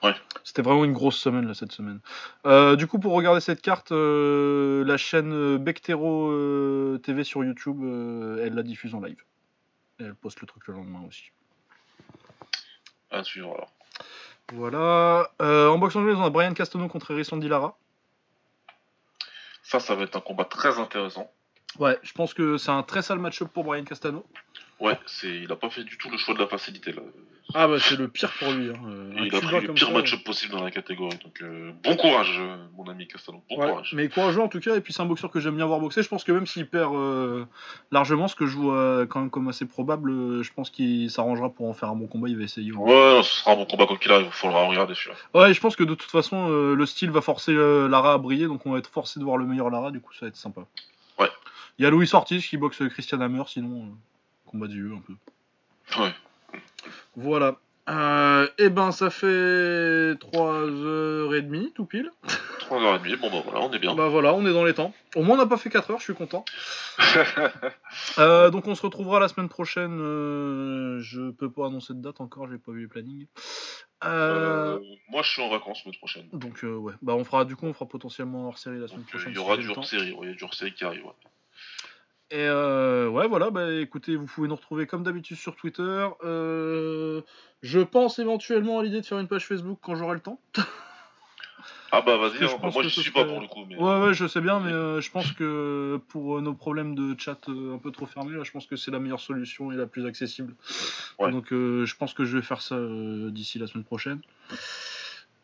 Ouais. 0.05 0.15
C'était 0.44 0.62
vraiment 0.62 0.84
une 0.84 0.92
grosse 0.92 1.16
semaine 1.16 1.49
là 1.49 1.55
cette 1.55 1.73
semaine. 1.73 2.00
du 2.76 2.86
coup, 2.86 2.99
pour 2.99 3.15
regarder 3.15 3.41
cette 3.41 3.62
carte, 3.62 3.91
la 3.91 4.97
chaîne 4.99 5.57
Bectero 5.57 6.99
TV 6.99 7.24
sur 7.24 7.42
YouTube, 7.42 7.83
elle 8.41 8.55
la 8.55 8.62
diffuse 8.62 8.94
en 8.94 9.00
live. 9.00 9.24
Et 10.00 10.05
elle 10.05 10.14
poste 10.14 10.40
le 10.40 10.47
truc 10.47 10.66
le 10.66 10.74
lendemain 10.74 11.02
aussi. 11.06 11.31
À 13.10 13.23
suivre 13.23 13.55
alors. 13.55 13.70
Voilà. 14.52 15.31
Euh, 15.40 15.68
en 15.68 15.78
boxe 15.78 15.97
anglaise, 15.97 16.16
on 16.18 16.24
a 16.24 16.31
Brian 16.31 16.52
Castano 16.52 16.89
contre 16.89 17.12
Erisson 17.12 17.36
Dilara. 17.36 17.76
Ça, 19.62 19.81
ça 19.81 19.94
va 19.94 20.02
être 20.02 20.16
un 20.16 20.20
combat 20.20 20.44
très 20.44 20.78
intéressant. 20.78 21.31
Ouais, 21.78 21.98
je 22.02 22.12
pense 22.12 22.34
que 22.34 22.56
c'est 22.58 22.70
un 22.70 22.82
très 22.82 23.02
sale 23.02 23.18
match-up 23.18 23.48
pour 23.52 23.64
Brian 23.64 23.84
Castano. 23.84 24.24
Ouais, 24.81 24.99
c'est, 25.07 25.28
il 25.28 25.51
a 25.53 25.57
pas 25.57 25.70
fait 25.70 25.85
du 25.85 25.97
tout 25.99 26.11
le 26.11 26.19
choix 26.19 26.35
de 26.35 26.41
la 26.41 26.47
facilité 26.47 26.93
là. 26.93 27.03
Ah 27.53 27.69
bah 27.69 27.77
c'est 27.78 27.97
le 27.97 28.09
pire 28.09 28.33
pour 28.39 28.53
lui. 28.53 28.70
Hein. 28.70 28.81
Euh, 28.89 29.12
il 29.17 29.36
a 29.36 29.41
pris 29.41 29.61
le 29.61 29.75
pire 29.75 29.93
match-up 29.93 30.25
possible 30.25 30.55
dans 30.55 30.65
la 30.65 30.70
catégorie. 30.70 31.19
Donc 31.23 31.43
euh, 31.43 31.73
bon 31.83 31.94
courage, 31.94 32.35
euh, 32.41 32.57
mon 32.77 32.89
ami 32.89 33.07
Castano. 33.07 33.44
Bon 33.51 33.57
courage. 33.57 33.93
Mais 33.94 34.09
courageux 34.09 34.41
en 34.41 34.49
tout 34.49 34.61
cas. 34.61 34.75
Et 34.77 34.81
puis 34.81 34.94
c'est 34.94 35.03
un 35.03 35.07
boxeur 35.07 35.31
que 35.31 35.41
j'aime 35.41 35.57
bien 35.57 35.67
voir 35.67 35.78
boxer. 35.78 36.03
Je 36.03 36.09
pense 36.09 36.25
que 36.25 36.33
même 36.33 36.47
s'il 36.47 36.67
perd 36.67 36.94
largement, 37.93 38.28
ce 38.28 38.35
que 38.35 38.47
je 38.47 38.57
vois 38.57 39.07
quand 39.07 39.20
même 39.20 39.31
comme 39.31 39.49
assez 39.49 39.67
probable, 39.67 40.43
je 40.43 40.53
pense 40.55 40.70
qu'il 40.70 41.11
s'arrangera 41.11 41.51
pour 41.51 41.69
en 41.69 41.75
faire 41.75 41.91
un 41.91 41.97
bon 41.97 42.07
combat. 42.07 42.28
Il 42.28 42.39
va 42.39 42.44
essayer. 42.44 42.73
Ouais, 42.73 43.20
ce 43.23 43.41
sera 43.41 43.53
un 43.53 43.57
bon 43.57 43.67
combat 43.67 43.86
quoi 43.86 43.99
qu'il 43.99 44.11
arrive. 44.11 44.27
Il 44.27 44.33
faudra 44.33 44.65
regarder 44.67 44.94
celui-là. 44.94 45.17
Ouais, 45.35 45.53
je 45.53 45.61
pense 45.61 45.77
que 45.77 45.85
de 45.85 45.94
toute 45.94 46.11
façon, 46.11 46.49
le 46.49 46.86
style 46.86 47.11
va 47.11 47.20
forcer 47.20 47.53
Lara 47.55 48.15
à 48.15 48.19
briller. 48.19 48.47
Donc 48.47 48.65
on 48.65 48.73
va 48.73 48.78
être 48.78 48.91
forcé 48.91 49.20
de 49.20 49.25
voir 49.25 49.36
le 49.36 49.44
meilleur 49.44 49.69
Lara. 49.69 49.91
Du 49.91 50.01
coup, 50.01 50.15
ça 50.15 50.20
va 50.23 50.28
être 50.28 50.36
sympa. 50.36 50.62
Ouais. 51.19 51.28
Il 51.78 51.85
y 51.85 51.86
a 51.86 51.91
Louis 51.91 52.09
Ortiz 52.15 52.44
qui 52.47 52.57
boxe 52.57 52.83
Christian 52.89 53.20
Hammer. 53.20 53.43
Sinon, 53.47 53.91
combat 54.55 54.68
du 54.68 54.92
un 54.92 55.00
peu. 55.00 55.15
Ouais. 56.00 56.12
Voilà. 57.16 57.57
Euh, 57.89 58.49
eh 58.58 58.70
ben, 58.70 58.92
ça 58.92 59.10
fait 59.10 60.15
3h30, 60.15 61.73
tout 61.73 61.84
pile. 61.84 62.10
3h30, 62.60 63.20
bon 63.20 63.31
bah 63.31 63.42
voilà, 63.44 63.60
on 63.60 63.73
est 63.73 63.78
bien. 63.78 63.94
Bah 63.94 64.08
voilà, 64.08 64.33
on 64.33 64.47
est 64.47 64.52
dans 64.52 64.65
les 64.65 64.73
temps. 64.73 64.94
Au 65.16 65.23
moins, 65.23 65.34
on 65.34 65.39
n'a 65.39 65.47
pas 65.47 65.58
fait 65.58 65.68
4 65.68 65.91
heures, 65.91 65.99
je 65.99 66.05
suis 66.05 66.15
content. 66.15 66.44
Euh, 68.18 68.50
donc, 68.50 68.66
on 68.68 68.74
se 68.74 68.83
retrouvera 68.83 69.18
la 69.18 69.28
semaine 69.28 69.49
prochaine. 69.49 69.99
Euh, 70.00 71.00
je 71.00 71.31
peux 71.31 71.50
pas 71.50 71.66
annoncer 71.66 71.94
de 71.94 72.00
date 72.00 72.20
encore, 72.20 72.49
j'ai 72.49 72.58
pas 72.58 72.73
vu 72.73 72.83
les 72.83 72.89
plannings. 72.89 73.26
moi, 74.02 75.23
je 75.23 75.28
suis 75.28 75.42
en 75.42 75.49
vacances 75.49 75.78
la 75.78 75.83
semaine 75.83 75.97
prochaine. 75.97 76.28
Donc, 76.33 76.60
ouais. 76.62 76.92
Bah, 77.02 77.15
on 77.15 77.24
fera, 77.24 77.44
du 77.44 77.57
coup, 77.57 77.66
on 77.66 77.73
fera 77.73 77.86
potentiellement 77.86 78.47
hors 78.47 78.58
série 78.58 78.78
la 78.78 78.89
semaine 78.89 79.05
prochaine. 79.05 79.33
Il 79.33 79.36
y 79.36 79.39
aura 79.39 79.57
du 79.57 79.68
hors 79.68 79.84
série, 79.84 80.16
il 80.23 80.28
y 80.28 80.33
a 80.33 80.34
du 80.34 80.44
hors 80.44 80.55
série 80.55 80.73
qui 80.73 80.84
arrive. 80.84 81.05
Et 82.31 82.36
euh, 82.39 83.09
ouais, 83.09 83.28
voilà, 83.28 83.51
bah 83.51 83.73
écoutez, 83.73 84.17
vous 84.17 84.27
pouvez 84.27 84.49
nous 84.49 84.57
retrouver 84.57 84.86
comme 84.86 85.03
d'habitude 85.03 85.36
sur 85.36 85.57
Twitter. 85.57 86.09
Euh, 86.25 87.20
je 87.62 87.81
pense 87.81 88.19
éventuellement 88.19 88.78
à 88.78 88.83
l'idée 88.83 89.01
de 89.01 89.07
faire 89.07 89.19
une 89.19 89.28
page 89.28 89.47
Facebook 89.47 89.78
quand 89.83 89.94
j'aurai 89.94 90.15
le 90.15 90.20
temps. 90.20 90.41
ah 91.93 92.01
bah 92.01 92.17
vas-y, 92.17 92.44
hein, 92.44 92.59
moi 92.62 92.83
je 92.83 92.89
suis 92.89 93.11
pas 93.11 93.25
pour 93.25 93.41
le 93.41 93.47
coup. 93.47 93.65
Mais... 93.69 93.77
Ouais, 93.77 94.01
ouais, 94.01 94.15
je 94.15 94.27
sais 94.27 94.41
bien, 94.41 94.59
mais 94.59 94.73
euh, 94.73 95.01
je 95.01 95.11
pense 95.11 95.33
que 95.33 96.01
pour 96.09 96.41
nos 96.41 96.55
problèmes 96.55 96.94
de 96.94 97.15
chat 97.20 97.39
un 97.49 97.78
peu 97.78 97.91
trop 97.91 98.07
fermés, 98.07 98.36
là, 98.36 98.43
je 98.43 98.51
pense 98.51 98.67
que 98.67 98.77
c'est 98.77 98.91
la 98.91 99.01
meilleure 99.01 99.20
solution 99.20 99.70
et 99.70 99.77
la 99.77 99.86
plus 99.86 100.07
accessible. 100.07 100.55
Donc 101.20 101.49
je 101.51 101.97
pense 101.97 102.15
que 102.15 102.25
je 102.25 102.39
vais 102.39 102.43
faire 102.43 102.62
ça 102.62 102.78
d'ici 103.31 103.59
la 103.59 103.67
semaine 103.67 103.85
prochaine. 103.85 104.20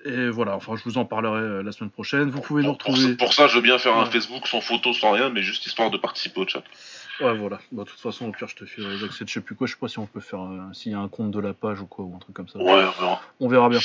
Et 0.05 0.31
voilà, 0.31 0.57
enfin, 0.57 0.77
je 0.77 0.85
vous 0.85 0.99
en 0.99 1.05
parlerai 1.05 1.41
euh, 1.41 1.63
la 1.63 1.73
semaine 1.73 1.91
prochaine. 1.91 2.31
Vous 2.31 2.41
pouvez 2.41 2.63
nous 2.63 2.73
retrouver. 2.73 3.17
Pour 3.17 3.35
ça, 3.35 3.47
je 3.49 3.57
veux 3.57 3.61
bien 3.61 3.79
faire 3.79 3.97
un 3.99 4.07
Facebook 4.07 4.47
sans 4.47 4.61
photo, 4.61 4.93
sans 4.93 5.13
rien, 5.13 5.31
mais 5.31 5.43
juste 5.43 5.67
histoire 5.67 5.91
de 5.91 5.99
participer 5.99 6.41
au 6.41 6.49
chat. 6.49 6.63
Ouais, 7.21 7.37
voilà. 7.37 7.59
Bah, 7.71 7.85
de 7.85 7.89
toute 7.89 8.01
façon, 8.01 8.29
au 8.29 8.33
pire, 8.33 8.49
je 8.49 8.57
te 8.57 8.65
fais 8.65 8.81
les 8.81 9.05
accès 9.05 9.25
de 9.25 9.29
je 9.29 9.35
sais 9.35 9.41
plus 9.41 9.55
quoi. 9.55 9.67
Je 9.67 9.75
sais 9.75 9.79
pas 9.79 9.89
si 9.89 9.99
on 9.99 10.07
peut 10.07 10.21
faire. 10.21 10.41
Euh, 10.41 10.73
s'il 10.73 10.93
y 10.93 10.95
a 10.95 10.99
un 10.99 11.09
compte 11.09 11.31
de 11.31 11.41
la 11.41 11.53
page 11.53 11.81
ou 11.83 11.87
quoi, 11.87 12.05
ou 12.07 12.15
un 12.17 12.19
truc 12.19 12.35
comme 12.35 12.49
ça. 12.49 12.59
Ouais, 12.59 12.65
on 12.65 13.01
verra. 13.01 13.21
On 13.41 13.49
verra 13.49 13.69
bien. 13.69 13.81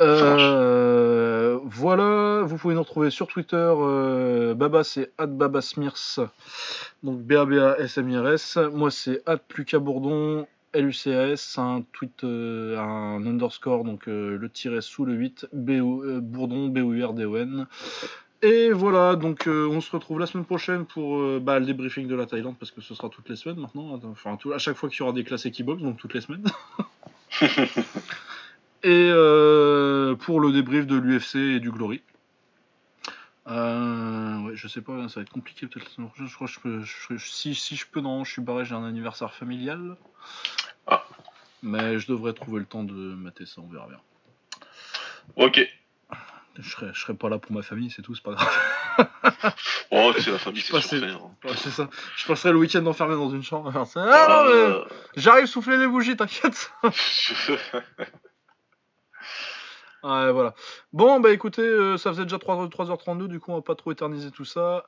Euh, 0.00 1.58
voilà. 1.62 2.42
Vous 2.42 2.56
pouvez 2.56 2.74
nous 2.74 2.82
retrouver 2.82 3.10
sur 3.10 3.28
Twitter. 3.28 3.56
Euh, 3.56 4.54
Baba, 4.54 4.82
c'est 4.82 5.12
Babasmirs. 5.18 6.18
Donc 7.04 7.20
B-A-B-A-S-M-I-R-S. 7.20 8.58
Moi, 8.72 8.90
c'est 8.90 9.22
Bourdon. 9.78 10.46
LUCAS, 10.80 11.54
un 11.58 11.82
tweet, 11.92 12.24
euh, 12.24 12.78
un 12.78 13.24
underscore, 13.26 13.84
donc 13.84 14.08
euh, 14.08 14.36
le 14.36 14.50
tiret 14.50 14.80
sous 14.80 15.04
le 15.04 15.14
8, 15.14 15.46
euh, 15.54 16.20
Bourdon, 16.20 16.68
B-O-U-R-D-O-N. 16.68 17.66
Et 18.42 18.72
voilà, 18.72 19.16
donc 19.16 19.46
on 19.46 19.80
se 19.80 19.90
retrouve 19.90 20.20
la 20.20 20.26
semaine 20.26 20.44
prochaine 20.44 20.84
pour 20.84 21.40
bah, 21.40 21.58
le 21.58 21.64
débriefing 21.64 22.06
de 22.06 22.14
la 22.14 22.26
Thaïlande, 22.26 22.56
parce 22.58 22.72
que 22.72 22.82
ce 22.82 22.94
sera 22.94 23.08
toutes 23.08 23.30
les 23.30 23.36
semaines 23.36 23.58
maintenant, 23.58 23.98
enfin 24.04 24.36
à 24.54 24.58
chaque 24.58 24.76
fois 24.76 24.90
qu'il 24.90 24.98
y 24.98 25.02
aura 25.02 25.14
des 25.14 25.24
classes 25.24 25.46
Equibox, 25.46 25.80
donc 25.80 25.96
toutes 25.96 26.12
les 26.12 26.20
semaines. 26.20 26.44
et 28.82 29.10
pour 30.26 30.40
le 30.40 30.52
débrief 30.52 30.86
de 30.86 30.96
l'UFC 30.96 31.36
et 31.36 31.60
du 31.60 31.70
Glory. 31.70 32.02
ouais, 33.46 34.52
je 34.52 34.68
sais 34.68 34.82
pas, 34.82 35.08
ça 35.08 35.20
va 35.20 35.22
être 35.22 35.32
compliqué 35.32 35.66
peut-être 35.66 35.90
Je 36.14 36.34
crois 36.34 36.46
que 36.46 36.52
je 36.52 36.60
peux, 36.60 37.18
si, 37.18 37.54
si 37.54 37.76
je 37.76 37.86
peux, 37.86 38.02
non, 38.02 38.24
je 38.24 38.32
suis 38.32 38.42
barré, 38.42 38.66
j'ai 38.66 38.74
un 38.74 38.84
anniversaire 38.84 39.32
familial. 39.32 39.96
Ah. 41.64 41.68
Mais 41.68 41.98
je 41.98 42.06
devrais 42.06 42.32
trouver 42.32 42.60
le 42.60 42.66
temps 42.66 42.84
de 42.84 42.92
mater 42.92 43.46
ça, 43.46 43.60
on 43.60 43.68
verra 43.68 43.88
bien. 43.88 44.00
Ok. 45.36 45.66
Je 46.56 46.70
serai, 46.70 46.90
je 46.92 47.00
serai 47.00 47.14
pas 47.14 47.28
là 47.28 47.38
pour 47.38 47.50
ma 47.52 47.62
famille, 47.62 47.90
c'est 47.90 48.02
tout, 48.02 48.14
c'est 48.14 48.22
pas 48.22 48.34
grave. 48.34 48.48
oh, 49.90 50.12
c'est 50.16 50.30
la 50.30 50.38
famille, 50.38 50.60
c'est 50.60 50.80
sûr. 50.80 51.30
Ouais, 51.44 51.56
c'est 51.56 51.70
ça. 51.70 51.90
Je 52.16 52.26
passerai 52.26 52.52
le 52.52 52.58
week-end 52.58 52.86
enfermé 52.86 53.14
dans 53.16 53.30
une 53.30 53.42
chambre. 53.42 53.72
Ah, 53.96 54.44
euh... 54.46 54.84
J'arrive 55.16 55.46
souffler 55.46 55.78
les 55.78 55.88
bougies, 55.88 56.16
t'inquiète. 56.16 56.70
ouais, 60.04 60.32
voilà. 60.32 60.54
Bon, 60.92 61.18
bah 61.18 61.32
écoutez, 61.32 61.62
euh, 61.62 61.96
ça 61.96 62.10
faisait 62.10 62.22
déjà 62.22 62.38
3, 62.38 62.68
h 62.68 62.98
32 62.98 63.26
du 63.26 63.40
coup, 63.40 63.50
on 63.50 63.56
va 63.56 63.62
pas 63.62 63.74
trop 63.74 63.90
éterniser 63.90 64.30
tout 64.30 64.44
ça. 64.44 64.86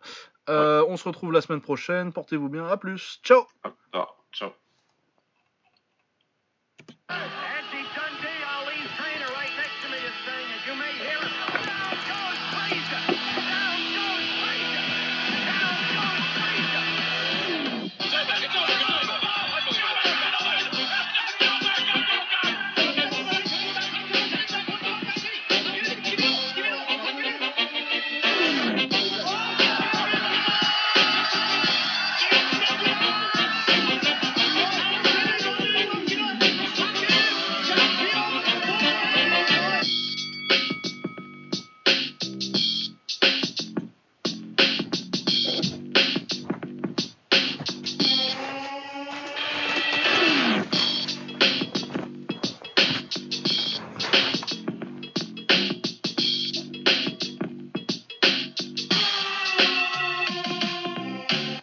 Euh, 0.48 0.84
on 0.88 0.96
se 0.96 1.02
retrouve 1.02 1.32
la 1.32 1.40
semaine 1.40 1.60
prochaine. 1.60 2.12
Portez-vous 2.12 2.48
bien. 2.48 2.68
À 2.68 2.76
plus. 2.76 3.18
Ciao. 3.24 3.44
Ah, 3.92 4.06
ciao. 4.32 4.50
Earth. 7.08 7.45